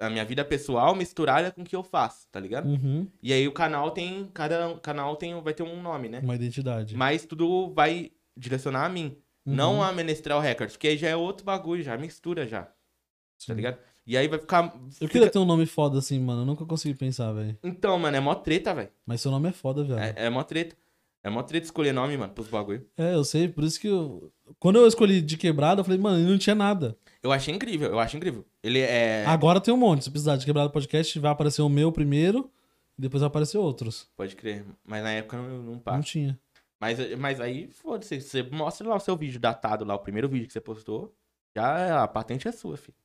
A 0.00 0.10
minha 0.10 0.24
vida 0.24 0.44
pessoal 0.44 0.96
misturada 0.96 1.52
com 1.52 1.62
o 1.62 1.64
que 1.64 1.76
eu 1.76 1.84
faço, 1.84 2.26
tá 2.32 2.40
ligado? 2.40 2.68
Uhum. 2.68 3.06
E 3.22 3.32
aí 3.32 3.46
o 3.46 3.52
canal 3.52 3.92
tem. 3.92 4.28
Cada 4.34 4.76
canal 4.78 5.14
tem, 5.14 5.40
vai 5.40 5.54
ter 5.54 5.62
um 5.62 5.80
nome, 5.80 6.08
né? 6.08 6.20
Uma 6.20 6.34
identidade. 6.34 6.96
Mas 6.96 7.24
tudo 7.24 7.72
vai 7.72 8.10
direcionar 8.36 8.84
a 8.86 8.88
mim. 8.88 9.16
Uhum. 9.46 9.54
Não 9.54 9.82
a 9.82 9.92
Menestrel 9.92 10.40
Records, 10.40 10.76
porque 10.76 10.88
aí 10.88 10.96
já 10.96 11.08
é 11.08 11.16
outro 11.16 11.44
bagulho, 11.44 11.82
já 11.82 11.96
mistura 11.96 12.46
já, 12.46 12.62
tá 12.62 12.72
Sim. 13.38 13.54
ligado? 13.54 13.78
E 14.06 14.16
aí 14.16 14.26
vai 14.26 14.38
ficar. 14.38 14.74
Eu 15.00 15.08
queria 15.08 15.30
ter 15.30 15.38
um 15.38 15.44
nome 15.44 15.64
foda 15.64 15.98
assim, 15.98 16.18
mano. 16.18 16.42
Eu 16.42 16.46
nunca 16.46 16.64
consegui 16.64 16.94
pensar, 16.94 17.32
velho. 17.32 17.56
Então, 17.62 17.96
mano, 17.98 18.16
é 18.16 18.20
mó 18.20 18.34
treta, 18.34 18.74
velho. 18.74 18.90
Mas 19.06 19.20
seu 19.20 19.30
nome 19.30 19.48
é 19.48 19.52
foda, 19.52 19.84
velho. 19.84 20.00
É, 20.00 20.26
é 20.26 20.30
mó 20.30 20.42
treta. 20.42 20.76
É 21.24 21.30
mó 21.30 21.42
treta 21.42 21.64
escolher 21.64 21.92
nome, 21.92 22.16
mano, 22.16 22.32
pros 22.32 22.48
bagulho. 22.48 22.86
É, 22.96 23.14
eu 23.14 23.24
sei, 23.24 23.48
por 23.48 23.62
isso 23.62 23.80
que 23.80 23.88
eu. 23.88 24.32
Quando 24.58 24.76
eu 24.76 24.86
escolhi 24.86 25.20
de 25.20 25.36
quebrada, 25.36 25.80
eu 25.80 25.84
falei, 25.84 25.98
mano, 25.98 26.28
não 26.28 26.36
tinha 26.36 26.54
nada. 26.54 26.96
Eu 27.22 27.30
achei 27.30 27.54
incrível, 27.54 27.90
eu 27.90 28.00
acho 28.00 28.16
incrível. 28.16 28.44
Ele 28.62 28.80
é. 28.80 29.24
Agora 29.26 29.60
tem 29.60 29.72
um 29.72 29.76
monte. 29.76 30.04
Se 30.04 30.10
precisar 30.10 30.36
de 30.36 30.44
quebrada 30.44 30.70
podcast, 30.70 31.16
vai 31.20 31.30
aparecer 31.30 31.62
o 31.62 31.68
meu 31.68 31.92
primeiro 31.92 32.50
depois 33.02 33.20
vai 33.20 33.28
aparecer 33.28 33.58
outros. 33.58 34.08
Pode 34.16 34.36
crer. 34.36 34.64
Mas 34.84 35.02
na 35.02 35.10
época 35.10 35.36
não, 35.36 35.62
não 35.62 35.78
pá. 35.78 35.94
Não 35.94 36.02
tinha. 36.02 36.38
Mas, 36.80 36.98
mas 37.16 37.40
aí, 37.40 37.68
foda-se, 37.68 38.20
você 38.20 38.42
mostra 38.42 38.88
lá 38.88 38.96
o 38.96 39.00
seu 39.00 39.16
vídeo 39.16 39.38
datado 39.38 39.84
lá, 39.84 39.94
o 39.94 40.00
primeiro 40.00 40.28
vídeo 40.28 40.46
que 40.46 40.52
você 40.52 40.60
postou, 40.60 41.14
já 41.56 42.02
a 42.02 42.08
patente 42.08 42.48
é 42.48 42.52
sua, 42.52 42.76
filho. 42.76 42.96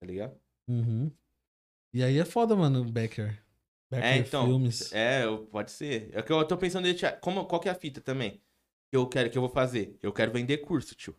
Tá 0.00 0.06
ligado? 0.06 0.36
Uhum. 0.68 1.10
E 1.94 2.02
aí 2.02 2.18
é 2.18 2.24
foda, 2.24 2.56
mano, 2.56 2.84
Becker. 2.84 3.40
Becker 3.90 4.06
É, 4.06 4.16
então, 4.18 4.46
Filmes. 4.46 4.92
É, 4.92 5.24
pode 5.50 5.70
ser. 5.70 6.10
É 6.12 6.22
que 6.22 6.32
eu 6.32 6.44
tô 6.46 6.56
pensando 6.56 6.86
em 6.86 6.90
deixar. 6.92 7.12
Como, 7.20 7.44
qual 7.46 7.60
que 7.60 7.68
é 7.68 7.72
a 7.72 7.74
fita 7.74 8.00
também? 8.00 8.42
Que 8.90 8.96
eu 8.96 9.06
quero 9.08 9.30
que 9.30 9.38
eu 9.38 9.42
vou 9.42 9.50
fazer? 9.50 9.96
Eu 10.02 10.12
quero 10.12 10.30
vender 10.32 10.58
curso, 10.58 10.94
tio. 10.94 11.14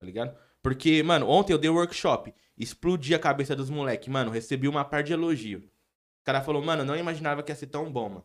Tá 0.00 0.06
ligado? 0.06 0.36
Porque, 0.62 1.02
mano, 1.02 1.28
ontem 1.28 1.52
eu 1.52 1.58
dei 1.58 1.70
workshop. 1.70 2.34
Explodi 2.56 3.14
a 3.14 3.18
cabeça 3.18 3.54
dos 3.54 3.70
moleques. 3.70 4.08
Mano, 4.08 4.30
recebi 4.30 4.66
uma 4.68 4.84
par 4.84 5.02
de 5.02 5.12
elogio. 5.12 5.60
O 5.60 6.24
cara 6.24 6.42
falou, 6.42 6.62
mano, 6.62 6.84
não 6.84 6.96
imaginava 6.96 7.42
que 7.42 7.50
ia 7.52 7.56
ser 7.56 7.68
tão 7.68 7.90
bom, 7.90 8.08
mano. 8.08 8.24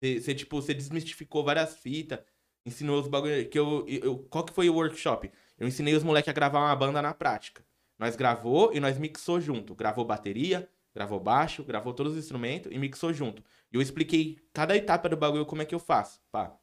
Você, 0.00 0.20
você, 0.20 0.34
tipo, 0.34 0.60
você 0.60 0.74
desmistificou 0.74 1.44
várias 1.44 1.76
fitas. 1.76 2.20
Ensinou 2.66 3.00
os 3.00 3.08
bagulho. 3.08 3.48
Que 3.48 3.58
eu, 3.58 3.84
eu- 3.88 4.18
Qual 4.30 4.44
que 4.44 4.52
foi 4.52 4.68
o 4.68 4.74
workshop? 4.74 5.30
Eu 5.56 5.66
ensinei 5.66 5.94
os 5.94 6.02
moleques 6.02 6.28
a 6.28 6.32
gravar 6.32 6.58
uma 6.60 6.76
banda 6.76 7.00
na 7.00 7.14
prática. 7.14 7.64
Nós 7.98 8.14
gravou 8.16 8.72
e 8.72 8.80
nós 8.80 8.98
mixou 8.98 9.40
junto. 9.40 9.74
Gravou 9.74 10.04
bateria, 10.04 10.68
gravou 10.98 11.20
baixo, 11.20 11.62
gravou 11.62 11.94
todos 11.94 12.14
os 12.14 12.18
instrumentos 12.18 12.72
e 12.72 12.76
mixou 12.76 13.12
junto. 13.12 13.40
E 13.70 13.76
eu 13.76 13.80
expliquei 13.80 14.36
cada 14.52 14.76
etapa 14.76 15.08
do 15.08 15.16
bagulho 15.16 15.46
como 15.46 15.62
é 15.62 15.64
que 15.64 15.72
eu 15.72 15.78
faço, 15.78 16.20
pá. 16.32 16.58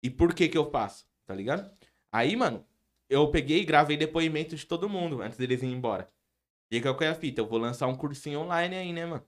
E 0.00 0.08
por 0.08 0.32
que 0.32 0.48
que 0.48 0.56
eu 0.56 0.70
faço, 0.70 1.04
tá 1.24 1.34
ligado? 1.34 1.68
Aí, 2.12 2.36
mano, 2.36 2.64
eu 3.10 3.28
peguei 3.28 3.62
e 3.62 3.64
gravei 3.64 3.96
depoimento 3.96 4.54
de 4.54 4.64
todo 4.64 4.88
mundo 4.88 5.20
antes 5.20 5.36
deles 5.36 5.62
irem 5.62 5.74
embora. 5.74 6.08
E 6.70 6.80
qual 6.80 6.96
que 6.96 7.04
é 7.04 7.08
a 7.08 7.14
fita? 7.14 7.40
Eu 7.40 7.46
vou 7.48 7.58
lançar 7.58 7.88
um 7.88 7.96
cursinho 7.96 8.38
online 8.38 8.76
aí, 8.76 8.92
né, 8.92 9.04
mano? 9.04 9.26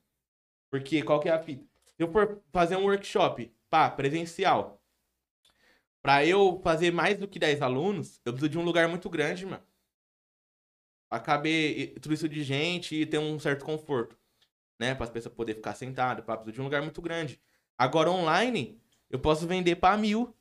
Porque 0.71 1.03
qual 1.03 1.19
que 1.19 1.29
é 1.29 1.33
a 1.33 1.43
fita? 1.43 1.67
Se 1.97 2.05
eu 2.05 2.13
for 2.13 2.41
fazer 2.53 2.77
um 2.77 2.85
workshop, 2.85 3.53
pá, 3.69 3.91
presencial, 3.91 4.81
pra 6.01 6.25
eu 6.25 6.61
fazer 6.63 6.93
mais 6.93 7.19
do 7.19 7.27
que 7.27 7.41
10 7.41 7.61
alunos, 7.61 8.21
eu 8.25 8.33
preciso 8.33 8.51
de 8.51 8.59
um 8.59 8.65
lugar 8.65 8.87
muito 8.89 9.11
grande, 9.11 9.45
mano. 9.45 9.65
Pra 11.09 11.19
caber 11.19 11.99
tudo 12.01 12.15
isso 12.15 12.29
de 12.29 12.45
gente 12.45 12.95
e 12.95 13.07
ter 13.07 13.19
um 13.19 13.37
certo 13.41 13.65
conforto 13.65 14.18
né? 14.79 14.95
Para 14.95 15.05
as 15.05 15.11
pessoas 15.11 15.35
poderem 15.35 15.59
ficar 15.61 15.75
sentadas, 15.75 16.25
para 16.25 16.51
de 16.51 16.61
um 16.61 16.65
lugar 16.65 16.83
muito 16.83 17.03
grande. 17.03 17.41
Agora, 17.77 18.11
online, 18.11 18.81
eu 19.11 19.19
posso 19.19 19.47
vender 19.47 19.77
para 19.77 19.97
mil 19.97 20.35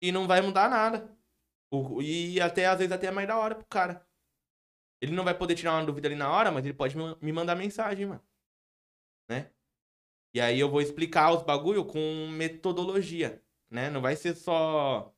e 0.00 0.12
não 0.12 0.26
vai 0.26 0.40
mudar 0.40 0.68
nada. 0.70 1.16
E 2.02 2.40
até, 2.40 2.66
às 2.66 2.78
vezes, 2.78 2.92
até 2.92 3.08
é 3.08 3.10
mais 3.10 3.28
da 3.28 3.38
hora 3.38 3.54
pro 3.54 3.64
cara. 3.66 4.06
Ele 5.00 5.12
não 5.12 5.24
vai 5.24 5.34
poder 5.36 5.54
tirar 5.54 5.74
uma 5.74 5.84
dúvida 5.84 6.08
ali 6.08 6.16
na 6.16 6.30
hora, 6.30 6.50
mas 6.50 6.64
ele 6.64 6.74
pode 6.74 6.96
me 7.22 7.32
mandar 7.32 7.54
mensagem, 7.56 8.06
mano. 8.06 8.22
né? 9.28 9.50
E 10.34 10.40
aí 10.40 10.60
eu 10.60 10.70
vou 10.70 10.80
explicar 10.80 11.32
os 11.32 11.42
bagulho 11.42 11.84
com 11.84 12.28
metodologia, 12.30 13.42
né? 13.70 13.90
Não 13.90 14.00
vai 14.00 14.16
ser 14.16 14.34
só 14.34 15.14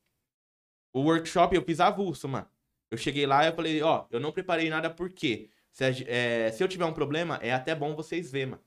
o 0.93 1.01
workshop, 1.01 1.55
eu 1.55 1.63
fiz 1.63 1.79
avulso, 1.79 2.27
mano. 2.27 2.49
Eu 2.91 2.97
cheguei 2.97 3.25
lá 3.25 3.47
e 3.47 3.51
falei, 3.53 3.81
ó, 3.81 4.07
eu 4.11 4.19
não 4.19 4.31
preparei 4.31 4.69
nada 4.69 4.89
porque 4.89 5.49
se, 5.73 5.83
é, 6.07 6.49
se 6.51 6.63
eu 6.63 6.67
tiver 6.69 6.85
um 6.85 6.93
problema, 6.93 7.37
é 7.41 7.51
até 7.51 7.75
bom 7.75 7.93
vocês 7.95 8.31
verem, 8.31 8.51
mano. 8.51 8.63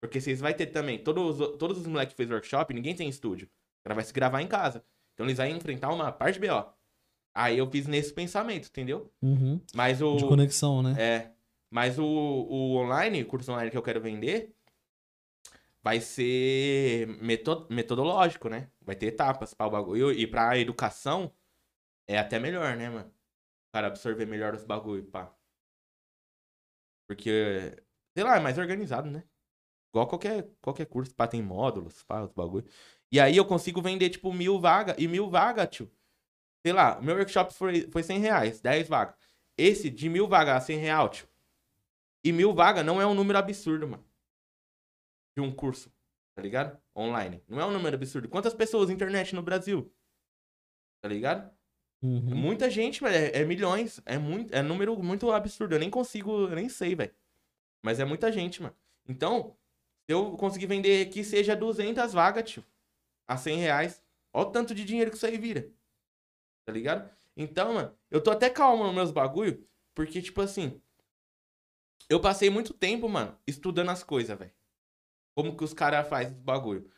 Porque 0.00 0.20
vocês 0.20 0.40
vai 0.40 0.54
ter 0.54 0.66
também, 0.66 0.98
todos, 0.98 1.38
os- 1.40 1.56
todos 1.58 1.78
os 1.78 1.86
moleques 1.86 2.12
que 2.14 2.16
fez 2.16 2.30
workshop, 2.30 2.72
ninguém 2.72 2.94
tem 2.94 3.08
estúdio. 3.08 3.46
O 3.46 3.84
cara 3.84 3.94
vai 3.94 4.04
se 4.04 4.12
gravar 4.12 4.40
em 4.40 4.46
casa. 4.46 4.82
Então 5.14 5.26
eles 5.26 5.36
vão 5.36 5.46
enfrentar 5.46 5.92
uma 5.92 6.10
parte 6.10 6.38
B.O. 6.38 6.64
Aí 7.34 7.58
eu 7.58 7.68
fiz 7.70 7.86
nesse 7.86 8.12
pensamento, 8.12 8.68
entendeu? 8.68 9.12
Uhum. 9.20 9.60
Mas 9.74 10.00
o... 10.00 10.16
De 10.16 10.24
conexão, 10.26 10.82
né? 10.82 10.94
É. 10.98 11.30
Mas 11.70 11.98
o, 11.98 12.04
o 12.04 12.76
online, 12.76 13.22
o 13.22 13.26
curso 13.26 13.50
online 13.50 13.70
que 13.70 13.76
eu 13.76 13.82
quero 13.82 14.00
vender, 14.00 14.54
vai 15.82 16.00
ser 16.00 17.06
meto- 17.20 17.66
metodológico, 17.70 18.48
né? 18.48 18.68
Vai 18.80 18.94
ter 18.94 19.06
etapas 19.06 19.52
para 19.54 19.66
o 19.66 19.70
bagulho. 19.70 20.12
E 20.12 20.26
pra 20.26 20.56
educação, 20.58 21.32
é 22.06 22.16
até 22.18 22.38
melhor, 22.38 22.76
né, 22.76 22.88
mano? 22.88 23.08
O 23.08 23.72
cara 23.72 23.88
absorver 23.88 24.26
melhor 24.26 24.54
os 24.54 24.64
bagulho, 24.64 25.04
pá. 25.04 25.34
Porque, 27.14 27.76
sei 28.16 28.24
lá, 28.24 28.36
é 28.36 28.40
mais 28.40 28.58
organizado, 28.58 29.10
né? 29.10 29.24
Igual 29.92 30.08
qualquer, 30.08 30.50
qualquer 30.60 30.86
curso, 30.86 31.14
pá, 31.14 31.26
tem 31.28 31.42
módulos, 31.42 32.02
pá, 32.02 32.22
os 32.22 32.32
bagulho. 32.32 32.66
E 33.12 33.20
aí 33.20 33.36
eu 33.36 33.44
consigo 33.46 33.80
vender, 33.80 34.10
tipo, 34.10 34.32
mil 34.32 34.58
vagas. 34.58 34.96
E 34.98 35.06
mil 35.06 35.30
vagas, 35.30 35.68
tio. 35.70 35.90
Sei 36.66 36.72
lá, 36.72 37.00
meu 37.00 37.14
workshop 37.16 37.54
foi, 37.54 37.88
foi 37.90 38.02
100 38.02 38.18
reais, 38.18 38.60
10 38.60 38.88
vagas. 38.88 39.14
Esse 39.56 39.88
de 39.90 40.08
mil 40.08 40.26
vagas 40.26 40.56
a 40.56 40.60
100 40.60 40.78
real, 40.78 41.08
tio. 41.08 41.28
E 42.24 42.32
mil 42.32 42.52
vagas 42.54 42.84
não 42.84 43.00
é 43.00 43.06
um 43.06 43.14
número 43.14 43.38
absurdo, 43.38 43.86
mano. 43.86 44.04
De 45.36 45.42
um 45.42 45.54
curso, 45.54 45.92
tá 46.34 46.42
ligado? 46.42 46.80
Online. 46.96 47.42
Não 47.46 47.60
é 47.60 47.66
um 47.66 47.70
número 47.70 47.94
absurdo. 47.94 48.28
Quantas 48.28 48.54
pessoas 48.54 48.90
internet 48.90 49.34
no 49.34 49.42
Brasil? 49.42 49.94
Tá 51.02 51.08
ligado? 51.08 51.54
Uhum. 52.04 52.34
Muita 52.34 52.68
gente, 52.68 53.02
velho. 53.02 53.34
É, 53.34 53.40
é 53.40 53.44
milhões. 53.46 53.98
É, 54.04 54.18
muito, 54.18 54.54
é 54.54 54.60
número 54.60 55.02
muito 55.02 55.32
absurdo. 55.32 55.74
Eu 55.74 55.78
nem 55.78 55.88
consigo, 55.88 56.48
eu 56.48 56.54
nem 56.54 56.68
sei, 56.68 56.94
velho. 56.94 57.14
Mas 57.82 57.98
é 57.98 58.04
muita 58.04 58.30
gente, 58.30 58.60
mano. 58.60 58.76
Então, 59.08 59.56
se 60.04 60.12
eu 60.12 60.36
conseguir 60.36 60.66
vender 60.66 61.06
que 61.06 61.24
seja 61.24 61.56
200 61.56 62.12
vagas, 62.12 62.50
tio, 62.50 62.64
a 63.26 63.38
100 63.38 63.58
reais, 63.58 64.02
olha 64.34 64.46
o 64.46 64.50
tanto 64.50 64.74
de 64.74 64.84
dinheiro 64.84 65.10
que 65.10 65.16
isso 65.16 65.24
aí 65.24 65.38
vira. 65.38 65.70
Tá 66.66 66.72
ligado? 66.72 67.10
Então, 67.34 67.72
mano, 67.72 67.96
eu 68.10 68.22
tô 68.22 68.30
até 68.30 68.50
calmo 68.50 68.84
nos 68.84 68.94
meus 68.94 69.10
bagulho, 69.10 69.66
porque, 69.94 70.20
tipo 70.20 70.42
assim, 70.42 70.80
eu 72.08 72.20
passei 72.20 72.50
muito 72.50 72.74
tempo, 72.74 73.08
mano, 73.08 73.36
estudando 73.46 73.90
as 73.90 74.02
coisas, 74.02 74.38
velho. 74.38 74.52
Como 75.34 75.56
que 75.56 75.64
os 75.64 75.72
caras 75.72 76.06
fazem 76.06 76.34
os 76.34 76.38
bagulho. 76.38 76.90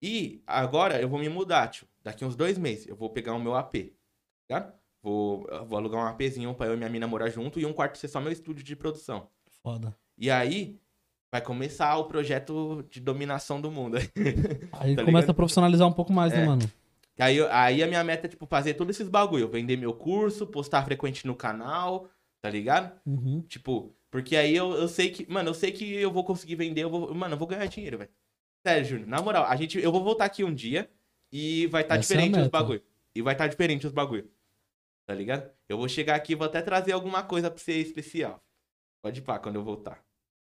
E 0.00 0.42
agora 0.46 1.00
eu 1.00 1.08
vou 1.08 1.18
me 1.18 1.28
mudar, 1.28 1.68
tio. 1.68 1.88
Daqui 2.02 2.24
uns 2.24 2.36
dois 2.36 2.56
meses 2.56 2.86
eu 2.86 2.94
vou 2.94 3.10
pegar 3.10 3.34
o 3.34 3.40
meu 3.40 3.56
AP. 3.56 3.97
Tá? 4.48 4.74
Vou, 5.02 5.46
vou 5.66 5.78
alugar 5.78 6.00
um 6.02 6.06
APzinho 6.08 6.54
pra 6.54 6.66
eu 6.66 6.74
e 6.74 6.76
minha 6.76 6.88
mina 6.88 7.06
morar 7.06 7.28
junto 7.30 7.60
e 7.60 7.66
um 7.66 7.72
quarto 7.72 7.98
ser 7.98 8.08
só 8.08 8.20
meu 8.20 8.32
estúdio 8.32 8.64
de 8.64 8.74
produção. 8.74 9.28
Foda. 9.62 9.94
E 10.16 10.30
aí 10.30 10.80
vai 11.30 11.40
começar 11.42 11.96
o 11.98 12.06
projeto 12.06 12.84
de 12.90 12.98
dominação 13.00 13.60
do 13.60 13.70
mundo. 13.70 13.98
Aí 14.72 14.96
Tá 14.96 15.04
começa 15.04 15.06
ligado? 15.06 15.30
a 15.30 15.34
profissionalizar 15.34 15.86
um 15.86 15.92
pouco 15.92 16.12
mais, 16.12 16.32
né, 16.32 16.42
É. 16.42 16.46
mano? 16.46 16.62
aí, 17.20 17.40
aí 17.50 17.82
a 17.82 17.86
minha 17.86 18.02
meta 18.02 18.26
é, 18.26 18.30
tipo, 18.30 18.46
fazer 18.46 18.74
todos 18.74 18.96
esses 18.96 19.08
bagulho. 19.08 19.48
Vender 19.48 19.76
meu 19.76 19.92
curso, 19.92 20.46
postar 20.46 20.82
frequente 20.84 21.26
no 21.26 21.34
canal, 21.36 22.08
tá 22.40 22.48
ligado? 22.48 22.98
Uhum. 23.04 23.42
Tipo, 23.42 23.94
porque 24.10 24.36
aí 24.36 24.56
eu, 24.56 24.72
eu 24.72 24.88
sei 24.88 25.10
que, 25.10 25.30
mano, 25.30 25.50
eu 25.50 25.54
sei 25.54 25.70
que 25.70 25.84
eu 25.94 26.10
vou 26.10 26.24
conseguir 26.24 26.54
vender, 26.54 26.82
eu 26.84 26.90
vou, 26.90 27.14
mano, 27.14 27.34
eu 27.34 27.38
vou 27.38 27.46
ganhar 27.46 27.66
dinheiro, 27.66 27.98
velho. 27.98 28.10
Sério, 28.66 28.84
Júnior, 28.84 29.08
na 29.08 29.20
moral, 29.20 29.44
a 29.44 29.54
gente, 29.56 29.78
eu 29.78 29.92
vou 29.92 30.02
voltar 30.02 30.24
aqui 30.24 30.42
um 30.44 30.54
dia 30.54 30.88
e 31.30 31.66
vai 31.66 31.82
estar 31.82 31.96
Essa 31.96 32.14
é 32.14 32.16
diferente 32.16 32.32
os 32.36 32.38
meta. 32.44 32.50
bagulho. 32.50 32.82
E 33.14 33.20
vai 33.22 33.34
estar 33.34 33.46
diferente 33.48 33.86
os 33.86 33.92
bagulho. 33.92 34.28
Tá 35.08 35.14
ligado? 35.14 35.50
Eu 35.66 35.78
vou 35.78 35.88
chegar 35.88 36.16
aqui 36.16 36.32
e 36.32 36.36
vou 36.36 36.46
até 36.46 36.60
trazer 36.60 36.92
alguma 36.92 37.22
coisa 37.22 37.50
pra 37.50 37.58
você 37.58 37.78
especial. 37.80 38.44
Pode 39.02 39.20
ir 39.20 39.22
pá, 39.22 39.38
quando 39.38 39.54
eu 39.56 39.64
voltar. 39.64 40.04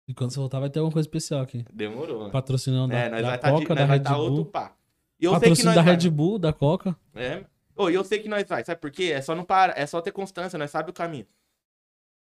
E 0.08 0.12
quando 0.12 0.32
você 0.32 0.40
voltar, 0.40 0.58
vai 0.58 0.68
ter 0.68 0.80
alguma 0.80 0.92
coisa 0.92 1.06
especial 1.06 1.42
aqui. 1.42 1.64
Demorou, 1.72 2.18
mano. 2.18 2.32
Patrocinando 2.32 2.92
É, 2.92 3.08
da, 3.08 3.10
nós 3.10 3.22
da 3.22 3.34
estar 3.36 3.52
Coca, 3.52 3.74
da 3.76 3.80
nós 3.82 3.88
vai 3.88 3.98
Red 3.98 4.04
tá 4.04 4.16
outro 4.18 4.34
Bull. 4.34 4.44
pá. 4.46 4.76
E 5.20 5.24
eu 5.26 5.30
sei 5.30 5.38
que 5.38 5.42
Patrocínio 5.42 5.66
nós 5.66 5.74
da 5.76 5.82
vai. 5.82 5.94
Red 5.94 6.10
Bull, 6.10 6.38
da 6.40 6.52
Coca. 6.52 6.96
É. 7.14 7.44
E 7.78 7.94
eu 7.94 8.02
sei 8.02 8.18
que 8.18 8.28
nós 8.28 8.42
vai, 8.48 8.64
sabe 8.64 8.80
por 8.80 8.90
quê? 8.90 9.12
É 9.14 9.22
só 9.22 9.32
não 9.36 9.44
para, 9.44 9.74
é 9.76 9.86
só 9.86 10.00
ter 10.00 10.10
constância, 10.10 10.58
nós 10.58 10.72
sabe 10.72 10.90
o 10.90 10.92
caminho. 10.92 11.26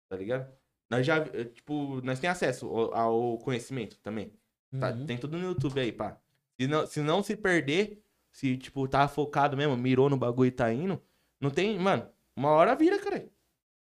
Tá 0.07 0.15
ligado? 0.15 0.47
Nós 0.91 1.03
já, 1.03 1.17
eh, 1.17 1.45
tipo, 1.45 2.01
nós 2.03 2.19
tem 2.19 2.29
acesso 2.29 2.67
ao, 2.67 2.93
ao 2.93 3.37
conhecimento 3.39 3.97
também. 4.03 4.31
Tá? 4.79 4.91
Uhum. 4.91 5.07
Tem 5.07 5.17
tudo 5.17 5.39
no 5.39 5.43
YouTube 5.43 5.79
aí, 5.79 5.91
pá. 5.91 6.17
Se 6.59 6.67
não, 6.67 6.85
se 6.85 7.01
não 7.01 7.23
se 7.23 7.35
perder, 7.35 8.03
se, 8.31 8.57
tipo, 8.57 8.87
tá 8.87 9.07
focado 9.07 9.57
mesmo, 9.57 9.75
mirou 9.75 10.07
no 10.07 10.17
bagulho 10.17 10.49
e 10.49 10.51
tá 10.51 10.71
indo, 10.71 11.01
não 11.41 11.49
tem, 11.49 11.77
mano, 11.77 12.07
uma 12.35 12.49
hora 12.51 12.75
vira, 12.75 12.97
cara. 12.99 13.27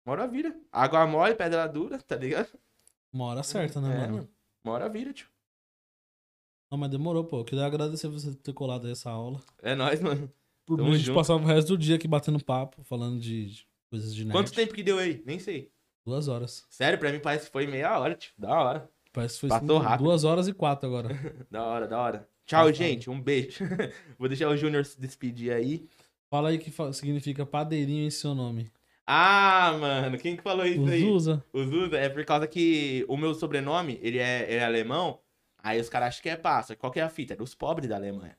Uma 0.06 0.14
hora 0.14 0.28
vira. 0.28 0.56
Água 0.72 1.06
mole, 1.08 1.36
pedra 1.36 1.66
dura, 1.68 1.98
tá 2.02 2.16
ligado? 2.16 2.50
Uma 3.14 3.26
hora 3.26 3.44
certa, 3.44 3.80
né, 3.80 4.04
É, 4.06 4.08
mano? 4.08 4.30
Uma 4.64 4.74
hora 4.74 4.90
vira, 4.90 5.14
tio. 5.14 5.28
Não, 6.72 6.78
mas 6.78 6.90
demorou, 6.90 7.24
pô. 7.24 7.40
Eu 7.40 7.46
queria 7.46 7.66
agradecer 7.66 8.08
você 8.08 8.34
ter 8.36 8.54
colado 8.54 8.90
essa 8.90 9.10
aula. 9.10 9.40
É 9.62 9.76
nóis, 9.76 10.02
mano. 10.02 10.32
Por 10.66 10.80
mim, 10.80 10.94
a 10.94 10.98
gente 10.98 11.14
passava 11.14 11.42
o 11.42 11.46
resto 11.46 11.70
do 11.70 11.78
dia 11.78 11.96
aqui 11.96 12.08
batendo 12.08 12.44
papo, 12.44 12.84
falando 12.84 13.20
de 13.20 13.66
coisas 13.90 14.14
de 14.14 14.24
nerd. 14.26 14.34
Quanto 14.34 14.52
tempo 14.52 14.74
que 14.74 14.82
deu 14.84 14.98
aí? 14.98 15.22
Nem 15.26 15.38
sei. 15.40 15.72
Duas 16.06 16.28
horas. 16.28 16.66
Sério, 16.70 16.98
pra 17.00 17.12
mim 17.12 17.20
parece 17.20 17.46
que 17.46 17.52
foi 17.52 17.68
meia 17.68 17.98
hora, 18.00 18.16
tio. 18.16 18.32
Da 18.38 18.50
hora. 18.60 18.90
Parece 19.14 19.36
que 19.36 19.40
foi 19.42 19.50
Passou 19.50 19.78
rápido. 19.78 20.04
duas 20.06 20.24
horas 20.24 20.48
e 20.48 20.54
quatro 20.54 20.88
agora. 20.88 21.10
Da 21.50 21.64
hora, 21.64 21.88
da 21.88 22.00
hora. 22.00 22.30
Tchau, 22.46 22.66
Passado. 22.66 22.74
gente. 22.76 23.10
Um 23.10 23.22
beijo. 23.22 23.64
Vou 24.20 24.28
deixar 24.28 24.50
o 24.50 24.58
Júnior 24.58 24.86
se 24.86 25.00
despedir 25.00 25.52
aí. 25.54 25.88
Fala 26.30 26.50
aí 26.50 26.58
que 26.58 26.72
significa 26.94 27.46
padeirinho 27.46 28.06
em 28.06 28.10
seu 28.10 28.34
nome. 28.36 28.72
Ah, 29.08 29.78
mano, 29.80 30.18
quem 30.18 30.36
que 30.36 30.42
falou 30.42 30.66
isso 30.66 30.86
aí? 30.88 31.04
O 31.54 31.64
Zuza 31.64 31.98
é 31.98 32.10
por 32.10 32.26
causa 32.26 32.48
que 32.48 33.06
o 33.08 33.16
meu 33.16 33.36
sobrenome, 33.36 34.00
ele 34.02 34.18
é, 34.18 34.44
ele 34.50 34.56
é 34.60 34.64
alemão, 34.66 35.20
aí 35.60 35.80
os 35.80 35.90
caras 35.90 36.10
acham 36.10 36.24
que 36.24 36.30
é 36.30 36.36
passa. 36.36 36.76
Qual 36.76 36.92
que 36.92 37.00
é 37.00 37.04
a 37.04 37.10
fita? 37.10 37.34
É 37.34 37.38
dos 37.38 37.54
pobres 37.54 37.88
da 37.88 37.96
Alemanha. 37.96 38.36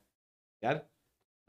Tá 0.61 0.69
Ligado? 0.73 0.85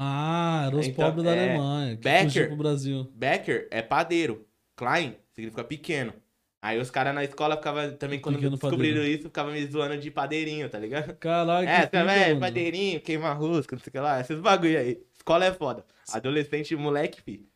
Ah, 0.01 0.65
eram 0.69 0.79
os 0.79 0.87
Então, 0.87 1.05
pobres 1.07 1.25
da 1.25 1.35
é, 1.35 1.51
Alemanha. 1.51 1.97
Becker. 1.97 2.23
fugiu 2.25 2.47
pro 2.47 2.57
Brasil. 2.57 3.13
Becker 3.13 3.69
é 3.73 3.83
padeiro. 3.83 4.47
Klein 4.77 5.17
significa 5.33 5.65
pequeno. 5.65 6.15
Aí 6.63 6.79
os 6.79 6.91
caras 6.91 7.15
na 7.15 7.25
escola 7.25 7.57
ficavam 7.57 7.97
também, 7.97 8.21
quando 8.21 8.37
Pequeno 8.37 8.57
descobriram 8.57 8.97
padeiro. 8.99 9.19
isso, 9.19 9.29
ficavam 9.29 9.53
me 9.53 9.67
zoando 9.67 9.97
de 9.99 10.11
padeirinho, 10.11 10.69
tá 10.69 10.79
ligado? 10.79 11.17
Caralho, 11.17 11.69
É, 11.69 11.87
que 11.87 11.97
vendo? 11.97 12.07
mano. 12.07 12.41
Padeirinho, 12.41 13.01
queima 13.01 13.33
rosca, 13.33 13.75
não 13.77 13.83
sei 13.83 13.91
o 13.91 13.93
que 13.93 13.99
lá. 13.99 14.21
Esses 14.21 14.41
bagulho 14.41 14.79
aí. 14.79 15.01
Escola 15.29 15.45
é 15.45 15.53
foda. 15.53 15.85
Adolescente, 16.11 16.75
moleque, 16.75 17.21
fi. 17.21 17.47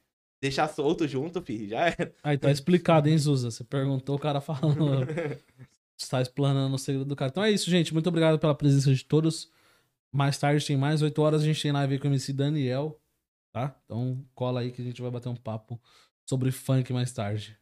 Deixar 0.42 0.68
solto 0.68 1.08
junto, 1.08 1.40
fi. 1.40 1.70
Já 1.70 1.86
era. 1.86 2.14
Aí 2.22 2.36
tá 2.36 2.50
explicado, 2.50 3.08
hein, 3.08 3.16
Zuza? 3.16 3.50
Você 3.50 3.64
perguntou, 3.64 4.14
o 4.14 4.18
cara 4.18 4.42
falando. 4.42 5.06
Está 5.96 6.20
explanando 6.20 6.74
o 6.74 6.78
segredo 6.78 7.06
do 7.06 7.16
cara. 7.16 7.30
Então 7.30 7.42
é 7.42 7.50
isso, 7.50 7.70
gente. 7.70 7.94
Muito 7.94 8.08
obrigado 8.08 8.38
pela 8.38 8.54
presença 8.54 8.92
de 8.92 9.02
todos. 9.02 9.50
Mais 10.12 10.36
tarde 10.36 10.66
tem 10.66 10.76
mais. 10.76 11.00
8 11.00 11.22
horas 11.22 11.40
a 11.40 11.46
gente 11.46 11.62
tem 11.62 11.72
live 11.72 11.94
aí 11.94 11.98
com 11.98 12.08
o 12.08 12.10
MC 12.10 12.34
Daniel. 12.34 13.00
Tá? 13.50 13.74
Então 13.86 14.22
cola 14.34 14.60
aí 14.60 14.70
que 14.70 14.82
a 14.82 14.84
gente 14.84 15.00
vai 15.00 15.10
bater 15.10 15.30
um 15.30 15.36
papo 15.36 15.80
sobre 16.26 16.50
funk 16.50 16.92
mais 16.92 17.10
tarde. 17.10 17.58